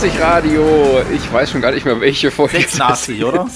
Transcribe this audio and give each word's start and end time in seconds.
Nerdsich 0.00 0.22
Radio. 0.22 1.02
Ich 1.14 1.30
weiß 1.30 1.50
schon 1.50 1.60
gar 1.60 1.72
nicht 1.72 1.84
mehr, 1.84 2.00
welche 2.00 2.30
Folge 2.30 2.56
86, 2.56 3.22
oder? 3.22 3.46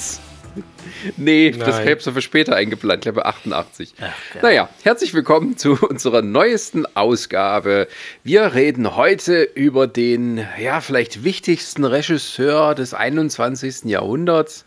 Nee, 1.17 1.49
Nein. 1.49 1.59
das 1.59 1.79
habe 1.79 1.93
ich 1.93 2.03
so 2.03 2.11
für 2.11 2.21
später 2.21 2.55
eingeplant, 2.55 2.99
ich 2.99 3.01
glaube 3.01 3.25
88. 3.25 3.95
Ach, 3.99 4.03
ja. 4.35 4.41
Naja, 4.43 4.69
herzlich 4.83 5.15
willkommen 5.15 5.57
zu 5.57 5.71
unserer 5.89 6.21
neuesten 6.21 6.85
Ausgabe. 6.95 7.87
Wir 8.23 8.53
reden 8.53 8.95
heute 8.95 9.41
über 9.41 9.87
den, 9.87 10.45
ja, 10.61 10.81
vielleicht 10.81 11.23
wichtigsten 11.23 11.83
Regisseur 11.83 12.75
des 12.75 12.93
21. 12.93 13.85
Jahrhunderts, 13.85 14.65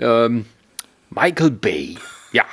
ähm, 0.00 0.46
Michael 1.10 1.52
Bay. 1.52 1.98
Ja, 2.32 2.46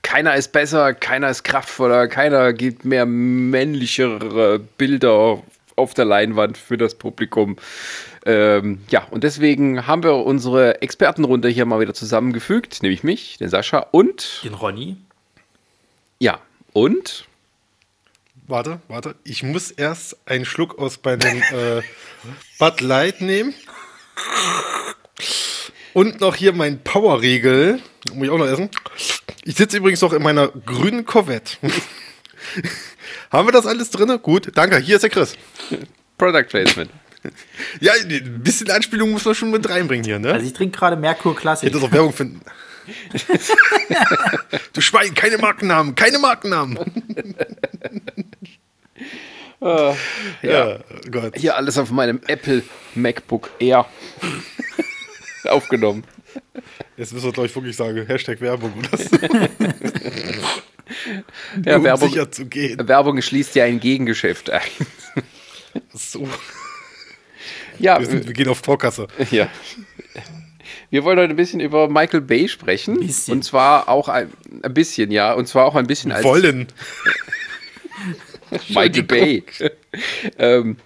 keiner 0.00 0.36
ist 0.36 0.52
besser, 0.52 0.94
keiner 0.94 1.28
ist 1.28 1.42
kraftvoller, 1.42 2.08
keiner 2.08 2.54
gibt 2.54 2.86
mehr 2.86 3.04
männlichere 3.04 4.58
Bilder 4.58 5.42
auf 5.76 5.94
der 5.94 6.06
Leinwand 6.06 6.56
für 6.56 6.78
das 6.78 6.94
Publikum. 6.94 7.56
Ähm, 8.26 8.80
ja, 8.90 9.04
und 9.10 9.24
deswegen 9.24 9.86
haben 9.86 10.02
wir 10.02 10.14
unsere 10.14 10.82
Expertenrunde 10.82 11.48
hier 11.48 11.64
mal 11.64 11.80
wieder 11.80 11.94
zusammengefügt, 11.94 12.82
nämlich 12.82 13.04
mich, 13.04 13.38
den 13.38 13.48
Sascha 13.48 13.78
und, 13.92 14.40
Den 14.44 14.54
Ronny. 14.54 14.96
ja, 16.18 16.40
und, 16.72 17.26
Warte, 18.48 18.80
warte. 18.86 19.16
Ich 19.24 19.42
muss 19.42 19.72
erst 19.72 20.18
einen 20.28 20.44
Schluck 20.44 20.78
aus 20.78 21.00
meinem 21.02 21.42
äh, 21.52 21.82
Bud 22.58 22.80
Light 22.80 23.20
nehmen. 23.20 23.54
Und 25.94 26.20
noch 26.20 26.36
hier 26.36 26.52
mein 26.52 26.82
Powerriegel. 26.82 27.80
Muss 28.12 28.24
ich 28.24 28.30
auch 28.30 28.38
noch 28.38 28.46
essen. 28.46 28.70
Ich 29.44 29.56
sitze 29.56 29.78
übrigens 29.78 30.00
noch 30.00 30.12
in 30.12 30.22
meiner 30.22 30.48
grünen 30.48 31.04
Corvette. 31.04 31.56
Haben 33.32 33.48
wir 33.48 33.52
das 33.52 33.66
alles 33.66 33.90
drin? 33.90 34.16
Gut, 34.22 34.52
danke. 34.54 34.78
Hier 34.78 34.96
ist 34.96 35.02
der 35.02 35.10
Chris. 35.10 35.36
Product 36.16 36.44
Placement. 36.48 36.90
Ja, 37.80 37.92
ein 37.92 38.42
bisschen 38.42 38.70
Anspielung 38.70 39.10
muss 39.10 39.24
man 39.24 39.34
schon 39.34 39.50
mit 39.50 39.68
reinbringen 39.68 40.04
hier, 40.04 40.18
ne? 40.18 40.32
Also 40.32 40.46
ich 40.46 40.52
trinke 40.52 40.78
gerade 40.78 40.96
Merkur 40.96 41.34
Classic. 41.36 41.68
Hätte 41.68 41.80
doch 41.80 41.92
Werbung 41.92 42.12
finden. 42.12 42.40
du 44.72 44.80
Schwein, 44.80 45.14
keine 45.14 45.38
Markennamen, 45.38 45.94
keine 45.94 46.18
Markennamen. 46.18 46.78
ja. 49.60 49.96
Ja, 50.42 50.78
oh 50.78 51.10
Gott. 51.10 51.36
Hier 51.36 51.56
alles 51.56 51.78
auf 51.78 51.90
meinem 51.90 52.20
Apple 52.26 52.62
MacBook 52.94 53.50
Air 53.58 53.86
aufgenommen. 55.44 56.04
Jetzt 56.96 57.12
müssen 57.12 57.26
wir, 57.26 57.32
glaube 57.32 57.48
ich, 57.48 57.56
wirklich 57.56 57.76
sagen, 57.76 58.06
Hashtag 58.06 58.40
Werbung 58.40 58.72
oder 58.78 58.96
so. 58.96 59.16
Ja, 61.64 61.76
um 61.76 61.84
Werbung, 61.84 62.08
sicher 62.08 62.30
zu 62.30 62.46
gehen. 62.46 62.86
Werbung 62.86 63.20
schließt 63.20 63.54
ja 63.54 63.64
ein 63.64 63.80
Gegengeschäft 63.80 64.50
ein. 64.50 64.60
So, 65.92 66.28
Ja, 67.78 67.98
wir, 67.98 68.06
sind, 68.06 68.26
wir 68.26 68.34
gehen 68.34 68.48
auf 68.48 68.62
Torkasse. 68.62 69.08
Ja. 69.30 69.48
Wir 70.90 71.04
wollen 71.04 71.18
heute 71.18 71.30
ein 71.30 71.36
bisschen 71.36 71.60
über 71.60 71.88
Michael 71.88 72.20
Bay 72.20 72.48
sprechen. 72.48 73.00
Bisschen. 73.00 73.34
Und 73.34 73.42
zwar 73.42 73.88
auch 73.88 74.08
ein, 74.08 74.30
ein 74.62 74.72
bisschen, 74.72 75.10
ja. 75.10 75.32
Und 75.32 75.46
zwar 75.48 75.66
auch 75.66 75.74
ein 75.74 75.86
bisschen 75.86 76.12
als 76.12 76.24
Wollen. 76.24 76.68
Michael 78.68 79.02
Bay. 79.02 79.44
ähm, 80.38 80.76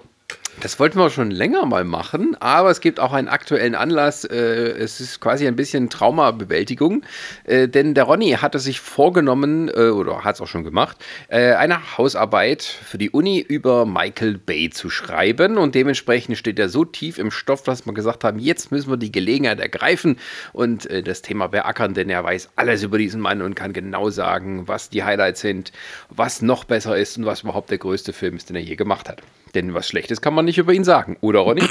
das 0.60 0.78
wollten 0.78 0.98
wir 0.98 1.10
schon 1.10 1.30
länger 1.30 1.64
mal 1.66 1.84
machen, 1.84 2.36
aber 2.40 2.70
es 2.70 2.80
gibt 2.80 3.00
auch 3.00 3.12
einen 3.12 3.28
aktuellen 3.28 3.74
Anlass. 3.74 4.24
Äh, 4.24 4.36
es 4.36 5.00
ist 5.00 5.20
quasi 5.20 5.46
ein 5.46 5.56
bisschen 5.56 5.88
Traumabewältigung, 5.88 7.02
äh, 7.44 7.68
denn 7.68 7.94
der 7.94 8.04
Ronny 8.04 8.32
hatte 8.32 8.58
sich 8.58 8.80
vorgenommen, 8.80 9.68
äh, 9.68 9.88
oder 9.88 10.22
hat 10.24 10.36
es 10.36 10.40
auch 10.40 10.46
schon 10.46 10.64
gemacht, 10.64 10.98
eine 11.30 11.96
Hausarbeit 11.96 12.62
für 12.62 12.98
die 12.98 13.10
Uni 13.10 13.38
über 13.40 13.86
Michael 13.86 14.38
Bay 14.38 14.70
zu 14.70 14.90
schreiben 14.90 15.58
und 15.58 15.74
dementsprechend 15.74 16.36
steht 16.36 16.58
er 16.58 16.68
so 16.68 16.84
tief 16.84 17.18
im 17.18 17.30
Stoff, 17.30 17.62
dass 17.62 17.86
wir 17.86 17.94
gesagt 17.94 18.24
haben, 18.24 18.38
jetzt 18.38 18.72
müssen 18.72 18.90
wir 18.90 18.96
die 18.96 19.12
Gelegenheit 19.12 19.60
ergreifen 19.60 20.18
und 20.52 20.88
das 20.90 21.22
Thema 21.22 21.48
beackern, 21.48 21.94
denn 21.94 22.10
er 22.10 22.24
weiß 22.24 22.50
alles 22.56 22.82
über 22.82 22.98
diesen 22.98 23.20
Mann 23.20 23.42
und 23.42 23.54
kann 23.54 23.72
genau 23.72 24.10
sagen, 24.10 24.66
was 24.68 24.90
die 24.90 25.04
Highlights 25.04 25.40
sind, 25.40 25.72
was 26.08 26.42
noch 26.42 26.64
besser 26.64 26.96
ist 26.96 27.16
und 27.16 27.26
was 27.26 27.42
überhaupt 27.42 27.70
der 27.70 27.78
größte 27.78 28.12
Film 28.12 28.36
ist, 28.36 28.48
den 28.48 28.56
er 28.56 28.62
je 28.62 28.76
gemacht 28.76 29.08
hat. 29.08 29.22
Denn 29.54 29.74
was 29.74 29.88
Schlechtes 29.88 30.20
kann 30.20 30.34
man 30.34 30.44
nicht 30.44 30.58
über 30.58 30.72
ihn 30.72 30.84
sagen, 30.84 31.16
oder 31.20 31.40
Ronny? 31.40 31.62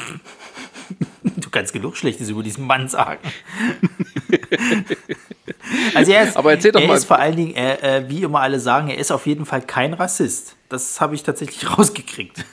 Du 1.22 1.50
kannst 1.50 1.73
genug 1.73 1.97
Schlechtes 1.97 2.29
über 2.29 2.44
diesen 2.44 2.66
Mann 2.66 2.90
sagen. 2.90 3.19
also 5.94 6.12
er 6.12 6.23
ist, 6.23 6.38
Aber 6.38 6.51
erzähl 6.51 6.72
doch 6.72 6.81
er 6.81 6.88
mal- 6.88 6.95
ist 6.95 7.06
vor 7.06 7.19
allen 7.19 7.35
Dingen, 7.35 7.56
er, 7.56 7.84
äh, 7.84 8.09
wie 8.09 8.23
immer 8.23 8.41
alle 8.41 8.59
sagen, 8.59 8.90
er 8.90 8.97
ist 8.97 9.12
auf 9.12 9.25
jeden 9.28 9.45
Fall 9.45 9.62
kein 9.62 9.94
Rassist. 9.94 10.56
Das 10.67 11.00
habe 11.00 11.16
ich 11.16 11.23
tatsächlich 11.23 11.69
rausgekriegt. 11.78 12.44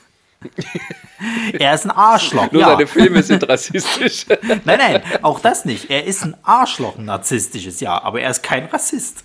er 1.59 1.75
ist 1.75 1.85
ein 1.87 1.91
Arschloch. 1.91 2.53
Nur 2.53 2.61
ja. 2.61 2.69
seine 2.69 2.87
Filme 2.87 3.23
sind 3.23 3.49
rassistisch. 3.49 4.27
Nein, 4.65 4.79
nein, 4.79 5.03
auch 5.23 5.41
das 5.41 5.65
nicht. 5.65 5.91
Er 5.91 6.05
ist 6.05 6.23
ein 6.25 6.37
Arschloch, 6.43 6.99
ein 6.99 7.07
narzisstisches, 7.07 7.81
ja, 7.81 8.01
aber 8.03 8.21
er 8.21 8.31
ist 8.31 8.43
kein 8.43 8.67
Rassist. 8.67 9.25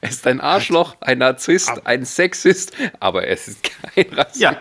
Er 0.00 0.08
ist 0.10 0.26
ein 0.26 0.40
Arschloch, 0.40 0.96
ein 1.00 1.18
Narzisst, 1.18 1.70
ein 1.86 2.04
Sexist, 2.04 2.72
aber 3.00 3.24
er 3.26 3.34
ist 3.34 3.58
kein 3.62 4.06
Rassist. 4.12 4.40
Ja, 4.40 4.56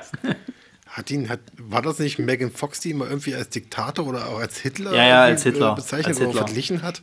Hat 0.87 1.09
ihn, 1.09 1.29
hat, 1.29 1.39
war 1.57 1.81
das 1.81 1.99
nicht 1.99 2.19
Megan 2.19 2.51
Fox, 2.51 2.79
die 2.81 2.89
ihn 2.89 2.97
mal 2.97 3.07
irgendwie 3.09 3.33
als 3.33 3.49
Diktator 3.49 4.05
oder 4.07 4.27
auch 4.27 4.39
als 4.39 4.57
Hitler, 4.59 4.93
Ja, 4.93 5.07
ja, 5.07 5.23
als 5.23 5.43
Hitler. 5.43 5.71
äh, 5.71 5.75
bezeichnet 5.75 6.07
Als 6.07 6.17
oder 6.17 6.27
Hitler. 6.27 6.45
verglichen 6.47 6.81
hat? 6.81 7.01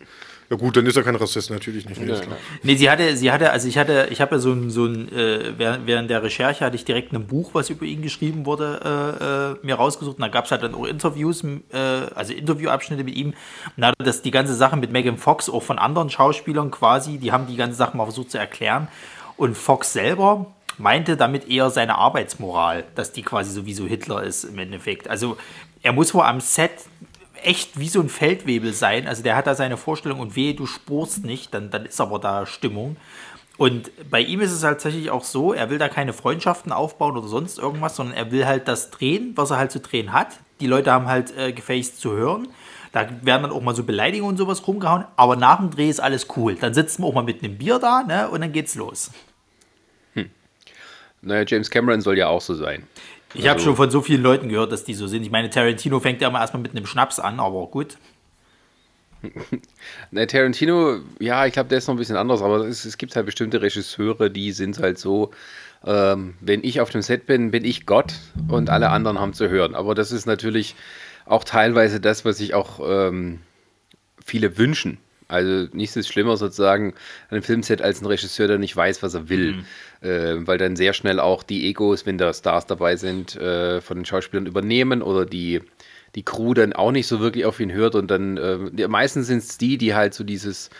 Ja 0.50 0.56
gut, 0.56 0.78
dann 0.78 0.86
ist 0.86 0.96
er 0.96 1.02
kein 1.02 1.16
Rassist, 1.16 1.50
natürlich 1.50 1.86
nicht. 1.86 2.00
Nee, 2.00 2.06
klar. 2.06 2.38
Nee, 2.62 2.76
sie 2.76 2.88
hatte, 2.88 3.14
sie 3.16 3.30
hatte, 3.30 3.50
also 3.50 3.68
ich 3.68 3.76
hatte, 3.76 4.08
ich 4.10 4.22
habe 4.22 4.36
ja 4.36 4.38
so 4.38 4.52
ein, 4.52 4.70
so 4.70 4.86
ein 4.86 5.12
äh, 5.12 5.58
während, 5.58 5.86
während 5.86 6.10
der 6.10 6.22
Recherche 6.22 6.64
hatte 6.64 6.74
ich 6.74 6.86
direkt 6.86 7.12
ein 7.12 7.26
Buch, 7.26 7.50
was 7.52 7.68
über 7.68 7.84
ihn 7.84 8.00
geschrieben 8.00 8.46
wurde, 8.46 8.80
äh, 8.82 9.62
äh, 9.62 9.66
mir 9.66 9.74
rausgesucht. 9.74 10.16
Und 10.16 10.22
da 10.22 10.28
gab 10.28 10.46
es 10.46 10.50
halt 10.50 10.62
dann 10.62 10.74
auch 10.74 10.86
Interviews, 10.86 11.44
äh, 11.44 11.76
also 12.14 12.32
Interviewabschnitte 12.32 13.04
mit 13.04 13.14
ihm. 13.14 13.28
Und 13.28 13.34
da 13.76 13.88
hat 13.88 13.94
er 13.98 14.06
das 14.06 14.22
die 14.22 14.30
ganze 14.30 14.54
Sache 14.54 14.76
mit 14.78 14.90
Megan 14.90 15.18
Fox 15.18 15.50
auch 15.50 15.62
von 15.62 15.78
anderen 15.78 16.08
Schauspielern 16.08 16.70
quasi, 16.70 17.18
die 17.18 17.30
haben 17.30 17.46
die 17.46 17.56
ganze 17.56 17.76
Sache 17.76 17.94
mal 17.94 18.04
versucht 18.04 18.30
zu 18.30 18.38
erklären. 18.38 18.88
Und 19.36 19.54
Fox 19.54 19.92
selber 19.92 20.46
meinte 20.78 21.18
damit 21.18 21.48
eher 21.48 21.68
seine 21.70 21.96
Arbeitsmoral, 21.96 22.84
dass 22.94 23.12
die 23.12 23.22
quasi 23.22 23.50
sowieso 23.50 23.86
Hitler 23.86 24.22
ist 24.22 24.44
im 24.44 24.58
Endeffekt. 24.58 25.08
Also 25.08 25.36
er 25.82 25.92
muss 25.92 26.14
wohl 26.14 26.22
am 26.22 26.40
Set 26.40 26.72
echt 27.42 27.78
wie 27.78 27.88
so 27.88 28.00
ein 28.00 28.08
Feldwebel 28.08 28.72
sein. 28.72 29.06
Also 29.06 29.22
der 29.22 29.36
hat 29.36 29.46
da 29.46 29.54
seine 29.54 29.76
Vorstellung 29.76 30.20
und 30.20 30.36
wehe, 30.36 30.54
du 30.54 30.66
spurst 30.66 31.24
nicht, 31.24 31.54
dann, 31.54 31.70
dann 31.70 31.86
ist 31.86 32.00
aber 32.00 32.18
da 32.18 32.46
Stimmung. 32.46 32.96
Und 33.56 33.90
bei 34.08 34.20
ihm 34.20 34.40
ist 34.40 34.52
es 34.52 34.62
halt 34.62 34.74
tatsächlich 34.74 35.10
auch 35.10 35.24
so, 35.24 35.52
er 35.52 35.68
will 35.68 35.78
da 35.78 35.88
keine 35.88 36.12
Freundschaften 36.12 36.70
aufbauen 36.70 37.16
oder 37.16 37.26
sonst 37.26 37.58
irgendwas, 37.58 37.96
sondern 37.96 38.16
er 38.16 38.30
will 38.30 38.46
halt 38.46 38.68
das 38.68 38.90
drehen, 38.90 39.32
was 39.34 39.50
er 39.50 39.58
halt 39.58 39.72
zu 39.72 39.80
drehen 39.80 40.12
hat. 40.12 40.38
Die 40.60 40.66
Leute 40.66 40.92
haben 40.92 41.06
halt 41.06 41.36
äh, 41.36 41.52
gefälligst 41.52 42.00
zu 42.00 42.12
hören. 42.12 42.48
Da 42.92 43.08
werden 43.22 43.42
dann 43.42 43.50
auch 43.50 43.60
mal 43.60 43.74
so 43.74 43.82
Beleidigungen 43.82 44.34
und 44.34 44.38
sowas 44.38 44.66
rumgehauen, 44.66 45.04
aber 45.16 45.36
nach 45.36 45.58
dem 45.58 45.70
Dreh 45.70 45.90
ist 45.90 46.00
alles 46.00 46.28
cool. 46.36 46.54
Dann 46.54 46.72
sitzen 46.72 47.02
wir 47.02 47.08
auch 47.08 47.14
mal 47.14 47.24
mit 47.24 47.42
einem 47.42 47.58
Bier 47.58 47.78
da 47.78 48.02
ne, 48.02 48.28
und 48.30 48.40
dann 48.40 48.52
geht's 48.52 48.76
los. 48.76 49.10
Naja, 51.20 51.44
James 51.46 51.70
Cameron 51.70 52.00
soll 52.00 52.16
ja 52.16 52.28
auch 52.28 52.40
so 52.40 52.54
sein. 52.54 52.84
Ich 53.34 53.42
habe 53.46 53.54
Also- 53.54 53.66
schon 53.66 53.76
von 53.76 53.90
so 53.90 54.00
vielen 54.02 54.22
Leuten 54.22 54.48
gehört, 54.48 54.72
dass 54.72 54.84
die 54.84 54.94
so 54.94 55.06
sind. 55.06 55.22
Ich 55.22 55.30
meine, 55.30 55.50
Tarantino 55.50 56.00
fängt 56.00 56.20
ja 56.22 56.28
immer 56.28 56.40
erstmal 56.40 56.62
mit 56.62 56.72
einem 56.72 56.86
Schnaps 56.86 57.18
an, 57.20 57.40
aber 57.40 57.66
gut. 57.66 57.98
Na, 60.10 60.26
Tarantino, 60.26 60.98
ja, 61.18 61.44
ich 61.46 61.52
glaube, 61.52 61.68
der 61.68 61.78
ist 61.78 61.88
noch 61.88 61.94
ein 61.94 61.98
bisschen 61.98 62.16
anders, 62.16 62.40
aber 62.40 62.66
es, 62.66 62.84
es 62.84 62.98
gibt 62.98 63.16
halt 63.16 63.26
bestimmte 63.26 63.60
Regisseure, 63.60 64.30
die 64.30 64.52
sind 64.52 64.78
halt 64.78 64.98
so, 64.98 65.32
ähm, 65.84 66.34
wenn 66.40 66.62
ich 66.62 66.80
auf 66.80 66.90
dem 66.90 67.02
Set 67.02 67.26
bin, 67.26 67.50
bin 67.50 67.64
ich 67.64 67.84
Gott 67.84 68.14
und 68.48 68.70
alle 68.70 68.90
anderen 68.90 69.18
haben 69.18 69.32
zu 69.32 69.48
hören. 69.48 69.74
Aber 69.74 69.94
das 69.94 70.12
ist 70.12 70.26
natürlich 70.26 70.74
auch 71.26 71.44
teilweise 71.44 72.00
das, 72.00 72.24
was 72.24 72.38
sich 72.38 72.54
auch 72.54 72.80
ähm, 72.82 73.40
viele 74.24 74.56
wünschen. 74.56 74.98
Also 75.28 75.68
nichts 75.72 75.94
ist 75.94 76.08
schlimmer 76.08 76.36
sozusagen 76.38 76.94
an 77.28 77.36
einem 77.36 77.42
Filmset 77.42 77.82
als 77.82 78.00
ein 78.00 78.06
Regisseur, 78.06 78.48
der 78.48 78.58
nicht 78.58 78.74
weiß, 78.74 79.02
was 79.02 79.14
er 79.14 79.28
will. 79.28 79.64
Äh, 80.00 80.46
weil 80.46 80.58
dann 80.58 80.76
sehr 80.76 80.92
schnell 80.94 81.20
auch 81.20 81.42
die 81.42 81.68
Egos, 81.68 82.06
wenn 82.06 82.18
da 82.18 82.32
Stars 82.32 82.66
dabei 82.66 82.96
sind, 82.96 83.36
äh, 83.36 83.80
von 83.80 83.98
den 83.98 84.04
Schauspielern 84.04 84.46
übernehmen 84.46 85.02
oder 85.02 85.26
die, 85.26 85.60
die 86.14 86.22
Crew 86.22 86.54
dann 86.54 86.72
auch 86.72 86.92
nicht 86.92 87.06
so 87.06 87.20
wirklich 87.20 87.44
auf 87.44 87.60
ihn 87.60 87.72
hört. 87.72 87.94
Und 87.94 88.10
dann 88.10 88.36
äh, 88.36 88.88
meistens 88.88 89.26
sind 89.26 89.38
es 89.38 89.58
die, 89.58 89.76
die 89.76 89.94
halt 89.94 90.14
so 90.14 90.24
dieses 90.24 90.70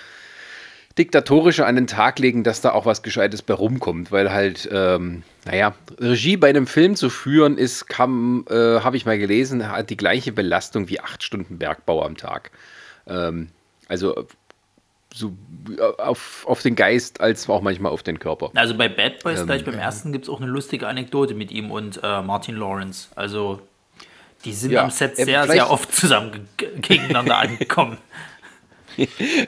Diktatorische 0.97 1.67
an 1.67 1.77
den 1.77 1.87
Tag 1.87 2.19
legen, 2.19 2.43
dass 2.43 2.61
da 2.61 2.73
auch 2.73 2.87
was 2.87 3.03
Gescheites 3.03 3.43
bei 3.43 3.55
rumkommt, 3.55 4.11
weil 4.11 4.33
halt, 4.33 4.69
ähm, 4.73 5.23
naja, 5.45 5.75
Regie 5.99 6.37
bei 6.37 6.49
einem 6.49 6.67
Film 6.67 6.97
zu 6.97 7.09
führen 7.09 7.57
ist, 7.57 7.87
äh, 7.91 7.95
habe 8.01 8.97
ich 8.97 9.07
mal 9.07 9.19
gelesen, 9.19 9.69
hat 9.71 9.91
die 9.91 9.97
gleiche 9.97 10.33
Belastung 10.33 10.89
wie 10.89 10.99
acht 10.99 11.23
Stunden 11.23 11.59
Bergbau 11.59 12.05
am 12.05 12.17
Tag. 12.17 12.51
Ähm, 13.07 13.49
also 13.87 14.27
so 15.15 15.33
auf, 15.99 16.45
auf 16.47 16.63
den 16.63 16.75
Geist 16.77 17.21
als 17.21 17.49
auch 17.49 17.63
manchmal 17.63 17.93
auf 17.93 18.03
den 18.03 18.19
Körper. 18.19 18.51
Also 18.55 18.77
bei 18.77 18.89
Bad 18.89 19.23
Boys, 19.23 19.41
Ähm, 19.41 19.47
gleich 19.47 19.65
beim 19.65 19.79
ersten, 19.79 20.13
gibt 20.13 20.25
es 20.27 20.29
auch 20.29 20.41
eine 20.41 20.51
lustige 20.51 20.87
Anekdote 20.87 21.35
mit 21.35 21.51
ihm 21.51 21.71
und 21.71 22.01
äh, 22.03 22.23
Martin 22.23 22.57
Lawrence. 22.57 23.09
Also 23.17 23.61
die 24.45 24.53
sind 24.53 24.71
Ja, 24.73 24.85
am 24.85 24.91
Set 24.91 25.13
äh, 25.19 25.25
sehr, 25.25 25.43
vielleicht- 25.43 25.51
sehr 25.53 25.71
oft 25.71 25.93
zusammen 25.95 26.47
ge 26.57 26.69
gegeneinander 26.81 27.39
angekommen. 27.39 27.97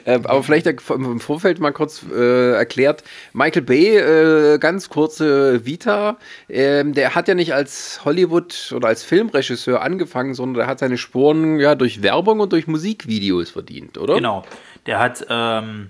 Ähm, 0.05 0.25
aber 0.27 0.43
vielleicht 0.43 0.65
im 0.65 1.19
Vorfeld 1.19 1.59
mal 1.59 1.73
kurz 1.73 2.05
äh, 2.09 2.51
erklärt, 2.53 3.03
Michael 3.33 3.63
Bay, 3.63 3.97
äh, 3.97 4.57
ganz 4.59 4.87
kurze 4.87 5.65
Vita, 5.65 6.15
ähm, 6.47 6.93
der 6.93 7.15
hat 7.15 7.27
ja 7.27 7.33
nicht 7.35 7.53
als 7.53 7.99
Hollywood- 8.05 8.71
oder 8.73 8.87
als 8.87 9.03
Filmregisseur 9.03 9.81
angefangen, 9.81 10.35
sondern 10.35 10.59
der 10.61 10.67
hat 10.67 10.79
seine 10.79 10.97
Spuren 10.97 11.59
ja 11.59 11.75
durch 11.75 12.01
Werbung 12.01 12.39
und 12.39 12.53
durch 12.53 12.67
Musikvideos 12.67 13.49
verdient, 13.49 13.97
oder? 13.97 14.15
Genau. 14.15 14.45
Der 14.85 14.99
hat, 14.99 15.25
ähm, 15.29 15.89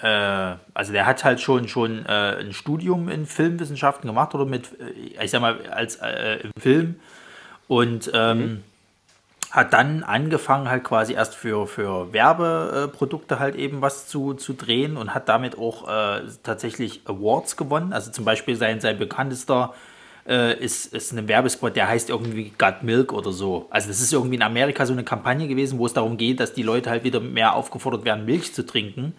äh, 0.00 0.54
also 0.74 0.92
der 0.92 1.06
hat 1.06 1.24
halt 1.24 1.40
schon, 1.40 1.68
schon 1.68 2.04
äh, 2.06 2.36
ein 2.40 2.52
Studium 2.52 3.08
in 3.08 3.26
Filmwissenschaften 3.26 4.06
gemacht 4.06 4.34
oder 4.34 4.44
mit, 4.44 4.78
äh, 4.80 5.24
ich 5.24 5.30
sag 5.30 5.40
mal, 5.40 5.58
als 5.70 5.96
äh, 5.96 6.40
im 6.40 6.50
Film 6.60 7.00
und 7.66 8.10
ähm, 8.14 8.38
mhm 8.38 8.62
hat 9.50 9.72
dann 9.72 10.02
angefangen 10.02 10.68
halt 10.68 10.84
quasi 10.84 11.14
erst 11.14 11.34
für, 11.34 11.66
für 11.66 12.12
Werbeprodukte 12.12 13.38
halt 13.38 13.54
eben 13.54 13.80
was 13.80 14.06
zu, 14.06 14.34
zu 14.34 14.52
drehen 14.52 14.96
und 14.96 15.14
hat 15.14 15.28
damit 15.28 15.56
auch 15.56 15.88
äh, 15.88 16.22
tatsächlich 16.42 17.02
Awards 17.06 17.56
gewonnen. 17.56 17.92
Also 17.92 18.10
zum 18.10 18.24
Beispiel 18.24 18.56
sein, 18.56 18.80
sein 18.80 18.98
bekanntester 18.98 19.74
äh, 20.28 20.62
ist, 20.62 20.92
ist 20.92 21.12
ein 21.12 21.26
Werbespot, 21.26 21.74
der 21.74 21.88
heißt 21.88 22.10
irgendwie 22.10 22.52
Got 22.58 22.82
Milk 22.82 23.12
oder 23.12 23.32
so. 23.32 23.66
Also 23.70 23.88
das 23.88 24.00
ist 24.00 24.12
irgendwie 24.12 24.36
in 24.36 24.42
Amerika 24.42 24.84
so 24.84 24.92
eine 24.92 25.04
Kampagne 25.04 25.48
gewesen, 25.48 25.78
wo 25.78 25.86
es 25.86 25.94
darum 25.94 26.16
geht, 26.18 26.38
dass 26.38 26.52
die 26.52 26.62
Leute 26.62 26.90
halt 26.90 27.04
wieder 27.04 27.20
mehr 27.20 27.54
aufgefordert 27.54 28.04
werden, 28.04 28.24
Milch 28.26 28.54
zu 28.54 28.66
trinken. 28.66 29.14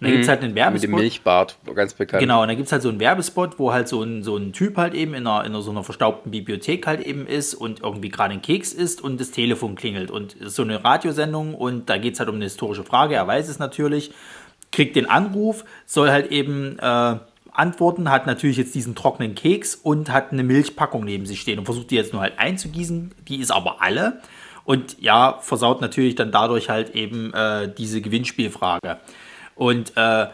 Und 0.00 0.04
dann 0.04 0.10
mhm. 0.10 0.14
gibt 0.14 0.24
es 0.24 0.28
halt 0.28 0.42
einen 0.42 0.54
Werbespot. 0.54 0.90
Mit 0.90 0.98
dem 0.98 1.02
Milchbart, 1.02 1.58
ganz 1.74 1.94
bekannt. 1.94 2.20
Genau, 2.20 2.42
und 2.42 2.48
dann 2.48 2.56
gibt 2.56 2.66
es 2.66 2.72
halt 2.72 2.82
so 2.82 2.88
einen 2.88 3.00
Werbespot, 3.00 3.58
wo 3.58 3.72
halt 3.72 3.88
so 3.88 4.02
ein, 4.02 4.22
so 4.22 4.36
ein 4.36 4.52
Typ 4.52 4.76
halt 4.76 4.94
eben 4.94 5.14
in 5.14 5.26
einer, 5.26 5.44
in 5.44 5.60
so 5.60 5.70
einer 5.70 5.82
verstaubten 5.82 6.30
Bibliothek 6.30 6.86
halt 6.86 7.00
eben 7.00 7.26
ist 7.26 7.54
und 7.54 7.80
irgendwie 7.82 8.08
gerade 8.08 8.34
ein 8.34 8.42
Keks 8.42 8.72
isst 8.72 9.00
und 9.00 9.20
das 9.20 9.30
Telefon 9.30 9.74
klingelt. 9.74 10.10
Und 10.10 10.36
es 10.36 10.48
ist 10.48 10.54
so 10.56 10.62
eine 10.62 10.84
Radiosendung 10.84 11.54
und 11.54 11.88
da 11.88 11.98
geht 11.98 12.14
es 12.14 12.20
halt 12.20 12.28
um 12.28 12.36
eine 12.36 12.44
historische 12.44 12.84
Frage, 12.84 13.14
er 13.14 13.26
weiß 13.26 13.48
es 13.48 13.58
natürlich, 13.58 14.12
kriegt 14.70 14.96
den 14.96 15.06
Anruf, 15.06 15.64
soll 15.86 16.10
halt 16.10 16.30
eben 16.30 16.78
äh, 16.78 17.16
antworten, 17.58 18.10
hat 18.10 18.26
natürlich 18.26 18.56
jetzt 18.56 18.74
diesen 18.74 18.94
trockenen 18.94 19.34
Keks 19.34 19.74
und 19.74 20.10
hat 20.10 20.32
eine 20.32 20.42
Milchpackung 20.42 21.04
neben 21.04 21.26
sich 21.26 21.40
stehen 21.40 21.58
und 21.58 21.64
versucht 21.64 21.90
die 21.90 21.96
jetzt 21.96 22.12
nur 22.12 22.22
halt 22.22 22.38
einzugießen. 22.38 23.12
Die 23.28 23.36
ist 23.36 23.50
aber 23.50 23.82
alle. 23.82 24.20
Und 24.64 25.00
ja, 25.00 25.38
versaut 25.40 25.80
natürlich 25.80 26.14
dann 26.14 26.30
dadurch 26.30 26.68
halt 26.68 26.94
eben 26.94 27.32
äh, 27.32 27.72
diese 27.72 28.00
Gewinnspielfrage. 28.00 28.98
Und 29.54 29.96
äh, 29.96 30.26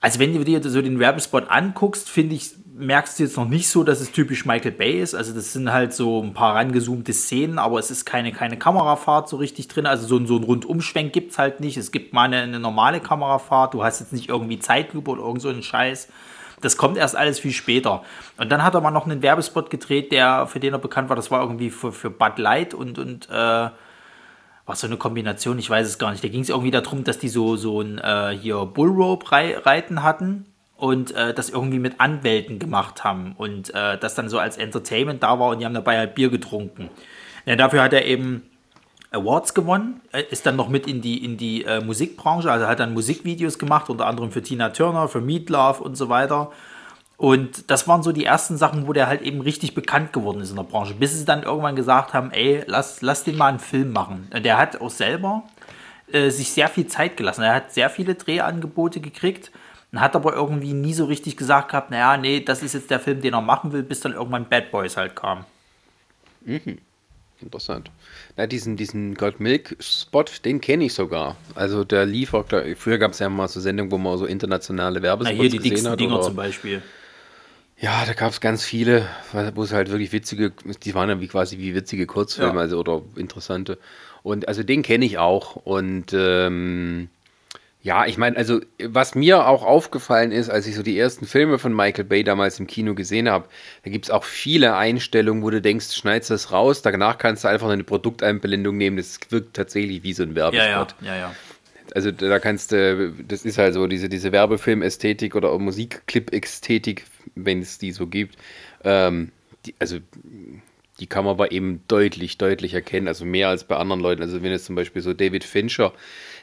also 0.00 0.18
wenn 0.18 0.34
du 0.34 0.44
dir 0.44 0.62
so 0.62 0.82
den 0.82 0.98
Werbespot 0.98 1.50
anguckst, 1.50 2.10
finde 2.10 2.34
ich, 2.34 2.50
merkst 2.76 3.18
du 3.18 3.22
jetzt 3.22 3.36
noch 3.36 3.48
nicht 3.48 3.68
so, 3.68 3.84
dass 3.84 4.00
es 4.00 4.10
typisch 4.10 4.44
Michael 4.44 4.72
Bay 4.72 5.00
ist. 5.00 5.14
Also 5.14 5.32
das 5.32 5.52
sind 5.52 5.72
halt 5.72 5.94
so 5.94 6.20
ein 6.22 6.34
paar 6.34 6.56
rangezoomte 6.56 7.12
Szenen, 7.12 7.58
aber 7.58 7.78
es 7.78 7.90
ist 7.90 8.04
keine, 8.04 8.32
keine 8.32 8.58
Kamerafahrt 8.58 9.28
so 9.28 9.36
richtig 9.36 9.68
drin. 9.68 9.86
Also 9.86 10.06
so, 10.06 10.24
so 10.26 10.36
ein 10.36 10.42
Rundumschwenk 10.42 11.12
gibt 11.12 11.30
es 11.30 11.38
halt 11.38 11.60
nicht. 11.60 11.76
Es 11.76 11.92
gibt 11.92 12.12
mal 12.12 12.24
eine, 12.24 12.38
eine, 12.38 12.58
normale 12.58 13.00
Kamerafahrt. 13.00 13.74
Du 13.74 13.84
hast 13.84 14.00
jetzt 14.00 14.12
nicht 14.12 14.28
irgendwie 14.28 14.58
Zeitlupe 14.58 15.12
oder 15.12 15.22
irgend 15.22 15.40
so 15.40 15.48
einen 15.48 15.62
Scheiß. 15.62 16.08
Das 16.62 16.76
kommt 16.76 16.96
erst 16.96 17.16
alles 17.16 17.38
viel 17.38 17.52
später. 17.52 18.02
Und 18.38 18.50
dann 18.50 18.64
hat 18.64 18.74
er 18.74 18.80
mal 18.80 18.90
noch 18.90 19.06
einen 19.06 19.22
Werbespot 19.22 19.70
gedreht, 19.70 20.10
der, 20.10 20.46
für 20.48 20.58
den 20.58 20.72
er 20.72 20.78
bekannt 20.78 21.08
war, 21.08 21.16
das 21.16 21.30
war 21.30 21.42
irgendwie 21.42 21.70
für, 21.70 21.92
für 21.92 22.10
Bud 22.10 22.38
Light 22.38 22.74
und, 22.74 22.98
und 22.98 23.28
äh, 23.30 23.68
was 24.66 24.80
so 24.80 24.86
eine 24.86 24.96
Kombination, 24.96 25.58
ich 25.58 25.68
weiß 25.68 25.86
es 25.86 25.98
gar 25.98 26.10
nicht. 26.10 26.24
Da 26.24 26.28
ging 26.28 26.40
es 26.40 26.48
irgendwie 26.48 26.70
darum, 26.70 27.04
dass 27.04 27.18
die 27.18 27.28
so, 27.28 27.56
so 27.56 27.82
ein 27.82 27.98
äh, 27.98 28.36
hier 28.40 28.64
Bullrope-Reiten 28.64 30.02
hatten 30.02 30.46
und 30.76 31.12
äh, 31.12 31.32
das 31.32 31.50
irgendwie 31.50 31.78
mit 31.78 32.00
Anwälten 32.00 32.58
gemacht 32.58 33.04
haben 33.04 33.34
und 33.36 33.72
äh, 33.74 33.98
das 33.98 34.14
dann 34.14 34.28
so 34.28 34.38
als 34.38 34.56
Entertainment 34.56 35.22
da 35.22 35.38
war 35.38 35.50
und 35.50 35.60
die 35.60 35.64
haben 35.64 35.74
dabei 35.74 35.98
halt 35.98 36.14
Bier 36.14 36.30
getrunken. 36.30 36.90
Ja, 37.46 37.56
dafür 37.56 37.82
hat 37.82 37.92
er 37.92 38.04
eben 38.04 38.42
Awards 39.12 39.54
gewonnen, 39.54 40.00
äh, 40.12 40.24
ist 40.30 40.46
dann 40.46 40.56
noch 40.56 40.68
mit 40.68 40.86
in 40.86 41.00
die, 41.00 41.24
in 41.24 41.36
die 41.36 41.64
äh, 41.64 41.80
Musikbranche, 41.80 42.50
also 42.50 42.66
hat 42.66 42.80
dann 42.80 42.92
Musikvideos 42.92 43.58
gemacht, 43.58 43.88
unter 43.88 44.06
anderem 44.06 44.32
für 44.32 44.42
Tina 44.42 44.70
Turner, 44.70 45.08
für 45.08 45.20
Meat 45.20 45.48
Love 45.48 45.82
und 45.82 45.96
so 45.96 46.08
weiter. 46.08 46.50
Und 47.16 47.70
das 47.70 47.86
waren 47.86 48.02
so 48.02 48.10
die 48.10 48.24
ersten 48.24 48.56
Sachen, 48.56 48.88
wo 48.88 48.92
der 48.92 49.06
halt 49.06 49.22
eben 49.22 49.40
richtig 49.40 49.74
bekannt 49.74 50.12
geworden 50.12 50.40
ist 50.40 50.50
in 50.50 50.56
der 50.56 50.64
Branche, 50.64 50.94
bis 50.94 51.16
sie 51.16 51.24
dann 51.24 51.44
irgendwann 51.44 51.76
gesagt 51.76 52.12
haben, 52.12 52.32
ey, 52.32 52.64
lass, 52.66 53.02
lass 53.02 53.22
den 53.22 53.36
mal 53.36 53.46
einen 53.46 53.60
Film 53.60 53.92
machen. 53.92 54.28
Der 54.42 54.58
hat 54.58 54.80
auch 54.80 54.90
selber 54.90 55.44
äh, 56.12 56.30
sich 56.30 56.50
sehr 56.50 56.66
viel 56.66 56.88
Zeit 56.88 57.16
gelassen. 57.16 57.42
Er 57.42 57.54
hat 57.54 57.72
sehr 57.72 57.88
viele 57.88 58.16
Drehangebote 58.16 59.00
gekriegt 59.00 59.52
und 59.94 60.00
hat 60.00 60.16
aber 60.16 60.34
irgendwie 60.34 60.72
nie 60.72 60.92
so 60.92 61.04
richtig 61.04 61.36
gesagt 61.36 61.68
gehabt, 61.68 61.92
naja, 61.92 62.16
nee, 62.16 62.40
das 62.40 62.64
ist 62.64 62.74
jetzt 62.74 62.90
der 62.90 62.98
Film, 62.98 63.20
den 63.20 63.32
er 63.32 63.40
machen 63.40 63.72
will, 63.72 63.84
bis 63.84 64.00
dann 64.00 64.12
irgendwann 64.12 64.48
Bad 64.48 64.72
Boys 64.72 64.96
halt 64.96 65.14
kam. 65.14 65.44
Mhm. 66.44 66.78
Interessant. 67.40 67.92
Na, 68.36 68.48
diesen, 68.48 68.76
diesen 68.76 69.14
Gold 69.14 69.38
Milk 69.38 69.76
Spot, 69.78 70.24
den 70.44 70.60
kenne 70.60 70.86
ich 70.86 70.94
sogar. 70.94 71.36
Also 71.54 71.84
der 71.84 72.06
lief 72.06 72.34
auch, 72.34 72.44
früher 72.76 72.98
gab 72.98 73.12
es 73.12 73.20
ja 73.20 73.28
mal 73.28 73.46
so 73.46 73.60
Sendungen, 73.60 73.92
wo 73.92 73.98
man 73.98 74.18
so 74.18 74.26
internationale 74.26 75.00
Werbespots 75.00 75.36
Na, 75.36 75.42
hier 75.42 75.60
die 75.60 75.70
gesehen 75.70 75.88
hat. 75.88 76.00
Dinger 76.00 76.16
oder, 76.16 76.24
zum 76.24 76.34
Beispiel. 76.34 76.82
Ja, 77.78 78.04
da 78.04 78.14
gab 78.14 78.32
es 78.32 78.40
ganz 78.40 78.64
viele, 78.64 79.06
wo 79.54 79.62
es 79.62 79.72
halt 79.72 79.90
wirklich 79.90 80.10
witzige, 80.10 80.50
die 80.82 80.94
waren 80.96 81.08
dann 81.08 81.20
wie 81.20 81.28
quasi 81.28 81.58
wie 81.58 81.72
witzige 81.76 82.06
Kurzfilme, 82.06 82.54
ja. 82.54 82.60
also 82.60 82.80
oder 82.80 83.02
interessante. 83.14 83.78
Und 84.24 84.48
also 84.48 84.64
den 84.64 84.82
kenne 84.82 85.04
ich 85.04 85.18
auch. 85.18 85.54
Und 85.54 86.12
ähm, 86.14 87.10
ja, 87.84 88.06
ich 88.06 88.16
meine, 88.16 88.38
also 88.38 88.62
was 88.82 89.14
mir 89.14 89.46
auch 89.46 89.62
aufgefallen 89.62 90.32
ist, 90.32 90.48
als 90.48 90.66
ich 90.66 90.74
so 90.74 90.82
die 90.82 90.98
ersten 90.98 91.26
Filme 91.26 91.58
von 91.58 91.76
Michael 91.76 92.04
Bay 92.04 92.24
damals 92.24 92.58
im 92.58 92.66
Kino 92.66 92.94
gesehen 92.94 93.28
habe, 93.28 93.46
da 93.82 93.90
gibt 93.90 94.06
es 94.06 94.10
auch 94.10 94.24
viele 94.24 94.74
Einstellungen, 94.74 95.42
wo 95.42 95.50
du 95.50 95.60
denkst, 95.60 95.92
schneidest 95.94 96.30
das 96.30 96.50
raus, 96.50 96.80
danach 96.80 97.18
kannst 97.18 97.44
du 97.44 97.48
einfach 97.48 97.68
eine 97.68 97.84
Produkteinblendung 97.84 98.78
nehmen, 98.78 98.96
das 98.96 99.20
wirkt 99.28 99.54
tatsächlich 99.54 100.02
wie 100.02 100.14
so 100.14 100.22
ein 100.22 100.34
Werbespot. 100.34 100.94
Ja, 101.02 101.06
ja, 101.08 101.14
ja, 101.14 101.16
ja. 101.16 101.34
Also 101.94 102.10
da 102.10 102.38
kannst 102.38 102.72
du, 102.72 103.12
das 103.28 103.44
ist 103.44 103.58
halt 103.58 103.74
so, 103.74 103.86
diese, 103.86 104.08
diese 104.08 104.32
Werbefilm-Ästhetik 104.32 105.36
oder 105.36 105.56
Musikclip-Ästhetik, 105.58 107.04
wenn 107.34 107.60
es 107.60 107.76
die 107.76 107.92
so 107.92 108.06
gibt. 108.06 108.38
Ähm, 108.82 109.30
die, 109.66 109.74
also 109.78 109.98
die 111.00 111.06
kann 111.06 111.24
man 111.24 111.32
aber 111.32 111.52
eben 111.52 111.82
deutlich, 111.88 112.38
deutlich 112.38 112.72
erkennen, 112.72 113.08
also 113.08 113.24
mehr 113.24 113.48
als 113.48 113.64
bei 113.64 113.76
anderen 113.76 114.00
Leuten. 114.00 114.22
Also 114.22 114.42
wenn 114.42 114.52
jetzt 114.52 114.64
zum 114.64 114.74
Beispiel 114.76 115.02
so 115.02 115.12
David 115.12 115.44
Fincher, 115.44 115.92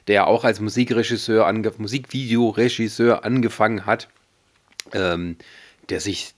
der 0.07 0.27
auch 0.27 0.43
als 0.43 0.59
Musikregisseur, 0.59 1.45
ange 1.45 1.71
Musikvideoregisseur 1.77 3.23
angefangen 3.23 3.85
hat, 3.85 4.09
ähm, 4.93 5.37
der 5.89 5.99
sich 5.99 6.33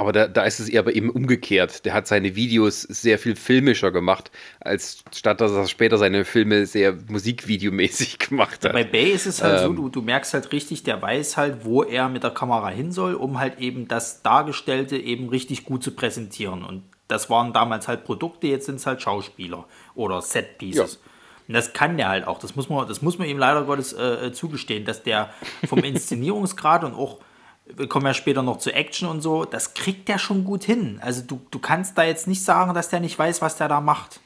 aber 0.00 0.12
da, 0.12 0.28
da 0.28 0.44
ist 0.44 0.60
es 0.60 0.68
eher 0.68 0.80
aber 0.80 0.94
eben 0.94 1.10
umgekehrt. 1.10 1.84
Der 1.84 1.92
hat 1.92 2.06
seine 2.06 2.34
Videos 2.34 2.82
sehr 2.82 3.18
viel 3.18 3.36
filmischer 3.36 3.90
gemacht, 3.90 4.30
als 4.60 5.04
statt 5.14 5.40
dass 5.40 5.52
er 5.52 5.66
später 5.66 5.98
seine 5.98 6.24
Filme 6.24 6.64
sehr 6.64 6.96
musikvideomäßig 7.08 8.18
gemacht 8.30 8.64
hat. 8.64 8.72
Bei 8.72 8.84
Bay 8.84 9.10
ist 9.10 9.26
es 9.26 9.42
halt 9.42 9.60
ähm, 9.60 9.66
so, 9.66 9.72
du, 9.74 9.88
du 9.88 10.02
merkst 10.02 10.32
halt 10.32 10.52
richtig, 10.52 10.84
der 10.84 11.02
weiß 11.02 11.36
halt, 11.36 11.64
wo 11.64 11.82
er 11.82 12.08
mit 12.08 12.22
der 12.22 12.30
Kamera 12.30 12.70
hin 12.70 12.92
soll, 12.92 13.14
um 13.14 13.38
halt 13.38 13.58
eben 13.58 13.88
das 13.88 14.22
Dargestellte 14.22 14.96
eben 14.96 15.28
richtig 15.28 15.64
gut 15.64 15.82
zu 15.82 15.90
präsentieren. 15.90 16.64
Und 16.64 16.84
das 17.08 17.28
waren 17.28 17.52
damals 17.52 17.88
halt 17.88 18.04
Produkte, 18.04 18.46
jetzt 18.46 18.66
sind 18.66 18.76
es 18.76 18.86
halt 18.86 19.02
Schauspieler 19.02 19.66
oder 19.94 20.22
Setpieces. 20.22 20.94
Ja. 20.94 21.09
Und 21.50 21.54
das 21.54 21.72
kann 21.72 21.96
der 21.96 22.08
halt 22.08 22.28
auch. 22.28 22.38
Das 22.38 22.54
muss 22.54 22.68
man, 22.68 22.86
das 22.86 23.02
muss 23.02 23.18
man 23.18 23.26
ihm 23.26 23.36
leider 23.36 23.64
Gottes 23.64 23.92
äh, 23.92 24.26
äh 24.26 24.32
zugestehen, 24.32 24.84
dass 24.84 25.02
der 25.02 25.30
vom 25.66 25.80
Inszenierungsgrad 25.80 26.84
und 26.84 26.94
auch 26.94 27.18
wir 27.66 27.88
kommen 27.88 28.06
ja 28.06 28.14
später 28.14 28.44
noch 28.44 28.58
zu 28.58 28.72
Action 28.72 29.08
und 29.08 29.20
so, 29.20 29.44
das 29.44 29.74
kriegt 29.74 30.08
der 30.08 30.18
schon 30.18 30.44
gut 30.44 30.62
hin. 30.62 31.00
Also 31.02 31.22
du, 31.22 31.40
du 31.50 31.58
kannst 31.58 31.98
da 31.98 32.04
jetzt 32.04 32.28
nicht 32.28 32.44
sagen, 32.44 32.72
dass 32.72 32.88
der 32.88 33.00
nicht 33.00 33.18
weiß, 33.18 33.42
was 33.42 33.56
der 33.56 33.66
da 33.66 33.80
macht. 33.80 34.20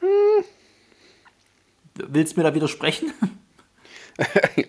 Hm. 0.00 0.44
Willst 2.08 2.34
du 2.34 2.40
mir 2.40 2.44
da 2.44 2.54
widersprechen? 2.54 3.12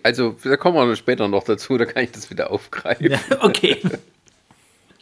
Also, 0.02 0.34
da 0.44 0.56
kommen 0.56 0.88
wir 0.88 0.96
später 0.96 1.28
noch 1.28 1.44
dazu, 1.44 1.76
da 1.76 1.84
kann 1.84 2.04
ich 2.04 2.12
das 2.12 2.30
wieder 2.30 2.50
aufgreifen. 2.50 3.10
Ja, 3.10 3.18
okay. 3.40 3.82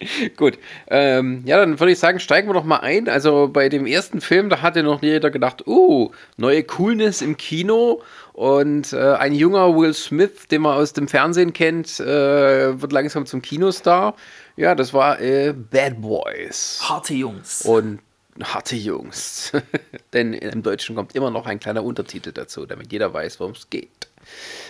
Gut. 0.36 0.58
Ähm, 0.88 1.42
ja, 1.44 1.58
dann 1.58 1.78
würde 1.78 1.92
ich 1.92 1.98
sagen, 1.98 2.20
steigen 2.20 2.48
wir 2.48 2.54
doch 2.54 2.64
mal 2.64 2.78
ein. 2.78 3.08
Also 3.08 3.48
bei 3.48 3.68
dem 3.68 3.86
ersten 3.86 4.20
Film, 4.20 4.48
da 4.48 4.62
hatte 4.62 4.82
noch 4.82 5.02
jeder 5.02 5.30
gedacht, 5.30 5.66
uh, 5.66 6.10
neue 6.36 6.64
Coolness 6.64 7.22
im 7.22 7.36
Kino. 7.36 8.02
Und 8.32 8.92
äh, 8.92 9.14
ein 9.14 9.34
junger 9.34 9.76
Will 9.76 9.92
Smith, 9.92 10.48
den 10.50 10.62
man 10.62 10.76
aus 10.76 10.92
dem 10.92 11.08
Fernsehen 11.08 11.52
kennt, 11.52 12.00
äh, 12.00 12.80
wird 12.80 12.92
langsam 12.92 13.26
zum 13.26 13.42
Kinostar. 13.42 14.14
Ja, 14.56 14.74
das 14.74 14.94
war 14.94 15.20
äh, 15.20 15.52
Bad 15.52 16.00
Boys. 16.00 16.80
Harte 16.82 17.14
Jungs. 17.14 17.62
Und 17.62 18.00
harte 18.42 18.76
Jungs. 18.76 19.52
Denn 20.12 20.32
im 20.32 20.62
Deutschen 20.62 20.96
kommt 20.96 21.14
immer 21.14 21.30
noch 21.30 21.46
ein 21.46 21.60
kleiner 21.60 21.84
Untertitel 21.84 22.32
dazu, 22.32 22.64
damit 22.64 22.92
jeder 22.92 23.12
weiß, 23.12 23.40
worum 23.40 23.52
es 23.52 23.68
geht. 23.68 24.08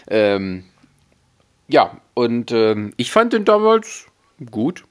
Ähm, 0.09 0.65
ja, 1.69 2.01
und 2.15 2.51
ähm, 2.51 2.93
ich 2.97 3.13
fand 3.13 3.33
den 3.33 3.45
damals 3.45 4.07
gut. 4.51 4.85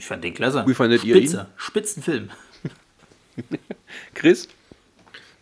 Ich 0.00 0.06
fand 0.06 0.24
den 0.24 0.32
klasse. 0.32 0.64
Wie 0.66 0.72
fandet 0.72 1.02
Spitze. 1.02 1.36
ihr 1.36 1.42
ihn? 1.42 1.46
Spitzenfilm. 1.56 2.30
Chris? 4.14 4.48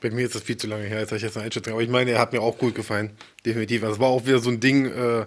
Bei 0.00 0.10
mir 0.10 0.26
ist 0.26 0.34
das 0.34 0.42
viel 0.42 0.56
zu 0.56 0.66
lange 0.66 0.82
her, 0.82 0.98
als 0.98 1.12
ich 1.12 1.22
jetzt 1.22 1.36
eine 1.36 1.46
Einschätzung 1.46 1.74
Aber 1.74 1.82
ich 1.82 1.88
meine, 1.88 2.10
er 2.10 2.18
hat 2.18 2.32
mir 2.32 2.42
auch 2.42 2.58
gut 2.58 2.74
gefallen. 2.74 3.12
Definitiv. 3.46 3.82
Das 3.82 4.00
war 4.00 4.08
auch 4.08 4.26
wieder 4.26 4.40
so 4.40 4.50
ein 4.50 4.58
Ding, 4.58 4.86
äh, 4.86 5.26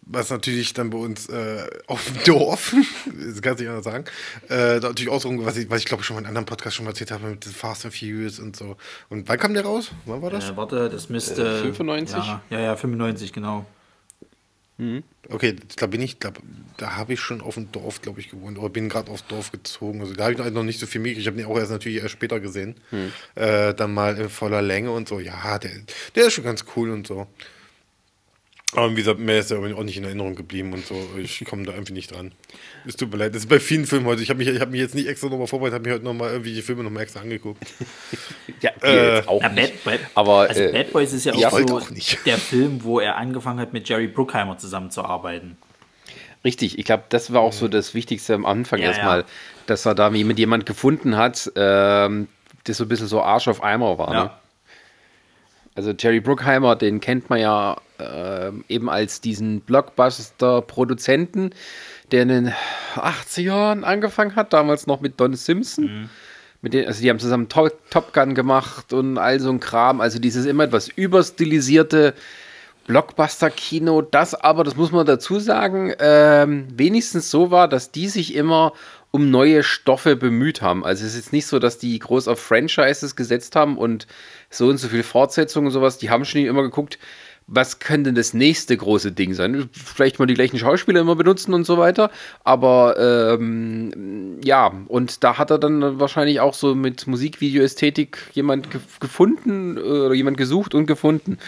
was 0.00 0.30
natürlich 0.30 0.72
dann 0.72 0.90
bei 0.90 0.98
uns 0.98 1.28
äh, 1.28 1.70
auf 1.86 2.04
dem 2.04 2.24
Dorf, 2.24 2.74
das 3.06 3.40
kann 3.42 3.54
ich 3.54 3.60
nicht 3.60 3.68
anders 3.68 3.84
sagen, 3.84 4.06
äh, 4.48 4.80
natürlich 4.80 5.08
auch 5.08 5.20
so, 5.20 5.30
was 5.44 5.56
ich, 5.56 5.70
was 5.70 5.78
ich 5.78 5.86
glaube 5.86 6.02
schon 6.02 6.16
mal 6.16 6.22
in 6.22 6.26
einem 6.26 6.38
anderen 6.38 6.46
Podcast 6.46 6.74
schon 6.74 6.84
mal 6.84 6.90
erzählt 6.90 7.12
habe, 7.12 7.28
mit 7.28 7.44
Fast 7.44 7.84
and 7.84 7.94
Furious 7.94 8.40
und 8.40 8.56
so. 8.56 8.76
Und 9.08 9.28
wann 9.28 9.38
kam 9.38 9.54
der 9.54 9.64
raus? 9.64 9.92
Wann 10.04 10.20
war 10.20 10.30
das? 10.30 10.50
Äh, 10.50 10.56
warte, 10.56 10.88
das 10.88 11.08
müsste. 11.10 11.58
Äh, 11.58 11.62
95? 11.62 12.16
Ja, 12.16 12.42
ja, 12.50 12.58
ja, 12.58 12.76
95, 12.76 13.32
genau. 13.32 13.66
Okay, 15.28 15.56
da 15.76 15.86
bin 15.86 16.00
ich, 16.00 16.20
glaub, 16.20 16.40
da 16.76 16.96
habe 16.96 17.12
ich 17.14 17.20
schon 17.20 17.40
auf 17.40 17.54
dem 17.54 17.70
Dorf, 17.72 18.00
glaube 18.00 18.20
ich, 18.20 18.30
gewohnt. 18.30 18.56
Oder 18.58 18.68
bin 18.70 18.88
gerade 18.88 19.10
aufs 19.10 19.26
Dorf 19.26 19.50
gezogen. 19.50 20.00
Also 20.00 20.14
da 20.14 20.24
habe 20.24 20.32
ich 20.34 20.38
noch- 20.52 20.62
nicht 20.62 20.78
so 20.78 20.86
viel 20.86 21.00
mitgekriegt. 21.00 21.22
Ich 21.22 21.26
habe 21.26 21.36
den 21.36 21.46
auch 21.46 21.58
erst 21.58 21.72
natürlich 21.72 22.00
erst 22.00 22.12
später 22.12 22.38
gesehen. 22.40 22.76
Äh, 23.34 23.74
dann 23.74 23.92
mal 23.92 24.16
in 24.16 24.28
voller 24.28 24.62
Länge 24.62 24.92
und 24.92 25.08
so. 25.08 25.18
Ja, 25.18 25.58
der, 25.58 25.72
der 26.14 26.26
ist 26.26 26.34
schon 26.34 26.44
ganz 26.44 26.64
cool 26.76 26.90
und 26.90 27.06
so. 27.06 27.26
Aber 28.74 28.90
wie 28.92 28.96
gesagt, 28.96 29.18
mir 29.18 29.38
ist 29.38 29.50
er 29.50 29.58
auch 29.60 29.82
nicht 29.82 29.96
in 29.96 30.04
Erinnerung 30.04 30.34
geblieben 30.34 30.74
und 30.74 30.84
so. 30.84 30.94
Ich 31.16 31.42
komme 31.46 31.64
da 31.64 31.72
irgendwie 31.72 31.94
nicht 31.94 32.14
dran. 32.14 32.32
Es 32.86 32.96
tut 32.96 33.10
mir 33.10 33.16
leid. 33.16 33.34
Das 33.34 33.42
ist 33.44 33.48
bei 33.48 33.60
vielen 33.60 33.86
Filmen 33.86 34.04
heute. 34.04 34.22
Ich 34.22 34.28
habe 34.28 34.38
mich, 34.38 34.48
ich 34.48 34.60
hab 34.60 34.70
mich 34.70 34.80
jetzt 34.80 34.94
nicht 34.94 35.08
extra 35.08 35.28
nochmal 35.30 35.46
vorbereitet, 35.46 35.74
habe 35.76 35.88
mir 35.88 35.94
heute 35.94 36.04
nochmal 36.04 36.30
irgendwie 36.32 36.52
die 36.54 36.60
Filme 36.60 36.82
nochmal 36.84 37.02
extra 37.04 37.20
angeguckt. 37.20 37.62
Ja, 38.60 38.70
Äh, 38.82 39.16
jetzt 39.16 39.28
auch 39.28 39.40
Ja, 39.40 39.48
nicht. 39.50 39.84
Bad, 39.84 40.00
Bad, 40.00 40.10
Aber, 40.14 40.40
also 40.40 40.60
äh, 40.60 40.72
Bad 40.72 40.92
Boys 40.92 41.12
ist 41.12 41.24
ja 41.24 41.32
auch 41.32 41.50
so 41.58 41.76
auch 41.78 41.90
nicht. 41.90 42.18
der 42.26 42.38
Film, 42.38 42.82
wo 42.82 42.98
er 42.98 43.16
angefangen 43.16 43.60
hat, 43.60 43.72
mit 43.72 43.88
Jerry 43.88 44.08
Bruckheimer 44.08 44.58
zusammenzuarbeiten. 44.58 45.56
Richtig, 46.44 46.78
ich 46.78 46.84
glaube, 46.84 47.04
das 47.08 47.32
war 47.32 47.40
auch 47.40 47.52
so 47.52 47.68
das 47.68 47.94
Wichtigste 47.94 48.34
am 48.34 48.44
Anfang 48.44 48.80
Ja, 48.80 48.88
erstmal, 48.88 49.20
ja. 49.20 49.26
dass 49.66 49.86
er 49.86 49.94
da 49.94 50.12
wie 50.12 50.24
mit 50.24 50.38
jemand 50.38 50.66
gefunden 50.66 51.16
hat, 51.16 51.50
ähm, 51.56 52.26
das 52.64 52.76
so 52.78 52.84
ein 52.84 52.88
bisschen 52.88 53.06
so 53.06 53.22
Arsch 53.22 53.48
auf 53.48 53.62
Eimer 53.62 53.96
war. 53.98 54.10
Ne? 54.10 54.16
Ja. 54.16 54.40
Also 55.74 55.92
Jerry 55.98 56.20
Bruckheimer, 56.20 56.74
den 56.76 57.00
kennt 57.00 57.30
man 57.30 57.40
ja 57.40 57.76
ähm, 57.98 58.64
eben 58.68 58.88
als 58.88 59.20
diesen 59.20 59.60
Blockbuster-Produzenten, 59.60 61.50
der 62.10 62.22
in 62.22 62.28
den 62.28 62.52
80ern 62.94 63.82
angefangen 63.82 64.36
hat, 64.36 64.52
damals 64.52 64.86
noch 64.86 65.00
mit 65.00 65.18
Don 65.20 65.34
Simpson. 65.34 65.84
Mhm. 65.84 66.10
Mit 66.60 66.74
den, 66.74 66.86
also 66.86 67.00
die 67.00 67.10
haben 67.10 67.18
zusammen 67.18 67.48
Top, 67.48 67.72
Top 67.90 68.12
Gun 68.12 68.34
gemacht 68.34 68.92
und 68.92 69.18
all 69.18 69.38
so 69.38 69.50
ein 69.50 69.60
Kram. 69.60 70.00
Also 70.00 70.18
dieses 70.18 70.46
immer 70.46 70.64
etwas 70.64 70.88
überstilisierte 70.88 72.14
Blockbuster-Kino, 72.88 74.02
das 74.02 74.34
aber, 74.34 74.64
das 74.64 74.74
muss 74.74 74.90
man 74.90 75.06
dazu 75.06 75.38
sagen, 75.38 75.92
ähm, 76.00 76.66
wenigstens 76.74 77.30
so 77.30 77.50
war, 77.50 77.68
dass 77.68 77.92
die 77.92 78.08
sich 78.08 78.34
immer 78.34 78.72
um 79.10 79.30
neue 79.30 79.62
Stoffe 79.62 80.16
bemüht 80.16 80.62
haben. 80.62 80.84
Also 80.84 81.04
es 81.04 81.12
ist 81.12 81.16
jetzt 81.16 81.32
nicht 81.32 81.46
so, 81.46 81.58
dass 81.58 81.78
die 81.78 81.98
groß 81.98 82.28
auf 82.28 82.40
Franchises 82.40 83.14
gesetzt 83.14 83.56
haben 83.56 83.78
und 83.78 84.06
so 84.50 84.68
und 84.68 84.78
so 84.78 84.88
viel 84.88 85.02
Fortsetzungen 85.02 85.68
und 85.68 85.72
sowas. 85.72 85.98
Die 85.98 86.10
haben 86.10 86.24
schon 86.24 86.42
immer 86.42 86.62
geguckt, 86.62 86.98
was 87.48 87.78
könnte 87.78 88.12
das 88.12 88.34
nächste 88.34 88.76
große 88.76 89.10
Ding 89.10 89.32
sein? 89.32 89.70
Vielleicht 89.72 90.18
mal 90.18 90.26
die 90.26 90.34
gleichen 90.34 90.58
Schauspieler 90.58 91.00
immer 91.00 91.16
benutzen 91.16 91.54
und 91.54 91.64
so 91.64 91.78
weiter. 91.78 92.10
Aber 92.44 92.96
ähm, 93.40 94.38
ja, 94.44 94.72
und 94.86 95.24
da 95.24 95.38
hat 95.38 95.50
er 95.50 95.58
dann 95.58 95.98
wahrscheinlich 95.98 96.40
auch 96.40 96.52
so 96.52 96.74
mit 96.74 97.06
Musikvideo-Ästhetik 97.06 98.18
jemand 98.34 98.70
ge 98.70 98.80
gefunden 99.00 99.78
äh, 99.78 99.80
oder 99.80 100.14
jemand 100.14 100.36
gesucht 100.36 100.74
und 100.74 100.86
gefunden. 100.86 101.38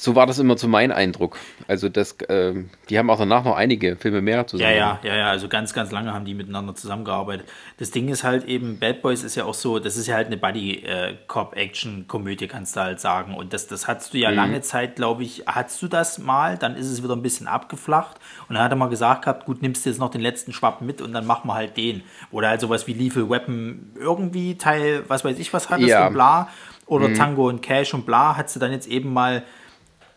So 0.00 0.14
war 0.14 0.26
das 0.26 0.38
immer 0.38 0.56
zu 0.56 0.66
mein 0.66 0.92
Eindruck. 0.92 1.36
Also 1.68 1.90
das, 1.90 2.16
ähm, 2.30 2.70
die 2.88 2.98
haben 2.98 3.10
auch 3.10 3.18
danach 3.18 3.44
noch 3.44 3.54
einige 3.54 3.96
Filme 3.96 4.22
mehr 4.22 4.46
zusammen. 4.46 4.74
ja, 4.74 4.98
ja, 5.02 5.14
ja, 5.14 5.28
also 5.28 5.46
ganz, 5.46 5.74
ganz 5.74 5.90
lange 5.90 6.14
haben 6.14 6.24
die 6.24 6.32
miteinander 6.32 6.74
zusammengearbeitet. 6.74 7.46
Das 7.76 7.90
Ding 7.90 8.08
ist 8.08 8.24
halt 8.24 8.46
eben, 8.46 8.78
Bad 8.78 9.02
Boys 9.02 9.22
ist 9.22 9.34
ja 9.36 9.44
auch 9.44 9.52
so, 9.52 9.78
das 9.78 9.98
ist 9.98 10.06
ja 10.06 10.14
halt 10.14 10.28
eine 10.28 10.38
Buddy-Cop-Action-Komödie, 10.38 12.46
kannst 12.46 12.76
du 12.76 12.80
halt 12.80 12.98
sagen. 12.98 13.34
Und 13.34 13.52
das, 13.52 13.66
das 13.66 13.88
hattest 13.88 14.14
du 14.14 14.18
ja 14.18 14.30
lange 14.30 14.62
Zeit, 14.62 14.96
glaube 14.96 15.22
ich, 15.22 15.42
hattest 15.46 15.82
du 15.82 15.88
das 15.88 16.18
mal, 16.18 16.56
dann 16.56 16.76
ist 16.76 16.86
es 16.86 17.02
wieder 17.02 17.14
ein 17.14 17.20
bisschen 17.22 17.46
abgeflacht. 17.46 18.16
Und 18.48 18.54
dann 18.54 18.64
hat 18.64 18.72
er 18.72 18.76
mal 18.76 18.88
gesagt 18.88 19.26
gehabt, 19.26 19.44
gut, 19.44 19.60
nimmst 19.60 19.84
du 19.84 19.90
jetzt 19.90 19.98
noch 19.98 20.10
den 20.10 20.22
letzten 20.22 20.54
Schwapp 20.54 20.80
mit 20.80 21.02
und 21.02 21.12
dann 21.12 21.26
machen 21.26 21.46
wir 21.48 21.54
halt 21.54 21.76
den. 21.76 22.02
Oder 22.30 22.48
halt 22.48 22.62
sowas 22.62 22.86
wie 22.86 22.94
Lethal 22.94 23.28
Weapon 23.28 23.90
irgendwie 23.96 24.56
Teil, 24.56 25.04
was 25.08 25.26
weiß 25.26 25.38
ich 25.38 25.52
was 25.52 25.68
hattest 25.68 25.90
Ja. 25.90 26.06
und 26.06 26.14
bla. 26.14 26.48
Oder 26.86 27.12
Tango 27.14 27.48
und 27.48 27.60
Cash 27.62 27.92
und 27.94 28.04
bla, 28.06 28.36
hattest 28.36 28.56
du 28.56 28.60
dann 28.60 28.72
jetzt 28.72 28.88
eben 28.88 29.12
mal 29.12 29.44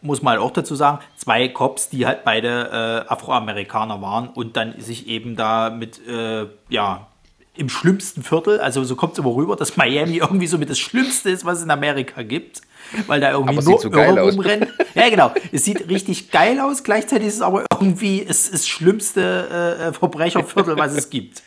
muss 0.03 0.21
man 0.21 0.33
halt 0.33 0.41
auch 0.41 0.51
dazu 0.51 0.75
sagen, 0.75 0.99
zwei 1.15 1.47
Cops, 1.47 1.89
die 1.89 2.05
halt 2.05 2.23
beide 2.23 3.05
äh, 3.07 3.11
Afroamerikaner 3.11 4.01
waren 4.01 4.29
und 4.29 4.57
dann 4.57 4.79
sich 4.79 5.07
eben 5.07 5.35
da 5.35 5.69
mit, 5.69 6.05
äh, 6.07 6.47
ja, 6.69 7.07
im 7.55 7.69
schlimmsten 7.69 8.23
Viertel, 8.23 8.59
also 8.59 8.83
so 8.83 8.95
kommt 8.95 9.13
es 9.13 9.19
immer 9.19 9.35
rüber, 9.35 9.55
dass 9.55 9.77
Miami 9.77 10.17
irgendwie 10.21 10.47
so 10.47 10.57
mit 10.57 10.69
das 10.69 10.79
Schlimmste 10.79 11.29
ist, 11.29 11.45
was 11.45 11.59
es 11.59 11.63
in 11.63 11.71
Amerika 11.71 12.23
gibt, 12.23 12.61
weil 13.07 13.21
da 13.21 13.31
irgendwie 13.31 13.55
nur 13.55 13.79
so 13.79 13.89
geil 13.89 14.15
Irre 14.15 14.23
aus. 14.23 14.33
rumrennen. 14.33 14.69
Ja, 14.95 15.09
genau. 15.09 15.33
Es 15.51 15.65
sieht 15.65 15.89
richtig 15.89 16.31
geil 16.31 16.59
aus, 16.59 16.83
gleichzeitig 16.83 17.27
ist 17.27 17.35
es 17.35 17.41
aber 17.41 17.65
irgendwie 17.71 18.21
es 18.21 18.45
ist 18.45 18.53
das 18.53 18.67
schlimmste 18.67 19.89
äh, 19.89 19.93
Verbrecherviertel, 19.93 20.77
was 20.77 20.93
es 20.93 21.09
gibt. 21.09 21.43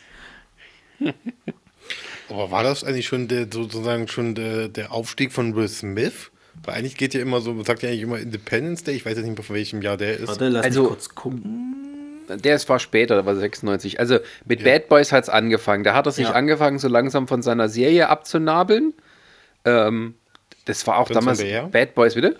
Aber 2.29 2.51
war 2.51 2.63
das 2.63 2.83
eigentlich 2.83 3.07
schon 3.07 3.27
der, 3.27 3.47
sozusagen 3.51 4.07
schon 4.07 4.35
der, 4.35 4.67
der 4.67 4.91
Aufstieg 4.91 5.31
von 5.31 5.55
Will 5.55 5.67
Smith? 5.67 6.31
Weil 6.63 6.75
eigentlich 6.75 6.97
geht 6.97 7.13
ja 7.13 7.21
immer 7.21 7.39
so, 7.41 7.53
man 7.53 7.65
sagt 7.65 7.83
ja 7.83 7.89
eigentlich 7.89 8.01
immer 8.01 8.19
Independence 8.19 8.83
Day, 8.83 8.95
ich 8.95 9.05
weiß 9.05 9.15
jetzt 9.17 9.25
nicht 9.25 9.37
mehr 9.37 9.43
von 9.43 9.55
welchem 9.55 9.81
Jahr 9.81 9.97
der 9.97 10.17
ist. 10.17 10.27
Warte, 10.27 10.49
lass 10.49 10.65
Also- 10.65 10.81
mich 10.81 10.89
kurz 10.89 11.09
gucken. 11.15 11.73
Der 12.29 12.55
ist 12.55 12.67
war 12.67 12.79
später, 12.79 13.15
der 13.15 13.25
war 13.25 13.35
96. 13.35 14.01
Also 14.01 14.19
mit 14.45 14.61
Bad 14.65 14.89
Boys 14.89 15.13
hat 15.13 15.23
es 15.23 15.29
angefangen. 15.29 15.85
Da 15.85 15.93
hat 15.93 16.07
er 16.07 16.11
sich 16.11 16.27
Ja. 16.27 16.33
angefangen, 16.33 16.77
so 16.77 16.89
langsam 16.89 17.25
von 17.25 17.41
seiner 17.41 17.69
Serie 17.69 18.09
abzunabeln. 18.09 18.93
Ähm, 19.63 20.15
das 20.65 20.85
war 20.87 20.97
auch 20.97 21.07
Prinz 21.07 21.23
von 21.23 21.37
damals? 21.37 21.71
Bad 21.71 21.95
Boys, 21.95 22.15
bitte? 22.15 22.35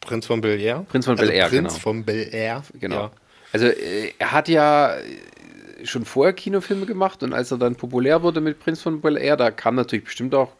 Prinz 0.00 0.26
von 0.26 0.40
Bel 0.40 0.60
Air. 0.60 0.84
Prinz 0.88 1.06
von 1.06 1.18
also 1.18 1.24
Bel-Air, 1.28 1.48
Prinz 1.48 1.68
genau. 1.72 1.80
von 1.80 2.04
Bel 2.04 2.28
Air. 2.32 2.62
Genau. 2.78 2.96
Ja. 2.96 3.10
Also 3.52 3.66
äh, 3.66 4.12
er 4.18 4.32
hat 4.32 4.48
ja 4.48 4.94
äh, 4.96 5.02
schon 5.84 6.04
vorher 6.04 6.32
Kinofilme 6.32 6.86
gemacht 6.86 7.22
und 7.24 7.32
als 7.32 7.50
er 7.50 7.58
dann 7.58 7.74
populär 7.74 8.22
wurde 8.22 8.40
mit 8.40 8.60
Prinz 8.60 8.82
von 8.82 9.00
Bel 9.00 9.16
Air, 9.16 9.36
da 9.36 9.50
kamen 9.50 9.76
natürlich 9.76 10.04
bestimmt 10.04 10.34
auch 10.34 10.52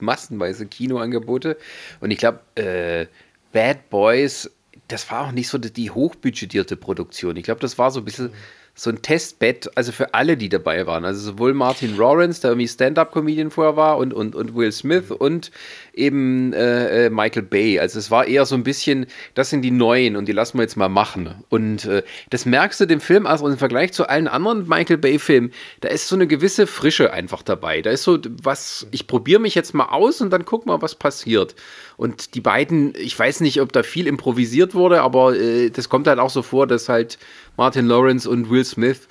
massenweise 0.00 0.66
Kinoangebote. 0.66 1.56
Und 2.00 2.10
ich 2.10 2.18
glaube, 2.18 2.40
äh, 2.54 3.06
Bad 3.52 3.90
Boys, 3.90 4.50
das 4.88 5.10
war 5.10 5.28
auch 5.28 5.32
nicht 5.32 5.48
so 5.48 5.58
die, 5.58 5.90
hochbudgetierte 5.90 6.76
Produktion. 6.76 7.36
Ich 7.36 7.44
glaube, 7.44 7.60
das 7.60 7.78
war 7.78 7.90
so 7.90 8.00
ein 8.00 8.04
bisschen 8.04 8.30
so 8.78 8.90
ein 8.90 9.02
Testbett, 9.02 9.68
also 9.74 9.90
für 9.90 10.14
alle, 10.14 10.36
die 10.36 10.48
dabei 10.48 10.86
waren. 10.86 11.04
Also 11.04 11.32
sowohl 11.32 11.52
Martin 11.52 11.96
Lawrence, 11.96 12.40
der 12.40 12.52
irgendwie 12.52 12.68
Stand-Up-Comedian 12.68 13.50
vorher 13.50 13.76
war, 13.76 13.98
und, 13.98 14.14
und, 14.14 14.36
und 14.36 14.54
Will 14.54 14.70
Smith 14.70 15.10
und 15.10 15.50
eben 15.94 16.52
äh, 16.52 17.06
äh, 17.06 17.10
Michael 17.10 17.42
Bay. 17.42 17.80
Also 17.80 17.98
es 17.98 18.12
war 18.12 18.28
eher 18.28 18.46
so 18.46 18.54
ein 18.54 18.62
bisschen, 18.62 19.06
das 19.34 19.50
sind 19.50 19.62
die 19.62 19.72
Neuen 19.72 20.14
und 20.14 20.28
die 20.28 20.32
lassen 20.32 20.58
wir 20.58 20.62
jetzt 20.62 20.76
mal 20.76 20.88
machen. 20.88 21.34
Und 21.48 21.86
äh, 21.86 22.04
das 22.30 22.46
merkst 22.46 22.78
du 22.78 22.86
dem 22.86 23.00
Film, 23.00 23.26
also 23.26 23.48
im 23.48 23.58
Vergleich 23.58 23.92
zu 23.92 24.08
allen 24.08 24.28
anderen 24.28 24.68
Michael 24.68 24.98
Bay-Filmen, 24.98 25.52
da 25.80 25.88
ist 25.88 26.06
so 26.06 26.14
eine 26.14 26.28
gewisse 26.28 26.68
Frische 26.68 27.12
einfach 27.12 27.42
dabei. 27.42 27.82
Da 27.82 27.90
ist 27.90 28.04
so 28.04 28.16
was, 28.44 28.86
ich 28.92 29.08
probiere 29.08 29.40
mich 29.40 29.56
jetzt 29.56 29.74
mal 29.74 29.86
aus 29.86 30.20
und 30.20 30.30
dann 30.30 30.44
guck 30.44 30.66
mal, 30.66 30.80
was 30.82 30.94
passiert. 30.94 31.56
Und 31.96 32.36
die 32.36 32.40
beiden, 32.40 32.94
ich 32.94 33.18
weiß 33.18 33.40
nicht, 33.40 33.60
ob 33.60 33.72
da 33.72 33.82
viel 33.82 34.06
improvisiert 34.06 34.76
wurde, 34.76 35.02
aber 35.02 35.34
äh, 35.34 35.70
das 35.70 35.88
kommt 35.88 36.06
halt 36.06 36.20
auch 36.20 36.30
so 36.30 36.42
vor, 36.42 36.68
dass 36.68 36.88
halt 36.88 37.18
Martin 37.58 37.86
Lawrence 37.86 38.28
und 38.28 38.48
Will 38.48 38.64
Smith, 38.64 39.08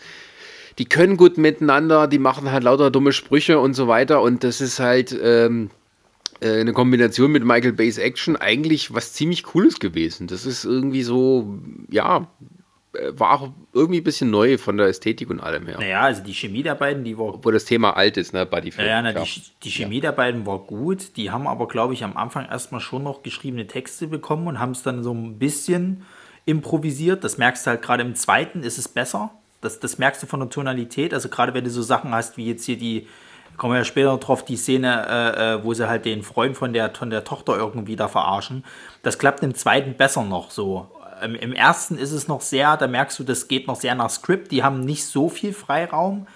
die 0.79 0.85
können 0.85 1.17
gut 1.17 1.37
miteinander, 1.37 2.07
die 2.07 2.19
machen 2.19 2.51
halt 2.51 2.63
lauter 2.63 2.89
dumme 2.89 3.11
Sprüche 3.11 3.59
und 3.59 3.73
so 3.73 3.87
weiter. 3.87 4.21
Und 4.21 4.43
das 4.43 4.61
ist 4.61 4.79
halt 4.79 5.15
ähm, 5.21 5.69
äh, 6.39 6.61
eine 6.61 6.73
Kombination 6.73 7.31
mit 7.31 7.43
Michael 7.43 7.73
Bay's 7.73 7.97
Action 7.97 8.35
eigentlich 8.35 8.93
was 8.93 9.13
ziemlich 9.13 9.43
Cooles 9.43 9.79
gewesen. 9.79 10.27
Das 10.27 10.45
ist 10.45 10.65
irgendwie 10.65 11.03
so, 11.03 11.59
ja, 11.89 12.27
äh, 12.93 13.19
war 13.19 13.33
auch 13.33 13.49
irgendwie 13.73 13.99
ein 14.01 14.03
bisschen 14.03 14.29
neu 14.29 14.57
von 14.57 14.77
der 14.77 14.87
Ästhetik 14.87 15.29
und 15.29 15.39
allem 15.39 15.65
her. 15.65 15.77
Naja, 15.79 16.01
also 16.01 16.23
die 16.23 16.33
Chemie 16.33 16.63
der 16.63 16.75
beiden, 16.75 17.03
die 17.03 17.17
war 17.17 17.33
Obwohl 17.33 17.53
das 17.53 17.65
Thema 17.65 17.97
alt 17.97 18.17
ist, 18.17 18.33
ne, 18.33 18.45
Buddy-Film. 18.45 18.87
Ja, 18.87 19.01
ja, 19.01 19.01
na, 19.01 19.13
die, 19.13 19.41
die 19.63 19.71
Chemie 19.71 19.99
der 19.99 20.11
beiden 20.11 20.45
war 20.45 20.59
gut. 20.59 21.17
Die 21.17 21.31
haben 21.31 21.47
aber, 21.47 21.67
glaube 21.67 21.93
ich, 21.95 22.03
am 22.03 22.15
Anfang 22.15 22.45
erstmal 22.45 22.81
schon 22.81 23.03
noch 23.03 23.23
geschriebene 23.23 23.67
Texte 23.67 24.07
bekommen 24.07 24.47
und 24.47 24.59
haben 24.59 24.71
es 24.71 24.83
dann 24.83 25.03
so 25.03 25.13
ein 25.13 25.37
bisschen 25.39 26.05
improvisiert. 26.47 27.23
Das 27.23 27.37
merkst 27.37 27.65
du 27.65 27.71
halt 27.71 27.81
gerade 27.83 28.01
im 28.01 28.15
zweiten 28.15 28.63
ist 28.63 28.79
es 28.79 28.87
besser. 28.87 29.31
Das, 29.61 29.79
das 29.79 29.97
merkst 29.97 30.23
du 30.23 30.27
von 30.27 30.39
der 30.39 30.49
Tonalität. 30.49 31.13
Also 31.13 31.29
gerade 31.29 31.53
wenn 31.53 31.63
du 31.63 31.69
so 31.69 31.81
Sachen 31.81 32.13
hast, 32.13 32.37
wie 32.37 32.47
jetzt 32.47 32.65
hier 32.65 32.77
die, 32.77 33.07
kommen 33.57 33.73
wir 33.73 33.79
ja 33.79 33.83
später 33.83 34.11
noch 34.11 34.19
drauf, 34.19 34.45
die 34.45 34.57
Szene, 34.57 35.05
äh, 35.07 35.53
äh, 35.53 35.63
wo 35.63 35.73
sie 35.73 35.87
halt 35.87 36.05
den 36.05 36.23
Freund 36.23 36.57
von 36.57 36.73
der, 36.73 36.93
von 36.95 37.09
der 37.09 37.23
Tochter 37.23 37.55
irgendwie 37.57 37.95
da 37.95 38.07
verarschen. 38.07 38.63
Das 39.03 39.19
klappt 39.19 39.43
im 39.43 39.53
zweiten 39.53 39.95
besser 39.95 40.23
noch 40.23 40.49
so. 40.49 40.89
Im, 41.21 41.35
Im 41.35 41.53
ersten 41.53 41.97
ist 41.97 42.11
es 42.11 42.27
noch 42.27 42.41
sehr, 42.41 42.77
da 42.77 42.87
merkst 42.87 43.19
du, 43.19 43.23
das 43.23 43.47
geht 43.47 43.67
noch 43.67 43.75
sehr 43.75 43.95
nach 43.95 44.09
Script. 44.09 44.51
Die 44.51 44.63
haben 44.63 44.81
nicht 44.81 45.05
so 45.05 45.29
viel 45.29 45.53
Freiraum 45.53 46.27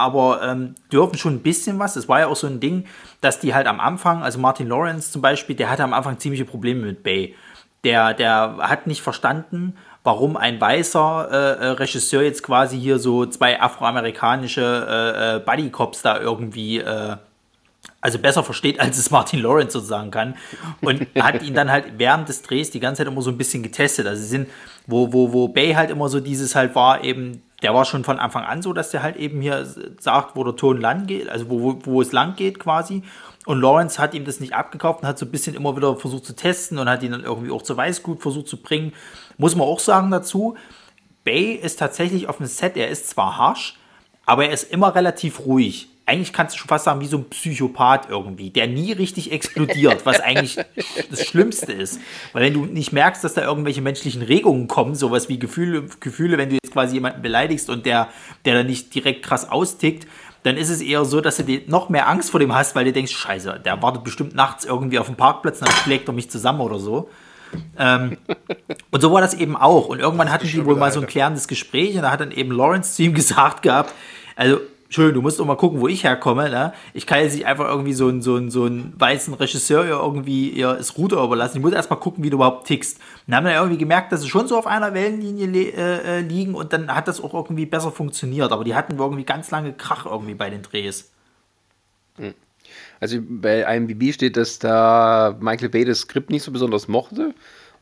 aber 0.00 0.42
ähm, 0.42 0.74
dürfen 0.90 1.18
schon 1.18 1.34
ein 1.34 1.42
bisschen 1.42 1.78
was. 1.78 1.96
Es 1.96 2.08
war 2.08 2.20
ja 2.20 2.26
auch 2.28 2.36
so 2.36 2.46
ein 2.46 2.58
Ding, 2.58 2.86
dass 3.20 3.38
die 3.38 3.54
halt 3.54 3.66
am 3.66 3.80
Anfang, 3.80 4.22
also 4.22 4.38
Martin 4.38 4.68
Lawrence 4.68 5.12
zum 5.12 5.20
Beispiel, 5.20 5.54
der 5.56 5.70
hatte 5.70 5.84
am 5.84 5.92
Anfang 5.92 6.18
ziemliche 6.18 6.46
Probleme 6.46 6.86
mit 6.86 7.02
Bay. 7.02 7.34
Der, 7.84 8.14
der 8.14 8.58
hat 8.60 8.86
nicht 8.86 9.02
verstanden, 9.02 9.76
warum 10.04 10.36
ein 10.36 10.60
weißer 10.60 11.28
äh, 11.30 11.36
äh, 11.36 11.66
Regisseur 11.72 12.22
jetzt 12.22 12.42
quasi 12.42 12.78
hier 12.78 12.98
so 12.98 13.26
zwei 13.26 13.60
afroamerikanische 13.60 14.86
äh, 14.88 15.36
äh, 15.36 15.40
Buddy-Cops 15.40 16.02
da 16.02 16.18
irgendwie 16.18 16.78
äh, 16.78 17.16
also 18.00 18.18
besser 18.18 18.42
versteht, 18.42 18.80
als 18.80 18.98
es 18.98 19.10
Martin 19.10 19.40
Lawrence 19.40 19.72
sozusagen 19.72 20.10
kann. 20.10 20.36
Und 20.80 21.06
hat 21.18 21.42
ihn 21.42 21.54
dann 21.54 21.70
halt 21.70 21.98
während 21.98 22.28
des 22.28 22.42
Drehs 22.42 22.70
die 22.70 22.80
ganze 22.80 23.02
Zeit 23.02 23.12
immer 23.12 23.22
so 23.22 23.30
ein 23.30 23.38
bisschen 23.38 23.62
getestet. 23.62 24.06
Also 24.06 24.22
sie 24.22 24.28
sind, 24.28 24.48
wo, 24.86 25.12
wo, 25.12 25.32
wo 25.32 25.48
Bay 25.48 25.74
halt 25.74 25.90
immer 25.90 26.08
so 26.08 26.20
dieses 26.20 26.54
halt 26.54 26.74
war, 26.74 27.04
eben, 27.04 27.42
der 27.62 27.74
war 27.74 27.84
schon 27.84 28.04
von 28.04 28.18
Anfang 28.18 28.44
an 28.44 28.62
so, 28.62 28.72
dass 28.72 28.90
der 28.90 29.02
halt 29.02 29.16
eben 29.16 29.42
hier 29.42 29.66
sagt, 29.98 30.34
wo 30.34 30.44
der 30.44 30.56
Ton 30.56 30.80
lang 30.80 31.06
geht, 31.06 31.28
also 31.28 31.50
wo, 31.50 31.62
wo, 31.62 31.78
wo 31.84 32.02
es 32.02 32.12
lang 32.12 32.36
geht 32.36 32.58
quasi. 32.58 33.02
Und 33.46 33.60
Lawrence 33.60 33.98
hat 33.98 34.14
ihm 34.14 34.24
das 34.24 34.38
nicht 34.40 34.54
abgekauft 34.54 35.02
und 35.02 35.08
hat 35.08 35.18
so 35.18 35.26
ein 35.26 35.30
bisschen 35.30 35.54
immer 35.54 35.76
wieder 35.76 35.96
versucht 35.96 36.24
zu 36.24 36.36
testen 36.36 36.78
und 36.78 36.88
hat 36.88 37.02
ihn 37.02 37.12
dann 37.12 37.24
irgendwie 37.24 37.50
auch 37.50 37.62
zu 37.62 37.76
Weißgut 37.76 38.20
versucht 38.20 38.48
zu 38.48 38.58
bringen. 38.58 38.92
Muss 39.38 39.56
man 39.56 39.66
auch 39.66 39.80
sagen 39.80 40.10
dazu, 40.10 40.56
Bay 41.24 41.52
ist 41.54 41.78
tatsächlich 41.78 42.28
auf 42.28 42.36
dem 42.36 42.46
Set, 42.46 42.76
er 42.76 42.88
ist 42.88 43.08
zwar 43.08 43.38
harsch, 43.38 43.78
aber 44.26 44.46
er 44.46 44.52
ist 44.52 44.70
immer 44.70 44.94
relativ 44.94 45.40
ruhig 45.40 45.90
eigentlich 46.10 46.32
kannst 46.32 46.56
du 46.56 46.58
schon 46.58 46.68
fast 46.68 46.86
sagen, 46.86 47.00
wie 47.00 47.06
so 47.06 47.18
ein 47.18 47.30
Psychopath 47.30 48.08
irgendwie, 48.10 48.50
der 48.50 48.66
nie 48.66 48.90
richtig 48.90 49.30
explodiert, 49.30 50.04
was 50.04 50.18
eigentlich 50.20 50.58
das 51.08 51.24
Schlimmste 51.24 51.72
ist. 51.72 52.00
Weil 52.32 52.42
wenn 52.42 52.54
du 52.54 52.64
nicht 52.66 52.92
merkst, 52.92 53.22
dass 53.22 53.34
da 53.34 53.42
irgendwelche 53.42 53.80
menschlichen 53.80 54.22
Regungen 54.22 54.66
kommen, 54.66 54.96
sowas 54.96 55.28
wie 55.28 55.38
Gefühle, 55.38 55.84
Gefühle, 56.00 56.36
wenn 56.36 56.48
du 56.48 56.56
jetzt 56.56 56.72
quasi 56.72 56.94
jemanden 56.94 57.22
beleidigst 57.22 57.70
und 57.70 57.86
der, 57.86 58.08
der 58.44 58.54
dann 58.54 58.66
nicht 58.66 58.92
direkt 58.92 59.24
krass 59.24 59.48
austickt, 59.48 60.08
dann 60.42 60.56
ist 60.56 60.70
es 60.70 60.80
eher 60.80 61.04
so, 61.04 61.20
dass 61.20 61.36
du 61.36 61.44
dir 61.44 61.62
noch 61.66 61.88
mehr 61.88 62.08
Angst 62.08 62.30
vor 62.30 62.40
dem 62.40 62.54
hast, 62.54 62.74
weil 62.74 62.84
du 62.84 62.92
denkst, 62.92 63.12
scheiße, 63.12 63.60
der 63.64 63.82
wartet 63.82 64.04
bestimmt 64.04 64.34
nachts 64.34 64.64
irgendwie 64.64 64.98
auf 64.98 65.06
dem 65.06 65.16
Parkplatz 65.16 65.60
und 65.60 65.68
dann 65.68 65.76
schlägt 65.76 66.08
er 66.08 66.14
mich 66.14 66.30
zusammen 66.30 66.60
oder 66.60 66.78
so. 66.78 67.10
Ähm, 67.78 68.16
und 68.90 69.00
so 69.00 69.12
war 69.12 69.20
das 69.20 69.34
eben 69.34 69.56
auch. 69.56 69.88
Und 69.88 70.00
irgendwann 70.00 70.30
hatten 70.30 70.46
die 70.46 70.64
wohl 70.64 70.76
mal 70.76 70.92
so 70.92 71.00
ein 71.00 71.06
klärendes 71.06 71.48
Gespräch 71.48 71.96
und 71.96 72.02
da 72.02 72.10
hat 72.10 72.20
dann 72.20 72.30
eben 72.32 72.52
Lawrence 72.52 72.94
zu 72.94 73.02
ihm 73.02 73.14
gesagt 73.20 73.62
gehabt, 73.62 73.92
also 74.36 74.60
Entschuldigung, 74.90 75.22
du 75.22 75.22
musst 75.22 75.38
doch 75.38 75.46
mal 75.46 75.54
gucken, 75.54 75.80
wo 75.80 75.86
ich 75.86 76.02
herkomme. 76.02 76.50
Ne? 76.50 76.72
Ich 76.94 77.06
kann 77.06 77.20
jetzt 77.20 77.36
nicht 77.36 77.46
einfach 77.46 77.68
irgendwie 77.68 77.92
so 77.92 78.08
einen, 78.08 78.22
so 78.22 78.34
einen, 78.34 78.50
so 78.50 78.64
einen 78.64 78.92
weißen 78.98 79.32
Regisseur 79.34 79.84
irgendwie 79.84 80.48
ihr 80.48 80.74
das 80.74 80.98
Ruder 80.98 81.22
überlassen. 81.22 81.58
Ich 81.58 81.62
muss 81.62 81.72
erst 81.72 81.90
mal 81.90 81.96
gucken, 81.96 82.24
wie 82.24 82.30
du 82.30 82.38
überhaupt 82.38 82.66
tickst. 82.66 82.98
Und 83.24 83.36
haben 83.36 83.44
dann 83.44 83.54
irgendwie 83.54 83.78
gemerkt, 83.78 84.10
dass 84.10 84.22
sie 84.22 84.28
schon 84.28 84.48
so 84.48 84.58
auf 84.58 84.66
einer 84.66 84.92
Wellenlinie 84.92 85.46
äh, 85.46 86.18
äh, 86.18 86.20
liegen 86.22 86.56
und 86.56 86.72
dann 86.72 86.92
hat 86.92 87.06
das 87.06 87.20
auch 87.22 87.34
irgendwie 87.34 87.66
besser 87.66 87.92
funktioniert. 87.92 88.50
Aber 88.50 88.64
die 88.64 88.74
hatten 88.74 88.98
irgendwie 88.98 89.22
ganz 89.22 89.52
lange 89.52 89.74
Krach 89.74 90.06
irgendwie 90.06 90.34
bei 90.34 90.50
den 90.50 90.62
Drehs. 90.62 91.12
Hm. 92.16 92.34
Also 92.98 93.18
bei 93.22 93.60
IMDb 93.72 94.12
steht, 94.12 94.36
dass 94.36 94.58
da 94.58 95.36
Michael 95.40 95.68
Bay 95.68 95.84
das 95.84 96.00
Skript 96.00 96.30
nicht 96.30 96.42
so 96.42 96.50
besonders 96.50 96.88
mochte 96.88 97.32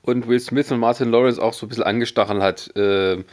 und 0.02 0.28
Will 0.28 0.40
Smith 0.40 0.70
und 0.72 0.78
Martin 0.78 1.10
Lawrence 1.10 1.40
auch 1.40 1.54
so 1.54 1.64
ein 1.64 1.70
bisschen 1.70 1.84
angestachelt 1.84 2.42
hat. 2.42 2.76
Äh, 2.76 3.24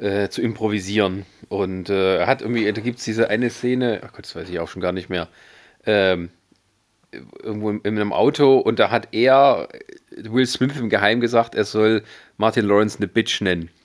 äh, 0.00 0.28
zu 0.28 0.42
improvisieren. 0.42 1.26
Und 1.48 1.90
äh, 1.90 2.26
hat 2.26 2.42
irgendwie, 2.42 2.70
da 2.72 2.80
gibt 2.80 2.98
es 2.98 3.04
diese 3.04 3.28
eine 3.28 3.50
Szene, 3.50 4.00
ach 4.02 4.12
Gott, 4.12 4.24
das 4.24 4.34
weiß 4.34 4.48
ich 4.48 4.58
auch 4.58 4.68
schon 4.68 4.82
gar 4.82 4.92
nicht 4.92 5.10
mehr, 5.10 5.28
ähm, 5.86 6.30
irgendwo 7.42 7.70
in, 7.70 7.80
in, 7.80 7.96
einem 7.96 8.12
Auto 8.12 8.58
und 8.58 8.78
da 8.78 8.90
hat 8.90 9.08
er, 9.12 9.68
Will 10.16 10.46
Smith 10.46 10.78
im 10.78 10.88
Geheim 10.88 11.20
gesagt, 11.20 11.54
er 11.54 11.64
soll 11.64 12.02
Martin 12.36 12.66
Lawrence 12.66 12.98
eine 12.98 13.08
Bitch 13.08 13.40
nennen. 13.40 13.68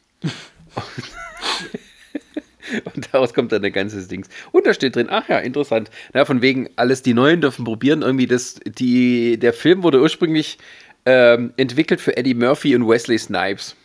Und 2.96 3.14
daraus 3.14 3.36
kommt 3.36 3.52
dann 3.52 3.64
ein 3.64 3.72
ganzes 3.72 4.08
Ding. 4.08 4.26
Und 4.52 4.66
da 4.66 4.74
steht 4.74 4.96
drin, 4.96 5.08
ach 5.10 5.30
ja, 5.30 5.38
interessant. 5.38 5.92
Na, 6.14 6.26
von 6.26 6.42
wegen, 6.42 6.68
alles 6.76 7.04
die 7.04 7.14
Neuen 7.14 7.40
dürfen 7.40 7.64
probieren. 7.64 8.02
Irgendwie 8.02 8.26
das, 8.26 8.60
die, 8.66 9.38
der 9.38 9.54
Film 9.54 9.84
wurde 9.84 10.02
ursprünglich 10.02 10.58
ähm, 11.06 11.54
entwickelt 11.58 12.02
für 12.02 12.18
Eddie 12.18 12.34
Murphy 12.34 12.76
und 12.76 12.88
Wesley 12.88 13.20
Snipes. 13.20 13.76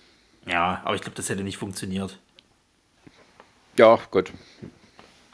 Ja, 0.47 0.80
aber 0.85 0.94
ich 0.94 1.02
glaube, 1.02 1.16
das 1.16 1.28
hätte 1.28 1.42
nicht 1.42 1.59
funktioniert. 1.59 2.18
Ja, 3.76 3.99
gut. 4.11 4.32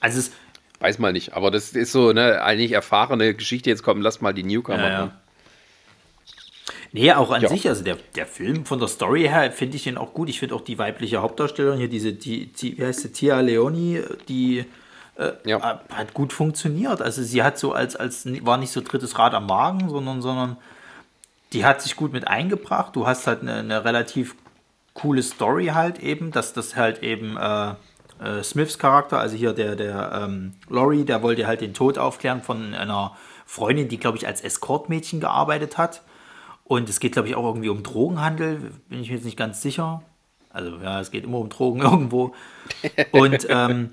Also 0.01 0.19
es. 0.19 0.31
Weiß 0.79 0.99
mal 0.99 1.13
nicht, 1.13 1.33
aber 1.33 1.51
das 1.51 1.73
ist 1.73 1.93
so 1.93 2.11
eine 2.11 2.43
eigentlich 2.43 2.73
erfahrene 2.73 3.35
Geschichte. 3.35 3.71
Jetzt 3.71 3.83
kommen, 3.83 4.03
lass 4.03 4.21
mal 4.21 4.35
die 4.35 4.43
Newcomer. 4.43 4.83
Ja, 4.83 4.89
ja. 4.89 5.21
Nee, 6.93 7.13
auch 7.13 7.31
an 7.31 7.43
ja. 7.43 7.49
sich, 7.49 7.69
also 7.69 7.83
der, 7.83 7.97
der 8.15 8.27
Film 8.27 8.67
von 8.67 8.79
der 8.79 8.89
Story 8.89 9.23
her 9.23 9.51
finde 9.53 9.77
ich 9.77 9.85
den 9.85 9.97
auch 9.97 10.13
gut. 10.13 10.29
Ich 10.29 10.39
finde 10.39 10.55
auch 10.55 10.61
die 10.61 10.79
weibliche 10.79 11.23
Hauptdarstellerin 11.23 11.79
hier, 11.79 11.89
diese, 11.89 12.13
die, 12.13 12.47
die, 12.47 12.79
wie 12.79 12.85
heißt 12.85 13.01
sie, 13.01 13.13
Tia 13.13 13.41
Leoni, 13.41 14.03
die 14.29 14.65
äh, 15.17 15.33
ja. 15.45 15.83
hat 15.91 16.15
gut 16.15 16.33
funktioniert. 16.33 17.03
Also 17.03 17.23
sie 17.23 17.43
hat 17.43 17.59
so 17.59 17.73
als, 17.73 17.97
als, 17.97 18.27
war 18.45 18.57
nicht 18.59 18.71
so 18.71 18.81
drittes 18.81 19.19
Rad 19.19 19.35
am 19.35 19.47
Magen, 19.47 19.89
sondern, 19.89 20.23
sondern 20.23 20.57
die 21.53 21.65
hat 21.65 21.83
sich 21.83 21.97
gut 21.97 22.13
mit 22.13 22.29
eingebracht. 22.29 22.95
Du 22.95 23.07
hast 23.07 23.27
halt 23.27 23.43
eine, 23.43 23.57
eine 23.57 23.85
relativ 23.85 24.37
coole 24.97 25.23
Story 25.23 25.67
halt 25.67 26.01
eben, 26.01 26.33
dass 26.33 26.53
das 26.53 26.75
halt 26.75 27.03
eben 27.03 27.37
äh, 27.37 27.75
äh, 28.21 28.43
Smiths 28.43 28.79
Charakter, 28.79 29.19
also 29.19 29.37
hier 29.37 29.53
der, 29.53 29.77
der 29.77 30.23
ähm, 30.25 30.55
Laurie, 30.69 31.05
der 31.05 31.23
wollte 31.23 31.47
halt 31.47 31.61
den 31.61 31.75
Tod 31.75 31.99
aufklären 31.99 32.43
von 32.43 32.75
einer 32.75 33.17
Freundin, 33.45 33.89
die, 33.89 33.99
glaube 33.99 34.19
ich, 34.19 34.27
als 34.27 34.41
Escortmädchen 34.41 35.21
gearbeitet 35.21 35.79
hat. 35.79 36.03
Und 36.65 36.89
es 36.89 36.99
geht, 36.99 37.13
glaube 37.13 37.29
ich, 37.29 37.37
auch 37.37 37.45
irgendwie 37.45 37.69
um 37.69 37.83
Drogenhandel, 37.85 38.73
bin 38.89 39.01
ich 39.01 39.09
mir 39.09 39.17
jetzt 39.17 39.25
nicht 39.25 39.37
ganz 39.37 39.63
sicher. 39.63 40.03
Also 40.51 40.79
ja, 40.83 41.01
es 41.01 41.11
geht 41.11 41.25
immer 41.25 41.39
um 41.39 41.49
Drogen 41.49 41.81
irgendwo. 41.83 42.35
Und 43.13 43.47
ähm, 43.49 43.91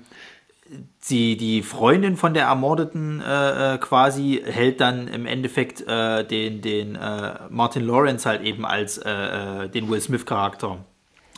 die, 1.08 1.36
die 1.36 1.62
Freundin 1.62 2.16
von 2.16 2.34
der 2.34 2.46
Ermordeten 2.46 3.20
äh, 3.20 3.74
äh, 3.74 3.78
quasi 3.78 4.42
hält 4.44 4.80
dann 4.80 5.06
im 5.08 5.26
Endeffekt 5.26 5.86
äh, 5.86 6.24
den, 6.24 6.62
den 6.62 6.96
äh, 6.96 7.34
Martin 7.50 7.86
Lawrence 7.86 8.28
halt 8.28 8.42
eben 8.42 8.64
als 8.64 8.98
äh, 8.98 9.10
äh, 9.10 9.68
den 9.68 9.88
Will 9.90 10.00
Smith-Charakter. 10.00 10.78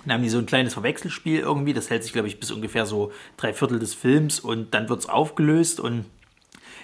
Dann 0.07 0.15
haben 0.15 0.23
die 0.23 0.29
so 0.29 0.39
ein 0.39 0.47
kleines 0.47 0.75
Verwechselspiel 0.75 1.41
irgendwie, 1.41 1.75
das 1.75 1.91
hält 1.91 2.05
sich, 2.05 2.13
glaube 2.13 2.29
ich, 2.29 2.41
bis 2.41 2.51
ungefähr 2.51 2.87
so 2.87 3.13
drei 3.37 3.53
Viertel 3.53 3.79
des 3.79 3.95
Films 3.95 4.41
und 4.41 4.73
dann 4.73 4.89
wird 4.89 5.01
es 5.01 5.09
aufgelöst 5.09 5.81
und 5.81 6.07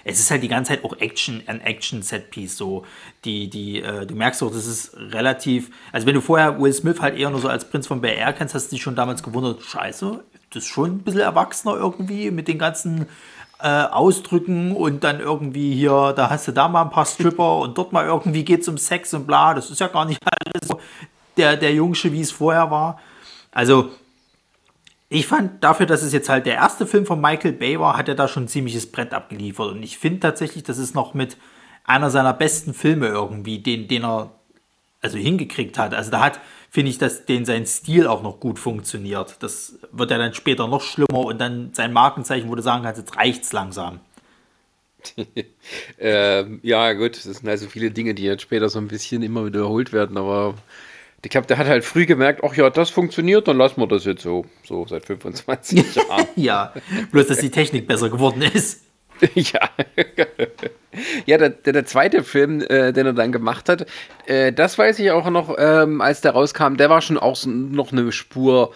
es 0.05 0.19
ist 0.19 0.31
halt 0.31 0.43
die 0.43 0.49
ganze 0.49 0.73
Zeit 0.73 0.83
auch 0.83 0.97
Action, 0.99 1.43
ein 1.47 1.61
Action-Set-Piece. 1.61 2.57
So, 2.57 2.85
die, 3.23 3.49
die, 3.49 3.81
äh, 3.81 4.05
du 4.05 4.15
merkst 4.15 4.43
auch, 4.43 4.51
das 4.51 4.67
ist 4.67 4.97
relativ. 4.97 5.71
Also, 5.93 6.05
wenn 6.05 6.15
du 6.15 6.19
vorher 6.19 6.59
Will 6.59 6.73
Smith 6.73 6.99
halt 6.99 7.17
eher 7.17 7.29
nur 7.29 7.39
so 7.39 7.47
als 7.47 7.69
Prinz 7.69 7.87
von 7.87 8.01
Bel 8.01 8.11
Air 8.11 8.33
kennst, 8.33 8.53
hast 8.53 8.67
du 8.67 8.75
dich 8.75 8.83
schon 8.83 8.95
damals 8.95 9.23
gewundert, 9.23 9.61
scheiße, 9.63 10.21
das 10.49 10.63
ist 10.63 10.69
schon 10.69 10.95
ein 10.95 10.99
bisschen 10.99 11.21
erwachsener 11.21 11.75
irgendwie 11.75 12.31
mit 12.31 12.49
den 12.49 12.59
ganzen 12.59 13.07
äh, 13.59 13.67
Ausdrücken 13.67 14.75
und 14.75 15.03
dann 15.03 15.21
irgendwie 15.21 15.73
hier, 15.73 16.13
da 16.13 16.29
hast 16.29 16.47
du 16.47 16.51
da 16.51 16.67
mal 16.67 16.83
ein 16.83 16.89
paar 16.89 17.05
Stripper 17.05 17.59
und 17.59 17.77
dort 17.77 17.93
mal 17.93 18.05
irgendwie 18.05 18.43
geht 18.43 18.61
es 18.61 18.67
um 18.67 18.77
Sex 18.77 19.13
und 19.13 19.25
bla. 19.25 19.53
Das 19.53 19.71
ist 19.71 19.79
ja 19.79 19.87
gar 19.87 20.05
nicht 20.05 20.19
alles 20.25 20.67
so 20.67 20.79
der, 21.37 21.55
der 21.55 21.73
Jungsche, 21.73 22.11
wie 22.11 22.21
es 22.21 22.31
vorher 22.31 22.69
war. 22.69 22.99
Also, 23.53 23.91
ich 25.09 25.27
fand 25.27 25.63
dafür, 25.63 25.85
dass 25.85 26.01
es 26.01 26.11
jetzt 26.11 26.29
halt 26.29 26.45
der 26.45 26.55
erste 26.55 26.87
Film 26.87 27.05
von 27.05 27.21
Michael 27.21 27.53
Bay 27.53 27.79
war, 27.79 27.97
hat 27.97 28.09
er 28.09 28.15
da 28.15 28.27
schon 28.27 28.45
ein 28.45 28.47
ziemliches 28.47 28.91
Brett 28.91 29.13
abgeliefert. 29.13 29.71
Und 29.71 29.83
ich 29.83 29.97
finde 29.97 30.21
tatsächlich, 30.21 30.63
das 30.63 30.79
ist 30.79 30.95
noch 30.95 31.13
mit 31.13 31.37
einer 31.83 32.09
seiner 32.09 32.33
besten 32.33 32.73
Filme 32.73 33.07
irgendwie, 33.07 33.59
den, 33.59 33.87
den 33.87 34.05
er 34.05 34.31
also 35.01 35.17
hingekriegt 35.17 35.77
hat. 35.77 35.93
Also 35.93 36.09
da 36.09 36.21
hat, 36.21 36.39
finde 36.71 36.89
ich, 36.89 36.97
dass 36.97 37.25
den 37.25 37.45
sein 37.45 37.67
Stil 37.67 38.07
auch 38.07 38.23
noch 38.23 38.39
gut 38.39 38.57
funktioniert. 38.57 39.35
Das 39.41 39.77
wird 39.91 40.09
ja 40.09 40.17
dann 40.17 40.33
später 40.33 40.67
noch 40.67 40.81
schlimmer 40.81 41.25
und 41.25 41.39
dann 41.39 41.73
sein 41.73 41.93
Markenzeichen, 41.93 42.49
wo 42.49 42.55
du 42.55 42.63
sagen 42.63 42.83
kannst, 42.83 42.99
jetzt 42.99 43.17
reicht's 43.17 43.53
langsam. 43.53 43.99
ähm, 45.99 46.59
ja, 46.63 46.93
gut, 46.93 47.17
das 47.17 47.23
sind 47.23 47.47
also 47.47 47.67
viele 47.67 47.91
Dinge, 47.91 48.15
die 48.15 48.23
jetzt 48.23 48.41
später 48.41 48.69
so 48.69 48.79
ein 48.79 48.87
bisschen 48.87 49.21
immer 49.21 49.45
wiederholt 49.45 49.91
werden, 49.91 50.17
aber 50.17 50.55
ich 51.23 51.29
glaube, 51.29 51.47
der 51.47 51.57
hat 51.57 51.67
halt 51.67 51.85
früh 51.85 52.05
gemerkt, 52.05 52.41
ach 52.43 52.53
ja, 52.55 52.69
das 52.69 52.89
funktioniert, 52.89 53.47
dann 53.47 53.57
lassen 53.57 53.79
wir 53.79 53.87
das 53.87 54.05
jetzt 54.05 54.23
so, 54.23 54.45
so 54.65 54.85
seit 54.85 55.05
25 55.05 55.95
Jahren. 55.95 56.27
ja, 56.35 56.73
bloß, 57.11 57.27
dass 57.27 57.37
die 57.37 57.49
Technik 57.49 57.87
besser 57.87 58.09
geworden 58.09 58.41
ist. 58.41 58.81
ja. 59.35 59.69
ja, 61.25 61.37
der, 61.37 61.49
der, 61.49 61.85
zweite 61.85 62.23
Film, 62.23 62.61
äh, 62.61 62.91
den 62.91 63.05
er 63.05 63.13
dann 63.13 63.31
gemacht 63.31 63.69
hat, 63.69 63.85
äh, 64.25 64.51
das 64.51 64.77
weiß 64.77 64.99
ich 64.99 65.11
auch 65.11 65.29
noch, 65.29 65.55
ähm, 65.57 66.01
als 66.01 66.21
der 66.21 66.31
rauskam, 66.31 66.75
der 66.75 66.89
war 66.89 67.01
schon 67.01 67.17
auch 67.17 67.35
so, 67.35 67.49
noch 67.49 67.91
eine 67.91 68.11
Spur 68.11 68.73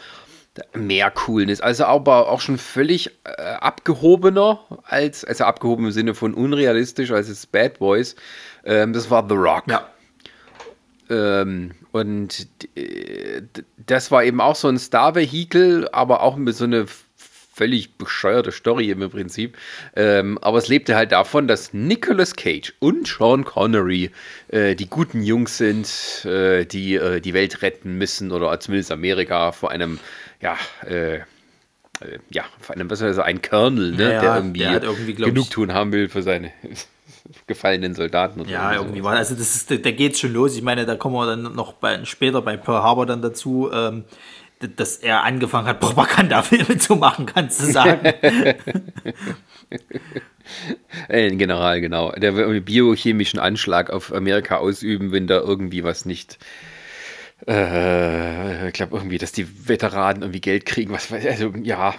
mehr 0.74 1.12
Coolness. 1.12 1.60
Also 1.60 1.86
aber 1.86 2.30
auch 2.30 2.42
schon 2.42 2.58
völlig 2.58 3.12
äh, 3.26 3.42
abgehobener 3.42 4.60
als, 4.84 5.26
also 5.26 5.44
abgehoben 5.44 5.86
im 5.86 5.92
Sinne 5.92 6.16
von 6.16 6.34
unrealistisch 6.34 7.12
als 7.12 7.30
es 7.30 7.46
Bad 7.46 7.80
Boys. 7.80 8.16
Ähm, 8.64 8.94
das 8.94 9.10
war 9.10 9.28
The 9.28 9.36
Rock. 9.36 9.64
Ja. 9.68 9.90
Ähm, 11.10 11.72
und 11.92 12.48
äh, 12.76 13.42
das 13.86 14.12
war 14.12 14.24
eben 14.24 14.42
auch 14.42 14.56
so 14.56 14.68
ein 14.68 14.78
Star-Vehikel, 14.78 15.90
aber 15.92 16.22
auch 16.22 16.36
mit 16.36 16.56
so 16.56 16.66
einer 16.66 16.86
völlig 17.58 17.98
bescheuerte 17.98 18.52
Story 18.52 18.92
im 18.92 19.10
Prinzip. 19.10 19.58
Ähm, 19.96 20.38
aber 20.42 20.60
es 20.60 20.68
lebte 20.68 20.96
halt 20.96 21.12
davon, 21.12 21.48
dass 21.48 21.74
Nicolas 21.74 22.36
Cage 22.36 22.74
und 22.80 23.08
Sean 23.08 23.46
Connery 23.46 24.12
äh, 24.50 24.76
die 24.76 24.88
guten 24.88 25.24
Jungs 25.24 25.58
sind, 25.58 25.90
äh, 26.26 26.66
die 26.66 26.96
äh, 26.96 27.20
die 27.20 27.34
Welt 27.34 27.64
retten 27.64 27.98
müssen 27.98 28.32
oder 28.32 28.60
zumindest 28.60 28.92
Amerika 28.92 29.52
vor 29.52 29.72
einem, 29.72 30.00
ja, 30.40 30.56
äh, 30.86 31.16
äh, 31.16 31.22
ja, 32.30 32.44
vor 32.60 32.76
einem, 32.76 32.92
was 32.92 33.02
weiß 33.02 33.18
ich, 33.18 33.24
ein 33.24 33.42
Colonel, 33.42 33.94
ne, 33.94 34.14
ja, 34.14 34.22
der 34.22 34.36
irgendwie, 34.36 34.60
der 34.60 34.84
irgendwie 34.84 35.16
genug 35.16 35.50
tun 35.50 35.74
haben 35.74 35.92
will 35.92 36.10
für 36.10 36.22
seine 36.22 36.52
gefallenen 37.48 37.94
Soldaten. 37.94 38.42
Und 38.42 38.50
ja, 38.50 38.74
irgendwie 38.74 39.04
war 39.04 39.16
also 39.16 39.36
das 39.36 39.56
ist, 39.56 39.72
da 39.72 39.92
geht 39.92 40.14
es 40.14 40.20
schon 40.20 40.34
los. 40.34 40.56
Ich 40.56 40.62
meine, 40.62 40.86
da 40.86 40.96
kommen 40.96 41.16
wir 41.16 41.26
dann 41.26 41.54
noch 41.56 41.74
bei, 41.74 42.04
später 42.06 42.42
bei 42.42 42.58
Pearl 42.58 42.84
Harbor 42.84 43.06
dann 43.06 43.22
dazu, 43.22 43.70
ähm, 43.72 44.06
dass 44.76 44.98
er 44.98 45.24
angefangen 45.24 45.68
hat, 45.68 45.80
Propagandafilme 45.80 46.78
zu 46.78 46.96
machen, 46.96 47.26
kannst 47.28 47.62
du 47.62 47.66
sagen. 47.72 48.12
Ein 51.10 51.38
General, 51.38 51.80
genau. 51.82 52.12
Der 52.14 52.36
will 52.36 52.42
irgendwie 52.42 52.62
biochemischen 52.62 53.40
Anschlag 53.40 53.90
auf 53.92 54.14
Amerika 54.14 54.58
ausüben, 54.58 55.12
wenn 55.12 55.28
da 55.28 55.40
irgendwie 55.40 55.84
was 55.84 56.06
nicht. 56.06 56.40
Äh, 57.46 58.68
ich 58.68 58.74
glaube 58.74 58.98
irgendwie, 58.98 59.20
dass 59.20 59.32
die 59.32 59.68
Veteranen 59.68 60.24
irgendwie 60.24 60.42
Geld 60.42 60.66
kriegen, 60.66 60.92
was 60.92 61.12
weiß 61.12 61.26
also 61.28 61.54
ja. 61.62 61.94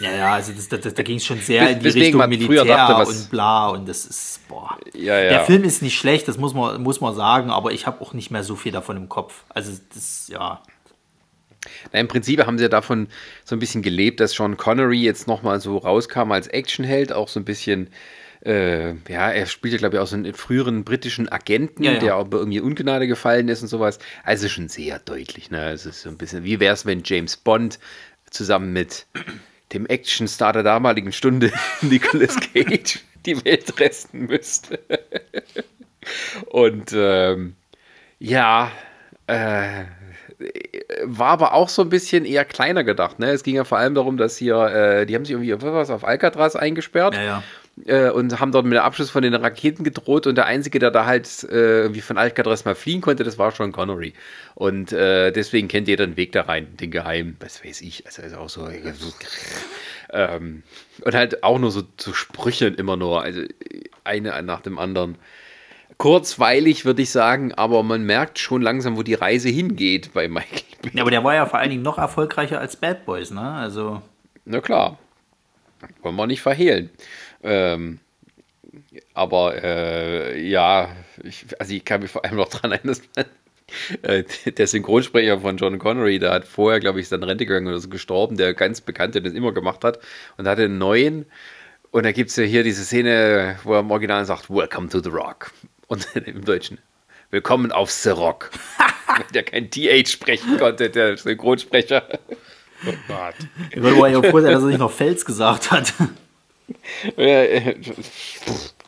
Ja, 0.00 0.10
ja, 0.12 0.32
also 0.34 0.52
das, 0.52 0.68
das, 0.68 0.94
da 0.94 1.02
ging 1.02 1.18
es 1.18 1.24
schon 1.26 1.40
sehr 1.40 1.62
Wes- 1.62 1.72
in 1.72 1.80
die 1.80 1.88
Richtung 2.00 2.28
Militär 2.28 2.64
dachte, 2.64 2.94
was- 2.94 3.22
und 3.24 3.30
bla 3.30 3.68
und 3.68 3.88
das 3.88 4.06
ist, 4.06 4.40
boah. 4.48 4.78
Ja, 4.94 5.18
ja. 5.20 5.28
Der 5.28 5.44
Film 5.44 5.62
ist 5.62 5.82
nicht 5.82 5.98
schlecht, 5.98 6.26
das 6.26 6.38
muss 6.38 6.54
man, 6.54 6.82
muss 6.82 7.00
man 7.00 7.14
sagen, 7.14 7.50
aber 7.50 7.72
ich 7.72 7.86
habe 7.86 8.00
auch 8.00 8.12
nicht 8.14 8.30
mehr 8.30 8.42
so 8.42 8.56
viel 8.56 8.72
davon 8.72 8.96
im 8.96 9.08
Kopf. 9.08 9.44
Also 9.50 9.72
das, 9.94 10.28
ja. 10.28 10.62
Na, 11.92 12.00
Im 12.00 12.08
Prinzip 12.08 12.44
haben 12.46 12.56
sie 12.56 12.64
ja 12.64 12.70
davon 12.70 13.08
so 13.44 13.54
ein 13.54 13.58
bisschen 13.58 13.82
gelebt, 13.82 14.20
dass 14.20 14.32
Sean 14.32 14.56
Connery 14.56 15.02
jetzt 15.02 15.26
nochmal 15.28 15.60
so 15.60 15.76
rauskam 15.76 16.32
als 16.32 16.46
Actionheld, 16.48 17.12
auch 17.12 17.28
so 17.28 17.38
ein 17.38 17.44
bisschen, 17.44 17.90
äh, 18.42 18.92
ja, 19.12 19.30
er 19.30 19.44
spielt 19.44 19.72
ja, 19.74 19.78
glaube 19.78 19.96
ich, 19.96 20.00
auch 20.02 20.06
so 20.06 20.16
einen 20.16 20.32
früheren 20.32 20.84
britischen 20.84 21.30
Agenten, 21.30 21.82
Ja, 21.82 21.92
ja. 21.92 21.98
der 21.98 22.14
aber 22.14 22.38
irgendwie 22.38 22.60
Ungnade 22.60 23.06
gefallen 23.06 23.48
ist 23.48 23.60
und 23.60 23.68
sowas. 23.68 23.98
Also 24.24 24.48
schon 24.48 24.70
sehr 24.70 24.98
deutlich, 25.00 25.50
ne? 25.50 25.72
Es 25.72 25.84
ist 25.84 26.00
so 26.00 26.08
ein 26.08 26.16
bisschen, 26.16 26.42
wie 26.44 26.58
wäre 26.58 26.72
es, 26.72 26.86
wenn 26.86 27.02
James 27.04 27.36
Bond 27.36 27.78
zusammen 28.30 28.72
mit 28.72 29.04
dem 29.72 29.86
Actionstar 29.86 30.52
der 30.52 30.62
damaligen 30.62 31.12
Stunde, 31.12 31.52
Nicolas 31.80 32.36
Cage, 32.40 33.00
die 33.26 33.44
Welt 33.44 33.78
retten 33.78 34.26
müsste. 34.26 34.78
und 36.46 36.92
ähm, 36.94 37.54
ja, 38.18 38.70
äh, 39.26 39.84
war 41.04 41.28
aber 41.28 41.54
auch 41.54 41.68
so 41.68 41.82
ein 41.82 41.88
bisschen 41.88 42.24
eher 42.24 42.44
kleiner 42.44 42.84
gedacht. 42.84 43.18
Ne? 43.18 43.30
Es 43.30 43.42
ging 43.42 43.56
ja 43.56 43.64
vor 43.64 43.78
allem 43.78 43.94
darum, 43.94 44.16
dass 44.16 44.36
hier, 44.36 44.56
äh, 44.56 45.06
die 45.06 45.14
haben 45.14 45.24
sich 45.24 45.32
irgendwie 45.32 45.54
was 45.60 45.90
auf 45.90 46.04
Alcatraz 46.04 46.56
eingesperrt 46.56 47.14
Ja, 47.14 47.22
ja. 47.22 47.42
Äh, 47.86 48.10
und 48.10 48.38
haben 48.40 48.52
dort 48.52 48.64
mit 48.64 48.74
dem 48.74 48.82
Abschuss 48.82 49.10
von 49.10 49.22
den 49.22 49.34
Raketen 49.34 49.84
gedroht 49.84 50.26
und 50.26 50.34
der 50.36 50.46
Einzige, 50.46 50.78
der 50.78 50.90
da 50.90 51.06
halt 51.06 51.44
äh, 51.44 51.82
irgendwie 51.82 52.00
von 52.00 52.18
Alcatraz 52.18 52.64
mal 52.64 52.74
fliehen 52.74 53.00
konnte, 53.00 53.24
das 53.24 53.38
war 53.38 53.52
Sean 53.52 53.72
Connery. 53.72 54.14
Und 54.54 54.92
äh, 54.92 55.30
deswegen 55.32 55.68
kennt 55.68 55.88
jeder 55.88 56.06
den 56.06 56.16
Weg 56.16 56.32
da 56.32 56.42
rein, 56.42 56.76
den 56.76 56.90
geheimen, 56.90 57.36
was 57.40 57.64
weiß 57.64 57.80
ich, 57.82 58.06
also 58.06 58.22
ist 58.22 58.34
auch 58.34 58.48
so. 58.48 58.68
Ähm, 60.12 60.64
und 61.04 61.14
halt 61.14 61.44
auch 61.44 61.60
nur 61.60 61.70
so 61.70 61.82
zu 61.96 62.12
Sprüchen 62.12 62.74
immer 62.74 62.96
nur, 62.96 63.22
also 63.22 63.42
eine 64.02 64.42
nach 64.42 64.60
dem 64.60 64.76
anderen. 64.76 65.16
Kurzweilig 65.98 66.84
würde 66.84 67.02
ich 67.02 67.10
sagen, 67.10 67.54
aber 67.54 67.84
man 67.84 68.02
merkt 68.02 68.40
schon 68.40 68.60
langsam, 68.60 68.96
wo 68.96 69.04
die 69.04 69.14
Reise 69.14 69.50
hingeht 69.50 70.12
bei 70.12 70.26
Michael. 70.28 70.62
Ja, 70.94 71.02
aber 71.02 71.10
der 71.10 71.22
war 71.22 71.34
ja 71.34 71.46
vor 71.46 71.60
allen 71.60 71.70
Dingen 71.70 71.82
noch 71.82 71.98
erfolgreicher 71.98 72.58
als 72.58 72.74
Bad 72.74 73.04
Boys, 73.04 73.30
ne? 73.30 73.52
Also, 73.52 74.02
Na 74.46 74.60
klar. 74.60 74.98
Wollen 76.02 76.16
wir 76.16 76.26
nicht 76.26 76.42
verhehlen. 76.42 76.90
Ähm, 77.42 78.00
aber 79.14 79.62
äh, 79.62 80.40
ja, 80.40 80.94
ich, 81.22 81.46
also 81.58 81.74
ich 81.74 81.84
kann 81.84 82.02
mich 82.02 82.10
vor 82.10 82.24
allem 82.24 82.36
noch 82.36 82.48
dran 82.48 82.72
erinnern, 82.72 82.96
dass 82.96 83.02
man, 83.16 83.26
äh, 84.02 84.24
der 84.52 84.66
Synchronsprecher 84.66 85.40
von 85.40 85.56
John 85.56 85.78
Connery, 85.78 86.18
der 86.18 86.32
hat 86.32 86.44
vorher, 86.44 86.80
glaube 86.80 86.98
ich, 86.98 87.04
ist 87.04 87.12
dann 87.12 87.22
Rente 87.22 87.46
gegangen 87.46 87.66
oder 87.66 87.76
ist 87.76 87.90
gestorben, 87.90 88.36
der 88.36 88.54
ganz 88.54 88.80
bekannte, 88.80 89.20
der 89.20 89.30
das 89.30 89.36
immer 89.36 89.52
gemacht 89.52 89.84
hat 89.84 89.98
und 90.36 90.46
hatte 90.46 90.64
einen 90.64 90.78
neuen. 90.78 91.26
Und 91.90 92.04
da 92.04 92.12
gibt 92.12 92.30
es 92.30 92.36
ja 92.36 92.44
hier 92.44 92.62
diese 92.62 92.84
Szene, 92.84 93.58
wo 93.64 93.74
er 93.74 93.80
im 93.80 93.90
Original 93.90 94.24
sagt, 94.24 94.50
Welcome 94.50 94.88
to 94.88 95.00
the 95.00 95.10
Rock. 95.10 95.52
Und 95.88 96.06
im 96.26 96.44
Deutschen, 96.44 96.78
Willkommen 97.32 97.70
auf 97.70 97.92
The 97.92 98.10
Rock. 98.10 98.50
der 99.34 99.44
kein 99.44 99.70
TH 99.70 100.08
sprechen 100.08 100.58
konnte, 100.58 100.90
der 100.90 101.16
Synchronsprecher. 101.16 102.18
Oh 102.84 102.92
Gott. 103.06 103.34
ich 103.70 103.80
war 103.80 104.08
ja 104.08 104.20
froh, 104.20 104.40
sein, 104.40 104.52
dass 104.52 104.62
er 104.64 104.68
nicht 104.68 104.78
noch 104.80 104.90
Fels 104.90 105.24
gesagt 105.24 105.70
hat. 105.70 105.94
Äh, 107.16 107.74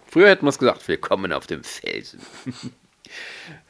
Früher 0.06 0.28
hätten 0.28 0.44
wir 0.44 0.50
es 0.50 0.58
gesagt, 0.58 0.86
willkommen 0.88 1.32
auf 1.32 1.46
dem 1.46 1.64
Felsen. 1.64 2.20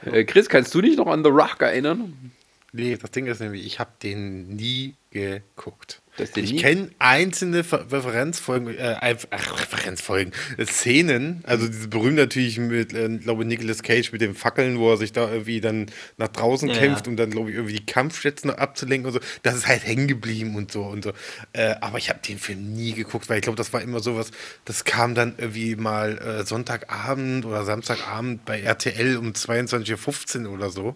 Äh, 0.05 0.23
Chris, 0.25 0.49
kannst 0.49 0.73
du 0.75 0.81
dich 0.81 0.97
noch 0.97 1.07
an 1.09 1.25
The 1.25 1.31
Rock 1.31 1.63
erinnern? 1.63 2.31
Nee, 2.73 2.97
das 2.97 3.11
Ding 3.11 3.27
ist 3.27 3.41
nämlich, 3.41 3.65
ich 3.67 3.81
habe 3.81 3.91
den 4.03 4.55
nie 4.55 4.95
geguckt. 5.11 6.02
Ich 6.19 6.59
kenne 6.59 6.91
einzelne 6.99 7.59
Referenzfolgen, 7.59 8.77
äh, 8.77 9.17
Referenzfolgen, 9.33 10.33
äh, 10.59 10.67
Szenen, 10.67 11.43
also 11.45 11.67
diese 11.67 11.89
berühmt 11.89 12.17
natürlich 12.17 12.59
mit, 12.59 12.93
äh, 12.93 13.09
glaube 13.17 13.47
Nicolas 13.47 13.83
Cage 13.83 14.13
mit 14.13 14.21
den 14.21 14.35
Fackeln, 14.35 14.79
wo 14.79 14.91
er 14.91 14.99
sich 14.99 15.13
da 15.13 15.31
irgendwie 15.31 15.63
dann 15.63 15.87
nach 16.19 16.29
draußen 16.29 16.69
Ja, 16.69 16.77
kämpft, 16.77 17.09
um 17.09 17.17
dann, 17.17 17.31
glaube 17.31 17.51
ich, 17.51 17.57
irgendwie 17.57 17.77
die 17.77 17.87
Kampfschätze 17.87 18.47
noch 18.47 18.59
abzulenken 18.59 19.07
und 19.07 19.15
so. 19.15 19.21
Das 19.43 19.55
ist 19.55 19.67
halt 19.67 19.87
hängen 19.87 20.07
geblieben 20.07 20.55
und 20.55 20.71
so 20.71 20.83
und 20.83 21.03
so. 21.03 21.13
Äh, 21.55 21.77
aber 21.81 21.97
ich 21.97 22.11
habe 22.11 22.21
den 22.27 22.39
Film 22.39 22.75
nie 22.75 22.93
geguckt, 22.93 23.31
weil 23.31 23.39
ich 23.39 23.43
glaube, 23.43 23.57
das 23.57 23.73
war 23.73 23.81
immer 23.81 24.01
sowas, 24.01 24.33
das 24.67 24.85
kam 24.85 25.15
dann 25.15 25.35
irgendwie 25.39 25.77
mal 25.77 26.19
äh, 26.19 26.45
Sonntagabend 26.45 27.47
oder 27.47 27.65
Samstagabend 27.65 28.45
bei 28.45 28.61
RTL 28.61 29.17
um 29.17 29.33
22.15 29.33 30.45
Uhr 30.45 30.53
oder 30.53 30.69
so. 30.69 30.95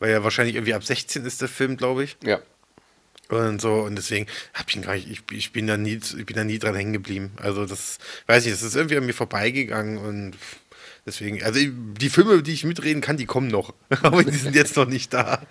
Weil 0.00 0.10
ja 0.10 0.24
wahrscheinlich 0.24 0.56
irgendwie 0.56 0.74
ab 0.74 0.82
16 0.82 1.24
ist 1.24 1.40
der 1.40 1.48
Film, 1.48 1.76
glaube 1.76 2.02
ich. 2.02 2.16
Ja. 2.24 2.40
Und 3.30 3.60
so, 3.60 3.74
und 3.74 3.96
deswegen 3.96 4.26
hab 4.54 4.68
ich 4.68 4.76
ihn 4.76 4.82
gar 4.82 4.94
nicht, 4.94 5.08
ich, 5.08 5.22
ich 5.30 5.52
bin 5.52 5.66
da 5.68 5.76
nie, 5.76 6.00
ich 6.18 6.26
bin 6.26 6.36
da 6.36 6.44
nie 6.44 6.58
dran 6.58 6.74
hängen 6.74 6.92
geblieben. 6.92 7.30
Also 7.36 7.64
das, 7.64 7.98
weiß 8.26 8.44
ich, 8.46 8.52
das 8.52 8.62
ist 8.62 8.74
irgendwie 8.74 8.96
an 8.96 9.06
mir 9.06 9.12
vorbeigegangen 9.12 9.98
und 9.98 10.32
deswegen, 11.06 11.42
also 11.42 11.60
die 11.62 12.08
Filme, 12.08 12.42
die 12.42 12.52
ich 12.52 12.64
mitreden 12.64 13.00
kann, 13.00 13.16
die 13.16 13.26
kommen 13.26 13.46
noch. 13.46 13.72
Aber 14.02 14.24
die 14.24 14.36
sind 14.36 14.56
jetzt 14.56 14.76
noch 14.76 14.86
nicht 14.86 15.14
da. 15.14 15.42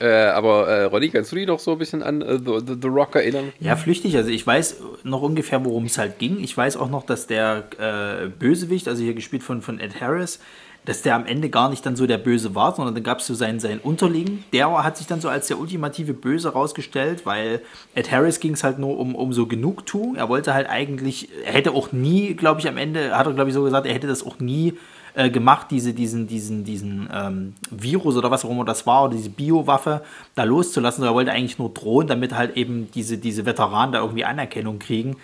Äh, 0.00 0.28
aber 0.28 0.68
äh, 0.68 0.84
Ronny, 0.84 1.10
kannst 1.10 1.32
du 1.32 1.36
dich 1.36 1.46
noch 1.46 1.58
so 1.58 1.72
ein 1.72 1.78
bisschen 1.78 2.02
an 2.02 2.22
äh, 2.22 2.38
The, 2.38 2.60
The, 2.66 2.76
The 2.80 2.88
Rock 2.88 3.16
erinnern? 3.16 3.52
Ja, 3.60 3.76
flüchtig. 3.76 4.16
Also 4.16 4.30
ich 4.30 4.46
weiß 4.46 4.76
noch 5.04 5.22
ungefähr, 5.22 5.64
worum 5.64 5.84
es 5.84 5.98
halt 5.98 6.18
ging. 6.18 6.42
Ich 6.42 6.56
weiß 6.56 6.76
auch 6.76 6.90
noch, 6.90 7.04
dass 7.04 7.26
der 7.26 7.68
äh, 7.78 8.28
Bösewicht, 8.28 8.88
also 8.88 9.02
hier 9.02 9.14
gespielt 9.14 9.42
von, 9.42 9.62
von 9.62 9.78
Ed 9.78 10.00
Harris, 10.00 10.40
dass 10.84 11.02
der 11.02 11.14
am 11.14 11.26
Ende 11.26 11.50
gar 11.50 11.68
nicht 11.68 11.84
dann 11.84 11.96
so 11.96 12.06
der 12.06 12.18
Böse 12.18 12.54
war, 12.54 12.74
sondern 12.74 12.94
dann 12.94 13.04
gab 13.04 13.18
es 13.18 13.26
so 13.26 13.34
seinen, 13.34 13.60
seinen 13.60 13.80
Unterliegen. 13.80 14.44
Der 14.52 14.70
hat 14.82 14.96
sich 14.96 15.06
dann 15.06 15.20
so 15.20 15.28
als 15.28 15.46
der 15.48 15.58
ultimative 15.58 16.14
Böse 16.14 16.52
rausgestellt, 16.52 17.26
weil 17.26 17.60
Ed 17.94 18.10
Harris 18.10 18.40
ging 18.40 18.54
es 18.54 18.64
halt 18.64 18.78
nur 18.78 18.98
um, 18.98 19.14
um 19.14 19.32
so 19.32 19.46
Genugtuung. 19.46 20.16
Er 20.16 20.28
wollte 20.28 20.54
halt 20.54 20.68
eigentlich, 20.68 21.28
er 21.44 21.52
hätte 21.52 21.72
auch 21.72 21.92
nie, 21.92 22.34
glaube 22.34 22.60
ich, 22.60 22.68
am 22.68 22.76
Ende, 22.76 23.16
hat 23.16 23.26
er 23.26 23.32
glaube 23.34 23.50
ich 23.50 23.54
so 23.54 23.62
gesagt, 23.62 23.86
er 23.86 23.94
hätte 23.94 24.06
das 24.06 24.24
auch 24.24 24.38
nie 24.38 24.74
äh, 25.14 25.28
gemacht, 25.28 25.66
diese, 25.70 25.92
diesen, 25.92 26.26
diesen, 26.26 26.64
diesen 26.64 27.08
ähm, 27.12 27.54
Virus 27.70 28.16
oder 28.16 28.30
was 28.30 28.44
auch 28.44 28.50
immer 28.50 28.64
das 28.64 28.86
war, 28.86 29.04
oder 29.04 29.16
diese 29.16 29.30
Biowaffe 29.30 30.02
da 30.34 30.44
loszulassen. 30.44 31.04
Er 31.04 31.14
wollte 31.14 31.32
eigentlich 31.32 31.58
nur 31.58 31.70
drohen, 31.70 32.06
damit 32.06 32.34
halt 32.34 32.56
eben 32.56 32.90
diese, 32.92 33.18
diese 33.18 33.44
Veteranen 33.44 33.92
da 33.92 34.00
irgendwie 34.00 34.24
Anerkennung 34.24 34.78
kriegen. 34.78 35.16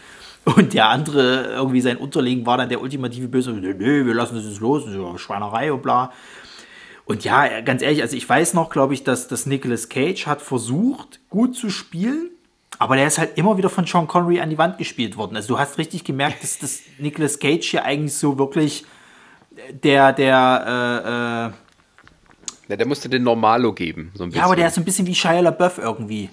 Und 0.55 0.75
der 0.75 0.89
andere, 0.89 1.47
irgendwie 1.47 1.81
sein 1.81 1.97
Unterlegen 1.97 2.47
war 2.47 2.57
dann 2.57 2.69
der 2.69 2.81
ultimative 2.81 3.27
Böse. 3.27 3.53
Nö, 3.53 3.75
nö, 3.75 4.07
wir 4.07 4.15
lassen 4.15 4.37
das 4.37 4.45
jetzt 4.45 4.61
los, 4.61 4.85
das 4.85 4.95
ist 4.95 5.01
ja 5.01 5.19
Schweinerei 5.19 5.73
und 5.73 5.83
bla. 5.83 6.13
Und 7.05 7.25
ja, 7.25 7.61
ganz 7.63 7.83
ehrlich, 7.83 8.03
also 8.03 8.17
ich 8.17 8.29
weiß 8.29 8.55
noch, 8.55 8.71
glaube 8.71 8.95
ich, 8.95 9.03
dass, 9.03 9.27
dass 9.27 9.47
Nicolas 9.47 9.89
Cage 9.89 10.27
hat 10.27 10.41
versucht, 10.41 11.19
gut 11.31 11.57
zu 11.57 11.69
spielen, 11.69 12.31
aber 12.79 12.95
der 12.95 13.09
ist 13.09 13.19
halt 13.19 13.37
immer 13.37 13.59
wieder 13.59 13.71
von 13.71 13.87
Sean 13.87 14.07
Connery 14.07 14.41
an 14.41 14.51
die 14.51 14.59
Wand 14.59 14.79
gespielt 14.79 15.17
worden. 15.17 15.35
Also 15.37 15.55
du 15.55 15.59
hast 15.59 15.79
richtig 15.79 16.05
gemerkt, 16.05 16.43
dass 16.43 16.59
das 16.59 16.81
Nicolas 16.99 17.39
Cage 17.41 17.69
hier 17.69 17.85
eigentlich 17.85 18.15
so 18.15 18.39
wirklich 18.39 18.85
der, 19.71 20.13
der, 20.13 20.65
äh, 20.67 21.49
äh, 22.69 22.71
Ja, 22.71 22.77
der 22.77 22.87
musste 22.87 23.09
den 23.09 23.23
Normalo 23.25 23.73
geben. 23.73 24.13
So 24.15 24.25
ein 24.25 24.29
bisschen. 24.29 24.41
ja, 24.41 24.45
aber 24.45 24.57
der 24.57 24.69
ist 24.69 24.75
so 24.75 24.81
ein 24.81 24.85
bisschen 24.85 25.07
wie 25.07 25.15
Shia 25.15 25.41
LaBeouf 25.41 25.79
irgendwie. 25.79 26.29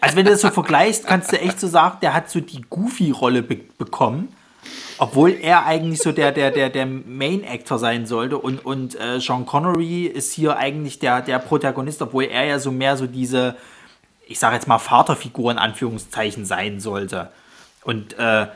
Also 0.00 0.16
wenn 0.16 0.24
du 0.24 0.30
das 0.30 0.40
so 0.40 0.50
vergleichst, 0.50 1.06
kannst 1.06 1.32
du 1.32 1.40
echt 1.40 1.60
so 1.60 1.68
sagen, 1.68 1.98
der 2.00 2.14
hat 2.14 2.30
so 2.30 2.40
die 2.40 2.62
Goofy-Rolle 2.70 3.42
be 3.42 3.56
bekommen, 3.76 4.34
obwohl 4.98 5.32
er 5.32 5.66
eigentlich 5.66 6.00
so 6.00 6.12
der, 6.12 6.32
der, 6.32 6.50
der, 6.50 6.70
der 6.70 6.86
Main-Actor 6.86 7.78
sein 7.78 8.06
sollte 8.06 8.38
und, 8.38 8.64
und 8.64 8.98
äh, 8.98 9.20
Sean 9.20 9.44
Connery 9.44 10.06
ist 10.06 10.32
hier 10.32 10.56
eigentlich 10.56 11.00
der, 11.00 11.20
der 11.20 11.38
Protagonist, 11.38 12.00
obwohl 12.00 12.24
er 12.24 12.44
ja 12.44 12.58
so 12.58 12.70
mehr 12.70 12.96
so 12.96 13.06
diese, 13.06 13.56
ich 14.26 14.38
sage 14.38 14.54
jetzt 14.54 14.68
mal 14.68 14.78
Vaterfigur 14.78 15.50
in 15.52 15.58
Anführungszeichen 15.58 16.46
sein 16.46 16.80
sollte. 16.80 17.30
Und 17.82 18.18
äh, 18.18 18.46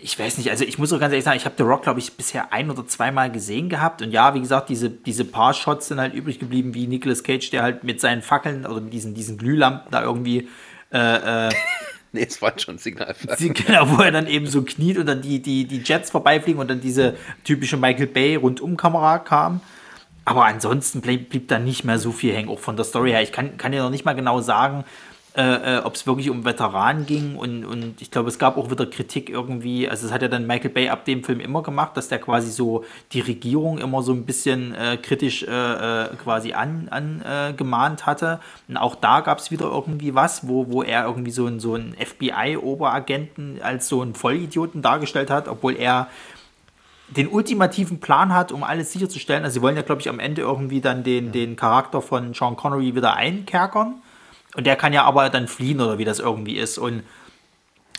ich 0.00 0.18
weiß 0.18 0.38
nicht, 0.38 0.50
also 0.50 0.64
ich 0.64 0.78
muss 0.78 0.92
auch 0.92 1.00
ganz 1.00 1.12
ehrlich 1.12 1.24
sagen, 1.24 1.36
ich 1.36 1.44
habe 1.44 1.54
The 1.56 1.64
Rock, 1.64 1.82
glaube 1.82 1.98
ich, 2.00 2.12
bisher 2.12 2.52
ein 2.52 2.70
oder 2.70 2.86
zweimal 2.86 3.30
gesehen 3.32 3.68
gehabt. 3.68 4.02
Und 4.02 4.10
ja, 4.12 4.34
wie 4.34 4.40
gesagt, 4.40 4.68
diese, 4.68 4.90
diese 4.90 5.24
paar 5.24 5.54
Shots 5.54 5.88
sind 5.88 6.00
halt 6.00 6.14
übrig 6.14 6.38
geblieben, 6.38 6.74
wie 6.74 6.86
Nicolas 6.86 7.22
Cage, 7.24 7.50
der 7.50 7.62
halt 7.62 7.84
mit 7.84 8.00
seinen 8.00 8.22
Fackeln 8.22 8.64
oder 8.66 8.80
mit 8.80 8.92
diesen, 8.92 9.14
diesen 9.14 9.38
Glühlampen 9.38 9.90
da 9.90 10.02
irgendwie, 10.02 10.48
äh, 10.92 11.48
äh, 11.48 11.52
Nee, 12.10 12.24
es 12.26 12.40
war 12.40 12.58
schon 12.58 12.78
die- 12.78 13.52
genau, 13.52 13.90
wo 13.90 14.02
er 14.02 14.10
dann 14.10 14.26
eben 14.26 14.46
so 14.46 14.62
kniet 14.62 14.96
und 14.96 15.04
dann 15.06 15.20
die, 15.20 15.42
die, 15.42 15.66
die 15.66 15.82
Jets 15.84 16.10
vorbeifliegen 16.10 16.58
und 16.58 16.70
dann 16.70 16.80
diese 16.80 17.16
typische 17.44 17.76
Michael 17.76 18.06
Bay 18.06 18.36
Rundumkamera 18.36 19.18
kam. 19.18 19.60
Aber 20.24 20.46
ansonsten 20.46 21.02
blieb, 21.02 21.28
blieb 21.28 21.48
da 21.48 21.58
nicht 21.58 21.84
mehr 21.84 21.98
so 21.98 22.12
viel 22.12 22.34
hängen, 22.34 22.48
auch 22.48 22.60
von 22.60 22.76
der 22.76 22.86
Story 22.86 23.10
her. 23.10 23.22
Ich 23.22 23.32
kann, 23.32 23.58
kann 23.58 23.72
dir 23.72 23.82
noch 23.82 23.90
nicht 23.90 24.06
mal 24.06 24.14
genau 24.14 24.40
sagen, 24.40 24.84
äh, 25.36 25.76
äh 25.76 25.78
ob 25.84 25.94
es 25.94 26.06
wirklich 26.06 26.30
um 26.30 26.44
Veteranen 26.44 27.06
ging 27.06 27.36
und, 27.36 27.64
und 27.64 28.00
ich 28.00 28.10
glaube, 28.10 28.28
es 28.28 28.38
gab 28.38 28.56
auch 28.56 28.70
wieder 28.70 28.86
Kritik 28.86 29.30
irgendwie, 29.30 29.88
also 29.88 30.06
es 30.06 30.12
hat 30.12 30.22
ja 30.22 30.28
dann 30.28 30.46
Michael 30.46 30.70
Bay 30.70 30.88
ab 30.88 31.04
dem 31.04 31.24
Film 31.24 31.40
immer 31.40 31.62
gemacht, 31.62 31.96
dass 31.96 32.08
der 32.08 32.18
quasi 32.18 32.50
so 32.50 32.84
die 33.12 33.20
Regierung 33.20 33.78
immer 33.78 34.02
so 34.02 34.12
ein 34.12 34.24
bisschen 34.24 34.74
äh, 34.74 34.96
kritisch 34.96 35.42
äh, 35.42 35.46
äh 35.48 36.08
quasi 36.22 36.52
angemahnt 36.52 36.92
an, 36.92 37.96
äh, 37.98 38.06
hatte 38.06 38.40
und 38.68 38.76
auch 38.76 38.94
da 38.94 39.20
gab 39.20 39.38
es 39.38 39.50
wieder 39.50 39.66
irgendwie 39.66 40.14
was, 40.14 40.46
wo, 40.48 40.70
wo 40.70 40.82
er 40.82 41.04
irgendwie 41.04 41.30
so 41.30 41.46
einen, 41.46 41.60
so 41.60 41.74
einen 41.74 41.94
FBI-Oberagenten 41.94 43.60
als 43.62 43.88
so 43.88 44.02
einen 44.02 44.14
Vollidioten 44.14 44.82
dargestellt 44.82 45.30
hat, 45.30 45.48
obwohl 45.48 45.76
er 45.76 46.08
den 47.16 47.28
ultimativen 47.28 48.00
Plan 48.00 48.34
hat, 48.34 48.52
um 48.52 48.62
alles 48.62 48.92
sicherzustellen. 48.92 49.44
Also 49.44 49.54
sie 49.54 49.62
wollen 49.62 49.76
ja, 49.76 49.82
glaube 49.82 50.00
ich, 50.00 50.08
am 50.08 50.20
Ende 50.20 50.42
irgendwie 50.42 50.80
dann 50.80 51.04
den, 51.04 51.32
den 51.32 51.56
Charakter 51.56 52.02
von 52.02 52.34
Sean 52.34 52.56
Connery 52.56 52.94
wieder 52.94 53.14
einkerkern. 53.14 54.02
Und 54.54 54.66
der 54.66 54.76
kann 54.76 54.92
ja 54.92 55.04
aber 55.04 55.28
dann 55.30 55.48
fliehen 55.48 55.80
oder 55.80 55.98
wie 55.98 56.04
das 56.04 56.18
irgendwie 56.18 56.56
ist. 56.56 56.78
Und 56.78 57.02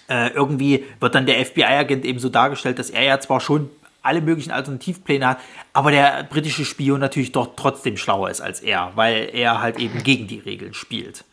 äh, 0.09 0.29
irgendwie 0.29 0.85
wird 0.99 1.15
dann 1.15 1.25
der 1.25 1.45
FBI-Agent 1.45 2.05
eben 2.05 2.19
so 2.19 2.29
dargestellt, 2.29 2.79
dass 2.79 2.89
er 2.89 3.03
ja 3.03 3.19
zwar 3.19 3.39
schon 3.39 3.69
alle 4.01 4.21
möglichen 4.21 4.51
Alternativpläne 4.51 5.27
hat, 5.27 5.39
aber 5.73 5.91
der 5.91 6.23
britische 6.23 6.65
Spion 6.65 6.99
natürlich 6.99 7.31
doch 7.31 7.55
trotzdem 7.55 7.97
schlauer 7.97 8.29
ist 8.29 8.41
als 8.41 8.62
er, 8.62 8.93
weil 8.95 9.29
er 9.33 9.62
halt 9.62 9.77
eben 9.77 10.03
gegen 10.03 10.27
die 10.27 10.39
Regeln 10.39 10.73
spielt. 10.73 11.25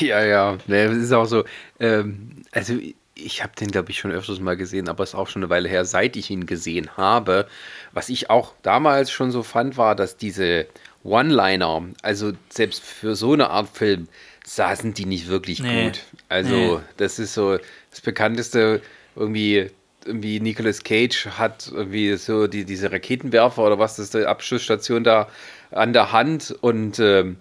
Ja, 0.00 0.24
ja, 0.24 0.56
es 0.66 0.96
ist 0.96 1.12
auch 1.12 1.26
so, 1.26 1.44
ähm, 1.78 2.42
also 2.52 2.78
ich 3.14 3.42
habe 3.42 3.52
den, 3.58 3.70
glaube 3.70 3.90
ich, 3.90 3.98
schon 3.98 4.12
öfters 4.12 4.40
mal 4.40 4.56
gesehen, 4.56 4.88
aber 4.88 5.04
es 5.04 5.10
ist 5.10 5.14
auch 5.14 5.28
schon 5.28 5.42
eine 5.42 5.50
Weile 5.50 5.68
her, 5.68 5.84
seit 5.84 6.16
ich 6.16 6.30
ihn 6.30 6.46
gesehen 6.46 6.96
habe. 6.96 7.46
Was 7.92 8.08
ich 8.08 8.30
auch 8.30 8.54
damals 8.62 9.10
schon 9.10 9.30
so 9.30 9.42
fand, 9.42 9.76
war, 9.76 9.94
dass 9.94 10.16
diese 10.16 10.66
One-Liner, 11.04 11.90
also 12.02 12.32
selbst 12.48 12.82
für 12.82 13.14
so 13.14 13.34
eine 13.34 13.50
Art 13.50 13.68
Film, 13.68 14.08
saßen 14.46 14.94
die 14.94 15.06
nicht 15.06 15.28
wirklich 15.28 15.62
nee. 15.62 15.84
gut. 15.84 16.00
Also, 16.28 16.54
nee. 16.54 16.78
das 16.96 17.18
ist 17.18 17.34
so 17.34 17.58
das 17.90 18.00
bekannteste 18.02 18.80
irgendwie. 19.16 19.70
Irgendwie 20.06 20.38
Nicolas 20.38 20.84
Cage 20.84 21.28
hat 21.38 21.72
irgendwie 21.72 22.14
so 22.16 22.46
die, 22.46 22.66
diese 22.66 22.92
Raketenwerfer 22.92 23.62
oder 23.64 23.78
was 23.78 23.96
das 23.96 24.04
ist, 24.04 24.14
die 24.14 24.26
Abschussstation 24.26 25.02
da 25.02 25.30
an 25.70 25.94
der 25.94 26.12
Hand 26.12 26.54
und 26.60 26.98
ähm, 26.98 27.36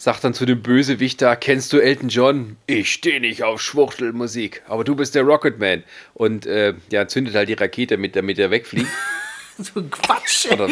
sagt 0.00 0.24
dann 0.24 0.32
zu 0.32 0.46
dem 0.46 0.62
Bösewicht 0.62 1.20
da, 1.20 1.36
kennst 1.36 1.72
du 1.72 1.78
Elton 1.78 2.08
John? 2.08 2.56
Ich 2.66 2.90
stehe 2.92 3.20
nicht 3.20 3.42
auf 3.42 3.60
Schwuchtelmusik, 3.60 4.62
aber 4.66 4.82
du 4.82 4.96
bist 4.96 5.14
der 5.14 5.24
Rocketman. 5.24 5.82
Und 6.14 6.46
äh, 6.46 6.74
ja, 6.90 7.06
zündet 7.06 7.34
halt 7.34 7.50
die 7.50 7.54
Rakete 7.54 7.98
mit, 7.98 8.16
damit 8.16 8.38
er 8.38 8.50
wegfliegt. 8.50 8.88
so 9.74 9.80
ein 9.80 9.90
Quatsch. 9.90 10.46
Oder 10.50 10.68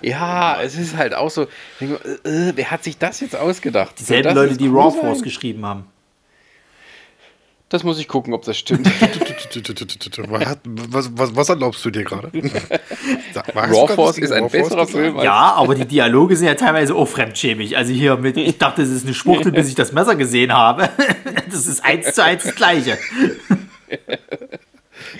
ja, 0.00 0.60
es 0.62 0.76
ist 0.76 0.96
halt 0.96 1.14
auch 1.14 1.30
so, 1.30 1.46
äh, 1.80 1.84
äh, 2.28 2.52
wer 2.54 2.70
hat 2.70 2.84
sich 2.84 2.98
das 2.98 3.20
jetzt 3.20 3.36
ausgedacht? 3.36 3.94
Dieselben 3.98 4.34
Leute, 4.34 4.56
die 4.56 4.68
Raw 4.68 4.90
Force 4.90 5.22
geschrieben 5.22 5.64
haben. 5.66 5.86
Das 7.68 7.84
muss 7.84 7.98
ich 7.98 8.06
gucken, 8.06 8.34
ob 8.34 8.44
das 8.44 8.58
stimmt. 8.58 8.86
was, 10.28 11.10
was, 11.16 11.36
was 11.36 11.48
erlaubst 11.48 11.82
du 11.82 11.90
dir 11.90 12.04
gerade? 12.04 12.30
Raw 13.54 13.88
Force 13.94 14.18
ist 14.18 14.30
ein 14.30 14.50
besserer 14.50 14.86
Film. 14.86 15.16
Ja, 15.20 15.54
aber 15.54 15.74
die 15.74 15.86
Dialoge 15.86 16.36
sind 16.36 16.48
ja 16.48 16.54
teilweise 16.54 16.94
auch 16.94 17.06
fremdschämig. 17.06 17.78
Also 17.78 17.94
hier 17.94 18.18
mit, 18.18 18.36
ich 18.36 18.58
dachte, 18.58 18.82
es 18.82 18.90
ist 18.90 19.06
eine 19.06 19.14
Schwuchtel, 19.14 19.52
bis 19.52 19.68
ich 19.68 19.74
das 19.74 19.92
Messer 19.92 20.16
gesehen 20.16 20.52
habe. 20.52 20.90
Das 21.50 21.66
ist 21.66 21.82
eins 21.82 22.12
zu 22.12 22.22
eins 22.22 22.42
das 22.42 22.54
Gleiche. 22.54 22.98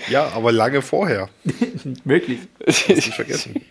Ja, 0.09 0.29
aber 0.29 0.51
lange 0.51 0.81
vorher. 0.81 1.29
Möglich. 2.03 2.39
Das 2.65 2.87
nicht 2.87 3.13
vergessen. 3.13 3.61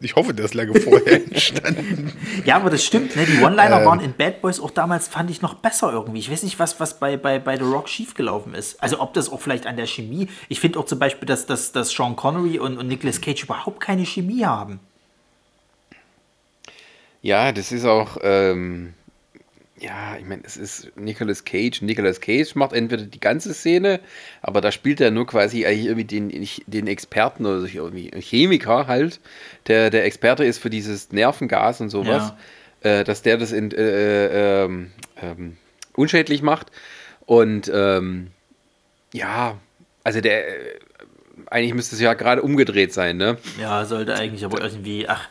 Ich 0.00 0.14
hoffe, 0.14 0.32
der 0.32 0.44
ist 0.44 0.54
lange 0.54 0.78
vorher 0.80 1.24
entstanden. 1.24 2.12
Ja, 2.44 2.56
aber 2.56 2.70
das 2.70 2.84
stimmt, 2.84 3.16
ne? 3.16 3.26
Die 3.26 3.42
One-Liner 3.42 3.80
ähm, 3.80 3.86
waren 3.86 4.00
in 4.00 4.12
Bad 4.12 4.40
Boys 4.40 4.60
auch 4.60 4.70
damals, 4.70 5.08
fand 5.08 5.28
ich, 5.30 5.42
noch 5.42 5.54
besser 5.54 5.92
irgendwie. 5.92 6.20
Ich 6.20 6.30
weiß 6.30 6.44
nicht, 6.44 6.58
was, 6.58 6.78
was 6.78 6.98
bei, 6.98 7.16
bei, 7.16 7.38
bei 7.40 7.56
The 7.56 7.64
Rock 7.64 7.88
schiefgelaufen 7.88 8.54
ist. 8.54 8.80
Also 8.82 9.00
ob 9.00 9.12
das 9.12 9.30
auch 9.30 9.40
vielleicht 9.40 9.66
an 9.66 9.76
der 9.76 9.86
Chemie. 9.86 10.28
Ich 10.48 10.60
finde 10.60 10.78
auch 10.78 10.86
zum 10.86 10.98
Beispiel, 10.98 11.26
dass, 11.26 11.46
dass, 11.46 11.72
dass 11.72 11.90
Sean 11.90 12.14
Connery 12.16 12.58
und, 12.58 12.78
und 12.78 12.86
Nicolas 12.86 13.20
Cage 13.20 13.42
überhaupt 13.42 13.80
keine 13.80 14.06
Chemie 14.06 14.44
haben. 14.44 14.78
Ja, 17.22 17.50
das 17.52 17.72
ist 17.72 17.84
auch. 17.84 18.18
Ähm 18.22 18.94
ja, 19.80 20.16
ich 20.18 20.24
meine, 20.24 20.42
es 20.44 20.56
ist 20.56 20.96
Nicolas 20.96 21.44
Cage. 21.44 21.82
Nicolas 21.82 22.20
Cage 22.20 22.54
macht 22.54 22.72
entweder 22.72 23.04
die 23.04 23.20
ganze 23.20 23.54
Szene, 23.54 24.00
aber 24.42 24.60
da 24.60 24.72
spielt 24.72 25.00
er 25.00 25.10
nur 25.10 25.26
quasi 25.26 25.64
irgendwie 25.64 26.04
den, 26.04 26.48
den 26.66 26.86
Experten 26.86 27.46
oder 27.46 27.66
irgendwie 27.66 28.10
Chemiker 28.20 28.86
halt, 28.86 29.20
der 29.66 29.90
der 29.90 30.04
Experte 30.04 30.44
ist 30.44 30.58
für 30.58 30.70
dieses 30.70 31.12
Nervengas 31.12 31.80
und 31.80 31.90
sowas, 31.90 32.32
ja. 32.82 33.00
äh, 33.00 33.04
dass 33.04 33.22
der 33.22 33.36
das 33.36 33.52
in, 33.52 33.70
äh, 33.70 34.64
äh, 34.64 34.68
ähm, 35.22 35.56
unschädlich 35.94 36.42
macht. 36.42 36.68
Und 37.26 37.70
ähm, 37.72 38.28
ja, 39.12 39.58
also 40.04 40.20
der 40.20 40.48
äh, 40.48 40.78
eigentlich 41.50 41.74
müsste 41.74 41.94
es 41.94 42.00
ja 42.00 42.14
gerade 42.14 42.42
umgedreht 42.42 42.92
sein, 42.92 43.16
ne? 43.16 43.38
Ja, 43.60 43.84
sollte 43.84 44.14
eigentlich, 44.14 44.44
aber 44.44 44.60
irgendwie, 44.60 45.08
ach, 45.08 45.28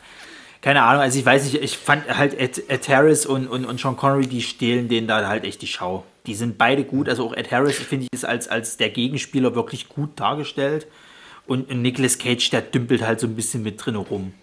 keine 0.60 0.82
Ahnung, 0.82 1.02
also 1.02 1.18
ich 1.18 1.24
weiß 1.24 1.44
nicht, 1.44 1.62
ich 1.62 1.78
fand 1.78 2.08
halt 2.16 2.34
Ed, 2.38 2.68
Ed 2.68 2.88
Harris 2.88 3.26
und, 3.26 3.46
und, 3.46 3.64
und 3.64 3.78
Sean 3.78 3.96
Connery, 3.96 4.26
die 4.26 4.42
stehlen 4.42 4.88
denen 4.88 5.06
da 5.06 5.26
halt 5.28 5.44
echt 5.44 5.62
die 5.62 5.66
Schau. 5.66 6.04
Die 6.26 6.34
sind 6.34 6.58
beide 6.58 6.84
gut, 6.84 7.08
also 7.08 7.26
auch 7.26 7.32
Ed 7.32 7.50
Harris, 7.52 7.78
finde 7.78 8.04
ich, 8.04 8.12
ist 8.12 8.24
als, 8.24 8.48
als 8.48 8.76
der 8.76 8.90
Gegenspieler 8.90 9.54
wirklich 9.54 9.88
gut 9.88 10.18
dargestellt. 10.18 10.86
Und, 11.46 11.70
und 11.70 11.80
Nicolas 11.80 12.18
Cage, 12.18 12.50
der 12.50 12.60
dümpelt 12.60 13.02
halt 13.02 13.20
so 13.20 13.26
ein 13.26 13.34
bisschen 13.34 13.62
mit 13.62 13.84
drin 13.84 13.96
rum. 13.96 14.34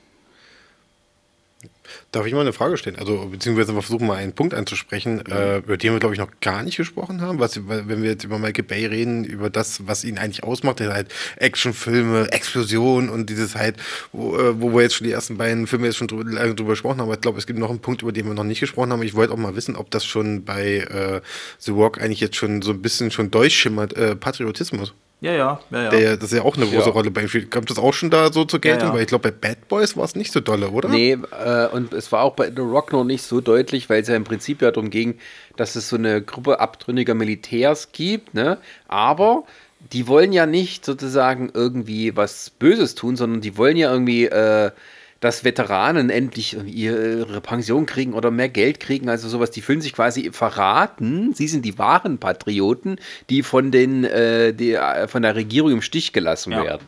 Darf 2.12 2.26
ich 2.26 2.34
mal 2.34 2.42
eine 2.42 2.54
Frage 2.54 2.78
stellen? 2.78 2.98
Also, 2.98 3.28
beziehungsweise 3.28 3.76
wir 3.76 3.82
versuchen 3.82 4.08
mal 4.08 4.16
einen 4.16 4.34
Punkt 4.34 4.54
anzusprechen, 4.54 5.24
mhm. 5.26 5.32
äh, 5.32 5.58
über 5.58 5.78
den 5.78 5.94
wir, 5.94 6.00
glaube 6.00 6.16
ich, 6.16 6.20
noch 6.20 6.32
gar 6.42 6.64
nicht 6.64 6.78
gesprochen 6.78 7.22
haben. 7.22 7.40
Was, 7.40 7.60
wenn 7.68 8.02
wir 8.02 8.10
jetzt 8.10 8.24
über 8.24 8.40
Michael 8.40 8.64
Bay 8.64 8.86
reden, 8.86 9.24
über 9.24 9.50
das, 9.50 9.88
was 9.88 10.04
ihn 10.04 10.18
eigentlich 10.18 10.44
ausmacht, 10.44 10.80
der 10.80 10.94
halt 10.94 11.14
Actionfilme, 11.38 12.32
Explosion 12.32 13.10
und 13.10 13.30
dieses 13.30 13.56
halt, 13.56 13.78
wo, 14.12 14.38
äh, 14.38 14.60
wo 14.60 14.74
wir 14.74 14.82
jetzt 14.82 14.96
schon 14.96 15.06
die 15.06 15.14
ersten 15.14 15.38
beiden 15.38 15.68
Filme 15.68 15.88
jetzt 15.88 15.98
schon 15.98 16.08
drüber, 16.08 16.24
lange 16.30 16.56
drüber 16.56 16.72
gesprochen 16.72 17.00
haben. 17.00 17.08
Aber 17.08 17.16
ich 17.16 17.22
glaube, 17.22 17.38
es 17.38 17.48
gibt 17.48 17.60
noch 17.60 17.70
einen 17.70 17.80
Punkt, 17.80 18.02
über 18.02 18.12
den 18.12 18.26
wir 18.26 18.34
noch 18.34 18.44
nicht 18.44 18.60
gesprochen 18.60 18.92
haben. 18.92 19.04
Ich 19.04 19.14
wollte 19.14 19.34
auch 19.34 19.38
mal 19.38 19.56
wissen, 19.56 19.76
ob 19.76 19.92
das 19.92 20.06
schon 20.06 20.44
bei 20.44 20.78
äh, 20.78 21.22
The 21.60 21.72
Rock 21.72 22.02
eigentlich 22.02 22.20
jetzt 22.20 22.36
schon 22.36 22.62
so 22.62 22.72
ein 22.72 22.82
bisschen 22.82 23.12
schon 23.12 23.32
durchschimmert, 23.32 23.94
äh, 23.94 24.16
Patriotismus. 24.16 24.94
Ja, 25.22 25.32
ja, 25.32 25.60
ja, 25.72 25.84
ja. 25.84 25.90
Der, 25.90 26.18
das 26.18 26.32
ist 26.32 26.38
ja 26.38 26.44
auch 26.44 26.56
eine 26.56 26.66
große 26.66 26.88
ja. 26.88 26.92
Rolle 26.92 27.10
bei 27.10 27.22
ihm 27.22 27.30
spielt. 27.30 27.50
Kommt 27.50 27.70
das 27.70 27.80
auch 27.80 27.94
schon 27.94 28.10
da 28.10 28.32
so 28.32 28.46
zur 28.46 28.60
Geltung? 28.60 28.82
Ja, 28.82 28.88
ja. 28.88 28.94
Weil 28.94 29.02
ich 29.02 29.08
glaube, 29.08 29.32
bei 29.32 29.50
Bad 29.50 29.68
Boys 29.68 29.96
war 29.96 30.04
es 30.04 30.16
nicht 30.16 30.32
so 30.32 30.40
dolle, 30.40 30.70
oder? 30.70 30.90
Nee, 30.90 31.14
äh, 31.14 31.68
und 31.68 31.94
es 31.94 32.12
war 32.12 32.22
auch 32.22 32.36
bei 32.36 32.52
The 32.52 32.62
Rock 32.62 32.92
noch 32.92 33.06
nicht 33.06 33.24
so 33.24 33.42
deutlich, 33.42 33.90
weil 33.90 34.02
es 34.02 34.08
ja 34.08 34.16
im 34.16 34.26
Prinzip 34.26 34.62
ja 34.62 34.72
darum 34.72 34.90
ging, 34.90 35.18
dass 35.56 35.76
es 35.76 35.90
so 35.90 35.96
eine 35.96 36.22
Gruppe 36.22 36.60
abtrünniger 36.60 37.16
Militärs 37.16 37.92
gibt, 37.92 38.34
ne? 38.34 38.58
Aber 38.88 39.46
die 39.94 40.08
wollen 40.08 40.34
ja 40.34 40.46
nicht 40.46 40.86
sozusagen 40.86 41.50
irgendwie 41.54 42.16
was 42.16 42.50
Böses 42.50 42.96
tun, 42.96 43.16
sondern 43.16 43.42
die 43.42 43.58
wollen 43.58 43.78
ja 43.78 43.92
irgendwie 43.92 44.26
äh, 44.26 44.72
dass 45.20 45.44
Veteranen 45.44 46.10
endlich 46.10 46.58
ihre 46.66 47.42
Pension 47.42 47.86
kriegen 47.86 48.14
oder 48.14 48.32
mehr 48.32 48.50
Geld 48.50 48.80
kriegen, 48.80 49.10
also 49.10 49.28
sowas. 49.30 49.52
Die 49.52 49.62
fühlen 49.62 49.82
sich 49.82 49.94
quasi 49.94 50.32
verraten. 50.32 51.34
Sie 51.34 51.48
sind 51.48 51.64
die 51.66 51.78
wahren 51.78 52.18
Patrioten, 52.18 52.98
die 53.30 53.42
von, 53.42 53.72
den, 53.72 54.04
äh, 54.04 54.54
die, 54.54 54.74
äh, 54.74 55.08
von 55.08 55.22
der 55.22 55.36
Regierung 55.36 55.72
im 55.72 55.82
Stich 55.82 56.14
gelassen 56.14 56.52
ja. 56.52 56.64
werden. 56.64 56.88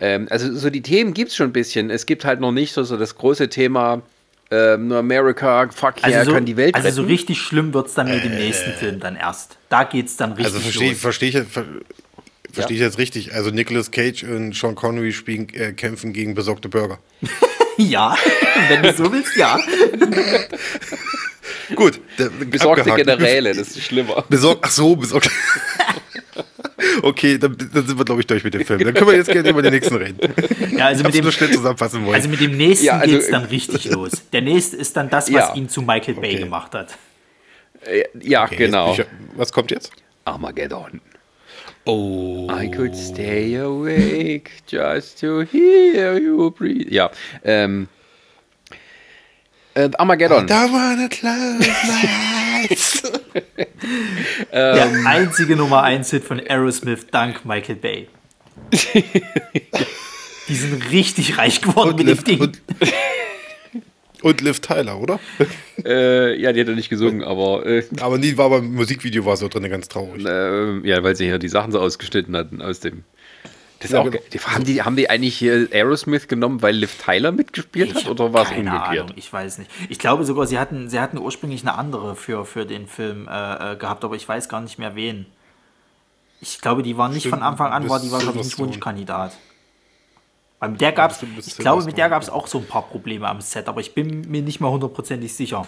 Ähm, 0.00 0.26
also 0.30 0.54
so 0.54 0.70
die 0.70 0.82
Themen 0.82 1.14
gibt 1.14 1.30
es 1.30 1.36
schon 1.36 1.50
ein 1.50 1.52
bisschen. 1.52 1.90
Es 1.90 2.06
gibt 2.06 2.24
halt 2.24 2.40
noch 2.40 2.52
nicht 2.52 2.72
so, 2.72 2.82
so 2.84 2.96
das 2.96 3.16
große 3.16 3.48
Thema, 3.48 4.02
ähm, 4.50 4.88
nur 4.88 4.98
America, 4.98 5.68
fuck 5.70 5.98
yeah, 5.98 6.18
also 6.18 6.30
so, 6.30 6.34
kann 6.34 6.46
die 6.46 6.56
Welt 6.56 6.74
Also 6.74 6.86
retten. 6.86 6.96
so 6.96 7.02
richtig 7.02 7.38
schlimm 7.38 7.74
wird 7.74 7.88
es 7.88 7.94
dann 7.94 8.08
mit 8.08 8.24
dem 8.24 8.32
äh, 8.32 8.36
nächsten 8.36 8.72
Film 8.72 8.98
dann 8.98 9.16
erst. 9.16 9.58
Da 9.68 9.84
geht 9.84 10.06
es 10.06 10.16
dann 10.16 10.32
richtig 10.32 10.46
Also 10.54 10.60
verstehe 10.60 10.94
versteh 10.94 11.28
ich, 11.28 11.38
ver 11.46 11.64
verstehe 12.58 12.76
ich 12.76 12.82
jetzt 12.82 12.98
richtig. 12.98 13.34
Also 13.34 13.50
Nicolas 13.50 13.90
Cage 13.90 14.24
und 14.24 14.54
Sean 14.54 14.74
Connery 14.74 15.12
spielen, 15.12 15.48
äh, 15.54 15.72
kämpfen 15.72 16.12
gegen 16.12 16.34
besorgte 16.34 16.68
Bürger. 16.68 16.98
ja, 17.76 18.16
wenn 18.68 18.82
du 18.82 18.92
so 18.92 19.12
willst, 19.12 19.36
ja. 19.36 19.58
Gut. 21.74 22.00
Besorgte 22.50 22.90
abgehakt. 22.90 23.04
Generäle, 23.04 23.54
das 23.54 23.68
ist 23.68 23.82
schlimmer. 23.82 24.24
Besorgt, 24.28 24.60
ach 24.64 24.70
so, 24.70 24.96
besorgt. 24.96 25.30
Okay, 27.02 27.38
dann, 27.38 27.56
dann, 27.56 27.86
sind 27.86 27.98
wir, 27.98 28.04
glaube 28.04 28.20
ich, 28.20 28.26
durch 28.26 28.42
mit 28.42 28.54
dem 28.54 28.64
Film. 28.64 28.82
Dann 28.82 28.94
können 28.94 29.10
wir 29.10 29.16
jetzt 29.16 29.30
gerne 29.30 29.48
über 29.50 29.62
den 29.62 29.72
nächsten 29.72 29.96
reden. 29.96 30.18
Ja, 30.76 30.86
also 30.86 31.04
mit 31.04 31.14
dem, 31.14 31.22
nur 31.22 31.32
schnell 31.32 31.50
zusammenfassen 31.52 32.04
wollen. 32.04 32.14
Also 32.14 32.28
mit 32.28 32.40
dem 32.40 32.56
nächsten 32.56 32.86
ja, 32.86 32.98
also, 32.98 33.14
geht 33.14 33.22
es 33.22 33.30
dann 33.30 33.44
richtig 33.44 33.84
los. 33.86 34.12
Der 34.32 34.42
nächste 34.42 34.76
ist 34.76 34.96
dann 34.96 35.08
das, 35.08 35.32
was 35.32 35.48
ja. 35.48 35.54
ihn 35.54 35.68
zu 35.68 35.82
Michael 35.82 36.14
Bay 36.14 36.34
okay. 36.34 36.38
gemacht 36.44 36.74
hat. 36.74 36.96
Ja, 38.20 38.44
okay, 38.44 38.56
genau. 38.56 38.94
Ich, 38.94 39.04
was 39.36 39.52
kommt 39.52 39.70
jetzt? 39.70 39.92
Armageddon. 40.24 41.00
Oh. 41.90 42.46
I 42.50 42.68
could 42.68 42.94
stay 42.94 43.54
awake 43.54 44.50
just 44.66 45.18
to 45.20 45.40
hear 45.40 46.18
you 46.18 46.50
breathe. 46.50 46.92
Ja, 46.92 47.10
ähm. 47.42 47.88
Äh, 49.72 49.88
Armageddon. 49.96 50.44
I 50.44 50.48
don't 50.48 50.72
wanna 50.72 51.08
close 51.08 51.66
my 51.86 52.68
eyes. 52.68 53.02
Der 54.52 54.84
ähm. 54.84 55.06
einzige 55.06 55.56
Nummer 55.56 55.82
1 55.82 56.10
Hit 56.10 56.24
von 56.24 56.40
Aerosmith 56.40 57.06
dank 57.10 57.46
Michael 57.46 57.76
Bay. 57.76 58.08
Die 60.48 60.54
sind 60.54 60.90
richtig 60.90 61.38
reich 61.38 61.62
geworden 61.62 61.92
und 61.92 62.04
mit 62.04 62.08
dem 62.08 62.24
Ding. 62.24 62.52
Und, 64.22 64.40
Liv 64.40 64.60
Tyler, 64.60 65.00
oder? 65.00 65.20
Äh, 65.84 66.40
ja, 66.40 66.52
die 66.52 66.60
hat 66.60 66.68
er 66.68 66.74
nicht 66.74 66.88
gesungen, 66.88 67.22
aber. 67.22 67.64
Äh, 67.66 67.84
aber 68.00 68.18
nie 68.18 68.36
war 68.36 68.50
beim 68.50 68.74
Musikvideo 68.74 69.24
war 69.24 69.36
so 69.36 69.48
drin 69.48 69.68
ganz 69.70 69.88
traurig. 69.88 70.24
Äh, 70.24 70.86
ja, 70.88 71.02
weil 71.02 71.14
sie 71.16 71.26
hier 71.26 71.38
die 71.38 71.48
Sachen 71.48 71.72
so 71.72 71.80
ausgeschnitten 71.80 72.36
hatten 72.36 72.60
aus 72.60 72.80
dem. 72.80 73.04
Das 73.80 73.92
Ja, 73.92 74.00
auch, 74.00 74.10
genau. 74.10 74.18
die, 74.32 74.40
haben, 74.40 74.64
die, 74.64 74.82
haben 74.82 74.96
die 74.96 75.08
eigentlich 75.08 75.38
hier 75.38 75.68
Aerosmith 75.72 76.26
genommen, 76.26 76.62
weil 76.62 76.74
Liv 76.74 76.96
Tyler 77.00 77.30
mitgespielt 77.30 77.90
Ich 77.90 77.94
hat 78.04 78.10
oder 78.10 78.32
war 78.32 78.42
es 78.42 78.48
keine 78.48 78.70
umgekehrt? 78.70 79.04
Ahnung, 79.04 79.12
ich 79.14 79.32
weiß 79.32 79.58
nicht. 79.58 79.70
Ich 79.88 80.00
glaube 80.00 80.24
sogar, 80.24 80.46
sie 80.46 80.58
hatten, 80.58 80.88
sie 80.90 80.98
hatten 80.98 81.16
ursprünglich 81.18 81.62
eine 81.62 81.74
andere 81.76 82.16
für, 82.16 82.44
für 82.44 82.66
den 82.66 82.88
Film 82.88 83.28
äh, 83.30 83.74
äh, 83.74 83.76
gehabt, 83.76 84.04
aber 84.04 84.16
ich 84.16 84.28
weiß 84.28 84.48
gar 84.48 84.60
nicht 84.60 84.78
mehr 84.80 84.96
wen. 84.96 85.26
Ich 86.40 86.60
glaube, 86.60 86.82
die 86.82 86.96
war 86.96 87.08
nicht 87.08 87.20
Stimmt, 87.20 87.34
von 87.34 87.42
Anfang 87.42 87.72
an, 87.72 87.88
war 87.88 88.00
die 88.00 88.10
war, 88.10 88.18
glaube 88.18 88.38
ich, 88.38 88.44
Silverstone. 88.44 88.68
Wunschkandidat. 88.68 89.36
Weil 90.60 90.70
mit 90.70 90.80
der 90.80 90.92
gab's, 90.92 91.18
bestimmt 91.18 91.36
bis 91.36 91.46
ich 91.48 91.56
glaube, 91.56 91.84
mit 91.84 91.96
der 91.96 92.08
gab 92.08 92.22
es 92.22 92.28
auch 92.28 92.46
so 92.46 92.58
ein 92.58 92.66
paar 92.66 92.82
Probleme 92.88 93.28
am 93.28 93.40
Set, 93.40 93.68
aber 93.68 93.80
ich 93.80 93.94
bin 93.94 94.22
mir 94.28 94.42
nicht 94.42 94.60
mal 94.60 94.70
hundertprozentig 94.70 95.32
sicher. 95.32 95.66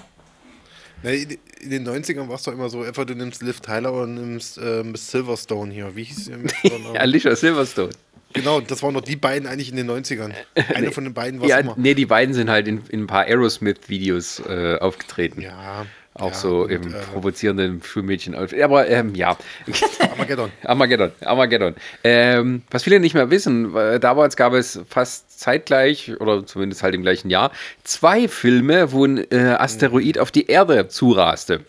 Na, 1.03 1.11
in 1.11 1.39
den 1.71 1.89
90ern 1.89 2.29
war 2.29 2.35
es 2.35 2.43
doch 2.43 2.53
immer 2.53 2.69
so, 2.69 2.85
etwa 2.85 3.05
du 3.05 3.15
nimmst 3.15 3.43
Liv 3.43 3.61
Tyler 3.61 3.93
oder 3.93 4.07
nimmst 4.07 4.59
äh, 4.59 4.83
Miss 4.83 5.11
Silverstone 5.11 5.73
hier. 5.73 5.95
Wie 5.97 6.05
hieß 6.05 6.25
sie? 6.27 6.35
Alicia 6.99 7.35
Silverstone. 7.37 7.91
Genau, 8.33 8.61
das 8.61 8.83
waren 8.83 8.95
doch 8.95 9.01
die 9.01 9.17
beiden 9.17 9.49
eigentlich 9.49 9.71
in 9.71 9.77
den 9.77 9.91
90ern. 9.91 10.33
Eine 10.75 10.93
von 10.93 11.05
den 11.05 11.15
beiden 11.15 11.41
war 11.41 11.49
Ja, 11.49 11.59
immer. 11.59 11.75
nee, 11.77 11.95
die 11.95 12.07
beiden 12.07 12.35
sind 12.35 12.51
halt 12.51 12.69
in, 12.69 12.83
in 12.89 13.03
ein 13.05 13.07
paar 13.07 13.25
Aerosmith-Videos 13.25 14.41
äh, 14.41 14.77
aufgetreten. 14.79 15.41
Ja. 15.41 15.87
Auch 16.15 16.33
ja, 16.33 16.35
so 16.35 16.63
und, 16.63 16.71
im 16.71 16.93
äh, 16.93 16.99
provozierenden 17.13 17.83
Schulmädchen. 17.83 18.35
Aber 18.35 18.89
ähm, 18.89 19.15
ja. 19.15 19.37
Armageddon. 20.11 20.51
Armageddon, 20.65 21.13
Armageddon. 21.25 21.75
Ähm, 22.03 22.63
was 22.71 22.83
viele 22.83 22.99
nicht 22.99 23.15
mehr 23.15 23.31
wissen, 23.31 23.77
äh, 23.77 24.01
damals 24.01 24.37
gab 24.37 24.53
es 24.53 24.81
fast 24.89 25.39
zeitgleich, 25.39 26.21
oder 26.21 26.45
zumindest 26.45 26.83
halt 26.83 26.95
im 26.95 27.03
gleichen 27.03 27.31
Jahr, 27.31 27.53
zwei 27.85 28.27
Filme, 28.27 28.93
wo 28.93 29.05
ein 29.05 29.31
äh, 29.31 29.57
Asteroid 29.59 30.19
auf 30.19 30.31
die 30.33 30.47
Erde 30.47 30.89
zuraste. 30.89 31.61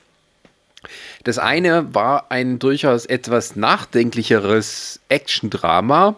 Das 1.24 1.38
eine 1.38 1.94
war 1.94 2.32
ein 2.32 2.58
durchaus 2.58 3.06
etwas 3.06 3.56
nachdenklicheres 3.56 5.00
Action-Drama 5.10 6.16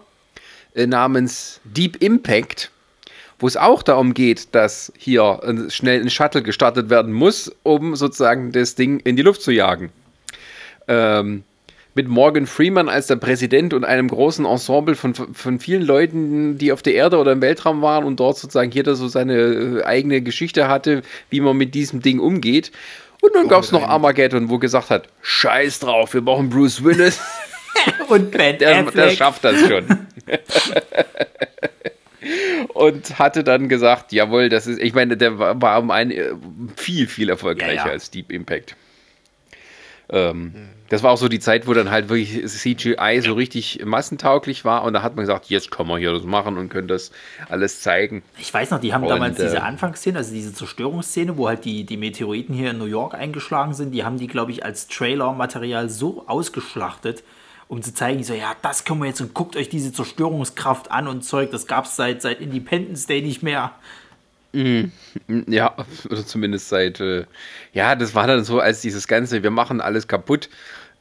äh, 0.76 0.88
namens 0.88 1.60
Deep 1.66 2.02
Impact, 2.02 2.72
wo 3.43 3.47
es 3.47 3.58
auch 3.58 3.84
darum 3.84 4.13
geht, 4.13 4.56
dass 4.56 4.93
hier 4.97 5.41
schnell 5.67 5.99
ein 5.99 6.10
Shuttle 6.10 6.43
gestartet 6.43 6.89
werden 6.89 7.12
muss, 7.12 7.53
um 7.63 7.93
sozusagen 7.97 8.53
das 8.53 8.75
Ding 8.75 9.01
in 9.01 9.17
die 9.17 9.21
Luft 9.21 9.41
zu 9.41 9.51
jagen. 9.51 9.91
Ähm, 10.88 11.43
mit 11.93 12.08
Morgan 12.08 12.47
Freeman 12.47 12.88
als 12.88 13.08
der 13.08 13.17
Präsident 13.17 13.73
und 13.73 13.84
einem 13.84 14.08
großen 14.08 14.45
Ensemble 14.45 14.95
von, 14.95 15.13
von 15.13 15.60
vielen 15.60 15.82
Leuten, 15.82 16.58
die 16.58 16.71
auf 16.71 16.82
der 16.84 16.93
Erde 16.93 17.17
oder 17.17 17.34
im 17.34 17.41
Weltraum 17.41 17.82
waren 17.82 18.06
und 18.06 18.17
dort 18.17 18.38
sozusagen 18.38 18.71
jeder 18.71 18.95
so 18.95 19.10
seine 19.10 19.34
äh, 19.36 19.84
eigene 19.84 20.21
Geschichte 20.21 20.69
hatte, 20.69 21.01
wie 21.29 21.41
man 21.41 21.58
mit 21.58 21.75
diesem 21.75 22.01
Ding 22.01 22.19
umgeht. 22.19 22.71
Und 23.21 23.36
dann 23.36 23.49
gab 23.49 23.63
es 23.63 23.73
noch 23.73 23.84
Armageddon, 23.84 24.49
wo 24.49 24.58
gesagt 24.58 24.89
hat, 24.89 25.10
scheiß 25.21 25.82
drauf, 25.82 26.13
wir 26.13 26.21
brauchen 26.21 26.49
Bruce 26.49 26.82
Willis. 26.82 27.19
Und 28.08 28.32
Ben 28.32 28.58
Der, 28.58 28.84
der 28.84 28.88
Affleck. 28.88 29.17
schafft 29.17 29.43
das 29.43 29.60
schon. 29.67 29.86
Und 32.74 33.20
hatte 33.20 33.44
dann 33.44 33.70
gesagt, 33.70 34.12
jawohl, 34.12 34.50
das 34.50 34.68
ist, 34.68 34.80
ich 34.80 34.94
meine, 34.94 35.16
der 35.18 35.38
war, 35.38 35.80
um 35.80 35.92
ein 35.92 36.12
äh, 36.12 36.34
viel, 36.76 37.08
viel 37.08 37.30
erfolgreicher 37.30 37.74
Ja, 37.76 37.86
ja. 37.88 37.92
als 37.92 38.10
Deep 38.10 38.32
Impact. 38.32 38.76
Ähm, 40.10 40.54
Das 40.90 41.02
war 41.02 41.12
auch 41.12 41.18
so 41.18 41.28
die 41.28 41.40
Zeit, 41.40 41.66
wo 41.66 41.74
dann 41.74 41.90
halt 41.90 42.10
wirklich 42.10 42.46
CGI 42.46 43.22
so 43.22 43.34
richtig 43.34 43.84
massentauglich 43.84 44.64
war 44.64 44.84
und 44.84 44.94
da 44.94 45.02
hat 45.02 45.16
man 45.16 45.24
gesagt, 45.24 45.46
jetzt 45.48 45.72
kann 45.72 45.88
man 45.88 46.00
hier 46.00 46.12
das 46.12 46.24
machen 46.24 46.58
und 46.58 46.70
können 46.70 46.88
das 46.88 47.12
alles 47.50 47.82
zeigen. 47.82 48.22
Ich 48.38 48.54
weiß 48.54 48.70
noch, 48.72 48.80
die 48.80 48.94
haben 48.94 49.04
Und, 49.04 49.10
damals 49.10 49.40
äh, 49.40 49.44
diese 49.44 49.64
Anfangsszene, 49.64 50.20
also 50.20 50.34
diese 50.34 50.54
Zerstörungsszene, 50.54 51.38
wo 51.38 51.48
halt 51.48 51.66
die, 51.66 51.86
die 51.86 51.98
Meteoriten 51.98 52.54
hier 52.54 52.72
in 52.72 52.78
New 52.78 52.86
York 52.86 53.16
eingeschlagen 53.16 53.74
sind, 53.74 53.92
die 53.92 54.04
haben 54.04 54.18
die, 54.20 54.28
glaube 54.28 54.52
ich, 54.52 54.64
als 54.64 54.88
Trailer-Material 54.88 55.90
so 55.90 56.26
ausgeschlachtet, 56.28 57.24
um 57.67 57.82
zu 57.82 57.93
zeigen, 57.93 58.23
so, 58.23 58.34
ja, 58.34 58.56
das 58.62 58.86
können 58.86 58.99
wir 59.02 59.08
jetzt 59.08 59.21
und 59.21 59.34
guckt 59.34 59.56
euch 59.56 59.69
diese 59.69 59.91
Zerstörungskraft 59.93 60.91
an 60.91 61.08
und 61.08 61.23
Zeug, 61.23 61.52
das 61.52 61.67
gab 61.67 61.86
es 61.86 61.95
seit, 61.95 62.21
seit 62.21 62.39
Independence 62.41 63.06
Day 63.08 63.21
nicht 63.21 63.43
mehr. 63.43 63.71
Ja, 64.54 65.76
oder 66.10 66.26
zumindest 66.26 66.69
seit, 66.69 66.99
äh, 66.99 67.26
ja, 67.73 67.95
das 67.95 68.13
war 68.13 68.28
dann 68.28 68.43
so, 68.43 68.60
als 68.60 68.82
dieses 68.82 69.08
ganze, 69.08 69.41
wir 69.43 69.52
machen 69.52 69.82
alles 69.82 70.08
kaputt. 70.08 70.49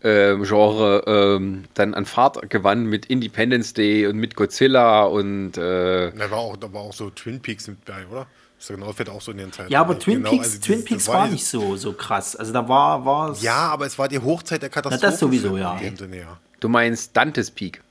äh, 0.03 0.35
Genre 0.43 1.05
ähm, 1.07 1.65
dann 1.75 1.95
an 1.95 2.07
Fahrt 2.07 2.51
gewann 2.51 2.87
mit 2.87 3.07
Independence 3.07 3.75
Day 3.75 4.07
und 4.07 4.17
mit 4.17 4.35
Godzilla 4.37 5.05
und 5.05 5.57
äh, 5.59 6.11
Da 6.13 6.31
war, 6.31 6.39
auch, 6.39 6.57
da 6.57 6.73
war 6.73 6.81
auch 6.83 6.93
so 6.93 7.11
Twin 7.11 7.41
Peaks 7.41 7.69
mit 7.69 7.85
bei, 7.85 8.07
oder? 8.11 8.27
Das 8.57 8.71
ist 8.71 8.77
genau, 8.77 8.93
fällt 8.93 9.11
auch 9.11 9.21
so 9.21 9.33
in 9.33 9.39
den 9.39 9.53
Zeiten. 9.53 9.71
Ja, 9.73 9.81
aber 9.81 9.99
Twin 9.99 10.19
Genau, 10.19 10.31
Peaks, 10.31 10.45
also 10.47 10.61
Twin 10.61 10.85
Peaks 10.85 11.09
war 11.09 11.29
nicht 11.29 11.45
so, 11.45 11.77
so 11.77 11.93
krass. 11.93 12.35
Also 12.37 12.53
da 12.53 12.69
war, 12.69 13.05
war 13.05 13.37
Ja, 13.41 13.69
aber 13.69 13.87
es 13.87 13.99
war 13.99 14.09
die 14.09 14.19
Hochzeit 14.19 14.63
der 14.63 14.71
Katastrophe. 14.71 15.07
das 15.07 15.19
sowieso, 15.21 15.57
ja. 15.57 15.79
Sinne, 15.97 16.19
ja. 16.19 16.39
Du 16.63 16.69
meinst 16.69 17.17
Dantes 17.17 17.51
Peak. 17.51 17.83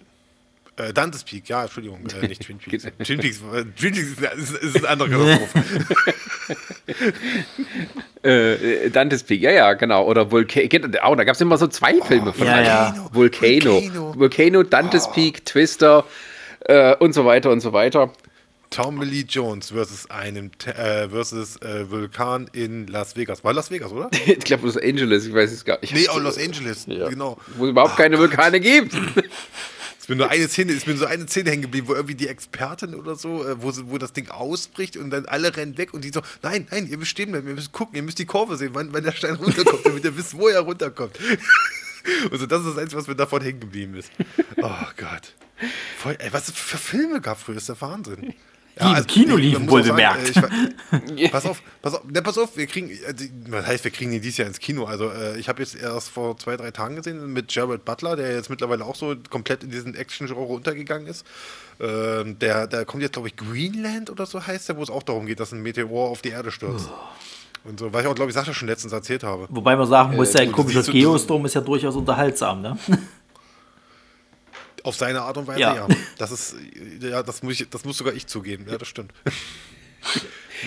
Äh, 0.78 0.94
Dantes 0.94 1.24
Peak, 1.24 1.50
ja, 1.50 1.64
Entschuldigung, 1.64 2.00
äh, 2.22 2.28
nicht 2.28 2.44
Twin 2.44 2.58
Peaks. 2.58 2.88
Twin 3.04 3.20
Peaks, 3.20 3.40
äh, 3.54 3.66
Twin 3.78 3.94
Peaks 3.94 4.08
ist, 4.38 4.52
ist, 4.58 4.78
ein 4.78 4.86
anderer 4.86 5.10
Katastrophe. 5.10 5.64
Äh, 8.24 8.86
äh, 8.86 8.90
Dantes 8.92 9.24
Peak, 9.24 9.42
ja, 9.42 9.50
ja, 9.50 9.74
genau. 9.74 10.06
Oder 10.06 10.32
Volcano. 10.32 10.88
Oh, 11.08 11.16
da 11.16 11.24
gab 11.24 11.34
es 11.34 11.42
immer 11.42 11.58
so 11.58 11.66
zwei 11.66 12.00
Filme 12.02 12.32
von 12.34 12.46
ja, 12.46 12.62
ja. 12.62 13.10
Volcano. 13.12 13.82
Volcano. 13.82 14.14
Volcano, 14.16 14.62
Dantes 14.62 15.10
Peak, 15.12 15.44
Twister 15.44 16.06
und 17.00 17.14
so 17.14 17.26
weiter 17.26 17.50
und 17.50 17.62
so 17.62 17.74
weiter. 17.74 18.14
Tommy 18.72 19.06
Lee 19.06 19.26
Jones 19.28 19.72
versus 19.72 20.10
einem 20.10 20.50
äh, 20.66 21.10
versus 21.10 21.58
äh, 21.58 21.90
Vulkan 21.92 22.50
in 22.54 22.88
Las 22.88 23.18
Vegas. 23.18 23.44
War 23.44 23.54
Las 23.54 23.70
Vegas, 23.70 23.92
oder? 23.92 24.10
Ich 24.26 24.40
glaube 24.40 24.66
Los 24.66 24.78
Angeles, 24.78 25.28
ich 25.28 25.34
weiß 25.34 25.52
es 25.52 25.66
gar 25.66 25.80
nicht. 25.82 25.94
Nee, 25.94 26.08
auch 26.08 26.20
Los 26.20 26.38
Angeles. 26.38 26.86
Ja. 26.88 27.10
Genau. 27.10 27.38
Wo 27.58 27.66
es 27.66 27.72
überhaupt 27.72 27.98
keine 27.98 28.18
Vulkane 28.18 28.60
gibt. 28.60 28.94
Ist 30.00 30.10
mir 30.10 30.16
nur 30.16 30.32
eine 30.32 30.48
Szene, 30.48 30.72
ist 30.72 30.88
mir 30.88 30.98
so 30.98 31.06
eine 31.06 31.28
Szene 31.28 31.52
hängen 31.52 31.62
geblieben, 31.62 31.88
wo 31.88 31.94
irgendwie 31.94 32.16
die 32.16 32.28
Expertin 32.28 32.96
oder 32.96 33.16
so, 33.16 33.48
äh, 33.48 33.62
wo, 33.62 33.70
sie, 33.70 33.88
wo 33.88 34.00
das 34.00 34.14
Ding 34.14 34.32
ausbricht 34.32 34.98
und 34.98 35.12
dann 35.12 35.28
alle 35.28 35.56
rennen 35.56 35.78
weg 35.78 35.94
und 35.94 36.04
die 36.04 36.10
so, 36.10 36.24
nein, 36.42 36.68
nein, 36.72 36.88
ihr 36.88 36.98
müsst 36.98 37.12
stehen 37.12 37.30
bleiben, 37.32 37.48
ihr 37.48 37.54
müsst 37.54 37.72
gucken, 37.72 37.96
ihr 37.96 38.02
müsst 38.02 38.18
die 38.18 38.26
Kurve 38.26 38.58
sehen, 38.58 38.72
wann, 38.74 38.92
wann 38.94 39.04
der 39.04 39.12
Stein 39.12 39.36
runterkommt, 39.40 39.86
damit 39.86 40.04
ihr 40.04 40.18
wisst, 40.18 40.36
wo 40.36 40.48
er 40.48 40.62
runterkommt. 40.62 41.20
Also 42.32 42.48
das 42.48 42.62
ist 42.62 42.70
das 42.70 42.78
Einzige, 42.80 43.00
was 43.00 43.08
mir 43.08 43.16
davon 43.16 43.44
hängen 43.44 43.60
geblieben 43.60 43.94
ist. 43.94 44.10
Oh 44.58 44.88
Gott. 44.98 45.36
Voll, 46.00 46.16
ey, 46.18 46.34
was 46.34 46.48
es 46.48 46.56
für 46.56 46.80
Filme 46.80 47.22
gab 47.22 47.40
früher, 47.40 47.58
ist 47.58 47.70
der 47.70 47.80
Wahnsinn. 47.80 48.34
Die 48.80 48.98
im 49.00 49.08
Kino 49.08 49.36
ich- 49.38 49.42
liefen, 49.44 49.66
man 49.66 49.70
muss 49.70 49.74
auch 49.74 49.90
wohlbemerkt. 49.90 50.34
sagen, 50.34 50.74
äh, 50.92 51.24
ich, 51.26 51.32
pass 51.32 51.46
auf, 51.46 51.62
pass 51.82 51.94
auf, 51.96 52.04
ne, 52.06 52.22
pass 52.22 52.38
auf, 52.38 52.56
wir 52.56 52.68
kriegen, 52.68 52.90
die- 52.90 53.32
was 53.50 53.66
heißt, 53.66 53.84
wir 53.84 53.92
kriegen 53.92 54.12
ihn 54.14 54.22
dieses 54.22 54.38
Jahr 54.38 54.48
ins 54.48 54.60
Kino. 54.60 54.86
Also 54.86 55.10
äh, 55.10 55.38
ich 55.40 55.50
habe 55.50 55.62
jetzt 55.62 55.76
erst 55.76 56.10
vor 56.10 56.38
zwei, 56.38 56.56
drei 56.58 56.72
Tagen 56.72 56.96
gesehen 56.96 57.34
mit 57.34 57.54
Jared 57.54 57.84
Butler, 57.86 58.16
der 58.16 58.34
jetzt 58.36 58.50
mittlerweile 58.50 58.86
auch 58.86 58.96
so 58.96 59.16
komplett 59.30 59.64
in 59.64 59.72
diesen 59.72 59.96
Action-Genre 59.96 60.42
untergegangen 60.42 61.08
ist. 61.08 61.26
Ähm, 61.80 62.38
der, 62.40 62.68
der 62.68 62.86
kommt 62.86 63.02
jetzt, 63.04 63.14
glaube 63.14 63.28
ich, 63.28 63.36
Greenland 63.36 64.10
oder 64.10 64.26
so 64.26 64.46
heißt 64.46 64.70
der, 64.70 64.78
wo 64.78 64.84
es 64.84 64.90
auch 64.90 65.04
darum 65.04 65.26
geht, 65.26 65.40
dass 65.40 65.52
ein 65.52 65.62
Meteor 65.62 66.10
auf 66.10 66.22
die 66.22 66.30
Erde 66.30 66.52
stürzt. 66.52 66.90
Und 67.64 67.80
so, 67.80 67.94
weil 67.94 68.02
ich 68.02 68.08
auch, 68.08 68.16
glaube 68.16 68.32
ich, 68.32 68.36
Sascha 68.36 68.54
schon 68.56 68.68
letztens 68.68 68.92
erzählt 68.94 69.24
habe. 69.24 69.48
Wobei 69.50 69.76
man 69.76 69.88
sagen 69.88 70.16
muss, 70.16 70.34
Äh, 70.34 70.40
ein 70.42 70.48
gut, 70.52 70.66
komischer 70.68 70.92
Geostorm 70.92 71.46
ist 71.46 71.54
ja 71.54 71.62
durchaus 71.62 71.96
unterhaltsam, 71.96 72.62
ne? 72.64 72.76
Auf 74.84 74.96
seine 74.96 75.22
Art 75.22 75.38
und 75.38 75.48
Weise, 75.48 75.60
Ja. 75.60 75.76
ja. 75.76 75.88
Das 76.18 76.32
ist, 76.32 76.56
ja, 77.02 77.22
das 77.24 77.44
muss, 77.44 77.60
ich, 77.60 77.70
das 77.70 77.86
muss 77.86 77.98
sogar 77.98 78.14
ich 78.14 78.28
zugeben. 78.28 78.66
Ja, 78.70 78.78
das 78.78 78.88
stimmt. 78.88 79.12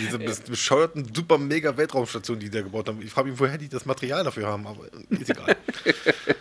Diese 0.00 0.16
bes- 0.18 0.48
bescheuerten, 0.48 1.06
super 1.14 1.38
mega 1.38 1.76
Weltraumstationen, 1.76 2.40
die 2.40 2.50
da 2.50 2.62
gebaut 2.62 2.88
haben. 2.88 3.00
Ich 3.02 3.10
frage 3.10 3.30
mich, 3.30 3.38
woher 3.38 3.58
die 3.58 3.68
das 3.68 3.86
Material 3.86 4.24
dafür 4.24 4.46
haben, 4.48 4.66
aber 4.66 4.80
ist 5.10 5.30
egal. 5.30 5.56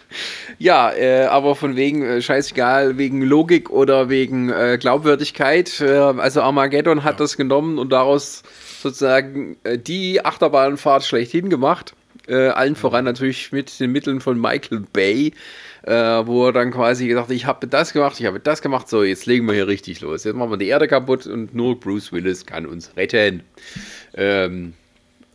Ja, 0.60 0.94
äh, 0.94 1.26
aber 1.26 1.56
von 1.56 1.76
wegen, 1.76 2.04
äh, 2.04 2.22
scheißegal, 2.22 2.98
wegen 2.98 3.22
Logik 3.24 3.72
oder 3.72 4.08
wegen 4.10 4.50
äh, 4.50 4.78
Glaubwürdigkeit. 4.80 5.82
Äh, 5.82 5.88
also 5.98 6.42
Armageddon 6.42 7.04
hat 7.04 7.20
das 7.20 7.36
genommen 7.38 7.80
und 7.80 7.90
daraus 7.90 8.44
sozusagen 8.82 9.58
äh, 9.64 9.80
die 9.80 10.24
Achterbahnfahrt 10.24 11.04
schlechthin 11.04 11.50
gemacht. 11.50 11.96
Äh, 12.28 12.50
allen 12.50 12.76
voran 12.76 13.04
natürlich 13.06 13.52
mit 13.52 13.80
den 13.80 13.92
Mitteln 13.92 14.22
von 14.22 14.40
Michael 14.40 14.86
Bay, 14.94 15.34
äh, 15.84 15.93
wo 16.26 16.48
er 16.48 16.54
dann 16.54 16.72
quasi 16.72 17.08
gesagt 17.08 17.30
hat, 17.30 17.36
ich 17.36 17.46
habe 17.46 17.67
das 17.67 17.93
gemacht, 17.93 18.19
ich 18.19 18.26
habe 18.26 18.39
das 18.39 18.62
gemacht, 18.62 18.89
so 18.89 19.04
jetzt 19.04 19.26
legen 19.26 19.46
wir 19.46 19.54
hier 19.54 19.67
richtig 19.67 20.02
los. 20.02 20.24
Jetzt 20.24 20.36
machen 20.36 20.50
wir 20.52 20.58
die 20.58 20.67
Erde 20.67 20.88
kaputt 20.88 21.28
und 21.28 21.54
nur 21.54 21.80
Bruce 21.80 22.12
Willis 22.12 22.46
kann 22.46 22.65
uns 22.65 22.96
retten. 22.96 23.43
Ähm, 24.13 24.74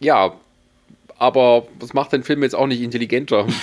ja, 0.00 0.32
aber 1.18 1.66
das 1.78 1.92
macht 1.92 2.12
den 2.12 2.22
Film 2.22 2.42
jetzt 2.42 2.54
auch 2.54 2.66
nicht 2.66 2.80
intelligenter. 2.80 3.46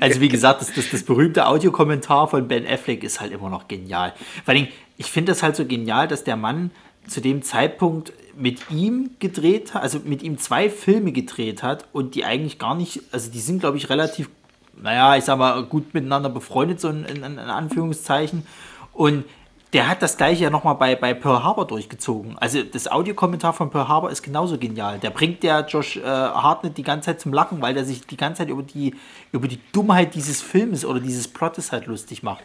Also 0.00 0.20
wie 0.20 0.28
gesagt, 0.28 0.60
das, 0.60 0.72
das, 0.72 0.90
das 0.90 1.04
berühmte 1.04 1.46
Audiokommentar 1.46 2.26
von 2.26 2.48
Ben 2.48 2.66
Affleck 2.66 3.04
ist 3.04 3.20
halt 3.20 3.30
immer 3.30 3.48
noch 3.48 3.68
genial. 3.68 4.12
Vor 4.44 4.52
allem, 4.52 4.66
ich 4.98 5.06
finde 5.06 5.30
das 5.30 5.44
halt 5.44 5.54
so 5.54 5.64
genial, 5.64 6.08
dass 6.08 6.24
der 6.24 6.34
Mann 6.34 6.72
zu 7.06 7.20
dem 7.20 7.42
Zeitpunkt 7.42 8.12
mit 8.36 8.70
ihm 8.70 9.10
gedreht 9.18 9.74
hat, 9.74 9.82
also 9.82 10.00
mit 10.04 10.22
ihm 10.22 10.38
zwei 10.38 10.70
Filme 10.70 11.12
gedreht 11.12 11.62
hat 11.62 11.86
und 11.92 12.14
die 12.14 12.24
eigentlich 12.24 12.58
gar 12.58 12.74
nicht, 12.74 13.02
also 13.12 13.30
die 13.30 13.40
sind 13.40 13.60
glaube 13.60 13.76
ich 13.76 13.88
relativ, 13.88 14.28
naja, 14.80 15.16
ich 15.16 15.24
sag 15.24 15.38
mal, 15.38 15.62
gut 15.64 15.94
miteinander 15.94 16.28
befreundet, 16.28 16.80
so 16.80 16.88
in, 16.88 17.04
in, 17.04 17.22
in 17.22 17.38
Anführungszeichen. 17.38 18.46
Und 18.92 19.24
der 19.72 19.88
hat 19.88 20.02
das 20.02 20.18
gleiche 20.18 20.44
ja 20.44 20.50
nochmal 20.50 20.74
bei, 20.74 20.96
bei 20.96 21.14
Pearl 21.14 21.42
Harbor 21.42 21.66
durchgezogen. 21.66 22.36
Also 22.38 22.62
das 22.62 22.90
Audiokommentar 22.90 23.54
von 23.54 23.70
Pearl 23.70 23.88
Harbor 23.88 24.10
ist 24.10 24.22
genauso 24.22 24.58
genial. 24.58 24.98
Der 24.98 25.10
bringt 25.10 25.42
ja 25.44 25.60
Josh 25.60 25.96
äh, 25.96 26.02
Hartnett 26.04 26.76
die 26.76 26.82
ganze 26.82 27.06
Zeit 27.06 27.20
zum 27.20 27.32
Lachen, 27.32 27.62
weil 27.62 27.72
der 27.72 27.84
sich 27.84 28.06
die 28.06 28.18
ganze 28.18 28.40
Zeit 28.40 28.50
über 28.50 28.62
die, 28.62 28.94
über 29.32 29.48
die 29.48 29.58
Dummheit 29.72 30.14
dieses 30.14 30.42
Films 30.42 30.84
oder 30.84 31.00
dieses 31.00 31.26
Plottes 31.26 31.72
halt 31.72 31.86
lustig 31.86 32.22
macht. 32.22 32.44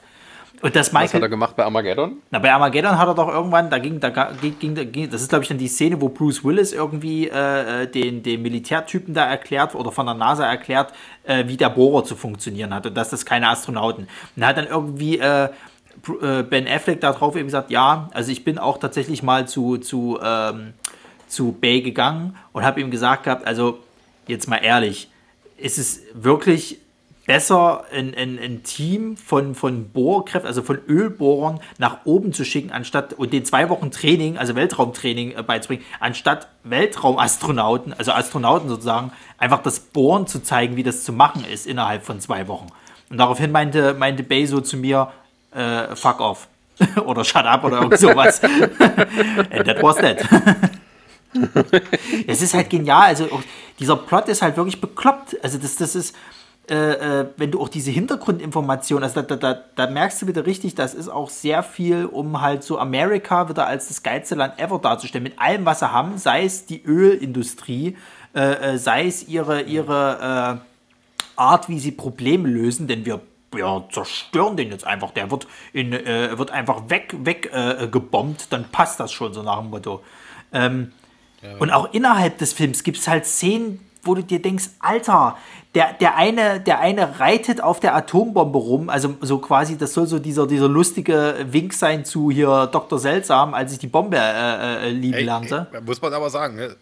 Und 0.62 0.76
das 0.76 0.92
Michael, 0.92 1.06
Was 1.06 1.14
hat 1.14 1.22
er 1.22 1.30
gemacht 1.30 1.56
bei 1.56 1.64
Armageddon? 1.64 2.18
Na, 2.32 2.40
bei 2.40 2.52
Armageddon 2.52 2.98
hat 2.98 3.08
er 3.08 3.14
doch 3.14 3.28
irgendwann, 3.28 3.70
da 3.70 3.78
ging, 3.78 4.00
da 4.00 4.10
ging, 4.10 4.74
da 4.74 4.84
ging 4.84 5.10
das 5.10 5.22
ist 5.22 5.30
glaube 5.30 5.44
ich 5.44 5.50
dann 5.50 5.60
die 5.60 5.68
Szene, 5.68 6.02
wo 6.02 6.10
Bruce 6.10 6.44
Willis 6.44 6.74
irgendwie 6.74 7.28
äh, 7.28 7.84
äh, 7.84 7.88
den, 7.88 8.24
den 8.24 8.42
Militärtypen 8.42 9.14
da 9.14 9.26
erklärt 9.26 9.76
oder 9.76 9.92
von 9.92 10.08
der 10.08 10.16
NASA 10.16 10.46
erklärt, 10.46 10.94
äh, 11.24 11.48
wie 11.48 11.58
der 11.58 11.70
Bohrer 11.70 12.04
zu 12.04 12.16
funktionieren 12.16 12.74
hat 12.74 12.88
und 12.88 12.96
dass 12.96 13.12
das 13.12 13.26
keine 13.26 13.50
Astronauten. 13.50 14.08
Und 14.36 14.46
hat 14.46 14.58
dann 14.58 14.68
irgendwie 14.68 15.20
äh, 15.20 15.50
äh, 16.22 16.44
Ben 16.44 16.68
Affleck 16.68 17.02
darauf 17.02 17.36
eben 17.36 17.46
gesagt, 17.46 17.70
ja, 17.70 18.10
also 18.14 18.32
ich 18.32 18.44
bin 18.44 18.58
auch 18.58 18.80
tatsächlich 18.80 19.22
mal 19.22 19.48
zu, 19.48 19.78
zu, 19.78 20.20
ähm, 20.24 20.74
zu 21.28 21.52
Bay 21.52 21.82
gegangen 21.82 22.36
und 22.52 22.64
habe 22.64 22.82
ihm 22.82 22.90
gesagt 22.90 23.24
gehabt, 23.24 23.46
also 23.46 23.80
jetzt 24.28 24.48
mal 24.48 24.58
ehrlich, 24.58 25.10
ist 25.58 25.78
es 25.78 26.02
wirklich 26.14 26.80
besser 27.28 27.84
ein, 27.92 28.16
ein, 28.16 28.40
ein 28.40 28.64
Team 28.64 29.18
von, 29.18 29.54
von 29.54 29.90
Bohrkräften, 29.90 30.48
also 30.48 30.64
von 30.64 30.80
Ölbohrern 30.88 31.60
nach 31.78 32.00
oben 32.06 32.34
zu 32.34 32.46
schicken, 32.46 32.72
anstatt 32.72 33.14
und 33.14 33.34
den 33.34 33.46
zwei 33.46 33.70
Wochen 33.70 33.92
Training, 33.92 34.38
also 34.38 34.56
Weltraumtraining 34.56 35.36
äh, 35.36 35.44
beizubringen, 35.44 35.84
anstatt 36.00 36.48
Weltraumastronauten, 36.64 37.94
also 37.94 38.14
Astronauten 38.14 38.70
sozusagen, 38.70 39.12
einfach 39.38 39.62
das 39.62 39.80
Bohren 39.82 40.26
zu 40.26 40.42
zeigen, 40.42 40.78
wie 40.78 40.84
das 40.84 41.04
zu 41.04 41.12
machen 41.12 41.46
ist 41.46 41.68
innerhalb 41.68 42.06
von 42.06 42.20
zwei 42.22 42.48
Wochen. 42.48 42.68
Und 43.10 43.18
daraufhin 43.18 43.52
meinte, 43.52 43.94
meinte 43.94 44.48
so 44.48 44.62
zu 44.62 44.78
mir, 44.78 45.12
äh, 45.52 45.96
fuck 45.96 46.22
off. 46.22 46.48
oder 47.06 47.24
shut 47.24 47.46
up 47.46 47.64
oder 47.64 47.82
irgend 47.82 48.00
sowas. 48.00 48.42
And 48.44 49.66
that 49.66 49.82
was 49.82 49.98
that. 49.98 50.24
es 52.28 52.42
ist 52.42 52.54
halt 52.54 52.70
genial. 52.70 53.08
Also 53.08 53.28
dieser 53.80 53.96
Plot 53.98 54.30
ist 54.30 54.42
halt 54.42 54.56
wirklich 54.58 54.80
bekloppt. 54.80 55.38
Also 55.44 55.58
das, 55.58 55.76
das 55.76 55.96
ist, 55.96 56.16
äh, 56.70 57.22
äh, 57.22 57.28
wenn 57.38 57.52
du 57.52 57.62
auch 57.62 57.70
diese 57.70 57.92
Hintergrundinformationen, 57.92 59.04
also 59.04 59.22
da, 59.22 59.36
da, 59.38 59.64
da, 59.76 59.88
merkst 59.88 60.22
du 60.22 60.28
wieder 60.28 60.46
richtig, 60.46 60.76
das 60.76 60.94
ist 60.94 61.08
auch 61.08 61.30
sehr 61.30 61.64
viel, 61.64 62.06
um 62.06 62.42
halt 62.42 62.64
so 62.64 62.78
Amerika 62.78 63.48
wieder 63.48 63.66
als 63.68 63.88
das 63.88 64.04
geilste 64.04 64.36
Land 64.36 64.60
ever 64.60 64.78
darzustellen, 64.80 65.24
mit 65.24 65.40
allem, 65.40 65.66
was 65.66 65.80
sie 65.80 65.92
haben, 65.92 66.18
sei 66.18 66.44
es 66.44 66.66
die 66.66 66.84
Ölindustrie, 66.84 67.96
äh, 68.36 68.74
äh 68.74 68.78
sei 68.78 69.08
es 69.08 69.28
ihre, 69.28 69.62
ihre 69.62 70.60
äh, 70.60 71.40
Art, 71.40 71.70
wie 71.70 71.80
sie 71.80 71.92
Probleme 71.92 72.50
lösen, 72.50 72.88
denn 72.88 73.06
wir 73.06 73.22
wir 73.54 73.86
zerstören 73.92 74.58
den 74.58 74.72
jetzt 74.72 74.86
einfach, 74.86 75.12
der 75.12 75.32
wird, 75.32 75.48
in, 75.72 75.94
äh, 75.94 76.38
wird 76.38 76.52
einfach 76.52 76.90
weg, 76.90 77.16
weg 77.20 77.50
äh, 77.54 77.88
gebombt, 77.88 78.48
dann 78.52 78.70
passt 78.70 79.00
das 79.00 79.14
schon 79.14 79.34
so 79.34 79.42
nach 79.42 79.60
dem 79.60 79.70
Motto. 79.70 80.04
Ähm, 80.52 80.92
ja, 81.42 81.56
und 81.58 81.72
auch 81.72 81.94
innerhalb 81.94 82.38
des 82.40 82.52
Films 82.52 82.84
gibt 82.84 82.98
es 82.98 83.08
halt 83.08 83.26
Szenen, 83.26 83.80
wo 84.04 84.16
du 84.16 84.24
dir 84.24 84.42
denkst, 84.42 84.66
Alter, 84.80 85.38
der, 85.76 85.94
der, 85.94 86.16
eine, 86.16 86.60
der 86.60 86.80
eine 86.80 87.20
reitet 87.20 87.62
auf 87.62 87.80
der 87.80 87.96
Atombombe 87.96 88.58
rum, 88.58 88.90
also 88.90 89.16
so 89.22 89.40
quasi, 89.40 89.78
das 89.78 89.94
soll 89.94 90.08
so 90.08 90.20
dieser, 90.20 90.48
dieser 90.48 90.68
lustige 90.68 91.36
Wink 91.50 91.74
sein 91.74 92.06
zu 92.06 92.32
hier 92.32 92.68
Dr. 92.72 92.98
Seltsam, 93.00 93.54
als 93.54 93.74
ich 93.74 93.80
die 93.80 93.88
Bombe 93.88 94.18
äh, 94.18 94.88
äh, 94.88 94.90
lieben 94.90 95.14
ey, 95.14 95.24
lernte. 95.24 95.68
Ey, 95.72 95.82
muss 95.82 96.02
man 96.02 96.14
aber 96.14 96.30
sagen, 96.30 96.56
ne? 96.56 96.76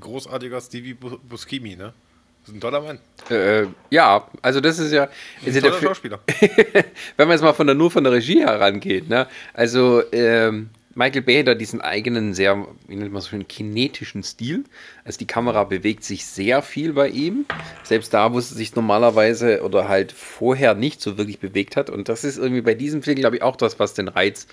großartiger 0.00 0.60
Stevie 0.60 0.94
Buscemi, 0.94 1.76
ne? 1.76 1.92
Das 2.40 2.48
ist 2.48 2.56
ein 2.56 2.60
toller 2.60 2.80
Mann. 2.80 2.98
Äh, 3.30 3.66
ja, 3.90 4.26
also 4.40 4.60
das 4.60 4.78
ist 4.80 4.90
ja. 4.90 5.08
Also 5.46 5.58
ein 5.58 5.62
toller 5.62 5.80
Schauspieler. 5.80 6.18
wenn 7.16 7.28
man 7.28 7.30
jetzt 7.30 7.42
mal 7.42 7.52
von 7.52 7.68
der, 7.68 7.76
nur 7.76 7.90
von 7.90 8.02
der 8.02 8.12
Regie 8.12 8.40
herangeht, 8.40 9.08
ne? 9.08 9.28
Also 9.54 10.02
ähm, 10.10 10.70
Michael 10.94 11.22
Bay 11.22 11.44
hat 11.44 11.60
diesen 11.60 11.80
eigenen, 11.80 12.34
sehr, 12.34 12.66
wie 12.86 12.96
nennt 12.96 13.12
man 13.12 13.22
so 13.22 13.28
schön, 13.28 13.48
kinetischen 13.48 14.22
Stil. 14.22 14.64
Also 15.04 15.18
die 15.18 15.26
Kamera 15.26 15.64
bewegt 15.64 16.04
sich 16.04 16.26
sehr 16.26 16.62
viel 16.62 16.92
bei 16.92 17.08
ihm. 17.08 17.46
Selbst 17.82 18.12
da, 18.12 18.32
wo 18.32 18.38
es 18.38 18.50
sich 18.50 18.74
normalerweise 18.74 19.62
oder 19.62 19.88
halt 19.88 20.12
vorher 20.12 20.74
nicht 20.74 21.00
so 21.00 21.16
wirklich 21.18 21.38
bewegt 21.38 21.76
hat. 21.76 21.88
Und 21.88 22.08
das 22.08 22.24
ist 22.24 22.38
irgendwie 22.38 22.62
bei 22.62 22.74
diesem 22.74 23.02
Film, 23.02 23.16
glaube 23.16 23.36
ich, 23.36 23.42
auch 23.42 23.56
das, 23.56 23.78
was 23.78 23.94
den 23.94 24.08
Reiz 24.08 24.46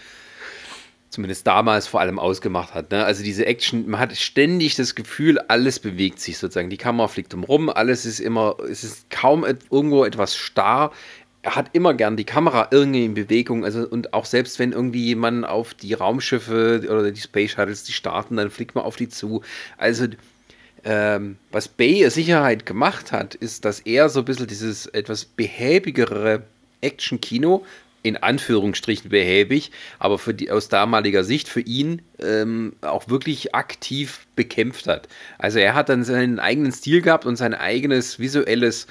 zumindest 1.09 1.47
damals 1.47 1.87
vor 1.87 1.99
allem 1.99 2.19
ausgemacht 2.19 2.73
hat. 2.75 2.91
Ne? 2.91 3.03
Also 3.03 3.23
diese 3.23 3.45
Action, 3.45 3.89
man 3.89 3.99
hat 3.99 4.15
ständig 4.15 4.75
das 4.75 4.93
Gefühl, 4.93 5.39
alles 5.39 5.79
bewegt 5.79 6.19
sich 6.19 6.37
sozusagen. 6.37 6.69
Die 6.69 6.77
Kamera 6.77 7.07
fliegt 7.07 7.33
umrum, 7.33 7.69
alles 7.69 8.05
ist 8.05 8.19
immer, 8.19 8.57
es 8.69 8.83
ist 8.83 9.09
kaum 9.09 9.43
irgendwo 9.43 10.05
etwas 10.05 10.35
starr 10.35 10.91
hat 11.55 11.69
immer 11.73 11.93
gern 11.93 12.17
die 12.17 12.25
Kamera 12.25 12.67
irgendwie 12.71 13.05
in 13.05 13.13
Bewegung. 13.13 13.63
Also, 13.63 13.87
und 13.87 14.13
auch 14.13 14.25
selbst 14.25 14.59
wenn 14.59 14.71
irgendwie 14.71 15.05
jemand 15.05 15.45
auf 15.45 15.73
die 15.73 15.93
Raumschiffe 15.93 16.81
oder 16.89 17.11
die 17.11 17.21
Space 17.21 17.51
Shuttles, 17.51 17.83
die 17.83 17.93
starten, 17.93 18.37
dann 18.37 18.49
fliegt 18.49 18.75
man 18.75 18.83
auf 18.83 18.95
die 18.95 19.09
zu. 19.09 19.41
Also, 19.77 20.07
ähm, 20.83 21.37
was 21.51 21.67
Bay 21.67 22.09
Sicherheit 22.09 22.65
gemacht 22.65 23.11
hat, 23.11 23.35
ist, 23.35 23.65
dass 23.65 23.81
er 23.81 24.09
so 24.09 24.19
ein 24.19 24.25
bisschen 24.25 24.47
dieses 24.47 24.85
etwas 24.87 25.25
behäbigere 25.25 26.43
Action-Kino, 26.81 27.65
in 28.01 28.15
Anführungsstrichen 28.15 29.09
behäbig, 29.09 29.71
aber 29.99 30.17
für 30.17 30.33
die, 30.33 30.51
aus 30.51 30.69
damaliger 30.69 31.25
Sicht 31.25 31.49
für 31.49 31.59
ihn 31.59 32.01
ähm, 32.19 32.73
auch 32.81 33.09
wirklich 33.09 33.53
aktiv 33.53 34.25
bekämpft 34.37 34.87
hat. 34.87 35.09
Also 35.37 35.59
er 35.59 35.73
hat 35.73 35.89
dann 35.89 36.05
seinen 36.05 36.39
eigenen 36.39 36.71
Stil 36.71 37.01
gehabt 37.01 37.25
und 37.25 37.35
sein 37.35 37.53
eigenes 37.53 38.17
visuelles 38.17 38.87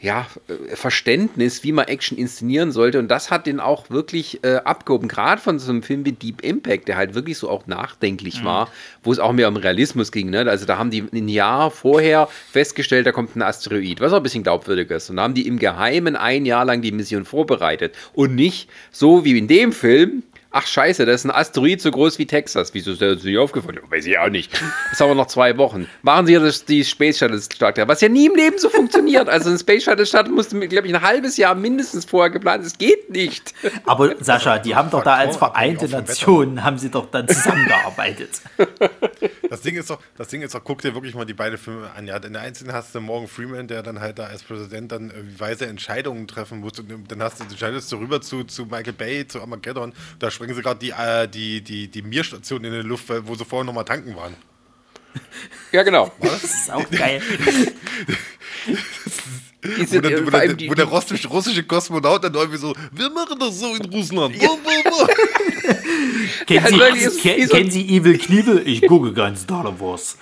ja, 0.00 0.26
äh, 0.48 0.76
Verständnis, 0.76 1.64
wie 1.64 1.72
man 1.72 1.86
Action 1.86 2.16
inszenieren 2.16 2.70
sollte. 2.70 2.98
Und 2.98 3.08
das 3.08 3.30
hat 3.30 3.46
den 3.46 3.58
auch 3.58 3.90
wirklich 3.90 4.42
äh, 4.44 4.56
abgehoben. 4.56 5.08
Gerade 5.08 5.40
von 5.40 5.58
so 5.58 5.70
einem 5.70 5.82
Film 5.82 6.04
wie 6.04 6.12
Deep 6.12 6.42
Impact, 6.42 6.86
der 6.86 6.96
halt 6.96 7.14
wirklich 7.14 7.38
so 7.38 7.50
auch 7.50 7.66
nachdenklich 7.66 8.40
mhm. 8.40 8.46
war, 8.46 8.68
wo 9.02 9.10
es 9.10 9.18
auch 9.18 9.32
mehr 9.32 9.48
um 9.48 9.56
Realismus 9.56 10.12
ging. 10.12 10.30
Ne? 10.30 10.48
Also 10.48 10.66
da 10.66 10.78
haben 10.78 10.90
die 10.90 11.04
ein 11.12 11.28
Jahr 11.28 11.70
vorher 11.70 12.28
festgestellt, 12.52 13.06
da 13.06 13.12
kommt 13.12 13.34
ein 13.34 13.42
Asteroid, 13.42 14.00
was 14.00 14.12
auch 14.12 14.18
ein 14.18 14.22
bisschen 14.22 14.44
glaubwürdig 14.44 14.90
ist. 14.90 15.10
Und 15.10 15.16
da 15.16 15.22
haben 15.22 15.34
die 15.34 15.48
im 15.48 15.58
Geheimen 15.58 16.14
ein 16.14 16.46
Jahr 16.46 16.64
lang 16.64 16.80
die 16.80 16.92
Mission 16.92 17.24
vorbereitet. 17.24 17.96
Und 18.14 18.36
nicht 18.36 18.70
so 18.92 19.24
wie 19.24 19.36
in 19.36 19.48
dem 19.48 19.72
Film, 19.72 20.22
Ach 20.50 20.66
scheiße, 20.66 21.04
das 21.04 21.20
ist 21.20 21.24
ein 21.26 21.30
Asteroid 21.30 21.80
so 21.82 21.90
groß 21.90 22.18
wie 22.18 22.26
Texas. 22.26 22.72
Wieso 22.72 22.92
ist 22.92 23.02
das 23.02 23.22
nicht 23.22 23.36
aufgefallen? 23.36 23.78
Weiß 23.90 24.06
ich 24.06 24.18
auch 24.18 24.30
nicht. 24.30 24.50
Das 24.90 24.98
haben 24.98 25.10
wir 25.10 25.14
noch 25.14 25.26
zwei 25.26 25.58
Wochen. 25.58 25.86
Machen 26.00 26.26
Sie 26.26 26.32
ja 26.32 26.50
die 26.68 26.84
Space 26.84 27.18
Shuttle 27.18 27.40
starten, 27.40 27.86
was 27.86 28.00
ja 28.00 28.08
nie 28.08 28.26
im 28.26 28.34
Leben 28.34 28.58
so 28.58 28.70
funktioniert. 28.70 29.28
Also 29.28 29.50
ein 29.50 29.58
Space 29.58 29.84
Shuttle 29.84 30.06
starten 30.06 30.32
musste, 30.32 30.58
glaube 30.68 30.86
ich, 30.86 30.94
ein 30.94 31.02
halbes 31.02 31.36
Jahr 31.36 31.54
mindestens 31.54 32.06
vorher 32.06 32.30
geplant. 32.30 32.64
Es 32.64 32.78
geht 32.78 33.10
nicht. 33.10 33.52
Aber 33.84 34.14
Sascha, 34.20 34.58
die 34.58 34.74
haben 34.74 34.90
doch 34.90 35.04
da 35.04 35.16
als 35.16 35.36
Vereinte 35.36 35.86
Nationen, 35.86 36.64
haben 36.64 36.78
sie 36.78 36.90
doch 36.90 37.10
dann 37.10 37.28
zusammengearbeitet. 37.28 38.40
Das 39.50 39.62
Ding 39.62 39.76
ist 39.76 39.88
doch, 39.88 39.98
das 40.16 40.28
Ding 40.28 40.42
ist 40.42 40.54
doch, 40.54 40.62
guck 40.62 40.82
dir 40.82 40.94
wirklich 40.94 41.14
mal 41.14 41.24
die 41.24 41.34
beiden 41.34 41.58
Filme 41.58 41.90
an. 41.96 42.06
Ja, 42.06 42.18
in 42.18 42.34
der 42.34 42.42
einzelnen 42.42 42.74
hast 42.74 42.94
du 42.94 43.00
Morgan 43.00 43.28
Freeman, 43.28 43.66
der 43.66 43.82
dann 43.82 43.98
halt 43.98 44.18
da 44.18 44.24
als 44.24 44.42
Präsident 44.42 44.92
dann 44.92 45.10
weise 45.38 45.66
Entscheidungen 45.66 46.28
treffen 46.28 46.60
muss. 46.60 46.78
Und 46.78 47.10
dann 47.10 47.22
hast 47.22 47.40
du, 47.40 47.44
du 47.44 47.50
entscheidest 47.50 47.90
du 47.90 47.96
rüber 47.96 48.20
zu, 48.20 48.44
zu 48.44 48.66
Michael 48.66 48.92
Bay, 48.92 49.26
zu 49.26 49.40
Armageddon. 49.40 49.94
Da 50.18 50.30
springen 50.38 50.54
sie 50.54 50.62
gerade 50.62 50.78
die, 50.78 50.90
äh, 50.90 51.26
die, 51.26 51.60
die, 51.62 51.88
die 51.88 52.00
Mir-Station 52.00 52.62
in 52.62 52.72
die 52.72 52.82
Luft, 52.82 53.06
wo 53.26 53.34
sie 53.34 53.44
vorher 53.44 53.64
nochmal 53.64 53.84
tanken 53.84 54.14
waren. 54.14 54.36
Ja, 55.72 55.82
genau. 55.82 56.12
Was? 56.20 56.42
Das 56.42 56.54
ist 56.54 56.70
auch 56.70 56.88
geil. 56.90 57.20
Diese, 59.76 59.96
wo, 59.96 60.00
der, 60.00 60.26
wo, 60.26 60.30
der, 60.30 60.54
die, 60.54 60.70
wo 60.70 60.74
der 60.74 60.86
russische, 60.86 61.28
russische 61.28 61.62
Kosmonaut 61.64 62.24
dann 62.24 62.32
irgendwie 62.32 62.56
so, 62.56 62.74
wir 62.92 63.10
machen 63.10 63.38
das 63.38 63.58
so 63.58 63.74
in 63.74 63.84
Russland. 63.86 64.40
Ja. 64.40 64.48
kennen, 66.46 66.66
Sie, 66.68 66.82
also, 66.82 67.20
ke 67.20 67.46
kennen 67.48 67.70
Sie 67.70 67.86
Evil 67.96 68.16
Knievel? 68.16 68.66
Ich 68.66 68.86
gucke 68.86 69.12
ganz 69.12 69.42
Star 69.42 69.78
Wars. 69.78 70.16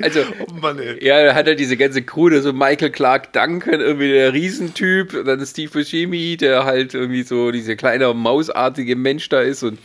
Also, 0.00 0.20
oh 0.46 0.52
Mann, 0.54 0.80
ja, 1.00 1.24
da 1.24 1.34
hat 1.34 1.46
er 1.46 1.54
diese 1.54 1.76
ganze 1.76 2.02
Crew, 2.02 2.40
so 2.40 2.52
Michael 2.52 2.90
Clark 2.90 3.32
Duncan, 3.32 3.80
irgendwie 3.80 4.10
der 4.12 4.32
Riesentyp, 4.32 5.24
dann 5.24 5.44
Steve 5.46 5.70
Buscemi, 5.70 6.36
der 6.36 6.64
halt 6.64 6.94
irgendwie 6.94 7.22
so 7.22 7.50
dieser 7.50 7.76
kleine 7.76 8.12
mausartige 8.14 8.96
Mensch 8.96 9.28
da 9.28 9.40
ist 9.40 9.62
und 9.62 9.78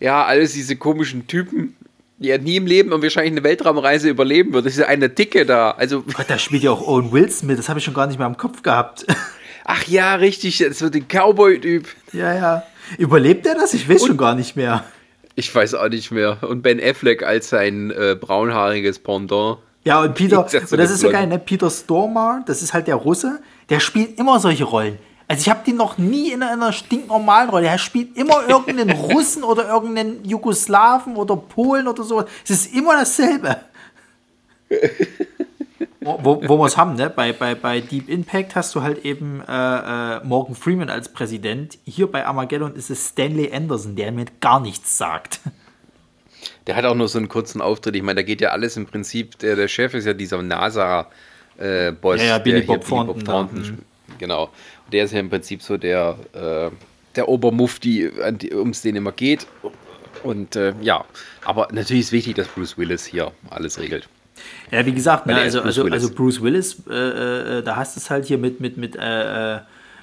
ja, 0.00 0.24
alles 0.24 0.52
diese 0.52 0.76
komischen 0.76 1.26
Typen, 1.26 1.76
die 2.18 2.30
er 2.30 2.38
nie 2.38 2.56
im 2.56 2.66
Leben 2.66 2.92
und 2.92 3.02
wahrscheinlich 3.02 3.32
eine 3.32 3.44
Weltraumreise 3.44 4.08
überleben 4.08 4.52
wird. 4.52 4.66
Das 4.66 4.72
ist 4.72 4.80
ja 4.80 4.86
eine 4.86 5.08
Dicke 5.08 5.46
da. 5.46 5.72
Also, 5.72 6.02
Gott, 6.02 6.26
da 6.28 6.38
spielt 6.38 6.62
ja 6.62 6.70
auch 6.70 6.86
Owen 6.86 7.12
Wilson 7.12 7.48
mit, 7.48 7.58
das 7.58 7.68
habe 7.68 7.78
ich 7.78 7.84
schon 7.84 7.94
gar 7.94 8.06
nicht 8.06 8.18
mehr 8.18 8.26
im 8.26 8.36
Kopf 8.36 8.62
gehabt. 8.62 9.06
Ach 9.64 9.84
ja, 9.86 10.14
richtig, 10.14 10.58
das 10.58 10.80
wird 10.80 10.94
ein 10.94 11.06
Cowboy-Typ. 11.08 11.86
Ja, 12.12 12.34
ja. 12.34 12.62
Überlebt 12.96 13.46
er 13.46 13.54
das? 13.54 13.74
Ich 13.74 13.88
weiß 13.88 14.02
und, 14.02 14.08
schon 14.08 14.16
gar 14.16 14.34
nicht 14.34 14.56
mehr. 14.56 14.84
Ich 15.38 15.54
weiß 15.54 15.74
auch 15.74 15.88
nicht 15.88 16.10
mehr. 16.10 16.38
Und 16.42 16.62
Ben 16.62 16.80
Affleck 16.82 17.22
als 17.22 17.50
sein 17.50 17.92
äh, 17.92 18.16
braunhaariges 18.20 18.98
Pendant. 18.98 19.58
Ja, 19.84 20.02
und 20.02 20.16
Peter, 20.16 20.42
das 20.42 20.72
und 20.72 20.78
das 20.78 20.90
ist 20.90 20.98
so 20.98 21.10
geil, 21.10 21.28
ne? 21.28 21.38
Peter 21.38 21.70
Stormare, 21.70 22.42
das 22.44 22.60
ist 22.60 22.74
halt 22.74 22.88
der 22.88 22.96
Russe, 22.96 23.38
der 23.70 23.78
spielt 23.78 24.18
immer 24.18 24.40
solche 24.40 24.64
Rollen. 24.64 24.98
Also 25.28 25.42
ich 25.42 25.48
habe 25.48 25.60
den 25.64 25.76
noch 25.76 25.96
nie 25.96 26.32
in 26.32 26.42
einer 26.42 26.72
stinknormalen 26.72 27.50
Rolle. 27.50 27.68
Er 27.68 27.78
spielt 27.78 28.16
immer 28.16 28.48
irgendeinen 28.48 28.90
Russen 28.98 29.44
oder 29.44 29.68
irgendeinen 29.68 30.24
Jugoslawen 30.24 31.14
oder 31.14 31.36
Polen 31.36 31.86
oder 31.86 32.02
so. 32.02 32.24
Es 32.42 32.50
ist 32.50 32.74
immer 32.74 32.94
dasselbe. 32.94 33.58
wo, 36.00 36.40
wo 36.46 36.58
wir 36.58 36.66
es 36.66 36.76
haben, 36.76 36.94
ne? 36.94 37.10
Bei, 37.10 37.32
bei, 37.32 37.54
bei 37.54 37.80
Deep 37.80 38.08
Impact 38.08 38.54
hast 38.54 38.74
du 38.74 38.82
halt 38.82 39.04
eben 39.04 39.42
äh, 39.46 40.16
äh, 40.16 40.24
Morgan 40.24 40.54
Freeman 40.54 40.90
als 40.90 41.12
Präsident. 41.12 41.78
Hier 41.84 42.06
bei 42.06 42.24
Armageddon 42.24 42.74
ist 42.74 42.90
es 42.90 43.08
Stanley 43.08 43.52
Anderson, 43.52 43.96
der 43.96 44.12
mir 44.12 44.26
gar 44.40 44.60
nichts 44.60 44.96
sagt. 44.96 45.40
Der 46.66 46.76
hat 46.76 46.84
auch 46.84 46.94
nur 46.94 47.08
so 47.08 47.18
einen 47.18 47.28
kurzen 47.28 47.60
Auftritt. 47.60 47.96
Ich 47.96 48.02
meine, 48.02 48.16
da 48.16 48.22
geht 48.22 48.40
ja 48.40 48.50
alles 48.50 48.76
im 48.76 48.86
Prinzip. 48.86 49.38
Der, 49.38 49.56
der 49.56 49.68
Chef 49.68 49.94
ist 49.94 50.04
ja 50.04 50.12
dieser 50.12 50.40
NASA-Boss. 50.40 52.20
Äh, 52.20 52.24
ja, 52.24 52.24
ja, 52.24 52.38
Billy 52.38 52.62
Bob 52.62 52.86
Thornton. 52.86 53.24
Thornton 53.24 53.58
mhm. 53.58 53.78
Genau. 54.18 54.44
Und 54.44 54.92
der 54.92 55.04
ist 55.04 55.12
ja 55.12 55.20
im 55.20 55.30
Prinzip 55.30 55.62
so 55.62 55.76
der, 55.76 56.16
äh, 56.32 56.70
der 57.16 57.28
Obermufti, 57.28 58.08
um 58.52 58.70
es 58.70 58.82
den 58.82 58.96
immer 58.96 59.12
geht. 59.12 59.46
Und 60.22 60.56
äh, 60.56 60.74
ja, 60.80 61.04
aber 61.44 61.68
natürlich 61.72 62.02
ist 62.02 62.12
wichtig, 62.12 62.36
dass 62.36 62.48
Bruce 62.48 62.78
Willis 62.78 63.04
hier 63.04 63.32
alles 63.50 63.78
regelt. 63.78 64.08
Ja, 64.70 64.84
wie 64.84 64.92
gesagt, 64.92 65.26
ne, 65.26 65.36
also, 65.36 65.62
also, 65.62 65.84
also 65.84 66.10
Bruce 66.12 66.42
Willis, 66.42 66.82
äh, 66.88 67.58
äh, 67.58 67.62
da 67.62 67.76
hast 67.76 67.96
du 67.96 68.00
es 68.00 68.10
halt 68.10 68.26
hier 68.26 68.38
mit, 68.38 68.60
mit, 68.60 68.76
mit, 68.76 68.96
äh, 68.96 69.56
äh 69.56 69.60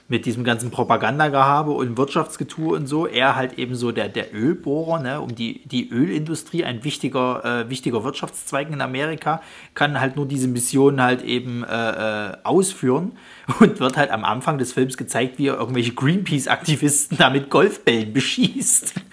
mit 0.07 0.27
diesem 0.27 0.43
ganzen 0.43 0.69
Propagandagehabe 0.69 1.71
und 1.71 1.97
Wirtschaftsgetue 1.97 2.75
und 2.75 2.85
so. 2.85 3.07
Er 3.07 3.35
halt 3.35 3.57
eben 3.57 3.73
so 3.73 3.91
der, 3.91 4.07
der 4.07 4.35
Ölbohrer, 4.35 4.99
ne, 4.99 5.19
um 5.19 5.33
die, 5.33 5.61
die 5.65 5.89
Ölindustrie, 5.89 6.63
ein 6.63 6.83
wichtiger, 6.83 7.43
äh, 7.43 7.69
wichtiger 7.71 8.03
Wirtschaftszweig 8.03 8.69
in 8.69 8.81
Amerika, 8.81 9.41
kann 9.73 9.99
halt 9.99 10.15
nur 10.15 10.27
diese 10.27 10.47
Mission 10.47 11.01
halt 11.01 11.23
eben 11.23 11.63
äh, 11.63 12.33
ausführen 12.43 13.13
und 13.59 13.79
wird 13.79 13.97
halt 13.97 14.11
am 14.11 14.23
Anfang 14.23 14.59
des 14.59 14.73
Films 14.73 14.95
gezeigt, 14.95 15.39
wie 15.39 15.47
er 15.47 15.57
irgendwelche 15.57 15.93
Greenpeace-Aktivisten 15.93 17.17
da 17.17 17.31
mit 17.31 17.49
Golfbällen 17.49 18.13
beschießt. 18.13 18.93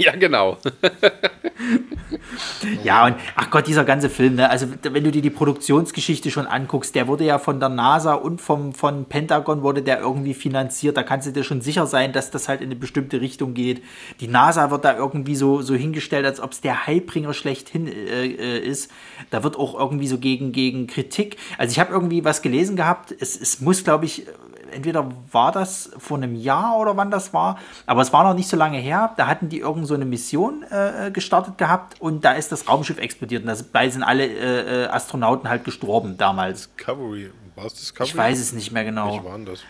Ja, 0.00 0.16
genau. 0.16 0.56
ja, 2.84 3.06
und 3.06 3.16
ach 3.36 3.50
Gott, 3.50 3.66
dieser 3.66 3.84
ganze 3.84 4.10
Film, 4.10 4.36
ne? 4.36 4.50
also 4.50 4.66
wenn 4.82 5.04
du 5.04 5.10
dir 5.10 5.22
die 5.22 5.30
Produktionsgeschichte 5.30 6.30
schon 6.30 6.46
anguckst, 6.46 6.94
der 6.94 7.06
wurde 7.08 7.24
ja 7.24 7.38
von 7.38 7.60
der 7.60 7.68
NASA 7.68 8.14
und 8.14 8.40
vom 8.40 8.72
von 8.72 9.04
Pentagon 9.04 9.62
wurde 9.62 9.82
der 9.82 10.00
irgendwie 10.00 10.34
finanziert. 10.34 10.96
Da 10.96 11.02
kannst 11.02 11.26
du 11.26 11.32
dir 11.32 11.44
schon 11.44 11.60
sicher 11.60 11.86
sein, 11.86 12.12
dass 12.12 12.30
das 12.30 12.48
halt 12.48 12.60
in 12.60 12.66
eine 12.66 12.76
bestimmte 12.76 13.20
Richtung 13.20 13.54
geht. 13.54 13.82
Die 14.20 14.28
NASA 14.28 14.70
wird 14.70 14.84
da 14.84 14.96
irgendwie 14.96 15.36
so, 15.36 15.62
so 15.62 15.74
hingestellt, 15.74 16.24
als 16.26 16.40
ob 16.40 16.52
es 16.52 16.60
der 16.60 16.86
Heilbringer 16.86 17.34
schlechthin 17.34 17.86
äh, 17.86 18.26
äh, 18.26 18.58
ist. 18.58 18.90
Da 19.30 19.42
wird 19.42 19.56
auch 19.56 19.78
irgendwie 19.78 20.06
so 20.06 20.18
gegen, 20.18 20.52
gegen 20.52 20.86
Kritik. 20.86 21.36
Also 21.58 21.72
ich 21.72 21.78
habe 21.78 21.92
irgendwie 21.92 22.24
was 22.24 22.42
gelesen 22.42 22.76
gehabt. 22.76 23.14
Es, 23.18 23.40
es 23.40 23.60
muss, 23.60 23.84
glaube 23.84 24.06
ich, 24.06 24.26
entweder 24.72 25.10
war 25.30 25.52
das 25.52 25.90
vor 25.98 26.16
einem 26.16 26.34
Jahr 26.34 26.78
oder 26.78 26.96
wann 26.96 27.10
das 27.10 27.32
war, 27.32 27.58
aber 27.86 28.02
es 28.02 28.12
war 28.12 28.24
noch 28.24 28.34
nicht 28.34 28.48
so 28.48 28.56
lange 28.56 28.78
her. 28.78 29.12
Da 29.16 29.26
hatten 29.26 29.48
die 29.48 29.60
irgend 29.60 29.86
so 29.86 29.94
eine 29.94 30.04
Mission 30.04 30.64
äh, 30.70 31.10
gestartet 31.10 31.58
gehabt 31.58 32.00
und 32.00 32.24
da 32.24 32.32
ist 32.32 32.52
das 32.52 32.68
Raumschiff 32.68 32.98
explodiert 32.98 33.44
und 33.44 33.48
dabei 33.48 33.88
sind 33.90 34.02
alle 34.02 34.26
äh, 34.26 34.84
äh, 34.84 34.86
Astronauten 34.88 35.48
halt 35.48 35.64
gestorben 35.64 36.16
damals. 36.16 36.70
Discovery, 36.76 37.30
war 37.56 37.66
es 37.66 37.74
Discovery? 37.74 38.08
Ich 38.08 38.16
weiß 38.16 38.40
es 38.40 38.52
nicht 38.52 38.72
mehr 38.72 38.84
genau. 38.84 39.20
Wie 39.20 39.24
waren 39.24 39.44
das? 39.44 39.60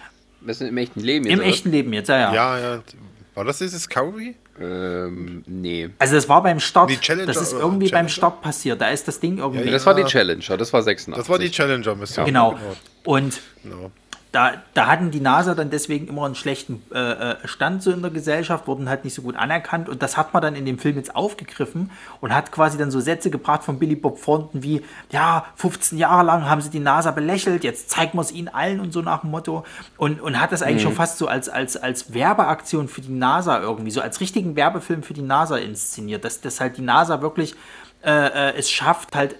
Das 0.40 0.60
ist 0.60 0.68
im 0.68 0.76
echten 0.78 1.00
Leben 1.00 1.26
jetzt. 1.26 1.34
Im 1.34 1.40
oder? 1.40 1.48
echten 1.48 1.70
Leben 1.70 1.92
jetzt, 1.92 2.08
ja, 2.08 2.18
ja. 2.18 2.34
Ja, 2.34 2.58
ja. 2.58 2.82
War 3.34 3.44
das 3.44 3.58
das 3.58 3.70
Discovery? 3.70 4.34
Ähm, 4.60 5.44
nee. 5.46 5.88
Also 5.98 6.14
das 6.14 6.28
war 6.28 6.42
beim 6.42 6.60
Start. 6.60 6.90
das 6.90 7.36
ist 7.36 7.52
irgendwie 7.52 7.86
Challenger? 7.86 7.90
beim 7.90 8.08
Start 8.08 8.42
passiert. 8.42 8.80
Da 8.80 8.88
ist 8.88 9.08
das 9.08 9.20
Ding 9.20 9.38
irgendwie. 9.38 9.64
Ja, 9.64 9.70
das 9.70 9.86
war 9.86 9.94
die 9.94 10.04
Challenger, 10.04 10.56
das 10.56 10.72
war 10.72 10.82
86. 10.82 11.14
Das 11.16 11.28
war 11.28 11.38
die 11.38 11.50
Challenger 11.50 11.94
Mission. 11.94 12.26
Genau. 12.26 12.58
Und 13.04 13.40
genau 13.62 13.90
da, 14.32 14.52
da 14.74 14.86
hatten 14.86 15.10
die 15.10 15.20
NASA 15.20 15.54
dann 15.54 15.70
deswegen 15.70 16.06
immer 16.06 16.24
einen 16.24 16.36
schlechten 16.36 16.82
äh, 16.94 16.98
äh, 17.32 17.36
Stand 17.46 17.82
so 17.82 17.90
in 17.90 18.00
der 18.00 18.12
Gesellschaft, 18.12 18.68
wurden 18.68 18.88
halt 18.88 19.04
nicht 19.04 19.14
so 19.14 19.22
gut 19.22 19.34
anerkannt 19.34 19.88
und 19.88 20.02
das 20.02 20.16
hat 20.16 20.32
man 20.32 20.40
dann 20.40 20.54
in 20.54 20.64
dem 20.64 20.78
Film 20.78 20.96
jetzt 20.96 21.16
aufgegriffen 21.16 21.90
und 22.20 22.32
hat 22.32 22.52
quasi 22.52 22.78
dann 22.78 22.92
so 22.92 23.00
Sätze 23.00 23.30
gebracht 23.30 23.64
von 23.64 23.78
Billy 23.78 23.96
Bob 23.96 24.22
Thornton 24.22 24.62
wie, 24.62 24.82
ja, 25.10 25.46
15 25.56 25.98
Jahre 25.98 26.24
lang 26.24 26.48
haben 26.48 26.60
sie 26.60 26.70
die 26.70 26.78
NASA 26.78 27.10
belächelt, 27.10 27.64
jetzt 27.64 27.90
zeigen 27.90 28.16
wir 28.16 28.22
es 28.22 28.30
ihnen 28.30 28.48
allen 28.48 28.78
und 28.80 28.92
so 28.92 29.02
nach 29.02 29.22
dem 29.22 29.30
Motto 29.30 29.64
und, 29.96 30.20
und 30.20 30.40
hat 30.40 30.52
das 30.52 30.62
eigentlich 30.62 30.84
mhm. 30.84 30.88
schon 30.88 30.96
fast 30.96 31.18
so 31.18 31.26
als, 31.26 31.48
als, 31.48 31.76
als 31.76 32.14
Werbeaktion 32.14 32.88
für 32.88 33.00
die 33.00 33.12
NASA 33.12 33.60
irgendwie, 33.60 33.90
so 33.90 34.00
als 34.00 34.20
richtigen 34.20 34.54
Werbefilm 34.54 35.02
für 35.02 35.14
die 35.14 35.22
NASA 35.22 35.56
inszeniert, 35.56 36.24
dass, 36.24 36.40
dass 36.40 36.60
halt 36.60 36.76
die 36.76 36.82
NASA 36.82 37.20
wirklich 37.20 37.54
äh, 38.02 38.10
äh 38.10 38.54
es 38.56 38.70
schafft, 38.70 39.16
halt 39.16 39.34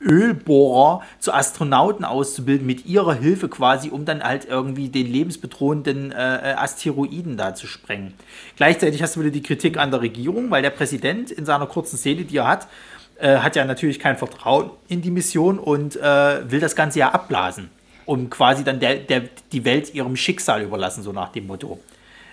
Ölbohrer 0.00 1.02
zu 1.18 1.32
Astronauten 1.32 2.04
auszubilden, 2.04 2.66
mit 2.66 2.86
ihrer 2.86 3.14
Hilfe 3.14 3.48
quasi, 3.48 3.90
um 3.90 4.04
dann 4.04 4.22
halt 4.22 4.46
irgendwie 4.48 4.88
den 4.88 5.10
lebensbedrohenden 5.10 6.12
äh, 6.12 6.14
Asteroiden 6.56 7.36
da 7.36 7.54
zu 7.54 7.66
sprengen. 7.66 8.14
Gleichzeitig 8.56 9.02
hast 9.02 9.16
du 9.16 9.20
wieder 9.20 9.30
die 9.30 9.42
Kritik 9.42 9.76
an 9.76 9.90
der 9.90 10.00
Regierung, 10.00 10.50
weil 10.50 10.62
der 10.62 10.70
Präsident 10.70 11.30
in 11.30 11.44
seiner 11.44 11.66
kurzen 11.66 11.96
Szene, 11.96 12.24
die 12.24 12.36
er 12.36 12.46
hat, 12.46 12.68
äh, 13.18 13.38
hat 13.38 13.56
ja 13.56 13.64
natürlich 13.64 13.98
kein 13.98 14.16
Vertrauen 14.16 14.70
in 14.88 15.02
die 15.02 15.10
Mission 15.10 15.58
und 15.58 15.96
äh, 15.96 16.50
will 16.50 16.60
das 16.60 16.76
Ganze 16.76 17.00
ja 17.00 17.10
abblasen, 17.10 17.68
um 18.06 18.30
quasi 18.30 18.62
dann 18.62 18.78
der, 18.78 18.96
der, 18.96 19.22
die 19.50 19.64
Welt 19.64 19.92
ihrem 19.94 20.16
Schicksal 20.16 20.62
überlassen, 20.62 21.02
so 21.02 21.12
nach 21.12 21.32
dem 21.32 21.48
Motto, 21.48 21.80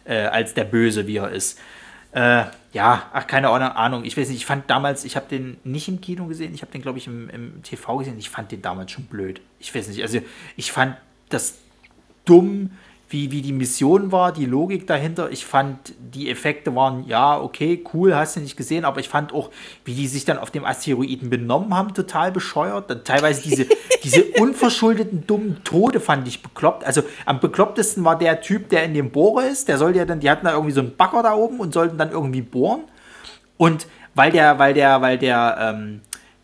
äh, 0.03 0.25
als 0.25 0.53
der 0.53 0.65
Böse, 0.65 1.07
wie 1.07 1.17
er 1.17 1.31
ist. 1.31 1.57
Äh, 2.15 2.45
ja, 2.71 3.09
ach, 3.11 3.27
keine 3.27 3.49
Ahnung. 3.49 4.05
Ich 4.05 4.15
weiß 4.15 4.29
nicht, 4.29 4.37
ich 4.37 4.45
fand 4.45 4.69
damals, 4.69 5.03
ich 5.03 5.17
habe 5.17 5.27
den 5.27 5.57
nicht 5.65 5.89
im 5.89 5.99
Kino 5.99 6.27
gesehen, 6.27 6.53
ich 6.53 6.61
habe 6.61 6.71
den, 6.71 6.81
glaube 6.81 6.97
ich, 6.97 7.07
im, 7.07 7.29
im 7.29 7.61
TV 7.61 7.97
gesehen. 7.97 8.17
Ich 8.17 8.29
fand 8.29 8.53
den 8.53 8.61
damals 8.61 8.91
schon 8.91 9.03
blöd. 9.03 9.41
Ich 9.59 9.75
weiß 9.75 9.89
nicht, 9.89 10.01
also 10.01 10.19
ich 10.55 10.71
fand 10.71 10.95
das 11.27 11.57
dumm, 12.23 12.71
wie, 13.15 13.31
wie 13.31 13.41
die 13.41 13.53
Mission 13.53 14.11
war, 14.11 14.33
die 14.33 14.45
Logik 14.45 14.87
dahinter. 14.87 15.31
Ich 15.31 15.45
fand, 15.45 15.93
die 16.13 16.29
Effekte 16.29 16.75
waren, 16.75 17.07
ja, 17.07 17.39
okay, 17.39 17.81
cool, 17.93 18.13
hast 18.13 18.35
du 18.35 18.41
nicht 18.41 18.57
gesehen, 18.57 18.83
aber 18.83 18.99
ich 18.99 19.07
fand 19.07 19.33
auch, 19.33 19.51
wie 19.85 19.93
die 19.93 20.07
sich 20.07 20.25
dann 20.25 20.37
auf 20.37 20.51
dem 20.51 20.65
Asteroiden 20.65 21.29
benommen 21.29 21.73
haben, 21.73 21.93
total 21.93 22.33
bescheuert. 22.33 22.89
Dann 22.89 23.05
teilweise 23.05 23.41
diese, 23.41 23.67
diese 24.03 24.25
unverschuldeten, 24.37 25.25
dummen 25.25 25.63
Tode 25.63 26.01
fand 26.01 26.27
ich 26.27 26.43
bekloppt. 26.43 26.83
Also 26.83 27.03
am 27.25 27.39
beklopptesten 27.39 28.03
war 28.03 28.17
der 28.17 28.41
Typ, 28.41 28.67
der 28.67 28.83
in 28.83 28.93
dem 28.93 29.11
Bohrer 29.11 29.47
ist. 29.47 29.69
Der 29.69 29.77
sollte 29.77 29.99
ja 29.99 30.05
dann, 30.05 30.19
die 30.19 30.29
hatten 30.29 30.45
da 30.45 30.51
irgendwie 30.51 30.73
so 30.73 30.81
einen 30.81 30.97
Bagger 30.97 31.23
da 31.23 31.35
oben 31.35 31.61
und 31.61 31.73
sollten 31.73 31.97
dann 31.97 32.11
irgendwie 32.11 32.41
bohren. 32.41 32.81
Und 33.55 33.87
weil 34.13 34.33
der, 34.33 34.59
weil 34.59 34.73
der, 34.73 35.01
weil 35.01 35.17
der, 35.17 35.57
ähm, 35.61 36.01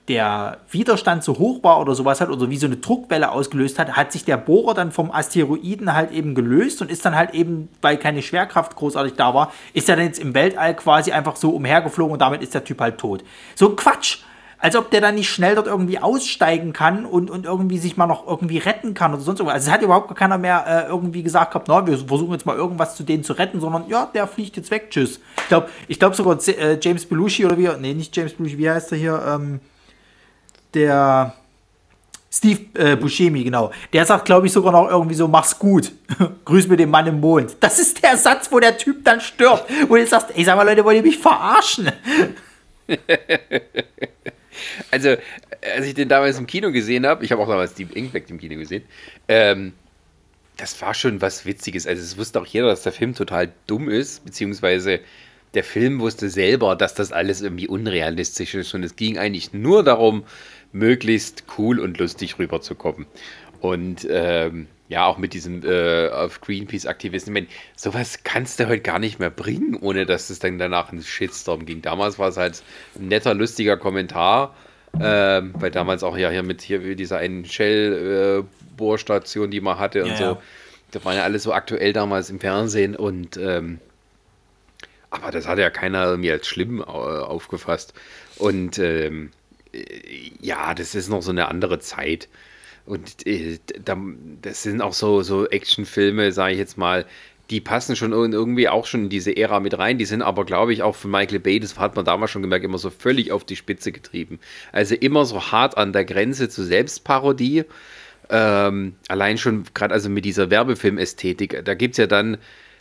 der 0.07 0.57
Widerstand 0.69 1.23
so 1.23 1.37
hoch 1.37 1.63
war 1.63 1.79
oder 1.79 1.93
sowas 1.93 2.21
hat 2.21 2.29
oder 2.29 2.49
wie 2.49 2.57
so 2.57 2.65
eine 2.65 2.77
Druckwelle 2.77 3.31
ausgelöst 3.31 3.77
hat, 3.77 3.93
hat 3.93 4.11
sich 4.11 4.25
der 4.25 4.37
Bohrer 4.37 4.73
dann 4.73 4.91
vom 4.91 5.11
Asteroiden 5.11 5.93
halt 5.93 6.11
eben 6.11 6.33
gelöst 6.33 6.81
und 6.81 6.89
ist 6.89 7.05
dann 7.05 7.15
halt 7.15 7.33
eben, 7.33 7.69
weil 7.81 7.97
keine 7.97 8.21
Schwerkraft 8.21 8.75
großartig 8.75 9.13
da 9.13 9.33
war, 9.33 9.51
ist 9.73 9.89
er 9.89 9.95
dann 9.95 10.05
jetzt 10.05 10.19
im 10.19 10.33
Weltall 10.33 10.75
quasi 10.75 11.11
einfach 11.11 11.35
so 11.35 11.51
umhergeflogen 11.51 12.13
und 12.13 12.19
damit 12.19 12.41
ist 12.41 12.53
der 12.53 12.63
Typ 12.63 12.81
halt 12.81 12.97
tot. 12.97 13.23
So 13.55 13.75
Quatsch! 13.75 14.19
Als 14.57 14.75
ob 14.75 14.91
der 14.91 15.01
dann 15.01 15.15
nicht 15.15 15.29
schnell 15.29 15.55
dort 15.55 15.65
irgendwie 15.65 15.97
aussteigen 15.97 16.71
kann 16.71 17.07
und, 17.07 17.31
und 17.31 17.47
irgendwie 17.47 17.79
sich 17.79 17.97
mal 17.97 18.05
noch 18.05 18.27
irgendwie 18.27 18.59
retten 18.59 18.93
kann 18.93 19.11
oder 19.11 19.23
sonst 19.23 19.39
irgendwas. 19.39 19.55
Also 19.55 19.69
es 19.69 19.73
hat 19.73 19.81
überhaupt 19.81 20.15
keiner 20.15 20.37
mehr 20.37 20.65
äh, 20.67 20.87
irgendwie 20.87 21.23
gesagt 21.23 21.49
gehabt, 21.49 21.67
na, 21.67 21.87
wir 21.87 21.97
versuchen 21.97 22.33
jetzt 22.33 22.45
mal 22.45 22.55
irgendwas 22.55 22.95
zu 22.95 23.01
denen 23.01 23.23
zu 23.23 23.33
retten, 23.33 23.59
sondern 23.59 23.85
ja, 23.87 24.05
der 24.13 24.27
fliegt 24.27 24.57
jetzt 24.57 24.69
weg, 24.69 24.91
tschüss. 24.91 25.19
Ich 25.37 25.47
glaube 25.47 25.69
ich 25.87 25.97
glaub 25.97 26.13
sogar 26.13 26.37
äh, 26.47 26.77
James 26.79 27.07
Belushi 27.07 27.43
oder 27.43 27.57
wie, 27.57 27.69
nee, 27.79 27.95
nicht 27.95 28.15
James 28.15 28.33
Belushi, 28.33 28.59
wie 28.59 28.69
heißt 28.69 28.91
er 28.91 28.97
hier? 28.99 29.23
Ähm, 29.27 29.61
der 30.73 31.35
Steve 32.33 32.61
äh, 32.75 32.95
Buscemi, 32.95 33.43
genau. 33.43 33.71
Der 33.91 34.05
sagt, 34.05 34.23
glaube 34.23 34.47
ich, 34.47 34.53
sogar 34.53 34.71
noch 34.71 34.89
irgendwie 34.89 35.15
so, 35.15 35.27
mach's 35.27 35.59
gut. 35.59 35.91
Grüß 36.45 36.67
mir 36.67 36.77
den 36.77 36.89
Mann 36.89 37.05
im 37.05 37.19
Mond. 37.19 37.57
Das 37.59 37.77
ist 37.77 38.01
der 38.01 38.15
Satz, 38.15 38.49
wo 38.51 38.59
der 38.59 38.77
Typ 38.77 39.03
dann 39.03 39.19
stirbt. 39.19 39.65
Wo 39.89 39.95
du 39.95 40.07
sagst, 40.07 40.27
ey, 40.33 40.45
sag 40.45 40.55
mal, 40.55 40.63
Leute, 40.63 40.85
wollt 40.85 40.95
ihr 40.95 41.03
mich 41.03 41.17
verarschen? 41.17 41.91
also, 44.91 45.09
als 45.75 45.85
ich 45.85 45.93
den 45.93 46.07
damals 46.07 46.37
im 46.37 46.47
Kino 46.47 46.71
gesehen 46.71 47.05
habe, 47.05 47.25
ich 47.25 47.33
habe 47.33 47.41
auch 47.41 47.49
damals 47.49 47.71
Steve 47.71 47.93
Impact 47.93 48.31
im 48.31 48.39
Kino 48.39 48.57
gesehen, 48.57 48.83
ähm, 49.27 49.73
das 50.55 50.81
war 50.81 50.93
schon 50.93 51.21
was 51.21 51.45
Witziges. 51.45 51.85
Also, 51.85 52.01
es 52.01 52.17
wusste 52.17 52.39
auch 52.39 52.45
jeder, 52.45 52.67
dass 52.67 52.83
der 52.83 52.93
Film 52.93 53.13
total 53.13 53.51
dumm 53.67 53.89
ist, 53.89 54.23
beziehungsweise 54.23 55.01
der 55.53 55.65
Film 55.65 55.99
wusste 55.99 56.29
selber, 56.29 56.77
dass 56.77 56.93
das 56.93 57.11
alles 57.11 57.41
irgendwie 57.41 57.67
unrealistisch 57.67 58.55
ist 58.55 58.73
und 58.73 58.83
es 58.83 58.95
ging 58.95 59.17
eigentlich 59.17 59.51
nur 59.51 59.83
darum, 59.83 60.23
möglichst 60.71 61.43
cool 61.57 61.79
und 61.79 61.97
lustig 61.97 62.39
rüberzukommen. 62.39 63.05
Und 63.59 64.07
ähm, 64.09 64.67
ja, 64.91 65.05
auch 65.05 65.17
mit 65.17 65.33
diesem 65.33 65.63
äh, 65.63 66.09
auf 66.09 66.41
Greenpeace-Aktivisten. 66.41 67.33
Ich 67.33 67.41
meine, 67.41 67.47
sowas 67.77 68.19
kannst 68.23 68.59
du 68.59 68.67
heute 68.67 68.81
gar 68.81 68.99
nicht 68.99 69.19
mehr 69.19 69.29
bringen, 69.29 69.77
ohne 69.79 70.05
dass 70.05 70.29
es 70.29 70.39
dann 70.39 70.59
danach 70.59 70.91
einen 70.91 71.01
Shitstorm 71.01 71.65
ging. 71.65 71.81
Damals 71.81 72.19
war 72.19 72.27
es 72.27 72.37
halt 72.37 72.61
ein 72.99 73.07
netter, 73.07 73.33
lustiger 73.33 73.77
Kommentar, 73.77 74.53
äh, 74.99 75.41
weil 75.53 75.71
damals 75.71 76.03
auch 76.03 76.17
ja 76.17 76.29
hier 76.29 76.43
mit 76.43 76.61
hier 76.61 76.95
dieser 76.95 77.19
einen 77.19 77.45
Shell-Bohrstation, 77.45 79.47
äh, 79.47 79.51
die 79.51 79.61
man 79.61 79.79
hatte 79.79 80.03
und 80.03 80.09
ja, 80.09 80.17
so. 80.17 80.23
Ja. 80.23 80.41
Das 80.91 81.05
war 81.05 81.15
ja 81.15 81.23
alles 81.23 81.43
so 81.43 81.53
aktuell 81.53 81.93
damals 81.93 82.29
im 82.29 82.41
Fernsehen 82.41 82.97
und 82.97 83.37
ähm, 83.37 83.79
aber 85.09 85.31
das 85.31 85.47
hat 85.47 85.59
ja 85.59 85.69
keiner 85.69 86.17
mir 86.17 86.33
als 86.33 86.47
schlimm 86.47 86.79
äh, 86.79 86.83
aufgefasst. 86.83 87.93
Und 88.37 88.79
ähm, 88.79 89.31
ja, 90.41 90.73
das 90.73 90.95
ist 90.95 91.09
noch 91.09 91.21
so 91.21 91.31
eine 91.31 91.47
andere 91.47 91.79
Zeit. 91.79 92.27
Und 92.85 93.25
äh, 93.27 93.59
das 94.41 94.63
sind 94.63 94.81
auch 94.81 94.93
so, 94.93 95.21
so 95.21 95.47
Actionfilme, 95.47 96.31
sage 96.31 96.53
ich 96.53 96.59
jetzt 96.59 96.77
mal, 96.77 97.05
die 97.49 97.61
passen 97.61 97.95
schon 97.95 98.13
irgendwie 98.13 98.69
auch 98.69 98.85
schon 98.85 99.03
in 99.03 99.09
diese 99.09 99.35
Ära 99.35 99.59
mit 99.59 99.77
rein. 99.77 99.97
Die 99.97 100.05
sind 100.05 100.21
aber, 100.21 100.45
glaube 100.45 100.73
ich, 100.73 100.83
auch 100.83 100.95
von 100.95 101.11
Michael 101.11 101.39
Bay, 101.39 101.59
das 101.59 101.77
hat 101.77 101.95
man 101.95 102.05
damals 102.05 102.31
schon 102.31 102.41
gemerkt, 102.41 102.63
immer 102.63 102.77
so 102.77 102.89
völlig 102.89 103.31
auf 103.31 103.43
die 103.43 103.57
Spitze 103.57 103.91
getrieben. 103.91 104.39
Also 104.71 104.95
immer 104.95 105.25
so 105.25 105.51
hart 105.51 105.77
an 105.77 105.91
der 105.91 106.05
Grenze 106.05 106.47
zu 106.47 106.63
Selbstparodie. 106.63 107.65
Ähm, 108.29 108.95
allein 109.09 109.37
schon 109.37 109.65
gerade 109.73 109.93
also 109.93 110.09
mit 110.09 110.23
dieser 110.23 110.49
Werbefilmästhetik. 110.49 111.65
Da 111.65 111.73
gibt 111.73 111.95
es 111.95 111.97
ja 111.97 112.07
dann 112.07 112.37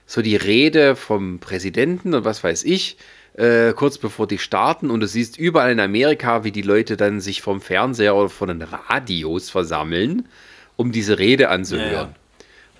so 0.07 0.23
die 0.23 0.37
Rede 0.37 0.95
vom 0.95 1.41
Präsidenten 1.41 2.15
und 2.15 2.25
was 2.25 2.45
weiß 2.45 2.63
ich, 2.65 2.97
äh, 3.35 3.73
kurz 3.73 3.99
bevor 3.99 4.27
die 4.27 4.39
starten. 4.39 4.91
Und 4.91 5.01
du 5.01 5.07
siehst 5.07 5.39
überall 5.39 5.73
in 5.73 5.81
Amerika, 5.81 6.45
wie 6.45 6.53
die 6.53 6.63
Leute 6.63 6.97
dann 6.97 7.21
sich 7.21 7.43
vom 7.43 7.61
Fernseher 7.61 8.15
oder 8.15 8.29
von 8.29 8.49
den 8.49 8.63
Radios 8.63 9.51
versammeln, 9.51 10.29
um 10.77 10.93
diese 10.93 11.19
Rede 11.19 11.49
anzuhören. 11.49 11.93
Ja, 11.93 12.03
ja. 12.03 12.15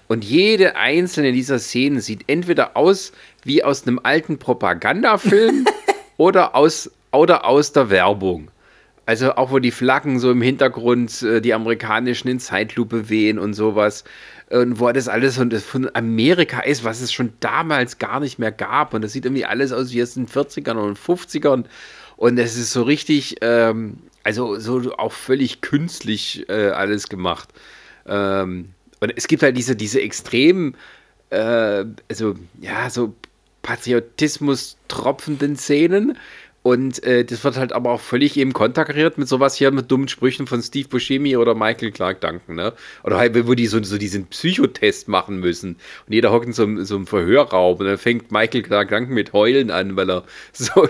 Und 0.09 0.25
jede 0.25 0.75
einzelne 0.75 1.31
dieser 1.33 1.61
Szenen 1.61 2.01
sieht 2.01 2.25
entweder 2.27 2.77
aus 2.77 3.13
wie 3.45 3.63
aus 3.63 3.87
einem 3.87 4.01
alten 4.03 4.39
Propagandafilm 4.39 5.67
oder, 6.17 6.57
aus, 6.57 6.91
oder 7.13 7.45
aus 7.45 7.73
der 7.73 7.91
Werbung. 7.91 8.51
Also 9.07 9.35
auch 9.35 9.51
wo 9.51 9.61
die 9.61 9.71
Flaggen 9.71 10.19
so 10.19 10.31
im 10.31 10.43
Hintergrund, 10.43 11.23
äh, 11.23 11.41
die 11.41 11.55
amerikanischen 11.55 12.29
in 12.29 12.41
Zeitlupe 12.41 13.09
wehen 13.09 13.39
und 13.39 13.55
sowas. 13.55 14.05
Und 14.51 14.81
wo 14.81 14.91
das 14.91 15.09
alles 15.09 15.37
von 15.37 15.91
Amerika 15.95 16.61
ist, 16.61 16.83
was 16.83 17.01
es 17.01 17.13
schon 17.13 17.33
damals 17.39 17.99
gar 17.99 18.19
nicht 18.19 18.39
mehr 18.39 18.51
gab. 18.51 18.95
Und 18.95 19.03
das 19.03 19.13
sieht 19.13 19.25
irgendwie 19.25 19.45
alles 19.45 19.71
aus 19.71 19.93
wie 19.93 20.03
aus 20.03 20.15
den 20.15 20.27
40ern 20.27 20.77
und 20.77 20.99
50ern. 20.99 21.65
Und 22.17 22.39
es 22.39 22.57
ist 22.57 22.73
so 22.73 22.83
richtig, 22.83 23.37
ähm, 23.43 23.99
also 24.25 24.59
so 24.59 24.93
auch 24.99 25.13
völlig 25.13 25.61
künstlich 25.61 26.49
äh, 26.49 26.71
alles 26.71 27.09
gemacht. 27.09 27.49
Ähm, 28.07 28.71
und 29.01 29.13
es 29.17 29.29
gibt 29.29 29.43
halt 29.43 29.57
diese, 29.57 29.77
diese 29.77 30.03
extremen, 30.03 30.77
äh, 31.31 31.85
also 32.09 32.35
ja, 32.61 32.91
so 32.91 33.15
Patriotismus 33.63 34.77
tropfenden 34.89 35.57
Szenen, 35.57 36.19
und 36.63 37.03
äh, 37.05 37.25
das 37.25 37.43
wird 37.43 37.57
halt 37.57 37.73
aber 37.73 37.91
auch 37.91 38.01
völlig 38.01 38.37
eben 38.37 38.53
konterkariert 38.53 39.17
mit 39.17 39.29
sowas 39.29 39.55
hier, 39.55 39.71
mit 39.71 39.91
dummen 39.91 40.09
Sprüchen 40.09 40.47
von 40.47 40.61
Steve 40.61 40.89
Buscemi 40.89 41.39
oder 41.39 41.55
Michael 41.55 41.91
Clark 41.91 42.21
Duncan, 42.21 42.55
ne? 42.55 42.75
Oder 43.03 43.17
halt, 43.17 43.47
wo 43.47 43.55
die 43.55 43.67
so, 43.67 43.83
so 43.83 43.97
diesen 43.97 44.27
Psychotest 44.27 45.09
machen 45.09 45.39
müssen. 45.39 45.77
Und 46.07 46.13
jeder 46.13 46.33
hockt 46.33 46.47
in 46.47 46.53
so, 46.53 46.85
so 46.85 46.97
einem 46.97 47.07
Verhörraum 47.07 47.79
und 47.79 47.87
dann 47.87 47.97
fängt 47.97 48.31
Michael 48.31 48.63
Clark 48.63 48.91
Duncan 48.91 49.15
mit 49.15 49.33
Heulen 49.33 49.71
an, 49.71 49.97
weil 49.97 50.11
er 50.11 50.25
so 50.53 50.87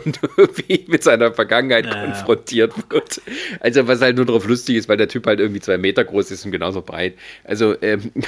wie 0.56 0.86
mit 0.88 1.04
seiner 1.04 1.32
Vergangenheit 1.32 1.86
ja. 1.86 2.04
konfrontiert 2.04 2.74
wird. 2.90 3.22
Also, 3.60 3.86
was 3.86 4.00
halt 4.00 4.16
nur 4.16 4.26
drauf 4.26 4.48
lustig 4.48 4.74
ist, 4.74 4.88
weil 4.88 4.96
der 4.96 5.08
Typ 5.08 5.24
halt 5.28 5.38
irgendwie 5.38 5.60
zwei 5.60 5.78
Meter 5.78 6.02
groß 6.02 6.32
ist 6.32 6.44
und 6.44 6.50
genauso 6.50 6.82
breit. 6.82 7.14
Also, 7.44 7.80
ähm. 7.80 8.10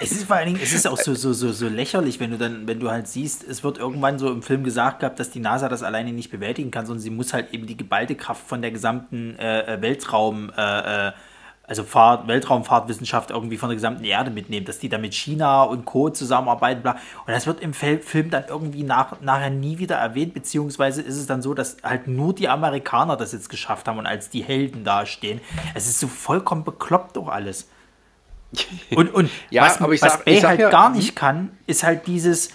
Es 0.00 0.12
ist 0.12 0.24
vor 0.24 0.36
allen 0.36 0.46
Dingen, 0.46 0.60
es 0.62 0.72
ist 0.72 0.86
auch 0.86 0.98
so, 0.98 1.14
so, 1.14 1.32
so, 1.32 1.52
so 1.52 1.68
lächerlich, 1.68 2.18
wenn 2.20 2.30
du 2.30 2.38
dann, 2.38 2.66
wenn 2.66 2.80
du 2.80 2.90
halt 2.90 3.06
siehst, 3.08 3.46
es 3.46 3.62
wird 3.62 3.78
irgendwann 3.78 4.18
so 4.18 4.30
im 4.30 4.42
Film 4.42 4.64
gesagt 4.64 5.00
gehabt, 5.00 5.20
dass 5.20 5.30
die 5.30 5.40
NASA 5.40 5.68
das 5.68 5.82
alleine 5.82 6.12
nicht 6.12 6.30
bewältigen 6.30 6.70
kann 6.70 6.87
sondern 6.88 7.02
sie 7.02 7.10
muss 7.10 7.32
halt 7.32 7.54
eben 7.54 7.66
die 7.66 7.76
geballte 7.76 8.14
Kraft 8.16 8.46
von 8.46 8.60
der 8.62 8.70
gesamten 8.70 9.38
äh, 9.38 9.74
äh 9.74 9.82
Weltraum, 9.82 10.50
äh, 10.56 11.08
äh, 11.08 11.12
also 11.68 11.84
Fahrt, 11.84 12.26
Weltraumfahrtwissenschaft 12.26 13.30
irgendwie 13.30 13.58
von 13.58 13.68
der 13.68 13.76
gesamten 13.76 14.04
Erde 14.04 14.30
mitnehmen, 14.30 14.64
dass 14.64 14.78
die 14.78 14.88
da 14.88 14.96
mit 14.96 15.12
China 15.12 15.64
und 15.64 15.84
Co. 15.84 16.08
zusammenarbeiten. 16.08 16.82
Bla. 16.82 16.92
Und 17.26 17.32
das 17.32 17.46
wird 17.46 17.60
im 17.60 17.74
Film 17.74 18.30
dann 18.30 18.44
irgendwie 18.48 18.84
nach, 18.84 19.20
nachher 19.20 19.50
nie 19.50 19.78
wieder 19.78 19.96
erwähnt, 19.96 20.32
beziehungsweise 20.32 21.02
ist 21.02 21.16
es 21.16 21.26
dann 21.26 21.42
so, 21.42 21.52
dass 21.52 21.76
halt 21.82 22.08
nur 22.08 22.34
die 22.34 22.48
Amerikaner 22.48 23.16
das 23.16 23.32
jetzt 23.32 23.50
geschafft 23.50 23.86
haben 23.86 23.98
und 23.98 24.06
als 24.06 24.30
die 24.30 24.42
Helden 24.42 24.82
dastehen. 24.82 25.42
Es 25.74 25.86
ist 25.86 26.00
so 26.00 26.08
vollkommen 26.08 26.64
bekloppt 26.64 27.16
doch 27.16 27.28
alles. 27.28 27.68
Und, 28.96 29.14
und 29.14 29.28
ja, 29.50 29.64
was, 29.64 29.78
was 29.78 30.00
sag, 30.00 30.24
Bay 30.24 30.40
halt 30.40 30.58
ja, 30.58 30.70
gar 30.70 30.88
nicht 30.88 31.14
kann, 31.14 31.50
ist 31.66 31.82
halt 31.82 32.06
dieses, 32.06 32.48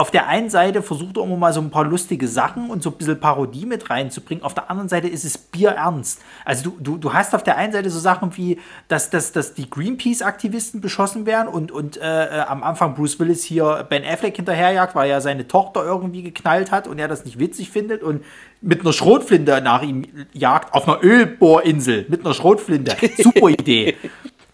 auf 0.00 0.10
der 0.10 0.28
einen 0.28 0.48
Seite 0.48 0.82
versucht 0.82 1.18
er 1.18 1.24
immer 1.24 1.36
mal 1.36 1.52
so 1.52 1.60
ein 1.60 1.70
paar 1.70 1.84
lustige 1.84 2.26
Sachen 2.26 2.70
und 2.70 2.82
so 2.82 2.88
ein 2.88 2.96
bisschen 2.96 3.20
Parodie 3.20 3.66
mit 3.66 3.90
reinzubringen. 3.90 4.42
Auf 4.42 4.54
der 4.54 4.70
anderen 4.70 4.88
Seite 4.88 5.08
ist 5.08 5.24
es 5.24 5.36
bierernst. 5.36 6.22
Also 6.46 6.70
du, 6.70 6.76
du, 6.80 6.96
du 6.96 7.12
hast 7.12 7.34
auf 7.34 7.42
der 7.42 7.58
einen 7.58 7.74
Seite 7.74 7.90
so 7.90 7.98
Sachen 7.98 8.34
wie, 8.38 8.58
dass, 8.88 9.10
dass, 9.10 9.32
dass 9.32 9.52
die 9.52 9.68
Greenpeace-Aktivisten 9.68 10.80
beschossen 10.80 11.26
werden 11.26 11.48
und, 11.48 11.70
und 11.70 11.98
äh, 11.98 12.38
äh 12.38 12.40
am 12.40 12.62
Anfang 12.62 12.94
Bruce 12.94 13.20
Willis 13.20 13.44
hier 13.44 13.86
Ben 13.90 14.02
Affleck 14.02 14.36
hinterherjagt, 14.36 14.94
weil 14.94 15.10
er 15.10 15.20
seine 15.20 15.46
Tochter 15.46 15.84
irgendwie 15.84 16.22
geknallt 16.22 16.72
hat 16.72 16.88
und 16.88 16.98
er 16.98 17.06
das 17.06 17.26
nicht 17.26 17.38
witzig 17.38 17.70
findet 17.70 18.02
und 18.02 18.24
mit 18.62 18.80
einer 18.80 18.94
Schrotflinte 18.94 19.60
nach 19.60 19.82
ihm 19.82 20.06
jagt 20.32 20.72
auf 20.72 20.88
einer 20.88 21.04
Ölbohrinsel 21.04 22.06
mit 22.08 22.24
einer 22.24 22.32
Schrotflinte. 22.32 22.96
Super 23.22 23.50
Idee 23.50 23.96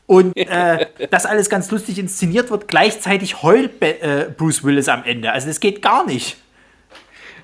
und 0.06 0.36
äh, 0.36 0.86
das 1.10 1.26
alles 1.26 1.50
ganz 1.50 1.70
lustig 1.70 1.98
inszeniert 1.98 2.50
wird. 2.50 2.68
Gleichzeitig 2.68 3.42
heult 3.42 3.82
äh, 3.82 4.26
Bruce 4.36 4.64
Willis 4.64 4.88
am 4.88 5.04
Ende. 5.04 5.32
Also 5.32 5.48
das 5.48 5.60
geht 5.60 5.82
gar 5.82 6.06
nicht. 6.06 6.36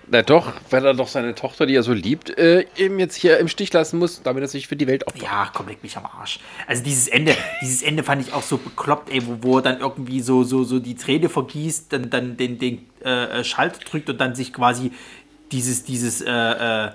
Na 0.09 0.21
doch, 0.23 0.53
weil 0.71 0.85
er 0.85 0.95
doch 0.95 1.09
seine 1.09 1.35
Tochter, 1.35 1.65
die 1.65 1.75
er 1.75 1.83
so 1.83 1.93
liebt, 1.93 2.37
äh, 2.37 2.67
eben 2.77 2.99
jetzt 2.99 3.15
hier 3.15 3.39
im 3.39 3.49
Stich 3.49 3.73
lassen 3.73 3.99
muss, 3.99 4.23
damit 4.23 4.43
er 4.43 4.49
sich 4.49 4.69
für 4.69 4.77
die 4.77 4.87
Welt 4.87 5.07
opfert. 5.07 5.23
Ja, 5.23 5.51
komm, 5.53 5.69
leg 5.69 5.83
mich 5.83 5.97
am 5.97 6.05
Arsch. 6.05 6.39
Also 6.67 6.83
dieses 6.83 7.09
Ende, 7.09 7.35
dieses 7.63 7.83
Ende 7.83 8.03
fand 8.03 8.27
ich 8.27 8.33
auch 8.35 8.43
so 8.43 8.59
bekloppt, 8.59 9.11
ey, 9.11 9.27
wo, 9.27 9.39
wo 9.41 9.57
er 9.59 9.63
dann 9.63 9.81
irgendwie 9.81 10.21
so, 10.21 10.45
so, 10.45 10.65
so 10.65 10.81
die 10.81 10.97
Träne 10.97 11.29
vergießt, 11.29 11.93
dann, 11.93 12.11
dann 12.11 12.37
den, 12.37 12.59
den 12.59 12.87
äh, 13.01 13.43
Schalter 13.43 13.79
drückt 13.79 14.11
und 14.11 14.21
dann 14.21 14.35
sich 14.35 14.53
quasi 14.53 14.93
dieses, 15.51 15.85
dieses, 15.85 16.21
äh, 16.21 16.31
äh 16.31 16.91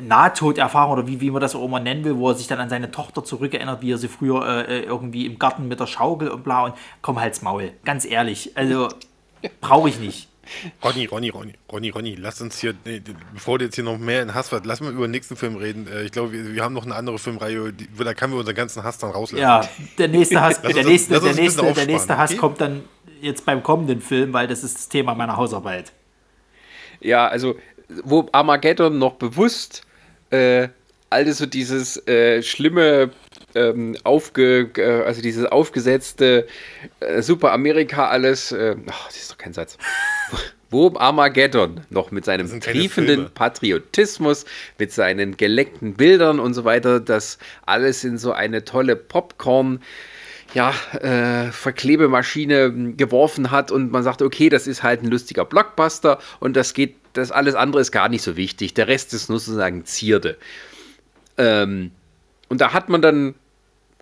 Nahtoderfahrung 0.00 0.92
oder 0.92 1.06
wie, 1.06 1.20
wie 1.20 1.30
man 1.30 1.40
das 1.40 1.54
auch 1.54 1.64
immer 1.64 1.80
nennen 1.80 2.04
will, 2.04 2.16
wo 2.16 2.30
er 2.30 2.34
sich 2.34 2.46
dann 2.46 2.60
an 2.60 2.68
seine 2.68 2.90
Tochter 2.90 3.24
zurückerinnert, 3.24 3.82
wie 3.82 3.92
er 3.92 3.98
sie 3.98 4.08
früher 4.08 4.46
äh, 4.46 4.78
äh, 4.78 4.82
irgendwie 4.84 5.26
im 5.26 5.38
Garten 5.38 5.68
mit 5.68 5.80
der 5.80 5.86
Schaukel 5.86 6.28
und 6.28 6.44
bla 6.44 6.64
und 6.64 6.74
komm 7.02 7.20
halt's 7.20 7.42
Maul. 7.42 7.72
Ganz 7.84 8.04
ehrlich, 8.04 8.56
also 8.56 8.88
brauche 9.60 9.88
ich 9.88 9.98
nicht. 9.98 10.28
Ronny, 10.82 11.06
Ronny, 11.06 11.28
Ronny, 11.28 11.54
Ronny, 11.70 11.90
Ronny, 11.90 12.14
lass 12.16 12.40
uns 12.40 12.58
hier, 12.58 12.74
nee, 12.84 13.00
bevor 13.32 13.58
du 13.58 13.66
jetzt 13.66 13.76
hier 13.76 13.84
noch 13.84 13.98
mehr 13.98 14.22
in 14.22 14.34
Hass 14.34 14.50
wird, 14.50 14.66
lass 14.66 14.80
mal 14.80 14.92
über 14.92 15.06
den 15.06 15.12
nächsten 15.12 15.36
Film 15.36 15.56
reden. 15.56 15.86
Äh, 15.86 16.02
ich 16.02 16.12
glaube, 16.12 16.32
wir, 16.32 16.54
wir, 16.54 16.64
haben 16.64 16.74
noch 16.74 16.84
eine 16.84 16.96
andere 16.96 17.18
Filmreihe, 17.18 17.72
die, 17.72 17.86
da 17.96 18.12
können 18.14 18.32
wir 18.32 18.40
unseren 18.40 18.56
ganzen 18.56 18.82
Hass 18.82 18.98
dann 18.98 19.10
rauslassen. 19.10 19.40
Ja, 19.40 19.68
der 19.98 20.08
nächste 20.08 20.40
Hass, 20.40 20.60
der, 20.60 20.72
das, 20.72 20.86
nächste, 20.86 21.20
der, 21.20 21.34
nächste, 21.34 21.72
der 21.72 21.86
nächste 21.86 22.18
Hass 22.18 22.30
okay? 22.30 22.38
kommt 22.40 22.60
dann 22.60 22.82
jetzt 23.20 23.46
beim 23.46 23.62
kommenden 23.62 24.00
Film, 24.00 24.32
weil 24.32 24.48
das 24.48 24.64
ist 24.64 24.76
das 24.76 24.88
Thema 24.88 25.14
meiner 25.14 25.36
Hausarbeit. 25.36 25.92
Ja, 27.00 27.26
also 27.26 27.56
wo 28.04 28.28
Armageddon 28.32 28.98
noch 28.98 29.14
bewusst 29.14 29.82
äh, 30.30 30.68
alles 31.10 31.38
so 31.38 31.46
dieses 31.46 32.06
äh, 32.08 32.42
schlimme, 32.42 33.10
ähm, 33.54 33.96
aufge, 34.02 34.70
äh, 34.76 35.04
also 35.04 35.20
dieses 35.20 35.44
aufgesetzte 35.44 36.46
äh, 37.00 37.22
Super 37.22 37.52
Amerika 37.52 38.08
alles, 38.08 38.50
äh, 38.52 38.76
ach, 38.88 39.06
das 39.06 39.16
ist 39.16 39.30
doch 39.30 39.38
kein 39.38 39.52
Satz. 39.52 39.76
Wo 40.70 40.90
Armageddon 40.96 41.82
noch 41.90 42.12
mit 42.12 42.24
seinem 42.24 42.58
triefenden 42.58 43.28
Patriotismus, 43.34 44.46
mit 44.78 44.90
seinen 44.90 45.36
geleckten 45.36 45.92
Bildern 45.92 46.40
und 46.40 46.54
so 46.54 46.64
weiter, 46.64 46.98
das 46.98 47.36
alles 47.66 48.04
in 48.04 48.16
so 48.16 48.32
eine 48.32 48.64
tolle 48.64 48.96
Popcorn- 48.96 49.80
ja, 50.54 50.74
äh, 51.00 51.50
Verklebemaschine 51.50 52.94
geworfen 52.94 53.50
hat 53.50 53.70
und 53.70 53.90
man 53.90 54.02
sagt, 54.02 54.22
okay, 54.22 54.48
das 54.48 54.66
ist 54.66 54.82
halt 54.82 55.02
ein 55.02 55.06
lustiger 55.06 55.44
Blockbuster 55.44 56.18
und 56.40 56.56
das 56.56 56.74
geht, 56.74 56.96
das 57.12 57.30
alles 57.30 57.54
andere 57.54 57.80
ist 57.80 57.92
gar 57.92 58.08
nicht 58.08 58.22
so 58.22 58.36
wichtig. 58.36 58.74
Der 58.74 58.88
Rest 58.88 59.12
ist 59.14 59.28
nur 59.28 59.38
sozusagen 59.38 59.84
Zierde. 59.84 60.36
Ähm, 61.38 61.90
und 62.48 62.60
da 62.60 62.72
hat 62.72 62.88
man 62.88 63.02
dann 63.02 63.34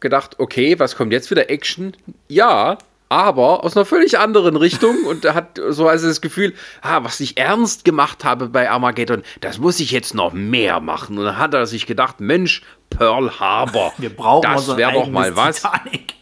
gedacht, 0.01 0.39
okay, 0.39 0.79
was 0.79 0.97
kommt 0.97 1.13
jetzt 1.13 1.31
wieder? 1.31 1.51
Action? 1.51 1.97
Ja, 2.29 2.79
aber 3.11 3.65
aus 3.65 3.77
einer 3.77 3.85
völlig 3.85 4.19
anderen 4.19 4.57
Richtung 4.57 5.05
und 5.05 5.25
hat 5.35 5.61
so 5.69 5.89
also 5.89 6.07
das 6.07 6.21
Gefühl, 6.21 6.55
ah, 6.81 7.03
was 7.03 7.19
ich 7.19 7.37
ernst 7.37 7.85
gemacht 7.85 8.25
habe 8.25 8.49
bei 8.49 8.71
Armageddon, 8.71 9.25
das 9.41 9.59
muss 9.59 9.81
ich 9.81 9.91
jetzt 9.91 10.15
noch 10.15 10.33
mehr 10.33 10.81
machen. 10.81 11.19
Und 11.19 11.25
dann 11.25 11.37
hat 11.37 11.53
er 11.53 11.67
sich 11.67 11.87
gedacht, 11.87 12.21
Mensch, 12.21 12.63
Pearl 12.89 13.39
Harbor, 13.39 13.93
Wir 13.99 14.11
brauchen 14.11 14.43
das 14.43 14.77
wäre 14.77 14.93
doch 14.93 15.09
mal 15.09 15.35
was. 15.35 15.57
Titanic. 15.57 16.15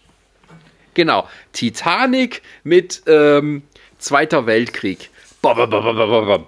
Genau, 0.95 1.29
Titanic 1.53 2.43
mit 2.65 3.03
ähm, 3.07 3.63
Zweiter 3.99 4.47
Weltkrieg. 4.47 5.11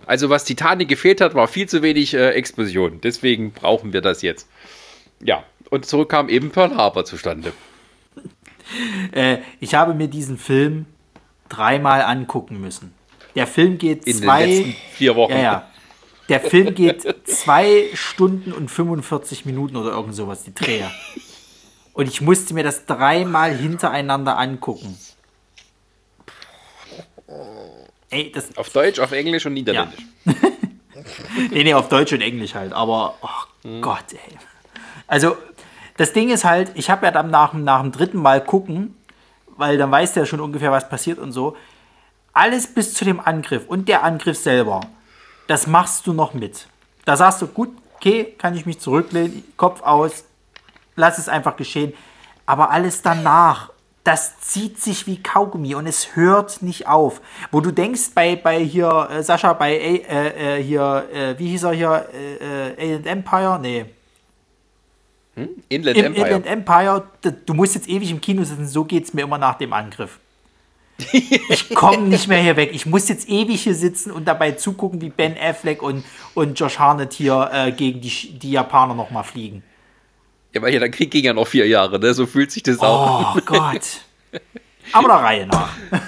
Also 0.06 0.30
was 0.30 0.44
Titanic 0.44 0.88
gefehlt 0.88 1.20
hat, 1.20 1.34
war 1.34 1.48
viel 1.48 1.68
zu 1.68 1.82
wenig 1.82 2.14
äh, 2.14 2.30
Explosion. 2.30 3.00
Deswegen 3.00 3.52
brauchen 3.52 3.92
wir 3.92 4.00
das 4.00 4.22
jetzt. 4.22 4.48
Ja, 5.22 5.44
und 5.70 5.86
so 5.86 6.04
kam 6.04 6.28
eben 6.28 6.50
Pearl 6.50 6.76
Harbor 6.76 7.04
zustande. 7.04 7.52
äh, 9.12 9.38
ich 9.60 9.74
habe 9.74 9.94
mir 9.94 10.08
diesen 10.08 10.38
Film 10.38 10.86
dreimal 11.48 12.02
angucken 12.02 12.60
müssen. 12.60 12.94
Der 13.34 13.46
Film 13.46 13.78
geht 13.78 14.06
In 14.06 14.16
zwei... 14.16 14.46
Den 14.46 14.50
letzten 14.50 14.76
vier 14.92 15.16
Wochen. 15.16 15.32
Ja, 15.32 15.38
ja. 15.38 15.70
Der 16.28 16.40
Film 16.40 16.74
geht 16.74 17.02
zwei 17.24 17.88
Stunden 17.92 18.52
und 18.52 18.70
45 18.70 19.46
Minuten 19.46 19.76
oder 19.76 19.90
irgend 19.90 20.14
sowas, 20.14 20.44
die 20.44 20.54
Dreher. 20.54 20.90
Und 21.92 22.06
ich 22.06 22.20
musste 22.20 22.54
mir 22.54 22.62
das 22.62 22.86
dreimal 22.86 23.52
hintereinander 23.52 24.38
angucken. 24.38 24.96
Ey, 28.10 28.32
das 28.32 28.56
auf 28.56 28.70
Deutsch, 28.70 28.98
auf 28.98 29.12
Englisch 29.12 29.46
und 29.46 29.54
Niederländisch. 29.54 30.00
Ja. 30.24 30.32
nee, 31.50 31.64
nee, 31.64 31.74
auf 31.74 31.88
Deutsch 31.88 32.12
und 32.12 32.20
Englisch 32.20 32.54
halt. 32.54 32.72
Aber, 32.72 33.14
oh 33.22 33.28
hm. 33.68 33.80
Gott, 33.80 34.12
ey. 34.12 34.36
Also, 35.06 35.36
das 35.96 36.12
Ding 36.12 36.30
ist 36.30 36.44
halt, 36.44 36.72
ich 36.74 36.90
habe 36.90 37.06
ja 37.06 37.12
dann 37.12 37.30
nach, 37.30 37.52
nach 37.52 37.80
dem 37.80 37.92
dritten 37.92 38.18
Mal 38.18 38.42
gucken, 38.42 38.96
weil 39.56 39.78
dann 39.78 39.90
weißt 39.90 40.16
du 40.16 40.20
ja 40.20 40.26
schon 40.26 40.40
ungefähr, 40.40 40.72
was 40.72 40.88
passiert 40.88 41.18
und 41.18 41.32
so. 41.32 41.56
alles 42.32 42.72
bis 42.72 42.94
zu 42.94 43.04
dem 43.04 43.20
Angriff 43.20 43.66
und 43.66 43.88
der 43.88 44.02
Angriff 44.02 44.38
selber, 44.38 44.80
das 45.46 45.66
machst 45.66 46.06
du 46.06 46.12
noch 46.12 46.32
mit. 46.32 46.66
Da 47.04 47.16
sagst 47.16 47.42
du, 47.42 47.46
gut, 47.46 47.70
okay, 47.96 48.34
kann 48.38 48.56
ich 48.56 48.66
mich 48.66 48.78
zurücklehnen, 48.78 49.44
Kopf 49.56 49.82
aus, 49.82 50.24
lass 50.96 51.18
es 51.18 51.28
einfach 51.28 51.56
geschehen. 51.56 51.92
Aber 52.46 52.70
alles 52.70 53.02
danach, 53.02 53.70
das 54.10 54.40
zieht 54.40 54.80
sich 54.80 55.06
wie 55.06 55.22
Kaugummi 55.22 55.76
und 55.76 55.86
es 55.86 56.16
hört 56.16 56.62
nicht 56.62 56.88
auf. 56.88 57.20
Wo 57.52 57.60
du 57.60 57.70
denkst, 57.70 58.10
bei, 58.12 58.34
bei 58.34 58.58
hier, 58.58 59.08
äh, 59.08 59.22
Sascha, 59.22 59.52
bei 59.52 59.76
äh, 59.76 60.56
äh, 60.58 60.62
hier, 60.64 61.06
äh, 61.14 61.38
wie 61.38 61.46
hieß 61.50 61.62
er 61.62 61.72
hier, 61.74 62.08
äh, 62.12 62.70
äh, 62.70 62.82
Alien 62.82 63.06
Empire? 63.06 63.60
Nee. 63.62 63.84
Hm? 65.36 65.48
Inland 65.68 65.96
Im 65.96 66.06
Empire. 66.06 66.26
Inland 66.26 66.46
Empire, 66.46 67.04
du 67.46 67.54
musst 67.54 67.76
jetzt 67.76 67.88
ewig 67.88 68.10
im 68.10 68.20
Kino 68.20 68.42
sitzen, 68.42 68.66
so 68.66 68.84
geht 68.84 69.04
es 69.04 69.14
mir 69.14 69.22
immer 69.22 69.38
nach 69.38 69.58
dem 69.58 69.72
Angriff. 69.72 70.18
Ich 71.12 71.68
komme 71.72 72.08
nicht 72.08 72.26
mehr 72.26 72.42
hier 72.42 72.56
weg. 72.56 72.70
Ich 72.72 72.86
muss 72.86 73.08
jetzt 73.08 73.28
ewig 73.28 73.62
hier 73.62 73.76
sitzen 73.76 74.10
und 74.10 74.26
dabei 74.26 74.52
zugucken, 74.52 75.00
wie 75.00 75.10
Ben 75.10 75.36
Affleck 75.40 75.82
und, 75.82 76.04
und 76.34 76.58
Josh 76.58 76.80
Harnett 76.80 77.12
hier 77.12 77.48
äh, 77.52 77.70
gegen 77.70 78.00
die, 78.00 78.38
die 78.38 78.50
Japaner 78.50 78.94
nochmal 78.94 79.22
fliegen. 79.22 79.62
Ja, 80.52 80.62
weil 80.62 80.72
ja 80.72 80.80
der 80.80 80.90
Krieg 80.90 81.10
ging 81.10 81.24
ja 81.24 81.32
noch 81.32 81.46
vier 81.46 81.66
Jahre, 81.66 81.98
ne? 81.98 82.12
So 82.14 82.26
fühlt 82.26 82.50
sich 82.50 82.62
das 82.62 82.80
auch. 82.80 83.36
Oh 83.36 83.40
Gott. 83.44 84.02
Aber 84.92 85.08
der 85.08 85.16
Reihe 85.16 85.46
nach. 85.46 85.76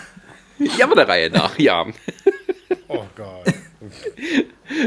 Ja, 0.78 0.86
aber 0.86 0.94
der 0.94 1.08
Reihe 1.08 1.28
nach, 1.28 1.58
ja. 1.58 1.84
Oh 2.86 3.04
Gott. 3.16 3.52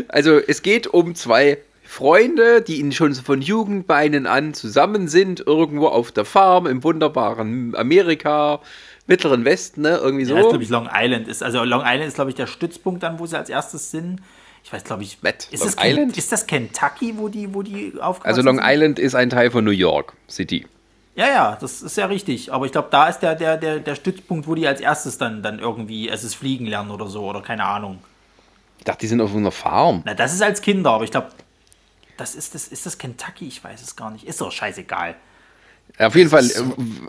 Also 0.08 0.40
es 0.40 0.62
geht 0.62 0.88
um 0.88 1.16
zwei 1.16 1.58
Freunde, 1.84 2.62
die 2.62 2.80
ihnen 2.80 2.94
schon 2.94 3.14
von 3.14 3.42
Jugendbeinen 3.42 4.26
an 4.26 4.54
zusammen 4.54 5.10
sind, 5.10 5.46
irgendwo 5.46 5.88
auf 5.88 6.14
der 6.14 6.24
Farm 6.24 6.66
im 6.66 6.84
wunderbaren 6.84 7.76
Amerika, 7.76 8.62
Mittleren 9.08 9.46
Westen, 9.46 9.82
ne? 9.82 9.98
Irgendwie 9.98 10.26
so. 10.26 10.36
Ja, 10.36 10.42
glaube 10.42 10.64
ich, 10.64 10.70
Long 10.70 10.90
Island 10.92 11.28
ist. 11.28 11.44
Also 11.44 11.64
Long 11.64 11.82
Island 11.82 12.08
ist, 12.08 12.16
glaube 12.16 12.32
ich, 12.32 12.36
der 12.36 12.48
Stützpunkt 12.48 13.04
dann, 13.04 13.20
wo 13.20 13.26
sie 13.26 13.38
als 13.38 13.50
erstes 13.50 13.92
sind. 13.92 14.20
Ich 14.66 14.74
weiß, 14.74 14.84
glaube 14.84 15.04
ich, 15.04 15.22
Matt, 15.22 15.48
ist, 15.52 15.60
Long 15.60 15.68
das 15.68 15.76
Ken- 15.78 15.92
Island? 15.92 16.18
ist 16.18 16.32
das 16.32 16.48
Kentucky, 16.48 17.14
wo 17.18 17.30
die, 17.30 17.54
wo 17.54 17.62
die 17.62 17.94
aufgewachsen 18.02 18.28
also 18.28 18.42
Long 18.42 18.56
sind? 18.58 18.66
Island 18.68 18.98
ist 19.00 19.14
ein 19.14 19.30
Teil 19.30 19.52
von 19.52 19.64
New 19.64 19.70
York 19.72 20.14
City. 20.28 20.66
Ja, 21.16 21.28
ja, 21.28 21.58
das 21.62 21.84
ist 21.84 21.96
ja 21.98 22.08
richtig. 22.08 22.52
Aber 22.52 22.66
ich 22.66 22.72
glaube, 22.72 22.88
da 22.90 23.08
ist 23.08 23.20
der, 23.20 23.36
der, 23.36 23.58
der, 23.58 23.80
der 23.80 23.94
Stützpunkt, 23.96 24.48
wo 24.48 24.56
die 24.56 24.68
als 24.68 24.82
erstes 24.82 25.20
dann, 25.20 25.44
dann 25.44 25.60
irgendwie 25.60 26.10
es 26.10 26.24
ist 26.24 26.34
fliegen 26.34 26.66
lernen 26.66 26.90
oder 26.90 27.08
so 27.08 27.24
oder 27.26 27.42
keine 27.42 27.64
Ahnung. 27.64 28.00
Ich 28.80 28.86
dachte, 28.86 29.02
die 29.02 29.08
sind 29.08 29.22
auf 29.22 29.34
einer 29.36 29.52
Farm. 29.52 30.02
Na, 30.04 30.16
das 30.16 30.34
ist 30.34 30.42
als 30.42 30.62
Kinder, 30.62 30.90
aber 30.92 31.04
ich 31.04 31.12
glaube, 31.12 31.28
das 32.18 32.34
ist 32.34 32.56
das, 32.56 32.68
ist 32.68 32.86
das 32.88 32.98
Kentucky? 32.98 33.48
Ich 33.48 33.64
weiß 33.64 33.82
es 33.84 33.96
gar 33.96 34.10
nicht. 34.10 34.26
Ist 34.26 34.42
doch 34.42 34.52
scheißegal. 34.52 35.16
Auf 35.98 36.16
jeden 36.16 36.30
Fall 36.30 36.46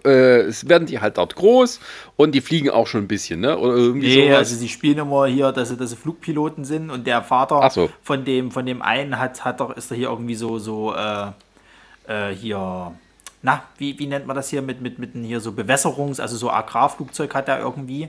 äh, 0.04 0.08
äh, 0.08 0.40
es 0.42 0.68
werden 0.68 0.86
die 0.86 1.00
halt 1.00 1.18
dort 1.18 1.34
groß 1.34 1.80
und 2.16 2.32
die 2.34 2.40
fliegen 2.40 2.70
auch 2.70 2.86
schon 2.86 3.02
ein 3.02 3.08
bisschen, 3.08 3.40
ne? 3.40 3.58
Oder 3.58 3.74
irgendwie 3.74 4.06
Nee, 4.16 4.26
sowas. 4.28 4.38
also 4.38 4.56
sie 4.56 4.68
spielen 4.68 4.98
immer 4.98 5.26
hier, 5.26 5.50
dass 5.52 5.70
sie, 5.70 5.76
dass 5.76 5.90
sie 5.90 5.96
Flugpiloten 5.96 6.64
sind 6.64 6.90
und 6.90 7.06
der 7.06 7.22
Vater 7.22 7.68
so. 7.70 7.90
von 8.02 8.24
dem 8.24 8.50
von 8.52 8.64
dem 8.64 8.82
einen 8.82 9.18
hat 9.18 9.44
hat 9.44 9.60
doch 9.60 9.76
ist 9.76 9.90
er 9.90 9.96
hier 9.96 10.08
irgendwie 10.10 10.36
so 10.36 10.58
so 10.58 10.94
äh, 10.94 11.26
äh, 12.06 12.34
hier 12.34 12.92
na 13.42 13.62
wie, 13.78 13.98
wie 13.98 14.06
nennt 14.06 14.26
man 14.26 14.36
das 14.36 14.50
hier 14.50 14.62
mit 14.62 14.80
mit 14.80 14.98
mit 15.00 15.10
hier 15.14 15.40
so 15.40 15.52
Bewässerungs 15.52 16.20
also 16.20 16.36
so 16.36 16.50
Agrarflugzeug 16.50 17.34
hat 17.34 17.48
er 17.48 17.58
irgendwie 17.60 18.08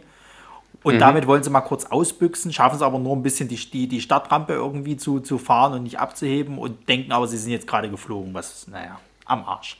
und 0.83 0.95
Mhm. 0.95 0.99
damit 0.99 1.25
wollen 1.27 1.41
sie 1.41 1.49
mal 1.49 1.61
kurz 1.61 1.85
ausbüchsen, 1.85 2.53
schaffen 2.53 2.75
es 2.75 2.81
aber 2.83 2.99
nur 2.99 3.15
ein 3.15 3.23
bisschen 3.23 3.47
die, 3.49 3.55
die, 3.55 3.87
die 3.87 3.99
Stadtrampe 3.99 4.53
irgendwie 4.53 4.95
zu, 4.95 5.19
zu 5.19 5.39
fahren 5.39 5.73
und 5.73 5.83
nicht 5.83 5.99
abzuheben 5.99 6.59
und 6.59 6.87
denken 6.87 7.11
aber, 7.11 7.27
sie 7.27 7.37
sind 7.37 7.51
jetzt 7.51 7.65
gerade 7.65 7.89
geflogen, 7.89 8.31
was, 8.35 8.67
naja, 8.67 8.99
am 9.25 9.43
Arsch. 9.43 9.79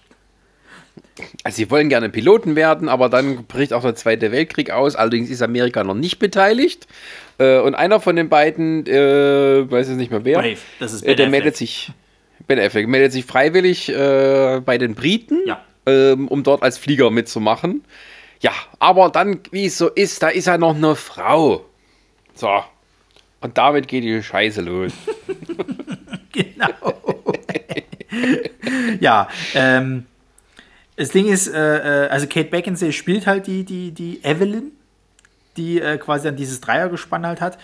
Also 1.43 1.57
sie 1.57 1.71
wollen 1.71 1.89
gerne 1.89 2.09
Piloten 2.09 2.55
werden, 2.55 2.89
aber 2.89 3.09
dann 3.09 3.45
bricht 3.45 3.73
auch 3.73 3.81
der 3.81 3.95
Zweite 3.95 4.31
Weltkrieg 4.31 4.71
aus. 4.71 4.95
Allerdings 4.95 5.29
ist 5.29 5.41
Amerika 5.41 5.83
noch 5.83 5.95
nicht 5.95 6.19
beteiligt. 6.19 6.87
Äh, 7.39 7.59
und 7.59 7.75
einer 7.75 7.99
von 7.99 8.15
den 8.15 8.29
beiden, 8.29 8.85
äh, 8.87 9.69
weiß 9.69 9.87
jetzt 9.89 9.97
nicht 9.97 10.11
mehr 10.11 10.25
wer, 10.25 10.39
Brave, 10.39 10.57
das 10.79 10.93
ist 10.93 11.03
äh, 11.03 11.07
Ben 11.07 11.17
der 11.17 11.25
Affleck. 11.27 11.31
meldet 11.31 11.57
sich, 11.57 11.91
Ben 12.47 12.59
Affleck, 12.59 12.87
meldet 12.87 13.11
sich 13.11 13.25
freiwillig 13.25 13.89
äh, 13.89 14.61
bei 14.65 14.77
den 14.77 14.95
Briten, 14.95 15.39
Ja. 15.45 15.61
ähm, 15.85 16.27
um 16.27 16.43
dort 16.43 16.63
als 16.63 16.77
Flieger 16.77 17.11
mitzumachen. 17.11 17.83
Ja, 18.41 18.51
aber 18.79 19.09
dann, 19.09 19.39
wie 19.51 19.65
es 19.65 19.77
so 19.77 19.89
ist, 19.89 20.21
da 20.21 20.29
ist 20.29 20.45
ja 20.47 20.57
noch 20.57 20.75
eine 20.75 20.95
Frau. 20.95 21.65
So. 22.35 22.49
Und 23.41 23.57
damit 23.57 23.87
geht 23.87 24.03
die 24.03 24.21
Scheiße 24.21 24.61
los. 24.61 24.91
Genau. 26.33 26.67
ja, 28.99 29.27
ähm, 29.55 30.05
das 30.97 31.09
Ding 31.09 31.27
ist, 31.27 31.47
äh, 31.47 32.05
äh, 32.05 32.09
also 32.09 32.27
Kate 32.27 32.49
Beckinsale 32.49 32.91
spielt 32.91 33.27
halt 33.27 33.47
die, 33.47 33.63
die, 33.63 33.91
die 33.91 34.23
Evelyn, 34.23 34.71
die 35.55 35.79
äh, 35.79 35.97
quasi 35.97 36.25
dann 36.25 36.35
dieses 36.35 36.59
Dreiergespann 36.59 37.25
halt 37.25 37.39
hat. 37.39 37.57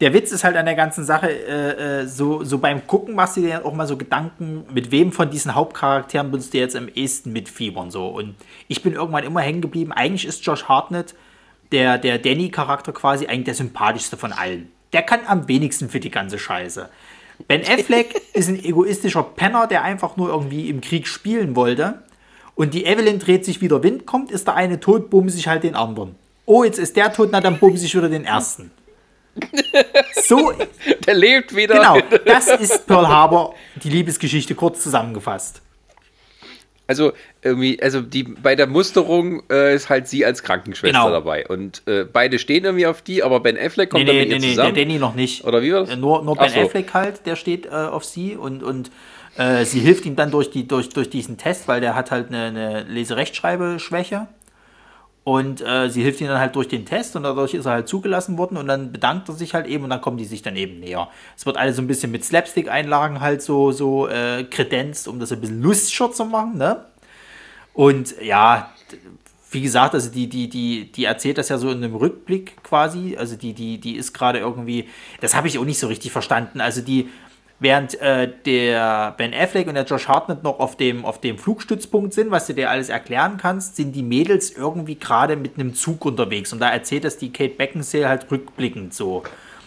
Der 0.00 0.14
Witz 0.14 0.30
ist 0.30 0.44
halt 0.44 0.56
an 0.56 0.64
der 0.64 0.76
ganzen 0.76 1.04
Sache, 1.04 1.28
äh, 1.28 2.02
äh, 2.02 2.06
so, 2.06 2.44
so 2.44 2.58
beim 2.58 2.86
Gucken 2.86 3.16
machst 3.16 3.36
du 3.36 3.40
dir 3.40 3.66
auch 3.66 3.74
mal 3.74 3.88
so 3.88 3.96
Gedanken, 3.96 4.64
mit 4.72 4.92
wem 4.92 5.10
von 5.10 5.28
diesen 5.28 5.56
Hauptcharakteren 5.56 6.30
würdest 6.30 6.54
du 6.54 6.58
jetzt 6.58 6.76
am 6.76 6.88
ehesten 6.88 7.32
mitfiebern. 7.32 7.90
So. 7.90 8.06
Und 8.06 8.36
ich 8.68 8.80
bin 8.80 8.92
irgendwann 8.92 9.24
immer 9.24 9.40
hängen 9.40 9.60
geblieben. 9.60 9.92
Eigentlich 9.92 10.24
ist 10.24 10.46
Josh 10.46 10.66
Hartnett, 10.66 11.16
der, 11.72 11.98
der 11.98 12.18
Danny-Charakter 12.18 12.92
quasi, 12.92 13.26
eigentlich 13.26 13.46
der 13.46 13.54
sympathischste 13.54 14.16
von 14.16 14.32
allen. 14.32 14.70
Der 14.92 15.02
kann 15.02 15.20
am 15.26 15.48
wenigsten 15.48 15.88
für 15.88 15.98
die 15.98 16.12
ganze 16.12 16.38
Scheiße. 16.38 16.88
Ben 17.48 17.62
Affleck 17.62 18.22
ist 18.34 18.48
ein 18.48 18.64
egoistischer 18.64 19.24
Penner, 19.24 19.66
der 19.66 19.82
einfach 19.82 20.16
nur 20.16 20.28
irgendwie 20.28 20.68
im 20.68 20.80
Krieg 20.80 21.08
spielen 21.08 21.56
wollte. 21.56 22.02
Und 22.58 22.74
die 22.74 22.86
Evelyn 22.86 23.20
dreht 23.20 23.44
sich 23.44 23.60
wieder 23.60 23.84
Wind 23.84 24.04
kommt, 24.04 24.32
ist 24.32 24.48
der 24.48 24.56
eine 24.56 24.80
tot, 24.80 25.10
bumse 25.10 25.38
ich 25.38 25.46
halt 25.46 25.62
den 25.62 25.76
anderen. 25.76 26.16
Oh, 26.44 26.64
jetzt 26.64 26.80
ist 26.80 26.96
der 26.96 27.12
tot, 27.12 27.28
na 27.30 27.40
dann 27.40 27.60
bumse 27.60 27.86
ich 27.86 27.94
wieder 27.96 28.08
den 28.08 28.24
ersten. 28.24 28.72
So, 30.24 30.52
Der 31.06 31.14
lebt 31.14 31.54
wieder. 31.54 31.74
genau, 31.76 31.98
das 32.24 32.48
ist 32.48 32.86
Pearl 32.88 33.06
Harbor, 33.06 33.54
die 33.82 33.88
Liebesgeschichte 33.90 34.56
kurz 34.56 34.82
zusammengefasst. 34.82 35.62
Also, 36.88 37.12
irgendwie, 37.42 37.80
also 37.80 38.00
die, 38.00 38.24
bei 38.24 38.56
der 38.56 38.66
Musterung 38.66 39.42
äh, 39.50 39.74
ist 39.76 39.88
halt 39.88 40.08
sie 40.08 40.24
als 40.24 40.42
Krankenschwester 40.42 40.98
Genau. 40.98 41.10
dabei. 41.10 41.46
Und 41.46 41.82
äh, 41.86 42.04
beide 42.04 42.38
stehen 42.40 42.64
irgendwie 42.64 42.86
auf 42.86 43.02
die, 43.02 43.22
aber 43.22 43.38
Ben 43.40 43.56
Affleck 43.56 43.90
kommt 43.90 44.02
Nee, 44.04 44.06
dann 44.06 44.16
nee, 44.16 44.22
mit 44.22 44.28
nee, 44.30 44.34
ihr 44.34 44.40
nee, 44.40 44.46
der 44.46 44.54
zusammen. 44.64 44.74
Danny 44.74 44.98
noch 44.98 45.14
nicht. 45.14 45.44
Oder 45.44 45.62
wie 45.62 45.72
war 45.72 45.80
das? 45.82 45.90
Äh, 45.90 45.96
Nur, 45.96 46.22
nur 46.24 46.34
Ben 46.34 46.48
so. 46.50 46.60
Affleck 46.60 46.92
halt, 46.94 47.24
der 47.26 47.36
steht 47.36 47.66
äh, 47.66 47.68
auf 47.70 48.04
sie 48.04 48.34
und, 48.36 48.62
und 48.64 48.90
äh, 49.38 49.64
sie 49.64 49.80
hilft 49.80 50.04
ihm 50.04 50.16
dann 50.16 50.30
durch, 50.30 50.50
die, 50.50 50.66
durch, 50.66 50.88
durch 50.90 51.08
diesen 51.08 51.38
Test, 51.38 51.68
weil 51.68 51.80
der 51.80 51.94
hat 51.94 52.10
halt 52.10 52.28
eine, 52.28 52.44
eine 52.46 52.82
Leserechtschreibeschwäche. 52.82 54.26
Und 55.22 55.60
äh, 55.60 55.90
sie 55.90 56.02
hilft 56.02 56.20
ihm 56.22 56.26
dann 56.26 56.38
halt 56.38 56.56
durch 56.56 56.68
den 56.68 56.86
Test 56.86 57.14
und 57.14 57.22
dadurch 57.22 57.52
ist 57.52 57.66
er 57.66 57.72
halt 57.72 57.88
zugelassen 57.88 58.38
worden 58.38 58.56
und 58.56 58.66
dann 58.66 58.92
bedankt 58.92 59.28
er 59.28 59.34
sich 59.34 59.52
halt 59.52 59.66
eben 59.66 59.84
und 59.84 59.90
dann 59.90 60.00
kommen 60.00 60.16
die 60.16 60.24
sich 60.24 60.40
dann 60.40 60.56
eben 60.56 60.80
näher. 60.80 61.08
Es 61.36 61.44
wird 61.44 61.58
alles 61.58 61.76
so 61.76 61.82
ein 61.82 61.86
bisschen 61.86 62.10
mit 62.10 62.24
Slapstick-Einlagen 62.24 63.20
halt 63.20 63.42
so, 63.42 63.70
so 63.70 64.08
äh, 64.08 64.44
kredenzt, 64.44 65.06
um 65.06 65.20
das 65.20 65.30
ein 65.30 65.40
bisschen 65.40 65.60
lustiger 65.60 66.10
zu 66.10 66.24
machen, 66.24 66.56
ne? 66.56 66.86
Und 67.74 68.14
ja, 68.22 68.72
wie 69.50 69.60
gesagt, 69.60 69.94
also 69.94 70.10
die, 70.10 70.28
die, 70.28 70.48
die, 70.48 70.90
die 70.90 71.04
erzählt 71.04 71.36
das 71.36 71.50
ja 71.50 71.58
so 71.58 71.70
in 71.70 71.84
einem 71.84 71.94
Rückblick 71.94 72.62
quasi. 72.62 73.16
Also 73.18 73.36
die, 73.36 73.52
die, 73.52 73.78
die 73.78 73.96
ist 73.96 74.14
gerade 74.14 74.38
irgendwie, 74.38 74.88
das 75.20 75.34
habe 75.34 75.46
ich 75.46 75.58
auch 75.58 75.64
nicht 75.64 75.78
so 75.78 75.88
richtig 75.88 76.10
verstanden. 76.10 76.60
Also 76.60 76.80
die, 76.80 77.08
während 77.60 78.00
äh, 78.00 78.30
der 78.46 79.14
Ben 79.16 79.34
Affleck 79.34 79.66
und 79.66 79.74
der 79.74 79.84
Josh 79.84 80.08
Hartnett 80.08 80.42
noch 80.42 80.60
auf 80.60 80.76
dem, 80.76 81.04
auf 81.04 81.20
dem 81.20 81.38
Flugstützpunkt 81.38 82.12
sind, 82.12 82.30
was 82.30 82.46
du 82.46 82.54
dir 82.54 82.70
alles 82.70 82.88
erklären 82.88 83.36
kannst, 83.36 83.76
sind 83.76 83.92
die 83.92 84.02
Mädels 84.02 84.50
irgendwie 84.50 84.94
gerade 84.94 85.36
mit 85.36 85.54
einem 85.58 85.74
Zug 85.74 86.04
unterwegs. 86.04 86.52
Und 86.52 86.60
da 86.60 86.70
erzählt 86.70 87.04
das 87.04 87.18
die 87.18 87.32
Kate 87.32 87.54
Beckinsale 87.54 88.08
halt 88.08 88.30
rückblickend 88.30 88.94
so. 88.94 89.22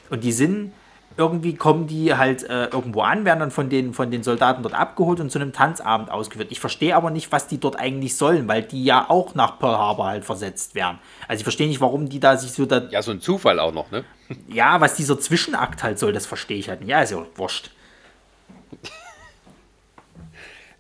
Und 0.10 0.24
die 0.24 0.32
sind 0.32 0.72
irgendwie 1.18 1.56
kommen 1.56 1.88
die 1.88 2.16
halt 2.16 2.44
äh, 2.44 2.66
irgendwo 2.66 3.02
an, 3.02 3.26
werden 3.26 3.39
dann 3.39 3.52
von 3.52 3.70
den, 3.70 3.94
von 3.94 4.12
den 4.12 4.24
Soldaten 4.24 4.64
dort 4.64 4.74
abgeholt 4.74 5.20
und 5.20 5.30
zu 5.30 5.39
einem 5.39 5.52
Tanzabend 5.52 6.10
ausgeführt. 6.10 6.52
Ich 6.52 6.60
verstehe 6.60 6.96
aber 6.96 7.12
nicht, 7.12 7.32
was 7.32 7.48
die 7.48 7.60
dort 7.60 7.78
eigentlich 7.78 8.16
sollen, 8.16 8.48
weil 8.48 8.64
die 8.64 8.84
ja 8.84 9.10
auch 9.10 9.36
nach 9.36 9.60
Pearl 9.60 9.78
Harbor 9.78 10.06
halt 10.08 10.26
versetzt 10.26 10.74
werden. 10.74 11.00
Also 11.28 11.42
ich 11.42 11.44
verstehe 11.44 11.68
nicht, 11.68 11.82
warum 11.82 12.08
die 12.08 12.20
da 12.20 12.38
sich 12.38 12.54
so 12.54 12.66
da. 12.66 12.88
Ja, 12.89 13.02
so 13.02 13.12
ein 13.12 13.22
Zufall 13.22 13.60
auch 13.60 13.74
noch, 13.74 13.92
ne? 13.92 14.04
Ja, 14.48 14.80
was 14.80 14.96
dieser 14.96 15.20
Zwischenakt 15.20 15.84
halt 15.84 16.00
soll, 16.00 16.14
das 16.14 16.26
verstehe 16.26 16.58
ich 16.58 16.70
halt 16.70 16.80
nicht. 16.80 16.89
Ja, 16.89 17.02
ist 17.02 17.12
ja 17.12 17.22
wurscht. 17.36 17.72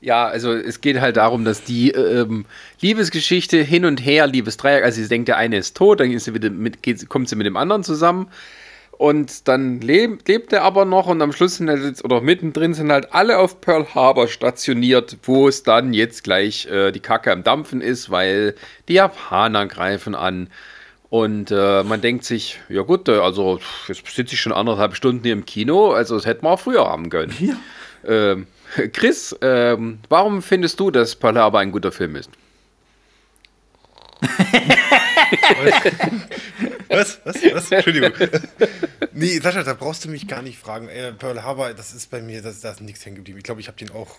Ja, 0.01 0.25
also 0.27 0.53
es 0.53 0.81
geht 0.81 0.99
halt 0.99 1.17
darum, 1.17 1.45
dass 1.45 1.63
die 1.63 1.91
ähm, 1.91 2.45
Liebesgeschichte 2.81 3.57
hin 3.61 3.85
und 3.85 4.03
her, 4.03 4.25
Liebesdreieck, 4.25 4.83
also 4.83 4.99
sie 4.99 5.07
denkt, 5.07 5.27
der 5.27 5.37
eine 5.37 5.57
ist 5.57 5.77
tot, 5.77 5.99
dann 5.99 6.11
ist 6.11 6.25
sie 6.25 6.33
wieder 6.33 6.49
mit, 6.49 6.81
geht, 6.81 7.07
kommt 7.07 7.29
sie 7.29 7.35
mit 7.35 7.45
dem 7.45 7.55
anderen 7.55 7.83
zusammen 7.83 8.27
und 9.01 9.47
dann 9.47 9.81
lebt, 9.81 10.27
lebt 10.27 10.53
er 10.53 10.61
aber 10.61 10.85
noch 10.85 11.07
und 11.07 11.23
am 11.23 11.33
Schluss 11.33 11.55
sind 11.55 11.71
halt 11.71 12.03
oder 12.03 12.21
mittendrin 12.21 12.75
sind 12.75 12.91
halt 12.91 13.13
alle 13.13 13.39
auf 13.39 13.59
Pearl 13.59 13.95
Harbor 13.95 14.27
stationiert, 14.27 15.17
wo 15.23 15.47
es 15.47 15.63
dann 15.63 15.91
jetzt 15.93 16.23
gleich 16.23 16.67
äh, 16.67 16.91
die 16.91 16.99
Kacke 16.99 17.31
am 17.31 17.43
Dampfen 17.43 17.81
ist, 17.81 18.11
weil 18.11 18.53
die 18.87 18.93
Japaner 18.93 19.65
greifen 19.65 20.13
an. 20.13 20.49
Und 21.09 21.49
äh, 21.49 21.81
man 21.83 21.99
denkt 22.01 22.25
sich, 22.25 22.59
ja 22.69 22.83
gut, 22.83 23.09
äh, 23.09 23.17
also 23.17 23.59
jetzt 23.87 24.05
sitze 24.05 24.35
ich 24.35 24.39
schon 24.39 24.53
anderthalb 24.53 24.95
Stunden 24.95 25.23
hier 25.23 25.33
im 25.33 25.45
Kino, 25.45 25.93
also 25.93 26.13
das 26.15 26.27
hätten 26.27 26.45
wir 26.45 26.51
auch 26.51 26.59
früher 26.59 26.85
haben 26.85 27.09
können. 27.09 27.33
Ja. 27.39 27.55
Ähm, 28.07 28.45
Chris, 28.93 29.35
ähm, 29.41 29.99
warum 30.09 30.41
findest 30.41 30.79
du, 30.79 30.91
dass 30.91 31.15
Pearl 31.15 31.37
Harbor 31.37 31.59
ein 31.59 31.71
guter 31.71 31.91
Film 31.91 32.15
ist? 32.15 32.29
was? 36.89 37.19
Was? 37.23 37.43
Was? 37.53 37.71
Entschuldigung. 37.71 38.13
nee, 39.13 39.39
Sascha, 39.39 39.63
da 39.63 39.73
brauchst 39.73 40.05
du 40.05 40.09
mich 40.09 40.27
gar 40.27 40.41
nicht 40.41 40.59
fragen. 40.59 40.89
Ey, 40.89 41.11
Pearl 41.13 41.43
Harbor, 41.43 41.73
das 41.73 41.93
ist 41.93 42.11
bei 42.11 42.21
mir, 42.21 42.41
das, 42.41 42.61
da 42.61 42.71
ist 42.71 42.81
nichts 42.81 43.05
hängen 43.05 43.17
geblieben. 43.17 43.39
Ich 43.39 43.43
glaube, 43.43 43.61
ich 43.61 43.67
habe 43.67 43.77
den 43.77 43.91
auch 43.91 44.17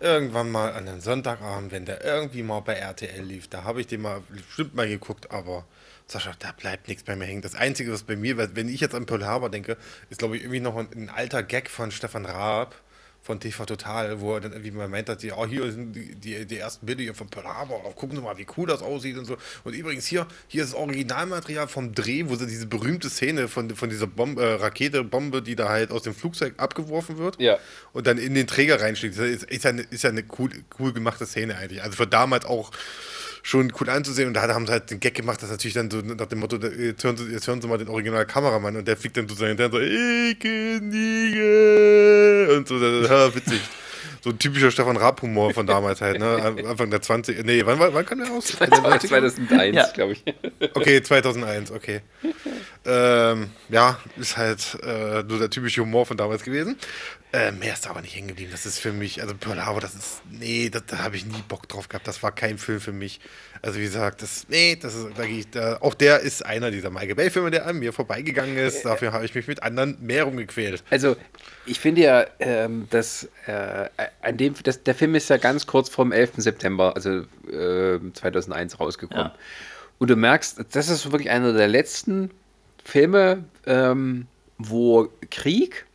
irgendwann 0.00 0.50
mal 0.50 0.72
an 0.72 0.88
einem 0.88 1.00
Sonntagabend, 1.00 1.70
wenn 1.70 1.84
der 1.84 2.04
irgendwie 2.04 2.42
mal 2.42 2.60
bei 2.60 2.74
RTL 2.74 3.22
lief, 3.22 3.46
da 3.48 3.62
habe 3.62 3.80
ich 3.80 3.86
den 3.86 4.00
mal 4.02 4.20
bestimmt 4.28 4.74
mal 4.74 4.88
geguckt, 4.88 5.30
aber 5.30 5.64
Sascha, 6.08 6.32
da 6.40 6.50
bleibt 6.50 6.88
nichts 6.88 7.04
bei 7.04 7.14
mir 7.14 7.26
hängen. 7.26 7.42
Das 7.42 7.54
Einzige, 7.54 7.92
was 7.92 8.02
bei 8.02 8.16
mir, 8.16 8.36
wenn 8.56 8.68
ich 8.68 8.80
jetzt 8.80 8.96
an 8.96 9.06
Pearl 9.06 9.24
Harbor 9.24 9.48
denke, 9.50 9.76
ist, 10.10 10.18
glaube 10.18 10.36
ich, 10.36 10.42
irgendwie 10.42 10.58
noch 10.58 10.76
ein, 10.76 10.88
ein 10.94 11.08
alter 11.08 11.44
Gag 11.44 11.70
von 11.70 11.92
Stefan 11.92 12.26
Raab 12.26 12.74
von 13.22 13.38
TV 13.38 13.64
Total, 13.64 14.20
wo 14.20 14.34
er 14.34 14.40
dann 14.40 14.52
irgendwie 14.52 14.72
mal 14.72 14.88
meint, 14.88 15.08
dass 15.08 15.18
die, 15.18 15.30
oh, 15.30 15.46
hier 15.46 15.70
sind 15.70 15.94
die, 15.94 16.14
die, 16.16 16.44
die 16.44 16.58
ersten 16.58 16.84
Bilder 16.86 17.02
hier 17.02 17.14
von 17.14 17.28
Pearl 17.28 17.46
Harbor, 17.46 17.80
gucken 17.94 18.16
Sie 18.16 18.22
mal, 18.22 18.36
wie 18.36 18.46
cool 18.56 18.66
das 18.66 18.82
aussieht 18.82 19.16
und 19.16 19.24
so. 19.26 19.36
Und 19.62 19.74
übrigens 19.74 20.06
hier, 20.06 20.26
hier 20.48 20.64
ist 20.64 20.72
das 20.72 20.78
Originalmaterial 20.80 21.68
vom 21.68 21.94
Dreh, 21.94 22.24
wo 22.26 22.34
sie 22.34 22.46
diese 22.48 22.66
berühmte 22.66 23.08
Szene 23.08 23.46
von, 23.46 23.70
von 23.76 23.88
dieser 23.90 24.08
Bombe, 24.08 24.42
äh, 24.42 24.54
Rakete, 24.54 25.04
Bombe, 25.04 25.40
die 25.40 25.54
da 25.54 25.68
halt 25.68 25.92
aus 25.92 26.02
dem 26.02 26.14
Flugzeug 26.14 26.54
abgeworfen 26.56 27.16
wird 27.18 27.40
Ja. 27.40 27.58
und 27.92 28.06
dann 28.08 28.18
in 28.18 28.34
den 28.34 28.46
Träger 28.48 28.80
reinschlägt. 28.80 29.16
Das 29.16 29.24
ist, 29.26 29.44
ist 29.44 29.62
ja 29.64 29.70
eine, 29.70 29.82
ist 29.82 30.02
ja 30.02 30.10
eine 30.10 30.24
cool, 30.38 30.50
cool 30.80 30.92
gemachte 30.92 31.24
Szene 31.24 31.56
eigentlich. 31.56 31.82
Also 31.82 31.96
für 31.96 32.06
damals 32.08 32.44
auch 32.44 32.72
schon 33.42 33.72
cool 33.80 33.88
anzusehen. 33.90 34.28
Und 34.28 34.34
da 34.34 34.42
haben 34.48 34.66
sie 34.66 34.72
halt 34.72 34.90
den 34.90 35.00
Gag 35.00 35.14
gemacht, 35.14 35.42
dass 35.42 35.50
natürlich 35.50 35.74
dann 35.74 35.90
so 35.90 35.98
nach 35.98 36.26
dem 36.26 36.38
Motto, 36.38 36.56
jetzt 36.56 37.02
hören 37.04 37.16
sie, 37.16 37.24
jetzt 37.26 37.46
hören 37.48 37.60
sie 37.60 37.68
mal 37.68 37.78
den 37.78 37.88
Original-Kameramann 37.88 38.76
und 38.76 38.86
der 38.88 38.96
fliegt 38.96 39.16
dann 39.16 39.28
sozusagen 39.28 39.56
dann 39.56 39.72
so, 39.72 39.78
ich 39.80 40.38
kniege 41.32 42.56
und 42.56 42.68
so, 42.68 42.76
ja, 42.78 43.34
witzig. 43.34 43.60
So 44.24 44.30
ein 44.30 44.38
typischer 44.38 44.70
Stefan 44.70 44.96
Raab-Humor 44.96 45.52
von 45.52 45.66
damals 45.66 46.00
halt, 46.00 46.20
ne? 46.20 46.54
Anfang 46.68 46.90
der 46.90 47.02
20, 47.02 47.44
nee, 47.44 47.62
wann, 47.66 47.80
wann 47.80 48.06
kam 48.06 48.18
der 48.20 48.28
raus? 48.28 48.46
2001, 48.56 49.74
Ja. 49.74 49.86
glaube 49.92 50.12
ich. 50.12 50.22
Okay, 50.74 51.02
2001, 51.02 51.72
okay. 51.72 52.02
ähm, 52.86 53.50
ja, 53.68 53.98
ist 54.16 54.36
halt 54.36 54.78
äh, 54.84 55.24
nur 55.24 55.40
der 55.40 55.50
typische 55.50 55.80
Humor 55.82 56.06
von 56.06 56.16
damals 56.16 56.44
gewesen. 56.44 56.76
Äh, 57.34 57.50
mehr 57.50 57.72
ist 57.72 57.86
da 57.86 57.90
aber 57.90 58.02
nicht 58.02 58.14
hängen 58.14 58.28
geblieben. 58.28 58.50
Das 58.52 58.66
ist 58.66 58.78
für 58.78 58.92
mich, 58.92 59.22
also 59.22 59.34
Pearl 59.34 59.64
Harbor, 59.64 59.80
das 59.80 59.94
ist, 59.94 60.20
nee, 60.30 60.68
das, 60.68 60.84
da 60.86 60.98
habe 60.98 61.16
ich 61.16 61.24
nie 61.24 61.42
Bock 61.48 61.66
drauf 61.66 61.88
gehabt. 61.88 62.06
Das 62.06 62.22
war 62.22 62.30
kein 62.30 62.58
Film 62.58 62.78
für 62.78 62.92
mich. 62.92 63.20
Also 63.62 63.78
wie 63.78 63.84
gesagt, 63.84 64.20
das, 64.20 64.46
nee, 64.50 64.76
das 64.76 64.94
ist, 64.94 65.06
da 65.16 65.22
ich, 65.22 65.48
da, 65.48 65.78
auch 65.80 65.94
der 65.94 66.20
ist 66.20 66.44
einer 66.44 66.70
dieser 66.70 66.90
Michael 66.90 67.14
Bay-Filme, 67.14 67.50
der 67.50 67.66
an 67.66 67.78
mir 67.78 67.94
vorbeigegangen 67.94 68.58
ist. 68.58 68.84
Dafür 68.84 69.12
habe 69.12 69.24
ich 69.24 69.34
mich 69.34 69.48
mit 69.48 69.62
anderen 69.62 69.96
mehr 70.04 70.24
rumgequält. 70.24 70.84
Also, 70.90 71.16
ich 71.64 71.80
finde 71.80 72.02
ja, 72.02 72.26
ähm, 72.38 72.86
dass, 72.90 73.26
äh, 73.46 73.88
an 74.20 74.36
dem, 74.36 74.54
das, 74.62 74.82
der 74.82 74.94
Film 74.94 75.14
ist 75.14 75.30
ja 75.30 75.38
ganz 75.38 75.66
kurz 75.66 75.88
vorm 75.88 76.12
11. 76.12 76.32
September, 76.36 76.94
also 76.94 77.24
äh, 77.50 77.98
2001 78.12 78.78
rausgekommen. 78.78 79.28
Ja. 79.28 79.34
Und 79.98 80.10
du 80.10 80.16
merkst, 80.16 80.66
das 80.72 80.90
ist 80.90 81.10
wirklich 81.10 81.30
einer 81.30 81.54
der 81.54 81.68
letzten 81.68 82.30
Filme, 82.84 83.44
ähm, 83.64 84.26
wo 84.58 85.08
Krieg, 85.30 85.86
äh, 85.86 85.91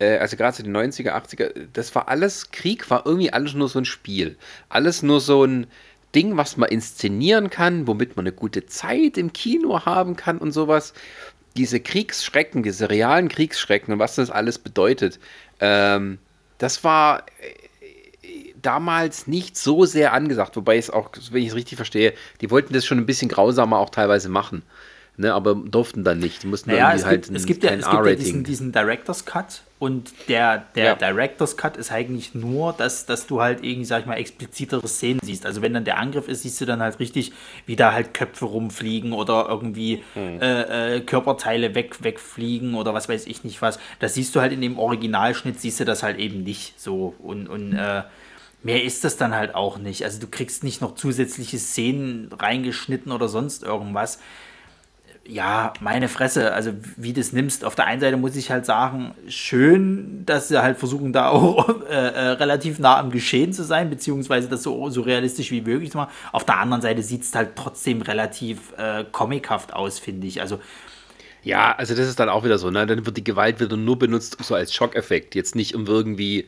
also 0.00 0.36
gerade 0.36 0.56
so 0.56 0.62
die 0.62 0.70
90er, 0.70 1.12
80er, 1.12 1.66
das 1.72 1.94
war 1.94 2.08
alles, 2.08 2.50
Krieg 2.50 2.88
war 2.90 3.04
irgendwie 3.04 3.32
alles 3.32 3.54
nur 3.54 3.68
so 3.68 3.78
ein 3.78 3.84
Spiel. 3.84 4.36
Alles 4.68 5.02
nur 5.02 5.20
so 5.20 5.44
ein 5.44 5.66
Ding, 6.14 6.36
was 6.36 6.56
man 6.56 6.68
inszenieren 6.68 7.50
kann, 7.50 7.86
womit 7.86 8.16
man 8.16 8.24
eine 8.24 8.32
gute 8.32 8.66
Zeit 8.66 9.16
im 9.16 9.32
Kino 9.32 9.84
haben 9.84 10.16
kann 10.16 10.38
und 10.38 10.52
sowas. 10.52 10.92
Diese 11.56 11.80
Kriegsschrecken, 11.80 12.62
diese 12.62 12.90
realen 12.90 13.28
Kriegsschrecken 13.28 13.92
und 13.94 13.98
was 13.98 14.16
das 14.16 14.30
alles 14.30 14.58
bedeutet, 14.58 15.18
ähm, 15.60 16.18
das 16.58 16.84
war 16.84 17.26
äh, 17.40 18.52
damals 18.60 19.26
nicht 19.26 19.56
so 19.56 19.84
sehr 19.84 20.12
angesagt, 20.12 20.56
wobei 20.56 20.76
es 20.76 20.90
auch, 20.90 21.10
wenn 21.30 21.42
ich 21.42 21.48
es 21.48 21.54
richtig 21.54 21.76
verstehe, 21.76 22.14
die 22.40 22.50
wollten 22.50 22.74
das 22.74 22.84
schon 22.84 22.98
ein 22.98 23.06
bisschen 23.06 23.28
grausamer 23.28 23.78
auch 23.78 23.90
teilweise 23.90 24.28
machen. 24.28 24.62
Ne, 25.16 25.34
aber 25.34 25.54
durften 25.54 26.02
dann 26.02 26.18
nicht. 26.18 26.42
Die 26.42 26.46
mussten 26.46 26.70
Naja, 26.70 26.88
irgendwie 26.88 27.00
es 27.00 27.06
halt 27.06 27.22
gibt, 27.24 27.36
es 27.36 27.46
gibt 27.46 27.64
ja, 27.64 27.70
es 27.72 27.90
gibt 27.90 28.06
ja 28.06 28.14
diesen, 28.14 28.44
diesen 28.44 28.72
Director's 28.72 29.26
Cut 29.26 29.62
und 29.78 30.12
der, 30.28 30.64
der 30.74 30.84
Ja. 30.84 30.94
Director's 30.94 31.56
Cut 31.58 31.76
ist 31.76 31.92
eigentlich 31.92 32.34
nur, 32.34 32.72
dass, 32.72 33.04
dass 33.04 33.26
du 33.26 33.42
halt 33.42 33.62
irgendwie, 33.62 33.84
sag 33.84 34.00
ich 34.00 34.06
mal, 34.06 34.14
explizitere 34.14 34.86
Szenen 34.88 35.20
siehst. 35.22 35.44
Also 35.44 35.60
wenn 35.60 35.74
dann 35.74 35.84
der 35.84 35.98
Angriff 35.98 36.26
ist, 36.28 36.42
siehst 36.42 36.60
du 36.60 36.64
dann 36.64 36.80
halt 36.80 36.98
richtig, 37.00 37.32
wie 37.66 37.76
da 37.76 37.92
halt 37.92 38.14
Köpfe 38.14 38.46
rumfliegen 38.46 39.12
oder 39.12 39.46
irgendwie 39.48 40.02
Hm. 40.14 40.40
äh, 40.40 40.96
äh, 40.96 41.00
Körperteile 41.00 41.74
weg, 41.74 42.02
wegfliegen 42.02 42.74
oder 42.74 42.94
was 42.94 43.08
weiß 43.08 43.26
ich 43.26 43.44
nicht 43.44 43.60
was. 43.60 43.78
Das 43.98 44.14
siehst 44.14 44.34
du 44.34 44.40
halt 44.40 44.52
in 44.52 44.62
dem 44.62 44.78
Originalschnitt, 44.78 45.60
siehst 45.60 45.80
du 45.80 45.84
das 45.84 46.02
halt 46.02 46.18
eben 46.18 46.42
nicht 46.44 46.80
so. 46.80 47.14
Und, 47.18 47.46
und 47.46 47.74
äh, 47.74 48.04
mehr 48.62 48.84
ist 48.84 49.04
das 49.04 49.16
dann 49.18 49.34
halt 49.34 49.54
auch 49.54 49.76
nicht. 49.78 50.04
Also 50.04 50.18
du 50.20 50.28
kriegst 50.28 50.64
nicht 50.64 50.80
noch 50.80 50.94
zusätzliche 50.94 51.58
Szenen 51.58 52.30
reingeschnitten 52.38 53.12
oder 53.12 53.28
sonst 53.28 53.62
irgendwas 53.62 54.18
ja, 55.30 55.72
meine 55.80 56.08
Fresse, 56.08 56.52
also 56.52 56.72
wie 56.96 57.12
du 57.12 57.20
das 57.20 57.32
nimmst. 57.32 57.64
Auf 57.64 57.76
der 57.76 57.86
einen 57.86 58.00
Seite 58.00 58.16
muss 58.16 58.34
ich 58.34 58.50
halt 58.50 58.66
sagen, 58.66 59.14
schön, 59.28 60.24
dass 60.26 60.48
sie 60.48 60.60
halt 60.60 60.76
versuchen, 60.76 61.12
da 61.12 61.28
auch 61.28 61.68
äh, 61.88 61.92
äh, 61.94 62.20
relativ 62.32 62.78
nah 62.80 62.98
am 62.98 63.10
Geschehen 63.10 63.52
zu 63.52 63.62
sein, 63.62 63.90
beziehungsweise 63.90 64.48
das 64.48 64.62
so, 64.64 64.90
so 64.90 65.02
realistisch 65.02 65.50
wie 65.52 65.60
möglich 65.60 65.92
zu 65.92 65.98
machen. 65.98 66.10
Auf 66.32 66.44
der 66.44 66.58
anderen 66.58 66.82
Seite 66.82 67.02
sieht 67.02 67.22
es 67.22 67.34
halt 67.34 67.54
trotzdem 67.54 68.02
relativ 68.02 68.72
äh, 68.76 69.04
comichaft 69.12 69.72
aus, 69.72 69.98
finde 70.00 70.26
ich. 70.26 70.40
Also 70.40 70.60
Ja, 71.42 71.74
also 71.76 71.94
das 71.94 72.08
ist 72.08 72.20
dann 72.20 72.28
auch 72.28 72.44
wieder 72.44 72.58
so, 72.58 72.70
ne? 72.70 72.86
Dann 72.86 73.06
wird 73.06 73.16
die 73.16 73.24
Gewalt 73.24 73.60
wieder 73.60 73.76
nur 73.76 73.98
benutzt 73.98 74.36
so 74.42 74.54
als 74.54 74.74
Schockeffekt, 74.74 75.34
jetzt 75.34 75.54
nicht 75.54 75.74
um 75.74 75.86
irgendwie 75.86 76.46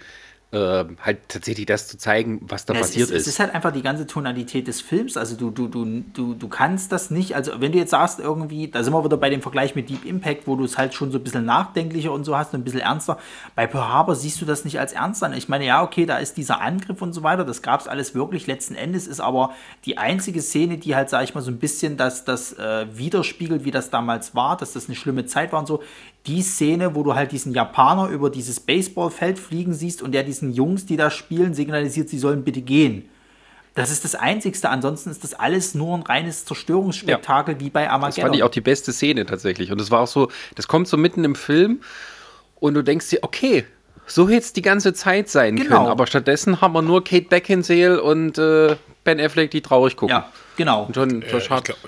äh, 0.53 0.85
halt 1.01 1.29
tatsächlich 1.29 1.67
das 1.67 1.89
zu 1.89 1.97
zeigen, 1.97 2.41
was 2.43 2.67
da 2.67 2.75
Ja, 2.75 2.81
passiert 2.81 3.09
es 3.09 3.11
ist, 3.11 3.17
ist. 3.23 3.27
Es 3.27 3.33
ist 3.35 3.41
halt 3.41 3.55
einfach 3.55 3.73
die 3.73 3.83
ganze 3.83 4.07
Tonalität 4.07 4.69
des 4.69 4.83
Films. 4.83 5.17
Also 5.17 5.35
du, 5.37 5.51
du, 5.51 5.67
du, 5.69 5.85
du, 6.13 6.35
du 6.35 6.49
kannst 6.49 6.93
das 6.93 7.11
nicht. 7.11 7.35
Also 7.35 7.61
wenn 7.61 7.73
du 7.73 7.79
jetzt 7.79 7.91
sagst, 7.91 8.21
irgendwie, 8.21 8.69
da 8.69 8.85
sind 8.85 8.93
wir 8.93 9.03
wieder 9.05 9.17
bei 9.17 9.31
dem 9.31 9.41
Vergleich 9.43 9.75
mit 9.75 9.89
Deep 9.89 10.05
Impact, 10.05 10.47
wo 10.47 10.57
du 10.57 10.65
es 10.65 10.77
halt 10.77 10.93
schon 10.95 11.11
so 11.11 11.19
ein 11.19 11.25
bisschen 11.25 11.47
nachdenklicher 11.47 12.13
und 12.13 12.25
so 12.25 12.37
hast 12.37 12.53
und 12.53 12.61
ein 12.61 12.65
bisschen 12.65 12.81
ernster. 12.81 13.19
Bei 13.55 13.67
Pearl 13.67 13.89
Harbor 13.89 14.15
siehst 14.15 14.41
du 14.43 14.45
das 14.45 14.65
nicht 14.65 14.79
als 14.79 14.93
ernst 14.93 15.25
an. 15.25 15.33
Ich 15.33 15.49
meine, 15.49 15.65
ja, 15.65 15.83
okay, 15.83 16.05
da 16.07 16.19
ist 16.19 16.37
dieser 16.37 16.61
Angriff 16.61 17.01
und 17.01 17.15
so 17.15 17.23
weiter, 17.23 17.45
das 17.45 17.63
gab 17.63 17.81
es 17.81 17.89
alles 17.89 18.15
wirklich. 18.15 18.47
Letzten 18.47 18.75
Endes 18.75 19.07
ist 19.07 19.21
aber 19.21 19.53
die 19.87 19.97
einzige 19.97 20.43
Szene, 20.43 20.77
die 20.79 20.95
halt, 20.95 21.09
sag 21.09 21.25
ich 21.25 21.35
mal, 21.35 21.41
so 21.41 21.51
ein 21.51 21.59
bisschen 21.59 21.97
das, 21.97 22.25
das 22.27 22.53
äh, 22.59 22.87
widerspiegelt, 22.93 23.65
wie 23.65 23.71
das 23.71 23.89
damals 23.89 24.35
war, 24.35 24.59
dass 24.59 24.73
das 24.75 24.87
eine 24.87 24.97
schlimme 24.97 25.25
Zeit 25.25 25.53
war 25.53 25.61
und 25.61 25.67
so. 25.67 25.83
Die 26.27 26.43
Szene, 26.43 26.95
wo 26.95 27.03
du 27.03 27.15
halt 27.15 27.33
diesen 27.33 27.53
Japaner 27.53 28.09
über 28.09 28.31
dieses 28.31 28.61
Baseballfeld 28.61 29.39
fliegen 29.39 29.75
siehst 29.75 30.03
und 30.03 30.13
der 30.13 30.23
diesen 30.23 30.53
Jungs, 30.53 30.87
die 30.87 30.97
da 30.97 31.11
spielen, 31.11 31.53
signalisiert, 31.55 32.09
sie 32.09 32.19
sollen 32.19 32.45
bitte 32.45 32.61
gehen. 32.63 33.09
Das 33.75 33.91
ist 33.91 34.05
das 34.05 34.15
Einzigste. 34.15 34.69
Ansonsten 34.69 35.11
ist 35.11 35.25
das 35.25 35.35
alles 35.35 35.75
nur 35.75 35.97
ein 35.97 36.03
reines 36.03 36.45
Zerstörungsspektakel 36.45 37.59
wie 37.59 37.71
bei 37.71 37.85
Das 37.85 37.91
fand 37.93 38.17
ich 38.17 38.23
Armageddon. 38.23 38.43
auch 38.47 38.51
die 38.53 38.61
beste 38.61 38.93
Szene 38.93 39.25
tatsächlich. 39.27 39.73
Und 39.73 39.81
das 39.81 39.91
war 39.91 40.01
auch 40.01 40.07
so, 40.07 40.29
das 40.55 40.69
kommt 40.69 40.87
so 40.89 40.97
mitten 40.97 41.25
im 41.25 41.35
Film 41.35 41.81
und 42.61 42.75
du 42.75 42.83
denkst 42.83 43.09
dir, 43.11 43.21
okay, 43.23 43.65
so 44.07 44.29
hätte 44.29 44.41
es 44.41 44.53
die 44.53 44.63
ganze 44.63 44.93
Zeit 44.93 45.29
sein 45.31 45.57
Genau. 45.57 45.69
können. 45.79 45.87
Aber 45.89 46.07
stattdessen 46.07 46.61
haben 46.61 46.75
wir 46.75 46.83
nur 46.83 47.03
Kate 47.03 47.27
Beckinsale 47.31 48.03
und 48.03 48.37
äh, 48.39 48.77
Ben 49.05 49.19
Affleck, 49.19 49.51
die 49.51 49.63
traurig 49.63 49.97
gucken. 49.97 50.15
Ja, 50.15 50.29
genau. 50.57 50.85
Und 50.85 50.95
schon, 50.95 51.23
Äh, 51.23 51.29
schon 51.31 51.39
ich 51.39 51.45
schade. 51.47 51.63
glaub, 51.63 51.79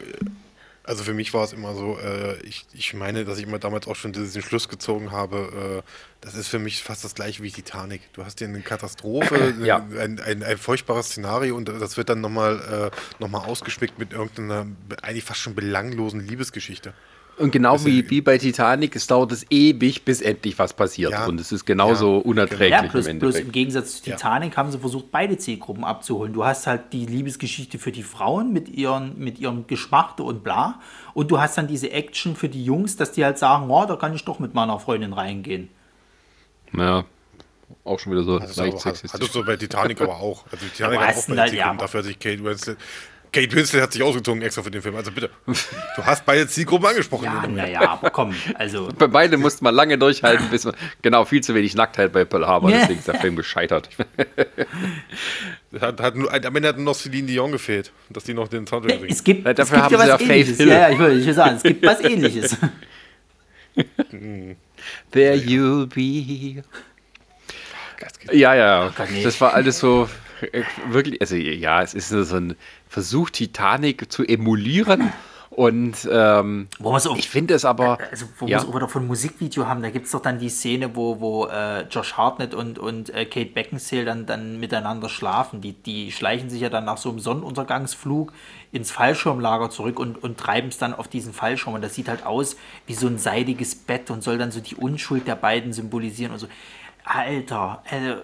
also 0.84 1.02
für 1.02 1.14
mich 1.14 1.32
war 1.32 1.44
es 1.44 1.52
immer 1.52 1.74
so, 1.74 1.98
äh, 1.98 2.38
ich, 2.42 2.66
ich 2.74 2.94
meine, 2.94 3.24
dass 3.24 3.38
ich 3.38 3.44
immer 3.44 3.58
damals 3.58 3.88
auch 3.88 3.96
schon 3.96 4.12
diesen 4.12 4.42
Schluss 4.42 4.68
gezogen 4.68 5.10
habe, 5.10 5.82
äh, 5.84 5.90
das 6.20 6.34
ist 6.34 6.48
für 6.48 6.58
mich 6.58 6.82
fast 6.82 7.04
das 7.04 7.14
gleiche 7.14 7.42
wie 7.42 7.50
Titanic. 7.50 8.12
Du 8.12 8.24
hast 8.24 8.38
hier 8.38 8.48
eine 8.48 8.60
Katastrophe, 8.60 9.54
Ja. 9.64 9.86
ein, 9.98 10.20
ein, 10.20 10.42
ein 10.42 10.58
furchtbares 10.58 11.08
Szenario 11.08 11.56
und 11.56 11.68
das 11.68 11.96
wird 11.96 12.10
dann 12.10 12.20
nochmal 12.20 12.90
äh, 12.92 12.96
noch 13.18 13.28
mal 13.28 13.44
ausgeschmückt 13.44 13.98
mit 13.98 14.12
irgendeiner 14.12 14.66
eigentlich 15.02 15.24
fast 15.24 15.40
schon 15.40 15.54
belanglosen 15.54 16.20
Liebesgeschichte. 16.20 16.92
Und 17.38 17.50
genau 17.50 17.84
wie, 17.84 18.08
wie 18.10 18.20
bei 18.20 18.38
Titanic, 18.38 18.94
es 18.94 19.06
dauert 19.06 19.32
es 19.32 19.44
ewig, 19.50 20.04
bis 20.04 20.20
endlich 20.20 20.58
was 20.58 20.72
passiert. 20.72 21.10
Ja. 21.12 21.26
Und 21.26 21.40
es 21.40 21.50
ist 21.52 21.64
genauso 21.64 22.16
Ja. 22.18 22.22
unerträglich 22.22 22.70
Ja, 22.70 22.82
plus, 22.88 23.06
im 23.06 23.18
plus 23.18 23.34
im. 23.36 23.50
Gegensatz 23.50 24.02
zu 24.02 24.10
Ja. 24.10 24.16
Titanic 24.16 24.56
haben 24.56 24.70
sie 24.70 24.78
versucht, 24.78 25.10
beide 25.10 25.36
Zielgruppen 25.36 25.84
abzuholen. 25.84 26.32
Du 26.32 26.44
hast 26.44 26.66
halt 26.66 26.92
die 26.92 27.06
Liebesgeschichte 27.06 27.78
für 27.78 27.90
die 27.92 28.02
Frauen 28.04 28.52
mit, 28.52 28.68
ihren, 28.68 29.18
mit 29.18 29.38
ihrem 29.40 29.66
Geschmachte 29.66 30.22
und 30.22 30.44
bla. 30.44 30.80
Und 31.12 31.30
du 31.30 31.40
hast 31.40 31.58
dann 31.58 31.66
diese 31.66 31.90
Action 31.90 32.36
für 32.36 32.48
die 32.48 32.64
Jungs, 32.64 32.96
dass 32.96 33.12
die 33.12 33.24
halt 33.24 33.38
sagen, 33.38 33.68
oh, 33.68 33.84
da 33.86 33.96
kann 33.96 34.14
ich 34.14 34.24
doch 34.24 34.38
mit 34.38 34.54
meiner 34.54 34.78
Freundin 34.78 35.12
reingehen. 35.12 35.68
Ja, 36.76 37.04
auch 37.84 37.98
schon 37.98 38.12
wieder 38.12 38.22
so 38.24 38.38
ist 38.38 38.56
leicht 38.56 38.60
aber, 38.60 38.66
hat, 38.74 38.80
sexistisch. 38.82 39.12
hattest 39.12 39.34
du 39.34 39.44
bei 39.44 39.56
Titanic 39.56 40.00
aber 40.00 40.16
auch. 40.16 40.44
Also 40.50 40.66
Titanic 40.66 40.98
Aber 41.00 41.08
auch 41.08 41.26
bei 41.28 41.34
da- 41.34 41.46
Zielgruppen, 41.46 41.56
ja, 41.56 41.74
dafür 41.74 41.98
hat 41.98 42.06
sich 42.06 42.18
Kate 42.18 42.44
Winslet. 42.44 42.78
Kate 43.34 43.52
Winslet 43.56 43.82
hat 43.82 43.92
sich 43.92 44.02
ausgezogen 44.02 44.40
extra 44.42 44.62
für 44.62 44.70
den 44.70 44.80
Film. 44.80 44.94
Also 44.96 45.10
bitte. 45.10 45.28
Du 45.46 46.04
hast 46.04 46.24
beide 46.24 46.46
Zielgruppen 46.46 46.86
angesprochen. 46.86 47.24
Ja, 47.24 47.46
naja, 47.46 47.80
aber 47.90 48.10
komm, 48.10 48.34
also. 48.54 48.88
Bei 48.96 49.08
beide 49.08 49.36
musste 49.36 49.64
man 49.64 49.74
lange 49.74 49.98
durchhalten, 49.98 50.48
bis 50.50 50.64
man, 50.64 50.74
genau, 51.02 51.24
viel 51.24 51.42
zu 51.42 51.54
wenig 51.54 51.74
Nacktheit 51.74 52.12
bei 52.12 52.24
Pearl 52.24 52.46
Harbor, 52.46 52.70
Ja. 52.70 52.78
deswegen 52.78 53.00
ist 53.00 53.08
der 53.08 53.16
Film 53.20 53.36
gescheitert. 53.36 53.88
Hat, 55.80 56.00
hat 56.00 56.14
nur, 56.14 56.32
am 56.32 56.54
Ende 56.56 56.68
hat 56.68 56.78
noch 56.78 56.94
Celine 56.94 57.26
Dion 57.26 57.50
gefehlt, 57.50 57.90
dass 58.08 58.22
die 58.22 58.32
noch 58.32 58.46
den 58.46 58.64
Soundtrack 58.64 59.00
singt. 59.00 59.10
Es 59.10 59.24
gibt, 59.24 59.44
Ja, 59.44 59.50
es 59.50 59.56
dafür 59.56 59.78
gibt 59.88 60.00
haben 60.00 60.02
sie 60.02 60.08
ja 60.08 60.18
Faith 60.18 60.28
ähnliches. 60.30 60.56
Hill. 60.58 60.68
Ja, 60.68 60.74
ja, 60.78 60.90
ich 60.90 60.98
würde 61.00 61.14
ich 61.18 61.26
will 61.26 61.34
sagen, 61.34 61.56
es 61.56 61.62
gibt 61.64 61.84
was 61.84 62.00
ähnliches. 62.04 62.56
There 65.10 65.34
you'll 65.36 65.86
be. 65.86 66.62
Ja, 68.32 68.54
ja, 68.54 68.92
nee. 69.10 69.22
das 69.24 69.40
war 69.40 69.54
alles 69.54 69.78
so, 69.80 70.08
äh, 70.52 70.62
wirklich, 70.90 71.20
also 71.20 71.34
ja, 71.36 71.82
es 71.82 71.94
ist 71.94 72.08
so 72.10 72.36
ein 72.36 72.54
Versuch, 72.94 73.30
Titanic 73.30 74.12
zu 74.12 74.22
emulieren. 74.22 75.12
Und 75.50 76.08
ähm, 76.10 76.68
auch, 76.82 77.16
ich 77.16 77.28
finde 77.28 77.54
es 77.54 77.64
aber. 77.64 77.98
Also, 78.10 78.26
wo 78.38 78.46
ja. 78.46 78.60
wir 78.60 78.68
es 78.68 78.74
wieder 78.74 78.88
von 78.88 79.06
Musikvideo 79.06 79.66
haben, 79.66 79.82
da 79.82 79.90
gibt 79.90 80.06
es 80.06 80.12
doch 80.12 80.22
dann 80.22 80.38
die 80.38 80.48
Szene, 80.48 80.94
wo, 80.94 81.20
wo 81.20 81.46
äh, 81.46 81.82
Josh 81.88 82.14
Hartnett 82.14 82.54
und, 82.54 82.78
und 82.78 83.10
äh, 83.10 83.24
Kate 83.24 83.50
Beckinsale 83.50 84.04
dann, 84.04 84.26
dann 84.26 84.58
miteinander 84.60 85.08
schlafen. 85.08 85.60
Die, 85.60 85.72
die 85.72 86.12
schleichen 86.12 86.50
sich 86.50 86.60
ja 86.60 86.70
dann 86.70 86.84
nach 86.84 86.98
so 86.98 87.08
einem 87.08 87.18
Sonnenuntergangsflug 87.18 88.32
ins 88.70 88.90
Fallschirmlager 88.92 89.70
zurück 89.70 89.98
und, 89.98 90.22
und 90.22 90.38
treiben 90.38 90.68
es 90.68 90.78
dann 90.78 90.94
auf 90.94 91.08
diesen 91.08 91.32
Fallschirm. 91.32 91.74
Und 91.74 91.82
das 91.82 91.94
sieht 91.94 92.08
halt 92.08 92.24
aus 92.24 92.56
wie 92.86 92.94
so 92.94 93.08
ein 93.08 93.18
seidiges 93.18 93.74
Bett 93.74 94.10
und 94.10 94.22
soll 94.22 94.38
dann 94.38 94.50
so 94.50 94.60
die 94.60 94.76
Unschuld 94.76 95.26
der 95.26 95.36
beiden 95.36 95.72
symbolisieren 95.72 96.32
und 96.32 96.38
so. 96.38 96.46
Alter, 97.04 97.82
also, 97.90 98.22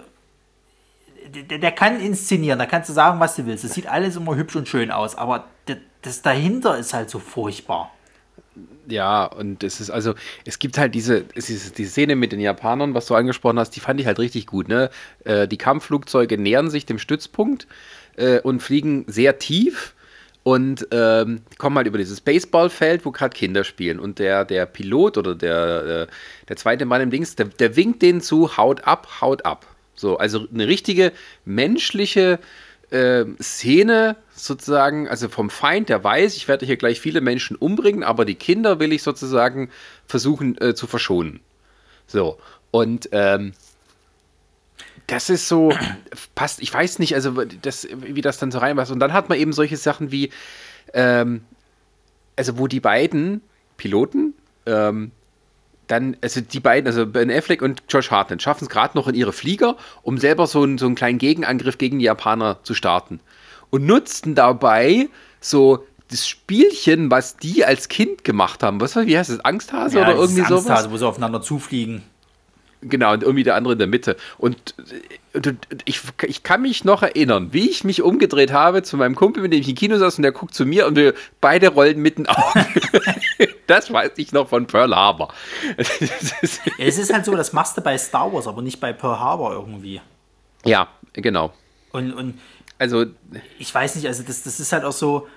der, 1.27 1.59
der, 1.59 1.71
kann 1.71 1.99
inszenieren, 1.99 2.59
da 2.59 2.65
kannst 2.65 2.89
du 2.89 2.93
sagen, 2.93 3.19
was 3.19 3.35
du 3.35 3.45
willst. 3.45 3.63
Das 3.63 3.73
sieht 3.73 3.87
alles 3.87 4.15
immer 4.15 4.35
hübsch 4.35 4.55
und 4.55 4.67
schön 4.67 4.91
aus, 4.91 5.15
aber 5.15 5.45
das, 6.01 6.21
dahinter 6.21 6.77
ist 6.77 6.93
halt 6.93 7.09
so 7.09 7.19
furchtbar. 7.19 7.91
Ja, 8.87 9.25
und 9.25 9.63
es 9.63 9.79
ist 9.79 9.89
also, 9.89 10.15
es 10.45 10.59
gibt 10.59 10.77
halt 10.77 10.95
diese, 10.95 11.21
diese, 11.21 11.71
die 11.71 11.85
Szene 11.85 12.15
mit 12.15 12.31
den 12.31 12.39
Japanern, 12.39 12.93
was 12.93 13.05
du 13.05 13.15
angesprochen 13.15 13.59
hast, 13.59 13.71
die 13.71 13.79
fand 13.79 13.99
ich 13.99 14.07
halt 14.07 14.19
richtig 14.19 14.47
gut. 14.47 14.67
Ne? 14.67 14.89
Äh, 15.23 15.47
die 15.47 15.57
Kampfflugzeuge 15.57 16.37
nähern 16.37 16.69
sich 16.69 16.85
dem 16.85 16.99
Stützpunkt 16.99 17.67
äh, 18.17 18.39
und 18.41 18.61
fliegen 18.61 19.05
sehr 19.07 19.39
tief 19.39 19.93
und 20.43 20.87
ähm, 20.91 21.43
kommen 21.57 21.77
halt 21.77 21.87
über 21.87 21.99
dieses 21.99 22.21
Baseballfeld, 22.21 23.05
wo 23.05 23.11
gerade 23.11 23.35
Kinder 23.35 23.63
spielen. 23.63 23.99
Und 23.99 24.19
der, 24.19 24.43
der 24.43 24.65
Pilot 24.65 25.17
oder 25.17 25.35
der, 25.35 25.85
äh, 25.85 26.07
der 26.49 26.55
zweite 26.55 26.85
Mann 26.85 27.01
im 27.01 27.11
Dings, 27.11 27.35
der, 27.35 27.45
der 27.45 27.75
winkt 27.75 28.01
denen 28.01 28.21
zu, 28.21 28.57
haut 28.57 28.85
ab, 28.85 29.21
haut 29.21 29.45
ab. 29.45 29.67
So, 29.95 30.17
also 30.17 30.47
eine 30.51 30.67
richtige 30.67 31.11
menschliche 31.45 32.39
äh, 32.91 33.25
Szene 33.41 34.15
sozusagen, 34.33 35.07
also 35.07 35.29
vom 35.29 35.49
Feind, 35.49 35.89
der 35.89 36.03
weiß, 36.03 36.35
ich 36.35 36.47
werde 36.47 36.65
hier 36.65 36.77
gleich 36.77 36.99
viele 36.99 37.21
Menschen 37.21 37.55
umbringen, 37.55 38.03
aber 38.03 38.25
die 38.25 38.35
Kinder 38.35 38.79
will 38.79 38.91
ich 38.91 39.03
sozusagen 39.03 39.69
versuchen 40.07 40.59
äh, 40.59 40.73
zu 40.75 40.87
verschonen. 40.87 41.39
So, 42.07 42.37
und 42.71 43.09
ähm, 43.11 43.53
das 45.07 45.29
ist 45.29 45.47
so, 45.47 45.73
passt, 46.35 46.61
ich 46.61 46.73
weiß 46.73 46.99
nicht, 46.99 47.15
also 47.15 47.43
das, 47.61 47.87
wie 47.95 48.21
das 48.21 48.39
dann 48.39 48.51
so 48.51 48.59
reinpasst. 48.59 48.91
Und 48.91 48.99
dann 48.99 49.13
hat 49.13 49.29
man 49.29 49.37
eben 49.37 49.53
solche 49.53 49.77
Sachen 49.77 50.11
wie, 50.11 50.31
ähm, 50.93 51.43
also 52.35 52.57
wo 52.57 52.67
die 52.67 52.79
beiden 52.79 53.41
Piloten 53.77 54.33
ähm, 54.65 55.11
dann, 55.91 56.15
also 56.21 56.39
die 56.41 56.59
beiden, 56.59 56.87
also 56.87 57.05
Ben 57.05 57.29
Affleck 57.29 57.61
und 57.61 57.83
Josh 57.89 58.11
Hartnett, 58.11 58.41
schaffen 58.41 58.63
es 58.65 58.69
gerade 58.69 58.97
noch 58.97 59.07
in 59.07 59.15
ihre 59.15 59.33
Flieger, 59.33 59.75
um 60.01 60.17
selber 60.17 60.47
so, 60.47 60.63
einen, 60.63 60.77
so 60.77 60.85
einen 60.85 60.95
kleinen 60.95 61.17
Gegenangriff 61.17 61.77
gegen 61.77 61.99
die 61.99 62.05
Japaner 62.05 62.59
zu 62.63 62.73
starten. 62.73 63.19
Und 63.69 63.85
nutzten 63.85 64.33
dabei 64.33 65.09
so 65.41 65.85
das 66.09 66.27
Spielchen, 66.27 67.11
was 67.11 67.37
die 67.37 67.65
als 67.65 67.87
Kind 67.87 68.23
gemacht 68.23 68.63
haben. 68.63 68.79
Was, 68.81 68.95
wie 68.95 69.17
heißt 69.17 69.29
das? 69.29 69.39
Angsthase 69.43 69.97
ja, 69.97 70.03
oder 70.03 70.15
irgendwie 70.15 70.41
sowas? 70.41 70.67
Angsthase, 70.67 70.91
wo 70.91 70.97
sie 70.97 71.07
aufeinander 71.07 71.41
zufliegen. 71.41 72.03
Genau, 72.81 73.13
und 73.13 73.21
irgendwie 73.21 73.43
der 73.43 73.55
andere 73.55 73.73
in 73.73 73.79
der 73.79 73.87
Mitte. 73.87 74.17
Und 74.37 74.73
äh, 75.33 75.53
ich, 75.85 76.01
ich 76.23 76.41
kann 76.41 76.63
mich 76.63 76.83
noch 76.83 77.03
erinnern, 77.03 77.49
wie 77.51 77.69
ich 77.69 77.83
mich 77.83 78.01
umgedreht 78.01 78.51
habe 78.51 78.81
zu 78.81 78.97
meinem 78.97 79.15
Kumpel, 79.15 79.43
mit 79.43 79.53
dem 79.53 79.61
ich 79.61 79.69
im 79.69 79.75
Kino 79.75 79.97
saß 79.97 80.17
und 80.17 80.23
der 80.23 80.31
guckt 80.31 80.55
zu 80.55 80.65
mir 80.65 80.87
und 80.87 80.95
wir 80.95 81.13
beide 81.39 81.69
rollen 81.69 82.01
mitten 82.01 82.25
auf. 82.25 82.53
das 83.67 83.93
weiß 83.93 84.11
ich 84.17 84.31
noch 84.31 84.49
von 84.49 84.65
Pearl 84.65 84.95
Harbor. 84.95 85.33
es 85.77 86.97
ist 86.97 87.13
halt 87.13 87.25
so, 87.25 87.35
das 87.35 87.53
machst 87.53 87.77
du 87.77 87.81
bei 87.81 87.97
Star 87.97 88.33
Wars, 88.33 88.47
aber 88.47 88.63
nicht 88.63 88.79
bei 88.79 88.93
Pearl 88.93 89.19
Harbor 89.19 89.53
irgendwie. 89.53 90.01
Ja, 90.65 90.87
genau. 91.13 91.53
Und, 91.91 92.13
und 92.13 92.39
also, 92.79 93.05
ich 93.59 93.73
weiß 93.73 93.95
nicht, 93.95 94.07
also 94.07 94.23
das, 94.23 94.41
das 94.41 94.59
ist 94.59 94.71
halt 94.71 94.85
auch 94.85 94.91
so, 94.91 95.27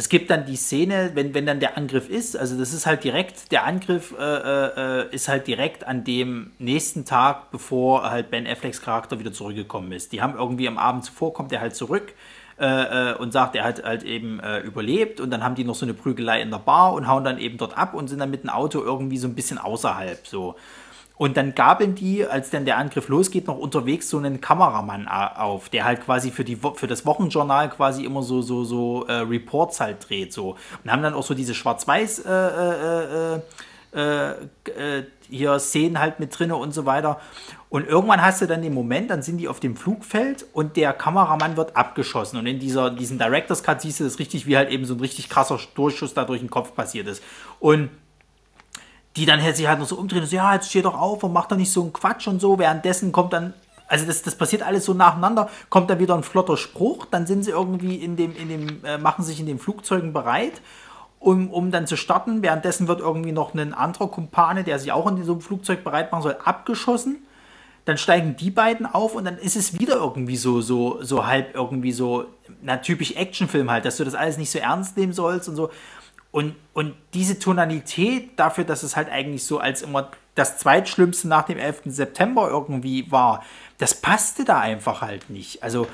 es 0.00 0.08
gibt 0.08 0.30
dann 0.30 0.46
die 0.46 0.56
Szene, 0.56 1.10
wenn, 1.12 1.34
wenn 1.34 1.44
dann 1.44 1.60
der 1.60 1.76
Angriff 1.76 2.08
ist, 2.08 2.34
also 2.34 2.58
das 2.58 2.72
ist 2.72 2.86
halt 2.86 3.04
direkt, 3.04 3.52
der 3.52 3.66
Angriff 3.66 4.14
äh, 4.18 4.22
äh, 5.02 5.14
ist 5.14 5.28
halt 5.28 5.46
direkt 5.46 5.86
an 5.86 6.04
dem 6.04 6.52
nächsten 6.58 7.04
Tag, 7.04 7.50
bevor 7.50 8.10
halt 8.10 8.30
Ben 8.30 8.46
Afflecks 8.46 8.80
Charakter 8.80 9.18
wieder 9.18 9.30
zurückgekommen 9.30 9.92
ist. 9.92 10.12
Die 10.12 10.22
haben 10.22 10.38
irgendwie 10.38 10.66
am 10.68 10.78
Abend 10.78 11.04
zuvor, 11.04 11.34
kommt 11.34 11.52
er 11.52 11.60
halt 11.60 11.76
zurück 11.76 12.14
äh, 12.58 13.10
äh, 13.10 13.14
und 13.16 13.34
sagt, 13.34 13.56
er 13.56 13.64
hat 13.64 13.84
halt 13.84 14.02
eben 14.02 14.40
äh, 14.40 14.60
überlebt 14.60 15.20
und 15.20 15.30
dann 15.30 15.44
haben 15.44 15.54
die 15.54 15.64
noch 15.64 15.74
so 15.74 15.84
eine 15.84 15.92
Prügelei 15.92 16.40
in 16.40 16.50
der 16.50 16.60
Bar 16.60 16.94
und 16.94 17.06
hauen 17.06 17.22
dann 17.22 17.36
eben 17.36 17.58
dort 17.58 17.76
ab 17.76 17.92
und 17.92 18.08
sind 18.08 18.20
dann 18.20 18.30
mit 18.30 18.42
dem 18.42 18.48
Auto 18.48 18.80
irgendwie 18.80 19.18
so 19.18 19.28
ein 19.28 19.34
bisschen 19.34 19.58
außerhalb 19.58 20.26
so. 20.26 20.56
Und 21.20 21.36
dann 21.36 21.54
gabeln 21.54 21.94
die, 21.94 22.24
als 22.24 22.48
dann 22.48 22.64
der 22.64 22.78
Angriff 22.78 23.08
losgeht, 23.08 23.46
noch 23.46 23.58
unterwegs 23.58 24.08
so 24.08 24.16
einen 24.16 24.40
Kameramann 24.40 25.06
auf, 25.06 25.68
der 25.68 25.84
halt 25.84 26.02
quasi 26.02 26.30
für, 26.30 26.44
die, 26.44 26.56
für 26.56 26.86
das 26.86 27.04
Wochenjournal 27.04 27.68
quasi 27.68 28.06
immer 28.06 28.22
so, 28.22 28.40
so, 28.40 28.64
so 28.64 29.04
äh, 29.04 29.16
Reports 29.16 29.80
halt 29.80 30.08
dreht. 30.08 30.32
So. 30.32 30.56
Und 30.82 30.90
haben 30.90 31.02
dann 31.02 31.12
auch 31.12 31.22
so 31.22 31.34
diese 31.34 31.52
Schwarz-Weiß 31.52 32.20
äh, 32.20 32.32
äh, 32.32 33.34
äh, 33.34 34.00
äh, 34.00 34.98
äh 34.98 35.04
hier 35.28 35.58
Szenen 35.58 36.00
halt 36.00 36.20
mit 36.20 36.38
drinne 36.38 36.56
und 36.56 36.72
so 36.72 36.86
weiter. 36.86 37.20
Und 37.68 37.86
irgendwann 37.86 38.22
hast 38.22 38.40
du 38.40 38.46
dann 38.46 38.62
den 38.62 38.72
Moment, 38.72 39.10
dann 39.10 39.20
sind 39.20 39.36
die 39.36 39.46
auf 39.46 39.60
dem 39.60 39.76
Flugfeld 39.76 40.46
und 40.54 40.78
der 40.78 40.94
Kameramann 40.94 41.58
wird 41.58 41.76
abgeschossen. 41.76 42.38
Und 42.38 42.46
in 42.46 42.58
dieser, 42.58 42.90
diesem 42.90 43.18
Director's 43.18 43.62
Cut 43.62 43.82
siehst 43.82 44.00
du 44.00 44.04
das 44.04 44.18
richtig, 44.18 44.46
wie 44.46 44.56
halt 44.56 44.70
eben 44.70 44.86
so 44.86 44.94
ein 44.94 45.00
richtig 45.00 45.28
krasser 45.28 45.60
Durchschuss 45.74 46.14
da 46.14 46.24
durch 46.24 46.40
den 46.40 46.48
Kopf 46.48 46.74
passiert 46.74 47.08
ist. 47.08 47.22
Und 47.58 47.90
die 49.16 49.26
dann 49.26 49.40
sich 49.54 49.66
halt 49.66 49.78
noch 49.78 49.86
so 49.86 49.96
umdrehen 49.96 50.22
und 50.22 50.28
so, 50.28 50.36
ja, 50.36 50.54
jetzt 50.54 50.70
steh 50.70 50.82
doch 50.82 50.98
auf 50.98 51.24
und 51.24 51.32
mach 51.32 51.46
doch 51.46 51.56
nicht 51.56 51.72
so 51.72 51.82
einen 51.82 51.92
Quatsch 51.92 52.28
und 52.28 52.40
so. 52.40 52.58
Währenddessen 52.58 53.12
kommt 53.12 53.32
dann, 53.32 53.54
also 53.88 54.06
das, 54.06 54.22
das 54.22 54.36
passiert 54.36 54.62
alles 54.62 54.84
so 54.84 54.94
nacheinander, 54.94 55.48
kommt 55.68 55.90
dann 55.90 55.98
wieder 55.98 56.14
ein 56.14 56.22
flotter 56.22 56.56
Spruch, 56.56 57.06
dann 57.06 57.26
sind 57.26 57.44
sie 57.44 57.50
irgendwie 57.50 57.96
in 57.96 58.16
dem, 58.16 58.36
in 58.36 58.48
dem, 58.48 58.84
äh, 58.84 58.98
machen 58.98 59.24
sich 59.24 59.40
in 59.40 59.46
den 59.46 59.58
Flugzeugen 59.58 60.12
bereit, 60.12 60.60
um, 61.18 61.50
um 61.50 61.72
dann 61.72 61.86
zu 61.86 61.96
starten. 61.96 62.42
Währenddessen 62.42 62.86
wird 62.86 63.00
irgendwie 63.00 63.32
noch 63.32 63.52
ein 63.52 63.74
anderer 63.74 64.08
Kumpane, 64.08 64.62
der 64.62 64.78
sich 64.78 64.92
auch 64.92 65.10
in 65.10 65.22
so 65.24 65.32
einem 65.32 65.40
Flugzeug 65.40 65.82
bereit 65.82 66.12
machen 66.12 66.22
soll, 66.22 66.36
abgeschossen. 66.44 67.18
Dann 67.86 67.98
steigen 67.98 68.36
die 68.36 68.50
beiden 68.50 68.86
auf 68.86 69.16
und 69.16 69.24
dann 69.24 69.38
ist 69.38 69.56
es 69.56 69.78
wieder 69.80 69.96
irgendwie 69.96 70.36
so, 70.36 70.60
so, 70.60 71.02
so 71.02 71.26
halb 71.26 71.54
irgendwie 71.54 71.92
so, 71.92 72.26
na, 72.62 72.76
typisch 72.76 73.12
Actionfilm 73.16 73.70
halt, 73.70 73.86
dass 73.86 73.96
du 73.96 74.04
das 74.04 74.14
alles 74.14 74.38
nicht 74.38 74.50
so 74.50 74.58
ernst 74.60 74.96
nehmen 74.96 75.12
sollst 75.12 75.48
und 75.48 75.56
so. 75.56 75.70
Und, 76.32 76.54
und 76.74 76.94
diese 77.12 77.38
Tonalität 77.38 78.38
dafür, 78.38 78.64
dass 78.64 78.82
es 78.82 78.96
halt 78.96 79.10
eigentlich 79.10 79.44
so 79.44 79.58
als 79.58 79.82
immer 79.82 80.10
das 80.36 80.58
zweitschlimmste 80.58 81.28
nach 81.28 81.44
dem 81.44 81.58
11. 81.58 81.82
September 81.86 82.48
irgendwie 82.48 83.10
war, 83.10 83.42
das 83.78 83.94
passte 83.94 84.44
da 84.44 84.60
einfach 84.60 85.00
halt 85.02 85.28
nicht. 85.28 85.62
Also, 85.62 85.86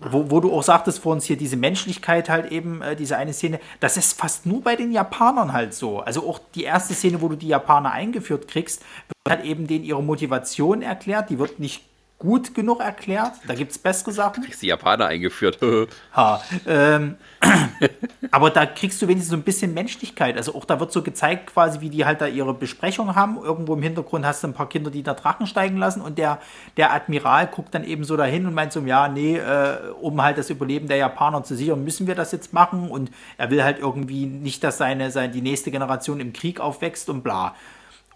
wo, 0.00 0.30
wo 0.30 0.40
du 0.40 0.52
auch 0.52 0.62
sagtest 0.62 1.00
vor 1.00 1.12
uns 1.12 1.26
hier, 1.26 1.36
diese 1.36 1.56
Menschlichkeit 1.56 2.28
halt 2.28 2.50
eben, 2.50 2.82
äh, 2.82 2.96
diese 2.96 3.16
eine 3.16 3.32
Szene, 3.32 3.60
das 3.80 3.96
ist 3.96 4.18
fast 4.18 4.46
nur 4.46 4.62
bei 4.62 4.74
den 4.74 4.90
Japanern 4.90 5.52
halt 5.52 5.74
so. 5.74 6.00
Also 6.00 6.28
auch 6.28 6.40
die 6.54 6.64
erste 6.64 6.94
Szene, 6.94 7.20
wo 7.20 7.28
du 7.28 7.36
die 7.36 7.48
Japaner 7.48 7.92
eingeführt 7.92 8.48
kriegst, 8.48 8.82
wird 9.24 9.38
halt 9.38 9.44
eben 9.44 9.66
denen 9.66 9.84
ihre 9.84 10.02
Motivation 10.02 10.82
erklärt, 10.82 11.30
die 11.30 11.38
wird 11.38 11.60
nicht 11.60 11.84
gut 12.22 12.54
genug 12.54 12.80
erklärt. 12.80 13.32
Da 13.48 13.54
gibt 13.54 13.72
es 13.72 13.78
bessere 13.78 14.12
Sachen. 14.12 14.42
Du 14.42 14.46
kriegst 14.46 14.62
die 14.62 14.68
Japaner 14.68 15.06
eingeführt. 15.06 15.58
ha, 16.16 16.40
ähm, 16.68 17.16
aber 18.30 18.50
da 18.50 18.64
kriegst 18.64 19.02
du 19.02 19.08
wenigstens 19.08 19.30
so 19.30 19.36
ein 19.36 19.42
bisschen 19.42 19.74
Menschlichkeit. 19.74 20.36
Also 20.36 20.54
auch 20.54 20.64
da 20.64 20.78
wird 20.78 20.92
so 20.92 21.02
gezeigt, 21.02 21.52
quasi, 21.52 21.80
wie 21.80 21.90
die 21.90 22.04
halt 22.04 22.20
da 22.20 22.28
ihre 22.28 22.54
Besprechung 22.54 23.16
haben. 23.16 23.42
Irgendwo 23.42 23.74
im 23.74 23.82
Hintergrund 23.82 24.24
hast 24.24 24.44
du 24.44 24.46
ein 24.46 24.54
paar 24.54 24.68
Kinder, 24.68 24.92
die 24.92 25.02
da 25.02 25.14
Drachen 25.14 25.48
steigen 25.48 25.78
lassen 25.78 26.00
und 26.00 26.16
der, 26.16 26.38
der 26.76 26.92
Admiral 26.92 27.48
guckt 27.48 27.74
dann 27.74 27.82
eben 27.82 28.04
so 28.04 28.16
dahin 28.16 28.46
und 28.46 28.54
meint 28.54 28.72
so, 28.72 28.78
ja, 28.82 29.08
nee, 29.08 29.36
äh, 29.36 29.78
um 30.00 30.22
halt 30.22 30.38
das 30.38 30.48
Überleben 30.48 30.86
der 30.86 30.98
Japaner 30.98 31.42
zu 31.42 31.56
sichern, 31.56 31.82
müssen 31.82 32.06
wir 32.06 32.14
das 32.14 32.30
jetzt 32.30 32.52
machen. 32.52 32.88
Und 32.88 33.10
er 33.36 33.50
will 33.50 33.64
halt 33.64 33.80
irgendwie 33.80 34.26
nicht, 34.26 34.62
dass 34.62 34.78
seine, 34.78 35.10
seine 35.10 35.32
die 35.32 35.42
nächste 35.42 35.72
Generation 35.72 36.20
im 36.20 36.32
Krieg 36.32 36.60
aufwächst 36.60 37.10
und 37.10 37.24
bla. 37.24 37.56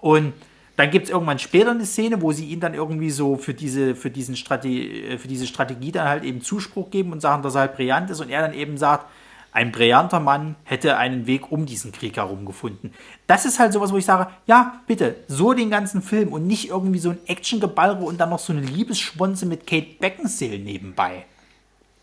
Und 0.00 0.32
dann 0.77 0.91
gibt 0.91 1.07
es 1.07 1.11
irgendwann 1.11 1.39
später 1.39 1.70
eine 1.70 1.87
Szene, 1.87 2.20
wo 2.20 2.33
sie 2.33 2.47
ihn 2.47 2.61
dann 2.61 2.74
irgendwie 2.74 3.11
so 3.11 3.37
für 3.37 3.55
diese, 3.55 3.95
für, 3.95 4.11
diesen 4.11 4.37
Strategie, 4.37 5.03
äh, 5.03 5.18
für 5.18 5.29
diese 5.29 5.47
Strategie 5.47 5.93
dann 5.93 6.09
halt 6.09 6.24
eben 6.24 6.43
Zuspruch 6.43 6.91
geben 6.91 7.12
und 7.12 7.20
sagen, 7.20 7.43
dass 7.43 7.55
er 7.55 7.62
halt 7.62 7.77
brillant 7.77 8.11
ist 8.11 8.20
und 8.20 8.31
er 8.31 8.43
dann 8.43 8.55
eben 8.55 8.77
sagt, 8.77 9.07
ein 9.53 9.72
brillanter 9.72 10.20
Mann 10.20 10.55
hätte 10.64 10.99
einen 10.99 11.27
Weg 11.27 11.51
um 11.51 11.64
diesen 11.64 11.91
Krieg 11.91 12.18
herum 12.18 12.45
gefunden. 12.45 12.93
Das 13.27 13.47
ist 13.47 13.59
halt 13.59 13.72
sowas, 13.72 13.91
wo 13.91 13.97
ich 13.97 14.05
sage, 14.05 14.31
ja, 14.47 14.83
bitte, 14.87 15.16
so 15.29 15.55
den 15.55 15.70
ganzen 15.70 16.03
Film 16.03 16.31
und 16.31 16.47
nicht 16.47 16.68
irgendwie 16.68 16.99
so 16.99 17.11
ein 17.11 17.18
Actiongeballere 17.27 18.05
und 18.05 18.20
dann 18.20 18.29
noch 18.29 18.39
so 18.39 18.53
eine 18.53 18.61
Liebesschwonze 18.61 19.47
mit 19.47 19.66
Kate 19.66 19.87
Beckinsale 19.99 20.59
nebenbei. 20.59 21.24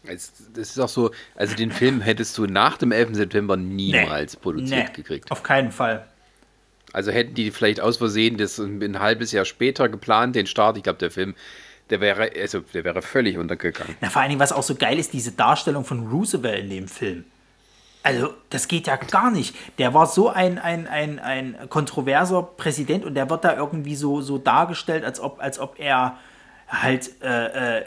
Das 0.03 0.31
ist 0.55 0.79
auch 0.79 0.89
so, 0.89 1.11
also 1.35 1.55
den 1.55 1.71
Film 1.71 2.01
hättest 2.01 2.37
du 2.39 2.47
nach 2.47 2.77
dem 2.77 2.91
11. 2.91 3.15
September 3.15 3.55
niemals 3.55 4.33
nee, 4.33 4.39
produziert 4.41 4.87
nee, 4.89 4.95
gekriegt. 4.95 5.31
Auf 5.31 5.43
keinen 5.43 5.71
Fall. 5.71 6.07
Also 6.93 7.11
hätten 7.11 7.33
die 7.33 7.51
vielleicht 7.51 7.81
aus 7.81 7.97
Versehen 7.97 8.37
das 8.37 8.59
ein 8.59 8.99
halbes 8.99 9.31
Jahr 9.31 9.45
später 9.45 9.89
geplant, 9.89 10.35
den 10.35 10.47
Start. 10.47 10.77
Ich 10.77 10.83
glaube, 10.83 10.99
der 10.99 11.11
Film, 11.11 11.35
der 11.89 11.99
wäre, 11.99 12.31
also 12.39 12.59
der 12.59 12.83
wäre 12.83 13.01
völlig 13.01 13.37
untergegangen. 13.37 13.97
Na, 13.99 14.09
vor 14.09 14.21
allen 14.21 14.29
Dingen, 14.29 14.39
was 14.39 14.53
auch 14.53 14.63
so 14.63 14.75
geil 14.75 14.99
ist, 14.99 15.11
diese 15.11 15.31
Darstellung 15.31 15.83
von 15.83 16.07
Roosevelt 16.07 16.63
in 16.63 16.69
dem 16.69 16.87
Film. 16.87 17.25
Also, 18.03 18.33
das 18.49 18.67
geht 18.67 18.87
ja 18.87 18.97
gar 18.97 19.31
nicht. 19.31 19.55
Der 19.77 19.93
war 19.93 20.05
so 20.07 20.29
ein, 20.29 20.59
ein, 20.59 20.87
ein, 20.87 21.19
ein 21.19 21.57
kontroverser 21.69 22.43
Präsident 22.43 23.05
und 23.05 23.15
der 23.15 23.29
wird 23.29 23.45
da 23.45 23.55
irgendwie 23.55 23.95
so, 23.95 24.21
so 24.21 24.37
dargestellt, 24.37 25.05
als 25.05 25.19
ob, 25.19 25.39
als 25.39 25.57
ob 25.57 25.79
er 25.79 26.17
halt 26.67 27.21
äh, 27.23 27.79
äh, 27.79 27.85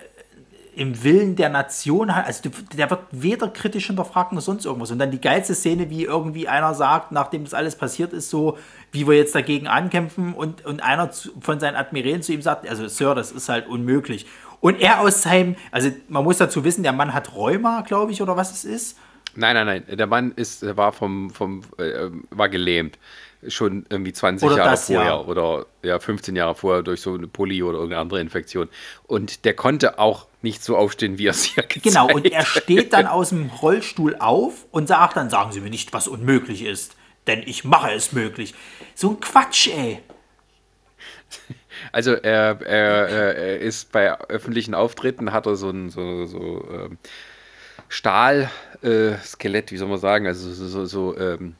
im 0.76 1.02
Willen 1.02 1.36
der 1.36 1.48
Nation 1.48 2.14
halt, 2.14 2.26
also 2.26 2.50
der 2.76 2.90
wird 2.90 3.00
weder 3.10 3.48
kritisch 3.48 3.86
hinterfragt 3.86 4.32
noch 4.32 4.42
sonst 4.42 4.66
irgendwas. 4.66 4.90
Und 4.90 4.98
dann 4.98 5.10
die 5.10 5.20
geilste 5.20 5.54
Szene, 5.54 5.88
wie 5.88 6.04
irgendwie 6.04 6.48
einer 6.48 6.74
sagt, 6.74 7.12
nachdem 7.12 7.44
das 7.44 7.54
alles 7.54 7.76
passiert 7.76 8.12
ist, 8.12 8.28
so, 8.28 8.58
wie 8.92 9.06
wir 9.06 9.16
jetzt 9.16 9.34
dagegen 9.34 9.68
ankämpfen 9.68 10.34
und, 10.34 10.66
und 10.66 10.82
einer 10.82 11.10
zu, 11.10 11.30
von 11.40 11.60
seinen 11.60 11.76
Admirälen 11.76 12.20
zu 12.20 12.34
ihm 12.34 12.42
sagt, 12.42 12.68
also 12.68 12.86
Sir, 12.88 13.14
das 13.14 13.32
ist 13.32 13.48
halt 13.48 13.66
unmöglich. 13.66 14.26
Und 14.60 14.78
er 14.78 15.00
aus 15.00 15.22
seinem, 15.22 15.56
also 15.72 15.90
man 16.08 16.24
muss 16.24 16.36
dazu 16.36 16.62
wissen, 16.62 16.82
der 16.82 16.92
Mann 16.92 17.14
hat 17.14 17.34
Rheuma, 17.34 17.80
glaube 17.80 18.12
ich, 18.12 18.20
oder 18.20 18.36
was 18.36 18.52
es 18.52 18.66
ist. 18.66 18.98
Nein, 19.34 19.54
nein, 19.54 19.66
nein. 19.86 19.96
Der 19.96 20.06
Mann 20.06 20.32
ist, 20.36 20.76
war 20.76 20.92
vom, 20.92 21.30
vom 21.30 21.62
äh, 21.78 22.10
war 22.30 22.50
gelähmt. 22.50 22.98
Schon 23.48 23.86
irgendwie 23.88 24.12
20 24.12 24.46
Oder 24.46 24.58
Jahre 24.58 24.76
vorher 24.76 25.04
ja. 25.04 25.20
oder 25.20 25.66
ja, 25.82 25.98
15 25.98 26.36
Jahre 26.36 26.54
vorher 26.54 26.82
durch 26.82 27.00
so 27.00 27.14
eine 27.14 27.26
Polio 27.26 27.68
oder 27.68 27.78
irgendeine 27.78 28.00
andere 28.02 28.20
Infektion. 28.20 28.68
Und 29.06 29.44
der 29.44 29.54
konnte 29.54 29.98
auch 29.98 30.26
nicht 30.42 30.62
so 30.62 30.76
aufstehen, 30.76 31.18
wie 31.18 31.26
er 31.26 31.30
es 31.30 31.44
hier 31.44 31.62
gezeigt 31.62 31.84
Genau, 31.84 32.12
und 32.12 32.26
er 32.26 32.44
steht 32.46 32.92
dann 32.92 33.06
aus 33.06 33.30
dem 33.30 33.50
Rollstuhl 33.50 34.16
auf 34.16 34.66
und 34.70 34.88
sagt 34.88 35.16
dann, 35.16 35.30
sagen 35.30 35.52
Sie 35.52 35.60
mir 35.60 35.70
nicht, 35.70 35.92
was 35.92 36.08
unmöglich 36.08 36.64
ist, 36.64 36.96
denn 37.26 37.42
ich 37.44 37.64
mache 37.64 37.92
es 37.92 38.12
möglich. 38.12 38.54
So 38.94 39.10
ein 39.10 39.20
Quatsch, 39.20 39.68
ey. 39.68 40.00
Also 41.92 42.12
er, 42.12 42.60
er, 42.62 43.08
er 43.08 43.58
ist 43.58 43.92
bei 43.92 44.18
öffentlichen 44.20 44.74
Auftritten, 44.74 45.32
hat 45.32 45.46
er 45.46 45.56
so 45.56 45.70
ein 45.70 45.90
so, 45.90 46.24
so, 46.24 46.68
ähm, 46.70 46.98
Stahl-Skelett, 47.88 49.70
wie 49.72 49.76
soll 49.76 49.88
man 49.88 49.98
sagen, 49.98 50.26
also 50.26 50.52
so, 50.52 50.66
so, 50.66 50.86
so 50.86 51.18
ähm, 51.18 51.54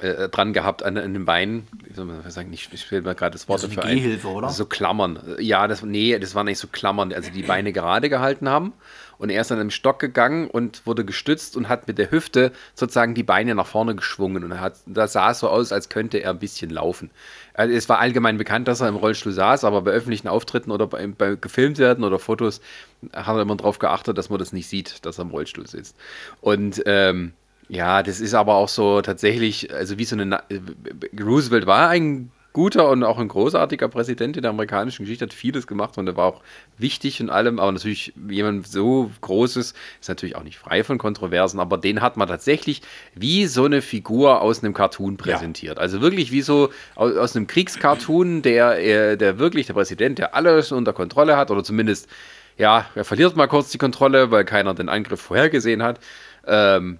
äh, 0.00 0.28
dran 0.28 0.52
gehabt 0.52 0.82
an, 0.82 0.96
an 0.96 1.12
den 1.12 1.24
Beinen. 1.24 1.66
Wie 1.84 1.94
soll 1.94 2.06
man 2.06 2.28
sagen? 2.30 2.52
Ich, 2.52 2.68
ich 2.72 2.90
will 2.90 3.02
mal 3.02 3.14
gerade 3.14 3.32
das 3.32 3.48
Wort 3.48 3.60
so 3.60 3.66
eine 3.66 3.76
dafür 3.76 3.90
ein. 3.90 3.96
Gehhilfe, 3.96 4.28
oder? 4.28 4.48
So 4.50 4.66
Klammern. 4.66 5.18
Ja, 5.38 5.66
das, 5.66 5.82
nee, 5.82 6.18
das 6.18 6.34
waren 6.34 6.46
nicht 6.46 6.58
so 6.58 6.68
Klammern, 6.68 7.12
also 7.12 7.30
die 7.30 7.42
Beine 7.42 7.72
gerade 7.72 8.08
gehalten 8.08 8.48
haben. 8.48 8.72
Und 9.18 9.30
er 9.30 9.40
ist 9.40 9.50
dann 9.50 9.60
im 9.60 9.70
Stock 9.70 9.98
gegangen 9.98 10.48
und 10.48 10.86
wurde 10.86 11.04
gestützt 11.04 11.56
und 11.56 11.68
hat 11.68 11.88
mit 11.88 11.98
der 11.98 12.12
Hüfte 12.12 12.52
sozusagen 12.74 13.14
die 13.14 13.24
Beine 13.24 13.54
nach 13.56 13.66
vorne 13.66 13.96
geschwungen. 13.96 14.44
Und 14.44 14.52
er 14.52 14.60
hat, 14.60 14.76
das 14.86 15.12
sah 15.12 15.34
so 15.34 15.48
aus, 15.48 15.72
als 15.72 15.88
könnte 15.88 16.18
er 16.18 16.30
ein 16.30 16.38
bisschen 16.38 16.70
laufen. 16.70 17.10
Also 17.54 17.74
es 17.74 17.88
war 17.88 17.98
allgemein 17.98 18.38
bekannt, 18.38 18.68
dass 18.68 18.80
er 18.80 18.88
im 18.88 18.94
Rollstuhl 18.94 19.32
saß, 19.32 19.64
aber 19.64 19.82
bei 19.82 19.90
öffentlichen 19.90 20.28
Auftritten 20.28 20.70
oder 20.70 20.86
bei, 20.86 21.04
bei 21.08 21.34
gefilmt 21.34 21.78
werden 21.78 22.04
oder 22.04 22.20
Fotos 22.20 22.60
hat 23.12 23.34
er 23.34 23.42
immer 23.42 23.56
darauf 23.56 23.80
geachtet, 23.80 24.16
dass 24.16 24.30
man 24.30 24.38
das 24.38 24.52
nicht 24.52 24.68
sieht, 24.68 25.04
dass 25.04 25.18
er 25.18 25.22
im 25.22 25.30
Rollstuhl 25.30 25.66
sitzt. 25.66 25.96
Und 26.40 26.80
ähm, 26.86 27.32
ja, 27.68 28.02
das 28.02 28.20
ist 28.20 28.34
aber 28.34 28.54
auch 28.54 28.68
so 28.68 29.02
tatsächlich, 29.02 29.72
also 29.74 29.98
wie 29.98 30.04
so 30.04 30.16
eine. 30.16 30.26
Na 30.26 30.42
Roosevelt 31.20 31.66
war 31.66 31.88
ein 31.88 32.30
guter 32.54 32.88
und 32.88 33.04
auch 33.04 33.18
ein 33.18 33.28
großartiger 33.28 33.88
Präsident 33.88 34.36
in 34.36 34.42
der 34.42 34.50
amerikanischen 34.50 35.04
Geschichte, 35.04 35.26
hat 35.26 35.32
vieles 35.32 35.66
gemacht 35.66 35.96
und 35.98 36.08
er 36.08 36.16
war 36.16 36.26
auch 36.26 36.42
wichtig 36.76 37.20
in 37.20 37.30
allem, 37.30 37.60
aber 37.60 37.70
natürlich 37.70 38.14
jemand 38.28 38.66
so 38.66 39.10
Großes 39.20 39.74
ist 40.00 40.08
natürlich 40.08 40.34
auch 40.34 40.42
nicht 40.42 40.58
frei 40.58 40.82
von 40.82 40.98
Kontroversen, 40.98 41.60
aber 41.60 41.78
den 41.78 42.00
hat 42.00 42.16
man 42.16 42.26
tatsächlich 42.26 42.82
wie 43.14 43.46
so 43.46 43.66
eine 43.66 43.82
Figur 43.82 44.40
aus 44.40 44.64
einem 44.64 44.74
Cartoon 44.74 45.18
präsentiert. 45.18 45.78
Also 45.78 46.00
wirklich 46.00 46.32
wie 46.32 46.42
so 46.42 46.70
aus, 46.96 47.16
aus 47.16 47.36
einem 47.36 47.46
Kriegscartoon, 47.46 48.42
der, 48.42 48.78
äh, 48.84 49.16
der 49.16 49.38
wirklich, 49.38 49.66
der 49.66 49.74
Präsident, 49.74 50.18
der 50.18 50.34
alles 50.34 50.72
unter 50.72 50.92
Kontrolle 50.92 51.36
hat 51.36 51.50
oder 51.50 51.62
zumindest, 51.62 52.08
ja, 52.56 52.86
er 52.94 53.04
verliert 53.04 53.36
mal 53.36 53.46
kurz 53.46 53.70
die 53.70 53.78
Kontrolle, 53.78 54.32
weil 54.32 54.44
keiner 54.44 54.74
den 54.74 54.88
Angriff 54.88 55.20
vorhergesehen 55.20 55.82
hat. 55.82 56.00
Ähm, 56.44 56.98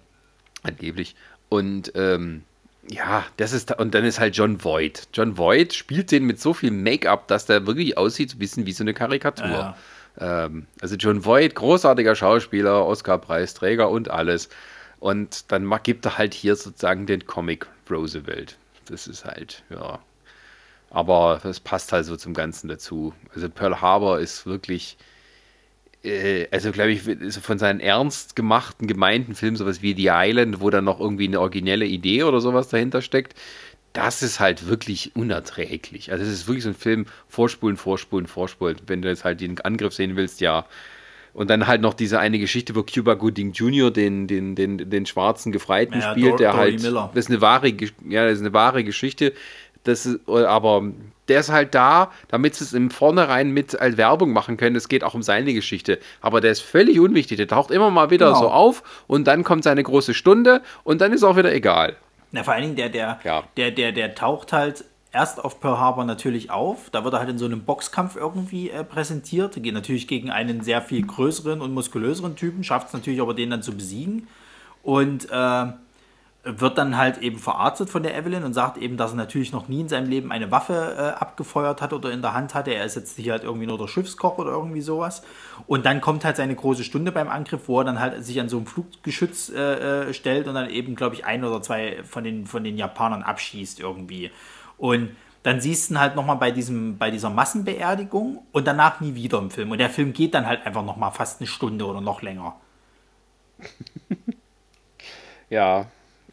angeblich. 0.69 1.17
Und 1.49 1.93
ähm, 1.95 2.43
ja, 2.91 3.25
das 3.37 3.53
ist 3.53 3.79
und 3.79 3.95
dann 3.95 4.05
ist 4.05 4.21
halt 4.21 4.37
John 4.37 4.63
Voight. 4.65 5.09
John 5.13 5.37
Voight 5.37 5.75
spielt 5.75 6.11
den 6.11 6.25
mit 6.25 6.41
so 6.41 6.55
viel 6.55 6.71
Make-up, 6.71 7.29
dass 7.29 7.47
der 7.47 7.67
wirklich 7.67 7.99
aussieht, 7.99 8.35
ein 8.35 8.39
bisschen 8.39 8.67
wie 8.67 8.73
so 8.73 8.85
eine 8.85 8.95
Karikatur. 8.95 9.47
Ja, 9.49 9.77
Ähm, 10.21 10.67
also 10.81 10.97
John 10.97 11.25
Voight, 11.25 11.55
großartiger 11.55 12.15
Schauspieler, 12.15 12.87
Oscar-Preisträger 12.87 13.89
und 13.91 14.11
alles. 14.11 14.49
Und 15.01 15.53
dann 15.53 15.71
gibt 15.83 16.07
er 16.07 16.19
halt 16.19 16.35
hier 16.35 16.57
sozusagen 16.57 17.07
den 17.07 17.27
Comic 17.27 17.67
Roosevelt. 17.91 18.57
Das 18.87 19.07
ist 19.07 19.25
halt, 19.25 19.63
ja. 19.71 20.01
Aber 20.91 21.41
das 21.43 21.61
passt 21.61 21.93
halt 21.93 22.07
so 22.07 22.17
zum 22.17 22.35
Ganzen 22.35 22.69
dazu. 22.69 23.13
Also 23.35 23.49
Pearl 23.49 23.81
Harbor 23.81 24.19
ist 24.19 24.47
wirklich, 24.47 24.97
also 26.53 26.71
glaube 26.71 26.93
ich, 26.93 27.03
von 27.43 27.59
seinen 27.59 27.81
ernst 27.81 28.37
gemachten, 28.37 28.87
gemeinten 28.87 29.35
Filmen, 29.35 29.57
sowas 29.57 29.83
wie 29.83 29.95
The 29.95 30.09
Island, 30.13 30.61
wo 30.61 30.71
dann 30.71 30.85
noch 30.85 31.01
irgendwie 31.01 31.27
eine 31.27 31.41
originelle 31.41 31.87
Idee 31.87 32.23
oder 32.23 32.41
sowas 32.41 32.69
dahinter 32.69 33.03
steckt, 33.03 33.35
das 33.93 34.23
ist 34.23 34.39
halt 34.39 34.69
wirklich 34.69 35.17
unerträglich. 35.17 36.13
Also 36.13 36.25
es 36.25 36.31
ist 36.31 36.47
wirklich 36.47 36.63
so 36.65 36.71
ein 36.71 36.75
Film, 36.77 37.07
vorspulen, 37.29 37.77
vorspulen, 37.77 38.27
vorspulen. 38.29 38.77
Wenn 38.87 39.03
du 39.03 39.09
jetzt 39.09 39.25
halt 39.25 39.41
den 39.41 39.61
Angriff 39.61 39.93
sehen 39.95 40.15
willst, 40.15 40.41
ja. 40.41 40.67
Und 41.35 41.51
dann 41.51 41.67
halt 41.67 41.83
noch 41.83 41.95
diese 41.95 42.19
eine 42.19 42.39
Geschichte, 42.39 42.75
wo 42.75 42.83
Cuba 42.83 43.15
Gooding 43.15 43.53
Jr. 43.53 43.91
den, 43.91 44.27
den, 44.27 44.55
den, 44.55 44.91
den 44.91 45.07
schwarzen 45.07 45.53
Gefreiten 45.53 46.01
Ja, 46.01 46.13
spielt, 46.13 46.33
Dor- 46.33 46.39
der 46.39 46.53
Dory 46.53 46.71
halt, 46.73 46.83
Miller. 46.83 47.11
das 47.15 47.25
ist 47.27 47.31
eine 47.31 47.41
wahre, 47.41 47.69
ja, 48.09 48.25
das 48.25 48.35
ist 48.35 48.41
eine 48.41 48.53
wahre 48.53 48.83
Geschichte. 48.83 49.33
Das 49.85 50.07
ist, 50.07 50.29
aber 50.29 50.83
der 51.29 51.41
ist 51.41 51.51
halt 51.51 51.75
da, 51.75 52.11
damit 52.29 52.55
sie 52.55 52.65
es 52.65 52.73
im 52.73 52.91
Vornherein 52.91 53.51
mit 53.51 53.79
als 53.79 53.97
Werbung 53.97 54.33
machen 54.33 54.57
können. 54.57 54.77
Es 54.77 54.89
geht 54.89 55.05
auch 55.05 55.15
um 55.15 55.23
seine 55.23 55.53
Geschichte. 55.55 55.99
Aber 56.21 56.41
der 56.41 56.51
ist 56.53 56.61
völlig 56.61 56.99
unwichtig. 57.01 57.37
Der 57.37 57.49
taucht 57.49 57.71
immer 57.71 57.91
mal 57.91 58.11
wieder 58.11 58.29
Genau. 58.29 58.41
so 58.41 58.49
auf 58.51 58.83
und 59.07 59.27
dann 59.27 59.45
kommt 59.45 59.65
seine 59.65 59.83
große 59.83 60.15
Stunde 60.15 60.63
und 60.85 61.01
dann 61.01 61.13
ist 61.13 61.23
auch 61.23 61.37
wieder 61.37 61.53
egal. 61.55 61.97
Na, 62.33 62.43
vor 62.43 62.55
allen 62.55 62.63
Dingen, 62.65 62.77
der, 62.77 62.89
der, 62.89 63.21
Ja. 63.25 63.45
der, 63.57 63.71
der, 63.71 63.93
der 63.93 64.15
taucht 64.15 64.53
halt 64.53 64.85
erst 65.13 65.43
auf 65.43 65.61
Pearl 65.61 65.79
Harbor 65.79 66.05
natürlich 66.05 66.51
auf. 66.51 66.91
Da 66.91 67.05
wird 67.05 67.15
er 67.15 67.21
halt 67.21 67.31
in 67.31 67.39
so 67.39 67.47
einem 67.47 67.63
Boxkampf 67.63 68.17
irgendwie 68.17 68.71
äh, 68.71 68.85
präsentiert. 68.85 69.63
Geht 69.63 69.73
natürlich 69.75 70.07
gegen 70.09 70.31
einen 70.31 70.61
sehr 70.63 70.83
viel 70.83 71.07
größeren 71.07 71.61
und 71.63 71.73
muskulöseren 71.73 72.37
Typen, 72.37 72.65
schafft 72.65 72.89
es 72.89 72.93
natürlich 72.93 73.21
aber, 73.21 73.33
den 73.35 73.51
dann 73.51 73.63
zu 73.63 73.73
besiegen. 73.73 74.29
Und 74.83 75.29
äh, 75.31 75.67
wird 76.57 76.79
dann 76.79 76.97
halt 76.97 77.19
eben 77.19 77.39
verarztet 77.39 77.91
von 77.91 78.03
der 78.03 78.17
Evelyn 78.17 78.43
und 78.43 78.55
sagt 78.55 78.79
eben, 78.79 78.97
dass 78.97 79.13
er 79.13 79.17
natürlich 79.17 79.53
noch 79.53 79.69
nie 79.69 79.83
in 79.83 79.89
seinem 79.89 80.09
Leben 80.09 80.33
eine 80.33 80.51
Waffe 80.51 80.97
äh, 80.97 81.21
abgefeuert 81.21 81.83
hat 81.83 81.93
oder 81.93 82.11
in 82.11 82.23
der 82.23 82.33
Hand 82.33 82.55
hatte. 82.55 82.71
Er 82.71 82.85
ist 82.85 82.97
jetzt 82.97 83.17
hier 83.17 83.33
halt 83.33 83.45
irgendwie 83.45 83.67
nur 83.67 83.77
der 83.77 83.87
Schiffskoch 83.87 84.39
oder 84.39 84.53
irgendwie 84.53 84.81
sowas. 84.81 85.23
Und 85.67 85.85
dann 85.85 86.01
kommt 86.01 86.25
halt 86.25 86.37
seine 86.37 86.55
große 86.55 86.85
Stunde 86.85 87.13
beim 87.13 87.29
Angriff, 87.29 87.69
wo 87.69 87.81
er 87.81 87.85
dann 87.85 88.01
halt 88.01 88.25
sich 88.25 88.41
an 88.41 88.49
so 88.49 88.57
einem 88.57 88.67
Fluggeschütz 88.67 89.51
äh, 89.51 90.09
äh, 90.09 90.15
stellt 90.15 90.49
und 90.49 90.55
dann 90.55 90.71
eben, 90.71 90.95
glaube 90.95 91.17
ich, 91.17 91.27
ein 91.27 91.45
oder 91.45 91.61
zwei 91.61 92.03
von 92.05 92.25
den, 92.25 92.47
von 92.47 92.65
den 92.65 92.79
Japanern 92.79 93.23
abschießt 93.23 93.81
irgendwie. 93.81 94.31
Und 94.79 95.11
dann 95.43 95.61
siehst 95.61 95.91
du 95.91 95.95
ihn 95.95 96.01
halt 96.01 96.17
nochmal 96.17 96.37
bei, 96.37 96.55
bei 96.99 97.11
dieser 97.11 97.31
Massenbeerdigung 97.31 98.43
und 98.53 98.67
danach 98.67 99.01
nie 99.01 99.15
wieder 99.15 99.39
im 99.39 99.51
Film. 99.51 99.71
Und 99.71 99.79
der 99.79 99.91
Film 99.91 100.15
geht 100.15 100.35
dann 100.35 100.47
halt 100.47 100.65
einfach 100.65 100.85
nochmal 100.85 101.13
fast 101.13 101.41
eine 101.41 101.47
Stunde 101.47 101.85
oder 101.85 102.01
noch 102.01 102.23
länger. 102.23 102.57
Ja, 105.51 105.87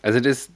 also 0.06 0.20
das 0.20 0.52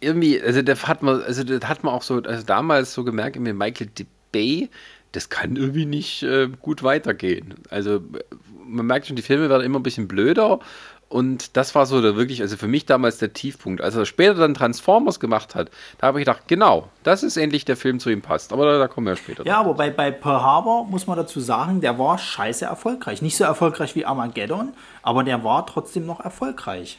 irgendwie, 0.00 0.40
also 0.40 0.62
das 0.62 0.86
hat 0.88 1.02
man, 1.02 1.22
also 1.22 1.44
das 1.44 1.68
hat 1.68 1.84
man 1.84 1.92
auch 1.92 2.02
so, 2.02 2.22
also 2.22 2.42
damals 2.44 2.94
so 2.94 3.04
gemerkt, 3.04 3.38
mit 3.38 3.54
Michael 3.54 3.90
Bay, 4.32 4.70
das 5.12 5.28
kann 5.28 5.54
irgendwie 5.56 5.84
nicht 5.84 6.22
äh, 6.22 6.48
gut 6.62 6.82
weitergehen. 6.82 7.54
Also 7.68 8.00
man 8.66 8.86
merkt 8.86 9.06
schon, 9.06 9.16
die 9.16 9.22
Filme 9.22 9.50
werden 9.50 9.64
immer 9.64 9.78
ein 9.78 9.82
bisschen 9.82 10.08
blöder 10.08 10.60
und 11.08 11.56
das 11.56 11.74
war 11.74 11.86
so 11.86 12.02
der 12.02 12.16
wirklich, 12.16 12.40
also 12.42 12.56
für 12.56 12.66
mich 12.66 12.84
damals 12.84 13.18
der 13.18 13.32
Tiefpunkt. 13.32 13.80
Als 13.80 13.94
er 13.94 14.06
später 14.06 14.34
dann 14.34 14.54
Transformers 14.54 15.20
gemacht 15.20 15.54
hat, 15.54 15.70
da 15.98 16.08
habe 16.08 16.18
ich 16.18 16.24
gedacht, 16.26 16.48
genau, 16.48 16.88
das 17.04 17.22
ist 17.22 17.36
endlich 17.36 17.64
der 17.64 17.76
Film 17.76 18.00
zu 18.00 18.10
ihm 18.10 18.22
passt. 18.22 18.52
Aber 18.52 18.64
da, 18.64 18.78
da 18.78 18.88
kommen 18.88 19.06
wir 19.06 19.16
später. 19.16 19.46
Ja, 19.46 19.60
aber 19.60 19.74
bei, 19.74 19.90
bei 19.90 20.10
Pearl 20.10 20.42
Harbor 20.42 20.84
muss 20.84 21.06
man 21.06 21.16
dazu 21.16 21.38
sagen, 21.38 21.80
der 21.80 21.98
war 21.98 22.18
scheiße 22.18 22.64
erfolgreich. 22.64 23.22
Nicht 23.22 23.36
so 23.36 23.44
erfolgreich 23.44 23.94
wie 23.94 24.04
Armageddon, 24.04 24.72
aber 25.02 25.22
der 25.22 25.44
war 25.44 25.64
trotzdem 25.66 26.06
noch 26.06 26.20
erfolgreich. 26.20 26.98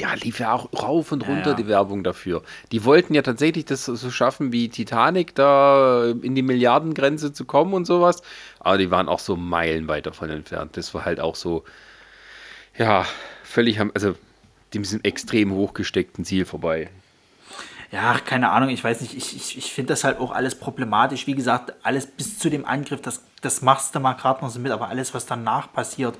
Ja, 0.00 0.14
lief 0.14 0.38
ja 0.38 0.52
auch 0.52 0.68
rauf 0.72 1.10
und 1.12 1.26
runter 1.26 1.50
ja. 1.50 1.56
die 1.56 1.66
Werbung 1.66 2.04
dafür. 2.04 2.42
Die 2.70 2.84
wollten 2.84 3.14
ja 3.14 3.22
tatsächlich 3.22 3.64
das 3.64 3.84
so 3.84 4.10
schaffen 4.10 4.52
wie 4.52 4.68
Titanic, 4.68 5.34
da 5.34 6.06
in 6.22 6.34
die 6.34 6.42
Milliardengrenze 6.42 7.32
zu 7.32 7.44
kommen 7.44 7.74
und 7.74 7.84
sowas. 7.84 8.22
Aber 8.60 8.78
die 8.78 8.90
waren 8.90 9.08
auch 9.08 9.18
so 9.18 9.36
meilenweit 9.36 10.06
davon 10.06 10.30
entfernt. 10.30 10.76
Das 10.76 10.94
war 10.94 11.04
halt 11.04 11.18
auch 11.20 11.34
so, 11.34 11.64
ja, 12.78 13.04
völlig, 13.42 13.80
am- 13.80 13.90
also 13.94 14.14
dem 14.72 14.84
sind 14.84 15.04
extrem 15.04 15.52
hochgesteckten 15.52 16.24
Ziel 16.24 16.44
vorbei. 16.44 16.88
Ja, 17.90 18.16
keine 18.24 18.50
Ahnung, 18.50 18.70
ich 18.70 18.82
weiß 18.82 19.02
nicht, 19.02 19.14
ich, 19.14 19.36
ich, 19.36 19.58
ich 19.58 19.72
finde 19.74 19.92
das 19.92 20.02
halt 20.02 20.18
auch 20.18 20.30
alles 20.30 20.54
problematisch. 20.54 21.26
Wie 21.26 21.34
gesagt, 21.34 21.74
alles 21.82 22.06
bis 22.06 22.38
zu 22.38 22.48
dem 22.48 22.64
Angriff, 22.64 23.02
das, 23.02 23.22
das 23.42 23.60
machst 23.60 23.94
du 23.94 24.00
mal 24.00 24.14
gerade 24.14 24.42
noch 24.42 24.50
so 24.50 24.60
mit, 24.60 24.72
aber 24.72 24.88
alles, 24.88 25.12
was 25.12 25.26
danach 25.26 25.70
passiert, 25.70 26.16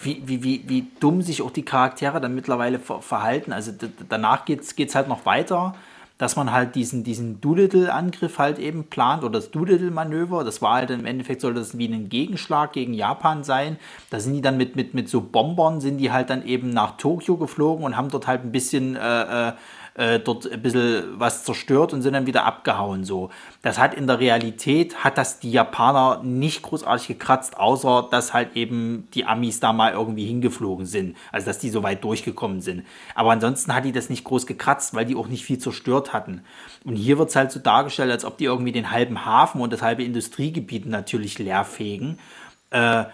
wie, 0.00 0.22
wie, 0.26 0.42
wie, 0.42 0.64
wie 0.66 0.86
dumm 1.00 1.22
sich 1.22 1.42
auch 1.42 1.50
die 1.50 1.64
Charaktere 1.64 2.20
dann 2.20 2.34
mittlerweile 2.34 2.78
ver 2.78 3.00
verhalten. 3.00 3.52
Also 3.52 3.72
danach 4.08 4.44
geht 4.44 4.60
es 4.62 4.94
halt 4.94 5.08
noch 5.08 5.24
weiter, 5.24 5.74
dass 6.18 6.36
man 6.36 6.50
halt 6.50 6.74
diesen, 6.74 7.04
diesen 7.04 7.40
Doolittle-Angriff 7.40 8.38
halt 8.38 8.58
eben 8.58 8.84
plant 8.84 9.22
oder 9.22 9.34
das 9.34 9.50
Doolittle-Manöver. 9.50 10.44
Das 10.44 10.62
war 10.62 10.74
halt 10.74 10.90
im 10.90 11.04
Endeffekt, 11.04 11.42
soll 11.42 11.54
das 11.54 11.76
wie 11.76 11.88
ein 11.88 12.08
Gegenschlag 12.08 12.72
gegen 12.72 12.94
Japan 12.94 13.44
sein. 13.44 13.78
Da 14.10 14.18
sind 14.20 14.34
die 14.34 14.40
dann 14.40 14.56
mit, 14.56 14.76
mit, 14.76 14.94
mit 14.94 15.08
so 15.10 15.20
Bombern, 15.20 15.80
sind 15.80 15.98
die 15.98 16.12
halt 16.12 16.30
dann 16.30 16.46
eben 16.46 16.70
nach 16.70 16.96
Tokio 16.96 17.36
geflogen 17.36 17.84
und 17.84 17.96
haben 17.96 18.10
dort 18.10 18.26
halt 18.26 18.44
ein 18.44 18.52
bisschen 18.52 18.96
äh, 18.96 19.52
äh, 19.96 20.20
dort 20.20 20.50
ein 20.50 20.60
bisschen 20.60 21.18
was 21.18 21.44
zerstört 21.44 21.92
und 21.92 22.02
sind 22.02 22.12
dann 22.12 22.26
wieder 22.26 22.44
abgehauen. 22.44 23.04
So. 23.04 23.30
Das 23.62 23.78
hat 23.78 23.94
in 23.94 24.06
der 24.06 24.20
Realität, 24.20 25.04
hat 25.04 25.16
das 25.16 25.40
die 25.40 25.50
Japaner 25.50 26.22
nicht 26.22 26.62
großartig 26.62 27.08
gekratzt, 27.08 27.56
außer 27.58 28.08
dass 28.10 28.34
halt 28.34 28.56
eben 28.56 29.08
die 29.14 29.24
Amis 29.24 29.58
da 29.60 29.72
mal 29.72 29.92
irgendwie 29.92 30.26
hingeflogen 30.26 30.84
sind. 30.84 31.16
Also 31.32 31.46
dass 31.46 31.58
die 31.58 31.70
so 31.70 31.82
weit 31.82 32.04
durchgekommen 32.04 32.60
sind. 32.60 32.84
Aber 33.14 33.30
ansonsten 33.32 33.74
hat 33.74 33.84
die 33.84 33.92
das 33.92 34.10
nicht 34.10 34.24
groß 34.24 34.46
gekratzt, 34.46 34.94
weil 34.94 35.06
die 35.06 35.16
auch 35.16 35.28
nicht 35.28 35.44
viel 35.44 35.58
zerstört 35.58 36.12
hatten. 36.12 36.42
Und 36.84 36.96
hier 36.96 37.18
wird 37.18 37.30
es 37.30 37.36
halt 37.36 37.50
so 37.50 37.58
dargestellt, 37.58 38.10
als 38.10 38.24
ob 38.24 38.36
die 38.36 38.44
irgendwie 38.44 38.72
den 38.72 38.90
halben 38.90 39.24
Hafen 39.24 39.60
und 39.62 39.72
das 39.72 39.82
halbe 39.82 40.04
Industriegebiet 40.04 40.86
natürlich 40.86 41.38
leerfegen. 41.38 42.18
Äh, 42.70 43.04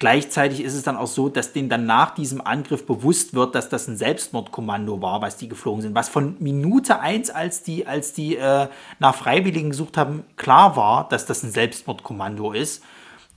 Gleichzeitig 0.00 0.64
ist 0.64 0.72
es 0.74 0.82
dann 0.82 0.96
auch 0.96 1.06
so, 1.06 1.28
dass 1.28 1.52
denen 1.52 1.68
dann 1.68 1.84
nach 1.84 2.14
diesem 2.14 2.40
Angriff 2.40 2.86
bewusst 2.86 3.34
wird, 3.34 3.54
dass 3.54 3.68
das 3.68 3.86
ein 3.86 3.98
Selbstmordkommando 3.98 5.02
war, 5.02 5.20
was 5.20 5.36
die 5.36 5.46
geflogen 5.46 5.82
sind. 5.82 5.94
Was 5.94 6.08
von 6.08 6.36
Minute 6.40 7.00
1, 7.00 7.28
als 7.28 7.62
die, 7.62 7.86
als 7.86 8.14
die 8.14 8.36
äh, 8.36 8.68
nach 8.98 9.14
Freiwilligen 9.14 9.68
gesucht 9.68 9.98
haben, 9.98 10.24
klar 10.36 10.74
war, 10.74 11.06
dass 11.10 11.26
das 11.26 11.42
ein 11.42 11.50
Selbstmordkommando 11.50 12.52
ist. 12.52 12.82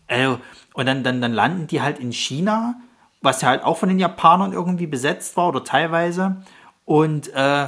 Äh, 0.08 0.30
und 0.74 0.86
dann, 0.86 1.04
dann, 1.04 1.20
dann 1.20 1.34
landen 1.34 1.68
die 1.68 1.82
halt 1.82 2.00
in 2.00 2.14
China, 2.14 2.76
was 3.22 3.42
ja 3.42 3.50
halt 3.50 3.64
auch 3.66 3.76
von 3.76 3.90
den 3.90 4.00
Japanern 4.00 4.54
irgendwie 4.54 4.88
besetzt 4.88 5.36
war 5.36 5.50
oder 5.50 5.66
teilweise. 5.66 6.38
Und 6.86 7.28
äh, 7.34 7.68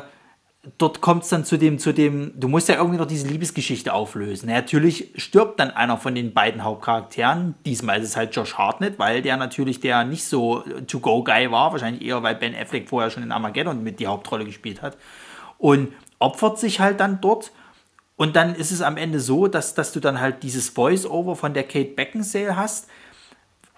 dort 0.77 1.01
kommt 1.01 1.23
es 1.23 1.29
dann 1.29 1.45
zu 1.45 1.57
dem, 1.57 1.79
zu 1.79 1.93
dem, 1.93 2.33
du 2.39 2.47
musst 2.47 2.69
ja 2.69 2.75
irgendwie 2.75 2.97
noch 2.97 3.05
diese 3.05 3.27
Liebesgeschichte 3.27 3.93
auflösen. 3.93 4.49
natürlich 4.49 5.11
stirbt 5.15 5.59
dann 5.59 5.71
einer 5.71 5.97
von 5.97 6.15
den 6.15 6.33
beiden 6.33 6.63
Hauptcharakteren. 6.63 7.55
Diesmal 7.65 8.01
ist 8.01 8.09
es 8.09 8.17
halt 8.17 8.35
Josh 8.35 8.55
Hartnett, 8.55 8.97
weil 8.99 9.21
der 9.21 9.37
natürlich 9.37 9.79
der 9.79 10.03
nicht 10.03 10.25
so 10.25 10.63
To-Go-Guy 10.87 11.51
war. 11.51 11.71
Wahrscheinlich 11.71 12.03
eher, 12.03 12.23
weil 12.23 12.35
Ben 12.35 12.55
Affleck 12.55 12.89
vorher 12.89 13.09
schon 13.09 13.23
in 13.23 13.31
Armageddon 13.31 13.83
mit 13.83 13.99
die 13.99 14.07
Hauptrolle 14.07 14.45
gespielt 14.45 14.81
hat. 14.81 14.97
Und 15.57 15.93
opfert 16.19 16.59
sich 16.59 16.79
halt 16.79 16.99
dann 16.99 17.21
dort. 17.21 17.51
Und 18.17 18.35
dann 18.35 18.55
ist 18.55 18.71
es 18.71 18.81
am 18.81 18.97
Ende 18.97 19.19
so, 19.19 19.47
dass, 19.47 19.73
dass 19.73 19.91
du 19.91 19.99
dann 19.99 20.21
halt 20.21 20.43
dieses 20.43 20.69
Voice-Over 20.69 21.35
von 21.35 21.53
der 21.53 21.63
Kate 21.63 21.91
Beckinsale 21.91 22.55
hast, 22.55 22.87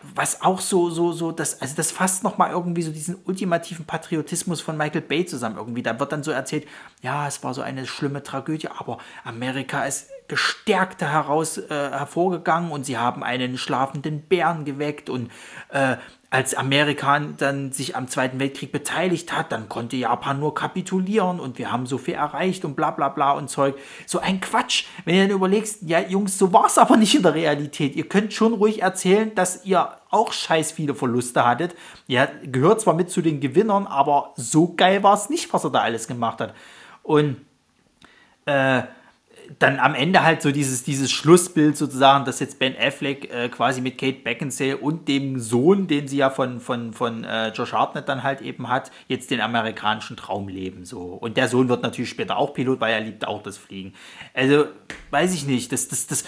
was 0.02 0.42
auch 0.42 0.60
so, 0.60 0.90
so, 0.90 1.12
so, 1.12 1.32
das, 1.32 1.60
also 1.60 1.76
das 1.76 1.92
fasst 1.92 2.24
nochmal 2.24 2.52
irgendwie 2.52 2.84
so 2.84 2.92
diesen 2.92 3.18
ultimativen 3.26 3.86
Patriotismus 3.86 4.62
von 4.62 4.78
Michael 4.78 5.02
Bay 5.02 5.26
zusammen 5.26 5.58
irgendwie. 5.58 5.82
Da 5.82 6.00
wird 6.00 6.12
dann 6.12 6.24
so 6.24 6.32
erzählt, 6.32 6.68
ja, 7.02 7.28
es 7.28 7.44
war 7.44 7.54
so 7.54 7.62
eine 7.62 7.88
schlimme 7.88 8.22
Tragödie, 8.22 8.68
aber 8.68 9.00
Amerika 9.24 9.86
ist 9.86 10.10
gestärkter 10.28 11.12
heraus 11.12 11.58
äh, 11.58 11.70
hervorgegangen 11.70 12.72
und 12.72 12.86
sie 12.86 12.98
haben 12.98 13.24
einen 13.24 13.58
schlafenden 13.58 14.22
Bären 14.22 14.66
geweckt 14.66 15.10
und 15.10 15.32
äh, 15.70 15.98
als 16.30 16.56
Amerika 16.56 17.20
dann 17.20 17.72
sich 17.72 17.96
am 17.96 18.10
Zweiten 18.10 18.40
Weltkrieg 18.40 18.74
beteiligt 18.74 19.32
hat, 19.32 19.54
dann 19.54 19.70
konnte 19.70 19.96
Japan 19.96 20.42
nur 20.42 20.54
kapitulieren 20.54 21.40
und 21.40 21.58
wir 21.58 21.72
haben 21.72 21.86
so 21.86 21.98
viel 21.98 22.16
erreicht 22.16 22.66
und 22.66 22.76
bla 22.76 22.92
bla 22.92 23.08
bla 23.08 23.32
und 23.32 23.50
Zeug. 23.50 23.76
So 24.06 24.20
ein 24.20 24.42
Quatsch. 24.42 24.86
Wenn 25.06 25.16
ihr 25.16 25.22
dann 25.24 25.32
überlegst, 25.32 25.84
ja 25.84 26.02
Jungs, 26.02 26.38
so 26.38 26.52
war 26.52 26.66
es 26.66 26.78
aber 26.78 26.98
nicht 26.98 27.16
in 27.16 27.24
der 27.24 27.34
Realität. 27.34 27.96
Ihr 27.96 28.10
könnt 28.10 28.34
schon 28.34 28.54
ruhig 28.54 28.82
erzählen, 28.82 29.34
dass 29.36 29.64
ihr 29.66 29.90
auch 30.10 30.34
scheiß 30.34 30.74
viele 30.74 30.96
Verluste 30.96 31.46
hattet. 31.46 31.76
Ihr 32.08 32.30
gehört 32.44 32.82
zwar 32.82 32.94
mit 32.94 33.10
zu 33.10 33.22
den 33.22 33.40
Gewinnern, 33.40 33.88
aber 33.88 34.34
so 34.36 34.74
geil 34.76 35.04
war 35.04 35.14
es 35.14 35.30
nicht, 35.30 35.54
was 35.54 35.64
er 35.64 35.70
da 35.70 35.80
alles 35.80 36.10
gemacht 36.10 36.42
hat. 36.42 36.54
Und 37.04 37.38
äh, 38.46 38.84
dann 39.60 39.80
am 39.80 39.96
Ende 39.96 40.24
halt 40.24 40.42
so 40.42 40.52
dieses, 40.52 40.84
dieses 40.84 41.12
Schlussbild 41.12 41.78
sozusagen, 41.78 42.26
dass 42.26 42.40
jetzt 42.40 42.60
Ben 42.60 42.76
Affleck 42.78 43.34
äh, 43.34 43.50
quasi 43.50 43.82
mit 43.82 43.98
Kate 43.98 44.20
Beckinsale 44.24 44.78
und 44.78 45.08
dem 45.08 45.40
Sohn, 45.40 45.88
den 45.88 46.08
sie 46.08 46.18
ja 46.18 46.30
von, 46.30 46.60
von, 46.60 46.94
von 46.94 47.24
äh, 47.24 47.50
Josh 47.50 47.74
Hartnett 47.74 48.08
dann 48.10 48.24
halt 48.24 48.42
eben 48.42 48.70
hat, 48.70 48.92
jetzt 49.08 49.32
den 49.32 49.42
amerikanischen 49.42 50.18
Traum 50.18 50.48
leben. 50.48 50.86
So. 50.86 51.02
Und 51.02 51.38
der 51.38 51.48
Sohn 51.48 51.70
wird 51.70 51.84
natürlich 51.84 52.10
später 52.10 52.38
auch 52.38 52.54
Pilot, 52.54 52.80
weil 52.80 52.94
er 52.94 53.02
liebt 53.02 53.28
auch 53.28 53.44
das 53.44 53.58
Fliegen. 53.58 53.94
Also, 54.34 54.66
weiß 55.12 55.34
ich 55.34 55.46
nicht. 55.46 55.72
Das, 55.72 55.88
das, 55.88 56.08
das, 56.08 56.24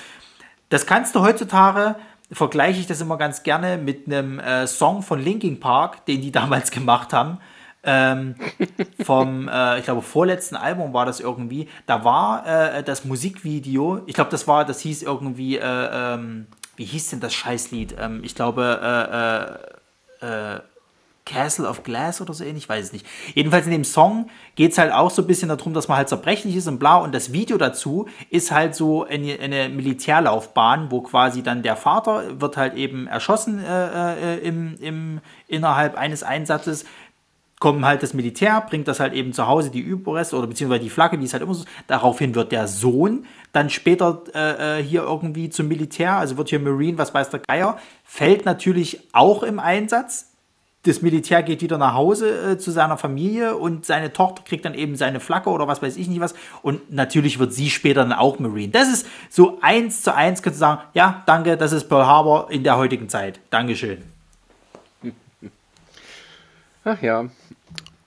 das 0.69 0.85
kannst 0.85 1.15
du 1.15 1.21
heutzutage, 1.21 1.95
vergleiche 2.31 2.79
ich 2.79 2.87
das 2.87 3.01
immer 3.01 3.17
ganz 3.17 3.43
gerne 3.43 3.77
mit 3.77 4.07
einem 4.07 4.39
äh, 4.39 4.67
Song 4.67 5.01
von 5.01 5.19
Linkin 5.19 5.59
Park, 5.59 6.05
den 6.05 6.21
die 6.21 6.31
damals 6.33 6.71
gemacht 6.71 7.13
haben 7.13 7.39
ähm, 7.83 8.35
vom, 9.03 9.47
äh, 9.47 9.79
ich 9.79 9.85
glaube, 9.85 10.01
vorletzten 10.01 10.55
Album 10.55 10.93
war 10.93 11.05
das 11.05 11.19
irgendwie. 11.19 11.67
Da 11.85 12.03
war 12.03 12.45
äh, 12.45 12.83
das 12.83 13.05
Musikvideo, 13.05 14.01
ich 14.05 14.15
glaube, 14.15 14.31
das 14.31 14.47
war, 14.47 14.65
das 14.65 14.81
hieß 14.81 15.03
irgendwie, 15.03 15.57
äh, 15.57 15.63
ähm, 15.63 16.47
wie 16.75 16.85
hieß 16.85 17.09
denn 17.11 17.19
das 17.19 17.33
Scheißlied? 17.33 17.95
Ähm, 17.99 18.21
ich 18.23 18.35
glaube, 18.35 19.59
äh, 20.21 20.27
äh, 20.27 20.55
äh, 20.55 20.59
Castle 21.25 21.67
of 21.67 21.83
Glass 21.83 22.21
oder 22.21 22.33
so 22.33 22.43
ähnlich, 22.43 22.63
ich 22.63 22.69
weiß 22.69 22.85
es 22.85 22.93
nicht. 22.93 23.05
Jedenfalls 23.35 23.65
in 23.65 23.71
dem 23.71 23.83
Song 23.83 24.29
geht 24.55 24.71
es 24.71 24.77
halt 24.79 24.91
auch 24.91 25.11
so 25.11 25.21
ein 25.21 25.27
bisschen 25.27 25.49
darum, 25.49 25.73
dass 25.73 25.87
man 25.87 25.97
halt 25.97 26.09
zerbrechlich 26.09 26.55
ist 26.55 26.67
und 26.67 26.79
bla. 26.79 26.97
Und 26.97 27.13
das 27.13 27.31
Video 27.31 27.57
dazu 27.57 28.07
ist 28.31 28.51
halt 28.51 28.73
so 28.73 29.05
eine, 29.05 29.37
eine 29.39 29.69
Militärlaufbahn, 29.69 30.89
wo 30.89 31.01
quasi 31.01 31.43
dann 31.43 31.61
der 31.61 31.75
Vater 31.75 32.41
wird 32.41 32.57
halt 32.57 32.73
eben 32.73 33.05
erschossen 33.05 33.63
äh, 33.63 34.37
im, 34.39 34.75
im, 34.81 35.21
innerhalb 35.47 35.95
eines 35.97 36.23
Einsatzes 36.23 36.85
kommt 37.59 37.83
halt 37.83 38.01
das 38.01 38.13
Militär, 38.13 38.65
bringt 38.67 38.87
das 38.87 38.99
halt 38.99 39.13
eben 39.13 39.33
zu 39.33 39.45
Hause, 39.45 39.69
die 39.69 39.81
Überreste 39.81 40.37
oder 40.37 40.47
beziehungsweise 40.47 40.81
die 40.81 40.89
Flagge, 40.89 41.19
wie 41.19 41.25
es 41.25 41.33
halt 41.33 41.43
immer 41.43 41.53
so 41.53 41.63
ist. 41.63 41.69
Daraufhin 41.87 42.33
wird 42.33 42.51
der 42.53 42.67
Sohn 42.67 43.25
dann 43.51 43.69
später 43.69 44.23
äh, 44.33 44.79
äh, 44.79 44.83
hier 44.83 45.03
irgendwie 45.03 45.49
zum 45.49 45.67
Militär, 45.67 46.13
also 46.13 46.37
wird 46.37 46.49
hier 46.49 46.59
Marine, 46.59 46.97
was 46.97 47.13
weiß 47.13 47.29
der 47.29 47.41
Geier, 47.41 47.77
fällt 48.05 48.45
natürlich 48.45 49.01
auch 49.11 49.43
im 49.43 49.59
Einsatz. 49.59 50.27
Das 50.83 51.01
Militär 51.01 51.43
geht 51.43 51.61
wieder 51.61 51.77
nach 51.77 51.93
Hause 51.93 52.53
äh, 52.53 52.57
zu 52.57 52.71
seiner 52.71 52.97
Familie 52.97 53.57
und 53.57 53.85
seine 53.85 54.13
Tochter 54.13 54.43
kriegt 54.43 54.63
dann 54.63 54.73
eben 54.73 54.95
seine 54.95 55.19
Flagge 55.19 55.49
oder 55.49 55.67
was 55.67 55.81
weiß 55.81 55.97
ich 55.97 56.07
nicht 56.07 56.21
was. 56.21 56.35
Und 56.61 56.93
natürlich 56.93 57.39
wird 57.39 57.53
sie 57.53 57.69
später 57.69 58.01
dann 58.03 58.13
auch 58.13 58.39
Marine. 58.39 58.71
Das 58.71 58.87
ist 58.87 59.05
so 59.29 59.57
eins 59.61 60.01
zu 60.01 60.15
eins, 60.15 60.41
kannst 60.41 60.57
du 60.57 60.61
sagen, 60.61 60.81
ja, 60.93 61.23
danke, 61.25 61.57
das 61.57 61.73
ist 61.73 61.89
Pearl 61.89 62.07
Harbor 62.07 62.49
in 62.49 62.63
der 62.63 62.77
heutigen 62.77 63.09
Zeit. 63.09 63.41
Dankeschön. 63.49 64.18
Ach 66.89 67.01
ja. 67.01 67.25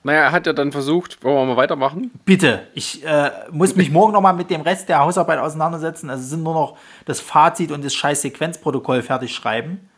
Naja, 0.05 0.23
er 0.23 0.31
hat 0.33 0.45
ja 0.45 0.51
dann 0.51 0.73
versucht, 0.73 1.23
wollen 1.23 1.35
wir 1.35 1.53
mal 1.53 1.57
weitermachen? 1.57 2.11
Bitte, 2.25 2.67
ich 2.73 3.05
äh, 3.05 3.31
muss 3.51 3.75
mich 3.77 3.89
morgen 3.89 4.11
nochmal 4.11 4.33
mit 4.33 4.49
dem 4.49 4.59
Rest 4.59 4.89
der 4.89 4.99
Hausarbeit 4.99 5.39
auseinandersetzen. 5.39 6.09
Also 6.09 6.25
sind 6.25 6.43
nur 6.43 6.53
noch 6.53 6.77
das 7.05 7.21
Fazit 7.21 7.71
und 7.71 7.85
das 7.85 7.95
scheiß 7.95 8.21
Sequenzprotokoll 8.21 9.01
fertig 9.01 9.33
schreiben. 9.33 9.89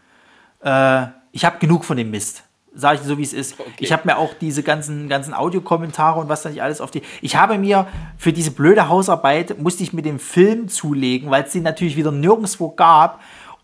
Äh, 0.62 1.08
ich 1.32 1.44
habe 1.44 1.58
genug 1.58 1.86
von 1.86 1.98
dem 1.98 2.12
Mist. 2.12 2.44
Sage 2.76 3.00
ich 3.02 3.08
so, 3.08 3.18
wie 3.18 3.24
es 3.24 3.34
ist. 3.34 3.60
Okay. 3.60 3.72
Ich 3.80 3.92
habe 3.92 4.04
mir 4.06 4.18
auch 4.18 4.36
diese 4.36 4.62
ganzen, 4.62 5.10
ganzen 5.10 5.34
Audiokommentare 5.34 6.20
und 6.20 6.30
was 6.30 6.44
da 6.44 6.50
nicht 6.50 6.62
alles 6.62 6.82
auf 6.82 6.92
die. 6.92 7.02
Ich 7.22 7.36
habe 7.36 7.58
mir 7.58 7.88
für 8.18 8.34
diese 8.34 8.52
blöde 8.52 8.90
Hausarbeit, 8.90 9.60
musste 9.60 9.82
ich 9.82 9.94
mir 9.94 10.04
den 10.04 10.20
Film 10.20 10.68
zulegen, 10.68 11.32
weil 11.32 11.46
es 11.46 11.54
den 11.54 11.64
natürlich 11.64 11.96
wieder 11.96 12.12
nirgendwo 12.12 12.70
gab. 12.70 13.22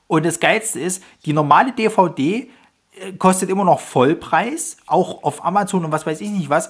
Und 0.08 0.26
das 0.26 0.40
Geilste 0.40 0.80
ist, 0.80 1.04
die 1.26 1.34
normale 1.34 1.72
DVD 1.74 2.50
kostet 3.18 3.50
immer 3.50 3.64
noch 3.64 3.80
Vollpreis, 3.80 4.78
auch 4.86 5.24
auf 5.24 5.44
Amazon 5.44 5.86
und 5.86 5.92
was 5.92 6.06
weiß 6.06 6.22
ich 6.22 6.30
nicht 6.30 6.50
was. 6.50 6.70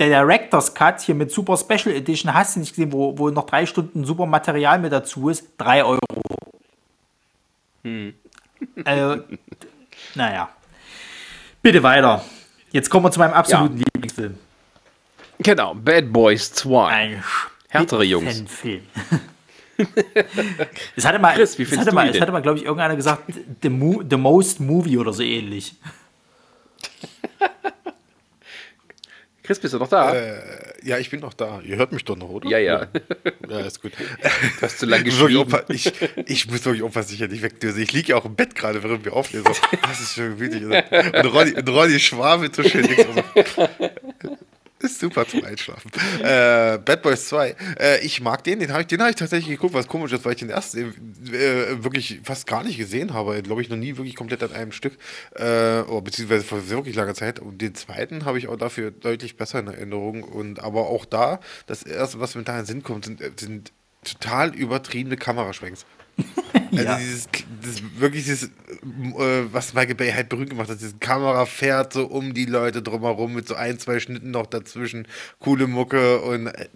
Der 0.00 0.08
Director's 0.08 0.74
Cut 0.74 1.00
hier 1.00 1.14
mit 1.14 1.30
Super 1.30 1.56
Special 1.56 1.94
Edition, 1.94 2.32
hast 2.32 2.56
du 2.56 2.60
nicht 2.60 2.70
gesehen, 2.70 2.92
wo, 2.92 3.18
wo 3.18 3.30
noch 3.30 3.46
drei 3.46 3.66
Stunden 3.66 4.04
super 4.04 4.26
Material 4.26 4.78
mit 4.78 4.92
dazu 4.92 5.28
ist? 5.28 5.48
Drei 5.58 5.84
Euro. 5.84 5.98
Hm. 7.82 8.14
Also, 8.84 9.22
naja. 10.14 10.48
Bitte 11.62 11.82
weiter. 11.82 12.24
Jetzt 12.70 12.90
kommen 12.90 13.06
wir 13.06 13.10
zu 13.10 13.18
meinem 13.18 13.34
absoluten 13.34 13.78
ja. 13.78 13.84
Lieblingsfilm. 13.94 14.38
Genau, 15.38 15.74
Bad 15.74 16.12
Boys 16.12 16.52
2. 16.52 16.86
Ein 16.86 17.24
härtere 17.68 18.04
Jungs. 18.04 18.44
Film. 18.46 18.82
es 20.96 21.04
hatte 21.04 21.18
mal, 21.18 21.34
Chris, 21.34 21.58
wie 21.58 21.62
es 21.62 21.76
hatte 21.76 21.92
mal, 21.92 22.08
es 22.08 22.20
hatte 22.20 22.32
mal, 22.32 22.42
glaube 22.42 22.58
ich, 22.58 22.64
irgendeiner 22.64 22.96
gesagt, 22.96 23.32
the, 23.62 23.68
mo 23.68 24.02
the 24.08 24.16
most 24.16 24.60
movie 24.60 24.98
oder 24.98 25.12
so 25.12 25.22
ähnlich. 25.22 25.74
Chris, 29.42 29.58
bist 29.60 29.72
du 29.72 29.78
noch 29.78 29.88
da? 29.88 30.14
Äh, 30.14 30.42
ja, 30.82 30.98
ich 30.98 31.08
bin 31.08 31.20
noch 31.20 31.32
da. 31.32 31.62
Ihr 31.62 31.76
hört 31.76 31.90
mich 31.90 32.04
doch 32.04 32.16
noch, 32.16 32.28
oder? 32.28 32.50
Ja, 32.50 32.58
ja. 32.58 32.86
Ja, 33.48 33.60
ist 33.60 33.80
gut. 33.80 33.92
Du 33.96 34.60
hast 34.60 34.78
zu 34.78 34.84
lange 34.84 35.04
geschrieben. 35.04 35.50
Ich, 35.68 35.90
ich 36.26 36.50
muss 36.50 36.66
wirklich 36.66 37.12
ich 37.12 37.18
ja 37.18 37.28
nicht 37.28 37.42
wegdöse. 37.42 37.80
Ich 37.80 37.92
liege 37.92 38.08
ja 38.10 38.16
auch 38.16 38.26
im 38.26 38.34
Bett 38.34 38.54
gerade, 38.54 38.82
während 38.82 39.06
wir 39.06 39.14
aufnehmen. 39.14 39.46
So, 39.46 39.52
das 39.80 40.00
ist 40.00 40.16
schon 40.16 40.38
wütend. 40.38 40.64
Und 40.64 40.74
Ronny, 41.32 41.54
Ronny 41.66 41.98
schwafelt 41.98 42.54
so 42.54 42.62
schön. 42.62 42.86
Ist 44.80 45.00
super 45.00 45.26
zum 45.26 45.44
Einschlafen. 45.44 45.90
äh, 46.20 46.78
Bad 46.78 47.02
Boys 47.02 47.28
2. 47.28 47.56
Äh, 47.80 48.04
ich 48.04 48.20
mag 48.20 48.44
den, 48.44 48.60
den 48.60 48.72
habe 48.72 48.84
ich, 48.88 48.98
hab 48.98 49.10
ich 49.10 49.16
tatsächlich 49.16 49.56
geguckt, 49.56 49.74
was 49.74 49.88
komisch 49.88 50.12
ist, 50.12 50.24
weil 50.24 50.32
ich 50.32 50.38
den 50.38 50.50
ersten 50.50 50.78
äh, 51.32 51.82
wirklich 51.82 52.20
fast 52.22 52.46
gar 52.46 52.62
nicht 52.62 52.78
gesehen 52.78 53.12
habe. 53.12 53.42
Glaube 53.42 53.60
ich 53.60 53.68
noch 53.68 53.76
nie 53.76 53.96
wirklich 53.96 54.14
komplett 54.14 54.42
an 54.42 54.52
einem 54.52 54.72
Stück. 54.72 54.96
Äh, 55.34 55.80
oder 55.80 56.02
beziehungsweise 56.02 56.44
vor 56.44 56.68
wirklich 56.68 56.94
langer 56.94 57.14
Zeit. 57.14 57.40
Und 57.40 57.60
den 57.60 57.74
zweiten 57.74 58.24
habe 58.24 58.38
ich 58.38 58.46
auch 58.46 58.56
dafür 58.56 58.92
deutlich 58.92 59.36
besser 59.36 59.58
in 59.58 59.66
Erinnerung. 59.66 60.22
Und 60.22 60.60
aber 60.60 60.88
auch 60.88 61.04
da, 61.04 61.40
das 61.66 61.82
erste, 61.82 62.20
was 62.20 62.36
mir 62.36 62.44
da 62.44 62.52
in 62.52 62.60
den 62.60 62.66
Sinn 62.66 62.82
kommt, 62.84 63.04
sind, 63.04 63.20
sind 63.38 63.72
total 64.04 64.54
übertriebene 64.54 65.16
Kameraschwenks. 65.16 65.86
Also 66.70 66.84
Ja. 66.84 66.98
dieses, 66.98 67.28
das 67.62 67.82
wirklich 67.98 68.24
dieses, 68.24 68.44
äh, 68.48 69.44
was 69.52 69.72
Michael 69.74 69.94
Bay 69.94 70.10
halt 70.12 70.28
berühmt 70.28 70.50
gemacht 70.50 70.68
hat, 70.68 70.80
diese 70.80 70.96
Kamera 70.98 71.46
fährt 71.46 71.92
so 71.94 72.06
um 72.06 72.34
die 72.34 72.44
Leute 72.44 72.82
drumherum 72.82 73.32
mit 73.34 73.48
so 73.48 73.54
ein, 73.54 73.78
zwei 73.78 74.00
Schnitten 74.00 74.30
noch 74.32 74.46
dazwischen, 74.46 75.08
coole 75.40 75.66
Mucke 75.66 76.20
und 76.20 76.48
äh, 76.48 76.68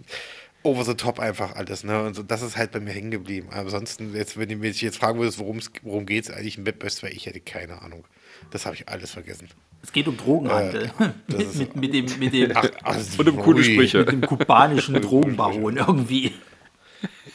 over 0.63 0.83
the 0.85 0.95
top 0.95 1.19
einfach 1.19 1.55
alles, 1.55 1.83
ne? 1.83 2.01
Und 2.03 2.15
so, 2.15 2.23
das 2.23 2.41
ist 2.41 2.57
halt 2.57 2.71
bei 2.71 2.79
mir 2.79 2.91
hängen 2.91 3.11
geblieben. 3.11 3.49
Ansonsten, 3.51 4.15
jetzt, 4.15 4.37
wenn 4.37 4.49
du 4.49 4.55
mich 4.55 4.81
jetzt 4.81 4.97
fragen 4.97 5.19
würdest, 5.19 5.37
worum 5.39 5.57
es 5.57 5.69
worum 5.83 6.05
geht's 6.05 6.29
eigentlich 6.31 6.57
in 6.57 6.63
Bad 6.63 6.79
Boys 6.79 6.95
2, 6.97 7.09
ich 7.09 7.25
hätte 7.25 7.39
keine 7.41 7.81
Ahnung. 7.81 8.05
Das 8.51 8.65
habe 8.65 8.75
ich 8.75 8.87
alles 8.89 9.11
vergessen. 9.11 9.47
Es 9.83 9.91
geht 9.91 10.07
um 10.07 10.17
Drogenhandel. 10.17 10.91
das 11.27 11.55
mit, 11.55 11.75
mit, 11.75 11.93
mit, 11.93 11.93
dem, 11.93 12.19
mit, 12.19 12.33
dem, 12.33 12.51
Ach, 12.55 12.67
also, 12.83 13.19
Und 13.21 13.29
um 13.29 13.37
coole 13.37 13.57
ui. 13.59 13.63
Sprüche. 13.63 13.99
mit 13.99 14.11
dem 14.11 14.21
kubanischen 14.21 14.99
Drogenbaron 15.01 15.77
irgendwie. 15.77 16.31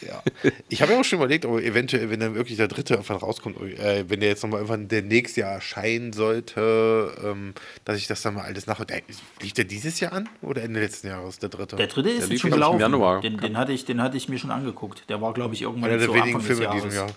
Ja. 0.08 0.22
Ich 0.68 0.80
habe 0.80 0.92
ja 0.92 1.00
auch 1.00 1.04
schon 1.04 1.18
überlegt, 1.18 1.44
ob 1.44 1.60
eventuell, 1.60 2.10
wenn 2.10 2.20
dann 2.20 2.34
wirklich 2.34 2.56
der 2.56 2.68
dritte 2.68 2.94
irgendwann 2.94 3.18
rauskommt, 3.18 3.60
äh, 3.60 4.04
wenn 4.08 4.20
der 4.20 4.30
jetzt 4.30 4.42
nochmal 4.42 4.60
irgendwann 4.60 4.88
der 4.88 5.02
nächste 5.02 5.42
Jahr 5.42 5.52
erscheinen 5.52 6.12
sollte, 6.12 7.14
ähm, 7.22 7.54
dass 7.84 7.98
ich 7.98 8.06
das 8.06 8.22
dann 8.22 8.34
mal 8.34 8.42
alles 8.42 8.66
nach. 8.66 8.82
Der, 8.84 9.02
lief 9.42 9.52
der 9.52 9.64
dieses 9.64 10.00
Jahr 10.00 10.12
an 10.12 10.28
oder 10.40 10.62
Ende 10.62 10.80
letzten 10.80 11.08
Jahres, 11.08 11.38
der 11.38 11.50
dritte? 11.50 11.76
Der 11.76 11.88
dritte 11.88 12.08
ist 12.08 12.20
jetzt 12.20 12.30
lief, 12.30 12.40
schon 12.40 12.48
ich, 12.48 12.54
im 12.54 12.60
gelaufen. 12.60 12.80
Januar. 12.80 13.20
Den, 13.20 13.36
den, 13.38 13.58
hatte 13.58 13.72
ich, 13.72 13.84
den 13.84 14.00
hatte 14.00 14.16
ich 14.16 14.28
mir 14.28 14.38
schon 14.38 14.50
angeguckt. 14.50 15.04
Der 15.08 15.20
war, 15.20 15.34
glaube 15.34 15.54
ich, 15.54 15.62
irgendwann 15.62 15.90
Einer 15.90 15.98
der 15.98 16.06
so 16.06 16.14
wenigen 16.14 16.36
Anfang 16.36 16.56
Filme 16.56 16.64
in 16.64 16.72
diesem 16.72 16.90
Jahr. 16.92 17.10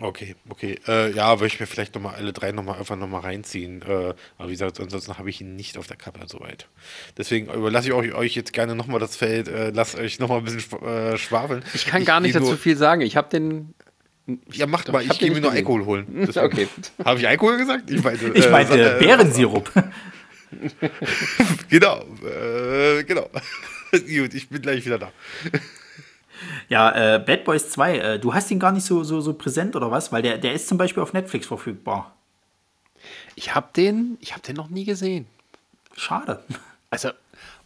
Okay, 0.00 0.36
okay. 0.48 0.78
Äh, 0.86 1.12
ja, 1.12 1.38
würde 1.40 1.46
ich 1.46 1.58
mir 1.60 1.66
vielleicht 1.66 1.94
nochmal 1.94 2.16
alle 2.16 2.32
drei 2.32 2.52
nochmal 2.52 2.78
einfach 2.78 2.96
nochmal 2.96 3.22
reinziehen. 3.22 3.80
Äh, 3.82 4.14
aber 4.36 4.48
wie 4.48 4.52
gesagt, 4.52 4.78
ansonsten 4.80 5.16
habe 5.18 5.30
ich 5.30 5.40
ihn 5.40 5.56
nicht 5.56 5.78
auf 5.78 5.86
der 5.86 5.96
Kappe 5.96 6.20
soweit. 6.26 6.68
Deswegen 7.16 7.46
überlasse 7.52 7.88
ich 7.88 7.94
euch, 7.94 8.12
euch 8.14 8.34
jetzt 8.34 8.52
gerne 8.52 8.74
nochmal 8.74 9.00
das 9.00 9.16
Feld, 9.16 9.48
äh, 9.48 9.70
lasst 9.70 9.96
euch 9.98 10.18
nochmal 10.18 10.38
ein 10.38 10.44
bisschen 10.44 10.82
äh, 10.82 11.16
schwafeln. 11.16 11.64
Ich 11.74 11.86
kann 11.86 12.04
gar 12.04 12.20
nicht 12.20 12.34
dazu 12.34 12.46
nur- 12.48 12.56
viel 12.56 12.76
sagen. 12.76 13.00
Ich 13.00 13.16
habe 13.16 13.30
den. 13.30 13.74
Ja, 14.52 14.66
macht 14.66 14.88
Doch, 14.88 14.92
mal, 14.92 15.02
ich 15.04 15.10
ich, 15.12 15.18
gehe 15.20 15.30
mir 15.30 15.40
nur. 15.40 15.52
Alkohol 15.52 15.84
holen. 15.84 16.28
Okay. 16.36 16.66
Habe 17.04 17.20
ich 17.20 17.28
Alkohol 17.28 17.58
gesagt? 17.58 17.88
Ich 17.90 18.02
meinte, 18.02 18.32
Ich 18.34 18.46
äh, 18.46 18.50
meinte 18.50 18.96
Beerensirup. 18.98 19.70
Genau, 21.68 22.02
äh, 22.24 23.02
genau. 23.04 23.28
Gut, 23.92 24.34
ich 24.34 24.48
bin 24.48 24.62
gleich 24.62 24.84
wieder 24.84 24.98
da. 24.98 25.12
Ja, 26.68 27.14
äh, 27.16 27.18
Bad 27.18 27.44
Boys 27.44 27.70
2, 27.70 27.98
äh, 27.98 28.18
du 28.18 28.34
hast 28.34 28.50
ihn 28.50 28.58
gar 28.58 28.72
nicht 28.72 28.84
so, 28.84 29.04
so, 29.04 29.20
so 29.20 29.34
präsent 29.34 29.76
oder 29.76 29.90
was? 29.90 30.10
Weil 30.12 30.22
der, 30.22 30.38
der 30.38 30.52
ist 30.52 30.66
zum 30.68 30.78
Beispiel 30.78 31.02
auf 31.02 31.12
Netflix 31.12 31.46
verfügbar. 31.46 32.12
Ich 33.36 33.54
habe 33.54 33.68
den, 33.76 34.16
ich 34.20 34.32
habe 34.32 34.42
den 34.42 34.56
noch 34.56 34.68
nie 34.68 34.84
gesehen. 34.84 35.26
Schade. 35.96 36.42
Also, 36.90 37.10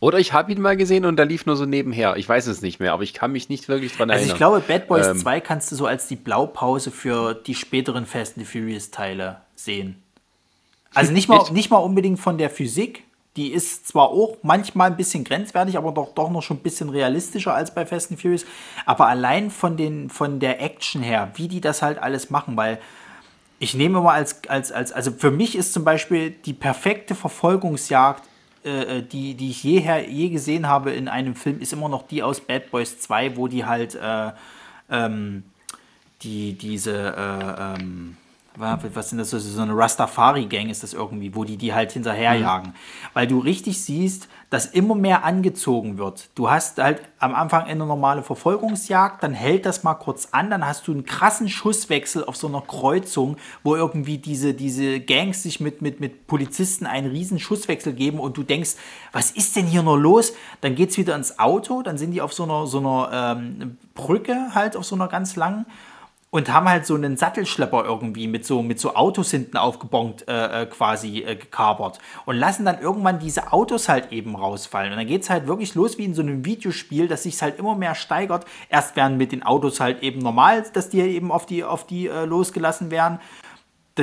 oder 0.01 0.19
ich 0.19 0.33
habe 0.33 0.51
ihn 0.53 0.61
mal 0.61 0.77
gesehen 0.77 1.05
und 1.05 1.17
da 1.17 1.23
lief 1.25 1.47
nur 1.47 1.57
so 1.57 1.65
nebenher. 1.67 2.17
Ich 2.17 2.29
weiß 2.29 2.47
es 2.47 2.63
nicht 2.63 2.81
mehr, 2.81 2.93
aber 2.93 3.03
ich 3.03 3.13
kann 3.15 3.33
mich 3.33 3.49
nicht 3.49 3.69
wirklich 3.69 3.95
dran 3.97 4.11
Also 4.11 4.21
erinnern. 4.21 4.35
ich 4.35 4.39
glaube, 4.39 4.61
Bad 4.61 4.87
Boys 4.89 5.07
Ähm. 5.09 5.19
2 5.19 5.41
kannst 5.41 5.71
du 5.71 5.77
so 5.77 5.87
als 5.87 6.07
die 6.09 6.17
Blaupause 6.17 6.91
für 6.91 7.35
die 7.35 7.55
späteren 7.55 8.07
Fast 8.07 8.37
and 8.37 8.47
the 8.47 8.51
Furious 8.61 8.91
Teile 8.91 9.41
sehen. 9.57 10.03
Also 10.95 11.13
nicht 11.13 11.29
mal, 11.29 11.51
nicht 11.53 11.71
mal 11.71 11.79
unbedingt 11.79 12.19
von 12.19 12.37
der 12.39 12.51
Physik. 12.51 13.05
Die 13.36 13.52
ist 13.52 13.86
zwar 13.86 14.09
auch 14.09 14.39
manchmal 14.43 14.90
ein 14.90 14.97
bisschen 14.97 15.23
grenzwertig, 15.24 15.77
aber 15.78 15.93
doch, 15.93 16.15
doch 16.15 16.31
noch 16.31 16.43
schon 16.43 16.59
ein 16.59 16.62
bisschen 16.62 16.89
realistischer 16.89 17.55
als 17.55 17.73
bei 17.73 17.86
Fast 17.86 18.11
and 18.11 18.20
Furious. 18.20 18.44
Aber 18.86 19.07
allein 19.07 19.51
von, 19.51 19.77
den, 19.77 20.11
von 20.11 20.40
der 20.40 20.61
Action 20.61 21.02
her, 21.02 21.31
wie 21.35 21.47
die 21.47 21.61
das 21.61 21.81
halt 21.82 21.98
alles 21.98 22.31
machen, 22.31 22.57
weil 22.57 22.81
ich 23.61 23.74
nehme 23.74 24.01
mal 24.01 24.15
als, 24.15 24.40
als, 24.48 24.73
als, 24.73 24.90
also 24.90 25.12
für 25.12 25.31
mich 25.31 25.55
ist 25.55 25.73
zum 25.73 25.85
Beispiel 25.85 26.31
die 26.31 26.55
perfekte 26.55 27.15
Verfolgungsjagd, 27.15 28.24
äh, 28.65 28.98
äh, 28.98 29.02
die, 29.02 29.35
die 29.35 29.51
ich 29.51 29.62
jeher, 29.62 30.09
je 30.09 30.28
gesehen 30.28 30.66
habe 30.66 30.90
in 30.93 31.09
einem 31.09 31.35
Film, 31.35 31.61
ist 31.61 31.73
immer 31.73 31.89
noch 31.89 32.07
die 32.07 32.23
aus 32.23 32.40
Bad 32.40 32.70
Boys 32.70 32.98
2, 33.01 33.36
wo 33.36 33.48
die 33.48 33.65
halt 33.65 33.94
äh, 33.94 34.32
ähm, 34.90 35.44
die, 36.23 36.55
diese, 36.55 37.15
äh, 37.16 37.81
ähm, 37.81 38.16
was 38.57 39.09
sind 39.09 39.19
das, 39.19 39.31
so 39.31 39.39
so 39.39 39.63
eine 39.63 39.77
Rastafari-Gang 39.77 40.69
ist 40.69 40.83
das 40.83 40.93
irgendwie, 40.93 41.35
wo 41.35 41.45
die 41.45 41.57
die 41.57 41.73
halt 41.73 41.93
hinterherjagen. 41.93 42.75
Weil 43.15 43.27
du 43.27 43.39
richtig 43.39 43.81
siehst, 43.83 44.29
dass 44.51 44.67
immer 44.67 44.97
mehr 44.97 45.25
angezogen 45.25 45.97
wird. 45.97 46.29
Du 46.35 46.51
hast 46.51 46.79
halt 46.79 47.01
am 47.21 47.35
Anfang 47.35 47.65
eine 47.65 47.87
normale 47.87 48.25
Verfolgungsjagd, 48.25 49.23
dann 49.23 49.33
hält 49.33 49.65
das 49.65 49.85
mal 49.85 49.95
kurz 49.95 50.29
an, 50.33 50.51
dann 50.51 50.67
hast 50.67 50.89
du 50.89 50.93
einen 50.93 51.05
krassen 51.05 51.49
Schusswechsel 51.49 52.25
auf 52.25 52.37
so 52.37 52.49
einer 52.49 52.61
Kreuzung, 52.61 53.37
wo 53.63 53.77
irgendwie 53.77 54.19
diese, 54.19 54.53
diese 54.53 54.99
Gangs 54.99 55.45
sich 55.45 55.61
mit, 55.61 55.81
mit, 55.83 56.01
mit 56.01 56.27
Polizisten 56.27 56.87
einen 56.87 57.11
riesen 57.11 57.39
Schusswechsel 57.39 57.93
geben 57.93 58.19
und 58.19 58.37
du 58.37 58.43
denkst, 58.43 58.71
was 59.13 59.31
ist 59.31 59.55
denn 59.55 59.67
hier 59.67 59.83
nur 59.83 59.99
los? 59.99 60.33
Dann 60.61 60.75
geht's 60.75 60.99
wieder 60.99 61.15
ins 61.15 61.39
Auto, 61.39 61.83
dann 61.83 61.97
sind 61.97 62.11
die 62.11 62.21
auf 62.21 62.33
so 62.33 62.43
einer, 62.43 62.67
so 62.67 62.79
einer 62.79 63.37
ähm, 63.39 63.79
Brücke 63.95 64.55
halt, 64.55 64.77
auf 64.77 64.85
so 64.85 64.97
einer 64.97 65.07
ganz 65.07 65.37
langen 65.37 65.67
und 66.31 66.52
haben 66.52 66.69
halt 66.69 66.86
so 66.86 66.94
einen 66.94 67.16
Sattelschlepper 67.16 67.85
irgendwie 67.85 68.28
mit 68.28 68.47
so, 68.47 68.62
mit 68.62 68.78
so 68.78 68.94
Autos 68.94 69.32
hinten 69.32 69.57
aufgebongt 69.57 70.28
äh, 70.28 70.62
äh, 70.62 70.66
quasi 70.66 71.23
äh, 71.23 71.35
gekapert 71.35 71.98
und 72.24 72.36
lassen 72.36 72.65
dann 72.65 72.81
irgendwann 72.81 73.19
diese 73.19 73.52
Autos 73.52 73.89
halt 73.89 74.12
eben 74.12 74.36
rausfallen. 74.36 74.93
Und 74.93 74.98
dann 74.98 75.07
geht 75.07 75.23
es 75.23 75.31
halt 75.31 75.48
wirklich 75.48 75.74
los 75.74 75.98
wie 75.98 76.05
in 76.05 76.15
so 76.15 76.23
einem 76.23 76.44
Videospiel, 76.44 77.09
dass 77.09 77.24
sich 77.24 77.40
halt 77.43 77.59
immer 77.59 77.74
mehr 77.74 77.97
steigert. 77.97 78.44
Erst 78.69 78.94
werden 78.94 79.16
mit 79.16 79.32
den 79.32 79.43
Autos 79.43 79.81
halt 79.81 80.02
eben 80.02 80.20
normal, 80.20 80.65
dass 80.73 80.89
die 80.89 81.01
eben 81.01 81.32
auf 81.32 81.47
die, 81.47 81.65
auf 81.65 81.86
die 81.86 82.07
äh, 82.07 82.24
losgelassen 82.24 82.93
werden. 82.93 83.19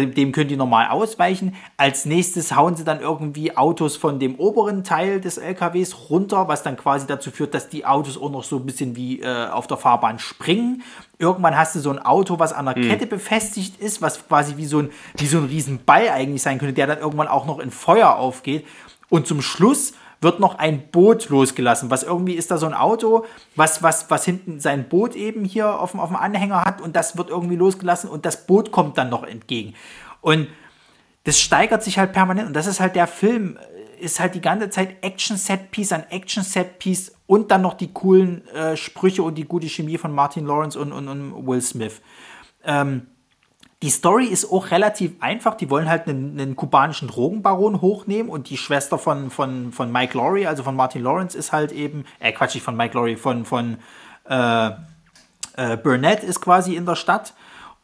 Dem 0.06 0.32
können 0.32 0.49
die 0.49 0.57
normal 0.57 0.90
ausweichen. 0.90 1.56
Als 1.78 2.06
nächstes 2.06 2.56
hauen 2.56 2.76
sie 2.76 2.84
dann 2.84 2.99
irgendwie 2.99 3.57
Autos 3.57 3.98
von 3.98 4.19
dem 4.19 4.36
oberen 4.36 4.84
Teil 4.84 5.19
des 5.19 5.38
LKWs 5.38 6.10
runter, 6.10 6.48
was 6.48 6.64
dann 6.64 6.78
quasi 6.78 7.07
dazu 7.07 7.32
führt, 7.32 7.53
dass 7.53 7.69
die 7.69 7.86
Autos 7.86 8.22
auch 8.22 8.30
noch 8.30 8.44
so 8.44 8.57
ein 8.57 8.65
bisschen 8.65 8.95
wie 8.95 9.22
äh, 9.22 9.48
auf 9.48 9.68
der 9.68 9.78
Fahrbahn 9.78 10.19
springen. 10.19 10.84
Irgendwann 11.19 11.57
hast 11.57 11.76
du 11.76 11.80
so 11.80 11.90
ein 11.90 11.99
Auto, 11.99 12.40
was 12.40 12.53
an 12.53 12.65
der 12.65 12.76
Kette 12.76 13.07
befestigt 13.07 13.82
ist, 13.82 14.02
was 14.02 14.28
quasi 14.28 14.57
wie 14.57 14.65
so 14.65 14.80
ein, 14.80 14.90
wie 15.18 15.26
so 15.26 15.40
ein 15.40 15.45
Riesenball 15.45 16.10
eigentlich 16.10 16.41
sein 16.41 16.60
könnte, 16.60 16.74
der 16.74 16.88
dann 16.88 16.99
irgendwann 16.99 17.28
auch 17.28 17.45
noch 17.45 17.60
in 17.60 17.72
Feuer 17.72 18.15
aufgeht. 18.15 18.65
Und 19.10 19.26
zum 19.26 19.41
Schluss 19.41 19.94
wird 20.22 20.39
noch 20.39 20.56
ein 20.56 20.89
Boot 20.89 21.30
losgelassen. 21.30 21.89
Was 21.91 22.03
irgendwie 22.03 22.34
ist 22.34 22.52
da 22.52 22.57
so 22.57 22.65
ein 22.65 22.73
Auto, 22.73 23.26
was, 23.56 23.84
was, 23.84 24.10
was 24.10 24.26
hinten 24.26 24.60
sein 24.60 24.89
Boot 24.89 25.15
eben 25.15 25.45
hier 25.45 25.80
auf 25.80 25.91
dem, 25.91 25.99
auf 25.99 26.10
dem 26.10 26.15
Anhänger 26.15 26.65
hat 26.65 26.81
und 26.81 26.95
das 26.95 27.18
wird 27.18 27.30
irgendwie 27.30 27.56
losgelassen 27.56 28.10
und 28.10 28.26
das 28.26 28.45
Boot 28.45 28.72
kommt 28.72 28.98
dann 28.98 29.10
noch 29.10 29.23
entgegen. 29.23 29.76
Und 30.22 30.48
das 31.23 31.39
steigert 31.39 31.84
sich 31.84 31.99
halt 31.99 32.14
permanent 32.14 32.48
und 32.48 32.56
das 32.56 32.68
ist 32.68 32.80
halt 32.80 32.95
der 32.95 33.07
Film, 33.07 33.57
äh, 33.57 34.03
ist 34.03 34.19
halt 34.19 34.34
die 34.35 34.41
ganze 34.41 34.69
Zeit 34.69 34.98
Action-Set-Piece 35.02 35.91
an 35.91 36.03
Action-Set-Piece 36.10 37.14
und 37.27 37.52
dann 37.52 37.61
noch 37.61 37.73
die 37.73 37.91
coolen 37.91 38.48
äh, 38.49 38.77
Sprüche 38.77 39.23
und 39.23 39.35
die 39.35 39.44
gute 39.44 39.68
Chemie 39.68 39.98
von 39.98 40.14
Martin 40.14 40.45
Lawrence 40.45 40.80
und, 40.80 40.91
und, 40.91 41.07
und 41.07 41.45
Will 41.45 41.61
Smith. 41.61 42.02
Die 43.83 43.89
Story 43.91 44.25
ist 44.25 44.51
auch 44.51 44.71
relativ 44.71 45.13
einfach. 45.19 45.55
Die 45.55 45.69
wollen 45.69 45.87
halt 45.87 46.07
einen, 46.07 46.39
einen 46.39 46.55
kubanischen 46.55 47.07
Drogenbaron 47.07 47.81
hochnehmen 47.81 48.29
und 48.29 48.49
die 48.49 48.57
Schwester 48.57 48.97
von, 48.97 49.29
von, 49.29 49.71
von 49.71 49.91
Mike 49.91 50.17
Laurie, 50.17 50.47
also 50.47 50.63
von 50.63 50.75
Martin 50.75 51.03
Lawrence, 51.03 51.37
ist 51.37 51.51
halt 51.51 51.71
eben, 51.71 52.05
äh, 52.19 52.31
Quatsch, 52.31 52.55
nicht 52.55 52.63
von 52.63 52.75
Mike 52.75 52.97
Laurie, 52.97 53.15
von, 53.15 53.45
von 53.45 53.77
äh, 54.27 54.71
äh, 55.57 55.77
Burnett 55.77 56.23
ist 56.23 56.41
quasi 56.41 56.75
in 56.75 56.85
der 56.85 56.95
Stadt 56.95 57.33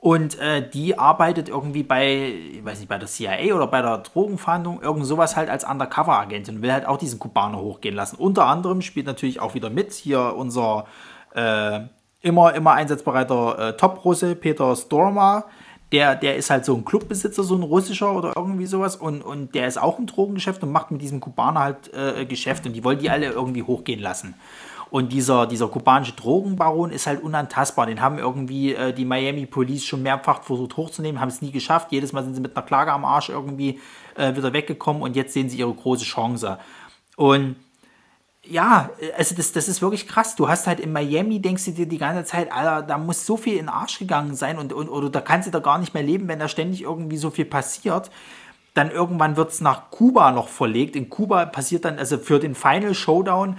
und 0.04 0.38
äh, 0.40 0.70
die 0.70 1.00
arbeitet 1.00 1.48
irgendwie 1.48 1.84
bei, 1.84 2.34
ich 2.54 2.66
weiß 2.66 2.80
nicht, 2.80 2.90
bei 2.90 2.98
der 2.98 3.08
CIA 3.08 3.56
oder 3.56 3.68
bei 3.68 3.82
der 3.82 4.00
Drogenfahndung, 4.00 4.82
irgend 4.82 5.06
sowas 5.06 5.36
halt 5.36 5.50
als 5.50 5.64
Undercover-Agentin 5.64 6.58
und 6.58 6.62
will 6.62 6.74
halt 6.74 6.86
auch 6.86 6.98
diesen 6.98 7.20
Kubaner 7.20 7.60
hochgehen 7.60 7.96
lassen. 7.96 8.18
Unter 8.18 8.48
anderem 8.48 8.82
spielt 8.82 9.06
natürlich 9.06 9.40
auch 9.40 9.54
wieder 9.54 9.70
mit 9.70 9.94
hier 9.94 10.36
unser 10.36 10.88
äh, 11.36 11.82
immer, 12.20 12.54
immer 12.54 12.74
einsatzbereiter 12.74 13.60
äh, 13.60 13.78
Top-Russe 13.78 14.36
Peter 14.36 14.76
Storma. 14.76 15.46
Der, 15.94 16.16
der 16.16 16.36
ist 16.36 16.50
halt 16.50 16.66
so 16.66 16.76
ein 16.76 16.84
Clubbesitzer, 16.84 17.44
so 17.44 17.56
ein 17.56 17.64
russischer 17.64 18.14
oder 18.14 18.34
irgendwie 18.36 18.66
sowas 18.66 18.98
und, 18.98 19.22
und 19.22 19.56
der 19.56 19.68
ist 19.68 19.80
auch 19.80 20.00
im 20.00 20.08
Drogengeschäft 20.08 20.62
und 20.64 20.72
macht 20.72 20.92
mit 20.92 21.02
diesem 21.02 21.22
Kubaner 21.22 21.62
halt 21.62 21.94
äh, 21.94 22.26
Geschäft 22.26 22.66
und 22.66 22.74
die 22.74 22.84
wollen 22.84 23.00
die 23.00 23.10
alle 23.10 23.28
irgendwie 23.28 23.64
hochgehen 23.64 24.02
lassen. 24.02 24.34
Und 24.94 25.12
dieser, 25.12 25.48
dieser 25.48 25.70
kubanische 25.70 26.14
Drogenbaron 26.14 26.92
ist 26.92 27.08
halt 27.08 27.24
unantastbar. 27.24 27.88
Den 27.88 28.00
haben 28.00 28.20
irgendwie 28.20 28.76
äh, 28.76 28.94
die 28.94 29.06
Miami 29.06 29.48
Police 29.48 29.86
schon 29.86 30.04
mehrfach 30.04 30.44
versucht 30.44 30.78
hochzunehmen, 30.78 31.20
haben 31.20 31.30
es 31.30 31.42
nie 31.42 31.50
geschafft. 31.50 31.92
Jedes 31.92 32.14
Mal 32.14 32.24
sind 32.24 32.36
sie 32.36 32.42
mit 32.42 32.56
einer 32.56 32.64
Klage 32.64 32.92
am 32.92 33.04
Arsch 33.04 33.30
irgendwie 33.30 33.80
äh, 34.16 34.36
wieder 34.36 34.54
weggekommen 34.54 35.02
und 35.02 35.16
jetzt 35.16 35.34
sehen 35.34 35.50
sie 35.50 35.58
ihre 35.58 35.74
große 35.74 36.06
Chance. 36.06 36.60
Und 37.16 37.56
ja, 38.46 38.90
also 39.18 39.36
das, 39.36 39.54
das 39.54 39.70
ist 39.70 39.82
wirklich 39.82 40.08
krass. 40.08 40.36
Du 40.36 40.50
hast 40.50 40.68
halt 40.68 40.80
in 40.80 40.92
Miami, 40.92 41.40
denkst 41.40 41.66
du 41.66 41.72
dir 41.72 41.86
die 41.86 41.98
ganze 41.98 42.26
Zeit, 42.26 42.52
Alter, 42.52 42.86
da 42.86 42.98
muss 42.98 43.26
so 43.26 43.38
viel 43.38 43.54
in 43.54 43.66
den 43.66 43.70
Arsch 43.70 44.00
gegangen 44.00 44.36
sein 44.36 44.58
und, 44.58 44.74
und 44.74 44.90
oder 44.90 45.10
da 45.10 45.22
kannst 45.22 45.48
du 45.48 45.52
da 45.52 45.60
gar 45.60 45.78
nicht 45.78 45.94
mehr 45.94 46.04
leben, 46.04 46.28
wenn 46.28 46.40
da 46.40 46.48
ständig 46.48 46.82
irgendwie 46.82 47.18
so 47.18 47.30
viel 47.30 47.46
passiert. 47.46 48.12
Dann 48.74 48.92
irgendwann 48.92 49.38
wird 49.38 49.52
es 49.52 49.62
nach 49.62 49.92
Kuba 49.92 50.32
noch 50.32 50.50
verlegt. 50.50 50.96
In 50.96 51.10
Kuba 51.10 51.46
passiert 51.46 51.86
dann, 51.86 52.00
also 52.00 52.18
für 52.18 52.40
den 52.40 52.56
Final 52.56 52.94
Showdown 52.94 53.58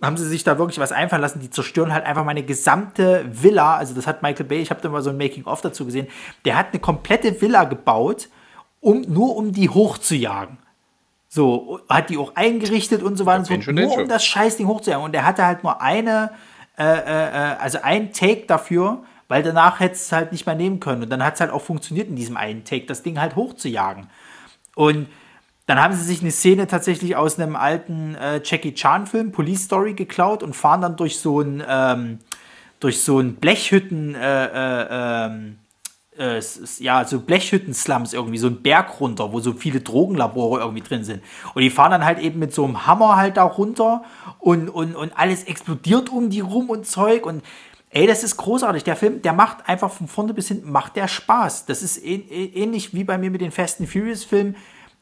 haben 0.00 0.16
sie 0.16 0.28
sich 0.28 0.44
da 0.44 0.58
wirklich 0.58 0.78
was 0.78 0.92
einfallen 0.92 1.22
lassen. 1.22 1.40
Die 1.40 1.50
zerstören 1.50 1.92
halt 1.92 2.04
einfach 2.04 2.24
meine 2.24 2.44
gesamte 2.44 3.24
Villa. 3.28 3.76
Also 3.76 3.94
das 3.94 4.06
hat 4.06 4.22
Michael 4.22 4.46
Bay, 4.46 4.60
ich 4.60 4.70
habe 4.70 4.80
da 4.80 4.90
mal 4.90 5.02
so 5.02 5.10
ein 5.10 5.16
Making-of 5.16 5.60
dazu 5.60 5.84
gesehen. 5.84 6.06
Der 6.44 6.56
hat 6.56 6.68
eine 6.70 6.78
komplette 6.78 7.40
Villa 7.40 7.64
gebaut, 7.64 8.28
um, 8.80 9.00
nur 9.02 9.34
um 9.34 9.52
die 9.52 9.68
hochzujagen. 9.68 10.58
So, 11.28 11.80
hat 11.88 12.08
die 12.08 12.16
auch 12.16 12.34
eingerichtet 12.36 13.02
und 13.02 13.16
so 13.16 13.26
weiter 13.26 13.40
und 13.40 13.44
so 13.44 13.54
fort, 13.54 13.66
nur 13.74 13.98
um 13.98 14.08
das 14.08 14.24
Scheißding 14.24 14.66
hochzujagen. 14.66 15.04
Und 15.04 15.12
der 15.12 15.26
hatte 15.26 15.44
halt 15.44 15.62
nur 15.62 15.82
eine, 15.82 16.30
äh, 16.78 16.84
äh, 16.84 16.92
äh, 16.92 17.56
also 17.58 17.78
ein 17.82 18.12
Take 18.12 18.46
dafür, 18.46 19.02
weil 19.28 19.42
danach 19.42 19.78
hätte 19.78 19.94
es 19.94 20.10
halt 20.10 20.32
nicht 20.32 20.46
mehr 20.46 20.54
nehmen 20.54 20.80
können. 20.80 21.02
Und 21.02 21.10
dann 21.10 21.22
hat 21.22 21.34
es 21.34 21.40
halt 21.40 21.50
auch 21.50 21.60
funktioniert 21.60 22.08
in 22.08 22.16
diesem 22.16 22.38
einen 22.38 22.64
Take, 22.64 22.86
das 22.86 23.02
Ding 23.02 23.20
halt 23.20 23.36
hochzujagen. 23.36 24.08
Und 24.74 25.08
dann 25.66 25.82
haben 25.82 25.92
sie 25.92 26.02
sich 26.02 26.22
eine 26.22 26.30
Szene 26.30 26.66
tatsächlich 26.66 27.14
aus 27.14 27.38
einem 27.38 27.54
alten 27.54 28.14
äh, 28.14 28.40
Jackie 28.42 28.72
Chan-Film, 28.72 29.32
Police 29.32 29.64
Story, 29.64 29.92
geklaut 29.92 30.42
und 30.42 30.56
fahren 30.56 30.80
dann 30.80 30.96
durch 30.96 31.18
so 31.18 31.42
ein, 31.42 31.62
ähm, 31.68 32.20
durch 32.80 33.02
so 33.02 33.18
ein 33.18 33.34
Blechhütten, 33.34 34.14
äh, 34.14 34.46
äh, 34.46 35.26
ähm, 35.26 35.58
äh, 36.18 36.42
ja, 36.78 37.04
so 37.04 37.20
Blechhütten-Slums 37.20 38.12
irgendwie, 38.12 38.38
so 38.38 38.48
ein 38.48 38.62
Berg 38.62 39.00
runter, 39.00 39.32
wo 39.32 39.40
so 39.40 39.52
viele 39.52 39.80
Drogenlabore 39.80 40.60
irgendwie 40.60 40.82
drin 40.82 41.04
sind. 41.04 41.22
Und 41.54 41.62
die 41.62 41.70
fahren 41.70 41.92
dann 41.92 42.04
halt 42.04 42.18
eben 42.18 42.38
mit 42.38 42.52
so 42.52 42.64
einem 42.64 42.86
Hammer 42.86 43.16
halt 43.16 43.36
da 43.36 43.44
runter 43.44 44.02
und, 44.38 44.68
und, 44.68 44.94
und 44.96 45.12
alles 45.16 45.44
explodiert 45.44 46.10
um 46.10 46.30
die 46.30 46.40
rum 46.40 46.70
und 46.70 46.86
Zeug 46.86 47.26
und 47.26 47.42
Ey, 47.90 48.06
das 48.06 48.22
ist 48.22 48.36
großartig. 48.36 48.84
Der 48.84 48.96
Film, 48.96 49.22
der 49.22 49.32
macht 49.32 49.66
einfach 49.66 49.90
von 49.90 50.08
vorne 50.08 50.34
bis 50.34 50.48
hinten, 50.48 50.70
macht 50.70 50.94
der 50.94 51.08
Spaß. 51.08 51.64
Das 51.64 51.82
ist 51.82 51.96
ähnlich 52.04 52.92
wie 52.92 53.02
bei 53.02 53.16
mir 53.16 53.30
mit 53.30 53.40
den 53.40 53.50
Fast 53.50 53.80
and 53.80 53.88
Furious 53.88 54.24
Filmen 54.24 54.56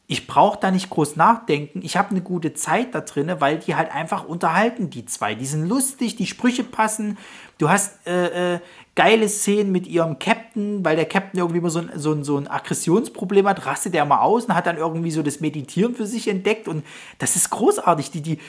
ich 0.09 0.25
brauche 0.25 0.57
da 0.59 0.71
nicht 0.71 0.89
groß 0.89 1.17
nachdenken. 1.17 1.81
Ich 1.83 1.97
habe 1.97 2.11
eine 2.11 2.21
gute 2.21 2.53
Zeit 2.53 2.95
da 2.95 3.01
drin, 3.01 3.29
weil 3.39 3.59
die 3.59 3.75
halt 3.75 3.93
einfach 3.93 4.23
unterhalten, 4.23 4.89
die 4.89 5.05
zwei. 5.05 5.35
Die 5.35 5.45
sind 5.45 5.67
lustig, 5.67 6.15
die 6.15 6.25
Sprüche 6.25 6.63
passen. 6.63 7.17
Du 7.57 7.69
hast 7.69 8.07
äh, 8.07 8.55
äh, 8.55 8.59
geile 8.97 9.29
Szenen 9.29 9.71
mit 9.71 9.85
ihrem 9.85 10.17
Captain, 10.17 10.83
weil 10.83 10.95
der 10.95 11.05
Captain 11.05 11.39
irgendwie 11.39 11.59
immer 11.59 11.69
so 11.69 11.79
ein, 11.79 11.91
so 11.95 12.11
ein, 12.11 12.23
so 12.23 12.35
ein 12.35 12.47
Aggressionsproblem 12.47 13.47
hat, 13.47 13.65
rastet 13.67 13.93
der 13.93 14.05
mal 14.05 14.21
aus 14.21 14.45
und 14.45 14.55
hat 14.55 14.65
dann 14.65 14.77
irgendwie 14.77 15.11
so 15.11 15.21
das 15.21 15.39
Meditieren 15.39 15.93
für 15.93 16.07
sich 16.07 16.27
entdeckt. 16.27 16.67
Und 16.67 16.83
das 17.19 17.35
ist 17.35 17.51
großartig, 17.51 18.09
die, 18.09 18.21
die, 18.21 18.39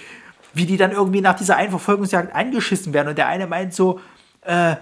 wie 0.55 0.65
die 0.65 0.79
dann 0.79 0.91
irgendwie 0.91 1.21
nach 1.21 1.35
dieser 1.35 1.57
Einverfolgungsjagd 1.57 2.35
angeschissen 2.35 2.95
werden. 2.95 3.09
Und 3.09 3.19
der 3.19 3.29
eine 3.29 3.47
meint 3.47 3.75
so, 3.75 4.01
äh, 4.41 4.77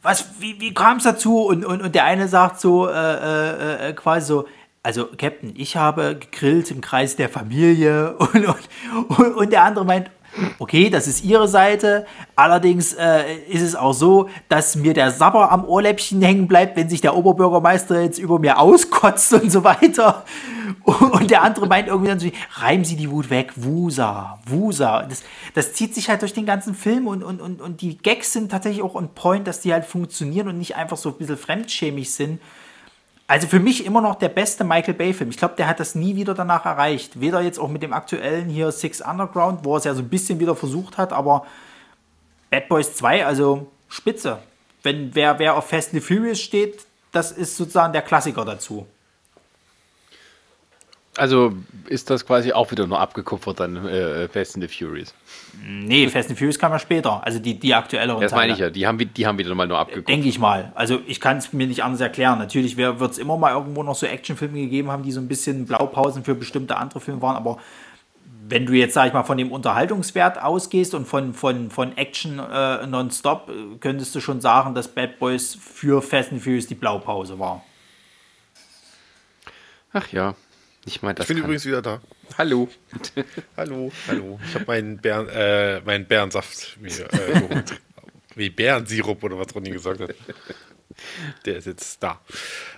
was, 0.00 0.24
wie, 0.40 0.58
wie 0.58 0.72
kam 0.72 0.96
es 0.96 1.04
dazu? 1.04 1.42
Und, 1.42 1.62
und, 1.62 1.82
und 1.82 1.94
der 1.94 2.04
eine 2.04 2.26
sagt 2.26 2.58
so, 2.58 2.88
äh, 2.88 2.92
äh, 2.92 3.90
äh 3.90 3.92
quasi 3.92 4.26
so, 4.26 4.48
also 4.82 5.06
Captain, 5.18 5.52
ich 5.54 5.76
habe 5.76 6.16
gegrillt 6.18 6.70
im 6.70 6.80
Kreis 6.80 7.16
der 7.16 7.28
Familie 7.28 8.16
und, 8.16 8.46
und, 9.18 9.34
und 9.34 9.52
der 9.52 9.64
andere 9.64 9.84
meint, 9.84 10.10
okay, 10.58 10.90
das 10.90 11.06
ist 11.06 11.24
ihre 11.24 11.48
Seite. 11.48 12.06
Allerdings 12.34 12.92
äh, 12.94 13.34
ist 13.48 13.62
es 13.62 13.74
auch 13.74 13.92
so, 13.92 14.28
dass 14.48 14.76
mir 14.76 14.94
der 14.94 15.10
Sabber 15.10 15.50
am 15.52 15.64
Ohrläppchen 15.64 16.20
hängen 16.22 16.48
bleibt, 16.48 16.76
wenn 16.76 16.88
sich 16.88 17.00
der 17.00 17.16
Oberbürgermeister 17.16 18.00
jetzt 18.00 18.18
über 18.18 18.38
mir 18.38 18.58
auskotzt 18.58 19.32
und 19.32 19.50
so 19.50 19.64
weiter. 19.64 20.24
Und 20.84 21.30
der 21.30 21.42
andere 21.42 21.66
meint 21.66 21.88
irgendwie 21.88 22.08
dann 22.08 22.18
so, 22.18 22.28
reimen 22.54 22.84
Sie 22.84 22.96
die 22.96 23.10
Wut 23.10 23.30
weg, 23.30 23.52
Wusa, 23.56 24.38
Wusa. 24.46 25.02
Das, 25.02 25.22
das 25.54 25.72
zieht 25.72 25.94
sich 25.94 26.08
halt 26.08 26.22
durch 26.22 26.34
den 26.34 26.46
ganzen 26.46 26.74
Film 26.74 27.06
und, 27.06 27.22
und, 27.22 27.40
und, 27.40 27.60
und 27.60 27.80
die 27.80 27.98
Gags 27.98 28.32
sind 28.32 28.50
tatsächlich 28.50 28.82
auch 28.82 28.94
on 28.94 29.14
point, 29.14 29.46
dass 29.46 29.60
die 29.60 29.72
halt 29.72 29.84
funktionieren 29.84 30.48
und 30.48 30.58
nicht 30.58 30.76
einfach 30.76 30.96
so 30.96 31.10
ein 31.10 31.16
bisschen 31.16 31.36
fremdschämig 31.36 32.12
sind. 32.12 32.40
Also 33.28 33.48
für 33.48 33.58
mich 33.58 33.84
immer 33.84 34.00
noch 34.00 34.14
der 34.14 34.28
beste 34.28 34.62
Michael 34.62 34.94
Bay-Film. 34.94 35.30
Ich 35.30 35.36
glaube, 35.36 35.56
der 35.56 35.66
hat 35.66 35.80
das 35.80 35.96
nie 35.96 36.14
wieder 36.14 36.34
danach 36.34 36.64
erreicht. 36.64 37.20
Weder 37.20 37.40
jetzt 37.40 37.58
auch 37.58 37.68
mit 37.68 37.82
dem 37.82 37.92
aktuellen 37.92 38.48
hier 38.48 38.70
Six 38.70 39.00
Underground, 39.00 39.64
wo 39.64 39.74
er 39.74 39.78
es 39.78 39.84
ja 39.84 39.94
so 39.94 40.02
ein 40.02 40.08
bisschen 40.08 40.38
wieder 40.38 40.54
versucht 40.54 40.96
hat, 40.96 41.12
aber 41.12 41.44
Bad 42.50 42.68
Boys 42.68 42.94
2, 42.94 43.26
also 43.26 43.66
spitze. 43.88 44.38
Wenn 44.82 45.14
wer, 45.14 45.40
wer 45.40 45.56
auf 45.56 45.68
Fast 45.68 45.92
and 45.92 46.02
the 46.02 46.14
Furious 46.14 46.40
steht, 46.40 46.86
das 47.10 47.32
ist 47.32 47.56
sozusagen 47.56 47.92
der 47.92 48.02
Klassiker 48.02 48.44
dazu. 48.44 48.86
Also 51.16 51.54
ist 51.88 52.10
das 52.10 52.26
quasi 52.26 52.52
auch 52.52 52.70
wieder 52.70 52.86
nur 52.86 53.00
abgekupfert 53.00 53.60
an 53.62 53.86
äh, 53.86 54.28
Fast 54.28 54.54
and 54.54 54.68
the 54.68 54.68
Furious? 54.68 55.14
Nee, 55.66 56.08
Fast 56.08 56.28
and 56.28 56.30
the 56.30 56.34
Furious 56.34 56.58
kam 56.58 56.72
ja 56.72 56.78
später. 56.78 57.24
Also 57.24 57.38
die, 57.38 57.58
die 57.58 57.74
aktuelleren 57.74 58.20
Das 58.20 58.32
meine 58.32 58.52
ich 58.52 58.58
ja. 58.58 58.68
Die 58.68 58.86
haben, 58.86 58.98
die 58.98 59.26
haben 59.26 59.38
wieder 59.38 59.54
mal 59.54 59.66
nur 59.66 59.78
abgekupfert. 59.78 60.08
Denke 60.08 60.28
ich 60.28 60.38
mal. 60.38 60.72
Also 60.74 61.00
ich 61.06 61.20
kann 61.20 61.38
es 61.38 61.52
mir 61.52 61.66
nicht 61.66 61.82
anders 61.82 62.00
erklären. 62.00 62.38
Natürlich 62.38 62.76
wird 62.76 63.00
es 63.00 63.18
immer 63.18 63.38
mal 63.38 63.52
irgendwo 63.52 63.82
noch 63.82 63.94
so 63.94 64.06
Actionfilme 64.06 64.60
gegeben 64.60 64.90
haben, 64.90 65.02
die 65.02 65.12
so 65.12 65.20
ein 65.20 65.28
bisschen 65.28 65.64
Blaupausen 65.64 66.22
für 66.22 66.34
bestimmte 66.34 66.76
andere 66.76 67.00
Filme 67.00 67.22
waren. 67.22 67.36
Aber 67.36 67.58
wenn 68.48 68.66
du 68.66 68.74
jetzt, 68.74 68.94
sag 68.94 69.08
ich 69.08 69.12
mal, 69.12 69.24
von 69.24 69.38
dem 69.38 69.50
Unterhaltungswert 69.50 70.40
ausgehst 70.40 70.94
und 70.94 71.06
von, 71.06 71.34
von, 71.34 71.70
von 71.70 71.96
Action 71.96 72.38
äh, 72.38 72.86
nonstop, 72.86 73.48
äh, 73.48 73.78
könntest 73.78 74.14
du 74.14 74.20
schon 74.20 74.40
sagen, 74.40 74.74
dass 74.74 74.88
Bad 74.88 75.18
Boys 75.18 75.54
für 75.54 76.02
Fast 76.02 76.32
and 76.32 76.42
Furious 76.42 76.66
die 76.66 76.74
Blaupause 76.74 77.38
war. 77.38 77.64
Ach 79.92 80.12
ja. 80.12 80.34
Ich, 80.86 81.02
mein, 81.02 81.16
ich 81.18 81.26
bin 81.26 81.38
übrigens 81.38 81.66
wieder 81.66 81.82
da. 81.82 82.00
Hallo. 82.38 82.68
hallo, 83.56 83.90
hallo. 84.06 84.38
Ich 84.46 84.54
habe 84.54 84.64
meinen 84.66 84.98
Bären, 84.98 85.28
äh, 85.28 85.80
meinen 85.80 86.06
Bärensaft 86.06 86.78
mir 86.80 87.12
äh, 87.12 87.40
geholt. 87.40 87.80
Wie 88.36 88.50
Bärensirup 88.50 89.22
oder 89.24 89.36
was 89.36 89.52
Ronny 89.52 89.70
gesagt 89.70 90.00
hat. 90.00 90.14
Der 91.44 91.56
ist 91.56 91.66
jetzt 91.66 92.00
da. 92.02 92.20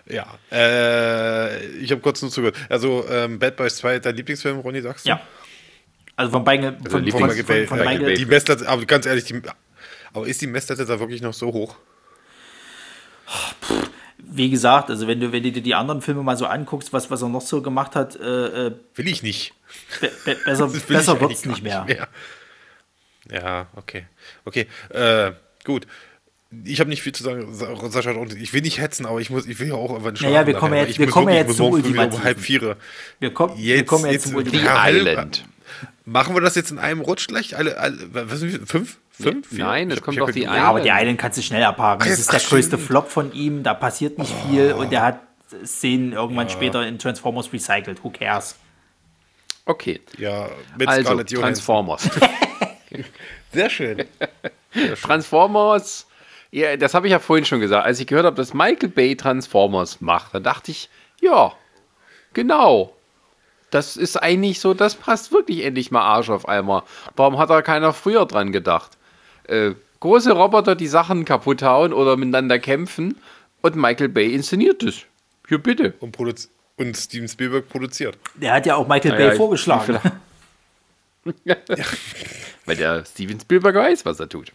Ja. 0.06 0.38
Äh, 0.50 1.66
ich 1.76 1.90
habe 1.90 2.00
kurz 2.00 2.22
nur 2.22 2.30
zugehört. 2.30 2.56
Also, 2.70 3.06
ähm, 3.10 3.38
Bad 3.38 3.56
Boys 3.56 3.76
2, 3.76 3.98
dein 3.98 4.16
Lieblingsfilm, 4.16 4.58
Ronny, 4.60 4.80
sagst 4.80 5.04
du? 5.04 5.10
Ja. 5.10 5.20
Also 6.16 6.32
von 6.32 6.44
beiden. 6.44 6.76
Also 6.76 6.98
von, 6.98 7.06
von, 7.10 7.30
von, 7.30 7.66
von. 7.66 8.14
Die 8.14 8.26
Messlatte, 8.26 8.66
aber 8.68 8.86
ganz 8.86 9.04
ehrlich, 9.04 9.24
die, 9.24 9.40
aber 10.14 10.26
ist 10.26 10.40
die 10.40 10.46
Messlatte 10.46 10.86
da 10.86 10.98
wirklich 10.98 11.20
noch 11.20 11.34
so 11.34 11.52
hoch? 11.52 11.76
Oh, 13.28 13.74
wie 14.18 14.50
gesagt, 14.50 14.90
also 14.90 15.06
wenn 15.06 15.20
du, 15.20 15.32
wenn 15.32 15.42
du 15.42 15.52
dir 15.52 15.62
die 15.62 15.74
anderen 15.74 16.02
Filme 16.02 16.22
mal 16.22 16.36
so 16.36 16.46
anguckst, 16.46 16.92
was, 16.92 17.10
was 17.10 17.22
er 17.22 17.28
noch 17.28 17.40
so 17.40 17.62
gemacht 17.62 17.94
hat, 17.94 18.16
äh, 18.16 18.66
äh 18.66 18.72
will 18.94 19.08
ich 19.08 19.22
nicht. 19.22 19.54
Be 20.00 20.10
be 20.24 20.36
besser 20.44 20.68
besser 20.88 21.20
wird 21.20 21.32
es 21.32 21.44
nicht 21.44 21.62
mehr. 21.62 21.84
mehr. 21.84 22.08
Ja, 23.30 23.66
okay. 23.76 24.06
Okay, 24.44 24.66
äh, 24.90 25.32
gut. 25.64 25.86
Ich 26.64 26.80
habe 26.80 26.88
nicht 26.88 27.02
viel 27.02 27.12
zu 27.12 27.22
sagen, 27.22 27.46
Sascha. 27.52 28.14
Ich 28.40 28.54
will 28.54 28.62
nicht 28.62 28.80
hetzen, 28.80 29.04
aber 29.04 29.20
ich 29.20 29.28
muss, 29.28 29.46
ich 29.46 29.60
will 29.60 29.68
ja 29.68 29.74
auch 29.74 29.90
irgendwann 29.90 30.16
schlafen. 30.16 30.32
Naja, 30.32 30.46
wir 30.46 30.54
kommen 30.54 30.74
ja 30.74 30.84
jetzt, 30.84 30.98
wir 30.98 31.06
kommen 31.08 31.26
wirklich, 31.26 31.46
jetzt 31.46 31.56
zum 31.58 31.72
Ultimativen. 31.72 32.14
Um 32.14 32.24
halb 32.24 32.40
vier. 32.40 32.76
Wir, 33.20 33.34
kommen, 33.34 33.58
jetzt, 33.58 33.66
wir 33.66 33.84
kommen 33.84 34.04
jetzt, 34.06 34.12
jetzt 34.14 34.26
zum 34.28 34.36
Ultimativen. 34.36 34.96
Island. 34.96 35.44
Machen 36.06 36.34
wir 36.34 36.40
das 36.40 36.54
jetzt 36.54 36.70
in 36.70 36.78
einem 36.78 37.02
Rutsch 37.02 37.26
gleich? 37.26 37.54
Alle, 37.54 37.76
alle 37.76 37.98
was 38.12 38.40
sind 38.40 38.52
wir, 38.52 38.86
fünf? 39.22 39.48
Fünf? 39.48 39.60
Nein, 39.60 39.90
es 39.90 40.02
kommt 40.02 40.18
doch 40.18 40.30
die 40.30 40.42
Island. 40.42 40.56
Ja, 40.56 40.64
aber 40.64 40.80
die 40.80 40.90
Island 40.90 41.18
kannst 41.18 41.38
du 41.38 41.42
schnell 41.42 41.64
abhaken. 41.64 42.08
Das 42.08 42.18
ist 42.18 42.32
der 42.32 42.40
größte 42.40 42.78
Flop 42.78 43.08
von 43.10 43.32
ihm, 43.32 43.62
da 43.62 43.74
passiert 43.74 44.18
nicht 44.18 44.32
oh. 44.44 44.48
viel 44.48 44.72
und 44.72 44.92
er 44.92 45.02
hat 45.02 45.20
Szenen 45.64 46.12
irgendwann 46.12 46.48
ja. 46.48 46.52
später 46.52 46.86
in 46.86 46.98
Transformers 46.98 47.52
recycelt. 47.52 48.02
Who 48.04 48.10
cares? 48.10 48.56
Okay. 49.64 50.00
Ja, 50.16 50.48
mit 50.76 50.88
also, 50.88 51.02
Scarlett 51.02 51.28
Transformers. 51.28 52.02
Sehr 53.52 53.70
schön. 53.70 53.96
Sehr 54.72 54.86
schön. 54.86 54.96
Transformers, 55.02 56.06
ja, 56.50 56.76
das 56.76 56.94
habe 56.94 57.06
ich 57.06 57.12
ja 57.12 57.18
vorhin 57.18 57.44
schon 57.44 57.60
gesagt. 57.60 57.84
Als 57.84 58.00
ich 58.00 58.06
gehört 58.06 58.26
habe, 58.26 58.36
dass 58.36 58.54
Michael 58.54 58.88
Bay 58.88 59.16
Transformers 59.16 60.00
macht, 60.00 60.34
dann 60.34 60.42
dachte 60.42 60.70
ich, 60.70 60.88
ja, 61.20 61.52
genau. 62.32 62.94
Das 63.70 63.98
ist 63.98 64.16
eigentlich 64.16 64.60
so, 64.60 64.72
das 64.72 64.94
passt 64.94 65.32
wirklich 65.32 65.64
endlich 65.64 65.90
mal 65.90 66.00
Arsch 66.00 66.30
auf 66.30 66.48
Eimer. 66.48 66.84
Warum 67.16 67.36
hat 67.38 67.50
da 67.50 67.60
keiner 67.60 67.92
früher 67.92 68.24
dran 68.24 68.52
gedacht? 68.52 68.92
Äh, 69.48 69.74
große 70.00 70.32
Roboter, 70.32 70.76
die 70.76 70.86
Sachen 70.86 71.24
kaputt 71.24 71.62
hauen 71.62 71.92
oder 71.92 72.16
miteinander 72.16 72.58
kämpfen 72.58 73.16
und 73.62 73.76
Michael 73.76 74.08
Bay 74.08 74.32
inszeniert 74.32 74.82
das. 74.82 75.02
Hier 75.48 75.58
bitte. 75.58 75.94
Und, 76.00 76.16
und 76.76 76.96
Steven 76.96 77.28
Spielberg 77.28 77.68
produziert. 77.68 78.18
Der 78.34 78.52
hat 78.52 78.66
ja 78.66 78.76
auch 78.76 78.86
Michael 78.86 79.16
Bay 79.16 79.28
ja, 79.28 79.34
vorgeschlagen. 79.34 79.98
ja. 81.44 81.56
Weil 82.66 82.76
der 82.76 83.04
Steven 83.04 83.40
Spielberg 83.40 83.74
weiß, 83.74 84.04
was 84.04 84.20
er 84.20 84.28
tut. 84.28 84.52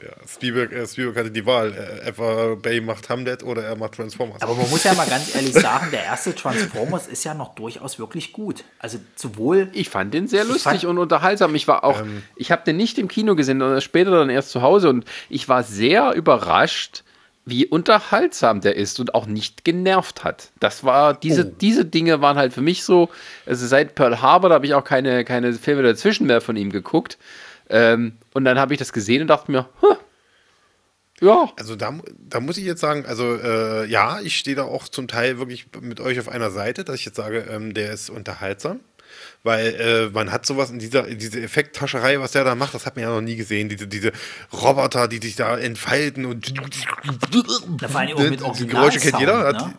Ja, 0.00 0.10
Spielberg, 0.28 0.72
äh, 0.72 0.86
Spielberg 0.86 1.16
hatte 1.16 1.30
die 1.32 1.44
Wahl. 1.44 1.72
Äh, 1.74 2.56
Bay 2.56 2.80
macht 2.80 3.08
Hamlet 3.08 3.42
oder 3.42 3.64
er 3.64 3.74
macht 3.74 3.94
Transformers. 3.94 4.40
Aber 4.42 4.54
man 4.54 4.70
muss 4.70 4.84
ja 4.84 4.94
mal 4.94 5.08
ganz 5.08 5.34
ehrlich 5.34 5.52
sagen, 5.54 5.88
der 5.90 6.04
erste 6.04 6.34
Transformers 6.34 7.08
ist 7.08 7.24
ja 7.24 7.34
noch 7.34 7.56
durchaus 7.56 7.98
wirklich 7.98 8.32
gut. 8.32 8.62
Also 8.78 8.98
sowohl. 9.16 9.70
Ich 9.72 9.90
fand 9.90 10.14
den 10.14 10.28
sehr 10.28 10.44
lustig 10.44 10.86
und 10.86 10.98
unterhaltsam. 10.98 11.54
Ich 11.56 11.66
war 11.66 11.82
auch, 11.82 12.00
ähm, 12.00 12.22
ich 12.36 12.52
habe 12.52 12.62
den 12.64 12.76
nicht 12.76 12.96
im 12.98 13.08
Kino 13.08 13.34
gesehen, 13.34 13.58
sondern 13.58 13.80
später 13.80 14.12
dann 14.12 14.30
erst 14.30 14.50
zu 14.50 14.62
Hause 14.62 14.88
und 14.88 15.04
ich 15.28 15.48
war 15.48 15.64
sehr 15.64 16.12
überrascht, 16.12 17.02
wie 17.44 17.66
unterhaltsam 17.66 18.60
der 18.60 18.76
ist 18.76 19.00
und 19.00 19.14
auch 19.14 19.26
nicht 19.26 19.64
genervt 19.64 20.22
hat. 20.22 20.50
Das 20.60 20.84
war, 20.84 21.14
diese, 21.14 21.46
oh. 21.46 21.54
diese 21.60 21.84
Dinge 21.84 22.20
waren 22.20 22.36
halt 22.36 22.52
für 22.52 22.60
mich 22.60 22.84
so, 22.84 23.08
also 23.46 23.66
seit 23.66 23.94
Pearl 23.94 24.20
Harbor, 24.20 24.50
da 24.50 24.56
habe 24.56 24.66
ich 24.66 24.74
auch 24.74 24.84
keine, 24.84 25.24
keine 25.24 25.52
Filme 25.54 25.82
dazwischen 25.82 26.26
mehr 26.26 26.40
von 26.40 26.56
ihm 26.56 26.70
geguckt. 26.70 27.18
Ähm, 27.70 28.18
und 28.34 28.44
dann 28.44 28.58
habe 28.58 28.74
ich 28.74 28.78
das 28.78 28.92
gesehen 28.92 29.22
und 29.22 29.28
dachte 29.28 29.50
mir, 29.50 29.68
huh, 29.82 29.96
ja. 31.20 31.52
Also 31.58 31.76
da, 31.76 31.98
da 32.18 32.40
muss 32.40 32.58
ich 32.58 32.64
jetzt 32.64 32.80
sagen, 32.80 33.04
also 33.06 33.34
äh, 33.34 33.86
ja, 33.86 34.20
ich 34.20 34.38
stehe 34.38 34.56
da 34.56 34.64
auch 34.64 34.88
zum 34.88 35.08
Teil 35.08 35.38
wirklich 35.38 35.66
mit 35.80 36.00
euch 36.00 36.20
auf 36.20 36.28
einer 36.28 36.50
Seite, 36.50 36.84
dass 36.84 36.96
ich 36.96 37.04
jetzt 37.04 37.16
sage, 37.16 37.46
ähm, 37.50 37.74
der 37.74 37.92
ist 37.92 38.10
unterhaltsam. 38.10 38.80
Weil 39.42 39.74
äh, 39.74 40.10
man 40.10 40.32
hat 40.32 40.46
sowas 40.46 40.70
in 40.70 40.78
dieser 40.78 41.02
diese 41.02 41.40
Effekttascherei, 41.40 42.20
was 42.20 42.32
der 42.32 42.44
da 42.44 42.54
macht, 42.54 42.74
das 42.74 42.86
hat 42.86 42.96
man 42.96 43.04
ja 43.04 43.10
noch 43.10 43.20
nie 43.20 43.36
gesehen. 43.36 43.68
Diese, 43.68 43.86
diese 43.86 44.12
Roboter, 44.52 45.08
die 45.08 45.18
sich 45.18 45.36
da 45.36 45.56
entfalten 45.56 46.26
und 46.26 46.52
da 47.78 47.88
vor 47.88 48.00
allem 48.00 48.16
auch 48.42 48.54
mit 48.54 48.60
die 48.60 48.66
Geräusche 48.66 49.00
kennt 49.00 49.18
jeder. 49.18 49.52
Ne? 49.52 49.74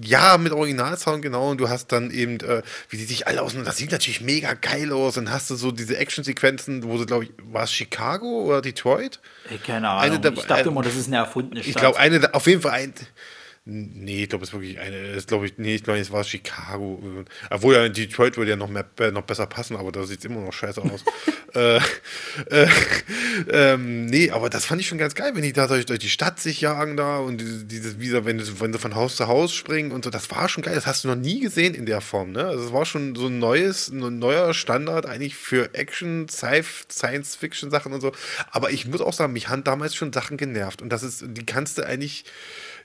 Ja, 0.00 0.38
mit 0.38 0.52
Originalsound, 0.52 1.22
genau. 1.22 1.50
Und 1.50 1.58
du 1.58 1.68
hast 1.68 1.92
dann 1.92 2.10
eben, 2.10 2.40
äh, 2.40 2.62
wie 2.88 2.96
die 2.96 3.04
sich 3.04 3.28
alle 3.28 3.42
aus. 3.42 3.54
Das 3.64 3.76
sieht 3.76 3.92
natürlich 3.92 4.20
mega 4.20 4.54
geil 4.54 4.92
aus. 4.92 5.16
Und 5.18 5.30
hast 5.30 5.50
du 5.50 5.54
so 5.54 5.70
diese 5.70 5.96
Actionsequenzen, 5.96 6.82
wo 6.82 6.98
sie, 6.98 7.06
glaube 7.06 7.24
ich, 7.24 7.30
war 7.52 7.62
es 7.62 7.72
Chicago 7.72 8.26
oder 8.44 8.60
Detroit? 8.60 9.20
Ey, 9.50 9.58
keine 9.58 9.88
Ahnung. 9.90 10.20
der- 10.20 10.32
ich 10.32 10.42
dachte 10.46 10.64
äh, 10.64 10.68
immer, 10.68 10.82
das 10.82 10.96
ist 10.96 11.06
eine 11.06 11.18
erfundene 11.18 11.62
Stadt. 11.62 11.70
Ich 11.70 11.76
glaube, 11.76 11.98
eine, 11.98 12.34
auf 12.34 12.46
jeden 12.48 12.62
Fall 12.62 12.72
ein. 12.72 12.94
Nee, 13.66 14.24
ich 14.24 14.28
glaube, 14.28 14.42
es 14.44 14.50
ist 14.50 14.52
wirklich 14.52 14.78
eine. 14.78 14.94
Es 14.94 15.26
glaube 15.26 15.46
ich, 15.46 15.54
nee, 15.56 15.76
ich 15.76 15.82
glaube, 15.82 15.98
es 15.98 16.12
war 16.12 16.22
Chicago. 16.22 17.02
Obwohl 17.48 17.74
ja 17.74 17.86
in 17.86 17.94
Detroit 17.94 18.36
würde 18.36 18.50
ja 18.50 18.56
noch, 18.56 18.68
mehr, 18.68 18.84
äh, 19.00 19.10
noch 19.10 19.22
besser 19.22 19.46
passen, 19.46 19.76
aber 19.76 19.90
da 19.90 20.04
sieht 20.04 20.18
es 20.18 20.26
immer 20.26 20.42
noch 20.42 20.52
scheiße 20.52 20.82
aus. 20.82 21.02
äh, 21.54 21.78
äh, 22.50 22.68
ähm, 23.50 24.04
nee, 24.04 24.30
aber 24.30 24.50
das 24.50 24.66
fand 24.66 24.82
ich 24.82 24.88
schon 24.88 24.98
ganz 24.98 25.14
geil, 25.14 25.30
wenn 25.34 25.40
die 25.42 25.54
da 25.54 25.66
durch, 25.66 25.86
durch 25.86 25.98
die 25.98 26.10
Stadt 26.10 26.40
sich 26.40 26.60
jagen 26.60 26.98
da 26.98 27.16
und 27.16 27.40
dieses, 27.40 27.66
dieses 27.66 27.98
wieder, 27.98 28.26
wenn, 28.26 28.38
wenn 28.60 28.72
sie 28.74 28.78
von 28.78 28.94
Haus 28.94 29.16
zu 29.16 29.28
Haus 29.28 29.54
springen 29.54 29.92
und 29.92 30.04
so, 30.04 30.10
das 30.10 30.30
war 30.30 30.50
schon 30.50 30.62
geil. 30.62 30.74
Das 30.74 30.86
hast 30.86 31.04
du 31.04 31.08
noch 31.08 31.16
nie 31.16 31.40
gesehen 31.40 31.74
in 31.74 31.86
der 31.86 32.02
Form, 32.02 32.32
ne? 32.32 32.44
Also 32.44 32.64
es 32.66 32.72
war 32.74 32.84
schon 32.84 33.14
so 33.14 33.28
ein 33.28 33.38
neues, 33.38 33.88
ein 33.88 34.18
neuer 34.18 34.52
Standard 34.52 35.06
eigentlich 35.06 35.36
für 35.36 35.72
Action, 35.72 36.26
Sci- 36.28 36.64
Science-Fiction-Sachen 36.92 37.94
und 37.94 38.02
so. 38.02 38.12
Aber 38.50 38.72
ich 38.72 38.86
muss 38.86 39.00
auch 39.00 39.14
sagen, 39.14 39.32
mich 39.32 39.48
haben 39.48 39.64
damals 39.64 39.94
schon 39.94 40.12
Sachen 40.12 40.36
genervt 40.36 40.82
und 40.82 40.90
das 40.90 41.02
ist, 41.02 41.24
die 41.28 41.46
kannst 41.46 41.78
du 41.78 41.86
eigentlich 41.86 42.26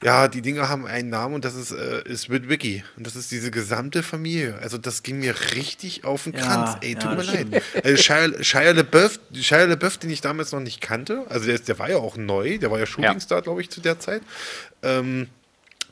ja, 0.03 0.27
die 0.29 0.41
Dinger 0.41 0.69
haben 0.69 0.85
einen 0.85 1.09
Namen 1.09 1.35
und 1.35 1.45
das 1.45 1.55
ist, 1.55 1.71
äh, 1.71 2.01
ist 2.05 2.29
mit 2.29 2.47
Wiki. 2.47 2.83
Und 2.95 3.05
das 3.05 3.15
ist 3.15 3.31
diese 3.31 3.51
gesamte 3.51 4.01
Familie. 4.01 4.57
Also 4.61 4.77
das 4.77 5.03
ging 5.03 5.19
mir 5.19 5.35
richtig 5.55 6.05
auf 6.05 6.23
den 6.23 6.33
Ja, 6.33 6.39
Kranz. 6.39 6.77
Ey, 6.81 6.93
ja, 6.93 6.99
tut 6.99 7.11
mir 7.11 7.17
das 7.17 7.33
leid. 7.33 7.63
Also 7.83 7.97
Shia, 8.01 8.43
Shia, 8.43 8.71
LaBeouf, 8.71 9.19
Shia 9.33 9.65
LaBeouf, 9.65 9.97
den 9.97 10.09
ich 10.09 10.21
damals 10.21 10.51
noch 10.51 10.61
nicht 10.61 10.79
kannte, 10.79 11.25
also 11.29 11.45
der, 11.45 11.55
ist, 11.55 11.67
der 11.67 11.79
war 11.79 11.89
ja 11.89 11.97
auch 11.97 12.15
neu, 12.15 12.57
der 12.57 12.71
war 12.71 12.79
ja 12.79 12.85
Shootingstar, 12.85 13.41
glaube 13.41 13.61
ich, 13.61 13.69
zu 13.69 13.81
der 13.81 13.99
Zeit. 13.99 14.21
Ähm, 14.83 15.27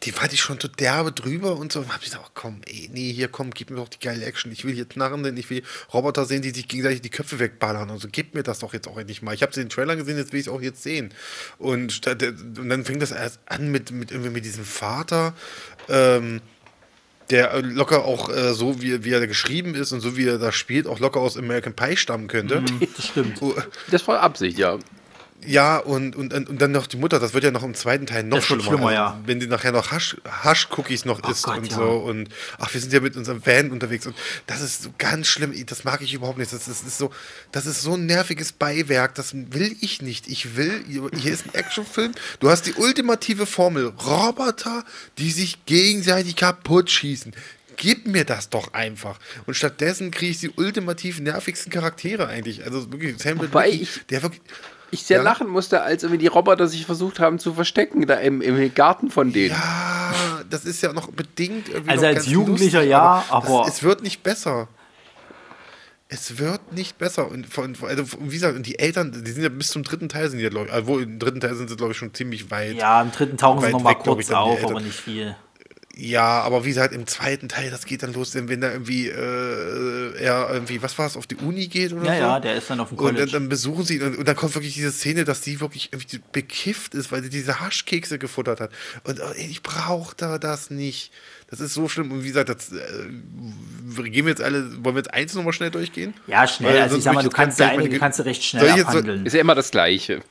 die 0.04 0.12
fand 0.12 0.32
ich 0.34 0.42
schon 0.42 0.60
so 0.60 0.68
derbe 0.68 1.12
drüber 1.12 1.58
und 1.58 1.72
so. 1.72 1.80
Und 1.80 1.90
hab 1.90 2.02
ich 2.02 2.06
gesagt, 2.06 2.24
oh, 2.26 2.32
komm, 2.34 2.62
ey, 2.66 2.90
nee, 2.94 3.12
hier 3.12 3.28
komm, 3.28 3.52
gib 3.52 3.70
mir 3.70 3.78
doch 3.78 3.90
die 3.90 4.00
geile 4.00 4.26
Action. 4.26 4.52
Ich 4.52 4.64
will 4.64 4.74
hier 4.74 4.86
Knarrenden, 4.86 5.36
ich 5.38 5.50
will 5.50 5.64
Roboter 5.94 6.26
sehen, 6.26 6.42
die 6.42 6.52
sich 6.52 6.68
gegenseitig 6.68 7.02
die 7.02 7.10
Köpfe 7.10 7.40
wegballern 7.40 7.90
und 7.90 8.00
so. 8.00 8.08
Gib 8.12 8.36
mir 8.36 8.44
das 8.44 8.60
doch 8.60 8.74
jetzt 8.74 8.88
auch 8.88 8.98
endlich 8.98 9.22
mal. 9.22 9.34
Ich 9.34 9.42
habe 9.42 9.52
den 9.52 9.70
Trailer 9.70 9.96
gesehen, 9.96 10.18
jetzt 10.18 10.34
will 10.34 10.40
ich 10.40 10.48
es 10.48 10.54
auch 10.54 10.62
jetzt 10.62 10.84
sehen. 10.84 11.14
Und, 11.58 12.06
und 12.08 12.70
dann 12.70 12.86
fängt 12.86 13.02
das 13.02 13.12
erst 13.12 13.40
an 13.48 13.72
mit, 13.72 13.92
mit, 13.92 14.12
irgendwie 14.12 14.32
mit 14.32 14.46
diesem 14.46 14.66
Vater, 14.66 15.34
ähm, 15.90 16.42
der 17.30 17.62
locker 17.62 18.06
auch 18.06 18.30
äh, 18.30 18.54
so, 18.54 18.82
wie, 18.82 19.04
wie 19.04 19.12
er 19.12 19.26
geschrieben 19.28 19.76
ist 19.76 19.92
und 19.92 20.00
so 20.00 20.16
wie 20.16 20.28
er 20.28 20.38
da 20.38 20.52
spielt, 20.52 20.88
auch 20.88 21.00
locker 21.00 21.20
aus 21.20 21.38
American 21.38 21.74
Pie 21.74 21.98
stammen 21.98 22.28
könnte. 22.28 22.64
Das 22.96 23.08
stimmt. 23.08 23.42
Oh, 23.42 23.54
Das 23.92 24.08
war 24.08 24.22
Absicht, 24.22 24.58
ja. 24.58 24.78
Ja, 25.46 25.78
und, 25.78 26.16
und, 26.16 26.34
und 26.34 26.62
dann 26.62 26.72
noch 26.72 26.88
die 26.88 26.98
Mutter, 26.98 27.20
das 27.20 27.34
wird 27.34 27.44
ja 27.44 27.52
noch 27.52 27.64
im 27.64 27.74
zweiten 27.76 28.06
Teil 28.08 28.24
noch 28.24 28.42
schlimmer. 28.42 28.64
schlimmer, 28.64 28.88
also, 28.88 28.94
ja. 28.96 29.20
Wenn 29.26 29.40
die 29.40 29.48
nachher 29.48 29.72
noch 29.72 29.92
Hasch- 29.92 30.18
Hasch-Cookies 30.26 31.06
noch 31.06 31.22
Oh 31.24 31.30
isst 31.32 31.44
Gott, 31.44 31.58
und 31.60 31.70
ja. 31.70 31.76
so. 31.78 31.84
Und 31.92 32.30
ach, 32.58 32.74
wir 32.74 32.82
sind 32.82 32.92
ja 32.92 33.00
mit 33.00 33.16
unserem 33.16 33.46
Van 33.46 33.72
unterwegs 33.72 34.08
und 34.08 34.16
das 34.48 34.62
ist 34.62 34.84
so 34.84 34.90
ganz 34.98 35.28
schlimm. 35.28 35.54
Das 35.68 35.84
mag 35.84 36.02
ich 36.02 36.14
überhaupt 36.14 36.38
nicht. 36.40 36.52
Das 36.52 36.68
ist, 36.68 36.82
das 36.82 36.88
ist 36.88 36.98
so, 36.98 37.12
das 37.52 37.66
ist 37.68 37.82
so 37.84 37.94
ein 37.94 38.06
nerviges 38.08 38.52
Beiwerk. 38.52 39.14
Das 39.16 39.34
will 39.34 39.76
ich 39.80 40.02
nicht. 40.02 40.28
Ich 40.28 40.56
will, 40.58 40.84
hier 40.88 41.32
ist 41.34 41.46
ein 41.46 41.54
Actionfilm. 41.54 42.14
Du 42.40 42.50
hast 42.50 42.64
die 42.64 42.74
ultimative 42.74 43.46
Formel. 43.46 43.94
Roboter, 44.06 44.84
die 45.20 45.32
sich 45.32 45.66
gegenseitig 45.66 46.36
kaputt 46.36 46.90
schießen. 46.90 47.34
Gib 47.78 48.08
mir 48.08 48.26
das 48.26 48.50
doch 48.50 48.74
einfach. 48.74 49.20
Und 49.46 49.54
stattdessen 49.54 50.10
kriege 50.10 50.32
ich 50.32 50.40
die 50.40 50.50
ultimativ 50.50 51.20
nervigsten 51.20 51.72
Charaktere 51.72 52.28
eigentlich. 52.28 52.64
Also 52.66 52.92
wirklich, 52.92 53.20
Sam 53.22 53.38
Wobei 53.40 53.68
Witwicky, 53.68 53.84
ich- 53.84 54.08
der 54.08 54.24
wirklich. 54.24 54.42
Ich 54.92 55.04
sehr 55.04 55.18
Ja? 55.18 55.24
lachen 55.24 55.48
musste, 55.48 55.82
als 55.82 56.04
irgendwie 56.04 56.20
die 56.20 56.28
Roboter 56.28 56.68
sich 56.68 56.86
versucht 56.86 57.20
haben 57.20 57.40
zu 57.40 57.54
verstecken, 57.54 58.06
da 58.08 58.16
im, 58.16 58.42
im 58.42 58.74
Garten 58.74 59.10
von 59.12 59.34
denen. 59.34 59.50
Ja, 59.56 60.42
das 60.50 60.64
ist 60.66 60.82
ja 60.82 60.94
noch 60.94 61.12
bedingt. 61.12 61.68
irgendwie 61.70 61.90
Also 61.92 62.02
noch 62.04 62.08
als 62.10 62.16
ganz 62.20 62.28
Jugendlicher 62.28 62.78
lustig, 62.80 62.92
ja, 62.92 63.20
das, 63.28 63.32
aber- 63.32 63.66
es 63.68 63.84
wird 63.84 64.02
nicht 64.04 64.24
besser. 64.24 64.68
Es 66.10 66.40
wird 66.40 66.72
nicht 66.72 66.98
besser. 66.98 67.30
Und 67.30 67.48
von, 67.48 67.76
also, 67.82 68.04
wie 68.22 68.30
gesagt, 68.36 68.56
und 68.56 68.66
die 68.66 68.80
Eltern, 68.80 69.12
die 69.26 69.30
sind 69.32 69.44
ja 69.44 69.50
bis 69.50 69.68
zum 69.72 69.84
dritten 69.84 70.08
Teil 70.08 70.30
sind 70.30 70.38
die 70.40 70.44
ja, 70.46 70.50
glaube 70.50 70.68
ich, 70.68 70.74
obwohl 70.74 71.04
im 71.04 71.20
dritten 71.20 71.42
Teil 71.42 71.54
sind 71.56 71.70
sie, 71.70 71.76
glaube 71.76 71.92
ich, 71.92 71.98
schon 71.98 72.14
ziemlich 72.14 72.50
weit. 72.50 72.76
Ja, 72.76 73.02
im 73.02 73.12
dritten 73.12 73.36
tauchen 73.38 73.60
sie 73.60 73.66
Weit 73.66 73.72
noch 73.74 73.84
mal 73.84 73.90
weg, 73.90 74.04
glaub 74.04 74.18
ich, 74.22 74.28
kurz 74.28 74.38
auf, 74.38 74.64
aber 74.64 74.80
nicht 74.80 74.96
viel. 74.98 75.36
Ja, 76.00 76.42
aber 76.42 76.64
wie 76.64 76.70
gesagt, 76.70 76.94
im 76.94 77.08
zweiten 77.08 77.50
Teil, 77.50 77.72
das 77.72 77.86
geht 77.88 78.04
dann 78.04 78.14
los, 78.14 78.36
wenn 78.36 78.62
da 78.62 78.72
irgendwie 78.72 79.08
äh, 79.08 80.14
er 80.20 80.48
irgendwie, 80.54 80.80
was 80.84 80.96
war 81.00 81.08
es, 81.08 81.18
auf 81.18 81.26
die 81.26 81.38
Uni 81.38 81.66
geht 81.68 81.92
oder 81.92 82.06
Ja, 82.06 82.14
so. 82.14 82.20
ja, 82.20 82.40
der 82.40 82.56
ist 82.56 82.70
dann 82.70 82.80
auf 82.80 82.90
dem 82.90 83.00
Und 83.00 83.06
dann, 83.06 83.16
College. 83.16 83.32
dann 83.32 83.50
besuchen 83.50 83.84
sie 83.84 83.96
ihn 83.96 84.04
und, 84.04 84.18
und 84.20 84.28
dann 84.28 84.36
kommt 84.36 84.54
wirklich 84.54 84.76
diese 84.76 84.92
Szene, 84.92 85.24
dass 85.26 85.44
sie 85.44 85.60
wirklich 85.60 85.90
irgendwie 85.92 86.20
bekifft 86.32 86.94
ist, 86.94 87.12
weil 87.12 87.24
sie 87.24 87.30
diese 87.30 87.60
Haschkekse 87.62 88.20
gefuttert 88.20 88.60
hat. 88.62 88.72
Und 89.06 89.20
oh, 89.22 89.32
ey, 89.36 89.48
ich 89.50 89.64
brauche 89.64 90.16
da 90.16 90.38
das 90.38 90.70
nicht. 90.70 91.12
Das 91.50 91.62
ist 91.62 91.74
so 91.74 91.88
schlimm. 91.88 92.12
Und 92.12 92.24
wie 92.24 92.28
gesagt, 92.28 92.50
das, 92.50 92.72
äh, 92.74 94.04
gehen 94.10 94.26
wir 94.26 94.30
jetzt 94.32 94.42
alle, 94.44 94.70
wollen 94.84 94.96
wir 94.96 95.00
jetzt 95.02 95.14
eins 95.14 95.34
nochmal 95.34 95.54
schnell 95.54 95.72
durchgehen? 95.72 96.14
Ja, 96.28 96.46
schnell. 96.48 96.74
Weil 96.76 96.82
Also 96.84 96.98
ich 96.98 97.04
sag 97.04 97.16
mal, 97.16 97.24
du 97.24 97.30
kannst 97.32 97.60
ja 97.60 97.70
einige 97.70 97.90
Ge- 97.90 98.00
kannst 98.00 98.20
du 98.20 98.24
recht 98.24 98.44
schnell 98.44 98.68
so- 98.78 98.86
abhandeln. 98.86 99.26
Ist 99.26 99.34
ja 99.34 99.40
immer 99.42 99.56
das 99.56 99.72
Gleiche. 99.72 100.22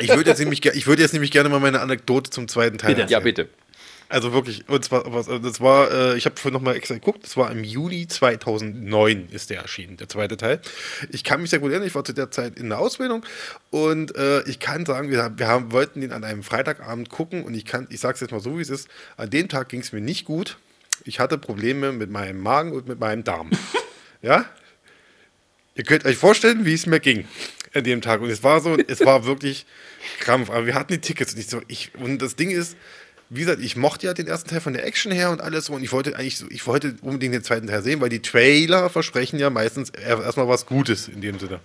Ich 0.00 0.08
würde 0.08 0.30
jetzt, 0.30 0.38
nämlich, 0.40 0.64
ich 0.64 0.86
würde 0.88 1.02
jetzt 1.02 1.12
nämlich 1.12 1.30
gerne 1.30 1.48
mal 1.48 1.60
meine 1.60 1.80
Anekdote 1.80 2.30
zum 2.30 2.48
zweiten 2.48 2.78
Teil 2.78 2.90
Bitte. 2.90 3.02
erzählen. 3.02 3.20
Ja, 3.20 3.24
bitte. 3.24 3.48
Also 4.08 4.32
wirklich, 4.32 4.68
und 4.68 4.84
zwar, 4.84 5.02
das 5.40 5.60
war, 5.60 5.90
äh, 5.90 6.16
ich 6.16 6.26
habe 6.26 6.36
vorhin 6.36 6.52
nochmal 6.52 6.76
extra 6.76 6.94
geguckt, 6.94 7.24
das 7.24 7.36
war 7.36 7.50
im 7.50 7.64
Juli 7.64 8.06
2009 8.06 9.28
ist 9.32 9.50
der 9.50 9.62
erschienen, 9.62 9.96
der 9.96 10.08
zweite 10.08 10.36
Teil. 10.36 10.60
Ich 11.10 11.24
kann 11.24 11.40
mich 11.40 11.50
sehr 11.50 11.58
gut 11.58 11.70
erinnern, 11.72 11.88
ich 11.88 11.94
war 11.96 12.04
zu 12.04 12.12
der 12.12 12.30
Zeit 12.30 12.56
in 12.56 12.68
der 12.68 12.78
Ausbildung 12.78 13.24
und 13.70 14.14
äh, 14.14 14.42
ich 14.48 14.60
kann 14.60 14.86
sagen, 14.86 15.10
wir, 15.10 15.22
haben- 15.24 15.38
wir 15.40 15.48
haben, 15.48 15.72
wollten 15.72 16.00
den 16.02 16.12
an 16.12 16.22
einem 16.22 16.44
Freitagabend 16.44 17.10
gucken 17.10 17.42
und 17.42 17.54
ich 17.54 17.64
kann, 17.64 17.88
ich 17.90 17.98
sage 17.98 18.14
es 18.14 18.20
jetzt 18.20 18.30
mal 18.30 18.40
so, 18.40 18.58
wie 18.58 18.62
es 18.62 18.70
ist, 18.70 18.86
an 19.16 19.28
dem 19.30 19.48
Tag 19.48 19.70
ging 19.70 19.80
es 19.80 19.90
mir 19.92 20.00
nicht 20.00 20.24
gut. 20.24 20.56
Ich 21.04 21.18
hatte 21.18 21.36
Probleme 21.36 21.90
mit 21.92 22.08
meinem 22.10 22.40
Magen 22.40 22.72
und 22.72 22.86
mit 22.86 23.00
meinem 23.00 23.24
Darm. 23.24 23.50
ja? 24.22 24.44
Ihr 25.74 25.84
könnt 25.84 26.04
euch 26.04 26.16
vorstellen, 26.16 26.64
wie 26.64 26.74
es 26.74 26.86
mir 26.86 27.00
ging 27.00 27.26
an 27.74 27.82
dem 27.84 28.00
Tag. 28.02 28.20
Und 28.20 28.30
es 28.30 28.42
war 28.42 28.60
so, 28.60 28.76
es 28.78 29.04
war 29.04 29.26
wirklich 29.26 29.66
Krampf. 30.20 30.48
Aber 30.48 30.64
wir 30.64 30.74
hatten 30.74 30.92
die 30.94 31.00
Tickets 31.00 31.34
und 31.34 31.40
ich 31.40 31.48
so, 31.48 31.60
ich, 31.68 31.90
und 31.96 32.22
das 32.22 32.34
Ding 32.36 32.50
ist, 32.50 32.76
wie 33.28 33.40
gesagt, 33.40 33.60
ich 33.60 33.76
mochte 33.76 34.06
ja 34.06 34.14
den 34.14 34.28
ersten 34.28 34.48
Teil 34.50 34.60
von 34.60 34.72
der 34.72 34.86
Action 34.86 35.10
her 35.10 35.30
und 35.30 35.40
alles 35.40 35.66
so 35.66 35.72
und 35.74 35.82
ich 35.82 35.92
wollte 35.92 36.16
eigentlich 36.16 36.44
ich 36.48 36.66
wollte 36.66 36.94
unbedingt 37.02 37.34
den 37.34 37.42
zweiten 37.42 37.66
Teil 37.66 37.82
sehen, 37.82 38.00
weil 38.00 38.08
die 38.08 38.22
Trailer 38.22 38.88
versprechen 38.88 39.38
ja 39.38 39.50
meistens 39.50 39.90
erstmal 39.90 40.48
was 40.48 40.66
Gutes 40.66 41.08
in 41.08 41.20
dem 41.20 41.38
Sinne. 41.40 41.60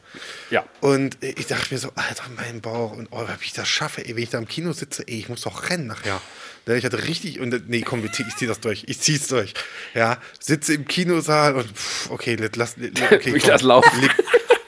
Ja. 0.49 0.65
Und 0.79 1.17
ich 1.21 1.45
dachte 1.47 1.73
mir 1.73 1.79
so, 1.79 1.91
Alter, 1.95 2.23
mein 2.35 2.61
Bauch 2.61 2.93
und 2.93 3.09
oh, 3.11 3.19
ob 3.21 3.43
ich 3.43 3.53
das 3.53 3.67
schaffe, 3.67 4.05
ey, 4.05 4.15
wenn 4.15 4.23
ich 4.23 4.29
da 4.29 4.39
im 4.39 4.47
Kino 4.47 4.73
sitze, 4.73 5.07
ey, 5.07 5.19
ich 5.19 5.29
muss 5.29 5.41
doch 5.41 5.69
rennen 5.69 5.87
nachher. 5.87 6.21
Ja, 6.65 6.73
Ich 6.75 6.85
hatte 6.85 7.03
richtig, 7.07 7.39
und 7.39 7.69
nee, 7.69 7.81
komm, 7.81 8.03
ich 8.03 8.11
zieh 8.11 8.47
das 8.47 8.59
durch, 8.59 8.85
ich 8.87 8.99
zieh's 8.99 9.27
durch. 9.27 9.53
Ja, 9.93 10.17
sitze 10.39 10.73
im 10.73 10.85
Kinosaal 10.85 11.55
und 11.55 11.67
pff, 11.67 12.09
okay, 12.09 12.37
lass, 12.55 12.75
okay, 13.11 13.33
Ich 13.35 13.45
lass 13.45 13.61
laufen. 13.61 14.09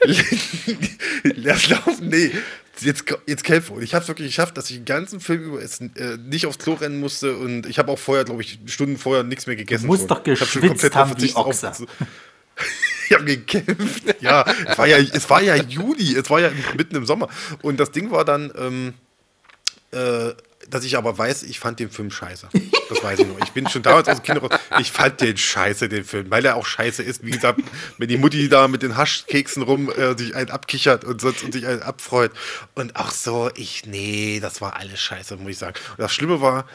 Lass 1.36 1.68
laufen, 1.68 2.08
nee. 2.08 2.30
Jetzt, 2.80 3.04
jetzt 3.26 3.44
kämpfe. 3.44 3.72
Und 3.72 3.82
ich 3.82 3.94
habe 3.94 4.02
es 4.02 4.08
wirklich 4.08 4.28
geschafft, 4.28 4.56
dass 4.56 4.70
ich 4.70 4.76
den 4.76 4.84
ganzen 4.84 5.20
Film 5.20 5.42
über 5.42 5.62
es, 5.62 5.80
äh, 5.80 6.18
nicht 6.18 6.46
aufs 6.46 6.58
Klo 6.58 6.74
rennen 6.74 7.00
musste. 7.00 7.36
Und 7.36 7.66
ich 7.66 7.78
habe 7.78 7.92
auch 7.92 7.98
vorher, 7.98 8.24
glaube 8.24 8.42
ich, 8.42 8.58
Stunden 8.66 8.98
vorher 8.98 9.22
nichts 9.22 9.46
mehr 9.46 9.56
gegessen. 9.56 9.86
musst 9.86 10.00
schon. 10.00 10.08
doch 10.08 10.26
Ich 10.26 10.40
hab 10.40 10.48
schon 10.48 10.62
geschwitzt 10.62 10.94
haben 10.94 11.10
wie 11.10 11.28
verzichtet, 11.30 11.36
Ochse. 11.36 11.72
ich 13.08 13.14
habe 13.14 13.24
gekämpft. 13.24 14.16
Ja, 14.20 14.44
es 14.66 14.78
war 14.78 14.86
ja, 14.86 14.98
es 14.98 15.30
war 15.30 15.42
ja 15.42 15.56
Juli, 15.56 16.16
es 16.16 16.28
war 16.30 16.40
ja 16.40 16.50
mitten 16.76 16.96
im 16.96 17.06
Sommer. 17.06 17.28
Und 17.62 17.78
das 17.78 17.90
Ding 17.90 18.10
war 18.10 18.24
dann, 18.24 18.52
ähm, 18.56 18.94
äh, 19.92 20.32
dass 20.74 20.84
ich 20.84 20.96
aber 20.96 21.16
weiß, 21.16 21.44
ich 21.44 21.60
fand 21.60 21.78
den 21.78 21.88
Film 21.88 22.10
scheiße. 22.10 22.48
Das 22.88 23.02
weiß 23.02 23.20
ich 23.20 23.26
noch. 23.28 23.38
Ich 23.44 23.52
bin 23.52 23.68
schon 23.68 23.82
damals 23.82 24.08
aus 24.08 24.20
dem 24.20 24.38
raus. 24.38 24.58
Ich 24.80 24.90
fand 24.90 25.20
den 25.20 25.36
scheiße, 25.36 25.88
den 25.88 26.04
Film, 26.04 26.30
weil 26.30 26.44
er 26.44 26.56
auch 26.56 26.66
scheiße 26.66 27.02
ist. 27.02 27.24
Wie 27.24 27.30
gesagt, 27.30 27.60
wenn 27.98 28.08
die 28.08 28.16
Mutti 28.16 28.48
da 28.48 28.66
mit 28.66 28.82
den 28.82 28.96
Haschkeksen 28.96 29.62
rum 29.62 29.90
äh, 29.90 30.18
sich 30.18 30.34
einen 30.34 30.50
abkichert 30.50 31.04
und 31.04 31.20
sonst 31.20 31.44
und 31.44 31.52
sich 31.52 31.66
einen 31.66 31.82
abfreut. 31.82 32.32
Und 32.74 32.96
auch 32.96 33.12
so, 33.12 33.50
ich, 33.54 33.86
nee, 33.86 34.40
das 34.40 34.60
war 34.60 34.76
alles 34.76 35.00
scheiße, 35.00 35.36
muss 35.36 35.52
ich 35.52 35.58
sagen. 35.58 35.76
Und 35.90 36.00
das 36.00 36.12
Schlimme 36.12 36.40
war, 36.40 36.66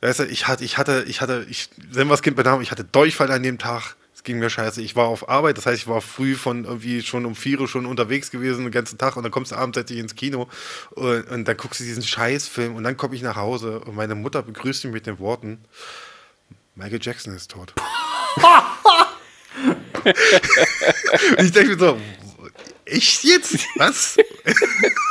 weißt 0.00 0.20
du, 0.20 0.24
ich 0.24 0.48
hatte, 0.48 0.64
ich 0.64 0.76
hatte, 0.76 1.04
ich 1.06 1.20
hatte, 1.20 1.46
ich, 1.48 1.70
wenn 1.76 2.08
was 2.08 2.22
Kind 2.22 2.36
bei 2.36 2.42
Namen, 2.42 2.62
ich 2.62 2.72
hatte 2.72 2.84
Durchfall 2.84 3.30
an 3.30 3.44
dem 3.44 3.58
Tag. 3.58 3.94
Es 4.22 4.24
ging 4.24 4.38
mir 4.38 4.50
scheiße. 4.50 4.80
Ich 4.80 4.94
war 4.94 5.08
auf 5.08 5.28
Arbeit, 5.28 5.58
das 5.58 5.66
heißt, 5.66 5.82
ich 5.82 5.88
war 5.88 6.00
früh 6.00 6.36
von 6.36 6.64
irgendwie 6.64 7.02
schon 7.02 7.26
um 7.26 7.34
vier 7.34 7.60
Uhr 7.60 7.66
schon 7.66 7.86
unterwegs 7.86 8.30
gewesen, 8.30 8.62
den 8.62 8.70
ganzen 8.70 8.96
Tag 8.96 9.16
und 9.16 9.24
dann 9.24 9.32
kommst 9.32 9.50
du 9.50 9.56
abends 9.56 9.76
endlich 9.76 9.98
ins 9.98 10.14
Kino 10.14 10.48
und, 10.90 11.28
und 11.28 11.48
dann 11.48 11.56
guckst 11.56 11.80
du 11.80 11.84
diesen 11.84 12.04
Scheißfilm 12.04 12.76
und 12.76 12.84
dann 12.84 12.96
komme 12.96 13.16
ich 13.16 13.22
nach 13.22 13.34
Hause 13.34 13.80
und 13.80 13.96
meine 13.96 14.14
Mutter 14.14 14.42
begrüßt 14.42 14.84
mich 14.84 14.94
mit 14.94 15.08
den 15.08 15.18
Worten, 15.18 15.64
Michael 16.76 17.00
Jackson 17.02 17.34
ist 17.34 17.50
tot. 17.50 17.74
und 20.04 21.44
ich 21.44 21.50
denke 21.50 21.70
mir 21.70 21.78
so, 21.80 21.98
echt 22.84 23.24
jetzt? 23.24 23.66
Was? 23.74 24.18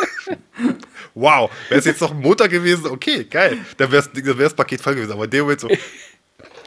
wow, 1.14 1.52
wäre 1.68 1.80
es 1.82 1.86
jetzt 1.86 2.00
noch 2.00 2.14
Montag 2.14 2.50
gewesen, 2.50 2.86
okay, 2.86 3.26
geil, 3.26 3.58
dann 3.76 3.92
wäre 3.92 4.08
das 4.38 4.54
Paket 4.54 4.80
voll 4.80 4.96
gewesen, 4.96 5.12
aber 5.12 5.26
in 5.26 5.32
dem 5.32 5.42
Moment 5.42 5.60
so, 5.60 5.68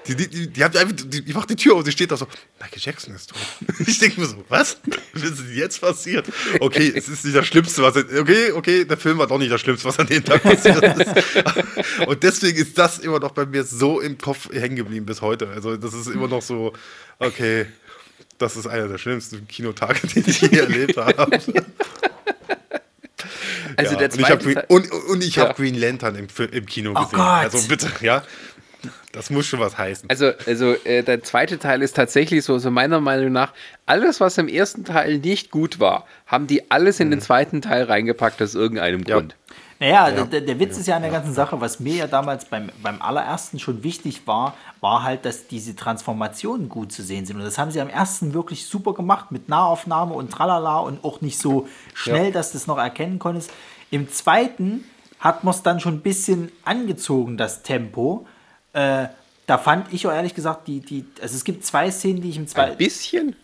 Die, 0.07 0.15
die, 0.15 0.29
die, 0.29 0.49
die, 0.49 0.63
haben 0.65 0.77
einfach, 0.77 0.95
die, 0.95 1.25
die 1.25 1.33
macht 1.33 1.49
die 1.49 1.57
Tür 1.57 1.77
auf, 1.77 1.85
sie 1.85 1.93
steht 1.93 2.11
da 2.11 2.17
so, 2.19 2.27
Michael 2.61 2.79
Jackson 2.81 3.15
ist 3.15 3.31
tot. 3.31 3.39
Ich 3.87 3.99
denke 3.99 4.21
mir 4.21 4.27
so, 4.27 4.45
was? 4.49 4.77
Was 5.15 5.23
ist 5.23 5.41
jetzt 5.55 5.81
passiert? 5.81 6.27
Okay, 6.61 6.93
es 6.95 7.09
ist 7.09 7.25
nicht 7.25 7.35
das 7.37 7.47
Schlimmste, 7.47 7.83
was 7.83 7.97
okay, 7.97 8.53
okay, 8.53 8.85
der 8.85 8.99
Film 8.99 9.17
war 9.19 9.27
doch 9.27 9.39
nicht 9.39 9.51
das 9.51 9.63
Schlimmste, 9.63 9.89
was 9.89 9.99
an 9.99 10.07
dem 10.07 10.23
Tag 10.23 10.43
passiert 10.43 10.83
ist. 10.83 12.07
Und 12.07 12.23
deswegen 12.23 12.59
ist 12.59 12.77
das 12.77 12.99
immer 12.99 13.19
noch 13.19 13.31
bei 13.31 13.47
mir 13.47 13.65
so 13.65 14.01
im 14.01 14.19
Kopf 14.19 14.51
hängen 14.53 14.77
geblieben 14.77 15.07
bis 15.07 15.23
heute. 15.23 15.49
Also 15.49 15.77
das 15.77 15.95
ist 15.95 16.09
immer 16.09 16.29
noch 16.29 16.43
so, 16.43 16.75
okay, 17.19 17.67
das 18.39 18.57
ist 18.57 18.67
einer 18.67 18.89
der 18.89 18.99
schlimmsten 18.99 19.49
Kinotage, 19.49 20.07
die 20.15 20.21
ich 20.21 20.41
je 20.43 20.59
erlebt 20.59 20.97
habe. 20.99 21.41
Also 23.77 23.93
ja, 23.95 23.99
der 24.07 24.13
und 24.13 24.21
ich 24.21 24.31
habe 24.31 24.45
Green, 24.45 25.21
ich 25.23 25.37
Ja. 25.37 25.49
hab 25.49 25.57
Green 25.57 25.75
Lantern 25.75 26.15
im, 26.17 26.27
im 26.53 26.67
Kino 26.67 26.91
Oh 26.91 26.95
gesehen. 27.05 27.17
Gott. 27.17 27.27
Also 27.27 27.67
bitte, 27.69 27.91
ja. 28.01 28.23
Das 29.15 29.31
muss 29.31 29.47
schon 29.47 29.61
was 29.61 29.79
heißen. 29.79 30.11
Also, 30.11 30.33
also 30.47 30.75
äh, 30.85 31.03
der 31.03 31.23
zweite 31.23 31.59
Teil 31.59 31.83
ist 31.83 31.95
tatsächlich 31.97 32.45
so, 32.45 32.59
so 32.59 32.71
meiner 32.71 33.01
Meinung 33.01 33.33
nach, 33.33 33.53
alles, 33.87 34.21
was 34.21 34.39
im 34.39 34.49
ersten 34.49 34.85
Teil 34.85 35.19
nicht 35.19 35.51
gut 35.51 35.81
war, 35.81 36.07
haben 36.27 36.47
die 36.47 36.71
alles 36.71 37.01
in 37.01 37.11
den 37.11 37.21
zweiten 37.21 37.63
Teil 37.63 37.85
reingepackt 37.85 38.43
aus 38.43 38.55
irgendeinem 38.55 39.01
Mhm. 39.01 39.07
Ja. 39.07 39.15
Grund. 39.17 39.37
Naja, 39.81 40.09
Ja. 40.09 40.25
der, 40.25 40.41
der 40.41 40.61
Witz 40.61 40.79
ist 40.79 40.87
ja 40.87 40.97
an 40.97 41.03
der 41.03 41.11
ganzen 41.11 41.35
Sache, 41.35 41.61
was 41.61 41.81
mir 41.81 41.95
ja 41.95 42.07
damals 42.07 42.45
beim, 42.45 42.71
beim 42.83 43.03
allerersten 43.03 43.59
schon 43.59 43.83
wichtig 43.83 44.23
war, 44.27 44.55
war 44.81 45.03
halt, 45.03 45.25
dass 45.25 45.49
diese 45.49 45.75
Transformationen 45.75 46.69
gut 46.69 46.93
zu 46.93 47.03
sehen 47.03 47.27
sind. 47.27 47.37
Und 47.37 47.43
das 47.45 47.59
haben 47.59 47.71
sie 47.73 47.81
am 47.81 47.89
ersten 47.89 48.35
wirklich 48.35 48.67
super 48.67 48.95
gemacht 48.95 49.33
mit 49.33 49.49
Nahaufnahme 49.49 50.15
und 50.15 50.31
tralala 50.31 50.79
und 50.79 51.05
auch 51.05 51.21
nicht 51.21 51.39
so 51.39 51.69
schnell, 51.93 52.31
dass 52.33 52.53
du 52.53 52.59
es 52.59 52.67
noch 52.67 52.79
erkennen 52.79 53.19
konntest. 53.19 53.51
Im 53.91 54.11
zweiten 54.11 54.85
hat 55.19 55.43
man 55.45 55.55
es 55.55 55.63
dann 55.63 55.81
schon 55.81 55.95
ein 55.95 56.01
bisschen 56.03 56.53
angezogen, 56.65 57.37
das 57.37 57.63
Tempo. 57.63 58.27
Äh, 58.75 59.09
da 59.47 59.59
fand 59.59 59.93
ich 59.93 60.07
auch 60.07 60.13
ehrlich 60.13 60.35
gesagt, 60.35 60.69
die, 60.69 60.81
die, 60.81 61.05
also 61.21 61.35
es 61.35 61.45
gibt 61.45 61.65
zwei 61.65 61.91
Szenen, 61.91 62.21
die 62.21 62.31
ich 62.31 62.37
im 62.37 62.43
Ein 62.43 62.49
zweiten. 62.49 62.77
bisschen. 62.77 63.37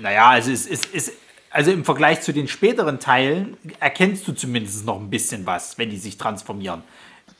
Naja, 0.00 0.28
also 0.30 0.50
es 0.50 0.66
ist, 0.66 0.86
ist 0.86 1.12
also 1.50 1.70
im 1.70 1.84
Vergleich 1.84 2.20
zu 2.20 2.32
den 2.32 2.48
späteren 2.48 3.00
Teilen 3.00 3.56
erkennst 3.80 4.26
du 4.28 4.32
zumindest 4.32 4.84
noch 4.84 5.00
ein 5.00 5.10
bisschen 5.10 5.46
was, 5.46 5.78
wenn 5.78 5.90
die 5.90 5.96
sich 5.96 6.18
transformieren. 6.18 6.82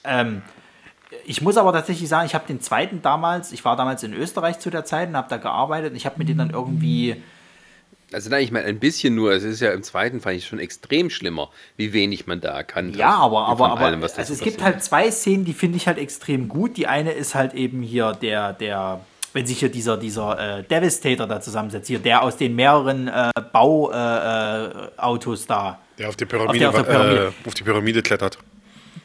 Ähm, 0.04 0.42
ich 1.24 1.42
muss 1.42 1.56
aber 1.56 1.72
tatsächlich 1.72 2.08
sagen, 2.08 2.26
ich 2.26 2.34
habe 2.34 2.46
den 2.46 2.60
zweiten 2.60 3.02
damals, 3.02 3.52
ich 3.52 3.64
war 3.64 3.76
damals 3.76 4.02
in 4.02 4.12
Österreich 4.12 4.58
zu 4.58 4.70
der 4.70 4.84
Zeit 4.84 5.08
und 5.08 5.16
habe 5.16 5.28
da 5.28 5.36
gearbeitet 5.36 5.90
und 5.90 5.96
ich 5.96 6.06
habe 6.06 6.18
mir 6.18 6.24
den 6.24 6.38
dann 6.38 6.50
irgendwie, 6.50 7.22
Also 8.12 8.30
nein, 8.30 8.44
ich 8.44 8.52
meine 8.52 8.66
ein 8.66 8.78
bisschen 8.78 9.14
nur. 9.16 9.32
Es 9.32 9.42
ist 9.42 9.60
ja 9.60 9.72
im 9.72 9.82
zweiten 9.82 10.20
fand 10.20 10.36
ich 10.36 10.46
schon 10.46 10.58
extrem 10.60 11.10
schlimmer, 11.10 11.50
wie 11.76 11.92
wenig 11.92 12.26
man 12.28 12.40
da 12.40 12.50
erkannt 12.56 12.94
ja, 12.96 13.08
hat. 13.08 13.14
aber, 13.24 13.30
von 13.46 13.52
aber, 13.52 13.70
aber 13.72 13.80
allem, 13.86 14.02
also 14.02 14.22
so 14.22 14.32
es 14.32 14.40
gibt 14.40 14.62
halt 14.62 14.82
zwei 14.82 15.10
Szenen, 15.10 15.44
die 15.44 15.52
finde 15.54 15.76
ich 15.76 15.88
halt 15.88 15.98
extrem 15.98 16.48
gut. 16.48 16.76
Die 16.76 16.86
eine 16.86 17.10
ist 17.12 17.34
halt 17.34 17.52
eben 17.54 17.82
hier 17.82 18.12
der, 18.12 18.52
der, 18.52 19.00
wenn 19.32 19.44
sich 19.44 19.58
hier 19.58 19.70
dieser, 19.70 19.96
dieser 19.96 20.58
äh, 20.58 20.62
Devastator 20.62 21.26
da 21.26 21.40
zusammensetzt, 21.40 21.88
hier 21.88 21.98
der 21.98 22.22
aus 22.22 22.36
den 22.36 22.54
mehreren 22.54 23.08
äh, 23.08 23.30
Bauautos 23.52 23.94
äh, 23.96 25.00
Autos 25.00 25.46
da 25.46 25.80
Der 25.98 26.08
auf 26.08 26.14
die 26.16 26.26
Pyramide, 26.26 26.68
Auf 26.68 26.74
der- 26.76 26.80
auf 26.82 26.86
der 26.86 26.92
Pyramide. 26.94 27.32
Äh, 27.44 27.48
auf 27.48 27.54
die 27.54 27.64
Pyramide 27.64 28.02
klettert. 28.02 28.38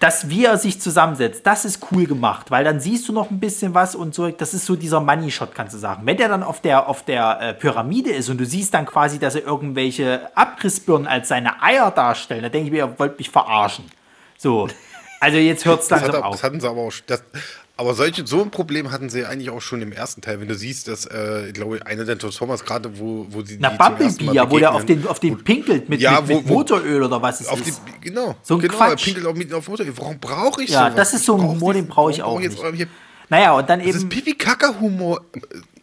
Dass 0.02 0.30
wie 0.30 0.46
er 0.46 0.58
sich 0.58 0.82
zusammensetzt, 0.82 1.46
das 1.46 1.64
ist 1.64 1.88
cool 1.92 2.08
gemacht, 2.08 2.50
weil 2.50 2.64
dann 2.64 2.80
siehst 2.80 3.08
du 3.08 3.14
noch 3.14 3.30
ein 3.30 3.40
bisschen 3.40 3.76
was 3.76 3.94
und 3.94 4.16
so, 4.16 4.30
das 4.30 4.56
ist 4.56 4.66
so 4.66 4.76
dieser 4.76 5.00
Money-Shot, 5.00 5.54
kannst 5.54 5.76
du 5.76 5.78
sagen. 5.78 6.02
Wenn 6.06 6.18
der 6.18 6.28
dann 6.28 6.42
auf 6.42 6.60
der, 6.60 6.90
auf 6.90 7.04
der 7.06 7.40
äh, 7.40 7.54
Pyramide 7.54 8.10
ist 8.10 8.28
und 8.28 8.40
du 8.40 8.46
siehst 8.46 8.74
dann 8.74 8.88
quasi, 8.88 9.20
dass 9.20 9.36
er 9.36 9.44
irgendwelche 9.44 10.36
Abrissbirnen 10.36 11.08
als 11.08 11.28
seine 11.28 11.62
Eier 11.62 11.92
darstellen, 11.92 12.42
dann 12.42 12.52
denke 12.52 12.66
ich 12.66 12.72
mir, 12.72 12.78
ihr 12.80 13.00
wollt 13.00 13.20
mich 13.20 13.30
verarschen. 13.30 13.86
So, 14.38 14.68
also 15.20 15.38
jetzt 15.38 15.66
hört 15.66 15.82
es 15.82 15.88
Das, 15.88 16.02
hat, 16.02 16.08
langsam 16.08 16.24
auf. 16.24 16.32
das 16.36 16.44
hatten 16.44 16.60
sie 16.60 16.68
aber 16.68 16.82
auch. 16.82 16.94
Das, 17.06 17.24
aber 17.82 17.94
solche, 17.96 18.26
so 18.26 18.42
ein 18.42 18.50
Problem 18.52 18.92
hatten 18.92 19.10
sie 19.10 19.26
eigentlich 19.26 19.50
auch 19.50 19.62
schon 19.62 19.82
im 19.82 19.92
ersten 19.92 20.22
Teil. 20.22 20.40
Wenn 20.40 20.48
du 20.48 20.56
siehst, 20.56 20.88
dass, 20.88 21.06
äh, 21.06 21.48
ich 21.48 21.54
glaube, 21.54 21.86
einer 21.86 22.06
der 22.06 22.18
Transformers 22.18 22.64
gerade, 22.64 22.98
wo, 23.00 23.26
wo 23.30 23.42
sie 23.44 23.58
Na, 23.60 23.70
die 23.72 23.78
zum 23.78 23.82
ersten 23.86 23.98
Bumblebee, 23.98 24.26
Mal 24.26 24.36
ja, 24.36 24.50
wo 24.52 24.60
der 24.60 24.74
auf 24.74 24.86
den, 24.86 25.06
auf 25.08 25.20
den 25.20 25.44
pinkelt 25.44 25.90
mit, 25.90 26.00
Ja, 26.00 26.22
mit, 26.22 26.30
wo- 26.30 26.38
mit 26.38 26.48
wo- 26.50 26.54
Motoröl 26.54 27.04
oder 27.04 27.22
was 27.22 27.42
es 27.42 27.48
Auf 27.48 27.62
die, 27.62 27.70
ist. 27.72 27.82
genau, 28.00 28.36
So 28.44 28.56
ein 28.56 28.62
genau, 28.62 28.74
Quatsch. 28.78 28.90
er 29.08 29.14
pinkelt 29.14 29.26
auch 29.26 29.36
mit 29.36 29.54
auf 29.54 29.68
Motor. 29.68 29.86
Warum 29.98 30.20
brauche 30.20 30.64
ich 30.64 30.70
Ja, 30.70 30.86
sowas? 30.86 30.96
das 30.96 31.14
ist 31.14 31.20
Ich 31.22 31.26
so 31.26 31.34
ein 31.36 31.42
brauch 31.42 31.50
Humor, 31.50 31.74
den 31.74 31.88
brauche 31.88 32.12
ich 32.12 32.20
warum 32.20 32.38
auch 32.38 32.42
jetzt 32.42 32.64
nicht. 32.72 32.88
Naja, 33.30 33.54
und 33.54 33.70
dann 33.70 33.80
Das 33.80 33.88
ist 33.90 34.02
eben. 34.02 34.10
Pipi-Kaka-Humor 34.10 35.22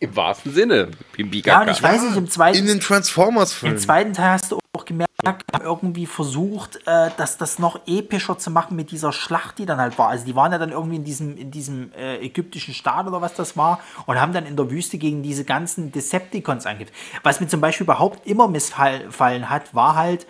Im 0.00 0.14
wahrsten 0.16 0.52
Sinne. 0.52 0.88
Pimpi 1.12 1.42
Ja, 1.44 1.62
und 1.62 1.70
ich 1.70 1.82
weiß 1.82 2.02
nicht, 2.02 2.16
im 2.16 2.28
zweiten, 2.30 2.58
in 2.58 2.66
den 2.66 2.78
Transformers-Filmen. 2.80 3.76
Im 3.76 3.82
zweiten 3.82 4.12
Teil 4.12 4.32
hast 4.32 4.52
du 4.52 4.58
auch 4.78 4.84
gemerkt, 4.84 5.10
haben 5.24 5.42
irgendwie 5.62 6.06
versucht, 6.06 6.76
äh, 6.86 7.10
dass 7.16 7.36
das 7.38 7.58
noch 7.58 7.80
epischer 7.86 8.38
zu 8.38 8.50
machen 8.50 8.76
mit 8.76 8.90
dieser 8.90 9.12
Schlacht, 9.12 9.58
die 9.58 9.66
dann 9.66 9.78
halt 9.78 9.98
war. 9.98 10.08
Also 10.08 10.24
die 10.24 10.36
waren 10.36 10.52
ja 10.52 10.58
dann 10.58 10.70
irgendwie 10.70 10.96
in 10.96 11.04
diesem, 11.04 11.36
in 11.36 11.50
diesem 11.50 11.92
äh, 11.92 12.18
ägyptischen 12.18 12.74
Staat 12.74 13.06
oder 13.06 13.20
was 13.20 13.34
das 13.34 13.56
war 13.56 13.80
und 14.06 14.20
haben 14.20 14.32
dann 14.32 14.46
in 14.46 14.56
der 14.56 14.70
Wüste 14.70 14.98
gegen 14.98 15.22
diese 15.22 15.44
ganzen 15.44 15.90
Decepticons 15.92 16.66
angekämpft. 16.66 16.94
Was 17.22 17.40
mir 17.40 17.48
zum 17.48 17.60
Beispiel 17.60 17.84
überhaupt 17.84 18.26
immer 18.26 18.48
missfallen 18.48 19.50
hat, 19.50 19.74
war 19.74 19.96
halt, 19.96 20.26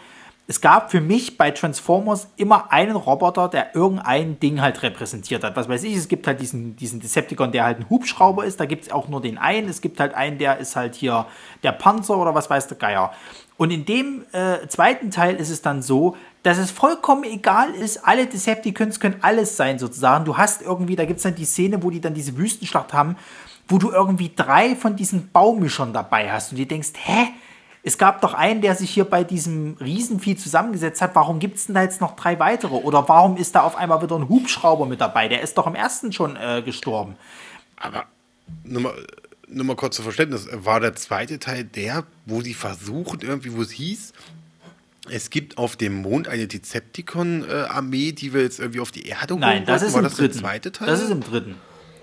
es 0.51 0.63
gab 0.63 0.91
für 0.91 1.03
mich 1.03 1.37
bei 1.37 1.51
Transformers 1.51 2.29
immer 2.37 2.73
einen 2.73 2.97
Roboter, 2.97 3.49
der 3.49 3.77
irgendein 3.77 4.41
Ding 4.41 4.63
halt 4.63 4.83
repräsentiert 4.83 5.45
hat. 5.45 5.57
Was 5.57 5.69
weiß 5.69 5.85
ich, 5.85 5.95
es 5.95 6.09
gibt 6.09 6.27
halt 6.27 6.41
diesen, 6.41 6.75
diesen 6.75 7.01
Decepticon, 7.01 7.53
der 7.53 7.65
halt 7.65 7.81
ein 7.81 7.91
Hubschrauber 7.91 8.47
ist, 8.47 8.59
da 8.59 8.65
gibt 8.65 8.85
es 8.85 8.91
auch 8.91 9.09
nur 9.09 9.21
den 9.21 9.37
einen. 9.37 9.69
Es 9.69 9.83
gibt 9.83 10.01
halt 10.01 10.15
einen, 10.15 10.39
der 10.39 10.57
ist 10.57 10.75
halt 10.75 10.95
hier 10.95 11.27
der 11.63 11.73
Panzer 11.73 12.17
oder 12.17 12.35
was 12.35 12.49
weiß 12.49 12.67
der 12.67 12.79
Geier. 12.79 13.13
Und 13.59 13.73
in 13.73 13.85
dem 13.85 14.25
äh, 14.33 14.67
zweiten 14.69 15.11
Teil 15.11 15.35
ist 15.35 15.51
es 15.51 15.61
dann 15.63 15.83
so, 15.83 16.17
dass 16.45 16.59
es 16.59 16.71
vollkommen 16.71 17.25
egal 17.25 17.75
ist, 17.75 18.07
alle 18.07 18.27
Decepticons 18.27 19.01
können 19.01 19.17
alles 19.21 19.57
sein 19.57 19.81
sozusagen. 19.81 20.25
Du 20.25 20.37
hast 20.37 20.63
irgendwie, 20.63 20.95
da 20.95 21.05
gibt 21.05 21.19
es 21.19 21.25
dann 21.25 21.35
die 21.35 21.45
Szene, 21.45 21.83
wo 21.83 21.91
die 21.91 22.01
dann 22.01 22.15
diese 22.15 22.39
Wüstenschlacht 22.39 22.93
haben, 22.93 23.17
wo 23.67 23.79
du 23.79 23.91
irgendwie 23.91 24.31
drei 24.35 24.77
von 24.77 24.95
diesen 24.95 25.31
Baumischern 25.31 25.93
dabei 25.93 26.31
hast 26.31 26.53
und 26.53 26.57
dir 26.57 26.69
denkst, 26.69 26.93
hä? 27.03 27.29
Es 27.83 27.99
gab 27.99 28.21
doch 28.21 28.35
einen, 28.35 28.61
der 28.61 28.75
sich 28.75 28.91
hier 28.91 29.05
bei 29.05 29.25
diesem 29.25 29.77
Riesenvieh 29.81 30.37
zusammengesetzt 30.37 31.01
hat. 31.01 31.15
Warum 31.15 31.39
gibt 31.39 31.57
es 31.57 31.67
denn 31.67 31.75
da 31.75 31.83
jetzt 31.83 32.01
noch 32.01 32.17
drei 32.17 32.39
weitere? 32.39 32.75
Oder 32.75 33.09
warum 33.09 33.37
ist 33.37 33.55
da 33.55 33.63
auf 33.63 33.77
einmal 33.77 34.03
wieder 34.03 34.17
ein 34.17 34.29
Hubschrauber 34.29 34.85
mit 34.87 35.01
dabei? 35.01 35.29
Der 35.29 35.43
ist 35.43 35.57
doch 35.59 35.67
im 35.67 35.75
ersten 35.75 36.13
schon 36.13 36.37
äh, 36.37 36.63
gestorben. 36.63 37.17
Aber 37.77 38.05
nur 38.65 38.83
mal, 38.83 38.95
nur 39.51 39.65
mal 39.65 39.77
kurz 39.77 39.97
zu 39.97 40.03
Verständnis, 40.03 40.49
war 40.53 40.81
der 40.81 40.95
zweite 40.95 41.39
Teil 41.39 41.65
der, 41.65 42.05
wo 42.27 42.41
sie 42.43 42.55
versuchen, 42.55 43.21
irgendwie, 43.23 43.53
wo 43.55 43.63
es 43.63 43.71
hieß, 43.71 44.13
es 45.11 45.31
gibt 45.31 45.57
auf 45.59 45.77
dem 45.77 45.95
Mond 46.03 46.29
eine 46.29 46.47
Decepticon-Armee, 46.47 48.13
die 48.13 48.33
wir 48.35 48.43
jetzt 48.43 48.61
irgendwie 48.61 48.81
auf 48.81 48.91
die 48.91 49.07
Erde 49.07 49.35
holen 49.35 49.41
Nein, 49.41 49.65
das 49.65 49.83
wollten? 49.83 49.87
ist 49.87 49.93
war 49.95 50.01
im 50.01 50.05
das 50.05 50.15
dritten. 50.17 50.33
der 50.35 50.41
zweite 50.43 50.73
Teil? 50.73 50.87
Das 50.89 51.01
ist 51.01 51.11
im 51.11 51.21
dritten. 51.23 51.55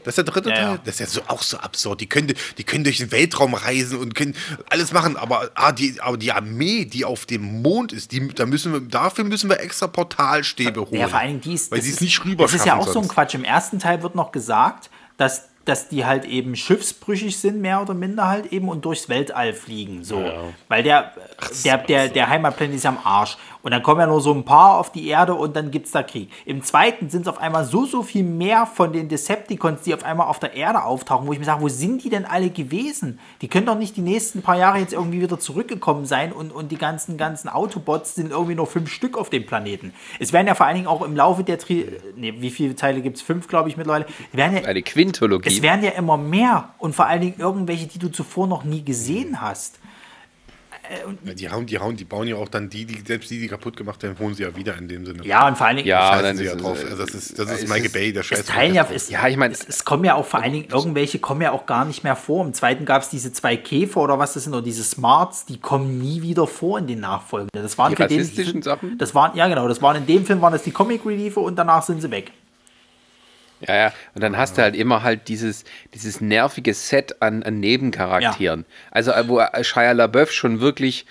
Das 0.04 0.12
ist 0.12 0.18
der 0.18 0.34
dritte 0.34 0.50
Ja, 0.50 0.56
Teil? 0.56 0.64
ja. 0.66 0.78
Das 0.86 0.96
ist 0.96 1.00
ja 1.00 1.06
so, 1.08 1.22
auch 1.28 1.42
so 1.42 1.58
absurd. 1.58 2.00
Die 2.00 2.06
können, 2.08 2.32
die 2.60 2.64
können 2.64 2.84
durch 2.84 2.98
den 3.00 3.12
Weltraum 3.12 3.56
reisen 3.56 3.98
und 3.98 4.14
können 4.14 4.36
alles 4.70 4.92
machen, 4.92 5.18
aber, 5.18 5.50
ah, 5.56 5.72
die, 5.72 6.00
aber 6.00 6.18
die 6.18 6.32
Armee, 6.32 6.86
die 6.86 7.06
auf 7.06 7.26
dem 7.26 7.42
Mond 7.64 7.92
ist, 7.92 8.12
die, 8.12 8.28
da 8.28 8.46
müssen 8.46 8.72
wir, 8.72 8.82
dafür 8.82 9.24
müssen 9.24 9.50
wir 9.50 9.60
extra 9.60 9.88
Portalstäbe 9.88 10.82
holen. 10.82 11.00
Ja, 11.02 11.08
vor 11.08 11.20
allen 11.20 11.30
Dingen 11.30 11.42
die 11.42 11.54
ist, 11.54 11.72
Weil 11.72 11.82
sie 11.82 11.90
es 11.90 11.96
ist- 11.96 12.02
nicht 12.02 12.24
rüber 12.24 12.44
Das 12.44 12.54
ist 12.54 12.66
ja 12.68 12.76
auch 12.76 12.84
so 12.86 12.90
ein 12.90 12.94
sonst. 12.94 13.10
Quatsch. 13.10 13.34
Im 13.34 13.44
ersten 13.44 13.80
Teil 13.80 14.04
wird 14.04 14.14
noch 14.14 14.32
gesagt, 14.32 14.92
dass, 15.18 15.44
dass 15.66 15.90
die 15.90 16.06
halt 16.06 16.26
eben 16.26 16.56
schiffsbrüchig 16.56 17.38
sind, 17.38 17.60
mehr 17.60 17.82
oder 17.82 17.94
minder 17.94 18.28
halt 18.28 18.52
eben 18.54 18.70
und 18.70 18.86
durchs 18.86 19.10
Weltall 19.10 19.54
fliegen. 19.54 20.04
So. 20.04 20.32
Weil 20.68 20.84
der, 20.84 21.12
der, 21.64 21.78
der, 21.80 22.08
der 22.10 22.30
Heimatplanet 22.30 22.76
ist 22.76 22.84
ja 22.84 22.92
am 22.92 23.00
Arsch. 23.04 23.38
Und 23.66 23.72
dann 23.72 23.82
kommen 23.82 24.00
ja 24.00 24.06
nur 24.06 24.22
so 24.22 24.32
ein 24.32 24.46
paar 24.46 24.78
auf 24.78 24.92
die 24.92 25.08
Erde 25.08 25.34
und 25.34 25.56
dann 25.56 25.72
gibt 25.72 25.88
es 25.88 25.92
da 25.92 26.04
Krieg. 26.04 26.30
Im 26.46 26.62
zweiten 26.62 27.10
sind 27.10 27.24
es 27.24 27.28
auf 27.28 27.40
einmal 27.40 27.66
so, 27.66 27.88
so 27.88 28.04
viel 28.04 28.24
mehr 28.24 28.68
von 28.68 28.94
den 28.94 29.10
Decepticons, 29.10 29.82
die 29.82 29.96
auf 29.96 30.04
einmal 30.04 30.28
auf 30.28 30.38
der 30.38 30.54
Erde 30.54 30.84
auftauchen, 30.84 31.26
wo 31.26 31.34
ich 31.34 31.40
mir 31.40 31.46
sage, 31.46 31.64
wo 31.64 31.68
sind 31.68 32.04
die 32.04 32.12
denn 32.12 32.26
alle 32.26 32.52
gewesen? 32.52 33.18
Die 33.42 33.48
können 33.48 33.66
doch 33.66 33.76
nicht 33.76 33.98
die 33.98 34.02
nächsten 34.02 34.44
paar 34.44 34.56
Jahre 34.56 34.78
jetzt 34.78 34.94
irgendwie 34.94 35.20
wieder 35.20 35.40
zurückgekommen 35.40 36.06
sein 36.06 36.32
und, 36.32 36.52
und 36.52 36.72
die 36.72 36.78
ganzen, 36.78 37.18
ganzen 37.18 37.50
Autobots 37.50 38.14
sind 38.14 38.30
irgendwie 38.30 38.54
nur 38.54 38.68
fünf 38.68 38.92
Stück 38.92 39.18
auf 39.18 39.32
dem 39.32 39.48
Planeten. 39.48 39.96
Es 40.20 40.32
werden 40.32 40.46
ja 40.46 40.54
vor 40.54 40.68
allen 40.68 40.76
Dingen 40.76 40.88
auch 40.88 41.02
im 41.02 41.16
Laufe 41.16 41.44
der 41.44 41.58
Tri 41.58 41.88
nee, 42.16 42.36
wie 42.38 42.52
viele 42.52 42.76
Teile 42.76 43.02
gibt 43.02 43.18
es? 43.18 43.24
Fünf, 43.24 43.48
glaube 43.48 43.70
ich, 43.70 43.78
mittlerweile. 43.78 44.06
Werden, 44.32 44.58
ja, 44.58 44.64
Eine 44.66 44.84
Quintologie. 44.84 45.50
es 45.50 45.64
werden 45.64 45.84
ja 45.84 45.90
immer 45.94 46.18
mehr 46.18 46.70
und 46.78 46.94
vor 46.96 47.08
allen 47.08 47.22
Dingen 47.22 47.40
irgendwelche, 47.40 47.88
die 47.88 47.98
du 47.98 48.10
zuvor 48.10 48.46
noch 48.46 48.64
nie 48.64 48.84
gesehen 48.84 49.42
hast. 49.42 49.80
Ja, 51.24 51.34
die, 51.34 51.49
hauen, 51.49 51.66
die 51.66 51.80
hauen, 51.80 51.95
die 51.98 52.06
bauen 52.06 52.28
ja 52.28 52.36
auch 52.36 52.49
dann 52.49 52.70
die, 52.70 52.86
die 52.86 53.02
selbst 53.06 53.30
die, 53.32 53.40
die 53.40 53.48
kaputt 53.48 53.76
gemacht 53.78 54.02
werden, 54.03 54.18
holen 54.20 54.34
sie 54.36 54.44
ja 54.44 54.56
wieder 54.56 54.78
in 54.78 54.88
dem 54.88 55.06
Sinne. 55.06 55.26
Ja, 55.26 55.48
und 55.48 55.57
vor 55.57 55.68
allen 55.68 55.78
Dingen, 55.78 55.88
Ja, 55.88 56.22
dann 56.22 56.38
sie 56.38 56.44
ist 56.44 56.49
ja 56.52 56.56
es, 56.56 56.62
drauf. 56.62 56.84
äh, 56.84 56.86
Also 56.91 57.06
das 57.06 57.16
ist, 57.16 57.40
das 57.40 57.49
es 57.52 57.60
ist 57.64 57.68
Michael 57.70 57.86
ist- 57.86 57.94
Bay, 57.94 58.14
der 58.14 58.24
Scheiß. 58.24 58.40
es 58.40 58.45
teilen 58.45 58.74
ja, 58.76 58.88
es, 58.94 59.10
Ja, 59.10 59.28
ich 59.28 59.38
meine- 59.38 59.53
es, 59.53 59.68
es 59.68 59.86
kommen 59.86 60.03
ja 60.06 60.16
auch 60.16 60.26
vor 60.26 60.41
allen 60.41 60.53
Dingen 60.53 60.68
irgendwelche 60.72 61.20
kommen 61.20 61.41
ja 61.41 61.52
auch 61.52 61.66
gar 61.66 61.86
nicht 61.86 62.03
mehr 62.03 62.16
vor. 62.16 62.45
Im 62.45 62.53
zweiten 62.53 62.86
gab 62.86 63.02
es 63.02 63.10
diese 63.10 63.32
zwei 63.34 63.57
Käfer 63.57 64.02
oder 64.02 64.20
was 64.20 64.34
das 64.34 64.44
sind, 64.44 64.53
oder 64.53 64.62
diese 64.64 64.84
Smarts, 64.84 65.45
die 65.45 65.57
kommen 65.60 65.98
nie 65.99 66.22
wieder 66.22 66.48
vor 66.48 66.80
in 66.80 66.88
den 66.88 66.99
Nachfolgen. 66.99 67.49
Das 67.53 67.78
waren 67.78 67.91
Die 67.91 67.95
für 67.95 68.07
den- 68.07 68.20
rassistischen 68.20 68.62
Sachen? 68.62 68.98
Das 68.98 69.14
waren, 69.16 69.36
ja 69.38 69.48
genau, 69.48 69.68
das 69.68 69.82
waren 69.82 69.95
in 69.98 70.06
dem 70.06 70.26
Film 70.26 70.41
waren 70.41 70.53
das 70.53 70.64
die 70.64 70.72
Comic 70.72 71.06
Reliefe 71.06 71.40
und 71.40 71.56
danach 71.57 71.84
sind 71.84 72.02
sie 72.02 72.12
weg. 72.12 72.32
Ja, 73.61 73.76
ja. 73.76 73.94
Und 74.14 74.22
dann 74.22 74.38
hast 74.38 74.57
du 74.57 74.61
halt 74.61 74.76
immer 74.76 75.03
halt 75.03 75.27
dieses, 75.27 75.64
dieses 75.94 76.22
nervige 76.22 76.73
Set 76.73 77.22
an, 77.22 77.44
an 77.44 77.60
Nebencharakteren. 77.60 78.65
Also, 78.91 79.11
äh, 79.11 79.27
wo 79.27 79.40
äh, 79.40 79.64
Shia 79.64 79.94
LaBeouf 79.94 80.32
schon 80.32 80.60
wirklich. 80.60 81.06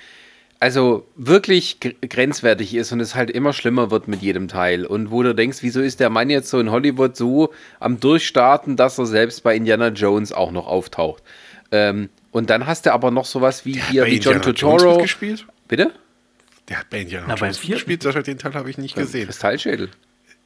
also 0.61 1.07
wirklich 1.17 1.79
grenzwertig 1.81 2.75
ist 2.75 2.91
und 2.93 3.01
es 3.01 3.15
halt 3.15 3.31
immer 3.31 3.53
schlimmer 3.53 3.91
wird 3.91 4.09
mit 4.09 4.23
jedem 4.23 4.49
Teil. 4.49 4.87
Und 4.87 5.11
wo 5.11 5.23
du 5.23 5.35
denkst, 5.35 5.59
wieso 5.61 5.81
ist 5.81 6.01
der 6.01 6.09
Mann 6.11 6.31
jetzt 6.31 6.49
so 6.49 6.59
in 6.59 6.71
Hollywood 6.71 7.17
so 7.17 7.53
am 7.81 8.01
Durchstarten, 8.01 8.77
dass 8.77 8.99
er 8.99 9.07
selbst 9.07 9.43
bei 9.43 9.55
Indiana 9.57 9.89
Jones 9.89 10.33
auch 10.33 10.53
noch 10.53 10.67
auftaucht. 10.67 11.23
Ähm, 11.71 12.09
und 12.31 12.51
dann 12.51 12.67
hast 12.67 12.87
du 12.87 12.93
aber 12.93 13.11
noch 13.11 13.27
sowas 13.27 13.65
wie 13.67 13.79
hier 13.79 14.07
wie 14.07 14.19
John 14.19 14.41
Totoro. 14.41 14.99
gespielt? 14.99 15.47
Bitte? 15.69 15.93
Der 16.69 16.79
hat 16.81 16.89
bei 16.89 17.01
Indiana 17.01 17.27
Na, 17.29 17.35
Jones 17.35 17.61
gespielt, 17.61 18.05
den 18.27 18.39
Teil 18.39 18.55
habe 18.55 18.71
ich 18.71 18.79
nicht 18.79 18.95
gesehen. 18.95 19.27
Kristallschädel. 19.27 19.91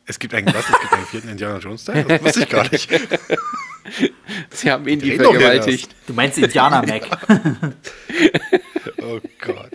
Es 0.09 0.19
gibt 0.19 0.33
einen 0.33 0.47
was? 0.47 0.65
Es 0.69 0.81
gibt 0.81 0.93
einen 0.95 1.07
vierten 1.07 1.29
Indiana 1.29 1.59
Jones 1.59 1.85
Teil? 1.85 2.03
Das 2.05 2.23
wusste 2.23 2.41
ich 2.41 2.49
gar 2.49 2.71
nicht. 2.73 2.91
Sie 4.51 4.71
haben 4.71 4.89
ihn 4.89 5.01
die 5.01 5.17
vergewaltigt. 5.17 5.95
Du 6.07 6.15
meinst 6.15 6.39
Indiana 6.39 6.83
Mac. 6.83 7.07
oh 9.03 9.21
Gott. 9.39 9.71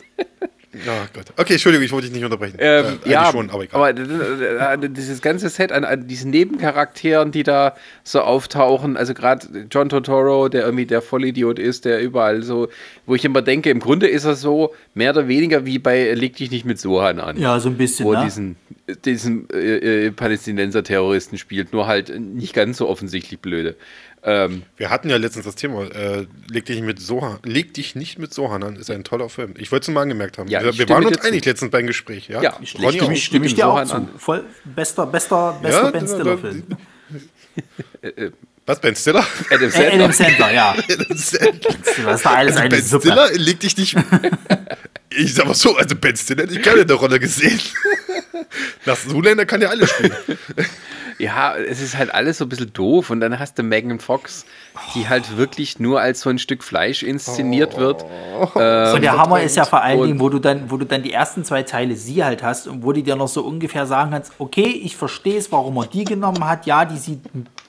Oh 0.75 1.07
Gott. 1.13 1.25
Okay, 1.37 1.53
Entschuldigung, 1.53 1.85
ich 1.85 1.91
wollte 1.91 2.07
dich 2.07 2.15
nicht 2.15 2.25
unterbrechen. 2.25 2.57
Ähm, 2.59 2.99
äh, 3.05 3.09
ja, 3.11 3.31
schon, 3.31 3.49
aber, 3.49 3.65
aber 3.71 3.93
dieses 4.77 5.21
ganze 5.21 5.49
Set 5.49 5.71
an, 5.71 5.83
an, 5.83 6.07
diesen 6.07 6.31
Nebencharakteren, 6.31 7.31
die 7.31 7.43
da 7.43 7.75
so 8.03 8.21
auftauchen, 8.21 8.97
also 8.97 9.13
gerade 9.13 9.67
John 9.69 9.89
Totoro, 9.89 10.49
der 10.49 10.63
irgendwie 10.63 10.85
der 10.85 11.01
Vollidiot 11.01 11.59
ist, 11.59 11.85
der 11.85 12.01
überall 12.01 12.41
so, 12.41 12.69
wo 13.05 13.13
ich 13.15 13.23
immer 13.23 13.41
denke, 13.41 13.69
im 13.69 13.79
Grunde 13.79 14.07
ist 14.07 14.25
er 14.25 14.35
so 14.35 14.73
mehr 14.93 15.11
oder 15.11 15.27
weniger 15.27 15.65
wie 15.65 15.79
bei 15.79 16.13
Leg 16.13 16.35
dich 16.35 16.49
nicht 16.49 16.65
mit 16.65 16.79
Sohan 16.79 17.19
an. 17.19 17.37
Ja, 17.37 17.59
so 17.59 17.69
ein 17.69 17.77
bisschen. 17.77 18.05
Wo 18.05 18.13
ne? 18.13 18.23
diesen, 18.23 18.55
diesen 19.05 19.49
äh, 19.51 20.07
äh, 20.07 20.11
Palästinenser-Terroristen 20.11 21.37
spielt, 21.37 21.73
nur 21.73 21.87
halt 21.87 22.19
nicht 22.19 22.53
ganz 22.53 22.77
so 22.77 22.89
offensichtlich 22.89 23.39
blöde. 23.39 23.75
Ähm, 24.25 24.63
Wir 24.77 24.89
hatten 24.89 25.09
ja 25.09 25.17
letztens 25.17 25.45
das 25.45 25.55
Thema, 25.55 25.83
äh, 25.83 26.25
leg, 26.47 26.65
dich 26.65 26.81
mit 26.81 26.99
Sohan, 26.99 27.39
leg 27.43 27.73
dich 27.73 27.95
nicht 27.95 28.19
mit 28.19 28.33
Sohan 28.33 28.63
an, 28.63 28.77
ist 28.77 28.89
ein 28.89 29.03
toller 29.03 29.27
Film. 29.27 29.53
Ich 29.57 29.71
wollte 29.71 29.91
es 29.91 29.93
mal 29.93 30.01
angemerkt 30.01 30.37
haben. 30.37 30.47
Ja, 30.47 30.63
wir, 30.63 30.77
wir 30.77 30.87
waren 30.87 31.05
uns 31.05 31.17
einig 31.19 31.43
letztens 31.43 31.71
beim 31.71 31.87
Gespräch. 31.87 32.29
Ja, 32.29 32.41
ja 32.41 32.57
ich 32.61 32.69
stimme, 32.69 33.13
ich, 33.13 33.25
stimme 33.25 33.45
ich 33.45 33.55
dir 33.55 33.67
auch 33.67 33.83
zu. 33.83 33.95
An. 33.95 34.09
Voll, 34.17 34.45
bester, 34.63 35.05
bester, 35.05 35.59
bester 35.61 35.83
ja, 35.83 35.91
Ben 35.91 36.07
Stiller-Film. 36.07 36.63
Was, 38.65 38.79
Ben 38.79 38.95
Stiller? 38.95 39.25
Adam 39.49 39.69
Sandler. 39.69 39.93
Adam 39.93 40.11
Sandler, 40.13 40.53
ja. 40.53 40.71
Adam 40.89 41.17
Sandler. 41.17 41.75
Was 42.05 42.21
da 42.21 42.29
alles 42.31 42.55
also 42.55 42.69
Ben 42.69 42.81
Suppe. 42.81 43.07
Stiller 43.07 43.31
leg 43.33 43.59
dich 43.59 43.75
nicht. 43.75 43.97
ich 45.09 45.33
sag 45.33 45.47
mal 45.47 45.53
so, 45.53 45.75
also 45.75 45.95
Ben 45.97 46.15
Stiller 46.15 46.43
hätte 46.43 46.53
ich 46.53 46.61
gerne 46.61 46.81
in 46.81 46.87
der 46.87 46.95
Rolle 46.95 47.19
gesehen. 47.19 47.59
Nach 48.85 48.97
Zuländer 48.97 49.45
kann 49.45 49.61
ja 49.61 49.67
alles 49.67 49.89
spielen. 49.89 50.15
Ja, 51.19 51.55
es 51.55 51.81
ist 51.81 51.97
halt 51.97 52.13
alles 52.13 52.37
so 52.37 52.45
ein 52.45 52.49
bisschen 52.49 52.73
doof 52.73 53.09
und 53.09 53.19
dann 53.19 53.39
hast 53.39 53.57
du 53.57 53.63
Megan 53.63 53.99
Fox, 53.99 54.45
die 54.95 55.07
halt 55.07 55.37
wirklich 55.37 55.79
nur 55.79 56.01
als 56.01 56.21
so 56.21 56.29
ein 56.29 56.39
Stück 56.39 56.63
Fleisch 56.63 57.03
inszeniert 57.03 57.77
wird. 57.77 58.03
Ähm, 58.55 58.95
und 58.95 59.01
der 59.01 59.17
Hammer 59.17 59.41
ist 59.41 59.55
ja 59.55 59.65
vor 59.65 59.81
allen 59.81 60.01
Dingen, 60.01 60.19
wo 60.19 60.29
du 60.29 60.39
dann, 60.39 60.69
wo 60.69 60.77
du 60.77 60.85
dann 60.85 61.03
die 61.03 61.13
ersten 61.13 61.43
zwei 61.45 61.63
Teile 61.63 61.95
sie 61.95 62.23
halt 62.23 62.43
hast 62.43 62.67
und 62.67 62.83
wo 62.83 62.91
die 62.91 63.03
dir 63.03 63.15
noch 63.15 63.27
so 63.27 63.43
ungefähr 63.43 63.85
sagen 63.85 64.11
kannst, 64.11 64.33
okay, 64.39 64.67
ich 64.83 64.95
verstehe 64.97 65.37
es, 65.37 65.51
warum 65.51 65.77
er 65.77 65.85
die 65.85 66.03
genommen 66.03 66.47
hat, 66.47 66.65
ja, 66.65 66.85
die 66.85 66.97
sieht 66.97 67.19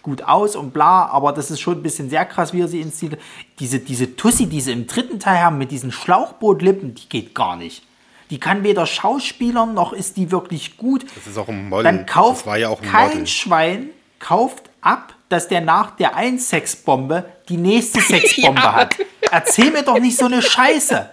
gut 0.03 0.23
aus 0.23 0.57
und 0.57 0.73
bla, 0.73 1.07
aber 1.07 1.33
das 1.33 1.51
ist 1.51 1.61
schon 1.61 1.79
ein 1.79 1.83
bisschen 1.83 2.11
sehr 2.11 2.25
krass, 2.25 2.53
wie 2.53 2.61
er 2.61 2.69
sie 2.69 2.81
inszeniert. 2.81 3.21
Diese, 3.59 3.79
diese 3.79 4.17
Tussi, 4.17 4.47
die 4.47 4.61
sie 4.61 4.73
im 4.73 4.87
dritten 4.87 5.19
Teil 5.19 5.43
haben 5.43 5.59
mit 5.59 5.71
diesen 5.71 5.93
Schlauchbootlippen, 5.93 6.95
die 6.95 7.09
geht 7.09 7.35
gar 7.35 7.57
nicht. 7.57 7.83
Die 8.31 8.41
kann 8.41 8.65
weder 8.65 8.87
Schauspielern 8.87 9.75
noch 9.75 9.93
ist 9.93 10.17
die 10.17 10.31
wirklich 10.31 10.77
gut. 10.77 11.05
Das 11.15 11.27
ist 11.27 11.39
auch 11.39 11.49
ein 11.49 11.69
Model. 11.69 11.85
Dann 11.85 12.07
kauft 12.07 12.47
ja 12.47 12.75
kein 12.77 13.09
Model. 13.11 13.27
Schwein 13.27 13.91
kauft 14.19 14.71
ab, 14.81 15.15
dass 15.29 15.49
der 15.49 15.61
nach 15.61 15.93
der 15.97 16.17
einen 16.17 16.39
Sexbombe 16.39 17.25
die 17.49 17.57
nächste 17.57 18.01
Sexbombe 18.01 18.61
ja. 18.61 18.73
hat. 18.75 18.97
Erzähl 19.31 19.71
mir 19.71 19.83
doch 19.83 19.99
nicht 19.99 20.17
so 20.17 20.27
eine 20.27 20.43
Scheiße. 20.43 21.11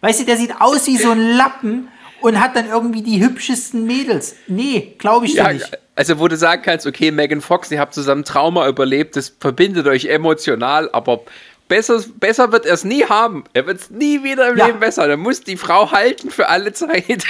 Weißt 0.00 0.20
du, 0.20 0.24
der 0.24 0.36
sieht 0.36 0.60
aus 0.60 0.86
wie 0.86 0.96
so 0.96 1.10
ein 1.10 1.36
Lappen 1.36 1.88
und 2.20 2.40
hat 2.40 2.56
dann 2.56 2.68
irgendwie 2.68 3.02
die 3.02 3.20
hübschesten 3.20 3.86
Mädels. 3.86 4.36
Nee, 4.46 4.94
glaube 4.98 5.26
ich 5.26 5.34
ja, 5.34 5.52
nicht. 5.52 5.78
Also, 5.94 6.18
wo 6.18 6.26
du 6.26 6.36
sagen 6.36 6.62
kannst, 6.64 6.86
okay, 6.86 7.10
Megan 7.10 7.40
Fox, 7.40 7.70
ihr 7.70 7.78
habt 7.78 7.92
zusammen 7.92 8.24
Trauma 8.24 8.66
überlebt, 8.66 9.14
das 9.16 9.34
verbindet 9.38 9.86
euch 9.86 10.06
emotional, 10.06 10.88
aber 10.92 11.20
besser, 11.72 12.04
besser 12.20 12.52
wird 12.52 12.66
er 12.66 12.74
es 12.74 12.84
nie 12.84 13.04
haben. 13.06 13.44
Er 13.54 13.66
wird 13.66 13.80
es 13.80 13.90
nie 13.90 14.22
wieder 14.22 14.50
im 14.50 14.58
ja. 14.58 14.66
Leben 14.66 14.80
besser. 14.80 15.08
Er 15.08 15.16
muss 15.16 15.40
die 15.40 15.56
Frau 15.56 15.90
halten 15.90 16.30
für 16.30 16.50
alle 16.50 16.74
Zeit. 16.74 17.24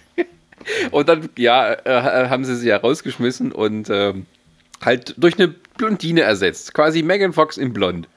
und 0.90 1.06
dann, 1.06 1.28
ja, 1.36 1.74
äh, 1.74 2.28
haben 2.30 2.46
sie 2.46 2.56
sie 2.56 2.68
ja 2.68 2.78
rausgeschmissen 2.78 3.52
und 3.52 3.90
ähm, 3.90 4.24
halt 4.82 5.14
durch 5.18 5.38
eine 5.38 5.48
Blondine 5.76 6.22
ersetzt. 6.22 6.72
Quasi 6.72 7.02
Megan 7.02 7.34
Fox 7.34 7.58
in 7.58 7.74
Blond. 7.74 8.08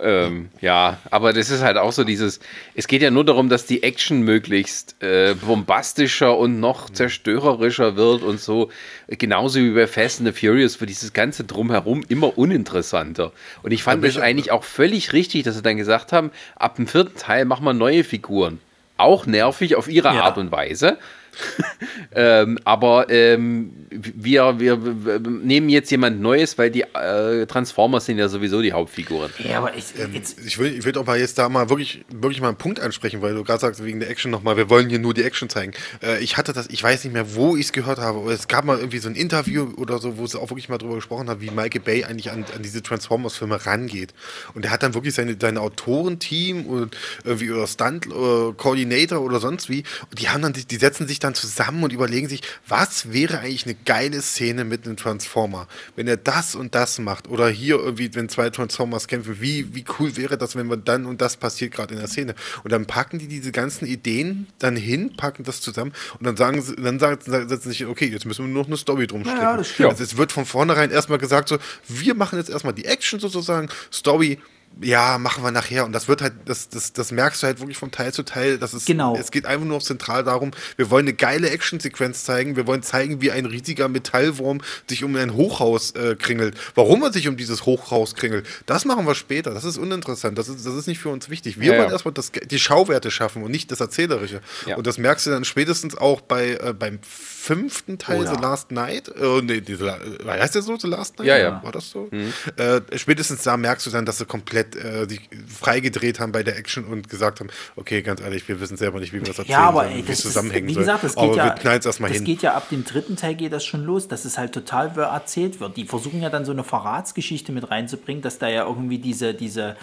Ähm, 0.00 0.48
ja, 0.60 0.98
aber 1.10 1.32
das 1.34 1.50
ist 1.50 1.62
halt 1.62 1.76
auch 1.76 1.92
so 1.92 2.02
dieses, 2.02 2.40
es 2.74 2.86
geht 2.86 3.02
ja 3.02 3.10
nur 3.10 3.24
darum, 3.24 3.50
dass 3.50 3.66
die 3.66 3.82
Action 3.82 4.22
möglichst 4.22 5.00
äh, 5.02 5.34
bombastischer 5.34 6.36
und 6.36 6.60
noch 6.60 6.88
zerstörerischer 6.88 7.94
wird 7.96 8.22
und 8.22 8.40
so, 8.40 8.70
genauso 9.06 9.60
wie 9.60 9.70
bei 9.70 9.86
Fast 9.86 10.20
and 10.20 10.34
the 10.34 10.46
Furious, 10.46 10.76
für 10.76 10.86
dieses 10.86 11.12
ganze 11.12 11.44
Drumherum 11.44 12.02
immer 12.08 12.38
uninteressanter. 12.38 13.32
Und 13.62 13.72
ich 13.72 13.82
fand 13.82 14.02
es 14.04 14.16
eigentlich 14.16 14.50
auch 14.50 14.64
völlig 14.64 15.12
richtig, 15.12 15.42
dass 15.44 15.56
sie 15.56 15.62
dann 15.62 15.76
gesagt 15.76 16.12
haben, 16.12 16.30
ab 16.56 16.76
dem 16.76 16.86
vierten 16.86 17.16
Teil 17.16 17.44
machen 17.44 17.64
wir 17.64 17.74
neue 17.74 18.02
Figuren. 18.02 18.60
Auch 18.96 19.26
nervig 19.26 19.76
auf 19.76 19.88
ihre 19.88 20.14
ja. 20.14 20.22
Art 20.22 20.38
und 20.38 20.50
Weise. 20.52 20.96
ähm, 22.14 22.58
aber 22.64 23.10
ähm, 23.10 23.72
wir, 23.90 24.58
wir, 24.58 25.04
wir, 25.04 25.20
nehmen 25.20 25.68
jetzt 25.68 25.90
jemand 25.90 26.20
Neues, 26.20 26.58
weil 26.58 26.70
die 26.70 26.82
äh, 26.82 27.46
Transformers 27.46 28.06
sind 28.06 28.18
ja 28.18 28.28
sowieso 28.28 28.62
die 28.62 28.72
Hauptfiguren. 28.72 29.30
Ja, 29.38 29.58
aber 29.58 29.74
ich, 29.74 29.86
ähm, 29.98 30.14
ich 30.14 30.58
will, 30.58 30.78
ich 30.78 30.84
will 30.84 30.96
auch 30.96 31.06
mal 31.06 31.18
jetzt 31.18 31.38
da 31.38 31.48
mal 31.48 31.68
wirklich, 31.70 32.04
wirklich 32.10 32.40
mal 32.40 32.48
einen 32.48 32.58
Punkt 32.58 32.80
ansprechen, 32.80 33.22
weil 33.22 33.34
du 33.34 33.44
gerade 33.44 33.60
sagst, 33.60 33.84
wegen 33.84 34.00
der 34.00 34.10
Action 34.10 34.30
nochmal, 34.30 34.56
wir 34.56 34.68
wollen 34.70 34.88
hier 34.88 34.98
nur 34.98 35.14
die 35.14 35.22
Action 35.22 35.48
zeigen. 35.48 35.72
Äh, 36.02 36.22
ich 36.22 36.36
hatte 36.36 36.52
das, 36.52 36.68
ich 36.68 36.82
weiß 36.82 37.04
nicht 37.04 37.12
mehr, 37.12 37.34
wo 37.34 37.56
ich 37.56 37.66
es 37.66 37.72
gehört 37.72 37.98
habe, 37.98 38.18
aber 38.18 38.30
es 38.30 38.48
gab 38.48 38.64
mal 38.64 38.78
irgendwie 38.78 38.98
so 38.98 39.08
ein 39.08 39.14
Interview 39.14 39.72
oder 39.76 39.98
so, 39.98 40.18
wo 40.18 40.24
es 40.24 40.34
auch 40.36 40.50
wirklich 40.50 40.68
mal 40.68 40.78
drüber 40.78 40.96
gesprochen 40.96 41.28
hat, 41.28 41.40
wie 41.40 41.50
Michael 41.50 41.80
Bay 41.80 42.04
eigentlich 42.04 42.30
an, 42.30 42.44
an 42.54 42.62
diese 42.62 42.82
Transformers-Filme 42.82 43.66
rangeht. 43.66 44.14
Und 44.54 44.64
er 44.64 44.70
hat 44.70 44.82
dann 44.82 44.94
wirklich 44.94 45.14
seine, 45.14 45.36
seine 45.40 45.60
Autorenteam 45.60 46.66
und 46.66 46.96
irgendwie 47.24 47.50
oder 47.50 47.66
Stunt-Coordinator 47.66 49.18
äh, 49.18 49.22
oder 49.22 49.40
sonst 49.40 49.68
wie, 49.68 49.84
und 50.10 50.20
die 50.20 50.28
haben 50.28 50.42
dann, 50.42 50.52
die, 50.52 50.64
die 50.64 50.76
setzen 50.76 51.06
sich 51.08 51.18
dann 51.24 51.34
zusammen 51.34 51.84
und 51.84 51.92
überlegen 51.92 52.28
sich, 52.28 52.42
was 52.68 53.12
wäre 53.12 53.40
eigentlich 53.40 53.66
eine 53.66 53.74
geile 53.74 54.22
Szene 54.22 54.64
mit 54.64 54.86
einem 54.86 54.96
Transformer, 54.96 55.68
wenn 55.96 56.08
er 56.08 56.16
das 56.16 56.54
und 56.54 56.74
das 56.74 56.98
macht 56.98 57.28
oder 57.28 57.48
hier 57.48 57.76
irgendwie, 57.76 58.14
wenn 58.14 58.28
zwei 58.28 58.50
Transformers 58.50 59.08
kämpfen, 59.08 59.40
wie, 59.40 59.74
wie 59.74 59.84
cool 59.98 60.16
wäre 60.16 60.38
das, 60.38 60.56
wenn 60.56 60.66
man 60.66 60.84
dann 60.84 61.06
und 61.06 61.20
das 61.20 61.36
passiert 61.36 61.72
gerade 61.72 61.94
in 61.94 62.00
der 62.00 62.08
Szene. 62.08 62.34
Und 62.64 62.72
dann 62.72 62.86
packen 62.86 63.18
die 63.18 63.28
diese 63.28 63.52
ganzen 63.52 63.86
Ideen 63.86 64.46
dann 64.58 64.76
hin, 64.76 65.16
packen 65.16 65.44
das 65.44 65.60
zusammen 65.60 65.92
und 66.18 66.26
dann 66.26 66.36
sagen 66.36 66.62
sie, 66.62 66.76
dann 66.76 66.98
sagen, 66.98 67.20
setzen 67.22 67.70
sich, 67.70 67.86
okay, 67.86 68.06
jetzt 68.06 68.26
müssen 68.26 68.46
wir 68.46 68.52
noch 68.52 68.66
eine 68.66 68.76
Story 68.76 69.06
drum 69.06 69.22
stricken. 69.22 69.40
Ja, 69.78 69.88
also 69.88 70.02
es 70.02 70.16
wird 70.16 70.32
von 70.32 70.44
vornherein 70.44 70.90
erstmal 70.90 71.18
gesagt, 71.18 71.48
so, 71.48 71.58
wir 71.88 72.14
machen 72.14 72.38
jetzt 72.38 72.50
erstmal 72.50 72.74
die 72.74 72.84
Action 72.84 73.20
sozusagen, 73.20 73.68
Story, 73.92 74.38
ja, 74.80 75.18
machen 75.18 75.44
wir 75.44 75.50
nachher. 75.50 75.84
Und 75.84 75.92
das 75.92 76.08
wird 76.08 76.22
halt, 76.22 76.32
das, 76.44 76.68
das, 76.68 76.92
das 76.92 77.12
merkst 77.12 77.42
du 77.42 77.46
halt 77.46 77.60
wirklich 77.60 77.76
von 77.76 77.90
Teil 77.90 78.12
zu 78.12 78.22
Teil. 78.22 78.58
Das 78.58 78.74
ist, 78.74 78.86
genau. 78.86 79.16
Es 79.16 79.30
geht 79.30 79.46
einfach 79.46 79.66
nur 79.66 79.80
zentral 79.80 80.24
darum, 80.24 80.52
wir 80.76 80.90
wollen 80.90 81.06
eine 81.06 81.14
geile 81.14 81.50
Actionsequenz 81.50 82.24
zeigen. 82.24 82.56
Wir 82.56 82.66
wollen 82.66 82.82
zeigen, 82.82 83.20
wie 83.20 83.30
ein 83.30 83.46
riesiger 83.46 83.88
Metallwurm 83.88 84.60
sich 84.88 85.04
um 85.04 85.14
ein 85.16 85.34
Hochhaus 85.34 85.92
äh, 85.92 86.16
kringelt. 86.16 86.56
Warum 86.74 87.02
er 87.02 87.12
sich 87.12 87.28
um 87.28 87.36
dieses 87.36 87.66
Hochhaus 87.66 88.14
kringelt, 88.14 88.46
das 88.66 88.84
machen 88.84 89.06
wir 89.06 89.14
später. 89.14 89.52
Das 89.52 89.64
ist 89.64 89.78
uninteressant. 89.78 90.38
Das 90.38 90.48
ist, 90.48 90.64
das 90.66 90.74
ist 90.74 90.86
nicht 90.86 90.98
für 90.98 91.10
uns 91.10 91.28
wichtig. 91.28 91.60
Wir 91.60 91.72
ja, 91.72 91.78
wollen 91.78 91.88
ja. 91.88 91.92
erstmal 91.92 92.14
das, 92.14 92.32
die 92.32 92.58
Schauwerte 92.58 93.10
schaffen 93.10 93.42
und 93.42 93.50
nicht 93.50 93.70
das 93.70 93.80
Erzählerische. 93.80 94.40
Ja. 94.66 94.76
Und 94.76 94.86
das 94.86 94.98
merkst 94.98 95.26
du 95.26 95.30
dann 95.30 95.44
spätestens 95.44 95.96
auch 95.96 96.20
bei, 96.20 96.54
äh, 96.54 96.74
beim 96.76 96.98
fünften 97.02 97.98
Teil, 97.98 98.26
oh, 98.26 98.34
The 98.34 98.40
Last 98.40 98.70
Night. 98.70 99.08
Äh, 99.08 99.42
nee, 99.42 99.60
die, 99.60 99.76
heißt 99.76 100.54
der 100.54 100.62
so, 100.62 100.76
The 100.78 100.88
Last 100.88 101.18
Night? 101.18 101.28
Ja, 101.28 101.38
ja. 101.38 101.62
War 101.62 101.72
das 101.72 101.90
so? 101.90 102.08
Mhm. 102.10 102.32
Äh, 102.56 102.80
spätestens 102.96 103.42
da 103.42 103.56
merkst 103.56 103.86
du 103.86 103.90
dann, 103.90 104.06
dass 104.06 104.18
sie 104.18 104.26
komplett 104.26 104.61
komplett 104.62 104.84
äh, 104.84 105.08
sich 105.08 105.20
freigedreht 105.46 106.20
haben 106.20 106.32
bei 106.32 106.42
der 106.42 106.56
Action 106.56 106.84
und 106.84 107.08
gesagt 107.08 107.40
haben, 107.40 107.50
okay, 107.76 108.02
ganz 108.02 108.20
ehrlich, 108.20 108.46
wir 108.48 108.60
wissen 108.60 108.76
selber 108.76 109.00
nicht, 109.00 109.12
wie 109.12 109.18
wir 109.18 109.26
das 109.26 109.38
erzählen 109.38 109.58
ja, 109.58 109.68
aber 109.68 109.86
ey, 109.86 110.02
das 110.02 110.20
zusammenhängen 110.20 110.68
ist, 110.68 110.76
Wie 110.76 110.78
gesagt, 110.80 111.04
das 111.04 111.14
geht 111.14 111.24
aber 111.24 111.36
ja, 111.36 111.78
das 111.78 111.98
hin. 111.98 112.24
geht 112.24 112.42
ja 112.42 112.54
ab 112.54 112.68
dem 112.70 112.84
dritten 112.84 113.16
Teil 113.16 113.34
geht 113.34 113.52
das 113.52 113.64
schon 113.64 113.84
los, 113.84 114.08
dass 114.08 114.24
es 114.24 114.38
halt 114.38 114.52
total 114.52 114.96
erzählt 114.98 115.60
wird. 115.60 115.76
Die 115.76 115.84
versuchen 115.84 116.22
ja 116.22 116.30
dann 116.30 116.44
so 116.44 116.52
eine 116.52 116.64
Verratsgeschichte 116.64 117.52
mit 117.52 117.70
reinzubringen, 117.70 118.22
dass 118.22 118.38
da 118.38 118.48
ja 118.48 118.66
irgendwie 118.66 118.98
diese, 118.98 119.34
diese 119.34 119.76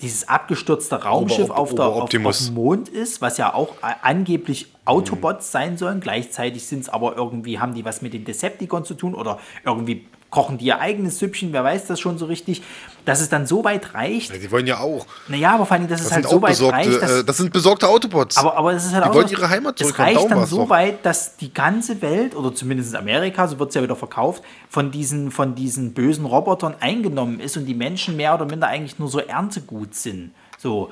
dieses 0.00 0.28
abgestürzte 0.28 0.94
Raumschiff 0.94 1.50
auf, 1.50 1.74
der, 1.74 1.86
auf, 1.86 2.02
auf, 2.02 2.08
dem 2.08 2.22
Mond 2.54 2.88
ist, 2.88 3.20
was 3.20 3.36
ja 3.36 3.52
auch 3.52 3.74
angeblich 3.82 4.68
Autobots 4.84 5.48
mhm. 5.48 5.50
sein 5.50 5.76
sollen. 5.76 5.98
Gleichzeitig 5.98 6.68
sind 6.68 6.82
es 6.82 6.88
aber 6.88 7.16
irgendwie, 7.16 7.58
haben 7.58 7.74
die 7.74 7.84
was 7.84 8.00
mit 8.00 8.14
den 8.14 8.24
Decepticons 8.24 8.86
zu 8.86 8.94
tun 8.94 9.16
oder 9.16 9.40
irgendwie 9.64 10.06
kochen 10.30 10.58
die 10.58 10.66
ihr 10.66 10.80
eigenes 10.80 11.18
Süppchen, 11.18 11.52
wer 11.52 11.64
weiß 11.64 11.86
das 11.86 12.00
schon 12.00 12.18
so 12.18 12.26
richtig, 12.26 12.62
dass 13.04 13.20
es 13.20 13.30
dann 13.30 13.46
so 13.46 13.64
weit 13.64 13.94
reicht. 13.94 14.30
Ja, 14.30 14.38
die 14.38 14.50
wollen 14.50 14.66
ja 14.66 14.80
auch. 14.80 15.06
Naja, 15.28 15.54
aber 15.54 15.64
vor 15.64 15.76
allem, 15.76 15.88
dass 15.88 16.00
das 16.00 16.08
es 16.08 16.14
halt 16.14 16.28
so 16.28 16.42
weit 16.42 16.50
besorgte, 16.50 16.76
reicht. 16.76 17.02
Dass, 17.02 17.10
äh, 17.10 17.24
das 17.24 17.36
sind 17.38 17.52
besorgte 17.52 17.88
Autobots. 17.88 18.36
Aber, 18.36 18.56
aber 18.56 18.72
es 18.74 18.84
ist 18.84 18.92
halt 18.92 19.04
die 19.04 19.08
auch. 19.08 19.14
wollen 19.14 19.28
ihre 19.28 19.48
Heimat 19.48 19.78
zurück. 19.78 19.94
Es 19.94 19.98
reicht 19.98 20.30
dann 20.30 20.46
so 20.46 20.68
weit, 20.68 21.06
dass 21.06 21.36
die 21.36 21.54
ganze 21.54 22.02
Welt, 22.02 22.36
oder 22.36 22.54
zumindest 22.54 22.94
Amerika, 22.94 23.48
so 23.48 23.58
wird 23.58 23.70
es 23.70 23.74
ja 23.74 23.82
wieder 23.82 23.96
verkauft, 23.96 24.42
von 24.68 24.90
diesen, 24.90 25.30
von 25.30 25.54
diesen 25.54 25.94
bösen 25.94 26.26
Robotern 26.26 26.74
eingenommen 26.80 27.40
ist 27.40 27.56
und 27.56 27.64
die 27.64 27.74
Menschen 27.74 28.16
mehr 28.16 28.34
oder 28.34 28.44
minder 28.44 28.68
eigentlich 28.68 28.98
nur 28.98 29.08
so 29.08 29.20
Erntegut 29.20 29.94
sind. 29.94 30.32
So. 30.58 30.90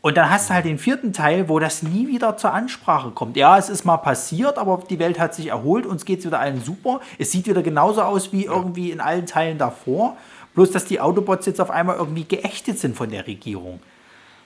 Und 0.00 0.16
dann 0.16 0.30
hast 0.30 0.48
du 0.48 0.54
halt 0.54 0.64
den 0.64 0.78
vierten 0.78 1.12
Teil, 1.12 1.48
wo 1.48 1.58
das 1.58 1.82
nie 1.82 2.06
wieder 2.06 2.36
zur 2.36 2.52
Ansprache 2.52 3.10
kommt. 3.10 3.36
Ja, 3.36 3.58
es 3.58 3.68
ist 3.68 3.84
mal 3.84 3.96
passiert, 3.96 4.56
aber 4.56 4.82
die 4.88 4.98
Welt 5.00 5.18
hat 5.18 5.34
sich 5.34 5.48
erholt, 5.48 5.86
uns 5.86 6.04
geht 6.04 6.20
es 6.20 6.26
wieder 6.26 6.38
allen 6.38 6.62
super. 6.62 7.00
Es 7.18 7.32
sieht 7.32 7.48
wieder 7.48 7.62
genauso 7.62 8.02
aus 8.02 8.32
wie 8.32 8.44
irgendwie 8.44 8.92
in 8.92 9.00
allen 9.00 9.26
Teilen 9.26 9.58
davor. 9.58 10.16
Bloß, 10.54 10.70
dass 10.70 10.84
die 10.84 11.00
Autobots 11.00 11.46
jetzt 11.46 11.60
auf 11.60 11.70
einmal 11.70 11.96
irgendwie 11.96 12.24
geächtet 12.24 12.78
sind 12.78 12.96
von 12.96 13.10
der 13.10 13.26
Regierung. 13.26 13.80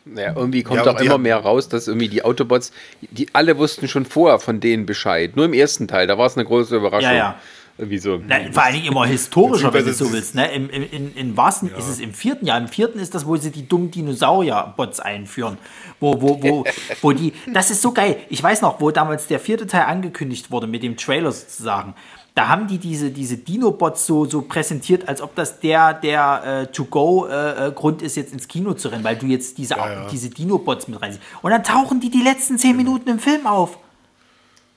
Ja, 0.05 0.35
irgendwie 0.35 0.63
kommt 0.63 0.85
ja, 0.85 0.93
auch 0.93 1.01
immer 1.01 1.19
mehr 1.19 1.37
raus, 1.37 1.69
dass 1.69 1.87
irgendwie 1.87 2.09
die 2.09 2.25
Autobots, 2.25 2.73
die 3.01 3.29
alle 3.35 3.57
wussten 3.59 3.87
schon 3.89 4.05
vorher 4.05 4.41
von 4.41 4.59
denen 4.59 4.85
Bescheid. 4.85 5.37
Nur 5.37 5.45
im 5.45 5.53
ersten 5.53 5.87
Teil, 5.87 6.07
da 6.07 6.19
war 6.19 6.27
es 6.27 6.37
eine 6.37 6.45
große 6.45 6.77
Überraschung. 6.77 7.11
Ja, 7.11 7.17
ja. 7.17 7.37
Irgendwie 7.83 7.99
so. 7.99 8.21
Na, 8.25 8.37
vor 8.53 8.63
allem 8.63 8.85
immer 8.85 9.07
historischer, 9.07 9.75
wenn 9.75 9.85
du 9.85 9.93
so 9.93 10.13
willst. 10.13 10.37
Ne? 10.37 10.53
Im, 10.53 10.71
im, 10.71 10.89
in, 10.89 11.15
in 11.17 11.37
was 11.37 11.63
ja. 11.63 11.77
ist 11.77 11.89
es 11.89 11.99
im 11.99 12.15
vierten 12.15 12.47
Jahr? 12.47 12.57
Im 12.59 12.69
vierten 12.69 13.01
ist 13.01 13.13
das, 13.13 13.27
wo 13.27 13.37
sie 13.37 13.51
die 13.51 13.67
dummen 13.67 13.91
Dinosaurier-Bots 13.91 15.01
einführen. 15.01 15.59
Wo, 15.99 16.23
wo, 16.23 16.41
wo, 16.41 16.65
wo 17.01 17.11
die, 17.11 17.33
das 17.53 17.73
ist 17.73 17.83
so 17.83 17.91
geil. 17.91 18.19
Ich 18.29 18.41
weiß 18.41 18.63
noch, 18.63 18.81
wo 18.81 18.93
damals 18.93 19.27
der 19.27 19.41
vierte 19.41 19.67
Teil 19.67 19.87
angekündigt 19.87 20.53
wurde 20.53 20.69
mit 20.69 20.85
dem 20.85 20.97
Trailer 20.97 21.33
sozusagen 21.33 21.95
da 22.35 22.49
haben 22.49 22.67
die 22.67 22.79
diese, 22.79 23.11
diese 23.11 23.37
Dino-Bots 23.37 24.07
so, 24.07 24.25
so 24.25 24.41
präsentiert, 24.41 25.07
als 25.07 25.21
ob 25.21 25.35
das 25.35 25.61
der, 25.61 25.93
der 25.93 26.63
äh, 26.63 26.73
To-Go-Grund 26.73 28.01
äh, 28.01 28.07
ist, 28.07 28.17
jetzt 28.17 28.33
ins 28.33 28.49
Kino 28.49 28.73
zu 28.73 28.89
rennen, 28.89 29.05
weil 29.05 29.17
du 29.17 29.27
jetzt 29.27 29.59
diese, 29.59 29.75
ja, 29.75 29.93
ja. 29.93 30.09
diese 30.09 30.31
Dino-Bots 30.31 30.89
mit 30.89 31.03
reinsiehst. 31.03 31.23
Und 31.43 31.51
dann 31.51 31.63
tauchen 31.63 32.01
die 32.01 32.09
die 32.09 32.23
letzten 32.23 32.57
zehn 32.57 32.75
Minuten 32.75 33.11
im 33.11 33.19
Film 33.19 33.47
auf. 33.47 33.77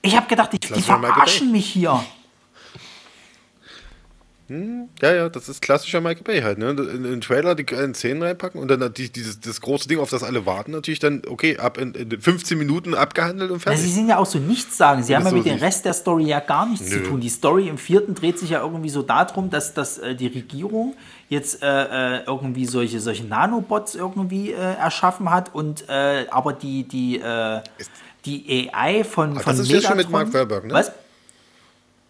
Ich 0.02 0.18
habe 0.18 0.28
gedacht, 0.28 0.52
die, 0.52 0.60
die 0.60 0.82
verarschen 0.82 1.54
mich 1.54 1.66
hier. 1.66 2.04
Hm, 4.48 4.90
ja, 5.02 5.12
ja, 5.12 5.30
das 5.30 5.50
ist 5.50 5.60
klassischer 5.64 6.02
Michael 6.02 6.24
Bay 6.24 6.42
halt, 6.42 6.60
ne? 6.60 6.70
In 6.70 7.02
den 7.02 7.22
Trailer 7.22 7.56
die 7.56 7.66
geilen 7.66 7.96
Szenen 7.96 8.22
reinpacken 8.22 8.62
und 8.62 8.68
dann 8.68 8.94
die, 8.94 9.12
dieses, 9.12 9.40
das 9.40 9.60
große 9.60 9.88
Ding, 9.88 9.98
auf 9.98 10.12
das 10.12 10.22
alle 10.22 10.46
warten, 10.46 10.72
natürlich 10.72 11.00
dann, 11.00 11.24
okay, 11.28 11.58
ab 11.58 11.80
in, 11.80 11.96
in 11.96 12.22
15 12.22 12.56
Minuten 12.56 12.94
abgehandelt 12.94 13.50
und 13.50 13.60
fertig. 13.60 13.82
Ja, 13.82 13.88
sie 13.88 13.94
sind 13.94 14.08
ja 14.08 14.18
auch 14.18 14.28
so 14.28 14.38
nichts 14.38 14.78
sagen. 14.78 15.02
Sie 15.02 15.16
haben 15.16 15.24
ja 15.24 15.32
so 15.32 15.38
mit 15.38 15.48
dem 15.48 15.58
Rest 15.58 15.86
der 15.86 15.94
Story 15.94 16.26
ja 16.26 16.42
gar 16.42 16.68
nichts 16.68 16.92
Nö. 16.92 16.98
zu 16.98 17.10
tun. 17.10 17.22
Die 17.22 17.30
Story 17.30 17.68
im 17.70 17.80
vierten 17.80 18.14
dreht 18.14 18.38
sich 18.38 18.52
ja 18.52 18.62
irgendwie 18.62 18.90
so 18.90 19.02
darum, 19.02 19.50
dass, 19.50 19.74
dass 19.74 19.98
äh, 19.98 20.14
die 20.14 20.28
Regierung 20.28 20.96
jetzt 21.28 21.64
äh, 21.64 22.18
äh 22.18 22.24
irgendwie 22.28 22.68
solche, 22.68 23.00
solche 23.00 23.24
Nanobots 23.24 23.96
irgendwie 23.96 24.52
äh, 24.52 24.58
erschaffen 24.58 25.32
hat 25.32 25.56
und 25.56 25.90
äh, 25.90 26.28
aber 26.30 26.54
die, 26.54 26.84
die, 26.84 27.18
äh, 27.18 27.62
die 28.26 28.70
AI 28.72 29.04
von, 29.04 29.40
von 29.40 29.44
Das 29.44 29.58
ist 29.58 29.70
Megatron, 29.70 29.82
ja 29.82 29.88
schon 29.88 29.98
mit 29.98 30.10
Mark 30.12 30.34
Wahlberg, 30.34 30.66
ne? 30.66 30.74
Was? 30.74 30.92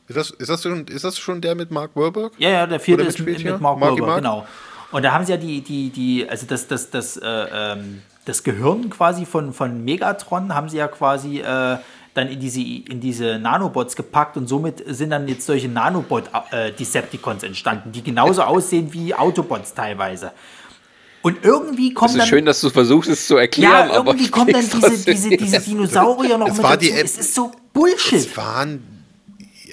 Ist 0.08 0.18
das, 0.18 0.30
ist, 0.32 0.50
das 0.50 0.62
schon, 0.62 0.88
ist 0.88 1.04
das 1.04 1.18
schon 1.18 1.42
der 1.42 1.56
mit 1.56 1.72
Mark 1.72 1.92
Wahlberg? 1.96 2.34
Ja, 2.38 2.50
ja, 2.50 2.68
der 2.68 2.80
vierte 2.80 3.04
ist 3.04 3.20
mit, 3.20 3.44
mit 3.44 3.60
Mark 3.60 3.82
Wahlberg, 3.82 4.18
genau. 4.18 4.46
Und 4.92 5.04
da 5.04 5.12
haben 5.12 5.26
sie 5.26 5.32
ja 5.32 5.38
die, 5.38 5.62
die, 5.62 5.90
die, 5.90 6.30
also 6.30 6.46
das, 6.46 6.68
das, 6.68 6.90
das, 6.92 7.18
äh, 7.18 7.28
ähm, 7.28 8.02
das 8.26 8.44
Gehirn 8.44 8.90
quasi 8.90 9.26
von, 9.26 9.52
von 9.52 9.84
Megatron 9.84 10.54
haben 10.54 10.70
sie 10.70 10.78
ja 10.78 10.88
quasi 10.88 11.40
äh, 11.40 11.78
dann 12.14 12.30
in 12.30 12.40
diese, 12.40 12.62
in 12.62 13.02
diese 13.02 13.40
Nanobots 13.40 13.96
gepackt 13.96 14.38
und 14.38 14.48
somit 14.48 14.84
sind 14.88 15.10
dann 15.10 15.28
jetzt 15.28 15.46
solche 15.46 15.68
Nanobot-Decepticons 15.68 17.44
äh, 17.44 17.48
entstanden, 17.48 17.92
die 17.92 18.04
genauso 18.04 18.42
aussehen 18.44 18.94
wie 18.94 19.14
Autobots 19.14 19.74
teilweise. 19.74 20.32
Und 21.24 21.44
irgendwie 21.44 21.94
kommen 21.94 22.14
dann. 22.14 22.20
Es 22.20 22.26
ist 22.26 22.30
schön, 22.30 22.46
dass 22.46 22.62
du 22.62 22.70
versuchst, 22.70 23.10
es 23.10 23.26
zu 23.26 23.38
erklären. 23.38 23.90
Ja, 23.90 23.96
irgendwie 23.96 24.28
kommen 24.32 24.54
dann 24.54 24.62
diese, 24.62 25.06
diese, 25.06 25.30
diese 25.30 25.60
Dinosaurier 25.60 26.38
noch 26.38 26.48
es 26.48 26.58
mit 26.58 26.64
dazu. 26.64 26.78
Die, 26.78 26.92
es 26.92 27.18
ist 27.18 27.34
so 27.34 27.52
Bullshit. 27.74 28.20
Es 28.20 28.38
waren 28.38 28.95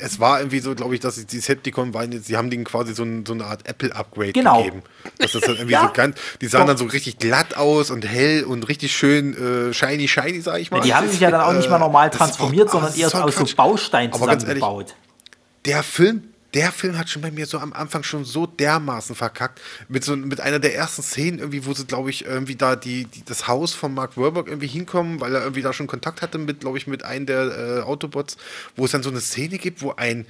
es 0.03 0.19
war 0.20 0.41
irgendwie 0.41 0.59
so, 0.59 0.74
glaube 0.74 0.95
ich, 0.95 1.01
dass 1.01 1.15
die 1.15 1.24
Decepticon 1.24 1.95
waren 1.95 2.12
jetzt, 2.12 2.27
sie 2.27 2.37
haben 2.37 2.51
denen 2.51 2.65
quasi 2.65 2.95
so, 2.95 3.05
ein, 3.05 3.24
so 3.24 3.33
eine 3.33 3.45
Art 3.45 3.69
Apple-Upgrade 3.69 4.33
genau. 4.33 4.59
gegeben. 4.59 4.83
Das 5.19 5.35
ist 5.35 5.47
irgendwie 5.47 5.73
ja. 5.73 5.83
so 5.83 5.93
ganz, 5.93 6.16
die 6.41 6.47
sahen 6.47 6.62
Doch. 6.62 6.69
dann 6.69 6.77
so 6.77 6.85
richtig 6.87 7.19
glatt 7.19 7.57
aus 7.57 7.91
und 7.91 8.07
hell 8.07 8.45
und 8.45 8.69
richtig 8.69 8.95
schön 8.95 9.35
äh, 9.35 9.73
shiny, 9.73 10.09
shiny, 10.09 10.41
sag 10.41 10.61
ich 10.61 10.70
mal. 10.70 10.79
Ja, 10.79 10.85
die 10.85 10.95
haben 10.95 11.09
sich 11.09 11.20
ja 11.20 11.31
dann 11.31 11.41
auch 11.41 11.53
nicht 11.53 11.70
mal 11.70 11.79
normal 11.79 12.11
transformiert, 12.11 12.66
war, 12.73 12.81
sondern 12.81 12.99
eher 12.99 13.24
aus 13.24 13.35
so 13.35 13.57
Bausteinen 13.57 14.12
zusammengebaut. 14.12 14.97
Der 15.65 15.83
Film 15.83 16.32
der 16.55 16.70
Film 16.70 16.99
hat 16.99 17.09
schon 17.09 17.23
bei 17.23 17.31
mir 17.31 17.47
so 17.47 17.59
am 17.59 17.73
Anfang 17.73 18.03
schon 18.03 18.24
so 18.24 18.47
dermaßen 18.47 19.16
verkackt. 19.16 19.61
Mit, 19.89 20.05
so, 20.05 20.16
mit 20.16 20.41
einer 20.41 20.59
der 20.59 20.74
ersten 20.74 21.03
Szenen, 21.03 21.39
irgendwie, 21.39 21.65
wo 21.65 21.73
sie, 21.73 21.87
glaube 21.87 22.11
ich, 22.11 22.27
irgendwie 22.27 22.57
da 22.57 22.77
die, 22.77 23.05
die, 23.07 23.24
das 23.24 23.49
Haus 23.49 23.73
von 23.73 23.95
Mark 23.95 24.16
Warburg 24.16 24.49
irgendwie 24.49 24.66
hinkommen, 24.66 25.20
weil 25.20 25.35
er 25.35 25.43
irgendwie 25.43 25.62
da 25.62 25.73
schon 25.73 25.87
Kontakt 25.87 26.20
hatte 26.20 26.39
mit, 26.39 26.61
glaube 26.61 26.77
ich, 26.77 26.87
mit 26.87 27.05
einem 27.05 27.27
der 27.27 27.79
äh, 27.79 27.81
Autobots, 27.81 28.37
wo 28.77 28.85
es 28.85 28.91
dann 28.91 29.03
so 29.03 29.11
eine 29.11 29.20
Szene 29.20 29.59
gibt, 29.59 29.81
wo 29.81 29.93
ein, 29.93 30.27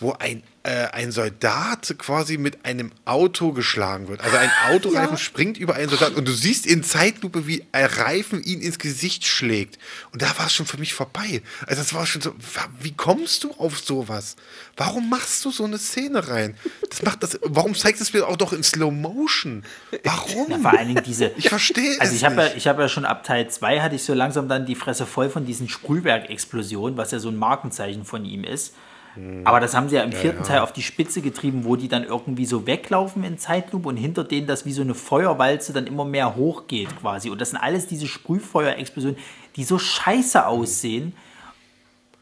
wo 0.00 0.12
ein 0.12 0.42
äh, 0.62 0.88
ein 0.92 1.10
Soldat 1.10 1.94
quasi 1.96 2.36
mit 2.36 2.66
einem 2.66 2.92
Auto 3.06 3.52
geschlagen 3.52 4.08
wird. 4.08 4.20
Also 4.20 4.36
ein 4.36 4.50
Autoreifen 4.68 5.14
ja. 5.14 5.16
springt 5.16 5.56
über 5.56 5.74
einen 5.74 5.88
Soldat 5.88 6.14
und 6.14 6.28
du 6.28 6.32
siehst 6.32 6.66
in 6.66 6.82
Zeitlupe, 6.82 7.46
wie 7.46 7.64
ein 7.72 7.86
Reifen 7.86 8.42
ihn 8.42 8.60
ins 8.60 8.78
Gesicht 8.78 9.26
schlägt. 9.26 9.78
Und 10.12 10.20
da 10.20 10.26
war 10.38 10.46
es 10.46 10.54
schon 10.54 10.66
für 10.66 10.76
mich 10.76 10.92
vorbei. 10.92 11.40
Also 11.66 11.80
das 11.80 11.94
war 11.94 12.04
schon 12.04 12.20
so, 12.20 12.34
wie 12.78 12.92
kommst 12.92 13.44
du 13.44 13.52
auf 13.52 13.78
sowas? 13.78 14.36
Warum 14.76 15.08
machst 15.08 15.44
du 15.46 15.50
so 15.50 15.64
eine 15.64 15.78
Szene 15.78 16.28
rein? 16.28 16.54
Das 16.90 17.02
macht 17.02 17.22
das, 17.22 17.38
warum 17.42 17.74
zeigst 17.74 18.00
du 18.00 18.04
es 18.04 18.12
mir 18.12 18.28
auch 18.28 18.36
doch 18.36 18.52
in 18.52 18.62
Slow 18.62 18.90
Motion? 18.90 19.64
Warum? 20.04 20.46
Na, 20.50 20.58
vor 20.58 20.78
allen 20.78 20.88
Dingen 20.88 21.04
diese. 21.04 21.32
Ich 21.38 21.48
verstehe 21.48 21.98
Also 22.00 22.14
ich 22.14 22.24
habe 22.24 22.42
ja, 22.42 22.50
ich 22.54 22.64
ja 22.64 22.88
schon 22.90 23.06
ab 23.06 23.24
Teil 23.24 23.48
2 23.48 23.80
hatte 23.80 23.96
ich 23.96 24.02
so 24.02 24.12
langsam 24.12 24.46
dann 24.46 24.66
die 24.66 24.74
Fresse 24.74 25.06
voll 25.06 25.30
von 25.30 25.46
diesen 25.46 25.70
Sprühwerk-Explosionen, 25.70 26.98
was 26.98 27.12
ja 27.12 27.18
so 27.18 27.30
ein 27.30 27.36
Markenzeichen 27.36 28.04
von 28.04 28.26
ihm 28.26 28.44
ist. 28.44 28.74
Mhm. 29.16 29.42
Aber 29.44 29.60
das 29.60 29.74
haben 29.74 29.88
sie 29.88 29.96
ja 29.96 30.02
im 30.02 30.12
vierten 30.12 30.38
ja, 30.38 30.44
ja. 30.44 30.48
Teil 30.48 30.58
auf 30.60 30.72
die 30.72 30.82
Spitze 30.82 31.20
getrieben, 31.20 31.64
wo 31.64 31.76
die 31.76 31.88
dann 31.88 32.04
irgendwie 32.04 32.46
so 32.46 32.66
weglaufen 32.66 33.24
in 33.24 33.38
Zeitlupe 33.38 33.88
und 33.88 33.96
hinter 33.96 34.24
denen 34.24 34.46
das 34.46 34.64
wie 34.66 34.72
so 34.72 34.82
eine 34.82 34.94
Feuerwalze 34.94 35.72
dann 35.72 35.86
immer 35.86 36.04
mehr 36.04 36.36
hochgeht 36.36 36.88
quasi. 37.00 37.30
Und 37.30 37.40
das 37.40 37.50
sind 37.50 37.58
alles 37.58 37.86
diese 37.86 38.06
Sprühfeuerexplosionen, 38.06 39.18
die 39.56 39.64
so 39.64 39.78
scheiße 39.78 40.46
aussehen. 40.46 41.14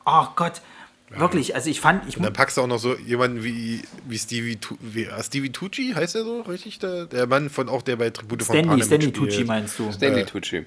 Oh 0.06 0.26
Gott. 0.36 0.62
Ja. 1.10 1.20
Wirklich, 1.20 1.54
also 1.54 1.70
ich 1.70 1.80
fand. 1.80 2.06
Ich 2.06 2.18
und 2.18 2.22
dann 2.22 2.34
packst 2.34 2.58
du 2.58 2.60
auch 2.60 2.66
noch 2.66 2.78
so 2.78 2.94
jemanden 2.94 3.42
wie, 3.42 3.82
wie 4.06 4.18
Stevie, 4.18 4.58
wie, 4.80 5.04
äh, 5.04 5.22
Stevie 5.22 5.50
Tucci, 5.50 5.94
heißt 5.94 6.16
er 6.16 6.24
so 6.24 6.42
richtig? 6.42 6.78
Der, 6.80 7.06
der 7.06 7.26
Mann 7.26 7.48
von 7.48 7.68
auch 7.70 7.80
der 7.80 7.96
bei 7.96 8.10
Tribute 8.10 8.42
Stanley, 8.42 8.62
von 8.62 8.70
Panem 8.70 8.86
Stanley 8.86 9.12
Tucci 9.12 9.44
meinst 9.44 9.78
du? 9.78 9.90
Stanley 9.90 10.22
äh, 10.22 10.26
Tucci. 10.26 10.66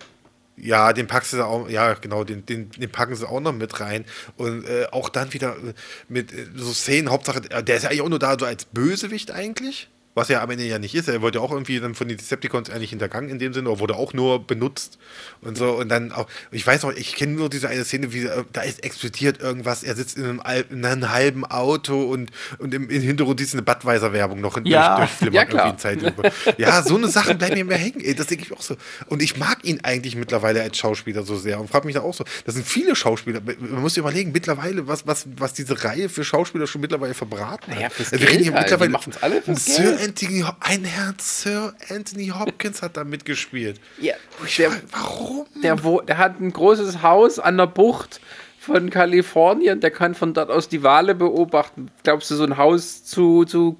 Ja, 0.63 0.93
den 0.93 1.07
packst 1.07 1.33
du 1.33 1.43
auch, 1.43 1.67
ja, 1.69 1.93
genau, 1.95 2.23
den, 2.23 2.45
den, 2.45 2.69
den 2.69 2.91
packen 2.91 3.15
sie 3.15 3.27
auch 3.27 3.39
noch 3.39 3.51
mit 3.51 3.79
rein. 3.79 4.05
Und 4.37 4.63
äh, 4.65 4.85
auch 4.91 5.09
dann 5.09 5.33
wieder 5.33 5.55
äh, 5.55 5.73
mit 6.07 6.31
äh, 6.31 6.45
so 6.55 6.71
Szenen, 6.71 7.09
Hauptsache, 7.09 7.41
der 7.41 7.75
ist 7.75 7.83
ja 7.83 7.89
eigentlich 7.89 8.01
auch 8.01 8.09
nur 8.09 8.19
da 8.19 8.37
so 8.37 8.45
als 8.45 8.65
Bösewicht 8.65 9.31
eigentlich. 9.31 9.89
Was 10.13 10.29
er 10.29 10.41
am 10.41 10.49
Ende 10.49 10.65
ja 10.65 10.77
nicht 10.77 10.93
ist. 10.93 11.07
Er 11.07 11.21
wurde 11.21 11.39
ja 11.39 11.43
auch 11.43 11.51
irgendwie 11.51 11.79
dann 11.79 11.95
von 11.95 12.07
den 12.07 12.17
Decepticons 12.17 12.69
eigentlich 12.69 12.89
hintergangen 12.89 13.29
in 13.29 13.39
dem 13.39 13.53
Sinne, 13.53 13.69
oder 13.69 13.79
wurde 13.79 13.95
auch 13.95 14.13
nur 14.13 14.45
benutzt 14.45 14.97
und 15.41 15.57
so. 15.57 15.71
Und 15.71 15.89
dann 15.89 16.11
auch, 16.11 16.27
ich 16.51 16.65
weiß 16.67 16.83
noch, 16.83 16.91
ich 16.91 17.15
kenne 17.15 17.33
nur 17.33 17.49
diese 17.49 17.69
eine 17.69 17.85
Szene, 17.85 18.11
wie 18.11 18.25
äh, 18.25 18.43
da 18.51 18.61
ist 18.61 18.83
explodiert 18.83 19.39
irgendwas. 19.39 19.83
Er 19.83 19.95
sitzt 19.95 20.17
in 20.17 20.41
einem, 20.41 20.65
in 20.69 20.85
einem 20.85 21.09
halben 21.09 21.45
Auto 21.45 22.03
und, 22.03 22.31
und 22.59 22.73
im, 22.73 22.89
im 22.89 23.01
Hintergrund 23.01 23.39
ist 23.39 23.53
eine 23.53 23.61
Budweiser-Werbung 23.61 24.41
noch 24.41 24.59
ja. 24.65 25.07
durch, 25.19 25.33
ja, 25.33 25.45
klar. 25.45 25.77
Zeit 25.77 26.01
über. 26.01 26.31
Ja, 26.57 26.83
so 26.83 26.97
eine 26.97 27.07
Sache 27.07 27.35
bleibt 27.35 27.55
mir 27.55 27.65
mehr 27.65 27.77
hängen. 27.77 28.01
Ey, 28.01 28.13
das 28.13 28.27
denke 28.27 28.45
ich 28.45 28.51
auch 28.51 28.61
so. 28.61 28.75
Und 29.07 29.21
ich 29.21 29.37
mag 29.37 29.63
ihn 29.63 29.79
eigentlich 29.83 30.15
mittlerweile 30.15 30.61
als 30.61 30.77
Schauspieler 30.77 31.23
so 31.23 31.37
sehr 31.37 31.59
und 31.59 31.69
frage 31.69 31.85
mich 31.85 31.95
da 31.95 32.01
auch 32.01 32.13
so. 32.13 32.25
Das 32.45 32.55
sind 32.55 32.67
viele 32.67 32.95
Schauspieler. 32.95 33.41
Man 33.59 33.81
muss 33.81 33.93
sich 33.93 34.01
überlegen, 34.01 34.31
mittlerweile, 34.31 34.87
was, 34.87 35.07
was, 35.07 35.25
was 35.37 35.53
diese 35.53 35.83
Reihe 35.83 36.09
für 36.09 36.23
Schauspieler 36.23 36.67
schon 36.67 36.81
mittlerweile 36.81 37.13
verbraten 37.13 37.71
hat. 37.71 37.81
Ja, 37.81 37.89
fürs 37.89 38.11
also, 38.11 38.23
wir 38.23 38.29
reden 38.29 38.43
hier 38.43 38.53
halt. 38.53 38.69
mittlerweile 38.69 38.99
alle 39.21 39.41
fürs 39.41 39.65
Anthony, 40.01 40.43
ein 40.59 40.83
Herr 40.83 41.13
Sir 41.19 41.73
Anthony 41.89 42.27
Hopkins 42.27 42.81
hat 42.81 42.97
da 42.97 43.03
mitgespielt. 43.03 43.79
Ja, 43.99 44.15
der, 44.57 44.71
warum? 44.91 45.45
Der, 45.61 45.83
wo, 45.83 46.01
der 46.01 46.17
hat 46.17 46.39
ein 46.39 46.51
großes 46.51 47.01
Haus 47.01 47.39
an 47.39 47.57
der 47.57 47.67
Bucht 47.67 48.19
von 48.59 48.89
Kalifornien, 48.89 49.79
der 49.79 49.91
kann 49.91 50.15
von 50.15 50.33
dort 50.33 50.49
aus 50.49 50.69
die 50.69 50.83
Wale 50.83 51.15
beobachten. 51.15 51.89
Glaubst 52.03 52.29
du, 52.31 52.35
so 52.35 52.43
ein 52.43 52.57
Haus 52.57 53.03
zu, 53.03 53.45
zu 53.45 53.75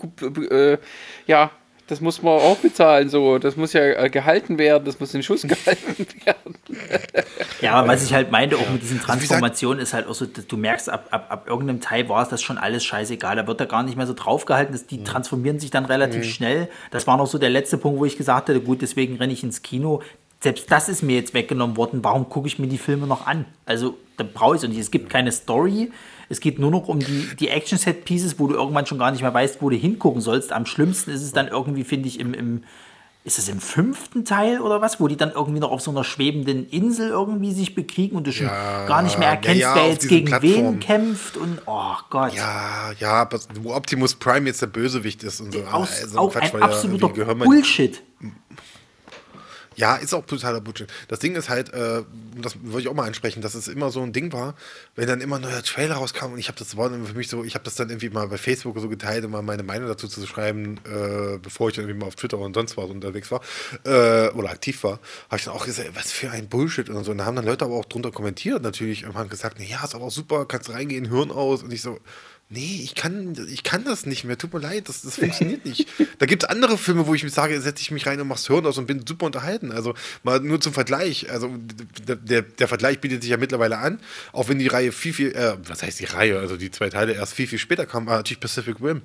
äh, 0.50 0.78
ja, 1.28 1.52
das 1.92 2.00
muss 2.00 2.22
man 2.22 2.40
auch 2.40 2.56
bezahlen, 2.56 3.10
so. 3.10 3.38
Das 3.38 3.58
muss 3.58 3.74
ja 3.74 3.82
äh, 3.82 4.10
gehalten 4.10 4.58
werden, 4.58 4.86
das 4.86 4.98
muss 5.02 5.14
in 5.14 5.24
Schuss 5.24 5.42
gehalten 5.48 6.08
werden. 6.24 6.56
ja, 7.60 7.74
aber 7.74 7.90
was 7.90 8.06
ich 8.06 8.14
halt 8.14 8.32
meinte, 8.32 8.56
auch 8.56 8.70
mit 8.70 8.82
diesen 8.82 9.00
also 9.00 9.08
Transformationen, 9.08 9.84
ist 9.84 9.94
halt 9.94 10.08
auch 10.08 10.14
so, 10.14 10.26
du 10.26 10.56
merkst, 10.56 10.90
ab, 10.90 11.08
ab, 11.12 11.26
ab 11.28 11.48
irgendeinem 11.50 11.82
Teil 11.82 12.08
war 12.08 12.24
es 12.24 12.30
das 12.30 12.42
schon 12.42 12.58
alles 12.58 12.86
scheißegal. 12.86 13.36
Da 13.36 13.46
wird 13.46 13.60
da 13.60 13.66
gar 13.66 13.84
nicht 13.84 13.98
mehr 13.98 14.08
so 14.08 14.14
draufgehalten. 14.14 14.80
die 14.90 15.00
mhm. 15.00 15.04
transformieren 15.04 15.60
sich 15.60 15.70
dann 15.70 15.84
relativ 15.84 16.24
mhm. 16.24 16.30
schnell. 16.30 16.70
Das 16.92 17.08
war 17.08 17.18
noch 17.18 17.28
so 17.28 17.38
der 17.38 17.50
letzte 17.50 17.78
Punkt, 17.78 18.00
wo 18.00 18.06
ich 18.06 18.16
gesagt 18.16 18.48
hatte, 18.48 18.62
gut, 18.62 18.82
deswegen 18.82 19.18
renne 19.18 19.34
ich 19.34 19.44
ins 19.44 19.62
Kino. 19.62 20.02
Selbst 20.40 20.72
das 20.72 20.88
ist 20.88 21.04
mir 21.04 21.18
jetzt 21.18 21.34
weggenommen 21.34 21.76
worden. 21.76 22.06
Warum 22.06 22.30
gucke 22.30 22.48
ich 22.48 22.58
mir 22.58 22.68
die 22.68 22.78
Filme 22.78 23.06
noch 23.06 23.28
an? 23.28 23.44
Also, 23.66 23.98
da 24.16 24.24
brauche 24.24 24.56
ich 24.56 24.64
es 24.64 24.70
nicht. 24.70 24.80
Es 24.80 24.92
gibt 24.92 25.10
keine 25.10 25.34
Story 25.34 25.92
es 26.32 26.40
geht 26.40 26.60
nur 26.60 26.72
noch 26.72 26.88
um 26.88 27.00
die, 27.00 27.28
die 27.40 27.50
Action-Set-Pieces, 27.50 28.40
wo 28.40 28.48
du 28.48 28.56
irgendwann 28.56 28.86
schon 28.86 28.98
gar 28.98 29.12
nicht 29.12 29.22
mehr 29.22 29.34
weißt, 29.34 29.62
wo 29.62 29.70
du 29.70 29.76
hingucken 29.76 30.22
sollst. 30.22 30.54
Am 30.54 30.66
schlimmsten 30.66 31.12
ist 31.12 31.22
es 31.22 31.34
dann 31.34 31.48
irgendwie, 31.48 31.84
finde 31.84 32.08
ich, 32.08 32.20
im, 32.20 32.34
im 32.34 32.64
ist 33.24 33.38
es 33.38 33.50
im 33.50 33.60
fünften 33.60 34.26
Teil 34.26 34.62
oder 34.62 34.82
was, 34.82 35.00
wo 35.00 35.08
die 35.08 35.16
dann 35.16 35.32
irgendwie 35.32 35.60
noch 35.60 35.70
auf 35.70 35.82
so 35.82 35.92
einer 35.92 36.04
schwebenden 36.04 36.68
Insel 36.70 37.10
irgendwie 37.10 37.52
sich 37.54 37.76
bekriegen 37.76 38.18
und 38.18 38.26
du 38.26 38.32
schon 38.32 38.48
ja, 38.48 38.88
gar 38.88 39.04
nicht 39.04 39.20
mehr 39.20 39.28
erkennst, 39.28 39.62
ja, 39.62 39.76
ja, 39.76 39.82
wer 39.84 39.90
jetzt 39.92 40.10
gegen 40.10 40.26
Plattform. 40.26 40.52
wen 40.52 40.80
kämpft 40.80 41.38
und 41.38 41.62
oh 41.68 41.98
Gott. 42.10 42.34
Ja, 42.34 42.92
ja, 42.98 43.30
wo 43.62 43.76
Optimus 43.76 44.16
Prime 44.16 44.48
jetzt 44.48 44.64
der 44.64 44.68
Bösewicht 44.68 45.22
ist 45.22 45.40
und 45.40 45.54
so. 45.54 45.62
Aus, 45.66 46.02
also 46.02 46.18
auch 46.18 46.32
Quatsch, 46.32 46.56
ein 46.56 46.64
absoluter 46.64 47.10
Bullshit. 47.10 48.02
Ja, 49.78 49.96
ist 49.96 50.14
auch 50.14 50.26
totaler 50.26 50.60
Bullshit. 50.60 50.90
Das 51.08 51.20
Ding 51.20 51.34
ist 51.34 51.48
halt, 51.50 51.74
äh, 51.74 52.04
das 52.42 52.56
wollte 52.62 52.82
ich 52.82 52.88
auch 52.90 52.94
mal 52.94 53.08
ansprechen, 53.08 53.42
dass 53.42 53.56
es 53.56 53.70
immer 53.70 53.90
so 53.90 54.02
ein 54.02 54.12
Ding 54.12 54.34
war, 54.34 54.54
wenn 54.96 55.08
dann 55.08 55.22
immer 55.22 55.38
ein 55.38 55.44
neuer 55.44 55.64
Trailer 55.64 55.96
rauskam 55.96 56.34
und 56.34 56.40
ich 56.40 56.50
habe 56.50 56.60
das 56.60 56.76
dann 56.76 57.06
für 57.06 57.14
mich 57.14 57.30
so, 57.30 57.46
ich 57.46 57.54
habe 57.56 57.64
das 57.64 57.76
dann 57.76 57.90
irgendwie 57.90 58.10
mal 58.10 58.28
bei 58.28 58.38
Facebook 58.38 58.78
so 58.80 58.90
geteilt, 58.90 59.24
um 59.24 59.32
mal 59.32 59.42
meine 59.42 59.64
Meinung 59.64 59.88
dazu 59.88 60.10
zu 60.10 60.28
schreiben, 60.28 60.78
äh, 60.84 61.38
bevor 61.38 61.70
ich 61.70 61.76
dann 61.76 61.86
irgendwie 61.86 62.02
mal 62.02 62.08
auf 62.08 62.16
Twitter 62.16 62.38
und 62.38 62.54
sonst 62.54 62.76
was 62.76 62.90
unterwegs 62.90 63.32
war 63.32 63.40
äh, 63.86 64.30
oder 64.32 64.50
aktiv 64.50 64.84
war, 64.84 65.00
habe 65.30 65.38
ich 65.38 65.46
dann 65.46 65.54
auch 65.54 65.66
gesagt, 65.66 65.90
was 65.94 66.12
für 66.12 66.30
ein 66.32 66.50
Bullshit 66.50 66.90
und 66.90 67.06
so. 67.06 67.12
Und 67.12 67.20
da 67.20 67.26
haben 67.26 67.38
dann 67.38 67.46
Leute 67.46 67.64
aber 67.64 67.76
auch 67.76 67.86
drunter 67.86 68.12
kommentiert 68.12 68.62
natürlich 68.62 69.06
und 69.06 69.16
haben 69.16 69.30
gesagt, 69.30 69.58
ja, 69.62 69.86
ist 69.86 69.96
aber 69.96 70.04
auch 70.06 70.12
super, 70.12 70.46
kannst 70.46 70.70
reingehen, 70.70 71.06
Hirn 71.06 71.32
aus 71.32 71.64
und 71.64 71.72
ich 71.72 71.82
so, 71.82 71.98
Nee, 72.54 72.82
ich 72.84 72.96
kann, 72.96 73.34
ich 73.50 73.64
kann 73.64 73.86
das 73.86 74.06
nicht 74.06 74.26
mehr. 74.26 74.38
Tut 74.38 74.54
mir 74.54 74.60
leid, 74.60 74.90
das, 74.90 75.04
das 75.04 75.16
funktioniert 75.16 75.66
nicht. 75.66 75.88
Da 76.20 76.26
gibt 76.26 76.44
es 76.44 76.50
andere 76.50 76.78
Filme, 76.78 77.08
wo 77.08 77.16
ich 77.16 77.24
mir 77.24 77.30
sage, 77.30 77.60
setze 77.62 77.82
ich 77.82 77.92
mich 77.92 78.06
rein 78.06 78.20
und 78.20 78.28
mach's 78.28 78.48
Hirn 78.48 78.66
aus 78.66 78.78
und 78.78 78.88
bin 78.88 79.08
super 79.08 79.26
unterhalten. 79.26 79.72
Also 79.72 79.94
mal 80.24 80.42
nur 80.42 80.60
zum 80.60 80.74
Vergleich. 80.74 81.32
Also 81.32 81.50
der, 82.06 82.18
der, 82.18 82.42
der 82.42 82.68
Vergleich 82.68 83.00
bietet 83.00 83.22
sich 83.22 83.32
ja 83.32 83.38
mittlerweile 83.38 83.78
an, 83.78 84.02
auch 84.34 84.50
wenn 84.50 84.60
die 84.60 84.68
Reihe 84.68 84.92
viel, 84.92 85.14
viel, 85.14 85.32
äh, 85.32 85.56
was 85.66 85.82
heißt 85.82 86.02
die 86.02 86.06
Reihe, 86.06 86.40
also 86.40 86.58
die 86.58 86.72
zwei 86.72 86.90
Teile 86.90 87.14
erst 87.14 87.36
viel, 87.36 87.48
viel 87.48 87.58
später 87.58 87.86
kamen, 87.86 88.06
war 88.08 88.18
natürlich 88.18 88.42
Pacific 88.42 88.82
Rim. 88.82 89.02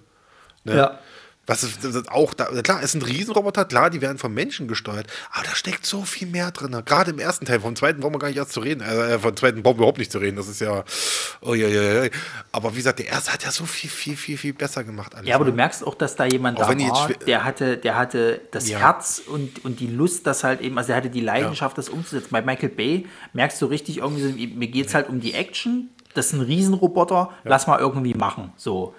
Ne? 0.64 0.76
Ja. 0.76 0.98
Was 1.46 1.62
ist, 1.62 1.84
ist 1.84 2.10
auch 2.10 2.34
da, 2.34 2.46
klar, 2.62 2.82
es 2.82 2.92
sind 2.92 3.06
Riesenroboter, 3.06 3.64
klar, 3.64 3.88
die 3.90 4.00
werden 4.00 4.18
von 4.18 4.34
Menschen 4.34 4.66
gesteuert, 4.66 5.06
aber 5.32 5.44
da 5.44 5.54
steckt 5.54 5.86
so 5.86 6.02
viel 6.02 6.26
mehr 6.26 6.50
drin. 6.50 6.76
Gerade 6.84 7.12
im 7.12 7.18
ersten 7.20 7.46
Teil, 7.46 7.60
vom 7.60 7.76
zweiten 7.76 8.00
brauchen 8.00 8.14
wir 8.14 8.18
gar 8.18 8.28
nicht 8.28 8.36
erst 8.36 8.52
zu 8.52 8.60
reden, 8.60 8.80
äh, 8.80 9.18
vom 9.18 9.36
zweiten 9.36 9.62
brauchen 9.62 9.76
wir 9.76 9.82
überhaupt 9.82 9.98
nicht 9.98 10.10
zu 10.10 10.18
reden, 10.18 10.36
das 10.36 10.48
ist 10.48 10.60
ja, 10.60 10.82
oh, 11.40 11.54
ja, 11.54 11.68
ja, 11.68 12.04
ja. 12.04 12.10
aber 12.50 12.72
wie 12.72 12.78
gesagt, 12.78 12.98
der 12.98 13.06
erste 13.06 13.32
hat 13.32 13.44
ja 13.44 13.52
so 13.52 13.64
viel, 13.64 13.88
viel, 13.88 14.16
viel, 14.16 14.36
viel 14.36 14.54
besser 14.54 14.82
gemacht. 14.82 15.14
Alles, 15.14 15.28
ja, 15.28 15.36
aber 15.36 15.44
ne? 15.44 15.52
du 15.52 15.56
merkst 15.56 15.86
auch, 15.86 15.94
dass 15.94 16.16
da 16.16 16.24
jemand 16.24 16.60
auch 16.60 16.68
da 16.68 16.78
war, 16.78 17.08
der 17.26 17.44
hatte, 17.44 17.76
der 17.78 17.96
hatte 17.96 18.40
das 18.50 18.68
ja. 18.68 18.78
Herz 18.78 19.22
und, 19.24 19.64
und 19.64 19.78
die 19.78 19.86
Lust, 19.86 20.26
das 20.26 20.42
halt 20.42 20.60
eben, 20.60 20.76
also 20.76 20.92
er 20.92 20.96
hatte 20.96 21.10
die 21.10 21.20
Leidenschaft, 21.20 21.76
ja. 21.76 21.82
das 21.82 21.88
umzusetzen. 21.88 22.28
Bei 22.30 22.42
Michael 22.42 22.70
Bay 22.70 23.06
merkst 23.34 23.62
du 23.62 23.66
richtig 23.66 23.98
irgendwie, 23.98 24.22
so, 24.22 24.58
mir 24.58 24.68
geht 24.68 24.86
es 24.86 24.94
halt 24.94 25.08
um 25.08 25.20
die 25.20 25.34
Action, 25.34 25.90
das 26.14 26.26
ist 26.26 26.32
ein 26.32 26.40
Riesenroboter, 26.40 27.30
lass 27.44 27.66
mal 27.66 27.78
irgendwie 27.78 28.14
machen, 28.14 28.52
so 28.56 28.94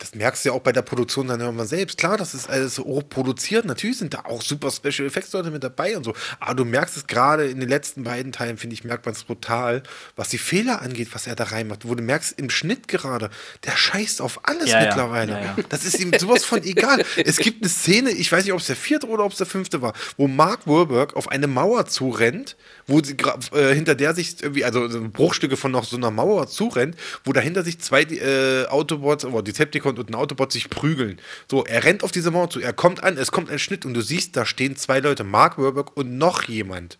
das 0.00 0.14
merkst 0.14 0.44
du 0.44 0.48
ja 0.48 0.54
auch 0.54 0.62
bei 0.62 0.72
der 0.72 0.80
Produktion 0.80 1.28
dann 1.28 1.40
immer 1.42 1.66
selbst. 1.66 1.98
Klar, 1.98 2.16
das 2.16 2.32
ist 2.32 2.48
alles 2.48 2.78
hoch 2.78 3.02
produziert. 3.06 3.66
Natürlich 3.66 3.98
sind 3.98 4.14
da 4.14 4.20
auch 4.24 4.40
super 4.40 4.70
Special 4.70 5.06
Effects 5.06 5.32
Leute 5.32 5.50
mit 5.50 5.62
dabei 5.62 5.94
und 5.94 6.04
so. 6.04 6.14
Aber 6.40 6.54
du 6.54 6.64
merkst 6.64 6.96
es 6.96 7.06
gerade 7.06 7.46
in 7.46 7.60
den 7.60 7.68
letzten 7.68 8.02
beiden 8.02 8.32
Teilen, 8.32 8.56
finde 8.56 8.74
ich, 8.74 8.82
merkt 8.82 9.04
man 9.04 9.14
es 9.14 9.24
brutal, 9.24 9.82
was 10.16 10.30
die 10.30 10.38
Fehler 10.38 10.80
angeht, 10.80 11.08
was 11.12 11.26
er 11.26 11.36
da 11.36 11.44
reinmacht. 11.44 11.86
Wo 11.86 11.94
du 11.94 12.02
merkst, 12.02 12.38
im 12.38 12.48
Schnitt 12.48 12.88
gerade, 12.88 13.28
der 13.64 13.72
scheißt 13.72 14.22
auf 14.22 14.40
alles 14.44 14.70
ja, 14.70 14.80
mittlerweile. 14.80 15.32
Ja, 15.32 15.40
ja, 15.40 15.56
das 15.68 15.84
ist 15.84 16.00
ihm 16.00 16.12
sowas 16.18 16.44
von 16.44 16.62
egal. 16.64 17.04
es 17.22 17.36
gibt 17.36 17.62
eine 17.62 17.68
Szene, 17.68 18.10
ich 18.10 18.32
weiß 18.32 18.44
nicht, 18.44 18.54
ob 18.54 18.60
es 18.60 18.68
der 18.68 18.76
vierte 18.76 19.06
oder 19.06 19.24
ob 19.24 19.32
es 19.32 19.38
der 19.38 19.46
fünfte 19.46 19.82
war, 19.82 19.92
wo 20.16 20.28
Mark 20.28 20.66
Wahlberg 20.66 21.14
auf 21.14 21.28
eine 21.28 21.46
Mauer 21.46 21.84
zurennt, 21.86 22.56
wo 22.86 23.02
sie 23.02 23.16
äh, 23.52 23.74
hinter 23.74 23.94
der 23.94 24.14
sich 24.14 24.42
irgendwie, 24.42 24.64
also 24.64 24.88
Bruchstücke 25.12 25.58
von 25.58 25.72
noch 25.72 25.84
so 25.84 25.98
einer 25.98 26.10
Mauer 26.10 26.46
zurennt, 26.46 26.96
wo 27.24 27.34
dahinter 27.34 27.64
sich 27.64 27.80
zwei 27.80 28.04
äh, 28.04 28.64
Autobots, 28.68 29.26
oder 29.26 29.42
Decepticons 29.42 29.89
kommt 29.90 29.98
und 29.98 30.10
ein 30.10 30.14
Autobot 30.14 30.52
sich 30.52 30.70
prügeln. 30.70 31.18
So, 31.50 31.64
er 31.64 31.84
rennt 31.84 32.04
auf 32.04 32.12
diese 32.12 32.30
Mauer 32.30 32.50
zu, 32.50 32.60
er 32.60 32.72
kommt 32.72 33.02
an, 33.02 33.16
es 33.16 33.32
kommt 33.32 33.50
ein 33.50 33.58
Schnitt 33.58 33.84
und 33.84 33.94
du 33.94 34.00
siehst, 34.00 34.36
da 34.36 34.46
stehen 34.46 34.76
zwei 34.76 35.00
Leute, 35.00 35.24
Mark 35.24 35.58
Warburg 35.58 35.96
und 35.96 36.16
noch 36.16 36.44
jemand. 36.44 36.98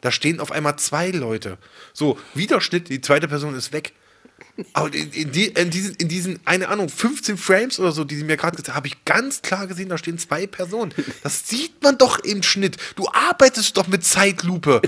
Da 0.00 0.10
stehen 0.10 0.40
auf 0.40 0.52
einmal 0.52 0.76
zwei 0.76 1.10
Leute. 1.10 1.58
So, 1.92 2.18
wieder 2.34 2.60
Schnitt, 2.60 2.88
die 2.88 3.00
zweite 3.00 3.28
Person 3.28 3.54
ist 3.54 3.72
weg. 3.72 3.92
Aber 4.72 4.92
in, 4.94 5.10
in, 5.10 5.32
die, 5.32 5.46
in, 5.46 5.70
diesen, 5.70 5.94
in 5.96 6.08
diesen, 6.08 6.40
eine 6.44 6.68
Ahnung, 6.68 6.88
15 6.88 7.36
Frames 7.36 7.80
oder 7.80 7.90
so, 7.92 8.04
die 8.04 8.16
sie 8.16 8.24
mir 8.24 8.36
gerade 8.36 8.56
gesagt 8.56 8.68
haben, 8.68 8.76
habe 8.76 8.86
ich 8.86 9.04
ganz 9.04 9.42
klar 9.42 9.66
gesehen, 9.66 9.88
da 9.88 9.98
stehen 9.98 10.18
zwei 10.18 10.46
Personen. 10.46 10.94
Das 11.22 11.48
sieht 11.48 11.82
man 11.82 11.98
doch 11.98 12.20
im 12.20 12.42
Schnitt. 12.42 12.76
Du 12.94 13.08
arbeitest 13.08 13.76
doch 13.76 13.88
mit 13.88 14.04
Zeitlupe. 14.04 14.80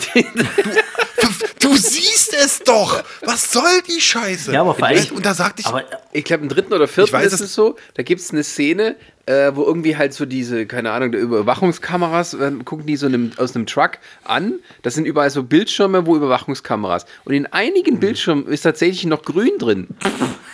Du, 1.20 1.28
du 1.60 1.76
siehst 1.76 2.34
es 2.34 2.60
doch. 2.60 3.02
Was 3.22 3.50
soll 3.50 3.82
die 3.88 4.00
Scheiße? 4.00 4.52
Ja, 4.52 4.60
aber 4.60 4.74
vor 4.74 4.86
allem, 4.86 5.04
und 5.12 5.24
da 5.24 5.34
sagte 5.34 5.62
ich. 5.62 5.66
Aber 5.66 5.84
ich 6.12 6.24
glaube, 6.24 6.42
im 6.42 6.48
dritten 6.48 6.72
oder 6.72 6.86
vierten 6.86 7.12
weiß, 7.12 7.32
ist 7.32 7.40
es 7.40 7.54
so, 7.54 7.76
da 7.94 8.02
gibt 8.02 8.20
es 8.20 8.30
eine 8.30 8.44
Szene, 8.44 8.96
äh, 9.26 9.50
wo 9.54 9.64
irgendwie 9.64 9.96
halt 9.96 10.14
so 10.14 10.24
diese, 10.24 10.66
keine 10.66 10.92
Ahnung, 10.92 11.12
Überwachungskameras, 11.12 12.34
äh, 12.34 12.52
gucken 12.64 12.86
die 12.86 12.96
so 12.96 13.06
einem, 13.06 13.32
aus 13.36 13.54
einem 13.54 13.66
Truck 13.66 13.98
an. 14.24 14.60
Das 14.82 14.94
sind 14.94 15.04
überall 15.04 15.30
so 15.30 15.42
Bildschirme, 15.42 16.06
wo 16.06 16.16
Überwachungskameras. 16.16 17.06
Und 17.24 17.34
in 17.34 17.46
einigen 17.46 17.96
mhm. 17.96 18.00
Bildschirmen 18.00 18.46
ist 18.46 18.62
tatsächlich 18.62 19.04
noch 19.04 19.22
grün 19.22 19.58
drin. 19.58 19.88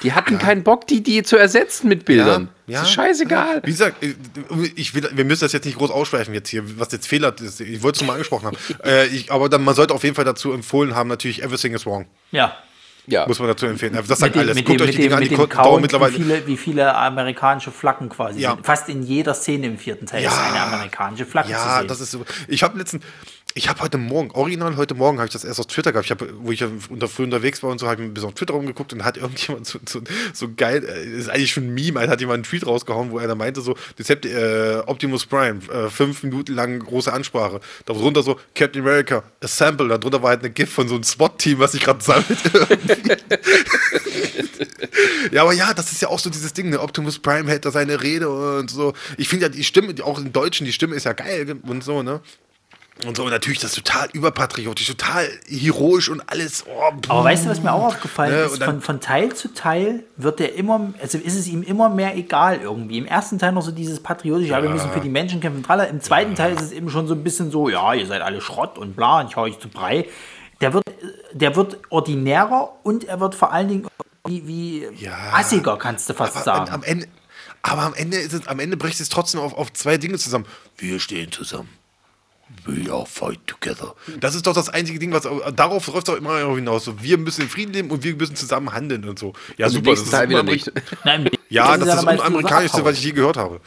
Die 0.02 0.14
hatten 0.14 0.34
ja. 0.34 0.38
keinen 0.38 0.62
Bock, 0.62 0.86
die, 0.86 1.02
die 1.02 1.22
zu 1.22 1.36
ersetzen 1.36 1.88
mit 1.88 2.06
Bildern. 2.06 2.48
Ja, 2.66 2.72
ja, 2.74 2.78
das 2.80 2.88
ist 2.88 2.94
scheißegal. 2.94 3.62
Wie 3.64 3.70
gesagt, 3.70 4.02
äh, 4.02 4.14
ich 4.74 4.94
will, 4.94 5.08
wir 5.12 5.24
müssen 5.26 5.44
das 5.44 5.52
jetzt 5.52 5.66
nicht 5.66 5.76
groß 5.76 5.90
ausschweifen 5.90 6.32
jetzt 6.32 6.48
hier, 6.48 6.78
was 6.78 6.90
jetzt 6.92 7.06
Fehler 7.06 7.34
ist. 7.38 7.60
Ich 7.60 7.82
wollte 7.82 8.00
es 8.00 8.06
mal 8.06 8.14
angesprochen 8.14 8.46
haben. 8.46 8.56
äh, 8.84 9.06
ich, 9.08 9.30
aber 9.30 9.50
dann, 9.50 9.62
man 9.62 9.74
sollte 9.74 9.92
auf 9.92 10.02
jeden 10.02 10.14
Fall 10.14 10.24
dazu 10.24 10.50
empfohlen 10.52 10.94
haben, 10.94 11.08
natürlich 11.08 11.42
Everything 11.42 11.74
is 11.74 11.84
Wrong. 11.84 12.06
Ja. 12.30 12.56
Ja. 13.06 13.26
Muss 13.26 13.38
man 13.40 13.48
dazu 13.48 13.66
empfehlen. 13.66 13.98
Das 14.06 14.18
sagt 14.18 14.36
alles. 14.36 14.54
Mit 14.54 14.64
Guckt 14.64 14.80
dem, 14.80 14.88
euch 14.88 14.94
die 14.94 15.02
Dinger 15.02 15.16
an, 15.16 15.22
die 15.22 15.34
Count, 15.34 15.82
mittlerweile. 15.82 16.12
Wie 16.12 16.16
viele, 16.18 16.46
wie 16.46 16.56
viele 16.56 16.94
amerikanische 16.94 17.72
Flaggen 17.72 18.08
quasi 18.08 18.40
ja. 18.40 18.52
sind. 18.52 18.64
Fast 18.64 18.88
in 18.88 19.02
jeder 19.02 19.34
Szene 19.34 19.66
im 19.66 19.78
vierten 19.78 20.06
Teil 20.06 20.22
ja. 20.22 20.30
ist 20.30 20.38
eine 20.38 20.60
amerikanische 20.60 21.26
Flagge 21.26 21.50
ja, 21.50 21.58
zu 21.58 21.78
sehen. 21.78 21.88
das 21.88 22.00
ist 22.00 22.12
so. 22.12 22.24
Ich 22.46 22.62
habe 22.62 22.78
letzten, 22.78 23.00
ich 23.54 23.68
habe 23.68 23.80
heute 23.80 23.98
Morgen, 23.98 24.30
original 24.32 24.76
heute 24.76 24.94
Morgen, 24.94 25.18
habe 25.18 25.26
ich 25.26 25.32
das 25.32 25.44
erst 25.44 25.60
auf 25.60 25.66
Twitter 25.66 25.92
gehabt. 25.92 26.06
Ich 26.06 26.10
hab, 26.10 26.24
wo 26.38 26.52
ich 26.52 26.64
unter, 26.64 27.08
früh 27.08 27.24
unterwegs 27.24 27.62
war 27.62 27.70
und 27.70 27.78
so, 27.78 27.86
habe 27.86 28.02
ich 28.02 28.08
ein 28.08 28.14
bisschen 28.14 28.28
auf 28.28 28.34
Twitter 28.34 28.54
rumgeguckt 28.54 28.92
und 28.92 29.04
hat 29.04 29.16
irgendjemand 29.18 29.66
so, 29.66 29.78
so, 29.86 30.00
so 30.32 30.48
geil, 30.56 30.84
äh, 30.84 31.04
ist 31.18 31.28
eigentlich 31.28 31.52
schon 31.52 31.64
ein 31.64 31.74
Meme, 31.74 32.00
hat 32.00 32.20
jemand 32.20 32.36
einen 32.36 32.44
Tweet 32.44 32.66
rausgehauen, 32.66 33.10
wo 33.10 33.18
er 33.18 33.28
da 33.28 33.34
meinte, 33.34 33.60
so, 33.60 33.76
Dezept, 33.98 34.24
äh, 34.26 34.82
Optimus 34.86 35.26
Prime, 35.26 35.60
äh, 35.70 35.90
fünf 35.90 36.22
Minuten 36.22 36.54
lang 36.54 36.78
große 36.78 37.12
Ansprache. 37.12 37.60
Darunter 37.84 38.22
so, 38.22 38.38
Captain 38.54 38.82
America, 38.82 39.22
Assemble, 39.40 39.88
darunter 39.88 40.22
war 40.22 40.30
halt 40.30 40.40
eine 40.40 40.50
GIF 40.50 40.70
von 40.70 40.88
so 40.88 40.94
einem 40.94 41.04
SWAT-Team, 41.04 41.58
was 41.58 41.72
sich 41.72 41.82
gerade 41.82 42.02
sammelt. 42.02 42.26
ja, 45.32 45.42
aber 45.42 45.52
ja, 45.52 45.74
das 45.74 45.92
ist 45.92 46.00
ja 46.02 46.08
auch 46.08 46.18
so 46.18 46.30
dieses 46.30 46.52
Ding, 46.52 46.70
ne? 46.70 46.80
Optimus 46.80 47.18
Prime 47.18 47.48
hält 47.50 47.64
da 47.64 47.70
seine 47.70 48.02
Rede 48.02 48.28
und 48.30 48.70
so. 48.70 48.94
Ich 49.16 49.28
finde 49.28 49.46
ja 49.46 49.48
die 49.48 49.64
Stimme, 49.64 49.94
auch 50.02 50.18
im 50.18 50.32
Deutschen, 50.32 50.64
die 50.64 50.72
Stimme 50.72 50.94
ist 50.94 51.04
ja 51.04 51.12
geil 51.12 51.56
und 51.62 51.84
so, 51.84 52.02
ne? 52.02 52.20
Und 53.06 53.16
so, 53.16 53.24
und 53.24 53.30
natürlich 53.30 53.58
das 53.58 53.72
total 53.72 54.08
überpatriotisch, 54.12 54.86
total 54.86 55.28
heroisch 55.48 56.08
und 56.08 56.22
alles. 56.28 56.64
Oh, 56.66 56.92
Aber 57.08 57.24
weißt 57.24 57.46
du, 57.46 57.50
was 57.50 57.62
mir 57.62 57.72
auch 57.72 57.84
aufgefallen 57.84 58.32
ja, 58.32 58.44
ist? 58.44 58.62
Von, 58.62 58.80
von 58.80 59.00
Teil 59.00 59.34
zu 59.34 59.52
Teil 59.54 60.04
wird 60.16 60.40
er 60.40 60.54
immer, 60.54 60.92
also 61.00 61.18
ist 61.18 61.34
es 61.34 61.48
ihm 61.48 61.62
immer 61.62 61.88
mehr 61.88 62.16
egal 62.16 62.60
irgendwie. 62.60 62.98
Im 62.98 63.06
ersten 63.06 63.38
Teil 63.38 63.52
noch 63.52 63.62
so 63.62 63.72
dieses 63.72 64.00
patriotische, 64.00 64.50
ja, 64.50 64.62
wir 64.62 64.70
müssen 64.70 64.90
für 64.90 65.00
die 65.00 65.08
Menschen 65.08 65.40
kämpfen. 65.40 65.64
Im 65.90 66.00
zweiten 66.00 66.32
ja. 66.32 66.36
Teil 66.36 66.52
ist 66.52 66.60
es 66.60 66.72
eben 66.72 66.90
schon 66.90 67.08
so 67.08 67.14
ein 67.14 67.24
bisschen 67.24 67.50
so, 67.50 67.68
ja, 67.68 67.94
ihr 67.94 68.06
seid 68.06 68.20
alle 68.20 68.40
Schrott 68.40 68.78
und 68.78 68.94
bla, 68.94 69.20
und 69.20 69.30
ich 69.30 69.36
hau 69.36 69.42
euch 69.42 69.58
zu 69.58 69.68
Brei. 69.68 70.06
Der 70.60 70.74
wird, 70.74 70.84
der 71.32 71.56
wird 71.56 71.78
ordinärer 71.88 72.72
und 72.84 73.04
er 73.04 73.18
wird 73.18 73.34
vor 73.34 73.52
allen 73.52 73.68
Dingen 73.68 73.88
wie, 74.26 74.46
wie 74.46 74.86
ja, 75.02 75.16
assiger, 75.32 75.76
kannst 75.76 76.08
du 76.08 76.14
fast 76.14 76.44
sagen. 76.44 76.70
Am 76.70 76.84
Ende, 76.84 77.08
aber 77.62 77.82
am 77.82 77.94
Ende, 77.94 78.18
ist 78.18 78.32
es, 78.32 78.46
am 78.46 78.60
Ende 78.60 78.76
bricht 78.76 79.00
es 79.00 79.08
trotzdem 79.08 79.40
auf, 79.40 79.54
auf 79.54 79.72
zwei 79.72 79.96
Dinge 79.96 80.18
zusammen. 80.18 80.46
Wir 80.76 81.00
stehen 81.00 81.32
zusammen. 81.32 81.68
We 82.64 82.92
all 82.92 83.06
fight 83.06 83.44
together. 83.46 83.94
Das 84.20 84.34
ist 84.34 84.46
doch 84.46 84.54
das 84.54 84.68
einzige 84.68 84.98
Ding, 84.98 85.12
was 85.12 85.28
darauf 85.54 85.86
läuft 85.88 86.08
doch 86.08 86.16
immer 86.16 86.38
hinaus. 86.54 86.84
So, 86.84 87.02
wir 87.02 87.18
müssen 87.18 87.42
in 87.42 87.48
Frieden 87.48 87.72
leben 87.72 87.90
und 87.90 88.04
wir 88.04 88.14
müssen 88.14 88.36
zusammen 88.36 88.72
handeln 88.72 89.08
und 89.08 89.18
so. 89.18 89.32
Ja, 89.56 89.66
und 89.66 89.72
super. 89.72 89.90
Das 89.90 90.02
ist 90.02 90.10
Teil 90.10 90.28
wieder 90.28 90.42
nicht. 90.42 90.70
Nein, 91.04 91.28
ja, 91.48 91.76
das, 91.76 91.86
das 91.86 91.98
ist 91.98 92.06
das 92.06 92.20
Unamerikanischste, 92.20 92.84
was 92.84 92.98
ich 92.98 93.04
je 93.04 93.12
gehört 93.12 93.36
habe. 93.36 93.60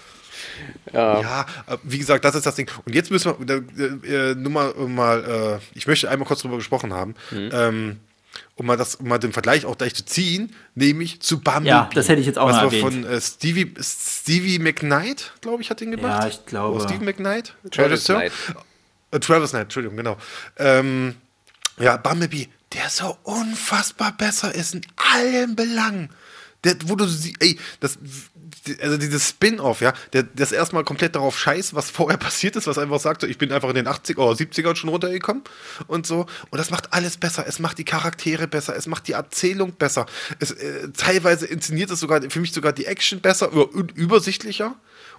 Ja. 0.94 1.22
ja, 1.22 1.46
äh, 1.68 1.78
wie 1.84 1.98
gesagt, 1.98 2.24
das 2.24 2.36
ist 2.36 2.46
das 2.46 2.56
Ding. 2.56 2.70
Und 2.86 2.96
jetzt 2.96 3.12
müssen 3.12 3.34
wir 3.38 3.64
äh, 3.78 4.32
äh, 4.32 4.36
nur 4.36 4.52
mal, 4.52 4.74
mal 4.88 5.60
äh, 5.64 5.78
ich 5.78 5.88
möchte 5.88 6.10
einmal 6.10 6.28
kurz 6.28 6.42
drüber 6.42 6.56
gesprochen 6.56 6.94
haben. 6.94 7.16
Mhm. 7.32 7.50
Ähm, 7.52 8.00
um 8.56 8.66
mal, 8.66 8.78
das, 8.78 8.96
um 8.96 9.08
mal 9.08 9.18
den 9.18 9.34
Vergleich 9.34 9.66
auch 9.66 9.78
gleich 9.78 9.94
zu 9.94 10.06
ziehen, 10.06 10.54
nämlich 10.76 11.22
zu 11.22 11.40
Bumblebee. 11.40 11.70
Ja, 11.70 11.90
das 11.94 12.10
hätte 12.10 12.22
ich 12.22 12.28
jetzt 12.28 12.38
auch 12.38 12.48
was 12.48 12.58
noch 12.58 12.64
erwähnt. 12.64 12.82
von 12.84 13.06
äh, 13.06 13.20
Stevie, 13.20 13.74
Stevie 13.82 14.60
McKnight, 14.60 15.34
glaube 15.42 15.62
ich, 15.62 15.70
hat 15.70 15.82
den 15.82 15.92
gemacht. 15.92 16.24
Ja, 16.24 16.30
ich 16.30 16.46
glaube. 16.46 16.78
Oder 16.78 16.88
Stevie 16.88 17.06
McKnight? 17.06 17.54
Travis 17.72 18.06
Knight. 18.06 18.32
Äh, 19.16 19.20
Travis 19.20 19.52
Knight, 19.52 19.64
Entschuldigung, 19.64 19.98
genau. 19.98 20.18
Ähm, 20.58 21.16
ja, 21.80 21.98
Bumblebee, 21.98 22.50
der 22.74 22.90
so 22.90 23.18
unfassbar 23.24 24.12
besser 24.18 24.54
ist 24.54 24.76
in 24.76 24.82
allen 25.14 25.56
Belangen. 25.56 26.10
Der, 26.64 26.76
wo 26.86 26.96
du 26.96 27.06
ey, 27.40 27.60
das, 27.80 28.00
also 28.82 28.98
dieses 28.98 29.30
Spin-off, 29.30 29.82
ja, 29.82 29.94
der 30.14 30.24
das 30.24 30.52
erstmal 30.52 30.84
komplett 30.84 31.16
darauf 31.16 31.38
scheißt, 31.38 31.76
was 31.76 31.92
vorher 31.92 32.18
passiert 32.18 32.56
ist, 32.56 32.66
was 32.66 32.80
einfach 32.80 33.00
sagt, 33.00 33.22
so, 33.22 33.28
ich 33.28 33.38
bin 33.38 33.52
einfach 33.52 33.70
in 33.70 33.76
den 33.76 33.88
80er 33.88 34.18
oder 34.18 34.38
70ern 34.38 34.76
schon 34.76 34.90
runtergekommen 34.90 35.44
und 35.88 36.08
so. 36.08 36.26
Und 36.50 36.58
das 36.58 36.72
macht 36.72 36.92
alles 36.92 37.18
besser. 37.18 37.46
Es 37.48 37.60
macht 37.60 37.78
die 37.78 37.86
Charaktere 37.86 38.48
besser, 38.48 38.76
es 38.76 38.88
macht 38.88 39.08
die 39.08 39.14
Erzählung 39.14 39.74
besser. 39.74 40.08
Es, 40.40 40.52
äh, 40.52 40.90
teilweise 40.98 41.46
inszeniert 41.46 41.92
es 41.92 42.00
sogar 42.00 42.22
für 42.30 42.40
mich 42.40 42.52
sogar 42.52 42.74
die 42.74 42.88
Action 42.88 43.22
besser 43.22 43.54
und 43.54 43.92
übersichtlicher 43.92 44.76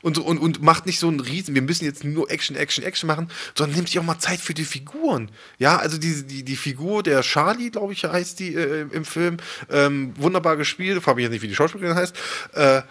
und, 0.07 0.19
und, 0.19 0.39
und 0.39 0.63
macht 0.63 0.87
nicht 0.87 1.01
so 1.01 1.09
einen 1.09 1.19
Riesen, 1.19 1.57
wir 1.57 1.63
müssen 1.63 1.85
jetzt 1.85 2.05
nur 2.05 2.31
Action, 2.31 2.55
Action, 2.55 2.85
Action 2.85 3.09
machen, 3.09 3.29
sondern 3.57 3.75
nimmt 3.75 3.89
sich 3.89 3.99
auch 3.99 4.05
mal 4.05 4.21
Zeit 4.21 4.39
für 4.39 4.55
die 4.55 4.65
Figuren. 4.65 5.33
Ja, 5.59 5.79
also 5.79 5.99
die, 5.99 6.25
die, 6.25 6.45
die 6.45 6.55
Figur 6.55 7.03
der 7.03 7.23
Charlie, 7.23 7.71
glaube 7.71 7.93
ich, 7.93 8.05
heißt 8.05 8.39
die 8.39 8.55
äh, 8.55 8.87
im 8.93 9.05
Film, 9.05 9.39
ähm, 9.69 10.15
wunderbar 10.17 10.57
gespielt, 10.57 11.03
frage 11.03 11.17
mich 11.17 11.25
jetzt 11.25 11.33
nicht, 11.33 11.43
wie 11.43 11.49
die 11.49 11.57
Schauspielerin 11.57 11.97
heißt, 11.97 12.15
äh, 12.53 12.83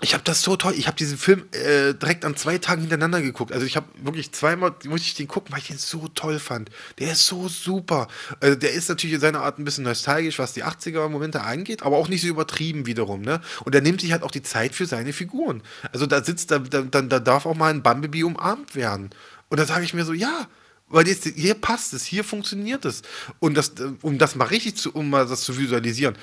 Ich 0.00 0.12
habe 0.12 0.24
das 0.24 0.42
so 0.42 0.56
toll. 0.56 0.74
Ich 0.76 0.86
habe 0.86 0.96
diesen 0.96 1.16
Film 1.16 1.44
äh, 1.52 1.94
direkt 1.94 2.24
an 2.24 2.36
zwei 2.36 2.58
Tagen 2.58 2.82
hintereinander 2.82 3.22
geguckt. 3.22 3.52
Also 3.52 3.64
ich 3.64 3.76
habe 3.76 3.86
wirklich 4.02 4.32
zweimal 4.32 4.74
musste 4.84 5.06
ich 5.06 5.14
den 5.14 5.28
gucken, 5.28 5.52
weil 5.52 5.60
ich 5.60 5.68
den 5.68 5.78
so 5.78 6.08
toll 6.08 6.38
fand. 6.40 6.70
Der 6.98 7.12
ist 7.12 7.26
so 7.26 7.48
super. 7.48 8.08
Also 8.40 8.56
der 8.56 8.72
ist 8.72 8.88
natürlich 8.88 9.14
in 9.14 9.20
seiner 9.20 9.42
Art 9.42 9.58
ein 9.58 9.64
bisschen 9.64 9.84
nostalgisch, 9.84 10.38
was 10.38 10.52
die 10.52 10.64
80er 10.64 11.08
Momente 11.08 11.42
angeht, 11.42 11.82
aber 11.82 11.96
auch 11.96 12.08
nicht 12.08 12.22
so 12.22 12.28
übertrieben 12.28 12.86
wiederum. 12.86 13.22
Ne? 13.22 13.40
Und 13.64 13.74
er 13.74 13.82
nimmt 13.82 14.00
sich 14.00 14.12
halt 14.12 14.24
auch 14.24 14.32
die 14.32 14.42
Zeit 14.42 14.74
für 14.74 14.86
seine 14.86 15.12
Figuren. 15.12 15.62
Also 15.92 16.06
da 16.06 16.24
sitzt, 16.24 16.50
da, 16.50 16.58
da, 16.58 16.82
da 16.82 17.20
darf 17.20 17.46
auch 17.46 17.54
mal 17.54 17.72
ein 17.72 17.82
Bumblebee 17.82 18.24
umarmt 18.24 18.74
werden. 18.74 19.10
Und 19.48 19.60
da 19.60 19.64
sage 19.64 19.84
ich 19.84 19.94
mir 19.94 20.04
so, 20.04 20.12
ja, 20.12 20.48
weil 20.88 21.08
jetzt, 21.08 21.24
hier 21.24 21.54
passt 21.54 21.94
es, 21.94 22.04
hier 22.04 22.24
funktioniert 22.24 22.84
es. 22.84 23.02
Und 23.38 23.56
das, 23.56 23.72
um 24.02 24.18
das 24.18 24.34
mal 24.34 24.46
richtig 24.46 24.76
zu, 24.76 24.92
um 24.92 25.10
mal 25.10 25.26
das 25.26 25.42
zu 25.42 25.56
visualisieren. 25.56 26.16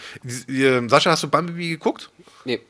Ähm, 0.48 0.90
Sascha, 0.90 1.12
hast 1.12 1.24
du 1.24 1.30
Bumblebee 1.30 1.70
geguckt? 1.70 2.12
Nee. 2.46 2.62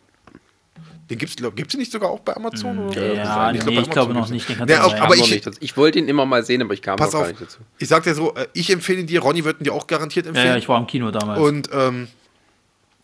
Den 1.11 1.17
gibt 1.17 1.41
es 1.41 1.55
gibt's 1.55 1.75
nicht 1.75 1.91
sogar 1.91 2.09
auch 2.09 2.21
bei 2.21 2.33
Amazon? 2.37 2.77
Ja, 2.77 3.01
oder? 3.01 3.13
ja 3.13 3.51
nee, 3.51 3.57
ich, 3.57 3.65
glaub, 3.65 3.83
ich 3.83 3.89
glaube 3.89 4.13
noch 4.13 4.29
nicht. 4.29 4.47
Den 4.47 4.65
ja, 4.69 4.85
auch, 4.85 4.95
aber 4.95 5.17
ich, 5.17 5.45
ich 5.59 5.75
wollte 5.75 5.99
ihn 5.99 6.07
immer 6.07 6.25
mal 6.25 6.45
sehen, 6.45 6.61
aber 6.61 6.73
ich 6.73 6.81
kam 6.81 6.95
pass 6.95 7.13
auf, 7.13 7.23
gar 7.23 7.27
nicht 7.27 7.41
dazu. 7.41 7.59
Ich 7.79 7.89
sag 7.89 8.03
dir 8.03 8.15
so, 8.15 8.33
äh, 8.33 8.47
ich 8.53 8.69
empfehle 8.69 9.01
ihn 9.01 9.07
dir, 9.07 9.19
Ronny 9.19 9.43
wird 9.43 9.59
ihn 9.59 9.65
dir 9.65 9.73
auch 9.73 9.87
garantiert 9.87 10.25
empfehlen. 10.25 10.47
Ja, 10.47 10.53
ja 10.53 10.57
ich 10.57 10.69
war 10.69 10.79
im 10.79 10.87
Kino 10.87 11.11
damals. 11.11 11.41
Und 11.41 11.69
ähm, 11.73 12.07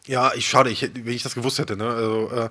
ja, 0.06 0.32
ich 0.36 0.48
schade, 0.48 0.70
ich, 0.70 0.82
wenn 0.82 1.14
ich 1.14 1.24
das 1.24 1.36
gewusst 1.36 1.60
hätte. 1.60 1.76
Ne? 1.76 1.86
Also, 1.86 2.32
äh, 2.32 2.50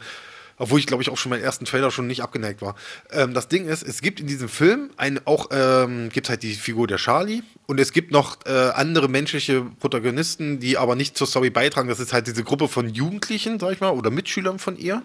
obwohl 0.58 0.80
ich 0.80 0.86
glaube 0.86 1.02
ich 1.02 1.10
auch 1.10 1.16
schon 1.16 1.30
meinen 1.30 1.42
ersten 1.42 1.64
Trailer 1.64 1.90
schon 1.90 2.06
nicht 2.06 2.22
abgeneigt 2.22 2.62
war. 2.62 2.74
Ähm, 3.10 3.34
das 3.34 3.48
Ding 3.48 3.66
ist, 3.66 3.82
es 3.82 4.00
gibt 4.00 4.20
in 4.20 4.26
diesem 4.26 4.48
Film 4.48 4.90
ein, 4.96 5.20
auch 5.26 5.48
ähm, 5.50 6.08
gibt 6.10 6.28
halt 6.28 6.42
die 6.42 6.54
Figur 6.54 6.86
der 6.86 6.98
Charlie 6.98 7.42
und 7.66 7.80
es 7.80 7.92
gibt 7.92 8.12
noch 8.12 8.38
äh, 8.46 8.50
andere 8.50 9.08
menschliche 9.08 9.62
Protagonisten, 9.80 10.60
die 10.60 10.78
aber 10.78 10.94
nicht 10.94 11.16
zur 11.18 11.26
Story 11.26 11.50
beitragen. 11.50 11.88
Das 11.88 11.98
ist 11.98 12.12
halt 12.12 12.26
diese 12.26 12.44
Gruppe 12.44 12.68
von 12.68 12.88
Jugendlichen, 12.88 13.58
sag 13.58 13.72
ich 13.72 13.80
mal, 13.80 13.90
oder 13.90 14.10
Mitschülern 14.10 14.58
von 14.58 14.76
ihr, 14.76 15.02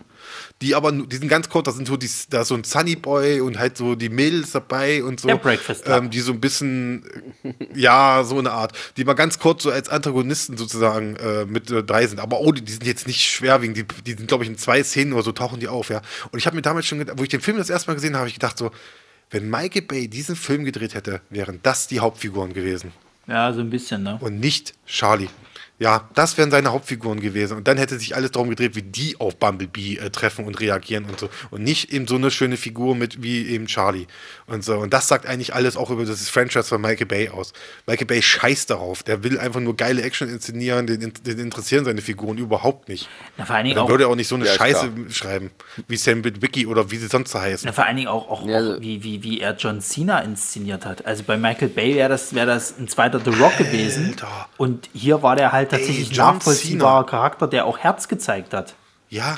die 0.62 0.76
aber, 0.76 0.92
die 0.92 1.16
sind 1.16 1.28
ganz 1.28 1.50
kurz, 1.50 1.66
da 1.66 1.72
sind 1.72 1.88
so 1.88 1.98
die, 1.98 2.10
da 2.30 2.42
ist 2.42 2.50
so 2.50 2.56
ein 2.56 2.64
Sunny 2.64 2.96
Boy 2.96 3.42
und 3.42 3.58
halt 3.58 3.78
so 3.78 3.96
die 3.96 4.10
Mädels 4.10 4.52
dabei 4.52 5.04
und 5.04 5.20
so, 5.20 5.28
der 5.28 5.38
Breakfast 5.38 5.84
ähm, 5.88 6.10
die 6.12 6.20
so 6.20 6.32
ein 6.34 6.40
bisschen, 6.40 7.04
ja, 7.76 8.24
so 8.24 8.38
eine 8.38 8.52
Art, 8.52 8.78
die 8.98 9.06
mal 9.06 9.14
ganz 9.14 9.40
kurz 9.40 9.64
so 9.64 9.72
als 9.72 9.90
Antagonisten 9.90 10.56
sozusagen 10.58 11.16
äh, 11.16 11.46
mit 11.46 11.72
äh, 11.72 11.84
dabei 11.84 12.06
sind. 12.08 12.20
Aber 12.20 12.40
oh, 12.40 12.52
die, 12.52 12.62
die, 12.62 12.72
sind 12.72 12.86
jetzt 12.86 13.08
nicht 13.08 13.22
schwerwiegend, 13.22 13.78
die, 13.78 13.86
die 14.06 14.14
sind 14.14 14.28
glaube 14.28 14.44
ich 14.44 14.50
in 14.50 14.58
zwei 14.58 14.84
Szenen 14.84 15.14
oder 15.14 15.24
so 15.24 15.32
tauchen 15.42 15.60
die 15.60 15.68
auf, 15.68 15.90
ja. 15.90 16.02
Und 16.32 16.40
ich 16.40 16.46
habe 16.46 16.56
mir 16.56 16.62
damals 16.62 16.86
schon 16.86 17.00
gedacht, 17.00 17.18
wo 17.18 17.24
ich 17.24 17.30
den 17.30 17.42
Film 17.42 17.58
das 17.58 17.70
erste 17.70 17.90
Mal 17.90 17.96
gesehen 17.96 18.14
habe, 18.14 18.20
habe 18.20 18.30
ich 18.30 18.36
gedacht 18.36 18.58
so, 18.58 18.72
wenn 19.32 19.50
Michael 19.50 19.84
Bay 19.84 20.08
diesen 20.08 20.36
Film 20.36 20.66
gedreht 20.66 20.94
hätte, 20.94 21.22
wären 21.30 21.60
das 21.64 21.88
die 21.88 22.00
Hauptfiguren 22.00 22.54
gewesen. 22.54 22.92
Ja, 23.28 23.52
so 23.54 23.62
ein 23.62 23.70
bisschen, 23.70 24.04
ne? 24.04 24.18
Und 24.22 24.40
nicht 24.40 24.74
Charlie. 24.86 25.30
Ja, 25.82 26.08
das 26.14 26.38
wären 26.38 26.52
seine 26.52 26.72
Hauptfiguren 26.72 27.20
gewesen. 27.20 27.58
Und 27.58 27.68
dann 27.68 27.80
hätte 27.80 27.98
sich 27.98 28.16
alles 28.16 28.30
darum 28.30 28.52
gedreht, 28.52 28.76
wie 28.76 28.84
die 28.84 29.20
auf 29.20 29.38
Bumblebee 29.38 29.98
äh, 29.98 30.12
treffen 30.12 30.46
und 30.46 30.60
reagieren 30.60 31.06
und 31.06 31.20
so. 31.20 31.28
Und 31.50 31.64
nicht 31.64 31.92
eben 31.92 32.08
so 32.08 32.18
eine 32.18 32.30
schöne 32.30 32.56
Figur 32.56 32.96
mit 32.96 33.24
wie 33.24 33.48
eben 33.48 33.66
Charlie. 33.66 34.06
Und 34.46 34.64
so. 34.64 34.78
Und 34.78 34.94
das 34.94 35.08
sagt 35.08 35.26
eigentlich 35.26 35.56
alles 35.56 35.78
auch 35.78 35.90
über 35.90 36.06
das 36.06 36.30
Franchise 36.30 36.66
von 36.66 36.82
Michael 36.82 37.08
Bay 37.08 37.30
aus. 37.30 37.54
Michael 37.88 38.06
Bay 38.06 38.22
scheißt 38.22 38.70
darauf. 38.70 39.02
Der 39.02 39.24
will 39.24 39.40
einfach 39.40 39.60
nur 39.60 39.76
geile 39.76 40.04
Action 40.04 40.30
inszenieren, 40.30 40.86
den, 40.86 41.14
den 41.26 41.40
interessieren 41.40 41.84
seine 41.84 42.04
Figuren 42.04 42.38
überhaupt 42.38 42.88
nicht. 42.88 43.10
Na, 43.38 43.46
vor 43.46 43.56
allen 43.56 43.66
Dingen 43.66 43.76
dann 43.78 43.86
auch, 43.86 43.90
würde 43.90 44.04
er 44.04 44.10
auch 44.12 44.16
nicht 44.16 44.28
so 44.28 44.36
eine 44.36 44.46
Ja, 44.46 44.54
Scheiße 44.54 44.88
klar. 44.92 45.10
schreiben, 45.10 45.50
wie 45.88 45.98
Sam 45.98 46.24
Wiki 46.24 46.68
oder 46.68 46.92
wie 46.92 46.98
sie 46.98 47.08
sonst 47.08 47.32
so 47.32 47.42
heißen. 47.42 47.66
na, 47.66 47.74
vor 47.74 47.88
allen 47.88 47.96
Dingen 47.96 48.08
auch, 48.10 48.30
auch, 48.30 48.46
Ja, 48.46 48.60
auch 48.60 48.82
wie, 48.82 49.02
wie, 49.04 49.24
wie 49.24 49.42
er 49.42 49.56
John 49.56 49.82
Cena 49.82 50.20
inszeniert 50.20 50.86
hat. 50.86 51.08
Also 51.08 51.24
bei 51.24 51.38
Michael 51.38 51.70
Bay 51.70 51.96
wäre 51.96 52.10
das, 52.10 52.36
wär 52.36 52.46
das 52.46 52.78
ein 52.78 52.88
zweiter 52.88 53.20
The 53.20 53.32
Rock 53.32 53.58
gewesen. 53.58 54.10
Alter. 54.10 54.48
Und 54.58 54.88
hier 54.94 55.24
war 55.24 55.36
der 55.36 55.52
halt 55.52 55.71
tatsächlich 55.72 56.10
ein 56.12 56.16
John 56.16 56.36
nachvollziehbarer 56.36 57.06
Cena. 57.06 57.10
Charakter, 57.10 57.48
der 57.48 57.66
auch 57.66 57.78
Herz 57.80 58.08
gezeigt 58.08 58.54
hat. 58.54 58.76
Ja. 59.10 59.38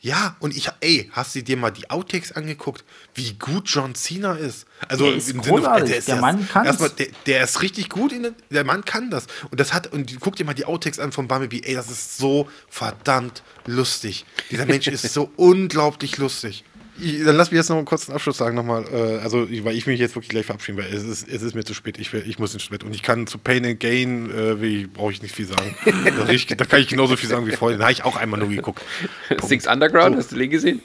Ja, 0.00 0.36
und 0.38 0.56
ich, 0.56 0.68
ey, 0.80 1.10
hast 1.14 1.34
du 1.34 1.42
dir 1.42 1.56
mal 1.56 1.70
die 1.72 1.90
Outtakes 1.90 2.30
angeguckt, 2.30 2.84
wie 3.14 3.32
gut 3.32 3.68
John 3.68 3.96
Cena 3.96 4.34
ist? 4.34 4.66
Also 4.86 5.06
Der 5.06 5.16
ist 5.16 5.28
im 5.30 5.42
Sinne 5.42 5.56
großartig. 5.58 6.04
Der 6.04 6.16
Mann 6.16 6.46
kann's. 6.48 6.66
Erstmal, 6.68 6.90
der, 6.90 7.06
der 7.26 7.42
ist 7.42 7.60
richtig 7.62 7.88
gut, 7.88 8.12
in, 8.12 8.22
der- 8.22 8.32
der 8.50 8.62
Mann 8.64 8.84
kann 8.84 9.10
das. 9.10 9.26
Und 9.50 9.58
das 9.58 9.72
hat, 9.72 9.92
und 9.92 10.20
guck 10.20 10.36
dir 10.36 10.44
mal 10.44 10.54
die 10.54 10.64
Outtakes 10.64 11.00
an 11.00 11.10
von 11.10 11.26
Bumblebee, 11.26 11.62
ey, 11.64 11.74
das 11.74 11.90
ist 11.90 12.18
so 12.18 12.48
verdammt 12.68 13.42
lustig. 13.64 14.26
Dieser 14.50 14.66
Mensch 14.66 14.86
ist 14.86 15.12
so 15.12 15.28
unglaublich 15.36 16.18
lustig. 16.18 16.62
Ich, 16.98 17.22
dann 17.24 17.36
lass 17.36 17.50
mich 17.50 17.58
jetzt 17.58 17.68
noch 17.68 17.76
einen 17.76 17.84
kurzen 17.84 18.12
Abschluss 18.12 18.38
sagen 18.38 18.56
nochmal, 18.56 18.84
äh, 18.92 19.18
also 19.22 19.46
ich- 19.50 19.64
weil 19.64 19.76
ich 19.76 19.86
mich 19.86 20.00
jetzt 20.00 20.14
wirklich 20.14 20.30
gleich 20.30 20.46
verabschieden, 20.46 20.78
weil 20.78 20.86
es 20.94 21.02
ist, 21.04 21.28
es 21.28 21.42
ist 21.42 21.54
mir 21.54 21.64
zu 21.64 21.74
spät, 21.74 21.98
ich, 21.98 22.12
will- 22.12 22.24
ich 22.26 22.38
muss 22.38 22.54
ins 22.54 22.68
Bett 22.68 22.84
und 22.84 22.94
ich 22.94 23.02
kann 23.02 23.26
zu 23.26 23.38
Pain 23.38 23.64
and 23.66 23.80
Gain, 23.80 24.30
äh, 24.30 24.86
brauche 24.86 25.12
ich 25.12 25.20
nicht 25.22 25.34
viel 25.34 25.46
sagen. 25.46 25.76
da, 25.84 26.28
ich, 26.30 26.46
da 26.46 26.64
kann 26.64 26.80
ich 26.80 26.88
genauso 26.88 27.16
viel 27.16 27.28
sagen 27.28 27.46
wie 27.46 27.52
vorhin, 27.52 27.78
da 27.78 27.84
habe 27.84 27.92
ich 27.92 28.04
auch 28.04 28.16
einmal 28.16 28.40
nur 28.40 28.48
geguckt. 28.48 28.82
Six 29.42 29.66
Underground, 29.66 30.14
So. 30.14 30.18
hast 30.20 30.32
du 30.32 30.36
den 30.36 30.50
gesehen? 30.50 30.82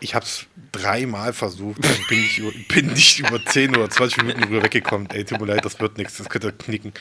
Ich 0.00 0.14
habe 0.14 0.26
es 0.26 0.44
dreimal 0.72 1.32
versucht 1.32 1.78
und 1.78 2.08
bin 2.08 2.18
nicht, 2.20 2.38
über, 2.38 2.50
bin 2.74 2.86
nicht 2.88 3.18
über 3.20 3.42
10 3.42 3.74
oder 3.74 3.88
20 3.88 4.18
Minuten 4.18 4.42
drüber 4.42 4.62
weggekommen. 4.62 5.08
Ey, 5.10 5.24
tut 5.24 5.40
mir 5.40 5.46
leid, 5.46 5.64
das 5.64 5.80
wird 5.80 5.96
nichts, 5.96 6.18
das 6.18 6.28
könnte 6.28 6.52
knicken. 6.52 6.92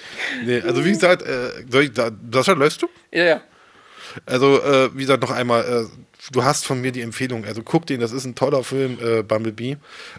Nee, 0.46 0.62
also 0.62 0.86
wie 0.86 0.92
gesagt, 0.92 1.22
äh, 1.24 1.50
soll 1.70 1.84
ich 1.84 1.92
da, 1.92 2.10
Sascha, 2.32 2.54
läufst 2.54 2.82
du? 2.82 2.88
Ja, 3.12 3.26
ja. 3.26 3.42
Also, 4.26 4.62
äh, 4.62 4.90
wie 4.94 5.02
gesagt, 5.02 5.22
noch 5.22 5.32
einmal, 5.32 5.64
äh, 5.64 5.86
du 6.32 6.44
hast 6.44 6.66
von 6.66 6.82
mir 6.82 6.92
die 6.92 7.02
Empfehlung. 7.02 7.46
Also 7.46 7.62
guck 7.64 7.86
den, 7.86 8.00
das 8.00 8.12
ist 8.12 8.26
ein 8.26 8.36
toller 8.36 8.64
Film, 8.64 8.98
äh, 9.02 9.24
Bumblebee. 9.24 9.78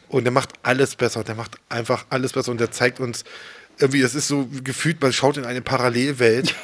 Und 0.09 0.25
der 0.25 0.33
macht 0.33 0.51
alles 0.63 0.97
besser. 0.97 1.25
Der 1.25 1.35
macht 1.35 1.57
einfach 1.69 2.07
alles 2.11 2.33
besser 2.33 2.51
und 2.51 2.61
der 2.61 2.71
zeigt 2.71 3.01
uns, 3.01 3.25
irgendwie, 3.79 4.01
das 4.01 4.15
ist 4.15 4.29
so 4.29 4.49
gefühlt, 4.65 5.03
man 5.03 5.13
schaut 5.13 5.37
in 5.37 5.45
eine 5.45 5.61
Parallelwelt, 5.61 6.55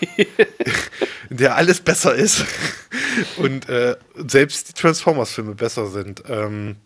in 1.31 1.37
der 1.37 1.57
alles 1.57 1.81
besser 1.81 2.15
ist. 2.15 2.45
Und 3.37 3.69
äh, 3.69 3.97
selbst 4.17 4.71
die 4.71 4.73
Transformers-Filme 4.73 5.55
besser 5.55 5.89
sind. 5.89 6.23
Ähm, 6.29 6.77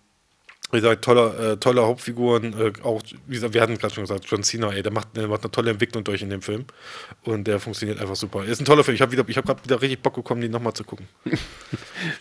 wie 0.76 0.80
gesagt, 0.80 1.04
toller, 1.04 1.52
äh, 1.52 1.56
tolle 1.56 1.82
Hauptfiguren, 1.82 2.54
äh, 2.58 2.72
auch, 2.82 3.02
wie 3.26 3.34
gesagt, 3.34 3.54
wir 3.54 3.60
hatten 3.62 3.76
gerade 3.78 3.94
schon 3.94 4.04
gesagt, 4.04 4.24
John 4.26 4.42
Cena, 4.42 4.72
ey, 4.72 4.82
der 4.82 4.92
macht, 4.92 5.16
der 5.16 5.26
macht 5.28 5.42
eine 5.42 5.50
tolle 5.50 5.70
Entwicklung 5.70 6.04
durch 6.04 6.22
in 6.22 6.30
dem 6.30 6.42
Film. 6.42 6.64
Und 7.24 7.46
der 7.46 7.58
funktioniert 7.60 8.00
einfach 8.00 8.16
super. 8.16 8.44
Ist 8.44 8.60
ein 8.60 8.64
toller 8.64 8.84
Film. 8.84 8.94
Ich 8.94 9.00
habe 9.02 9.16
hab 9.16 9.26
gerade 9.46 9.64
wieder 9.64 9.82
richtig 9.82 10.02
Bock 10.02 10.14
bekommen, 10.14 10.40
den 10.40 10.50
nochmal 10.52 10.72
zu 10.74 10.84
gucken. 10.84 11.08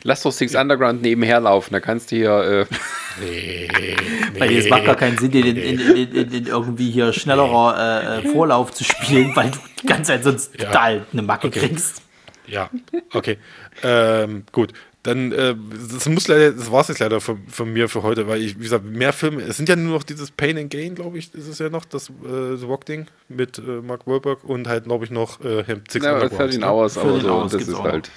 Lass 0.04 0.24
doch 0.24 0.32
Six 0.32 0.56
Underground 0.56 1.02
nebenher 1.02 1.40
laufen, 1.40 1.74
da 1.74 1.80
kannst 1.80 2.12
du 2.12 2.16
hier. 2.16 2.32
Äh, 2.32 2.66
Nee, 3.22 3.70
Weil 4.40 4.58
es 4.58 4.68
macht 4.70 4.84
gar 4.86 4.96
keinen 4.96 5.18
Sinn, 5.18 5.32
den 5.32 5.46
in, 5.46 5.56
in, 5.58 5.80
in, 5.80 6.12
in, 6.16 6.32
in 6.34 6.48
irgendwie 6.48 6.92
hier 6.92 7.14
schnellerer 7.14 8.20
äh, 8.24 8.28
äh, 8.28 8.32
Vorlauf 8.34 8.74
zu 8.74 8.84
spielen, 8.84 9.34
weil 9.36 9.52
du 9.52 9.60
die 9.82 9.88
ganze 9.88 10.12
Zeit 10.12 10.24
sonst 10.26 10.60
Ja. 10.60 10.66
total 10.66 11.06
eine 11.14 11.22
Macke 11.22 11.48
Okay. 11.48 11.60
kriegst. 11.60 12.02
Ja, 12.48 12.70
okay. 13.14 13.38
ähm, 13.84 14.44
gut. 14.52 14.74
Dann, 15.06 15.32
äh, 15.34 15.56
das 15.94 16.10
muss 16.10 16.28
leider, 16.28 16.52
das 16.52 16.72
war 16.72 16.82
es 16.82 16.88
jetzt 16.88 16.98
leider 17.00 17.22
von, 17.22 17.48
von 17.48 17.72
mir 17.72 17.88
für 17.90 18.02
heute, 18.02 18.28
weil 18.28 18.42
ich, 18.42 18.58
wie 18.58 18.64
gesagt, 18.64 18.84
mehr 18.86 19.14
Filme, 19.14 19.44
es 19.44 19.56
sind 19.56 19.70
ja 19.70 19.76
nur 19.76 19.94
noch 19.94 20.04
dieses 20.04 20.32
Pain 20.32 20.58
and 20.58 20.72
Gain, 20.72 20.96
glaube 20.96 21.20
ich, 21.20 21.32
ist 21.36 21.48
es 21.48 21.60
ja 21.60 21.70
noch, 21.70 21.86
das 21.86 22.10
äh, 22.10 22.56
The 22.58 22.66
Rock-Ding 22.66 23.06
mit 23.30 23.60
äh, 23.60 23.62
Mark 23.62 24.08
Wahlberg 24.08 24.44
und 24.44 24.68
halt, 24.68 24.86
glaube 24.86 25.06
ich, 25.06 25.12
noch 25.12 25.40
äh, 25.42 25.64
Six 25.90 26.04
na, 26.04 26.14
Undergrounds, 26.14 26.38
13 26.38 26.60
ne? 26.62 26.68
Hours, 26.68 26.98
aber 26.98 27.10
13 27.12 27.28
so, 27.28 27.34
Hours 27.36 27.52
das 27.52 27.62
ist 27.68 27.74
auch 27.76 27.84
halt. 27.84 28.10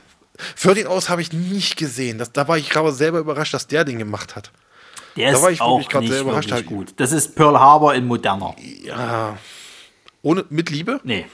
13 0.63 0.87
aus 0.87 1.11
habe 1.11 1.21
ich 1.21 1.31
nicht 1.35 1.77
gesehen. 1.77 2.17
Das, 2.17 2.33
da 2.33 2.49
war 2.49 2.57
ich 2.57 2.71
gerade 2.71 2.91
selber 2.93 3.19
überrascht, 3.19 3.53
dass 3.53 3.67
der 3.67 3.85
den 3.85 3.99
gemacht 3.99 4.35
hat. 4.35 4.51
Der 5.17 5.33
Da 5.33 5.37
ist 5.37 5.43
war 5.43 5.51
ich 5.51 5.61
auch 5.61 5.79
nicht 5.79 5.93
sehr 6.11 6.23
überrascht, 6.23 6.49
wirklich 6.51 6.65
hab- 6.71 6.73
gut. 6.75 6.95
Das 6.97 7.13
ist 7.13 7.35
Pearl 7.37 7.59
Harbor 7.61 7.95
in 7.95 8.07
moderner. 8.07 8.57
Ja. 8.83 9.37
Ohne, 10.23 10.47
mit 10.49 10.71
Liebe? 10.71 11.01
Nee, 11.05 11.27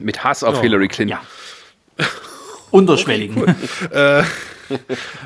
Mit 0.00 0.24
Hass 0.24 0.42
auf 0.42 0.56
Ja. 0.56 0.62
Hillary 0.62 0.88
Clinton. 0.88 1.16
ja. 1.98 2.04
Unterschwelligen. 2.70 3.54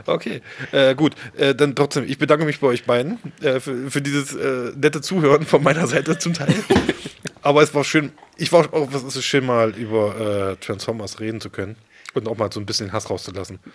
Okay, 0.06 0.42
äh, 0.72 0.94
gut. 0.94 1.14
Äh, 1.36 1.54
dann 1.54 1.74
trotzdem, 1.74 2.04
ich 2.04 2.18
bedanke 2.18 2.44
mich 2.44 2.60
bei 2.60 2.66
euch 2.66 2.84
beiden 2.84 3.18
äh, 3.40 3.60
für, 3.60 3.90
für 3.90 4.02
dieses 4.02 4.34
äh, 4.34 4.72
nette 4.76 5.00
Zuhören 5.00 5.46
von 5.46 5.62
meiner 5.62 5.86
Seite 5.86 6.18
zum 6.18 6.34
Teil. 6.34 6.54
Aber 7.42 7.62
es 7.62 7.74
war 7.74 7.84
schön, 7.84 8.12
ich 8.36 8.52
war 8.52 8.72
auch, 8.74 8.92
es 8.92 9.02
ist 9.02 9.24
schön 9.24 9.46
mal 9.46 9.70
über 9.70 10.50
äh, 10.52 10.56
Transformers 10.56 11.20
reden 11.20 11.40
zu 11.40 11.48
können 11.48 11.76
und 12.14 12.28
auch 12.28 12.36
mal 12.36 12.52
so 12.52 12.60
ein 12.60 12.66
bisschen 12.66 12.88
den 12.88 12.92
Hass 12.92 13.10
rauszulassen. 13.10 13.58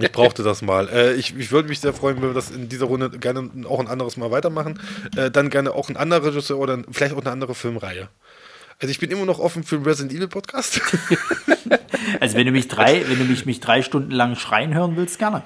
Ich 0.00 0.12
brauchte 0.12 0.44
das 0.44 0.62
mal. 0.62 0.88
Äh, 0.88 1.14
ich, 1.14 1.36
ich 1.36 1.50
würde 1.50 1.68
mich 1.68 1.80
sehr 1.80 1.92
freuen, 1.92 2.16
wenn 2.16 2.30
wir 2.30 2.34
das 2.34 2.50
in 2.50 2.68
dieser 2.68 2.86
Runde 2.86 3.10
gerne 3.10 3.50
auch 3.68 3.80
ein 3.80 3.88
anderes 3.88 4.16
Mal 4.16 4.30
weitermachen. 4.30 4.78
Äh, 5.16 5.30
dann 5.30 5.50
gerne 5.50 5.72
auch 5.72 5.88
ein 5.88 5.96
anderer 5.96 6.24
Regisseur 6.24 6.58
oder 6.58 6.82
vielleicht 6.90 7.14
auch 7.14 7.20
eine 7.20 7.30
andere 7.30 7.54
Filmreihe. 7.54 8.08
Also 8.80 8.90
ich 8.92 8.98
bin 9.00 9.10
immer 9.10 9.24
noch 9.24 9.38
offen 9.40 9.64
für 9.64 9.76
einen 9.76 9.84
Resident 9.84 10.12
Evil 10.16 10.28
Podcast. 10.28 10.80
Also 12.20 12.36
wenn 12.36 12.46
du 12.46 12.52
mich 12.52 12.68
drei, 12.68 13.04
wenn 13.08 13.18
du 13.18 13.24
mich, 13.24 13.44
mich 13.44 13.60
drei 13.60 13.82
Stunden 13.82 14.10
lang 14.10 14.34
schreien 14.34 14.72
hören 14.74 14.96
willst, 14.96 15.18
gerne. 15.18 15.42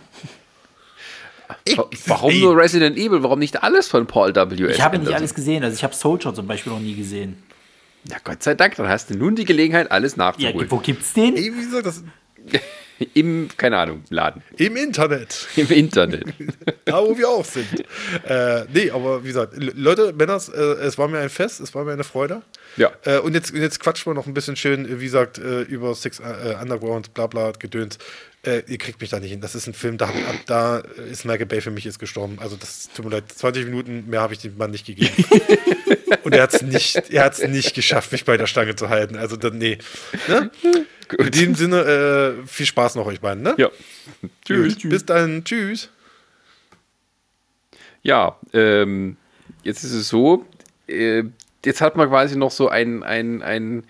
Ich- 1.65 1.77
Warum 2.07 2.31
ey, 2.31 2.41
nur 2.41 2.57
Resident 2.57 2.97
Evil? 2.97 3.23
Warum 3.23 3.39
nicht 3.41 3.63
alles 3.63 3.89
von 3.89 4.07
Paul 4.07 4.35
W.S. 4.35 4.77
Ich 4.77 4.81
habe 4.83 4.97
nicht 4.97 5.07
Anderson? 5.07 5.15
alles 5.15 5.35
gesehen. 5.35 5.65
Also 5.65 5.75
ich 5.75 5.83
habe 5.85 5.95
Soldier 5.95 6.33
zum 6.35 6.47
Beispiel 6.47 6.73
noch 6.73 6.81
nie 6.81 6.95
gesehen. 6.95 7.43
Ja, 8.09 8.17
Gott 8.23 8.43
sei 8.43 8.55
Dank, 8.55 8.77
dann 8.77 8.89
hast 8.89 9.11
du 9.11 9.15
nun 9.17 9.35
die 9.37 9.45
Gelegenheit, 9.45 9.91
alles 9.91 10.13
Ja, 10.13 10.19
nachzuholen. 10.19 10.71
wo 10.71 10.79
gibt's 10.79 11.13
den? 11.13 11.37
Ey, 11.37 11.53
wie 11.55 11.61
gesagt, 11.65 11.87
das, 11.87 12.03
Im, 13.15 13.49
keine 13.57 13.79
Ahnung, 13.79 14.05
Laden. 14.11 14.43
Im 14.57 14.77
Internet. 14.77 15.47
Im 15.57 15.69
Internet. 15.71 16.25
da, 16.85 17.03
wo 17.03 17.17
wir 17.17 17.29
auch 17.29 17.45
sind. 17.45 17.85
Äh, 18.27 18.65
nee, 18.73 18.91
aber 18.91 19.23
wie 19.23 19.29
gesagt, 19.29 19.55
Leute, 19.57 20.13
Männers, 20.13 20.49
äh, 20.49 20.61
es 20.61 20.99
war 20.99 21.09
mir 21.09 21.19
ein 21.19 21.31
Fest, 21.31 21.61
es 21.61 21.75
war 21.75 21.85
mir 21.85 21.93
eine 21.93 22.05
Freude. 22.05 22.43
Ja. 22.77 22.91
Äh, 23.05 23.19
und 23.19 23.35
jetzt, 23.35 23.55
jetzt 23.55 23.81
quatschen 23.81 24.11
wir 24.11 24.15
noch 24.15 24.27
ein 24.27 24.35
bisschen 24.35 24.57
schön, 24.57 25.01
wie 25.01 25.05
gesagt, 25.05 25.39
äh, 25.39 25.63
über 25.63 25.95
Six 25.95 26.21
äh, 26.21 26.57
Underground, 26.61 27.15
bla 27.15 27.27
bla, 27.27 27.53
Gedöns. 27.53 27.99
Äh, 28.45 28.63
ihr 28.67 28.79
kriegt 28.79 29.01
mich 29.01 29.11
da 29.11 29.21
nicht 29.21 29.31
hin. 29.31 29.41
Das 29.41 29.55
ist 29.55 29.67
ein 29.69 29.75
Film, 29.75 29.99
da, 29.99 30.07
ab, 30.07 30.15
da 30.47 30.79
ist 31.11 31.25
Michael 31.25 31.47
Bay 31.47 31.61
für 31.61 31.71
mich 31.71 31.85
jetzt 31.85 31.99
gestorben. 31.99 32.39
Also 32.41 32.57
das 32.57 32.89
tut 32.95 33.05
mir 33.05 33.13
leid, 33.13 33.25
20 33.33 33.67
Minuten 33.67 34.09
mehr 34.09 34.21
habe 34.21 34.35
ich 34.35 34.41
dem 34.41 34.57
Mann 34.57 34.73
nicht 34.73 34.87
gegeben. 34.87 35.13
und 36.25 36.35
er 36.35 36.43
hat 36.43 36.55
es 36.55 36.63
nicht, 36.63 37.11
nicht 37.49 37.75
geschafft, 37.75 38.13
mich 38.13 38.25
bei 38.25 38.37
der 38.37 38.47
Stange 38.47 38.77
zu 38.77 38.89
halten. 38.89 39.17
Also 39.17 39.37
dann, 39.37 39.59
nee. 39.59 39.79
Ne? 40.29 40.51
In 41.19 41.31
diesem 41.31 41.55
Sinne, 41.55 41.81
äh, 42.43 42.47
viel 42.47 42.67
Spaß 42.67 42.95
noch 42.95 43.07
euch 43.07 43.21
beiden. 43.21 43.43
Ne? 43.43 43.55
Ja. 43.59 43.71
Tschüss. 44.45 44.79
Bis 44.83 45.05
dann. 45.05 45.45
Tschüss. 45.45 45.91
Ja, 48.03 48.37
ähm, 48.53 49.17
jetzt 49.63 49.85
ist 49.85 49.93
es 49.93 50.09
so, 50.09 50.45
äh, 50.89 51.23
jetzt 51.65 51.81
hat 51.81 51.97
man 51.97 52.09
quasi 52.09 52.37
noch 52.37 52.51
so 52.51 52.69
ein, 52.69 53.03
ein, 53.03 53.43
ein 53.43 53.85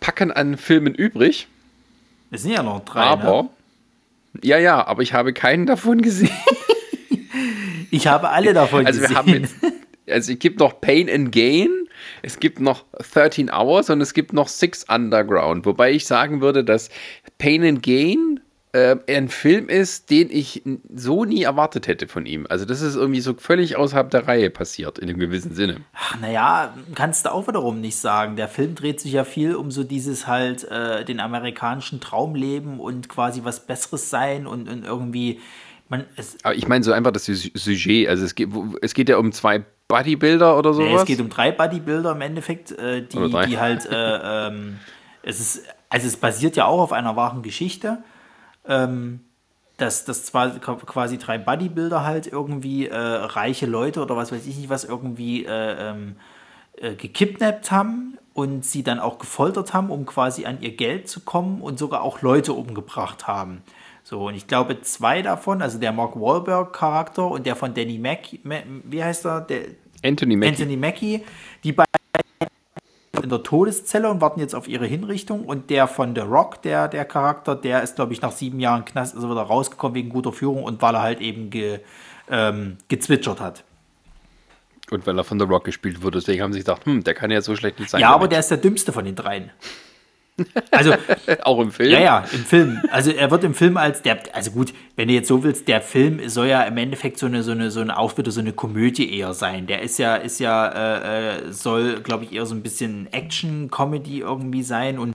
Packen 0.00 0.30
an 0.30 0.56
Filmen 0.56 0.94
übrig. 0.94 1.48
Es 2.30 2.42
sind 2.42 2.52
ja 2.52 2.62
noch 2.62 2.84
drei. 2.84 3.00
Aber, 3.00 3.42
ne? 3.42 3.48
ja, 4.42 4.58
ja, 4.58 4.86
aber 4.86 5.02
ich 5.02 5.12
habe 5.12 5.32
keinen 5.32 5.66
davon 5.66 6.02
gesehen. 6.02 6.30
ich 7.90 8.06
habe 8.06 8.30
alle 8.30 8.52
davon 8.52 8.86
also 8.86 9.00
gesehen. 9.00 9.10
Wir 9.10 9.18
haben 9.18 9.28
jetzt, 9.28 9.54
also 10.10 10.32
es 10.32 10.38
gibt 10.38 10.60
noch 10.60 10.80
Pain 10.80 11.08
and 11.10 11.32
Gain, 11.32 11.70
es 12.22 12.38
gibt 12.38 12.60
noch 12.60 12.84
13 13.12 13.50
Hours 13.50 13.90
und 13.90 14.00
es 14.00 14.14
gibt 14.14 14.32
noch 14.32 14.48
Six 14.48 14.84
Underground. 14.88 15.66
Wobei 15.66 15.92
ich 15.92 16.06
sagen 16.06 16.40
würde, 16.40 16.64
dass 16.64 16.90
Pain 17.38 17.64
and 17.64 17.82
Gain 17.82 18.40
äh, 18.72 18.96
ein 19.08 19.28
Film 19.28 19.68
ist, 19.68 20.10
den 20.10 20.30
ich 20.30 20.62
so 20.94 21.24
nie 21.24 21.42
erwartet 21.44 21.88
hätte 21.88 22.08
von 22.08 22.26
ihm. 22.26 22.46
Also 22.48 22.64
das 22.64 22.82
ist 22.82 22.94
irgendwie 22.94 23.20
so 23.20 23.34
völlig 23.34 23.76
außerhalb 23.76 24.10
der 24.10 24.28
Reihe 24.28 24.50
passiert, 24.50 24.98
in 24.98 25.08
einem 25.08 25.18
gewissen 25.18 25.54
Sinne. 25.54 25.78
Ach, 25.94 26.20
naja, 26.20 26.74
kannst 26.94 27.24
du 27.24 27.32
auch 27.32 27.48
wiederum 27.48 27.80
nicht 27.80 27.96
sagen. 27.96 28.36
Der 28.36 28.48
Film 28.48 28.74
dreht 28.74 29.00
sich 29.00 29.12
ja 29.12 29.24
viel 29.24 29.54
um 29.54 29.70
so 29.70 29.82
dieses 29.82 30.26
halt 30.26 30.64
äh, 30.64 31.04
den 31.04 31.20
amerikanischen 31.20 32.00
Traumleben 32.00 32.78
und 32.78 33.08
quasi 33.08 33.44
was 33.44 33.66
Besseres 33.66 34.10
sein 34.10 34.46
und, 34.46 34.68
und 34.68 34.84
irgendwie 34.84 35.40
man, 35.88 36.04
Aber 36.42 36.54
ich 36.54 36.66
meine 36.66 36.84
so 36.84 36.92
einfach 36.92 37.12
das 37.12 37.26
Sujet. 37.26 38.08
Also 38.08 38.24
es 38.24 38.34
geht, 38.34 38.50
es 38.82 38.92
geht 38.92 39.08
ja 39.08 39.18
um 39.18 39.32
zwei 39.32 39.64
Bodybuilder 39.88 40.58
oder 40.58 40.74
sowas. 40.74 40.88
Nee, 40.88 40.96
es 40.96 41.04
geht 41.04 41.20
um 41.20 41.28
drei 41.28 41.52
Bodybuilder 41.52 42.12
im 42.12 42.20
Endeffekt, 42.20 42.72
äh, 42.72 43.02
die, 43.02 43.30
die 43.46 43.58
halt, 43.58 43.86
äh, 43.86 44.48
ähm, 44.48 44.78
es 45.22 45.40
ist, 45.40 45.62
also 45.88 46.06
es 46.06 46.16
basiert 46.16 46.56
ja 46.56 46.66
auch 46.66 46.80
auf 46.80 46.92
einer 46.92 47.16
wahren 47.16 47.42
Geschichte 47.42 47.98
ähm, 48.68 49.20
dass 49.76 50.04
das 50.06 50.24
zwar 50.24 50.50
quasi 50.58 51.18
drei 51.18 51.38
Bodybuilder 51.38 52.04
halt 52.04 52.26
irgendwie 52.26 52.86
äh, 52.86 52.96
reiche 52.96 53.66
Leute 53.66 54.00
oder 54.00 54.16
was 54.16 54.32
weiß 54.32 54.46
ich 54.46 54.56
nicht 54.56 54.70
was 54.70 54.84
irgendwie 54.84 55.44
äh, 55.44 55.90
ähm, 55.90 56.16
äh, 56.78 56.94
gekidnappt 56.94 57.70
haben 57.70 58.18
und 58.32 58.64
sie 58.64 58.82
dann 58.82 59.00
auch 59.00 59.18
gefoltert 59.18 59.74
haben, 59.74 59.90
um 59.90 60.06
quasi 60.06 60.46
an 60.46 60.60
ihr 60.60 60.76
Geld 60.76 61.08
zu 61.08 61.20
kommen 61.20 61.60
und 61.60 61.78
sogar 61.78 62.02
auch 62.02 62.22
Leute 62.22 62.52
umgebracht 62.52 63.26
haben. 63.26 63.62
So, 64.08 64.28
und 64.28 64.36
ich 64.36 64.46
glaube, 64.46 64.80
zwei 64.82 65.20
davon, 65.20 65.60
also 65.60 65.80
der 65.80 65.90
Mark 65.90 66.14
Wahlberg-Charakter 66.14 67.26
und 67.26 67.44
der 67.44 67.56
von 67.56 67.74
Danny 67.74 67.98
Mack, 67.98 68.28
wie 68.84 69.02
heißt 69.02 69.26
er? 69.26 69.40
Der, 69.40 69.62
Anthony 70.04 70.36
Mackie. 70.36 70.52
Anthony 70.52 70.76
Mackie, 70.76 71.24
die 71.64 71.72
beiden 71.72 71.90
in 73.20 73.28
der 73.28 73.42
Todeszelle 73.42 74.08
und 74.08 74.20
warten 74.20 74.38
jetzt 74.38 74.54
auf 74.54 74.68
ihre 74.68 74.86
Hinrichtung. 74.86 75.44
Und 75.44 75.70
der 75.70 75.88
von 75.88 76.14
The 76.14 76.20
Rock, 76.20 76.62
der, 76.62 76.86
der 76.86 77.04
Charakter, 77.04 77.56
der 77.56 77.82
ist, 77.82 77.96
glaube 77.96 78.12
ich, 78.12 78.22
nach 78.22 78.30
sieben 78.30 78.60
Jahren 78.60 78.84
Knast 78.84 79.16
also 79.16 79.28
wieder 79.28 79.42
rausgekommen 79.42 79.96
wegen 79.96 80.10
guter 80.10 80.32
Führung 80.32 80.62
und 80.62 80.80
weil 80.82 80.94
er 80.94 81.02
halt 81.02 81.20
eben 81.20 81.50
ge, 81.50 81.80
ähm, 82.30 82.76
gezwitschert 82.86 83.40
hat. 83.40 83.64
Und 84.92 85.04
weil 85.08 85.18
er 85.18 85.24
von 85.24 85.40
The 85.40 85.46
Rock 85.46 85.64
gespielt 85.64 86.04
wurde, 86.04 86.20
deswegen 86.20 86.44
haben 86.44 86.52
sie 86.52 86.60
gedacht, 86.60 86.86
hm, 86.86 87.02
der 87.02 87.14
kann 87.14 87.32
ja 87.32 87.40
so 87.40 87.56
schlecht 87.56 87.80
nicht 87.80 87.90
sein. 87.90 88.00
Ja, 88.00 88.14
aber 88.14 88.28
der 88.28 88.38
ist 88.38 88.52
der 88.52 88.58
dümmste 88.58 88.92
von 88.92 89.04
den 89.04 89.16
dreien. 89.16 89.50
Also 90.70 90.94
auch 91.42 91.60
im 91.60 91.72
Film? 91.72 91.90
Ja, 91.90 92.00
ja, 92.00 92.24
im 92.32 92.44
Film. 92.44 92.82
Also 92.90 93.10
er 93.10 93.30
wird 93.30 93.44
im 93.44 93.54
Film 93.54 93.76
als 93.76 94.02
der, 94.02 94.18
also 94.34 94.50
gut, 94.50 94.74
wenn 94.96 95.08
du 95.08 95.14
jetzt 95.14 95.28
so 95.28 95.42
willst, 95.42 95.68
der 95.68 95.80
Film 95.80 96.28
soll 96.28 96.48
ja 96.48 96.62
im 96.62 96.76
Endeffekt 96.76 97.18
so 97.18 97.26
eine, 97.26 97.42
so 97.42 97.52
eine, 97.52 97.70
so 97.70 97.80
eine 97.80 97.98
auch 97.98 98.16
wieder 98.18 98.30
so 98.30 98.40
eine 98.40 98.52
Komödie 98.52 99.16
eher 99.16 99.34
sein. 99.34 99.66
Der 99.66 99.82
ist 99.82 99.98
ja, 99.98 100.16
ist 100.16 100.38
ja, 100.40 100.68
äh, 100.68 101.36
äh 101.48 101.52
soll, 101.52 102.00
glaube 102.00 102.24
ich, 102.24 102.32
eher 102.32 102.46
so 102.46 102.54
ein 102.54 102.62
bisschen 102.62 103.12
Action-Comedy 103.12 104.20
irgendwie 104.20 104.62
sein 104.62 104.98
und 104.98 105.14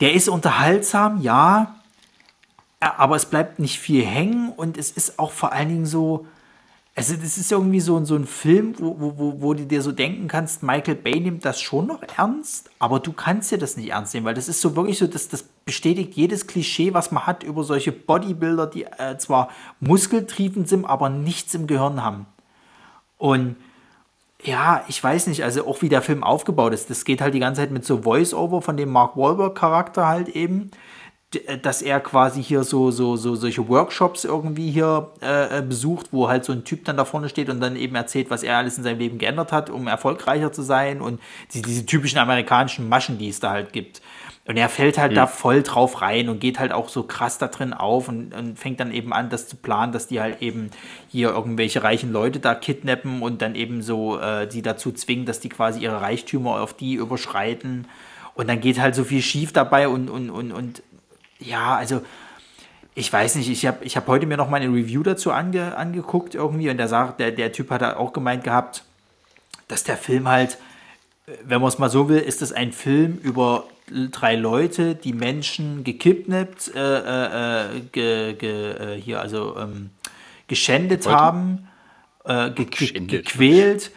der 0.00 0.14
ist 0.14 0.28
unterhaltsam, 0.28 1.20
ja, 1.20 1.76
aber 2.80 3.14
es 3.14 3.26
bleibt 3.26 3.60
nicht 3.60 3.78
viel 3.78 4.04
hängen 4.04 4.50
und 4.50 4.76
es 4.76 4.90
ist 4.90 5.18
auch 5.18 5.30
vor 5.30 5.52
allen 5.52 5.68
Dingen 5.68 5.86
so, 5.86 6.26
also 6.94 7.14
das 7.16 7.38
ist 7.38 7.50
irgendwie 7.50 7.80
so, 7.80 8.04
so 8.04 8.16
ein 8.16 8.26
Film, 8.26 8.74
wo, 8.78 8.94
wo, 8.98 9.40
wo 9.40 9.54
du 9.54 9.64
dir 9.64 9.80
so 9.80 9.92
denken 9.92 10.28
kannst, 10.28 10.62
Michael 10.62 10.96
Bay 10.96 11.20
nimmt 11.20 11.42
das 11.44 11.58
schon 11.60 11.86
noch 11.86 12.02
ernst, 12.18 12.70
aber 12.78 13.00
du 13.00 13.14
kannst 13.14 13.50
dir 13.50 13.56
das 13.56 13.78
nicht 13.78 13.90
ernst 13.90 14.12
nehmen, 14.12 14.26
weil 14.26 14.34
das 14.34 14.48
ist 14.48 14.60
so 14.60 14.76
wirklich 14.76 14.98
so, 14.98 15.06
dass 15.06 15.28
das 15.28 15.42
bestätigt 15.42 16.12
jedes 16.14 16.46
Klischee, 16.46 16.92
was 16.92 17.10
man 17.10 17.26
hat 17.26 17.44
über 17.44 17.64
solche 17.64 17.92
Bodybuilder, 17.92 18.66
die 18.66 18.84
äh, 18.84 19.16
zwar 19.16 19.48
muskeltriefend 19.80 20.68
sind, 20.68 20.84
aber 20.84 21.08
nichts 21.08 21.54
im 21.54 21.66
Gehirn 21.66 22.02
haben. 22.02 22.26
Und 23.16 23.56
ja, 24.42 24.84
ich 24.88 25.02
weiß 25.02 25.28
nicht, 25.28 25.44
also 25.44 25.66
auch 25.66 25.80
wie 25.80 25.88
der 25.88 26.02
Film 26.02 26.22
aufgebaut 26.22 26.74
ist, 26.74 26.90
das 26.90 27.04
geht 27.04 27.22
halt 27.22 27.32
die 27.32 27.38
ganze 27.38 27.62
Zeit 27.62 27.70
mit 27.70 27.86
so 27.86 28.02
Voice-Over 28.02 28.60
von 28.60 28.76
dem 28.76 28.90
Mark 28.90 29.16
Wahlberg-Charakter 29.16 30.06
halt 30.06 30.28
eben 30.30 30.72
dass 31.62 31.82
er 31.82 32.00
quasi 32.00 32.42
hier 32.42 32.62
so, 32.64 32.90
so, 32.90 33.16
so 33.16 33.34
solche 33.34 33.68
Workshops 33.68 34.24
irgendwie 34.24 34.70
hier 34.70 35.10
äh, 35.22 35.58
äh, 35.58 35.62
besucht, 35.62 36.08
wo 36.12 36.28
halt 36.28 36.44
so 36.44 36.52
ein 36.52 36.64
Typ 36.64 36.84
dann 36.84 36.96
da 36.96 37.04
vorne 37.04 37.28
steht 37.28 37.48
und 37.48 37.60
dann 37.60 37.76
eben 37.76 37.94
erzählt, 37.94 38.30
was 38.30 38.42
er 38.42 38.58
alles 38.58 38.76
in 38.76 38.84
seinem 38.84 38.98
Leben 38.98 39.18
geändert 39.18 39.52
hat, 39.52 39.70
um 39.70 39.86
erfolgreicher 39.86 40.52
zu 40.52 40.62
sein 40.62 41.00
und 41.00 41.20
die, 41.54 41.62
diese 41.62 41.86
typischen 41.86 42.18
amerikanischen 42.18 42.88
Maschen, 42.88 43.18
die 43.18 43.28
es 43.28 43.40
da 43.40 43.50
halt 43.50 43.72
gibt. 43.72 44.02
Und 44.44 44.56
er 44.56 44.68
fällt 44.68 44.98
halt 44.98 45.12
mhm. 45.12 45.16
da 45.16 45.26
voll 45.28 45.62
drauf 45.62 46.02
rein 46.02 46.28
und 46.28 46.40
geht 46.40 46.58
halt 46.58 46.72
auch 46.72 46.88
so 46.88 47.04
krass 47.04 47.38
da 47.38 47.46
drin 47.46 47.72
auf 47.72 48.08
und, 48.08 48.34
und, 48.34 48.58
fängt 48.58 48.80
dann 48.80 48.92
eben 48.92 49.12
an, 49.12 49.30
das 49.30 49.46
zu 49.46 49.56
planen, 49.56 49.92
dass 49.92 50.08
die 50.08 50.20
halt 50.20 50.42
eben 50.42 50.70
hier 51.08 51.30
irgendwelche 51.30 51.82
reichen 51.84 52.12
Leute 52.12 52.40
da 52.40 52.54
kidnappen 52.54 53.22
und 53.22 53.40
dann 53.40 53.54
eben 53.54 53.82
so 53.82 54.18
äh, 54.18 54.48
die 54.48 54.60
dazu 54.60 54.90
zwingen, 54.90 55.26
dass 55.26 55.38
die 55.38 55.48
quasi 55.48 55.80
ihre 55.80 56.00
Reichtümer 56.00 56.60
auf 56.60 56.74
die 56.74 56.94
überschreiten. 56.94 57.86
Und 58.34 58.48
dann 58.48 58.60
geht 58.60 58.80
halt 58.80 58.96
so 58.96 59.04
viel 59.04 59.22
schief 59.22 59.52
dabei 59.52 59.86
und, 59.86 60.10
und, 60.10 60.30
und, 60.30 60.50
und 60.50 60.82
ja, 61.44 61.76
also 61.76 62.02
ich 62.94 63.12
weiß 63.12 63.36
nicht, 63.36 63.48
ich 63.48 63.66
habe 63.66 63.84
ich 63.84 63.96
hab 63.96 64.06
heute 64.06 64.26
mir 64.26 64.36
noch 64.36 64.50
mal 64.50 64.60
eine 64.60 64.72
Review 64.72 65.02
dazu 65.02 65.32
ange, 65.32 65.76
angeguckt 65.76 66.34
irgendwie 66.34 66.68
und 66.68 66.76
der, 66.76 66.88
sagt, 66.88 67.20
der, 67.20 67.30
der 67.32 67.52
Typ 67.52 67.70
hat 67.70 67.82
auch 67.82 68.12
gemeint 68.12 68.44
gehabt, 68.44 68.84
dass 69.68 69.84
der 69.84 69.96
Film 69.96 70.28
halt, 70.28 70.58
wenn 71.44 71.60
man 71.60 71.68
es 71.68 71.78
mal 71.78 71.88
so 71.88 72.08
will, 72.08 72.18
ist 72.18 72.42
das 72.42 72.52
ein 72.52 72.72
Film 72.72 73.18
über 73.22 73.64
drei 74.10 74.36
Leute, 74.36 74.94
die 74.94 75.12
Menschen 75.12 75.84
gekidnappt, 75.84 76.74
äh, 76.74 76.78
äh, 76.78 77.76
äh 77.76 77.80
ge, 77.92 78.34
ge, 78.34 78.96
äh, 78.96 79.00
hier 79.00 79.20
also 79.20 79.56
ähm, 79.58 79.90
geschändet 80.46 81.06
heute? 81.06 81.16
haben, 81.16 81.68
äh, 82.24 82.50
ge, 82.50 82.66
gequält 82.66 83.90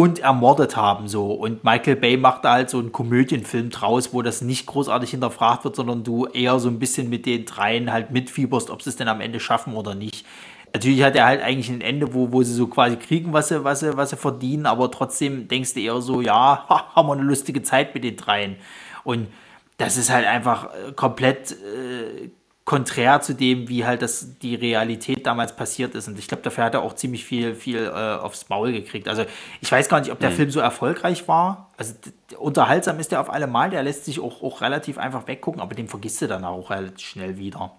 und 0.00 0.18
ermordet 0.20 0.76
haben 0.76 1.08
so. 1.08 1.30
Und 1.30 1.62
Michael 1.62 1.96
Bay 1.96 2.16
macht 2.16 2.46
da 2.46 2.52
halt 2.52 2.70
so 2.70 2.78
einen 2.78 2.90
Komödienfilm 2.90 3.68
draus, 3.68 4.14
wo 4.14 4.22
das 4.22 4.40
nicht 4.40 4.64
großartig 4.64 5.10
hinterfragt 5.10 5.64
wird, 5.64 5.76
sondern 5.76 6.04
du 6.04 6.24
eher 6.24 6.58
so 6.58 6.70
ein 6.70 6.78
bisschen 6.78 7.10
mit 7.10 7.26
den 7.26 7.44
dreien 7.44 7.92
halt 7.92 8.10
mitfieberst, 8.10 8.70
ob 8.70 8.80
sie 8.80 8.88
es 8.88 8.96
denn 8.96 9.08
am 9.08 9.20
Ende 9.20 9.40
schaffen 9.40 9.74
oder 9.74 9.94
nicht. 9.94 10.24
Natürlich 10.72 11.02
hat 11.02 11.16
er 11.16 11.26
halt 11.26 11.42
eigentlich 11.42 11.68
ein 11.68 11.82
Ende, 11.82 12.14
wo, 12.14 12.32
wo 12.32 12.42
sie 12.42 12.54
so 12.54 12.66
quasi 12.68 12.96
kriegen, 12.96 13.34
was 13.34 13.48
sie, 13.48 13.62
was, 13.62 13.80
sie, 13.80 13.94
was 13.94 14.08
sie 14.08 14.16
verdienen, 14.16 14.64
aber 14.64 14.90
trotzdem 14.90 15.48
denkst 15.48 15.74
du 15.74 15.80
eher 15.80 16.00
so, 16.00 16.22
ja, 16.22 16.64
haben 16.94 17.06
wir 17.06 17.12
eine 17.12 17.22
lustige 17.22 17.62
Zeit 17.62 17.92
mit 17.92 18.02
den 18.02 18.16
dreien. 18.16 18.56
Und 19.04 19.28
das 19.76 19.98
ist 19.98 20.08
halt 20.08 20.26
einfach 20.26 20.70
äh, 20.72 20.92
komplett 20.92 21.52
äh, 21.52 22.30
konträr 22.70 23.20
zu 23.20 23.34
dem, 23.34 23.68
wie 23.68 23.84
halt 23.84 24.00
das 24.00 24.38
die 24.38 24.54
Realität 24.54 25.26
damals 25.26 25.56
passiert 25.56 25.96
ist. 25.96 26.06
Und 26.06 26.16
ich 26.20 26.28
glaube, 26.28 26.44
dafür 26.44 26.62
hat 26.62 26.74
er 26.74 26.82
auch 26.82 26.94
ziemlich 26.94 27.24
viel, 27.24 27.56
viel 27.56 27.84
äh, 27.84 27.90
aufs 27.90 28.48
Maul 28.48 28.70
gekriegt. 28.70 29.08
Also 29.08 29.24
ich 29.60 29.72
weiß 29.72 29.88
gar 29.88 29.98
nicht, 29.98 30.12
ob 30.12 30.20
der 30.20 30.30
mhm. 30.30 30.34
Film 30.34 30.50
so 30.52 30.60
erfolgreich 30.60 31.26
war. 31.26 31.72
Also 31.76 31.94
unterhaltsam 32.38 33.00
ist 33.00 33.10
der 33.10 33.22
auf 33.22 33.28
alle 33.28 33.48
Mal, 33.48 33.70
der 33.70 33.82
lässt 33.82 34.04
sich 34.04 34.20
auch, 34.20 34.44
auch 34.44 34.60
relativ 34.60 34.98
einfach 34.98 35.26
weggucken, 35.26 35.60
aber 35.60 35.74
den 35.74 35.88
vergisst 35.88 36.22
du 36.22 36.28
dann 36.28 36.44
auch 36.44 36.70
relativ 36.70 37.08
schnell 37.08 37.38
wieder. 37.38 37.72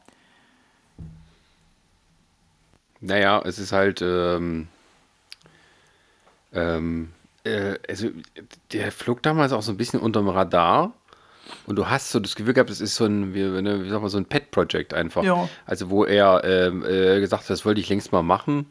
Naja, 2.99 3.41
es 3.45 3.59
ist 3.59 3.72
halt, 3.72 4.01
ähm, 4.01 4.68
ähm, 6.53 7.13
äh, 7.45 7.76
also 7.88 8.09
der 8.73 8.91
flog 8.91 9.23
damals 9.23 9.53
auch 9.53 9.61
so 9.61 9.72
ein 9.72 9.77
bisschen 9.77 10.01
unterm 10.01 10.27
Radar 10.27 10.91
und 11.65 11.76
du 11.76 11.89
hast 11.89 12.11
so 12.11 12.19
das 12.19 12.35
Gefühl 12.35 12.53
gehabt, 12.53 12.69
es 12.69 12.81
ist 12.81 12.95
so 12.95 13.05
ein, 13.05 13.34
wie, 13.34 13.43
wie 13.43 13.89
sag 13.89 14.01
mal, 14.01 14.09
so 14.09 14.18
ein 14.18 14.26
Pet-Project 14.26 14.93
einfach. 14.93 15.23
Ja. 15.23 15.49
Also 15.65 15.89
wo 15.89 16.05
er 16.05 16.43
ähm, 16.43 16.84
äh, 16.85 17.19
gesagt 17.19 17.43
hat, 17.43 17.49
das 17.49 17.65
wollte 17.65 17.81
ich 17.81 17.89
längst 17.89 18.11
mal 18.11 18.23
machen. 18.23 18.65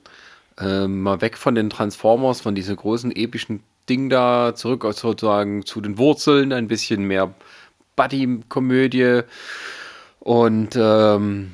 Ähm, 0.59 1.03
mal 1.03 1.21
weg 1.21 1.39
von 1.39 1.55
den 1.55 1.71
Transformers, 1.71 2.41
von 2.41 2.55
diesem 2.55 2.77
großen 2.77 3.15
epischen 3.15 3.63
Ding 3.89 4.11
da, 4.11 4.55
zurück 4.55 4.85
sozusagen 4.93 5.65
zu 5.65 5.81
den 5.81 5.99
Wurzeln, 5.99 6.53
ein 6.53 6.69
bisschen 6.69 7.05
mehr 7.05 7.33
Buddy-Komödie. 7.97 9.23
Und 10.21 10.77
ähm, 10.77 11.53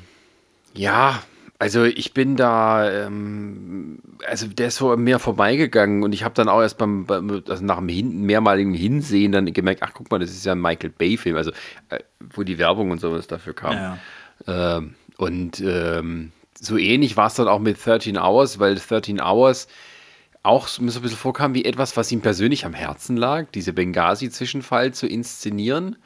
ja, 0.73 1.21
also 1.59 1.83
ich 1.85 2.13
bin 2.13 2.35
da, 2.35 2.89
ähm, 2.89 3.99
also 4.27 4.47
der 4.47 4.67
ist 4.67 4.81
an 4.81 5.03
mir 5.03 5.17
vorbeigegangen 5.17 6.03
und 6.03 6.13
ich 6.13 6.23
habe 6.23 6.35
dann 6.35 6.49
auch 6.49 6.61
erst 6.61 6.77
beim, 6.77 7.05
beim 7.05 7.43
also 7.47 7.63
nach 7.63 7.77
dem 7.77 7.89
Hin 7.89 8.21
mehrmaligen 8.21 8.73
Hinsehen 8.73 9.31
dann 9.31 9.51
gemerkt, 9.51 9.81
ach 9.81 9.91
guck 9.93 10.11
mal, 10.11 10.19
das 10.19 10.29
ist 10.29 10.45
ja 10.45 10.51
ein 10.51 10.61
Michael 10.61 10.91
Bay-Film, 10.91 11.35
also 11.35 11.51
äh, 11.89 11.99
wo 12.33 12.43
die 12.43 12.59
Werbung 12.59 12.91
und 12.91 13.01
sowas 13.01 13.27
dafür 13.27 13.53
kam. 13.53 13.73
Ja. 13.73 13.97
Ähm, 14.47 14.95
und 15.17 15.59
ähm, 15.61 16.31
so 16.59 16.77
ähnlich 16.77 17.17
war 17.17 17.27
es 17.27 17.35
dann 17.35 17.47
auch 17.47 17.59
mit 17.59 17.83
13 17.83 18.17
Hours, 18.17 18.59
weil 18.59 18.75
13 18.75 19.19
Hours 19.19 19.67
auch 20.43 20.67
so 20.67 20.81
ein 20.81 20.85
bisschen 20.85 21.09
vorkam 21.09 21.53
wie 21.55 21.65
etwas, 21.65 21.97
was 21.97 22.11
ihm 22.11 22.21
persönlich 22.21 22.65
am 22.65 22.73
Herzen 22.73 23.17
lag, 23.17 23.47
diese 23.53 23.73
Benghazi-Zwischenfall 23.73 24.93
zu 24.93 25.07
inszenieren. 25.07 25.97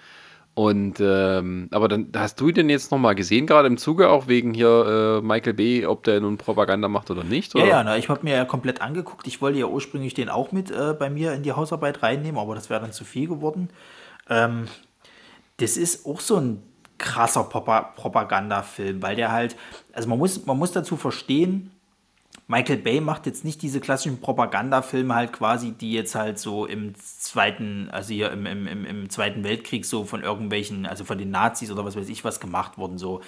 Und 0.62 1.00
ähm, 1.00 1.70
aber 1.72 1.88
dann 1.88 2.12
hast 2.16 2.40
du 2.40 2.52
den 2.52 2.70
jetzt 2.70 2.92
nochmal 2.92 3.16
gesehen, 3.16 3.48
gerade 3.48 3.68
im 3.68 3.80
Zuge 3.80 4.10
auch 4.10 4.28
wegen 4.28 4.54
hier 4.54 5.20
äh, 5.20 5.26
Michael 5.26 5.56
B., 5.56 5.88
ob 5.88 6.04
der 6.04 6.22
nun 6.22 6.38
Propaganda 6.38 6.88
macht 6.88 7.10
oder 7.10 7.24
nicht? 7.24 7.56
Oder? 7.56 7.64
Ja, 7.64 7.70
ja, 7.70 7.84
na, 7.84 7.98
ich 7.98 8.10
habe 8.10 8.20
mir 8.22 8.36
ja 8.36 8.46
komplett 8.46 8.80
angeguckt. 8.80 9.26
Ich 9.26 9.42
wollte 9.42 9.58
ja 9.58 9.66
ursprünglich 9.66 10.14
den 10.14 10.30
auch 10.30 10.52
mit 10.52 10.70
äh, 10.70 10.94
bei 10.94 11.10
mir 11.10 11.34
in 11.34 11.42
die 11.42 11.54
Hausarbeit 11.54 12.04
reinnehmen, 12.04 12.40
aber 12.40 12.54
das 12.54 12.70
wäre 12.70 12.80
dann 12.80 12.92
zu 12.92 13.06
viel 13.06 13.28
geworden. 13.28 13.70
Ähm, 14.30 14.66
das 15.58 15.78
ist 15.78 16.06
auch 16.06 16.20
so 16.20 16.36
ein 16.36 16.62
krasser 17.00 17.44
Propagandafilm, 17.46 19.02
weil 19.02 19.16
der 19.16 19.32
halt, 19.32 19.56
also 19.94 20.10
man 20.10 20.20
muss, 20.20 20.46
man 20.46 20.60
muss 20.60 20.72
dazu 20.74 20.96
verstehen, 20.96 21.72
Michael 22.52 22.80
Bay 22.80 23.00
macht 23.00 23.28
jetzt 23.28 23.46
nicht 23.46 23.62
diese 23.62 23.80
klassischen 23.80 24.20
Propagandafilme 24.20 25.16
halt 25.16 25.32
quasi, 25.32 25.72
die 25.72 25.94
jetzt 25.94 26.16
halt 26.16 26.38
so 26.38 26.66
im 26.66 26.94
zweiten, 26.96 27.88
also 27.92 28.14
hier 28.14 28.30
im, 28.34 28.46
im, 28.46 28.68
im, 28.68 29.10
Zweiten 29.10 29.46
Weltkrieg 29.46 29.86
so 29.86 30.04
von 30.04 30.22
irgendwelchen, 30.22 30.86
also 30.86 31.06
von 31.06 31.18
den 31.18 31.32
Nazis 31.32 31.72
oder 31.72 31.86
was 31.86 31.96
weiß 31.96 32.10
ich 32.10 32.26
was 32.26 32.42
gemacht 32.42 32.78
wurden. 32.78 32.98
So, 32.98 33.22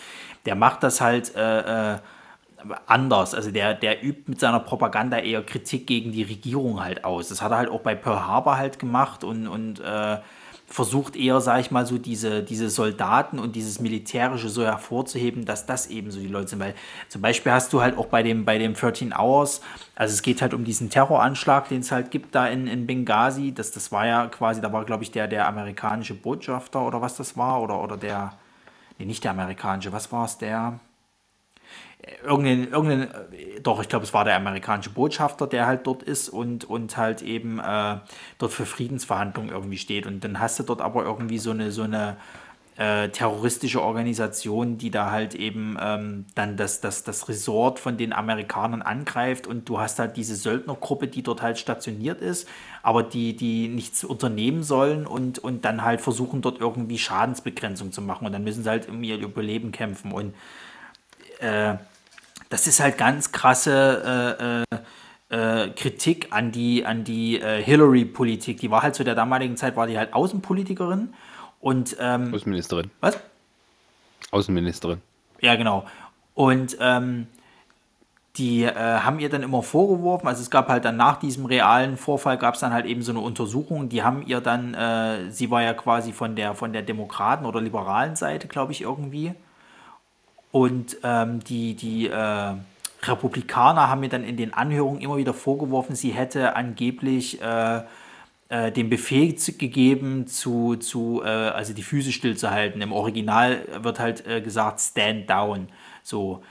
der 0.45 0.55
macht 0.55 0.83
das 0.83 0.99
halt 0.99 1.33
äh, 1.37 1.93
äh, 1.93 1.99
anders. 2.85 3.33
Also 3.33 3.51
der, 3.51 3.75
der 3.75 4.03
übt 4.03 4.23
mit 4.27 4.41
seiner 4.41 4.59
Propaganda 4.59 5.19
eher 5.19 5.41
Kritik 5.41 5.87
gegen 5.87 6.11
die 6.11 6.23
Regierung 6.23 6.83
halt 6.83 7.05
aus. 7.05 7.29
Das 7.29 7.41
hat 7.41 7.51
er 7.51 7.59
halt 7.59 7.69
auch 7.69 7.79
bei 7.79 7.95
Pearl 7.95 8.27
Harbor 8.27 8.57
halt 8.57 8.77
gemacht 8.77 9.23
und, 9.23 9.47
und 9.47 9.79
äh, 9.79 10.17
versucht 10.73 11.15
eher, 11.15 11.39
sage 11.39 11.61
ich 11.61 11.69
mal, 11.69 11.85
so 11.85 11.99
diese, 11.99 12.41
diese 12.41 12.67
Soldaten 12.67 13.37
und 13.37 13.55
dieses 13.55 13.79
Militärische 13.79 14.49
so 14.49 14.63
hervorzuheben, 14.63 15.45
dass 15.45 15.67
das 15.67 15.85
eben 15.85 16.09
so 16.09 16.19
die 16.19 16.25
Leute 16.25 16.47
sind. 16.47 16.59
Weil 16.59 16.73
zum 17.09 17.21
Beispiel 17.21 17.51
hast 17.51 17.71
du 17.73 17.81
halt 17.81 17.95
auch 17.95 18.07
bei 18.07 18.23
dem, 18.23 18.43
bei 18.43 18.57
dem 18.57 18.73
13 18.73 19.13
Hours, 19.13 19.61
also 19.93 20.11
es 20.11 20.23
geht 20.23 20.41
halt 20.41 20.55
um 20.55 20.63
diesen 20.63 20.89
Terroranschlag, 20.89 21.69
den 21.69 21.81
es 21.81 21.91
halt 21.91 22.09
gibt 22.09 22.33
da 22.33 22.47
in, 22.47 22.65
in 22.65 22.87
Benghazi. 22.87 23.53
Das, 23.53 23.69
das 23.69 23.91
war 23.91 24.07
ja 24.07 24.25
quasi, 24.25 24.61
da 24.61 24.73
war, 24.73 24.83
glaube 24.83 25.03
ich, 25.03 25.11
der, 25.11 25.27
der 25.27 25.47
amerikanische 25.47 26.15
Botschafter 26.15 26.81
oder 26.81 27.01
was 27.01 27.17
das 27.17 27.37
war, 27.37 27.61
oder, 27.61 27.79
oder 27.79 27.95
der, 27.95 28.33
nee, 28.97 29.05
nicht 29.05 29.23
der 29.23 29.31
amerikanische, 29.31 29.91
was 29.91 30.11
war 30.11 30.25
es, 30.25 30.39
der, 30.39 30.79
irgendein, 32.23 32.71
irgendein, 32.71 33.09
doch, 33.61 33.81
ich 33.81 33.89
glaube, 33.89 34.05
es 34.05 34.13
war 34.13 34.25
der 34.25 34.35
amerikanische 34.35 34.89
Botschafter, 34.89 35.47
der 35.47 35.67
halt 35.67 35.87
dort 35.87 36.03
ist 36.03 36.29
und, 36.29 36.65
und 36.65 36.97
halt 36.97 37.21
eben 37.21 37.59
äh, 37.59 37.97
dort 38.37 38.51
für 38.51 38.65
Friedensverhandlungen 38.65 39.51
irgendwie 39.51 39.77
steht. 39.77 40.05
Und 40.05 40.23
dann 40.23 40.39
hast 40.39 40.59
du 40.59 40.63
dort 40.63 40.81
aber 40.81 41.03
irgendwie 41.03 41.37
so 41.37 41.51
eine, 41.51 41.71
so 41.71 41.83
eine 41.83 42.17
äh, 42.75 43.09
terroristische 43.09 43.81
Organisation, 43.81 44.77
die 44.77 44.89
da 44.89 45.11
halt 45.11 45.35
eben 45.35 45.77
ähm, 45.79 46.25
dann 46.35 46.57
das, 46.57 46.81
das, 46.81 47.03
das 47.03 47.29
Resort 47.29 47.79
von 47.79 47.97
den 47.97 48.13
Amerikanern 48.13 48.81
angreift. 48.81 49.47
Und 49.47 49.69
du 49.69 49.79
hast 49.79 49.99
halt 49.99 50.17
diese 50.17 50.35
Söldnergruppe, 50.35 51.07
die 51.07 51.23
dort 51.23 51.41
halt 51.41 51.57
stationiert 51.57 52.21
ist, 52.21 52.49
aber 52.81 53.03
die, 53.03 53.35
die 53.35 53.67
nichts 53.67 54.03
unternehmen 54.03 54.63
sollen 54.63 55.05
und, 55.05 55.39
und 55.39 55.65
dann 55.65 55.83
halt 55.83 56.01
versuchen 56.01 56.41
dort 56.41 56.59
irgendwie 56.59 56.97
Schadensbegrenzung 56.97 57.91
zu 57.91 58.01
machen. 58.01 58.25
Und 58.25 58.33
dann 58.33 58.43
müssen 58.43 58.63
sie 58.63 58.69
halt 58.69 58.89
um 58.89 59.03
ihr 59.03 59.17
Überleben 59.19 59.71
kämpfen. 59.71 60.11
Und 60.11 60.33
äh, 61.39 61.75
das 62.53 62.67
ist 62.67 62.79
halt 62.79 62.99
ganz 62.99 63.31
krasse 63.31 64.63
äh, 64.69 64.75
äh, 65.35 65.63
äh, 65.63 65.69
Kritik 65.71 66.27
an 66.29 66.51
die, 66.51 66.85
an 66.85 67.03
die 67.03 67.41
äh, 67.41 67.59
Hillary-Politik. 67.63 68.59
Die 68.59 68.69
war 68.69 68.83
halt 68.83 68.93
zu 68.93 69.03
der 69.03 69.15
damaligen 69.15 69.57
Zeit, 69.57 69.75
war 69.75 69.87
die 69.87 69.97
halt 69.97 70.13
Außenpolitikerin 70.13 71.15
und 71.59 71.97
ähm, 71.99 72.31
Außenministerin. 72.31 72.91
Was? 73.01 73.17
Außenministerin. 74.29 75.01
Ja, 75.41 75.55
genau. 75.55 75.87
Und 76.35 76.77
ähm, 76.79 77.25
die 78.35 78.65
äh, 78.65 78.75
haben 78.75 79.19
ihr 79.19 79.29
dann 79.29 79.41
immer 79.41 79.63
vorgeworfen, 79.63 80.27
also 80.27 80.43
es 80.43 80.51
gab 80.51 80.67
halt 80.67 80.85
dann 80.85 80.95
nach 80.95 81.17
diesem 81.17 81.47
realen 81.47 81.97
Vorfall 81.97 82.37
gab 82.37 82.53
es 82.53 82.59
dann 82.59 82.71
halt 82.71 82.85
eben 82.85 83.01
so 83.01 83.13
eine 83.13 83.19
Untersuchung, 83.21 83.89
die 83.89 84.03
haben 84.03 84.23
ihr 84.27 84.41
dann, 84.41 84.75
äh, 84.75 85.31
sie 85.31 85.49
war 85.49 85.63
ja 85.63 85.73
quasi 85.73 86.13
von 86.13 86.35
der 86.35 86.53
von 86.53 86.71
der 86.71 86.83
Demokraten 86.83 87.47
oder 87.47 87.59
liberalen 87.61 88.15
Seite, 88.15 88.47
glaube 88.47 88.73
ich, 88.73 88.81
irgendwie. 88.81 89.33
Und 90.53 90.97
ähm, 91.03 91.43
die, 91.43 91.73
die 91.73 92.09
äh, 92.09 92.53
Republikaner 93.01 93.89
haben 93.89 94.01
mir 94.01 94.09
dann 94.09 94.23
in 94.23 94.37
den 94.37 94.53
Anhörungen 94.53 95.01
immer 95.01 95.17
wieder 95.17 95.33
vorgeworfen, 95.33 95.95
sie 95.95 96.11
hätte 96.11 96.55
angeblich 96.55 97.41
äh, 97.41 97.81
äh, 98.49 98.71
den 98.71 98.87
Befehl 98.87 99.33
gegeben, 99.57 100.27
zu, 100.27 100.75
zu, 100.75 101.23
äh, 101.23 101.27
also 101.27 101.73
die 101.73 101.81
Füße 101.81 102.11
stillzuhalten. 102.11 102.83
Im 102.83 102.91
Original 102.91 103.65
wird 103.81 103.99
halt 103.99 104.27
äh, 104.27 104.41
gesagt, 104.41 104.79
stand 104.79 105.27
down. 105.27 105.69
So. 106.03 106.43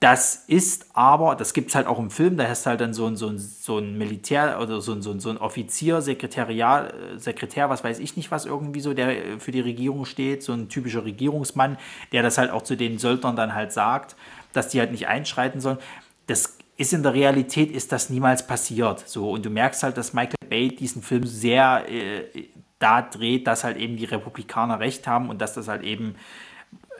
Das 0.00 0.44
ist 0.46 0.86
aber, 0.94 1.36
das 1.36 1.52
gibt 1.52 1.68
es 1.68 1.74
halt 1.74 1.86
auch 1.86 1.98
im 1.98 2.10
Film, 2.10 2.38
da 2.38 2.48
hast 2.48 2.64
du 2.64 2.70
halt 2.70 2.80
dann 2.80 2.94
so 2.94 3.04
ein, 3.04 3.16
so 3.16 3.28
ein, 3.28 3.36
so 3.36 3.76
ein 3.76 3.98
Militär 3.98 4.58
oder 4.58 4.80
so 4.80 4.92
ein, 4.92 5.02
so 5.02 5.10
ein, 5.10 5.20
so 5.20 5.28
ein 5.28 5.36
Offizier, 5.36 6.00
Sekretariat, 6.00 6.94
Sekretär, 7.16 7.68
was 7.68 7.84
weiß 7.84 7.98
ich 7.98 8.16
nicht, 8.16 8.30
was 8.30 8.46
irgendwie 8.46 8.80
so, 8.80 8.94
der 8.94 9.38
für 9.38 9.52
die 9.52 9.60
Regierung 9.60 10.06
steht, 10.06 10.42
so 10.42 10.54
ein 10.54 10.70
typischer 10.70 11.04
Regierungsmann, 11.04 11.76
der 12.12 12.22
das 12.22 12.38
halt 12.38 12.50
auch 12.50 12.62
zu 12.62 12.78
den 12.78 12.96
Söldnern 12.96 13.36
dann 13.36 13.54
halt 13.54 13.72
sagt, 13.72 14.16
dass 14.54 14.68
die 14.68 14.80
halt 14.80 14.90
nicht 14.90 15.06
einschreiten 15.06 15.60
sollen. 15.60 15.78
Das 16.26 16.56
ist 16.78 16.94
in 16.94 17.02
der 17.02 17.12
Realität, 17.12 17.70
ist 17.70 17.92
das 17.92 18.08
niemals 18.08 18.46
passiert. 18.46 19.06
So, 19.06 19.30
und 19.30 19.44
du 19.44 19.50
merkst 19.50 19.82
halt, 19.82 19.98
dass 19.98 20.14
Michael 20.14 20.48
Bay 20.48 20.74
diesen 20.74 21.02
Film 21.02 21.26
sehr 21.26 21.84
äh, 21.90 22.48
da 22.78 23.02
dreht, 23.02 23.46
dass 23.46 23.64
halt 23.64 23.76
eben 23.76 23.98
die 23.98 24.06
Republikaner 24.06 24.80
recht 24.80 25.06
haben 25.06 25.28
und 25.28 25.42
dass 25.42 25.52
das 25.52 25.68
halt 25.68 25.82
eben 25.82 26.14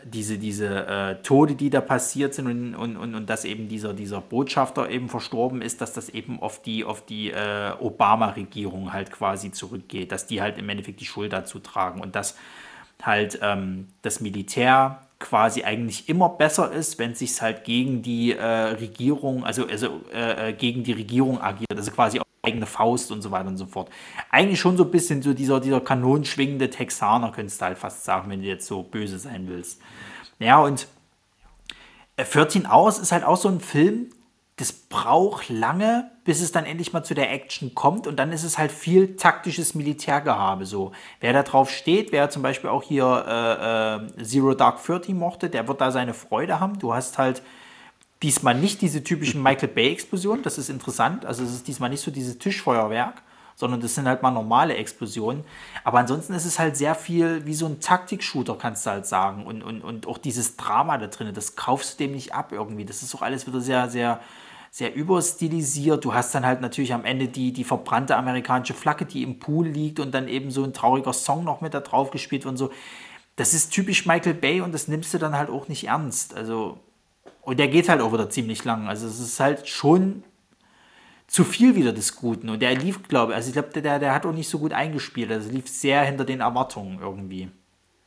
diese, 0.05 0.39
diese 0.39 0.86
äh, 0.86 1.22
Tode, 1.22 1.55
die 1.55 1.70
da 1.70 1.81
passiert 1.81 2.35
sind 2.35 2.47
und, 2.47 2.74
und, 2.74 2.97
und, 2.97 3.14
und 3.14 3.31
dass 3.31 3.44
eben 3.44 3.68
dieser, 3.68 3.93
dieser 3.94 4.20
Botschafter 4.20 4.90
eben 4.90 5.09
verstorben 5.09 5.62
ist, 5.62 5.81
dass 5.81 5.93
das 5.93 6.09
eben 6.09 6.40
auf 6.40 6.62
die, 6.62 6.85
auf 6.85 7.05
die 7.05 7.31
äh, 7.31 7.72
Obama-Regierung 7.78 8.93
halt 8.93 9.10
quasi 9.10 9.52
zurückgeht, 9.52 10.12
dass 10.12 10.27
die 10.27 10.40
halt 10.40 10.59
im 10.59 10.68
Endeffekt 10.68 11.01
die 11.01 11.06
Schuld 11.06 11.32
dazu 11.32 11.59
tragen 11.59 12.01
und 12.01 12.14
dass 12.14 12.36
halt 13.02 13.39
ähm, 13.43 13.89
das 14.02 14.20
Militär 14.20 15.06
quasi 15.18 15.62
eigentlich 15.62 16.09
immer 16.09 16.31
besser 16.31 16.72
ist, 16.72 16.98
wenn 16.98 17.12
es 17.12 17.20
sich 17.20 17.40
halt 17.40 17.64
gegen 17.64 18.02
die 18.02 18.32
äh, 18.32 18.44
Regierung, 18.44 19.44
also, 19.44 19.66
also 19.66 20.01
äh, 20.12 20.48
äh, 20.48 20.52
gegen 20.55 20.82
die 20.82 20.93
Regierung 20.93 21.40
agiert, 21.40 21.77
also 21.77 21.90
quasi 21.90 22.20
eigene 22.43 22.67
Faust 22.67 23.12
und 23.12 23.23
so 23.23 23.31
weiter 23.31 23.49
und 23.49 23.57
so 23.57 23.67
fort. 23.67 23.91
Eigentlich 24.31 24.61
schon 24.61 24.77
so 24.77 24.85
ein 24.85 24.91
bisschen 24.91 25.23
so 25.23 25.35
dieser, 25.35 25.61
dieser 25.61 25.81
kanonenschwingende 25.81 26.71
Texaner, 26.71 27.33
könntest 27.33 27.61
du 27.61 27.67
halt 27.67 27.79
fast 27.79 28.05
sagen, 28.05 28.31
wenn 28.31 28.41
du 28.41 28.47
jetzt 28.47 28.67
so 28.67 28.83
böse 28.83 29.19
sein 29.19 29.47
willst. 29.49 29.81
Ja, 30.39 30.61
und 30.61 30.87
14 32.19 32.67
Hours 32.67 32.99
ist 32.99 33.12
halt 33.12 33.25
auch 33.25 33.37
so 33.37 33.49
ein 33.49 33.61
Film, 33.61 34.11
das 34.57 34.73
braucht 34.73 35.49
lange, 35.49 36.11
bis 36.25 36.43
es 36.43 36.53
dann 36.53 36.67
endlich 36.67 36.93
mal 36.93 37.03
zu 37.03 37.15
der 37.15 37.33
Action 37.33 37.75
kommt 37.75 38.07
und 38.07 38.17
dann 38.17 38.31
ist 38.31 38.45
es 38.45 38.59
halt 38.59 38.71
viel 38.71 39.17
taktisches 39.17 39.75
Militärgehabe 39.75 40.67
so. 40.67 40.93
Wer 41.21 41.33
da 41.33 41.43
drauf 41.43 41.71
steht, 41.71 42.12
wer 42.12 42.29
zum 42.29 42.43
Beispiel 42.43 42.69
auch 42.69 42.83
hier 42.83 43.25
äh, 43.27 44.21
äh, 44.21 44.23
Zero 44.23 44.53
Dark 44.53 44.85
Thirty 44.85 45.15
mochte, 45.15 45.49
der 45.49 45.67
wird 45.67 45.81
da 45.81 45.91
seine 45.91 46.12
Freude 46.12 46.61
haben. 46.61 46.79
Du 46.79 46.93
hast 46.93 47.17
halt 47.17 47.43
diesmal 48.23 48.55
nicht 48.55 48.83
diese 48.83 49.03
typischen 49.03 49.43
Michael 49.43 49.69
Bay-Explosionen, 49.69 50.43
das 50.43 50.59
ist 50.59 50.69
interessant. 50.69 51.25
Also 51.25 51.43
es 51.43 51.53
ist 51.53 51.69
diesmal 51.69 51.91
nicht 51.91 52.03
so 52.03 52.11
dieses 52.11 52.39
Tischfeuerwerk, 52.39 53.23
sondern 53.57 53.81
das 53.81 53.95
sind 53.95 54.07
halt 54.07 54.23
mal 54.23 54.31
normale 54.31 54.75
Explosionen. 54.75 55.45
Aber 55.85 55.99
ansonsten 55.99 56.35
ist 56.35 56.45
es 56.45 56.59
halt 56.59 56.77
sehr 56.77 56.95
viel 56.95 57.47
wie 57.47 57.55
so 57.55 57.67
ein 57.67 57.81
Taktik-Shooter, 57.81 58.57
kannst 58.57 58.87
du 58.87 58.91
halt 58.91 59.07
sagen. 59.07 59.47
Und, 59.47 59.63
und, 59.63 59.83
und 59.83 60.07
auch 60.07 60.19
dieses 60.19 60.57
Drama 60.57 60.99
da 60.99 61.07
drin, 61.07 61.33
das 61.35 61.57
kaufst 61.57 61.99
du 61.99 62.05
dem 62.05 62.13
nicht 62.13 62.35
ab 62.35 62.53
irgendwie. 62.53 62.85
Das 62.85 63.03
ist 63.03 63.15
doch 63.15 63.23
alles 63.23 63.47
wieder 63.47 63.61
sehr, 63.61 63.89
sehr 63.89 64.21
sehr 64.71 64.95
überstilisiert. 64.95 66.05
Du 66.05 66.15
hast 66.15 66.35
dann 66.35 66.47
halt 66.47 66.61
natürlich 66.61 66.95
am 66.95 67.05
Ende 67.05 67.27
die, 67.27 67.53
die 67.53 67.65
verbrannte 67.65 68.17
amerikanische 68.17 68.75
Flagge, 68.75 69.05
die 69.05 69.23
im 69.23 69.41
Pool 69.41 69.67
liegt 69.67 69.99
und 69.99 70.13
dann 70.13 70.29
eben 70.29 70.51
so 70.51 70.63
ein 70.63 70.73
trauriger 70.73 71.13
Song 71.13 71.45
noch 71.45 71.61
mit 71.61 71.75
da 71.75 71.81
drauf 71.81 72.11
gespielt 72.11 72.47
und 72.47 72.57
so. 72.57 72.71
Das 73.35 73.53
ist 73.53 73.71
typisch 73.71 74.07
Michael 74.07 74.35
Bay 74.35 74.61
und 74.61 74.73
das 74.73 74.87
nimmst 74.87 75.13
du 75.13 75.19
dann 75.19 75.37
halt 75.37 75.51
auch 75.51 75.67
nicht 75.67 75.89
ernst. 75.89 76.37
Also, 76.37 76.79
und 77.43 77.59
der 77.59 77.69
geht 77.69 77.89
halt 77.89 78.01
auch 78.01 78.13
wieder 78.13 78.31
ziemlich 78.31 78.65
lang. 78.65 78.89
Also 78.89 79.07
es 79.07 79.19
ist 79.19 79.41
halt 79.41 79.69
schon 79.69 80.25
zu 81.27 81.45
viel 81.45 81.77
wieder 81.77 81.93
des 81.93 82.17
Guten. 82.17 82.49
Und 82.49 82.61
der 82.61 82.75
lief, 82.75 83.07
glaube 83.09 83.33
ich, 83.33 83.37
also 83.37 83.49
ich 83.49 83.53
glaube, 83.53 83.81
der, 83.81 83.99
der 83.99 84.15
hat 84.15 84.27
auch 84.27 84.33
nicht 84.33 84.49
so 84.49 84.59
gut 84.59 84.73
eingespielt. 84.73 85.31
Also 85.31 85.51
lief 85.51 85.69
sehr 85.69 86.03
hinter 86.03 86.25
den 86.25 86.41
Erwartungen 86.41 86.99
irgendwie. 87.01 87.49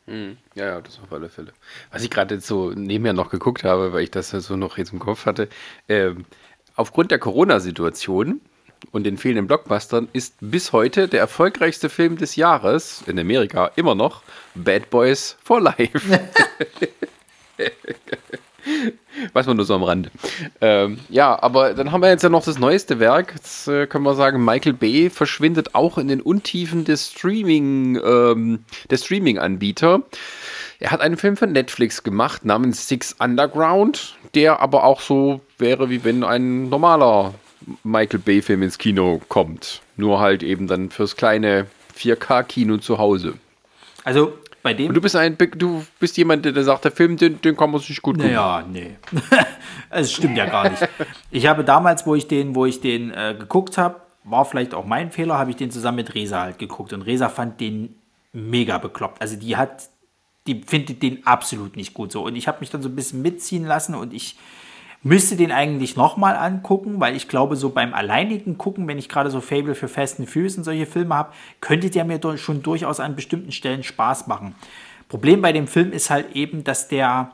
Hm, 0.06 0.38
ja, 0.56 0.66
ja, 0.66 0.82
das 0.82 1.00
auf 1.00 1.12
alle 1.14 1.30
Fälle. 1.30 1.54
Was 1.92 2.04
ich 2.04 2.10
gerade 2.10 2.36
jetzt 2.36 2.48
so 2.48 2.72
nebenher 2.72 3.14
noch 3.14 3.30
geguckt 3.30 3.64
habe, 3.64 3.94
weil 3.94 4.04
ich 4.04 4.12
das 4.12 4.32
so 4.32 4.58
noch 4.58 4.78
jetzt 4.78 4.92
im 4.92 5.00
Kopf 5.00 5.26
hatte, 5.26 5.48
ähm, 5.88 6.26
aufgrund 6.76 7.12
der 7.12 7.20
Corona-Situation 7.20 8.42
und 8.92 9.06
den 9.06 9.18
fehlenden 9.18 9.48
Blockbustern 9.48 10.10
ist 10.12 10.36
bis 10.42 10.74
heute 10.74 11.08
der 11.08 11.22
erfolgreichste 11.22 11.88
Film 11.88 12.18
des 12.18 12.36
Jahres 12.36 13.04
in 13.08 13.18
Amerika 13.18 13.72
immer 13.78 13.96
noch 13.96 14.24
Bad 14.56 14.90
Boys 14.90 15.38
for 15.42 15.62
Life. 15.62 16.02
Weiß 19.34 19.46
man 19.46 19.58
nur 19.58 19.66
so 19.66 19.76
am 19.76 19.84
Rand. 19.84 20.10
Ähm, 20.62 21.00
ja, 21.10 21.42
aber 21.42 21.74
dann 21.74 21.92
haben 21.92 22.02
wir 22.02 22.10
jetzt 22.10 22.24
ja 22.24 22.30
noch 22.30 22.44
das 22.44 22.60
neueste 22.60 23.00
Werk. 23.00 23.34
Jetzt 23.36 23.68
äh, 23.68 23.88
können 23.88 24.04
wir 24.04 24.16
sagen, 24.16 24.44
Michael 24.44 24.74
Bay 24.74 25.10
verschwindet 25.10 25.76
auch 25.76 25.98
in 25.98 26.08
den 26.08 26.22
Untiefen 26.22 26.86
des 26.86 27.12
Streaming, 27.12 28.00
ähm, 28.04 28.66
der 28.90 28.98
Streaming-Anbieter. 28.98 30.02
Er 30.80 30.92
hat 30.92 31.02
einen 31.02 31.18
Film 31.18 31.38
für 31.38 31.48
Netflix 31.48 32.04
gemacht 32.04 32.46
namens 32.46 32.88
Six 32.88 33.16
Underground, 33.20 34.16
der 34.36 34.60
aber 34.60 34.84
auch 34.84 35.02
so 35.02 35.42
wäre, 35.58 35.90
wie 35.90 36.04
wenn 36.04 36.24
ein 36.24 36.70
normaler 36.70 37.34
Michael 37.84 38.20
Bay-Film 38.20 38.64
ins 38.64 38.78
Kino 38.78 39.22
kommt. 39.30 39.82
Nur 39.96 40.20
halt 40.20 40.44
eben 40.44 40.68
dann 40.68 40.90
fürs 40.90 41.16
kleine 41.16 41.68
4K-Kino 41.98 42.78
zu 42.78 42.98
Hause. 42.98 43.36
Also 44.04 44.34
bei 44.64 44.74
dem. 44.74 44.88
Und 44.88 44.96
du 44.96 45.02
bist 45.02 45.16
ein, 45.16 45.38
du 45.58 45.86
bist 46.00 46.18
jemand, 46.18 46.46
der 46.46 46.64
sagt, 46.64 46.86
der 46.86 46.92
Film, 46.92 47.18
den, 47.18 47.40
den 47.42 47.56
kann 47.56 47.70
man 47.70 47.82
sich 47.82 48.02
gut 48.02 48.18
gucken. 48.18 48.32
Ja, 48.32 48.66
nee. 48.68 48.98
Es 49.90 50.12
stimmt 50.12 50.38
ja 50.38 50.48
gar 50.48 50.70
nicht. 50.70 50.82
Ich 51.30 51.46
habe 51.46 51.64
damals, 51.64 52.08
wo 52.08 52.16
ich 52.16 52.28
den, 52.28 52.56
wo 52.56 52.66
ich 52.66 52.82
den 52.82 53.12
äh, 53.12 53.36
geguckt 53.38 53.78
habe, 53.78 54.02
war 54.24 54.46
vielleicht 54.46 54.74
auch 54.74 54.86
mein 54.86 55.12
Fehler, 55.12 55.38
habe 55.38 55.52
ich 55.52 55.58
den 55.58 55.70
zusammen 55.70 55.98
mit 55.98 56.16
Resa 56.16 56.42
halt 56.42 56.58
geguckt. 56.58 56.94
Und 56.94 57.04
Resa 57.04 57.30
fand 57.30 57.60
den 57.60 57.96
mega 58.32 58.80
bekloppt. 58.80 59.22
Also 59.22 59.36
die 59.36 59.56
hat, 59.56 59.90
die 60.48 60.64
findet 60.66 61.04
den 61.04 61.28
absolut 61.28 61.76
nicht 61.76 61.94
gut 61.94 62.12
so. 62.12 62.24
Und 62.24 62.36
ich 62.36 62.48
habe 62.48 62.60
mich 62.62 62.72
dann 62.72 62.82
so 62.82 62.90
ein 62.90 62.96
bisschen 62.96 63.22
mitziehen 63.22 63.66
lassen 63.66 63.94
und 63.94 64.14
ich 64.14 64.38
Müsste 65.06 65.36
den 65.36 65.52
eigentlich 65.52 65.98
nochmal 65.98 66.38
angucken, 66.38 67.02
weil 67.02 67.16
ich 67.16 67.28
glaube, 67.28 67.58
so 67.58 67.70
beim 67.70 67.94
alleinigen 67.94 68.58
Gucken, 68.58 68.88
wenn 68.88 68.98
ich 68.98 69.10
gerade 69.10 69.30
so 69.30 69.42
Fable 69.42 69.76
für 69.76 69.90
Furious 69.90 70.58
und 70.58 70.64
solche 70.64 70.86
Filme 70.86 71.14
habe, 71.14 71.34
könnte 71.60 71.90
der 71.90 72.06
mir 72.06 72.22
schon 72.38 72.64
durchaus 72.64 73.02
an 73.02 73.16
bestimmten 73.16 73.52
Stellen 73.52 73.84
Spaß 73.84 74.28
machen. 74.28 74.56
Problem 75.10 75.42
bei 75.42 75.52
dem 75.52 75.68
Film 75.68 75.92
ist 75.92 76.10
halt 76.10 76.34
eben, 76.36 76.64
dass 76.64 76.88
der, 76.88 77.32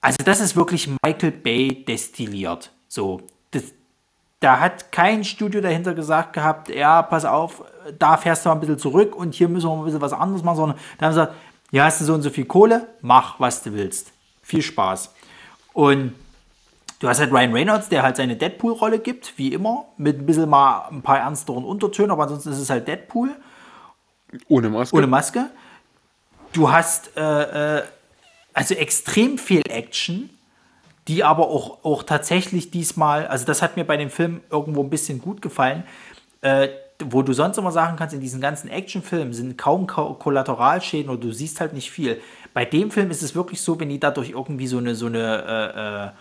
also 0.00 0.18
das 0.24 0.40
ist 0.40 0.56
wirklich 0.56 0.90
Michael 1.04 1.30
Bay 1.30 1.84
destilliert. 1.84 2.72
So, 2.88 3.22
das, 3.52 3.72
da 4.40 4.58
hat 4.58 4.90
kein 4.90 5.22
Studio 5.22 5.60
dahinter 5.60 5.94
gesagt 5.94 6.32
gehabt, 6.32 6.68
ja, 6.68 7.00
pass 7.02 7.24
auf, 7.24 7.62
da 7.96 8.16
fährst 8.16 8.44
du 8.44 8.48
mal 8.48 8.56
ein 8.56 8.60
bisschen 8.60 8.78
zurück 8.78 9.14
und 9.14 9.34
hier 9.34 9.48
müssen 9.48 9.68
wir 9.68 9.76
mal 9.76 9.82
ein 9.82 9.84
bisschen 9.84 10.00
was 10.00 10.12
anderes 10.12 10.42
machen, 10.42 10.56
sondern 10.56 10.78
da 10.98 11.06
haben 11.06 11.12
sie 11.12 11.20
gesagt, 11.20 11.34
ja, 11.70 11.84
hast 11.84 12.00
du 12.00 12.04
so 12.04 12.14
und 12.14 12.22
so 12.22 12.30
viel 12.30 12.44
Kohle, 12.44 12.88
mach, 13.02 13.38
was 13.38 13.62
du 13.62 13.72
willst. 13.72 14.12
Viel 14.42 14.62
Spaß. 14.62 15.14
Und 15.72 16.12
Du 16.98 17.08
hast 17.08 17.20
halt 17.20 17.30
Ryan 17.30 17.52
Reynolds, 17.52 17.88
der 17.88 18.02
halt 18.02 18.16
seine 18.16 18.36
Deadpool-Rolle 18.36 19.00
gibt, 19.00 19.36
wie 19.36 19.52
immer, 19.52 19.86
mit 19.98 20.18
ein 20.18 20.26
bisschen 20.26 20.48
mal 20.48 20.88
ein 20.88 21.02
paar 21.02 21.18
ernsteren 21.18 21.64
Untertönen, 21.64 22.10
aber 22.10 22.22
ansonsten 22.22 22.50
ist 22.50 22.58
es 22.58 22.70
halt 22.70 22.88
Deadpool. 22.88 23.36
Ohne 24.48 24.70
Maske. 24.70 24.96
Ohne 24.96 25.06
Maske. 25.06 25.50
Du 26.52 26.70
hast 26.70 27.14
äh, 27.16 27.78
äh, 27.78 27.82
also 28.54 28.74
extrem 28.74 29.36
viel 29.36 29.62
Action, 29.68 30.30
die 31.08 31.22
aber 31.22 31.48
auch, 31.48 31.84
auch 31.84 32.02
tatsächlich 32.02 32.70
diesmal, 32.70 33.26
also 33.26 33.44
das 33.44 33.60
hat 33.60 33.76
mir 33.76 33.84
bei 33.84 33.98
dem 33.98 34.08
Film 34.08 34.40
irgendwo 34.50 34.82
ein 34.82 34.88
bisschen 34.88 35.20
gut 35.20 35.42
gefallen, 35.42 35.84
äh, 36.40 36.68
wo 37.04 37.20
du 37.20 37.34
sonst 37.34 37.58
immer 37.58 37.72
sagen 37.72 37.98
kannst, 37.98 38.14
in 38.14 38.22
diesen 38.22 38.40
ganzen 38.40 38.70
Actionfilmen 38.70 39.34
sind 39.34 39.58
kaum 39.58 39.86
Kollateralschäden 39.86 41.10
oder 41.10 41.20
du 41.20 41.32
siehst 41.32 41.60
halt 41.60 41.74
nicht 41.74 41.90
viel. 41.90 42.22
Bei 42.54 42.64
dem 42.64 42.90
Film 42.90 43.10
ist 43.10 43.22
es 43.22 43.34
wirklich 43.34 43.60
so, 43.60 43.78
wenn 43.78 43.90
die 43.90 44.00
dadurch 44.00 44.30
irgendwie 44.30 44.66
so 44.66 44.78
eine, 44.78 44.94
so 44.94 45.06
eine 45.06 46.14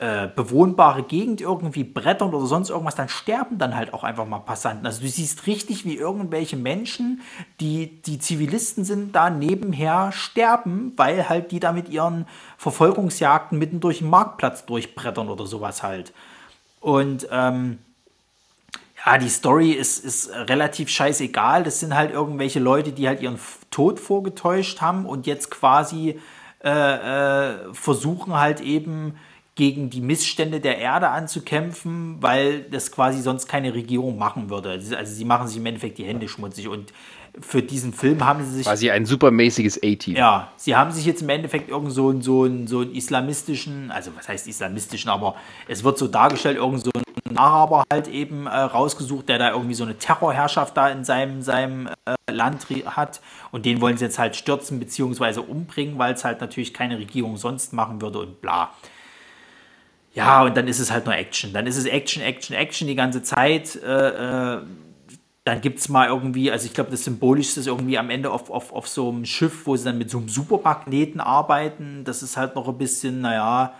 äh, 0.00 0.28
bewohnbare 0.28 1.02
Gegend 1.02 1.40
irgendwie 1.40 1.82
brettern 1.82 2.32
oder 2.32 2.46
sonst 2.46 2.70
irgendwas, 2.70 2.94
dann 2.94 3.08
sterben 3.08 3.58
dann 3.58 3.74
halt 3.74 3.92
auch 3.92 4.04
einfach 4.04 4.26
mal 4.26 4.38
Passanten. 4.38 4.86
Also 4.86 5.00
du 5.00 5.08
siehst 5.08 5.48
richtig, 5.48 5.84
wie 5.84 5.96
irgendwelche 5.96 6.56
Menschen, 6.56 7.20
die, 7.58 8.00
die 8.02 8.20
Zivilisten 8.20 8.84
sind, 8.84 9.16
da 9.16 9.28
nebenher 9.28 10.12
sterben, 10.12 10.92
weil 10.96 11.28
halt 11.28 11.50
die 11.50 11.58
da 11.58 11.72
mit 11.72 11.88
ihren 11.88 12.26
Verfolgungsjagden 12.58 13.58
mitten 13.58 13.80
durch 13.80 13.98
den 13.98 14.08
Marktplatz 14.08 14.64
durchbrettern 14.66 15.28
oder 15.28 15.46
sowas 15.46 15.82
halt. 15.82 16.12
Und 16.80 17.26
ähm, 17.32 17.78
ja, 19.04 19.18
die 19.18 19.28
Story 19.28 19.72
ist, 19.72 20.04
ist 20.04 20.30
relativ 20.30 20.90
scheißegal. 20.90 21.64
Das 21.64 21.80
sind 21.80 21.96
halt 21.96 22.12
irgendwelche 22.12 22.60
Leute, 22.60 22.92
die 22.92 23.08
halt 23.08 23.20
ihren 23.20 23.40
Tod 23.72 23.98
vorgetäuscht 23.98 24.80
haben 24.80 25.06
und 25.06 25.26
jetzt 25.26 25.50
quasi 25.50 26.20
äh, 26.62 26.70
äh, 26.70 27.74
versuchen 27.74 28.34
halt 28.34 28.60
eben 28.60 29.14
gegen 29.58 29.90
die 29.90 30.00
Missstände 30.00 30.60
der 30.60 30.78
Erde 30.78 31.08
anzukämpfen, 31.08 32.18
weil 32.20 32.62
das 32.70 32.92
quasi 32.92 33.20
sonst 33.20 33.48
keine 33.48 33.74
Regierung 33.74 34.16
machen 34.16 34.50
würde. 34.50 34.70
Also 34.70 35.12
sie 35.12 35.24
machen 35.24 35.48
sich 35.48 35.56
im 35.56 35.66
Endeffekt 35.66 35.98
die 35.98 36.04
Hände 36.04 36.28
schmutzig 36.28 36.68
und 36.68 36.92
für 37.40 37.60
diesen 37.60 37.92
Film 37.92 38.24
haben 38.24 38.44
sie 38.44 38.58
sich. 38.58 38.66
Quasi 38.66 38.88
ein 38.88 39.04
supermäßiges 39.04 39.82
A-Team. 39.82 40.14
Ja, 40.14 40.52
sie 40.56 40.76
haben 40.76 40.92
sich 40.92 41.04
jetzt 41.04 41.22
im 41.22 41.28
Endeffekt 41.28 41.70
irgend 41.70 41.90
so, 41.90 42.08
einen, 42.08 42.22
so, 42.22 42.44
einen, 42.44 42.68
so 42.68 42.82
einen 42.82 42.94
islamistischen, 42.94 43.90
also 43.90 44.12
was 44.16 44.28
heißt 44.28 44.46
islamistischen, 44.46 45.10
aber 45.10 45.34
es 45.66 45.82
wird 45.82 45.98
so 45.98 46.06
dargestellt, 46.06 46.56
irgend 46.56 46.84
so 46.84 46.92
ein 47.28 47.36
Araber 47.36 47.82
halt 47.92 48.06
eben 48.06 48.46
äh, 48.46 48.56
rausgesucht, 48.56 49.28
der 49.28 49.40
da 49.40 49.50
irgendwie 49.50 49.74
so 49.74 49.82
eine 49.82 49.98
Terrorherrschaft 49.98 50.76
da 50.76 50.88
in 50.88 51.02
seinem, 51.02 51.42
seinem 51.42 51.88
äh, 51.88 52.32
Land 52.32 52.66
hat 52.86 53.20
und 53.50 53.66
den 53.66 53.80
wollen 53.80 53.96
sie 53.96 54.04
jetzt 54.04 54.20
halt 54.20 54.36
stürzen 54.36 54.78
bzw. 54.78 55.40
umbringen, 55.40 55.98
weil 55.98 56.14
es 56.14 56.24
halt 56.24 56.40
natürlich 56.40 56.72
keine 56.72 56.96
Regierung 56.96 57.36
sonst 57.36 57.72
machen 57.72 58.00
würde 58.00 58.20
und 58.20 58.40
bla. 58.40 58.70
Ja, 60.14 60.44
und 60.44 60.56
dann 60.56 60.66
ist 60.68 60.78
es 60.78 60.90
halt 60.90 61.06
nur 61.06 61.14
Action. 61.14 61.52
Dann 61.52 61.66
ist 61.66 61.76
es 61.76 61.84
Action, 61.84 62.22
Action, 62.22 62.56
Action 62.56 62.88
die 62.88 62.94
ganze 62.94 63.22
Zeit. 63.22 63.76
Äh, 63.76 64.56
äh, 64.56 64.62
dann 65.44 65.60
gibt 65.62 65.78
es 65.78 65.88
mal 65.88 66.08
irgendwie, 66.08 66.50
also 66.50 66.66
ich 66.66 66.74
glaube, 66.74 66.90
das 66.90 67.04
Symbolischste 67.04 67.60
ist 67.60 67.66
irgendwie 67.68 67.96
am 67.98 68.10
Ende 68.10 68.30
auf, 68.30 68.50
auf, 68.50 68.72
auf 68.72 68.86
so 68.88 69.08
einem 69.08 69.24
Schiff, 69.24 69.66
wo 69.66 69.76
sie 69.76 69.84
dann 69.84 69.96
mit 69.96 70.10
so 70.10 70.18
einem 70.18 70.28
Supermagneten 70.28 71.20
arbeiten. 71.20 72.04
Das 72.04 72.22
ist 72.22 72.36
halt 72.36 72.54
noch 72.54 72.68
ein 72.68 72.76
bisschen, 72.76 73.22
naja, 73.22 73.72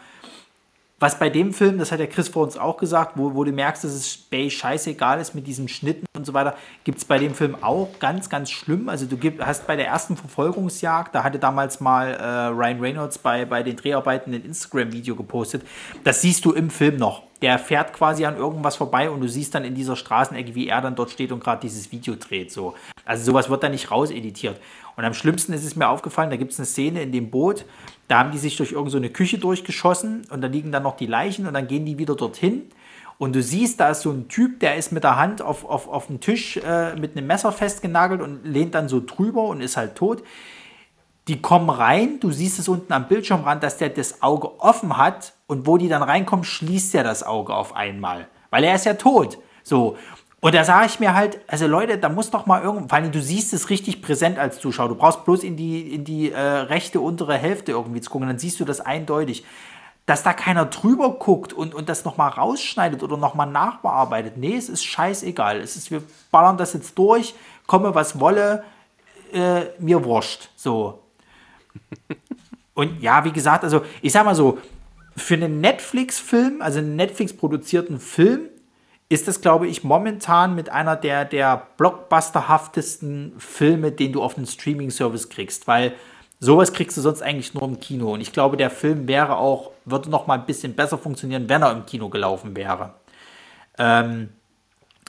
was 1.00 1.18
bei 1.18 1.30
dem 1.30 1.52
Film, 1.52 1.78
das 1.78 1.92
hat 1.92 2.00
der 2.00 2.08
Chris 2.08 2.28
vor 2.28 2.42
uns 2.42 2.56
auch 2.56 2.76
gesagt, 2.76 3.12
wo, 3.14 3.34
wo 3.34 3.44
du 3.44 3.52
merkst, 3.52 3.84
dass 3.84 3.92
es 3.92 4.16
Bay 4.16 4.50
scheißegal 4.50 5.20
ist 5.20 5.32
mit 5.34 5.46
diesen 5.46 5.68
Schnitten 5.68 6.06
und 6.16 6.26
so 6.26 6.34
weiter, 6.34 6.56
gibt 6.82 6.98
es 6.98 7.04
bei 7.04 7.18
dem 7.18 7.34
Film 7.34 7.56
auch 7.60 7.88
ganz, 8.00 8.28
ganz 8.28 8.50
schlimm. 8.50 8.88
Also 8.88 9.06
du 9.06 9.16
gib, 9.16 9.40
hast 9.40 9.66
bei 9.68 9.76
der 9.76 9.86
ersten 9.86 10.16
Verfolgungsjagd, 10.16 11.14
da 11.14 11.22
hatte 11.22 11.38
damals 11.38 11.78
mal 11.80 12.08
äh, 12.08 12.46
Ryan 12.48 12.80
Reynolds 12.80 13.18
bei, 13.18 13.44
bei 13.44 13.62
den 13.62 13.76
Dreharbeiten 13.76 14.34
ein 14.34 14.44
Instagram-Video 14.44 15.14
gepostet. 15.14 15.62
Das 16.02 16.20
siehst 16.20 16.44
du 16.44 16.52
im 16.52 16.68
Film 16.68 16.96
noch. 16.96 17.22
Der 17.42 17.60
fährt 17.60 17.92
quasi 17.92 18.24
an 18.24 18.36
irgendwas 18.36 18.74
vorbei 18.74 19.08
und 19.08 19.20
du 19.20 19.28
siehst 19.28 19.54
dann 19.54 19.64
in 19.64 19.76
dieser 19.76 19.94
Straßenecke, 19.94 20.56
wie 20.56 20.66
er 20.66 20.80
dann 20.80 20.96
dort 20.96 21.10
steht 21.10 21.30
und 21.30 21.38
gerade 21.38 21.60
dieses 21.60 21.92
Video 21.92 22.16
dreht. 22.16 22.50
So. 22.50 22.74
Also 23.04 23.24
sowas 23.24 23.48
wird 23.48 23.62
da 23.62 23.68
nicht 23.68 23.92
rauseditiert. 23.92 24.60
Und 24.96 25.04
am 25.04 25.14
schlimmsten 25.14 25.52
ist 25.52 25.64
es 25.64 25.76
mir 25.76 25.88
aufgefallen, 25.88 26.30
da 26.30 26.36
gibt 26.36 26.50
es 26.50 26.58
eine 26.58 26.66
Szene 26.66 27.02
in 27.02 27.12
dem 27.12 27.30
Boot, 27.30 27.64
da 28.08 28.20
haben 28.20 28.32
die 28.32 28.38
sich 28.38 28.56
durch 28.56 28.72
irgendeine 28.72 29.08
so 29.08 29.12
Küche 29.12 29.38
durchgeschossen 29.38 30.26
und 30.30 30.40
da 30.40 30.48
liegen 30.48 30.72
dann 30.72 30.82
noch 30.82 30.96
die 30.96 31.06
Leichen 31.06 31.46
und 31.46 31.54
dann 31.54 31.68
gehen 31.68 31.84
die 31.84 31.98
wieder 31.98 32.16
dorthin. 32.16 32.62
Und 33.18 33.34
du 33.34 33.42
siehst, 33.42 33.80
da 33.80 33.90
ist 33.90 34.02
so 34.02 34.10
ein 34.10 34.28
Typ, 34.28 34.60
der 34.60 34.76
ist 34.76 34.92
mit 34.92 35.04
der 35.04 35.16
Hand 35.16 35.42
auf, 35.42 35.64
auf, 35.64 35.88
auf 35.88 36.06
dem 36.06 36.20
Tisch 36.20 36.56
äh, 36.56 36.94
mit 36.94 37.16
einem 37.16 37.26
Messer 37.26 37.52
festgenagelt 37.52 38.22
und 38.22 38.44
lehnt 38.44 38.74
dann 38.74 38.88
so 38.88 39.02
drüber 39.04 39.42
und 39.44 39.60
ist 39.60 39.76
halt 39.76 39.96
tot. 39.96 40.22
Die 41.26 41.42
kommen 41.42 41.68
rein, 41.68 42.20
du 42.20 42.30
siehst 42.30 42.58
es 42.58 42.68
unten 42.68 42.92
am 42.92 43.08
Bildschirmrand, 43.08 43.62
dass 43.62 43.76
der 43.76 43.90
das 43.90 44.22
Auge 44.22 44.60
offen 44.60 44.96
hat 44.96 45.34
und 45.46 45.66
wo 45.66 45.76
die 45.76 45.88
dann 45.88 46.02
reinkommen, 46.02 46.44
schließt 46.44 46.94
er 46.94 47.04
das 47.04 47.22
Auge 47.22 47.54
auf 47.54 47.74
einmal, 47.74 48.28
weil 48.50 48.64
er 48.64 48.76
ist 48.76 48.86
ja 48.86 48.94
tot. 48.94 49.38
So, 49.62 49.98
und 50.40 50.54
da 50.54 50.62
sage 50.62 50.86
ich 50.86 51.00
mir 51.00 51.14
halt, 51.14 51.40
also 51.48 51.66
Leute, 51.66 51.98
da 51.98 52.08
muss 52.08 52.30
doch 52.30 52.46
mal 52.46 52.62
irgendwo, 52.62 52.94
allem 52.94 53.10
du 53.10 53.20
siehst 53.20 53.52
es 53.52 53.70
richtig 53.70 54.02
präsent 54.02 54.38
als 54.38 54.60
Zuschauer. 54.60 54.88
Du 54.88 54.94
brauchst 54.94 55.24
bloß 55.24 55.42
in 55.42 55.56
die, 55.56 55.92
in 55.92 56.04
die 56.04 56.30
äh, 56.30 56.38
rechte 56.38 57.00
untere 57.00 57.36
Hälfte 57.36 57.72
irgendwie 57.72 58.00
zu 58.00 58.10
gucken, 58.10 58.28
dann 58.28 58.38
siehst 58.38 58.60
du 58.60 58.64
das 58.64 58.80
eindeutig. 58.80 59.44
Dass 60.06 60.22
da 60.22 60.32
keiner 60.32 60.64
drüber 60.64 61.18
guckt 61.18 61.52
und, 61.52 61.74
und 61.74 61.88
das 61.88 62.04
nochmal 62.04 62.30
rausschneidet 62.30 63.02
oder 63.02 63.16
nochmal 63.16 63.48
nachbearbeitet. 63.48 64.36
Nee, 64.36 64.56
es 64.56 64.68
ist 64.68 64.84
scheißegal. 64.84 65.60
Es 65.60 65.76
ist, 65.76 65.90
wir 65.90 66.02
ballern 66.30 66.56
das 66.56 66.72
jetzt 66.72 66.96
durch, 66.96 67.34
komme 67.66 67.94
was 67.94 68.18
wolle, 68.18 68.64
äh, 69.32 69.62
mir 69.78 70.04
wurscht. 70.04 70.50
So. 70.56 71.02
Und 72.74 73.02
ja, 73.02 73.24
wie 73.24 73.32
gesagt, 73.32 73.64
also 73.64 73.82
ich 74.00 74.12
sag 74.12 74.24
mal 74.24 74.36
so, 74.36 74.58
für 75.16 75.34
einen 75.34 75.60
Netflix-Film, 75.60 76.62
also 76.62 76.78
einen 76.78 76.94
Netflix-produzierten 76.96 77.98
Film, 77.98 78.48
ist 79.08 79.26
das, 79.26 79.40
glaube 79.40 79.66
ich, 79.66 79.84
momentan 79.84 80.54
mit 80.54 80.70
einer 80.70 80.94
der, 80.96 81.24
der 81.24 81.66
blockbusterhaftesten 81.78 83.34
Filme, 83.38 83.90
den 83.90 84.12
du 84.12 84.22
auf 84.22 84.36
einen 84.36 84.46
Streaming-Service 84.46 85.30
kriegst, 85.30 85.66
weil 85.66 85.94
sowas 86.40 86.72
kriegst 86.72 86.96
du 86.96 87.00
sonst 87.00 87.22
eigentlich 87.22 87.54
nur 87.54 87.64
im 87.64 87.80
Kino. 87.80 88.12
Und 88.12 88.20
ich 88.20 88.32
glaube, 88.32 88.56
der 88.56 88.70
Film 88.70 89.08
wäre 89.08 89.36
auch, 89.36 89.72
würde 89.86 90.10
noch 90.10 90.26
mal 90.26 90.38
ein 90.38 90.46
bisschen 90.46 90.74
besser 90.74 90.98
funktionieren, 90.98 91.48
wenn 91.48 91.62
er 91.62 91.72
im 91.72 91.86
Kino 91.86 92.10
gelaufen 92.10 92.54
wäre. 92.54 92.94
Ähm, 93.78 94.28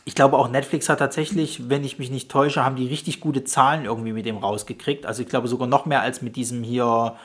ich 0.06 0.16
glaube 0.16 0.38
auch 0.38 0.50
Netflix 0.50 0.88
hat 0.88 1.00
tatsächlich, 1.00 1.70
wenn 1.70 1.84
ich 1.84 2.00
mich 2.00 2.10
nicht 2.10 2.32
täusche, 2.32 2.64
haben 2.64 2.78
die 2.78 2.88
richtig 2.88 3.20
gute 3.20 3.44
Zahlen 3.44 3.86
irgendwie 3.86 4.14
mit 4.14 4.26
dem 4.26 4.38
rausgekriegt. 4.38 5.06
Also 5.06 5.22
ich 5.22 5.28
glaube 5.28 5.50
sogar 5.50 5.68
noch 5.68 5.86
mehr 5.86 6.02
als 6.02 6.22
mit 6.22 6.36
diesem 6.38 6.64
hier 6.64 7.16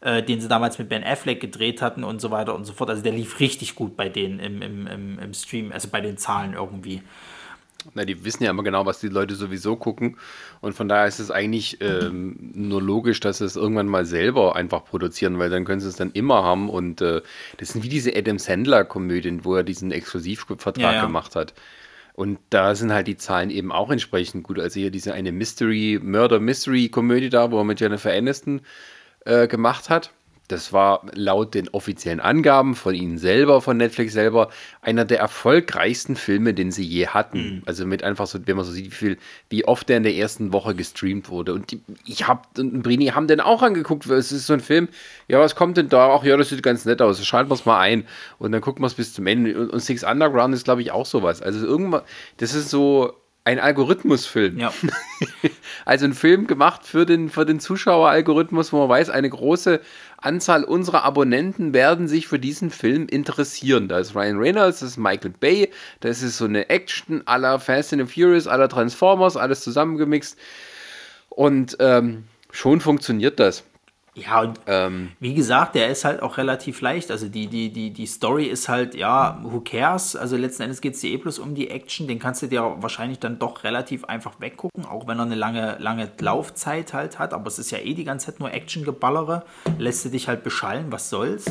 äh, 0.00 0.22
den 0.22 0.40
sie 0.40 0.48
damals 0.48 0.78
mit 0.78 0.88
Ben 0.88 1.04
Affleck 1.04 1.40
gedreht 1.40 1.82
hatten 1.82 2.04
und 2.04 2.20
so 2.20 2.30
weiter 2.30 2.54
und 2.54 2.64
so 2.64 2.72
fort. 2.72 2.90
Also 2.90 3.02
der 3.02 3.12
lief 3.12 3.40
richtig 3.40 3.74
gut 3.74 3.96
bei 3.96 4.08
denen 4.08 4.38
im, 4.40 4.62
im, 4.62 4.86
im, 4.86 5.18
im 5.18 5.34
Stream, 5.34 5.72
also 5.72 5.88
bei 5.88 6.00
den 6.00 6.16
Zahlen 6.16 6.54
irgendwie. 6.54 7.02
Na, 7.94 8.04
die 8.04 8.24
wissen 8.24 8.44
ja 8.44 8.50
immer 8.50 8.62
genau, 8.62 8.84
was 8.84 9.00
die 9.00 9.08
Leute 9.08 9.34
sowieso 9.34 9.76
gucken. 9.76 10.18
Und 10.60 10.74
von 10.74 10.88
daher 10.88 11.06
ist 11.06 11.18
es 11.18 11.30
eigentlich 11.30 11.80
ähm, 11.80 12.50
nur 12.54 12.82
logisch, 12.82 13.20
dass 13.20 13.38
sie 13.38 13.46
es 13.46 13.56
irgendwann 13.56 13.86
mal 13.86 14.04
selber 14.04 14.54
einfach 14.54 14.84
produzieren, 14.84 15.38
weil 15.38 15.50
dann 15.50 15.64
können 15.64 15.80
sie 15.80 15.88
es 15.88 15.96
dann 15.96 16.10
immer 16.12 16.44
haben. 16.44 16.68
Und 16.68 17.00
äh, 17.00 17.22
das 17.56 17.70
sind 17.70 17.82
wie 17.82 17.88
diese 17.88 18.14
Adam 18.14 18.38
Sandler-Komödien, 18.38 19.44
wo 19.44 19.54
er 19.54 19.62
diesen 19.62 19.92
Exklusivvertrag 19.92 20.78
ja, 20.78 20.92
ja. 20.94 21.06
gemacht 21.06 21.36
hat. 21.36 21.54
Und 22.12 22.38
da 22.50 22.74
sind 22.74 22.92
halt 22.92 23.06
die 23.06 23.16
Zahlen 23.16 23.48
eben 23.48 23.72
auch 23.72 23.90
entsprechend 23.90 24.42
gut. 24.42 24.58
Also 24.58 24.78
hier 24.78 24.90
diese 24.90 25.14
eine 25.14 25.32
Mystery, 25.32 25.98
Murder-Mystery-Komödie 26.02 27.30
da, 27.30 27.50
wo 27.50 27.58
er 27.58 27.64
mit 27.64 27.80
Jennifer 27.80 28.12
Aniston 28.12 28.60
äh, 29.24 29.48
gemacht 29.48 29.90
hat. 29.90 30.12
Das 30.50 30.72
war 30.72 31.02
laut 31.12 31.54
den 31.54 31.68
offiziellen 31.68 32.18
Angaben 32.18 32.74
von 32.74 32.92
ihnen 32.92 33.18
selber, 33.18 33.60
von 33.60 33.76
Netflix 33.76 34.14
selber, 34.14 34.50
einer 34.82 35.04
der 35.04 35.20
erfolgreichsten 35.20 36.16
Filme, 36.16 36.54
den 36.54 36.72
sie 36.72 36.84
je 36.84 37.06
hatten. 37.06 37.38
Mhm. 37.38 37.62
Also 37.66 37.86
mit 37.86 38.02
einfach 38.02 38.26
so, 38.26 38.40
wenn 38.44 38.56
man 38.56 38.64
so 38.64 38.72
sieht, 38.72 38.86
wie 38.86 38.90
viel, 38.90 39.18
wie 39.48 39.64
oft 39.64 39.88
der 39.88 39.98
in 39.98 40.02
der 40.02 40.14
ersten 40.14 40.52
Woche 40.52 40.74
gestreamt 40.74 41.28
wurde. 41.28 41.54
Und 41.54 41.70
die, 41.70 41.80
ich 42.04 42.26
hab, 42.26 42.58
und 42.58 42.82
Brini 42.82 43.06
haben 43.06 43.28
den 43.28 43.40
auch 43.40 43.62
angeguckt, 43.62 44.06
es 44.06 44.32
ist 44.32 44.46
so 44.46 44.52
ein 44.52 44.60
Film, 44.60 44.88
ja, 45.28 45.38
was 45.38 45.54
kommt 45.54 45.76
denn 45.76 45.88
da? 45.88 46.12
Ach 46.12 46.24
ja, 46.24 46.36
das 46.36 46.48
sieht 46.48 46.64
ganz 46.64 46.84
nett 46.84 47.00
aus, 47.00 47.24
schalten 47.24 47.50
wir 47.50 47.54
es 47.54 47.64
mal 47.64 47.78
ein. 47.78 48.04
Und 48.38 48.50
dann 48.50 48.60
gucken 48.60 48.82
wir 48.82 48.88
es 48.88 48.94
bis 48.94 49.14
zum 49.14 49.28
Ende. 49.28 49.56
Und, 49.56 49.70
und 49.70 49.80
Six 49.80 50.02
Underground 50.02 50.52
ist, 50.52 50.64
glaube 50.64 50.82
ich, 50.82 50.90
auch 50.90 51.06
sowas. 51.06 51.42
Also 51.42 51.64
irgendwann, 51.64 52.02
das 52.38 52.54
ist 52.54 52.70
so, 52.70 53.14
ein 53.44 53.58
Algorithmusfilm. 53.58 54.58
Ja. 54.58 54.72
also 55.84 56.04
ein 56.04 56.14
Film 56.14 56.46
gemacht 56.46 56.86
für 56.86 57.06
den, 57.06 57.30
für 57.30 57.46
den 57.46 57.58
Zuschaueralgorithmus, 57.58 58.72
wo 58.72 58.78
man 58.78 58.88
weiß, 58.88 59.10
eine 59.10 59.30
große 59.30 59.80
Anzahl 60.18 60.64
unserer 60.64 61.04
Abonnenten 61.04 61.72
werden 61.72 62.06
sich 62.06 62.28
für 62.28 62.38
diesen 62.38 62.70
Film 62.70 63.06
interessieren. 63.08 63.88
Da 63.88 63.98
ist 63.98 64.14
Ryan 64.14 64.38
Reynolds, 64.38 64.80
das 64.80 64.90
ist 64.90 64.96
Michael 64.98 65.32
Bay, 65.38 65.70
das 66.00 66.22
ist 66.22 66.36
so 66.36 66.44
eine 66.44 66.68
Action 66.68 67.26
aller 67.26 67.58
Fast 67.58 67.92
and 67.92 68.10
Furious, 68.10 68.46
aller 68.46 68.68
Transformers, 68.68 69.36
alles 69.36 69.62
zusammengemixt. 69.62 70.38
Und 71.30 71.76
ähm, 71.80 72.24
schon 72.50 72.80
funktioniert 72.80 73.40
das. 73.40 73.64
Ja, 74.14 74.40
und 74.40 74.60
ähm, 74.66 75.12
wie 75.20 75.34
gesagt, 75.34 75.76
der 75.76 75.88
ist 75.88 76.04
halt 76.04 76.20
auch 76.20 76.36
relativ 76.36 76.80
leicht. 76.80 77.12
Also 77.12 77.28
die, 77.28 77.46
die, 77.46 77.72
die, 77.72 77.90
die 77.90 78.06
Story 78.06 78.46
ist 78.46 78.68
halt, 78.68 78.94
ja, 78.96 79.38
who 79.42 79.60
cares? 79.60 80.16
Also 80.16 80.36
letzten 80.36 80.64
Endes 80.64 80.80
geht 80.80 80.94
es 80.94 81.00
dir 81.00 81.10
eh 81.10 81.16
bloß 81.16 81.38
um 81.38 81.54
die 81.54 81.70
Action. 81.70 82.08
Den 82.08 82.18
kannst 82.18 82.42
du 82.42 82.48
dir 82.48 82.76
wahrscheinlich 82.80 83.20
dann 83.20 83.38
doch 83.38 83.62
relativ 83.62 84.04
einfach 84.04 84.40
weggucken, 84.40 84.84
auch 84.84 85.06
wenn 85.06 85.18
er 85.18 85.26
eine 85.26 85.36
lange, 85.36 85.76
lange 85.78 86.10
Laufzeit 86.18 86.92
halt 86.92 87.20
hat. 87.20 87.32
Aber 87.32 87.46
es 87.46 87.60
ist 87.60 87.70
ja 87.70 87.78
eh 87.78 87.94
die 87.94 88.04
ganze 88.04 88.26
Zeit 88.26 88.40
nur 88.40 88.52
Action-Geballere. 88.52 89.44
Lässt 89.78 90.04
du 90.04 90.08
dich 90.08 90.26
halt 90.26 90.42
beschallen, 90.42 90.86
was 90.90 91.08
soll's. 91.08 91.46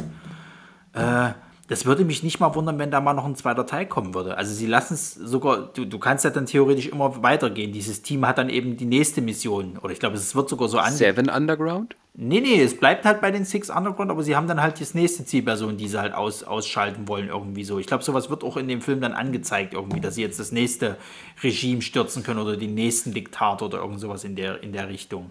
Äh, 0.93 1.31
das 1.69 1.85
würde 1.85 2.03
mich 2.03 2.23
nicht 2.23 2.39
mal 2.39 2.55
wundern, 2.55 2.79
wenn 2.79 2.89
da 2.89 2.99
mal 2.99 3.13
noch 3.13 3.25
ein 3.25 3.35
zweiter 3.35 3.65
Teil 3.67 3.85
kommen 3.85 4.15
würde. 4.15 4.35
Also 4.35 4.53
sie 4.55 4.65
lassen 4.65 4.95
es 4.95 5.13
sogar, 5.13 5.69
du, 5.71 5.85
du 5.85 5.99
kannst 5.99 6.25
ja 6.25 6.31
dann 6.31 6.47
theoretisch 6.47 6.87
immer 6.87 7.21
weitergehen. 7.21 7.71
Dieses 7.71 8.01
Team 8.01 8.27
hat 8.27 8.39
dann 8.39 8.49
eben 8.49 8.75
die 8.75 8.85
nächste 8.85 9.21
Mission. 9.21 9.77
Oder 9.77 9.93
ich 9.93 9.99
glaube, 9.99 10.15
es 10.15 10.35
wird 10.35 10.49
sogar 10.49 10.67
so 10.67 10.79
an. 10.79 10.91
Seven 10.91 11.29
Underground? 11.29 11.95
Nee, 12.15 12.41
nee, 12.41 12.59
es 12.59 12.75
bleibt 12.75 13.05
halt 13.05 13.21
bei 13.21 13.29
den 13.29 13.45
Six 13.45 13.69
Underground, 13.69 14.09
aber 14.09 14.23
sie 14.23 14.35
haben 14.35 14.47
dann 14.47 14.61
halt 14.61 14.81
das 14.81 14.95
nächste 14.95 15.25
Zielperson, 15.25 15.77
die 15.77 15.87
sie 15.87 16.01
halt 16.01 16.15
aus, 16.15 16.43
ausschalten 16.43 17.07
wollen, 17.07 17.29
irgendwie 17.29 17.63
so. 17.63 17.77
Ich 17.77 17.85
glaube, 17.85 18.03
sowas 18.03 18.31
wird 18.31 18.43
auch 18.43 18.57
in 18.57 18.67
dem 18.67 18.81
Film 18.81 18.99
dann 18.99 19.13
angezeigt, 19.13 19.75
irgendwie, 19.75 20.01
dass 20.01 20.15
sie 20.15 20.23
jetzt 20.23 20.39
das 20.39 20.51
nächste 20.51 20.97
Regime 21.43 21.83
stürzen 21.83 22.23
können 22.23 22.39
oder 22.39 22.57
den 22.57 22.73
nächsten 22.73 23.13
Diktator 23.13 23.67
oder 23.67 23.77
irgend 23.77 23.99
sowas 23.99 24.23
in 24.23 24.35
der, 24.35 24.63
in 24.63 24.73
der 24.73 24.89
Richtung. 24.89 25.29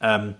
Ähm, 0.00 0.36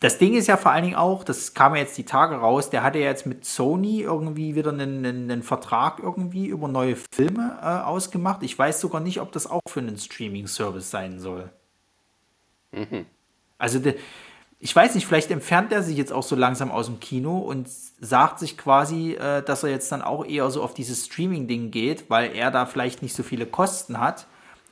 das 0.00 0.18
Ding 0.18 0.34
ist 0.34 0.46
ja 0.46 0.56
vor 0.56 0.72
allen 0.72 0.84
Dingen 0.84 0.96
auch, 0.96 1.24
das 1.24 1.54
kam 1.54 1.74
ja 1.74 1.80
jetzt 1.80 1.96
die 1.96 2.04
Tage 2.04 2.36
raus, 2.36 2.68
der 2.68 2.82
hatte 2.82 2.98
ja 2.98 3.06
jetzt 3.06 3.24
mit 3.24 3.46
Sony 3.46 4.02
irgendwie 4.02 4.54
wieder 4.54 4.70
einen, 4.70 5.04
einen, 5.06 5.30
einen 5.30 5.42
Vertrag 5.42 6.00
irgendwie 6.00 6.46
über 6.46 6.68
neue 6.68 6.96
Filme 6.96 7.58
äh, 7.62 7.66
ausgemacht. 7.66 8.42
Ich 8.42 8.58
weiß 8.58 8.80
sogar 8.80 9.00
nicht, 9.00 9.20
ob 9.20 9.32
das 9.32 9.46
auch 9.46 9.62
für 9.68 9.80
einen 9.80 9.96
Streaming-Service 9.96 10.90
sein 10.90 11.18
soll. 11.18 11.50
Mhm. 12.72 13.06
Also, 13.56 13.78
de, 13.78 13.96
ich 14.58 14.76
weiß 14.76 14.94
nicht, 14.94 15.06
vielleicht 15.06 15.30
entfernt 15.30 15.72
er 15.72 15.82
sich 15.82 15.96
jetzt 15.96 16.12
auch 16.12 16.22
so 16.22 16.36
langsam 16.36 16.70
aus 16.70 16.86
dem 16.86 17.00
Kino 17.00 17.38
und 17.38 17.66
sagt 17.68 18.38
sich 18.38 18.58
quasi, 18.58 19.12
äh, 19.12 19.42
dass 19.42 19.62
er 19.62 19.70
jetzt 19.70 19.90
dann 19.92 20.02
auch 20.02 20.26
eher 20.26 20.50
so 20.50 20.62
auf 20.62 20.74
dieses 20.74 21.06
Streaming-Ding 21.06 21.70
geht, 21.70 22.10
weil 22.10 22.36
er 22.36 22.50
da 22.50 22.66
vielleicht 22.66 23.00
nicht 23.00 23.16
so 23.16 23.22
viele 23.22 23.46
Kosten 23.46 23.98
hat 23.98 24.26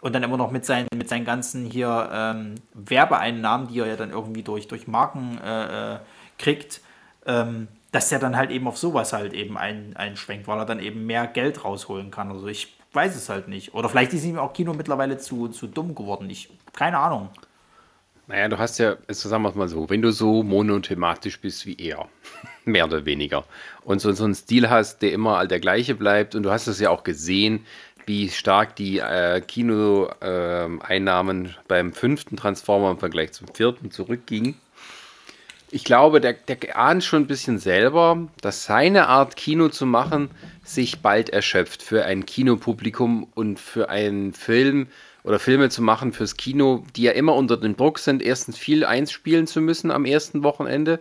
und 0.05 0.13
dann 0.13 0.23
immer 0.23 0.37
noch 0.37 0.51
mit 0.51 0.67
seinen, 0.67 0.87
mit 0.95 1.09
seinen 1.09 1.25
ganzen 1.25 1.65
hier 1.65 2.11
ähm, 2.13 2.57
Werbeeinnahmen, 2.75 3.69
die 3.69 3.79
er 3.79 3.87
ja 3.87 3.97
dann 3.97 4.11
irgendwie 4.11 4.43
durch, 4.43 4.69
durch 4.69 4.87
Marken 4.87 5.39
äh, 5.43 5.95
äh, 5.95 5.99
kriegt, 6.39 6.83
ähm, 7.25 7.69
dass 7.91 8.13
er 8.13 8.19
dann 8.19 8.37
halt 8.37 8.51
eben 8.51 8.69
auf 8.69 8.77
sowas 8.77 9.15
halt 9.15 9.33
eben 9.33 9.57
ein, 9.57 9.97
einschwenkt, 9.97 10.47
weil 10.47 10.59
er 10.59 10.67
dann 10.67 10.79
eben 10.79 11.07
mehr 11.07 11.27
Geld 11.27 11.65
rausholen 11.65 12.11
kann. 12.11 12.31
Also 12.31 12.49
ich 12.49 12.77
weiß 12.93 13.17
es 13.17 13.31
halt 13.31 13.49
nicht. 13.49 13.73
Oder 13.73 13.89
vielleicht 13.89 14.13
ist 14.13 14.25
ihm 14.25 14.39
auch 14.39 14.53
Kino 14.53 14.75
mittlerweile 14.75 15.17
zu, 15.17 15.49
zu 15.49 15.69
dumm 15.69 15.95
geworden. 15.95 16.29
Ich, 16.29 16.51
keine 16.75 16.99
Ahnung. 16.99 17.31
Naja, 18.27 18.49
du 18.49 18.59
hast 18.59 18.79
ja, 18.79 18.97
sagen 19.09 19.43
wir 19.43 19.49
es 19.49 19.55
mal 19.55 19.69
so, 19.69 19.89
wenn 19.89 20.03
du 20.03 20.11
so 20.11 20.43
monothematisch 20.43 21.41
bist 21.41 21.65
wie 21.65 21.77
er, 21.79 22.09
mehr 22.67 22.85
oder 22.85 23.07
weniger, 23.07 23.45
und 23.85 24.01
so, 24.01 24.13
so 24.13 24.25
einen 24.25 24.35
Stil 24.35 24.69
hast, 24.69 25.01
der 25.01 25.13
immer 25.13 25.47
der 25.47 25.61
gleiche 25.61 25.95
bleibt, 25.95 26.35
und 26.35 26.43
du 26.43 26.51
hast 26.51 26.67
es 26.67 26.79
ja 26.79 26.91
auch 26.91 27.05
gesehen, 27.05 27.65
wie 28.07 28.29
stark 28.29 28.77
die 28.77 28.99
äh, 28.99 29.41
Kinoeinnahmen 29.41 31.47
äh, 31.47 31.51
beim 31.69 31.93
fünften 31.93 32.37
Transformer 32.37 32.93
im 32.93 32.99
Vergleich 32.99 33.33
zum 33.33 33.49
vierten 33.49 33.91
zurückgingen. 33.91 34.55
Ich 35.71 35.85
glaube, 35.85 36.21
der, 36.21 36.35
der 36.35 36.79
ahnt 36.79 37.03
schon 37.03 37.23
ein 37.23 37.27
bisschen 37.27 37.59
selber, 37.59 38.29
dass 38.41 38.65
seine 38.65 39.09
Art 39.09 39.35
Kino 39.35 39.71
zu 39.71 39.87
machen 39.87 40.31
sich 40.63 41.01
bald 41.01 41.31
erschöpft 41.31 41.83
für 41.83 42.05
ein 42.05 42.27
Kinopublikum 42.27 43.27
und 43.35 43.59
für 43.59 43.89
einen 43.89 44.35
Film 44.35 44.87
oder 45.25 45.39
Filme 45.39 45.71
zu 45.71 45.83
machen 45.83 46.13
fürs 46.13 46.37
Kino, 46.37 46.85
die 46.95 47.03
ja 47.03 47.13
immer 47.13 47.35
unter 47.35 47.57
dem 47.57 47.77
Druck 47.77 47.99
sind, 47.99 48.23
erstens 48.23 48.57
viel 48.57 48.85
einspielen 48.85 49.47
zu 49.47 49.61
müssen 49.61 49.91
am 49.91 50.05
ersten 50.05 50.45
Wochenende 50.45 51.01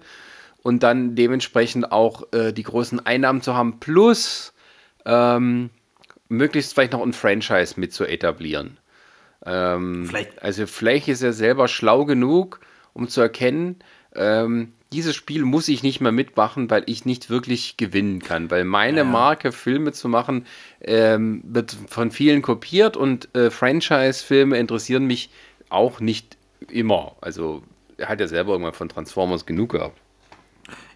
und 0.64 0.82
dann 0.82 1.16
dementsprechend 1.16 1.92
auch 1.92 2.34
äh, 2.34 2.52
die 2.52 2.64
großen 2.64 3.06
Einnahmen 3.06 3.42
zu 3.42 3.54
haben, 3.54 3.80
plus 3.80 4.54
ähm, 5.06 5.70
möglichst 6.34 6.74
vielleicht 6.74 6.94
noch 6.94 7.02
ein 7.02 7.14
Franchise 7.14 7.80
mit 7.80 7.94
zu 7.94 8.06
etablieren. 8.06 8.78
Ähm, 9.46 10.06
vielleicht. 10.08 10.42
Also 10.42 10.68
vielleicht 10.68 11.08
ist 11.08 11.22
er 11.22 11.34
selber 11.34 11.68
schlau 11.68 12.06
genug, 12.06 12.60
um 12.94 13.08
zu 13.08 13.22
erkennen, 13.22 13.78
ähm, 14.16 14.74
dieses 14.92 15.16
Spiel 15.16 15.44
muss 15.44 15.68
ich 15.68 15.82
nicht 15.82 16.02
mehr 16.02 16.12
mitmachen, 16.12 16.70
weil 16.70 16.84
ich 16.86 17.06
nicht 17.06 17.30
wirklich 17.30 17.78
gewinnen 17.78 18.20
kann. 18.20 18.52
Weil 18.52 18.64
meine 18.64 19.00
ja. 19.00 19.04
Marke, 19.04 19.52
Filme 19.52 19.92
zu 19.92 20.08
machen, 20.08 20.46
ähm, 20.82 21.42
wird 21.46 21.76
von 21.88 22.12
vielen 22.12 22.44
kopiert 22.44 22.96
und 22.96 23.34
äh, 23.36 23.50
Franchise-Filme 23.50 24.58
interessieren 24.58 25.06
mich 25.06 25.32
auch 25.70 26.00
nicht 26.00 26.38
immer. 26.70 27.16
Also 27.22 27.64
er 27.98 28.10
hat 28.10 28.20
ja 28.20 28.28
selber 28.28 28.52
irgendwann 28.52 28.74
von 28.74 28.90
Transformers 28.90 29.46
genug 29.46 29.72
gehabt. 29.72 30.00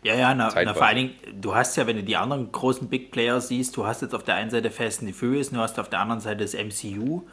Ja, 0.07 0.15
ja, 0.15 0.33
na, 0.33 0.49
na, 0.63 0.73
vor 0.73 0.85
allen 0.85 0.95
Dingen, 0.95 1.15
du 1.33 1.53
hast 1.53 1.75
ja, 1.75 1.85
wenn 1.85 1.97
du 1.97 2.03
die 2.03 2.15
anderen 2.15 2.49
großen 2.49 2.87
Big 2.87 3.11
Player 3.11 3.41
siehst, 3.41 3.75
du 3.75 3.85
hast 3.85 4.01
jetzt 4.01 4.15
auf 4.15 4.23
der 4.23 4.35
einen 4.35 4.49
Seite 4.49 4.71
Fast 4.71 5.01
and 5.01 5.09
the 5.09 5.13
Furious, 5.13 5.49
du 5.49 5.57
hast 5.57 5.77
auf 5.79 5.89
der 5.89 5.99
anderen 5.99 6.21
Seite 6.21 6.45
das 6.45 6.53
MCU. 6.53 7.23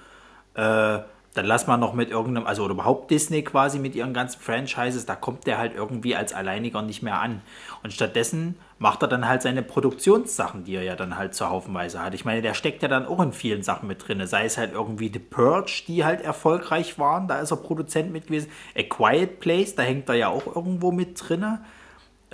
Äh, 0.55 0.99
dann 1.35 1.47
lass 1.47 1.69
mal 1.69 1.77
noch 1.77 1.95
mit 1.95 2.11
irgendeinem, 2.11 2.49
also 2.49 2.65
oder 2.65 2.75
überhaupt 2.75 3.13
Disney 3.13 3.43
quasi 3.43 3.79
mit 3.79 3.95
ihren 3.95 4.13
ganzen 4.13 4.41
Franchises, 4.41 5.07
da 5.07 5.15
kommt 5.15 5.47
der 5.47 5.59
halt 5.59 5.77
irgendwie 5.77 6.17
als 6.17 6.33
Alleiniger 6.33 6.83
nicht 6.83 7.05
mehr 7.05 7.21
an. 7.21 7.43
Und 7.85 7.93
stattdessen 7.93 8.57
macht 8.81 9.03
er 9.03 9.09
dann 9.09 9.29
halt 9.29 9.43
seine 9.43 9.63
Produktionssachen, 9.63 10.65
die 10.65 10.75
er 10.75 10.83
ja 10.83 10.97
dann 10.97 11.17
halt 11.17 11.37
zur 11.37 11.51
Haufenweise 11.51 12.03
hat. 12.03 12.15
Ich 12.15 12.25
meine, 12.25 12.43
der 12.43 12.55
steckt 12.55 12.83
ja 12.83 12.89
dann 12.89 13.07
auch 13.07 13.21
in 13.21 13.33
vielen 13.33 13.63
Sachen 13.63 13.87
mit 13.87 14.07
drin. 14.07 14.27
Sei 14.27 14.47
es 14.47 14.59
halt 14.59 14.73
irgendwie 14.73 15.13
The 15.13 15.21
Purge, 15.21 15.85
die 15.87 16.05
halt 16.05 16.23
erfolgreich 16.23 16.99
waren, 16.99 17.29
da 17.29 17.39
ist 17.39 17.53
er 17.53 17.57
Produzent 17.57 18.13
mit 18.13 18.27
gewesen. 18.27 18.51
A 18.77 18.83
Quiet 18.83 19.39
Place, 19.39 19.77
da 19.77 19.85
hängt 19.85 20.09
er 20.09 20.17
ja 20.17 20.29
auch 20.29 20.57
irgendwo 20.57 20.91
mit 20.91 21.21
drin 21.21 21.59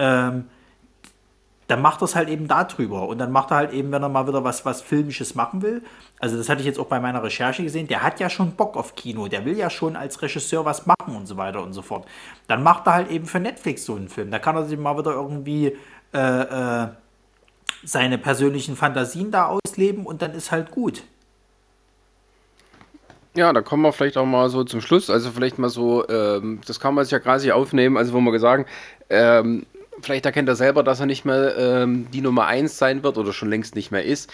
ähm, 0.00 0.46
dann 1.68 1.82
macht 1.82 2.02
er 2.02 2.06
es 2.06 2.16
halt 2.16 2.28
eben 2.28 2.48
darüber. 2.48 3.06
Und 3.06 3.18
dann 3.18 3.30
macht 3.30 3.52
er 3.52 3.58
halt 3.58 3.72
eben, 3.72 3.92
wenn 3.92 4.02
er 4.02 4.08
mal 4.08 4.26
wieder 4.26 4.42
was, 4.42 4.64
was 4.64 4.80
Filmisches 4.80 5.36
machen 5.36 5.62
will. 5.62 5.82
Also, 6.18 6.36
das 6.36 6.48
hatte 6.48 6.60
ich 6.60 6.66
jetzt 6.66 6.80
auch 6.80 6.86
bei 6.86 6.98
meiner 6.98 7.22
Recherche 7.22 7.62
gesehen. 7.62 7.86
Der 7.86 8.02
hat 8.02 8.18
ja 8.18 8.28
schon 8.28 8.56
Bock 8.56 8.76
auf 8.76 8.96
Kino. 8.96 9.28
Der 9.28 9.44
will 9.44 9.56
ja 9.56 9.70
schon 9.70 9.94
als 9.94 10.20
Regisseur 10.20 10.64
was 10.64 10.86
machen 10.86 11.14
und 11.14 11.26
so 11.26 11.36
weiter 11.36 11.62
und 11.62 11.72
so 11.72 11.82
fort. 11.82 12.08
Dann 12.48 12.64
macht 12.64 12.88
er 12.88 12.94
halt 12.94 13.10
eben 13.10 13.26
für 13.26 13.38
Netflix 13.38 13.84
so 13.84 13.94
einen 13.94 14.08
Film. 14.08 14.32
Da 14.32 14.40
kann 14.40 14.56
er 14.56 14.64
sich 14.64 14.78
mal 14.78 14.98
wieder 14.98 15.12
irgendwie 15.12 15.76
äh, 16.12 16.82
äh, 16.82 16.88
seine 17.84 18.18
persönlichen 18.18 18.74
Fantasien 18.74 19.30
da 19.30 19.46
ausleben 19.46 20.06
und 20.06 20.22
dann 20.22 20.32
ist 20.32 20.50
halt 20.50 20.72
gut. 20.72 21.04
Ja, 23.36 23.52
da 23.52 23.62
kommen 23.62 23.82
wir 23.82 23.92
vielleicht 23.92 24.16
auch 24.16 24.26
mal 24.26 24.50
so 24.50 24.64
zum 24.64 24.80
Schluss. 24.80 25.08
Also 25.08 25.30
vielleicht 25.30 25.58
mal 25.58 25.70
so, 25.70 26.06
ähm, 26.08 26.60
das 26.66 26.80
kann 26.80 26.94
man 26.94 27.04
sich 27.04 27.12
ja 27.12 27.20
quasi 27.20 27.52
aufnehmen, 27.52 27.96
also 27.96 28.12
wo 28.12 28.20
wir 28.20 28.40
sagen, 28.40 28.66
ähm, 29.08 29.66
vielleicht 30.02 30.26
erkennt 30.26 30.48
er 30.48 30.56
selber, 30.56 30.82
dass 30.82 31.00
er 31.00 31.06
nicht 31.06 31.24
mehr 31.24 31.56
ähm, 31.56 32.06
die 32.12 32.20
Nummer 32.20 32.46
1 32.46 32.76
sein 32.78 33.02
wird 33.02 33.18
oder 33.18 33.32
schon 33.32 33.50
längst 33.50 33.74
nicht 33.74 33.90
mehr 33.90 34.04
ist, 34.04 34.30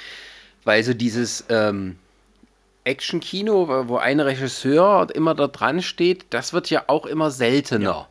weil 0.64 0.82
so 0.82 0.94
dieses 0.94 1.44
ähm, 1.48 1.96
Action-Kino, 2.84 3.88
wo 3.88 3.96
ein 3.96 4.20
Regisseur 4.20 5.08
immer 5.14 5.34
da 5.34 5.48
dran 5.48 5.82
steht, 5.82 6.26
das 6.30 6.52
wird 6.52 6.70
ja 6.70 6.84
auch 6.86 7.06
immer 7.06 7.30
seltener. 7.30 7.84
Ja. 7.84 8.08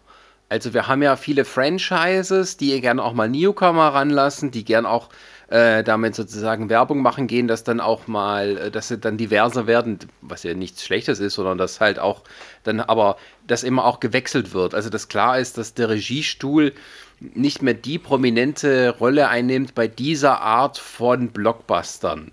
Also 0.50 0.74
wir 0.74 0.88
haben 0.88 1.02
ja 1.02 1.16
viele 1.16 1.44
Franchises, 1.44 2.58
die 2.58 2.80
gerne 2.82 3.04
auch 3.04 3.14
mal 3.14 3.30
Newcomer 3.30 3.88
ranlassen, 3.90 4.52
die 4.52 4.64
gern 4.64 4.86
auch 4.86 5.10
äh, 5.48 5.84
damit 5.84 6.16
sozusagen 6.16 6.70
Werbung 6.70 7.02
machen 7.02 7.28
gehen, 7.28 7.48
dass 7.48 7.64
dann 7.64 7.80
auch 7.80 8.08
mal, 8.08 8.58
äh, 8.58 8.72
dass 8.72 8.90
sie 8.90 8.98
dann 8.98 9.18
diverser 9.18 9.68
werden, 9.68 10.00
was 10.22 10.44
ja 10.44 10.54
nichts 10.54 10.84
Schlechtes 10.84 11.20
ist, 11.20 11.36
sondern 11.36 11.58
dass 11.58 11.80
halt 11.80 12.00
auch 12.00 12.24
dann 12.64 12.80
aber, 12.80 13.18
dass 13.48 13.64
immer 13.64 13.86
auch 13.86 14.00
gewechselt 14.00 14.54
wird. 14.54 14.74
Also 14.74 14.90
dass 14.90 15.08
klar 15.08 15.40
ist, 15.40 15.58
dass 15.58 15.74
der 15.74 15.90
Regiestuhl 15.90 16.74
nicht 17.20 17.62
mehr 17.62 17.74
die 17.74 17.98
prominente 17.98 18.96
Rolle 19.00 19.30
einnimmt 19.30 19.76
bei 19.76 19.88
dieser 19.88 20.42
Art 20.42 20.78
von 20.78 21.30
Blockbustern. 21.30 22.32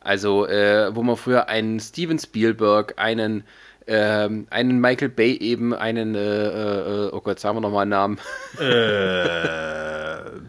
Also, 0.00 0.46
äh, 0.46 0.94
wo 0.94 1.02
man 1.02 1.16
früher 1.16 1.48
einen 1.48 1.78
Steven 1.78 2.18
Spielberg, 2.18 2.94
einen, 2.96 3.44
ähm, 3.86 4.46
einen 4.50 4.80
Michael 4.80 5.10
Bay 5.10 5.36
eben, 5.36 5.74
einen, 5.74 6.14
äh, 6.14 6.46
äh, 6.46 7.10
oh 7.12 7.20
Gott, 7.20 7.38
sagen 7.38 7.56
wir 7.56 7.60
nochmal 7.60 7.82
einen 7.82 7.90
Namen. 7.90 8.18
Äh, 8.58 10.40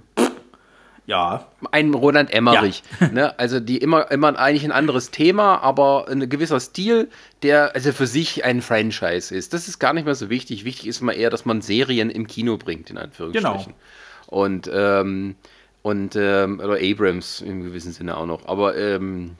ja. 1.11 1.45
Einen 1.71 1.93
Roland 1.93 2.33
Emmerich. 2.33 2.83
Ja. 2.99 3.07
Ne? 3.11 3.37
Also 3.37 3.59
die 3.59 3.79
immer, 3.79 4.09
immer 4.11 4.39
eigentlich 4.39 4.63
ein 4.63 4.71
anderes 4.71 5.11
Thema, 5.11 5.61
aber 5.61 6.07
ein 6.07 6.29
gewisser 6.29 6.61
Stil, 6.61 7.09
der 7.43 7.75
also 7.75 7.91
für 7.91 8.07
sich 8.07 8.45
ein 8.45 8.61
Franchise 8.61 9.35
ist. 9.35 9.53
Das 9.53 9.67
ist 9.67 9.79
gar 9.79 9.91
nicht 9.91 10.05
mehr 10.05 10.15
so 10.15 10.29
wichtig. 10.29 10.63
Wichtig 10.63 10.87
ist 10.87 11.01
mal 11.01 11.11
eher, 11.11 11.29
dass 11.29 11.43
man 11.43 11.61
Serien 11.61 12.09
im 12.09 12.27
Kino 12.27 12.55
bringt, 12.55 12.89
in 12.89 12.97
Anführungsstrichen. 12.97 13.73
Genau. 13.73 13.75
Und, 14.27 14.71
ähm, 14.73 15.35
und 15.81 16.15
ähm, 16.15 16.61
oder 16.61 16.77
Abrams 16.81 17.41
im 17.41 17.63
gewissen 17.63 17.91
Sinne 17.91 18.15
auch 18.15 18.25
noch. 18.25 18.47
Aber 18.47 18.77
ähm, 18.77 19.35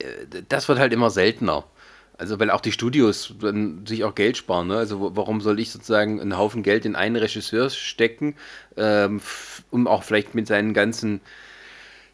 äh, 0.00 0.42
das 0.48 0.68
wird 0.68 0.80
halt 0.80 0.92
immer 0.92 1.10
seltener. 1.10 1.64
Also, 2.18 2.38
weil 2.38 2.50
auch 2.50 2.60
die 2.60 2.72
Studios 2.72 3.32
dann 3.40 3.86
sich 3.86 4.04
auch 4.04 4.14
Geld 4.14 4.36
sparen. 4.36 4.66
Ne? 4.68 4.76
Also, 4.76 5.16
warum 5.16 5.40
soll 5.40 5.58
ich 5.60 5.70
sozusagen 5.70 6.20
einen 6.20 6.36
Haufen 6.36 6.62
Geld 6.62 6.84
in 6.84 6.94
einen 6.96 7.16
Regisseur 7.16 7.70
stecken, 7.70 8.34
ähm, 8.76 9.22
um 9.70 9.86
auch 9.86 10.02
vielleicht 10.02 10.34
mit 10.34 10.46
seinen 10.46 10.74
ganzen, 10.74 11.20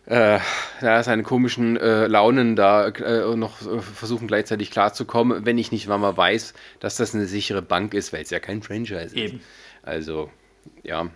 äh, 0.07 0.39
ja, 0.81 1.03
seinen 1.03 1.23
komischen 1.23 1.77
äh, 1.77 2.07
Launen 2.07 2.57
da 2.57 2.89
äh, 2.89 3.37
noch 3.37 3.61
äh, 3.62 3.81
versuchen 3.81 4.27
gleichzeitig 4.28 4.70
klarzukommen, 4.70 5.45
wenn 5.45 5.59
ich 5.59 5.73
nicht 5.73 5.89
mal 5.89 6.16
weiß, 6.16 6.55
dass 6.81 6.97
das 6.97 7.15
eine 7.15 7.27
sichere 7.27 7.62
Bank 7.62 7.95
ist, 7.95 8.12
weil 8.12 8.23
es 8.23 8.31
ja 8.31 8.39
kein 8.39 8.62
Franchise 8.62 9.07
ist. 9.07 9.16
Eben. 9.16 9.41
Also, 9.83 10.31
ja. 10.83 11.09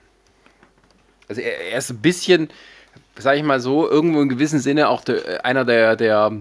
Also, 1.28 1.40
er, 1.40 1.72
er 1.72 1.78
ist 1.78 1.90
ein 1.90 1.98
bisschen, 1.98 2.48
sage 3.16 3.38
ich 3.38 3.44
mal 3.44 3.60
so, 3.60 3.88
irgendwo 3.88 4.20
in 4.20 4.28
gewissem 4.28 4.58
Sinne 4.58 4.88
auch 4.88 5.04
der, 5.04 5.44
einer 5.44 5.64
der, 5.64 5.96
der 5.96 6.32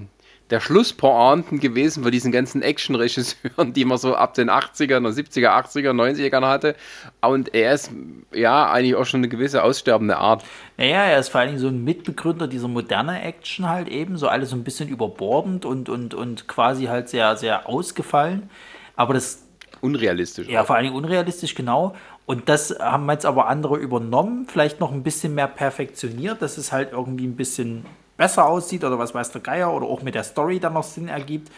der 0.49 0.59
Schlusspointen 0.59 1.59
gewesen 1.59 2.03
für 2.03 2.11
diesen 2.11 2.31
ganzen 2.31 2.61
Action-Regisseuren, 2.61 3.73
die 3.73 3.85
man 3.85 3.97
so 3.97 4.15
ab 4.15 4.33
den 4.33 4.49
80ern, 4.49 5.07
70er, 5.07 5.49
80er, 5.49 5.91
90ern 5.91 6.45
hatte. 6.47 6.75
Und 7.21 7.53
er 7.53 7.73
ist 7.73 7.91
ja 8.33 8.69
eigentlich 8.71 8.95
auch 8.95 9.05
schon 9.05 9.19
eine 9.19 9.29
gewisse 9.29 9.63
aussterbende 9.63 10.17
Art. 10.17 10.43
Naja, 10.77 11.03
er 11.03 11.19
ist 11.19 11.29
vor 11.29 11.41
allen 11.41 11.49
Dingen 11.49 11.59
so 11.59 11.67
ein 11.67 11.83
Mitbegründer 11.83 12.47
dieser 12.47 12.67
modernen 12.67 13.15
Action 13.15 13.69
halt 13.69 13.87
eben, 13.89 14.17
so 14.17 14.27
alles 14.27 14.49
so 14.49 14.55
ein 14.55 14.63
bisschen 14.63 14.89
überbordend 14.89 15.65
und, 15.65 15.87
und, 15.87 16.13
und 16.13 16.47
quasi 16.47 16.85
halt 16.85 17.09
sehr, 17.09 17.35
sehr 17.37 17.69
ausgefallen. 17.69 18.49
Aber 18.95 19.13
das. 19.13 19.45
Unrealistisch. 19.81 20.47
Ja, 20.47 20.61
auch. 20.61 20.65
vor 20.65 20.75
allen 20.75 20.85
Dingen 20.85 20.95
unrealistisch, 20.95 21.53
genau. 21.53 21.95
Und 22.25 22.47
das 22.49 22.77
haben 22.79 23.09
jetzt 23.09 23.25
aber 23.25 23.47
andere 23.47 23.77
übernommen, 23.77 24.45
vielleicht 24.47 24.79
noch 24.79 24.91
ein 24.91 25.03
bisschen 25.03 25.33
mehr 25.35 25.47
perfektioniert, 25.47 26.41
dass 26.41 26.57
es 26.57 26.71
halt 26.71 26.91
irgendwie 26.91 27.25
ein 27.25 27.35
bisschen 27.35 27.85
besser 28.19 28.45
aussieht 28.45 28.83
oder 28.83 28.99
was 28.99 29.15
weiß 29.15 29.31
der 29.31 29.41
Geier 29.41 29.73
oder 29.73 29.87
auch 29.87 30.01
mit 30.01 30.13
der 30.13 30.23
Story 30.23 30.59
dann 30.59 30.73
noch 30.73 30.83
Sinn 30.83 31.07
ergibt. 31.07 31.49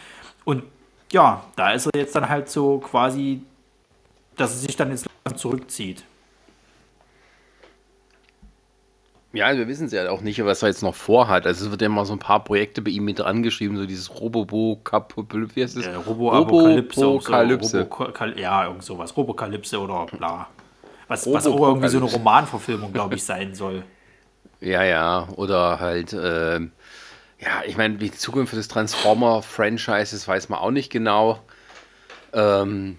Und 0.44 0.62
ja, 1.10 1.42
da 1.56 1.72
ist 1.72 1.86
er 1.86 2.00
jetzt 2.00 2.14
dann 2.14 2.28
halt 2.28 2.48
so 2.48 2.78
quasi, 2.78 3.42
dass 4.36 4.52
er 4.52 4.58
sich 4.58 4.76
dann 4.76 4.90
jetzt 4.90 5.08
zurückzieht. 5.34 6.04
Ja, 9.32 9.56
wir 9.56 9.66
wissen 9.66 9.86
es 9.86 9.92
ja 9.92 10.08
auch 10.10 10.20
nicht, 10.20 10.44
was 10.44 10.62
er 10.62 10.68
jetzt 10.68 10.82
noch 10.82 10.94
vorhat. 10.94 11.46
Also 11.46 11.64
es 11.64 11.70
wird 11.70 11.80
ja 11.80 11.86
immer 11.86 12.04
so 12.04 12.12
ein 12.12 12.20
paar 12.20 12.44
Projekte 12.44 12.80
bei 12.80 12.90
ihm 12.90 13.06
mit 13.06 13.20
angeschrieben, 13.20 13.76
so 13.76 13.84
dieses 13.84 14.20
Robobo 14.20 14.78
wie 14.84 15.62
heißt 15.62 15.78
das? 15.78 15.86
Äh, 15.86 15.94
Robo-Apokalypse. 15.94 17.00
Robo 17.00 18.04
Robo 18.04 18.24
ja, 18.36 18.66
irgend 18.66 18.84
sowas. 18.84 19.16
Robokalypse 19.16 19.80
oder 19.80 20.06
bla. 20.06 20.46
Was, 21.08 21.30
was 21.32 21.46
auch 21.46 21.58
irgendwie 21.58 21.88
so 21.88 21.98
eine 21.98 22.06
Romanverfilmung, 22.06 22.92
glaube 22.92 23.16
ich, 23.16 23.24
sein 23.24 23.54
soll. 23.54 23.82
Ja, 24.62 24.84
ja, 24.84 25.28
oder 25.34 25.80
halt, 25.80 26.12
äh, 26.12 26.60
ja, 26.60 27.62
ich 27.66 27.76
meine, 27.76 27.96
die 27.96 28.12
Zukunft 28.12 28.52
des 28.52 28.68
Transformer-Franchises 28.68 30.28
weiß 30.28 30.48
man 30.50 30.60
auch 30.60 30.70
nicht 30.70 30.90
genau. 30.90 31.42
Ähm, 32.32 32.96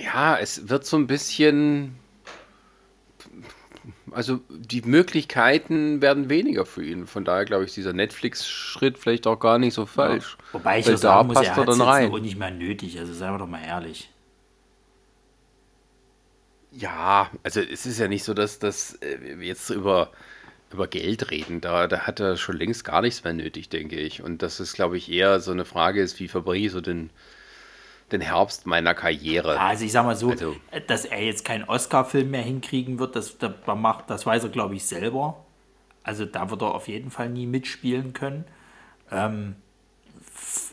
ja, 0.00 0.38
es 0.38 0.70
wird 0.70 0.86
so 0.86 0.96
ein 0.96 1.06
bisschen, 1.06 1.96
also 4.12 4.40
die 4.48 4.80
Möglichkeiten 4.80 6.00
werden 6.00 6.30
weniger 6.30 6.64
für 6.64 6.82
ihn. 6.82 7.06
Von 7.06 7.26
daher 7.26 7.44
glaube 7.44 7.66
ich, 7.66 7.74
dieser 7.74 7.92
Netflix-Schritt 7.92 8.96
vielleicht 8.96 9.26
auch 9.26 9.38
gar 9.38 9.58
nicht 9.58 9.74
so 9.74 9.84
falsch. 9.84 10.38
Ja. 10.38 10.44
Wobei 10.52 10.78
ich 10.78 10.86
Weil 10.86 10.94
da 10.94 10.98
sagen 10.98 11.28
muss, 11.28 11.34
passt 11.34 11.50
er 11.50 11.56
hat 11.56 11.68
dann 11.68 11.82
rein. 11.82 12.10
auch 12.10 12.18
nicht 12.18 12.38
mehr 12.38 12.50
nötig. 12.50 12.98
Also 12.98 13.12
seien 13.12 13.34
wir 13.34 13.38
doch 13.38 13.46
mal 13.46 13.62
ehrlich. 13.62 14.08
Ja, 16.76 17.30
also 17.42 17.60
es 17.60 17.86
ist 17.86 17.98
ja 17.98 18.08
nicht 18.08 18.24
so, 18.24 18.34
dass 18.34 18.58
das 18.58 18.94
äh, 18.94 19.34
jetzt 19.40 19.70
über, 19.70 20.10
über 20.72 20.88
Geld 20.88 21.30
reden. 21.30 21.60
Da, 21.60 21.86
da 21.86 22.00
hat 22.00 22.20
er 22.20 22.36
schon 22.36 22.56
längst 22.56 22.84
gar 22.84 23.00
nichts 23.00 23.22
mehr 23.22 23.32
nötig, 23.32 23.68
denke 23.68 23.96
ich. 23.96 24.22
Und 24.22 24.42
das 24.42 24.60
ist, 24.60 24.74
glaube 24.74 24.96
ich, 24.96 25.10
eher 25.10 25.40
so 25.40 25.52
eine 25.52 25.64
Frage 25.64 26.02
ist, 26.02 26.18
wie 26.18 26.28
verbringe 26.28 26.66
ich 26.66 26.72
so 26.72 26.80
den, 26.80 27.10
den 28.10 28.20
Herbst 28.20 28.66
meiner 28.66 28.94
Karriere. 28.94 29.54
Ja, 29.54 29.68
also 29.68 29.84
ich 29.84 29.92
sag 29.92 30.04
mal 30.04 30.16
so, 30.16 30.30
also, 30.30 30.56
dass 30.86 31.04
er 31.04 31.22
jetzt 31.22 31.44
keinen 31.44 31.64
Oscar-Film 31.64 32.30
mehr 32.30 32.42
hinkriegen 32.42 32.98
wird, 32.98 33.14
das, 33.14 33.38
das, 33.38 33.52
macht, 33.76 34.10
das 34.10 34.26
weiß 34.26 34.42
er, 34.44 34.50
glaube 34.50 34.74
ich, 34.74 34.84
selber. 34.84 35.44
Also 36.02 36.26
da 36.26 36.50
wird 36.50 36.60
er 36.62 36.74
auf 36.74 36.88
jeden 36.88 37.10
Fall 37.10 37.30
nie 37.30 37.46
mitspielen 37.46 38.12
können. 38.12 38.44
Ähm, 39.10 39.56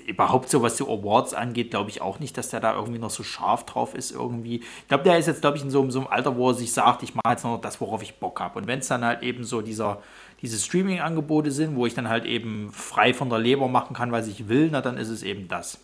überhaupt 0.07 0.49
so, 0.49 0.61
was 0.61 0.77
die 0.77 0.83
Awards 0.83 1.33
angeht, 1.33 1.71
glaube 1.71 1.89
ich 1.89 2.01
auch 2.01 2.19
nicht, 2.19 2.37
dass 2.37 2.49
der 2.49 2.59
da 2.59 2.75
irgendwie 2.75 2.99
noch 2.99 3.09
so 3.09 3.23
scharf 3.23 3.65
drauf 3.65 3.95
ist 3.95 4.11
irgendwie. 4.11 4.57
Ich 4.57 4.87
glaube, 4.87 5.03
der 5.03 5.17
ist 5.17 5.27
jetzt, 5.27 5.41
glaube 5.41 5.57
ich, 5.57 5.63
in 5.63 5.69
so, 5.69 5.89
so, 5.89 5.99
einem 5.99 6.07
Alter, 6.07 6.35
wo 6.37 6.49
er 6.49 6.53
sich 6.53 6.73
sagt, 6.73 7.03
ich 7.03 7.15
mache 7.15 7.31
jetzt 7.31 7.43
noch 7.43 7.59
das, 7.59 7.81
worauf 7.81 8.01
ich 8.01 8.15
Bock 8.15 8.39
habe. 8.39 8.59
Und 8.59 8.67
wenn 8.67 8.79
es 8.79 8.87
dann 8.87 9.03
halt 9.03 9.23
eben 9.23 9.43
so 9.43 9.61
dieser, 9.61 10.01
diese 10.41 10.57
Streaming-Angebote 10.57 11.51
sind, 11.51 11.75
wo 11.75 11.85
ich 11.85 11.93
dann 11.93 12.09
halt 12.09 12.25
eben 12.25 12.71
frei 12.71 13.13
von 13.13 13.29
der 13.29 13.39
Leber 13.39 13.67
machen 13.67 13.95
kann, 13.95 14.11
was 14.11 14.27
ich 14.27 14.47
will, 14.47 14.69
na 14.71 14.81
dann 14.81 14.97
ist 14.97 15.09
es 15.09 15.23
eben 15.23 15.47
das. 15.47 15.79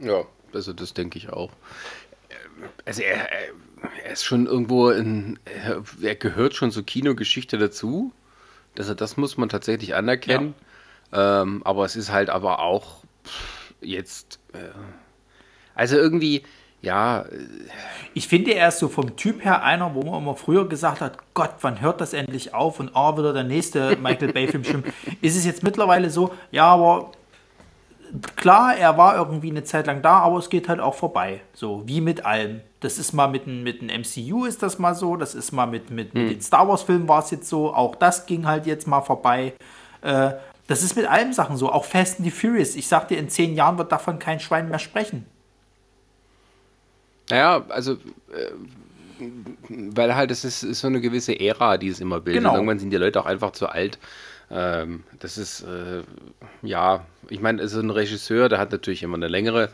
Ja, 0.00 0.24
also 0.52 0.72
das 0.72 0.94
denke 0.94 1.18
ich 1.18 1.30
auch. 1.30 1.50
Also 2.84 3.02
er, 3.02 3.28
er 4.04 4.12
ist 4.12 4.24
schon 4.24 4.46
irgendwo 4.46 4.90
in, 4.90 5.38
er 6.02 6.14
gehört 6.14 6.54
schon 6.54 6.70
zur 6.70 6.84
Kinogeschichte 6.84 7.58
dazu. 7.58 8.12
Also 8.78 8.94
das 8.94 9.16
muss 9.16 9.36
man 9.36 9.48
tatsächlich 9.48 9.94
anerkennen. 9.94 10.54
Ja. 10.58 10.65
Ähm, 11.12 11.62
aber 11.64 11.84
es 11.84 11.96
ist 11.96 12.12
halt 12.12 12.30
aber 12.30 12.60
auch 12.60 13.04
jetzt. 13.80 14.40
Äh, 14.52 14.58
also 15.74 15.96
irgendwie, 15.96 16.42
ja. 16.82 17.22
Äh, 17.22 17.26
ich 18.14 18.28
finde, 18.28 18.54
er 18.54 18.68
ist 18.68 18.78
so 18.78 18.88
vom 18.88 19.16
Typ 19.16 19.44
her 19.44 19.62
einer, 19.62 19.94
wo 19.94 20.02
man 20.02 20.22
immer 20.22 20.36
früher 20.36 20.68
gesagt 20.68 21.00
hat: 21.00 21.18
Gott, 21.34 21.54
wann 21.60 21.80
hört 21.80 22.00
das 22.00 22.12
endlich 22.12 22.54
auf? 22.54 22.80
Und 22.80 22.92
oh, 22.94 23.16
wieder 23.18 23.32
der 23.32 23.44
nächste 23.44 23.96
Michael 24.02 24.32
Bay-Film 24.32 24.64
stimmt. 24.64 24.86
Ist 25.20 25.36
es 25.36 25.44
jetzt 25.44 25.62
mittlerweile 25.62 26.10
so, 26.10 26.32
ja, 26.50 26.66
aber 26.66 27.12
klar, 28.36 28.76
er 28.76 28.96
war 28.98 29.16
irgendwie 29.16 29.50
eine 29.50 29.64
Zeit 29.64 29.86
lang 29.86 30.02
da, 30.02 30.18
aber 30.18 30.38
es 30.38 30.48
geht 30.48 30.68
halt 30.68 30.80
auch 30.80 30.94
vorbei. 30.94 31.40
So 31.52 31.82
wie 31.86 32.00
mit 32.00 32.24
allem. 32.24 32.60
Das 32.80 32.98
ist 32.98 33.12
mal 33.14 33.26
mit, 33.26 33.46
mit 33.46 33.80
dem 33.80 33.88
MCU 33.88 34.44
ist 34.44 34.62
das 34.62 34.78
mal 34.78 34.94
so, 34.94 35.16
das 35.16 35.34
ist 35.34 35.50
mal 35.50 35.66
mit, 35.66 35.90
mit, 35.90 36.14
mit 36.14 36.22
hm. 36.22 36.28
den 36.28 36.40
Star 36.40 36.68
Wars-Filmen 36.68 37.08
war 37.08 37.20
es 37.20 37.30
jetzt 37.30 37.48
so, 37.48 37.74
auch 37.74 37.96
das 37.96 38.26
ging 38.26 38.46
halt 38.46 38.66
jetzt 38.66 38.86
mal 38.86 39.00
vorbei. 39.00 39.54
Äh, 40.02 40.32
das 40.66 40.82
ist 40.82 40.96
mit 40.96 41.06
allen 41.06 41.32
Sachen 41.32 41.56
so, 41.56 41.70
auch 41.70 41.84
Fast 41.84 42.18
and 42.18 42.24
the 42.24 42.30
Furious. 42.30 42.74
Ich 42.74 42.88
sag 42.88 43.08
dir, 43.08 43.18
in 43.18 43.28
zehn 43.28 43.54
Jahren 43.54 43.78
wird 43.78 43.92
davon 43.92 44.18
kein 44.18 44.40
Schwein 44.40 44.68
mehr 44.68 44.78
sprechen. 44.78 45.26
Naja, 47.30 47.64
also, 47.68 47.92
äh, 47.92 48.50
weil 49.68 50.14
halt 50.14 50.30
es 50.30 50.44
ist, 50.44 50.62
ist, 50.62 50.80
so 50.80 50.86
eine 50.86 51.00
gewisse 51.00 51.38
Ära, 51.38 51.76
die 51.76 51.88
es 51.88 52.00
immer 52.00 52.20
bildet. 52.20 52.42
Genau. 52.42 52.54
Irgendwann 52.54 52.78
sind 52.78 52.90
die 52.90 52.96
Leute 52.96 53.20
auch 53.20 53.26
einfach 53.26 53.52
zu 53.52 53.68
alt. 53.68 53.98
Ähm, 54.50 55.04
das 55.18 55.38
ist, 55.38 55.62
äh, 55.62 56.02
ja, 56.62 57.04
ich 57.28 57.40
meine, 57.40 57.66
so 57.68 57.80
ein 57.80 57.90
Regisseur, 57.90 58.48
der 58.48 58.58
hat 58.58 58.70
natürlich 58.72 59.02
immer 59.02 59.16
eine 59.16 59.28
längere 59.28 59.70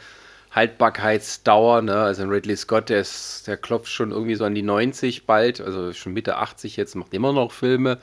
Haltbarkeitsdauer. 0.53 1.83
Ne? 1.83 1.95
Also 1.95 2.23
ein 2.23 2.31
Ridley 2.31 2.57
Scott, 2.57 2.89
der, 2.89 3.01
ist, 3.01 3.47
der 3.47 3.57
klopft 3.57 3.91
schon 3.91 4.13
irgendwie 4.13 4.35
so 4.35 4.45
an 4.45 4.55
die 4.55 4.63
90 4.63 5.27
bald, 5.27 5.61
also 5.61 5.93
schon 5.93 6.13
Mitte 6.13 6.37
80 6.37 6.77
jetzt, 6.77 6.95
macht 6.95 7.13
immer 7.13 7.33
noch 7.33 7.53
Filme. 7.53 7.99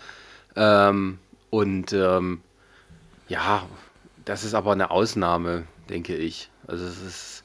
Ähm, 0.55 1.19
und 1.49 1.93
ähm, 1.93 2.41
ja, 3.29 3.65
das 4.25 4.43
ist 4.43 4.53
aber 4.53 4.73
eine 4.73 4.91
Ausnahme, 4.91 5.63
denke 5.89 6.15
ich. 6.15 6.49
Also 6.67 6.85
es 6.85 7.01
ist 7.01 7.43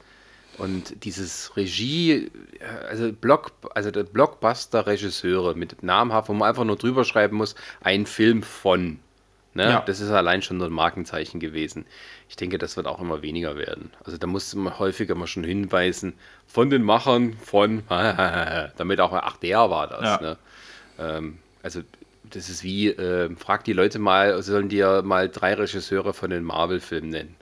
und 0.59 1.05
dieses 1.05 1.57
Regie, 1.57 2.31
also 2.89 3.13
Block, 3.13 3.53
also 3.75 3.91
der 3.91 4.05
Blockbuster-Regisseure 4.05 5.55
mit 5.55 5.83
namhaft, 5.83 6.29
wo 6.29 6.33
man 6.33 6.49
einfach 6.49 6.65
nur 6.65 6.77
drüber 6.77 7.05
schreiben 7.05 7.37
muss, 7.37 7.55
ein 7.81 8.07
Film 8.07 8.43
von. 8.43 9.01
Ne? 9.55 9.65
Ja. 9.65 9.81
Das 9.81 10.01
ist 10.01 10.11
allein 10.11 10.43
schon 10.43 10.59
so 10.59 10.67
ein 10.67 10.73
Markenzeichen 10.73 11.41
gewesen. 11.41 11.87
Ich 12.29 12.37
denke, 12.37 12.59
das 12.59 12.77
wird 12.77 12.87
auch 12.87 13.01
immer 13.01 13.23
weniger 13.23 13.57
werden. 13.57 13.91
Also 14.05 14.19
da 14.19 14.27
muss 14.27 14.55
man 14.55 14.79
häufiger 14.79 15.15
mal 15.15 15.27
schon 15.27 15.45
hinweisen, 15.45 16.15
von 16.47 16.71
den 16.71 16.83
Machern 16.83 17.35
von, 17.35 17.83
damit 17.89 19.01
auch, 19.01 19.13
ach, 19.13 19.37
der 19.39 19.71
war 19.71 19.89
das. 19.89 20.03
Ja. 20.03 20.21
Ne? 20.21 20.37
Ähm, 20.99 21.39
also 21.63 21.83
das 22.35 22.49
ist 22.49 22.65
wie, 22.65 22.89
äh, 22.89 23.35
frag 23.37 23.65
die 23.65 23.73
Leute 23.73 23.99
mal, 23.99 24.43
sollen 24.43 24.69
dir 24.69 25.03
mal 25.03 25.29
drei 25.29 25.55
Regisseure 25.55 26.15
von 26.15 26.31
den 26.31 26.45
Marvel-Filmen 26.45 27.11
nennen. 27.11 27.37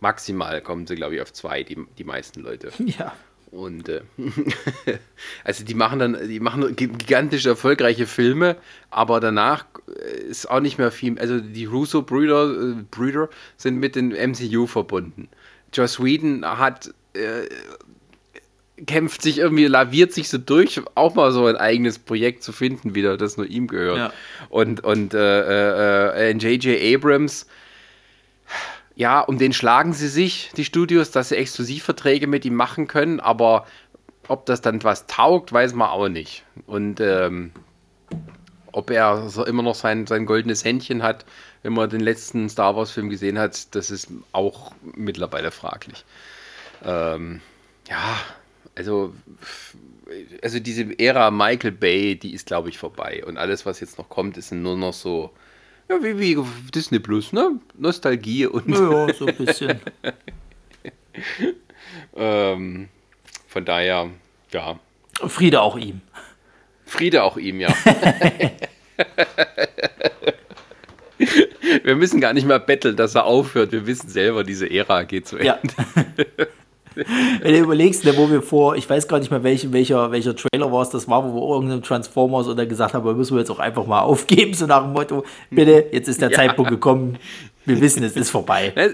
Maximal 0.00 0.60
kommen 0.60 0.86
sie, 0.86 0.96
glaube 0.96 1.14
ich, 1.14 1.22
auf 1.22 1.32
zwei, 1.32 1.62
die, 1.62 1.78
die 1.98 2.04
meisten 2.04 2.40
Leute. 2.40 2.70
Ja. 2.86 3.14
Und 3.50 3.90
äh, 3.90 4.00
also 5.44 5.62
die 5.62 5.74
machen 5.74 5.98
dann, 5.98 6.26
die 6.26 6.40
machen 6.40 6.74
gigantisch 6.74 7.44
erfolgreiche 7.44 8.06
Filme, 8.06 8.56
aber 8.88 9.20
danach 9.20 9.66
äh, 9.88 10.22
ist 10.22 10.50
auch 10.50 10.60
nicht 10.60 10.78
mehr 10.78 10.90
viel. 10.90 11.18
Also 11.18 11.38
die 11.38 11.66
Russo-Brüder 11.66 12.50
äh, 12.50 12.74
Brüder 12.90 13.28
sind 13.58 13.78
mit 13.78 13.94
dem 13.94 14.08
MCU 14.08 14.66
verbunden. 14.66 15.28
Joss 15.74 16.02
Whedon 16.02 16.46
hat 16.46 16.94
äh, 17.12 17.46
kämpft 18.86 19.22
sich 19.22 19.38
irgendwie, 19.38 19.66
laviert 19.66 20.12
sich 20.12 20.28
so 20.28 20.38
durch, 20.38 20.80
auch 20.94 21.14
mal 21.14 21.32
so 21.32 21.46
ein 21.46 21.56
eigenes 21.56 21.98
Projekt 21.98 22.42
zu 22.42 22.52
finden, 22.52 22.94
wieder, 22.94 23.16
das 23.16 23.36
nur 23.36 23.46
ihm 23.46 23.66
gehört. 23.66 23.98
Ja. 23.98 24.12
Und, 24.48 24.82
und 24.82 25.14
äh, 25.14 26.30
äh, 26.30 26.32
J.J. 26.32 26.96
Abrams, 26.96 27.46
ja, 28.94 29.20
um 29.20 29.38
den 29.38 29.52
schlagen 29.52 29.92
sie 29.92 30.08
sich, 30.08 30.50
die 30.56 30.64
Studios, 30.64 31.10
dass 31.10 31.30
sie 31.30 31.36
Exklusivverträge 31.36 32.26
mit 32.26 32.44
ihm 32.44 32.54
machen 32.54 32.86
können, 32.88 33.20
aber 33.20 33.66
ob 34.28 34.46
das 34.46 34.60
dann 34.60 34.82
was 34.84 35.06
taugt, 35.06 35.52
weiß 35.52 35.74
man 35.74 35.88
auch 35.88 36.08
nicht. 36.08 36.44
Und 36.66 37.00
ähm, 37.00 37.52
ob 38.72 38.90
er 38.90 39.28
so 39.28 39.44
immer 39.44 39.62
noch 39.62 39.74
sein, 39.74 40.06
sein 40.06 40.26
goldenes 40.26 40.64
Händchen 40.64 41.02
hat, 41.02 41.24
wenn 41.62 41.72
man 41.72 41.90
den 41.90 42.00
letzten 42.00 42.48
Star 42.48 42.76
Wars-Film 42.76 43.08
gesehen 43.08 43.38
hat, 43.38 43.74
das 43.74 43.90
ist 43.90 44.08
auch 44.32 44.72
mittlerweile 44.96 45.50
fraglich. 45.50 46.04
Ähm, 46.84 47.40
ja, 47.88 48.16
also, 48.74 49.12
also 50.42 50.58
diese 50.58 50.98
Ära 50.98 51.30
Michael 51.30 51.72
Bay, 51.72 52.16
die 52.16 52.32
ist, 52.32 52.46
glaube 52.46 52.68
ich, 52.68 52.78
vorbei. 52.78 53.22
Und 53.26 53.36
alles, 53.36 53.66
was 53.66 53.80
jetzt 53.80 53.98
noch 53.98 54.08
kommt, 54.08 54.36
ist 54.36 54.52
nur 54.52 54.76
noch 54.76 54.92
so, 54.92 55.30
ja, 55.88 56.02
wie, 56.02 56.18
wie 56.18 56.38
Disney 56.74 56.98
Plus, 56.98 57.32
ne? 57.32 57.58
Nostalgie 57.76 58.46
und 58.46 58.68
Ja, 58.68 59.12
so 59.12 59.26
ein 59.26 59.36
bisschen. 59.36 59.80
ähm, 62.16 62.88
von 63.46 63.64
daher, 63.64 64.10
ja, 64.52 64.78
Friede 65.28 65.60
auch 65.60 65.76
ihm. 65.76 66.00
Friede 66.84 67.22
auch 67.22 67.36
ihm, 67.36 67.60
ja. 67.60 67.74
Wir 71.84 71.96
müssen 71.96 72.20
gar 72.20 72.32
nicht 72.32 72.46
mehr 72.46 72.58
betteln, 72.58 72.96
dass 72.96 73.14
er 73.14 73.24
aufhört. 73.24 73.72
Wir 73.72 73.86
wissen 73.86 74.08
selber, 74.08 74.44
diese 74.44 74.70
Ära 74.70 75.04
geht 75.04 75.28
zu 75.28 75.36
Ende. 75.36 75.46
Ja. 75.46 75.60
Wenn 76.94 77.52
du 77.52 77.58
überlegst, 77.58 78.04
ne, 78.04 78.16
wo 78.16 78.30
wir 78.30 78.42
vor, 78.42 78.76
ich 78.76 78.88
weiß 78.88 79.08
gar 79.08 79.18
nicht 79.18 79.30
mehr, 79.30 79.42
welche, 79.42 79.72
welcher, 79.72 80.10
welcher 80.12 80.34
Trailer 80.36 80.70
war 80.72 80.82
es, 80.82 80.90
das 80.90 81.08
war, 81.08 81.24
wo 81.24 81.34
wir 81.34 81.54
irgendeinem 81.54 81.82
Transformers 81.82 82.48
oder 82.48 82.66
gesagt 82.66 82.94
haben, 82.94 83.16
müssen 83.16 83.34
wir 83.34 83.40
jetzt 83.40 83.50
auch 83.50 83.58
einfach 83.58 83.86
mal 83.86 84.00
aufgeben, 84.00 84.54
so 84.54 84.66
nach 84.66 84.82
dem 84.82 84.92
Motto, 84.92 85.24
bitte, 85.50 85.86
jetzt 85.92 86.08
ist 86.08 86.20
der 86.20 86.30
Ja. 86.32 86.36
Zeitpunkt 86.36 86.70
gekommen, 86.70 87.18
wir 87.64 87.80
wissen, 87.80 88.02
es 88.02 88.16
ist 88.16 88.30
vorbei. 88.30 88.72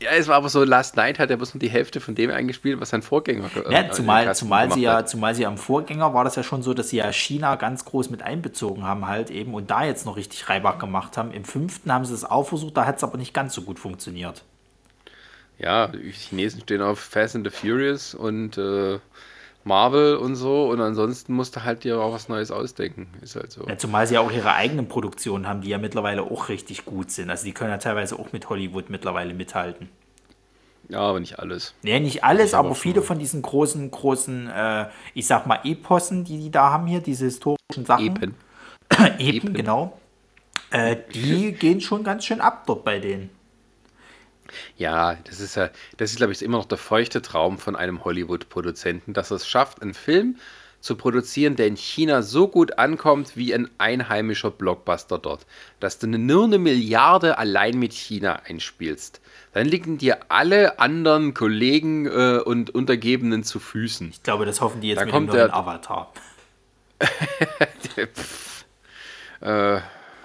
Ja, 0.00 0.10
es 0.16 0.28
war 0.28 0.36
aber 0.36 0.48
so, 0.48 0.62
Last 0.62 0.94
Night 0.94 1.18
hat 1.18 1.28
er 1.28 1.36
bloß 1.38 1.54
nur 1.54 1.58
die 1.58 1.70
Hälfte 1.70 1.98
von 1.98 2.14
dem 2.14 2.30
eingespielt, 2.30 2.80
was 2.80 2.90
sein 2.90 3.02
Vorgänger 3.02 3.48
ge- 3.52 3.64
Ja, 3.68 3.80
äh, 3.80 3.90
zumal, 3.90 4.32
zumal, 4.32 4.70
sie 4.70 4.82
ja, 4.82 4.98
hat. 4.98 5.08
zumal 5.10 5.34
sie 5.34 5.44
am 5.44 5.58
Vorgänger 5.58 6.14
war 6.14 6.22
das 6.22 6.36
ja 6.36 6.44
schon 6.44 6.62
so, 6.62 6.72
dass 6.72 6.90
sie 6.90 6.98
ja 6.98 7.12
China 7.12 7.56
ganz 7.56 7.84
groß 7.84 8.08
mit 8.10 8.22
einbezogen 8.22 8.84
haben 8.84 9.08
halt 9.08 9.28
eben 9.32 9.54
und 9.54 9.72
da 9.72 9.84
jetzt 9.84 10.06
noch 10.06 10.16
richtig 10.16 10.48
Reibach 10.48 10.78
gemacht 10.78 11.16
haben. 11.16 11.32
Im 11.32 11.42
fünften 11.44 11.92
haben 11.92 12.04
sie 12.04 12.14
es 12.14 12.24
auch 12.24 12.44
versucht, 12.46 12.76
da 12.76 12.86
hat 12.86 12.98
es 12.98 13.02
aber 13.02 13.18
nicht 13.18 13.34
ganz 13.34 13.54
so 13.54 13.62
gut 13.62 13.80
funktioniert. 13.80 14.44
Ja, 15.58 15.88
die 15.88 16.12
Chinesen 16.12 16.60
stehen 16.60 16.82
auf 16.82 17.00
Fast 17.00 17.34
and 17.34 17.46
the 17.46 17.50
Furious 17.50 18.14
und 18.14 18.56
äh, 18.58 18.98
Marvel 19.64 20.16
und 20.16 20.36
so 20.36 20.68
und 20.70 20.80
ansonsten 20.80 21.34
musst 21.34 21.56
du 21.56 21.64
halt 21.64 21.84
dir 21.84 22.00
auch 22.00 22.12
was 22.12 22.28
Neues 22.28 22.50
ausdenken. 22.50 23.08
Ist 23.22 23.36
halt 23.36 23.52
so. 23.52 23.66
Ja, 23.66 23.76
zumal 23.76 24.06
sie 24.06 24.14
ja 24.14 24.20
auch 24.20 24.30
ihre 24.30 24.54
eigenen 24.54 24.88
Produktionen 24.88 25.48
haben, 25.48 25.60
die 25.60 25.68
ja 25.68 25.78
mittlerweile 25.78 26.22
auch 26.22 26.48
richtig 26.48 26.84
gut 26.84 27.10
sind. 27.10 27.28
Also 27.30 27.44
die 27.44 27.52
können 27.52 27.70
ja 27.70 27.78
teilweise 27.78 28.18
auch 28.18 28.32
mit 28.32 28.48
Hollywood 28.48 28.88
mittlerweile 28.88 29.34
mithalten. 29.34 29.88
Ja, 30.88 31.00
aber 31.00 31.20
nicht 31.20 31.38
alles. 31.38 31.74
Nee, 31.82 32.00
nicht 32.00 32.24
alles, 32.24 32.54
aber 32.54 32.68
aber 32.68 32.74
viele 32.74 33.02
von 33.02 33.18
diesen 33.18 33.42
großen, 33.42 33.90
großen, 33.90 34.48
äh, 34.48 34.86
ich 35.12 35.26
sag 35.26 35.46
mal, 35.46 35.60
Epossen, 35.64 36.24
die 36.24 36.38
die 36.38 36.50
da 36.50 36.70
haben 36.70 36.86
hier, 36.86 37.00
diese 37.00 37.26
historischen 37.26 37.84
Sachen. 37.84 38.06
Eben. 38.06 38.34
Epen, 38.90 39.18
Epen. 39.18 39.54
genau. 39.54 39.98
Äh, 40.70 40.96
die 41.12 41.52
gehen 41.58 41.80
schon 41.80 42.04
ganz 42.04 42.24
schön 42.24 42.40
ab 42.40 42.64
dort 42.66 42.84
bei 42.84 42.98
denen. 43.00 43.28
Ja, 44.76 45.14
das 45.24 45.40
ist 45.40 45.56
ja, 45.56 45.70
das 45.96 46.10
ist, 46.10 46.16
glaube 46.16 46.32
ich, 46.32 46.42
immer 46.42 46.58
noch 46.58 46.64
der 46.66 46.78
feuchte 46.78 47.22
Traum 47.22 47.58
von 47.58 47.76
einem 47.76 48.04
Hollywood-Produzenten, 48.04 49.12
dass 49.12 49.30
er 49.30 49.36
es 49.36 49.46
schafft, 49.48 49.82
einen 49.82 49.94
Film 49.94 50.36
zu 50.80 50.94
produzieren, 50.94 51.56
der 51.56 51.66
in 51.66 51.76
China 51.76 52.22
so 52.22 52.46
gut 52.46 52.78
ankommt 52.78 53.36
wie 53.36 53.52
ein 53.52 53.68
einheimischer 53.78 54.52
Blockbuster 54.52 55.18
dort, 55.18 55.44
dass 55.80 55.98
du 55.98 56.06
eine- 56.06 56.18
nur 56.20 56.44
eine 56.44 56.58
Milliarde 56.58 57.36
allein 57.36 57.78
mit 57.80 57.92
China 57.92 58.42
einspielst. 58.46 59.20
Dann 59.54 59.66
liegen 59.66 59.98
dir 59.98 60.18
alle 60.28 60.78
anderen 60.78 61.34
Kollegen 61.34 62.06
äh, 62.06 62.38
und 62.44 62.70
Untergebenen 62.70 63.42
zu 63.42 63.58
Füßen. 63.58 64.10
Ich 64.10 64.22
glaube, 64.22 64.46
das 64.46 64.60
hoffen 64.60 64.80
die 64.80 64.88
jetzt 64.90 64.98
Da 65.00 65.04
mit 65.04 65.12
dem 65.12 65.14
kommt 65.14 65.26
neuen 65.28 65.38
der- 65.48 65.54
Avatar. 65.56 66.12
Äh, 69.40 69.46
Aber 69.46 69.82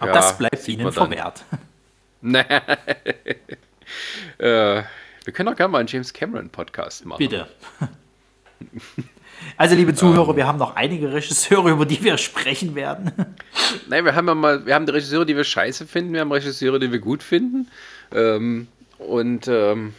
ja, 0.07 0.11
das 0.13 0.37
bleibt 0.37 0.67
ihnen 0.67 0.91
verwehrt. 0.91 1.43
äh, 4.37 4.83
wir 5.25 5.33
können 5.33 5.49
auch 5.49 5.55
gerne 5.55 5.71
mal 5.71 5.79
einen 5.79 5.87
James 5.87 6.13
Cameron 6.13 6.49
Podcast 6.49 7.05
machen. 7.05 7.19
Bitte. 7.19 7.47
Also, 9.57 9.75
liebe 9.75 9.93
Zuhörer, 9.93 10.37
wir 10.37 10.47
haben 10.47 10.57
noch 10.57 10.75
einige 10.77 11.11
Regisseure, 11.13 11.71
über 11.71 11.85
die 11.85 12.01
wir 12.01 12.17
sprechen 12.17 12.75
werden. 12.75 13.11
Nein, 13.89 14.05
wir 14.05 14.15
haben 14.15 14.27
ja 14.27 14.35
mal, 14.35 14.65
wir 14.65 14.73
haben 14.73 14.85
die 14.85 14.93
Regisseure, 14.93 15.25
die 15.25 15.35
wir 15.35 15.43
scheiße 15.43 15.85
finden, 15.85 16.13
wir 16.13 16.21
haben 16.21 16.31
Regisseure, 16.31 16.79
die 16.79 16.91
wir 16.91 16.99
gut 16.99 17.21
finden. 17.21 17.69
Ähm, 18.13 18.67
und 18.99 19.47
ähm, 19.49 19.93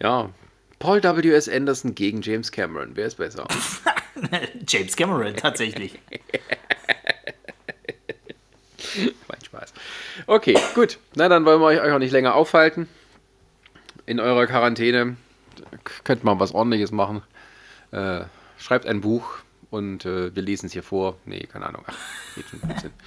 ja, 0.00 0.30
Paul 0.78 1.02
W.S. 1.02 1.48
Anderson 1.48 1.94
gegen 1.94 2.22
James 2.22 2.50
Cameron. 2.50 2.90
Wer 2.94 3.06
ist 3.06 3.16
besser? 3.16 3.46
James 4.68 4.96
Cameron, 4.96 5.36
tatsächlich. 5.36 5.98
mein 9.28 9.44
Spaß. 9.44 9.72
Okay, 10.26 10.58
gut. 10.74 10.98
Na, 11.14 11.28
dann 11.28 11.44
wollen 11.44 11.60
wir 11.60 11.66
euch 11.66 11.80
auch 11.80 11.98
nicht 11.98 12.12
länger 12.12 12.34
aufhalten. 12.34 12.88
In 14.06 14.20
eurer 14.20 14.46
Quarantäne 14.46 15.16
könnt 16.04 16.24
mal 16.24 16.38
was 16.38 16.52
ordentliches 16.52 16.92
machen. 16.92 17.22
Äh, 17.90 18.24
schreibt 18.58 18.86
ein 18.86 19.00
Buch 19.00 19.38
und 19.70 20.04
äh, 20.04 20.34
wir 20.34 20.42
lesen 20.42 20.66
es 20.66 20.72
hier 20.72 20.82
vor. 20.82 21.16
Nee, 21.24 21.46
keine 21.50 21.66
Ahnung. 21.66 21.84
Ach, 21.86 21.96
geht 22.34 22.46
schon 22.48 22.60
Blödsinn. 22.60 22.90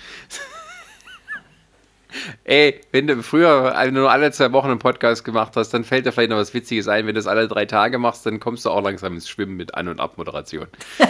Ey, 2.45 2.81
wenn 2.91 3.05
du 3.05 3.21
früher 3.21 3.75
wenn 3.77 3.93
du 3.93 4.01
nur 4.01 4.11
alle 4.11 4.31
zwei 4.31 4.51
Wochen 4.53 4.69
einen 4.69 4.79
Podcast 4.79 5.23
gemacht 5.25 5.55
hast, 5.55 5.73
dann 5.73 5.83
fällt 5.83 6.05
dir 6.05 6.11
vielleicht 6.11 6.29
noch 6.29 6.37
was 6.37 6.53
Witziges 6.53 6.87
ein. 6.87 7.05
Wenn 7.05 7.15
du 7.15 7.19
das 7.19 7.27
alle 7.27 7.47
drei 7.47 7.65
Tage 7.65 7.99
machst, 7.99 8.25
dann 8.25 8.39
kommst 8.39 8.65
du 8.65 8.69
auch 8.69 8.81
langsam 8.81 9.13
ins 9.13 9.29
Schwimmen 9.29 9.57
mit 9.57 9.75
An- 9.75 9.87
und 9.87 9.99
Abmoderation. 9.99 10.67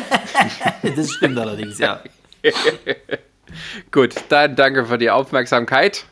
Das 0.95 1.11
stimmt 1.11 1.37
allerdings, 1.37 1.79
ja. 1.79 2.01
Gut, 3.91 4.15
dann 4.29 4.55
danke 4.55 4.85
für 4.85 4.97
die 4.97 5.09
Aufmerksamkeit. 5.09 6.05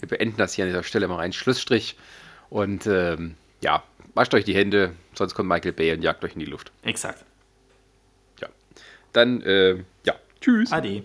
Wir 0.00 0.08
beenden 0.08 0.36
das 0.36 0.54
hier 0.54 0.64
an 0.64 0.70
dieser 0.70 0.82
Stelle 0.82 1.08
mal 1.08 1.18
einen 1.20 1.32
Schlussstrich. 1.32 1.96
Und 2.48 2.86
ähm, 2.86 3.36
ja, 3.60 3.82
wascht 4.14 4.34
euch 4.34 4.44
die 4.44 4.54
Hände, 4.54 4.92
sonst 5.14 5.34
kommt 5.34 5.48
Michael 5.48 5.72
Bay 5.72 5.92
und 5.92 6.02
jagt 6.02 6.24
euch 6.24 6.34
in 6.34 6.40
die 6.40 6.46
Luft. 6.46 6.72
Exakt. 6.82 7.24
Ja. 8.40 8.48
Dann, 9.12 9.42
äh, 9.42 9.76
ja, 10.04 10.14
tschüss. 10.40 10.72
Ade. 10.72 11.04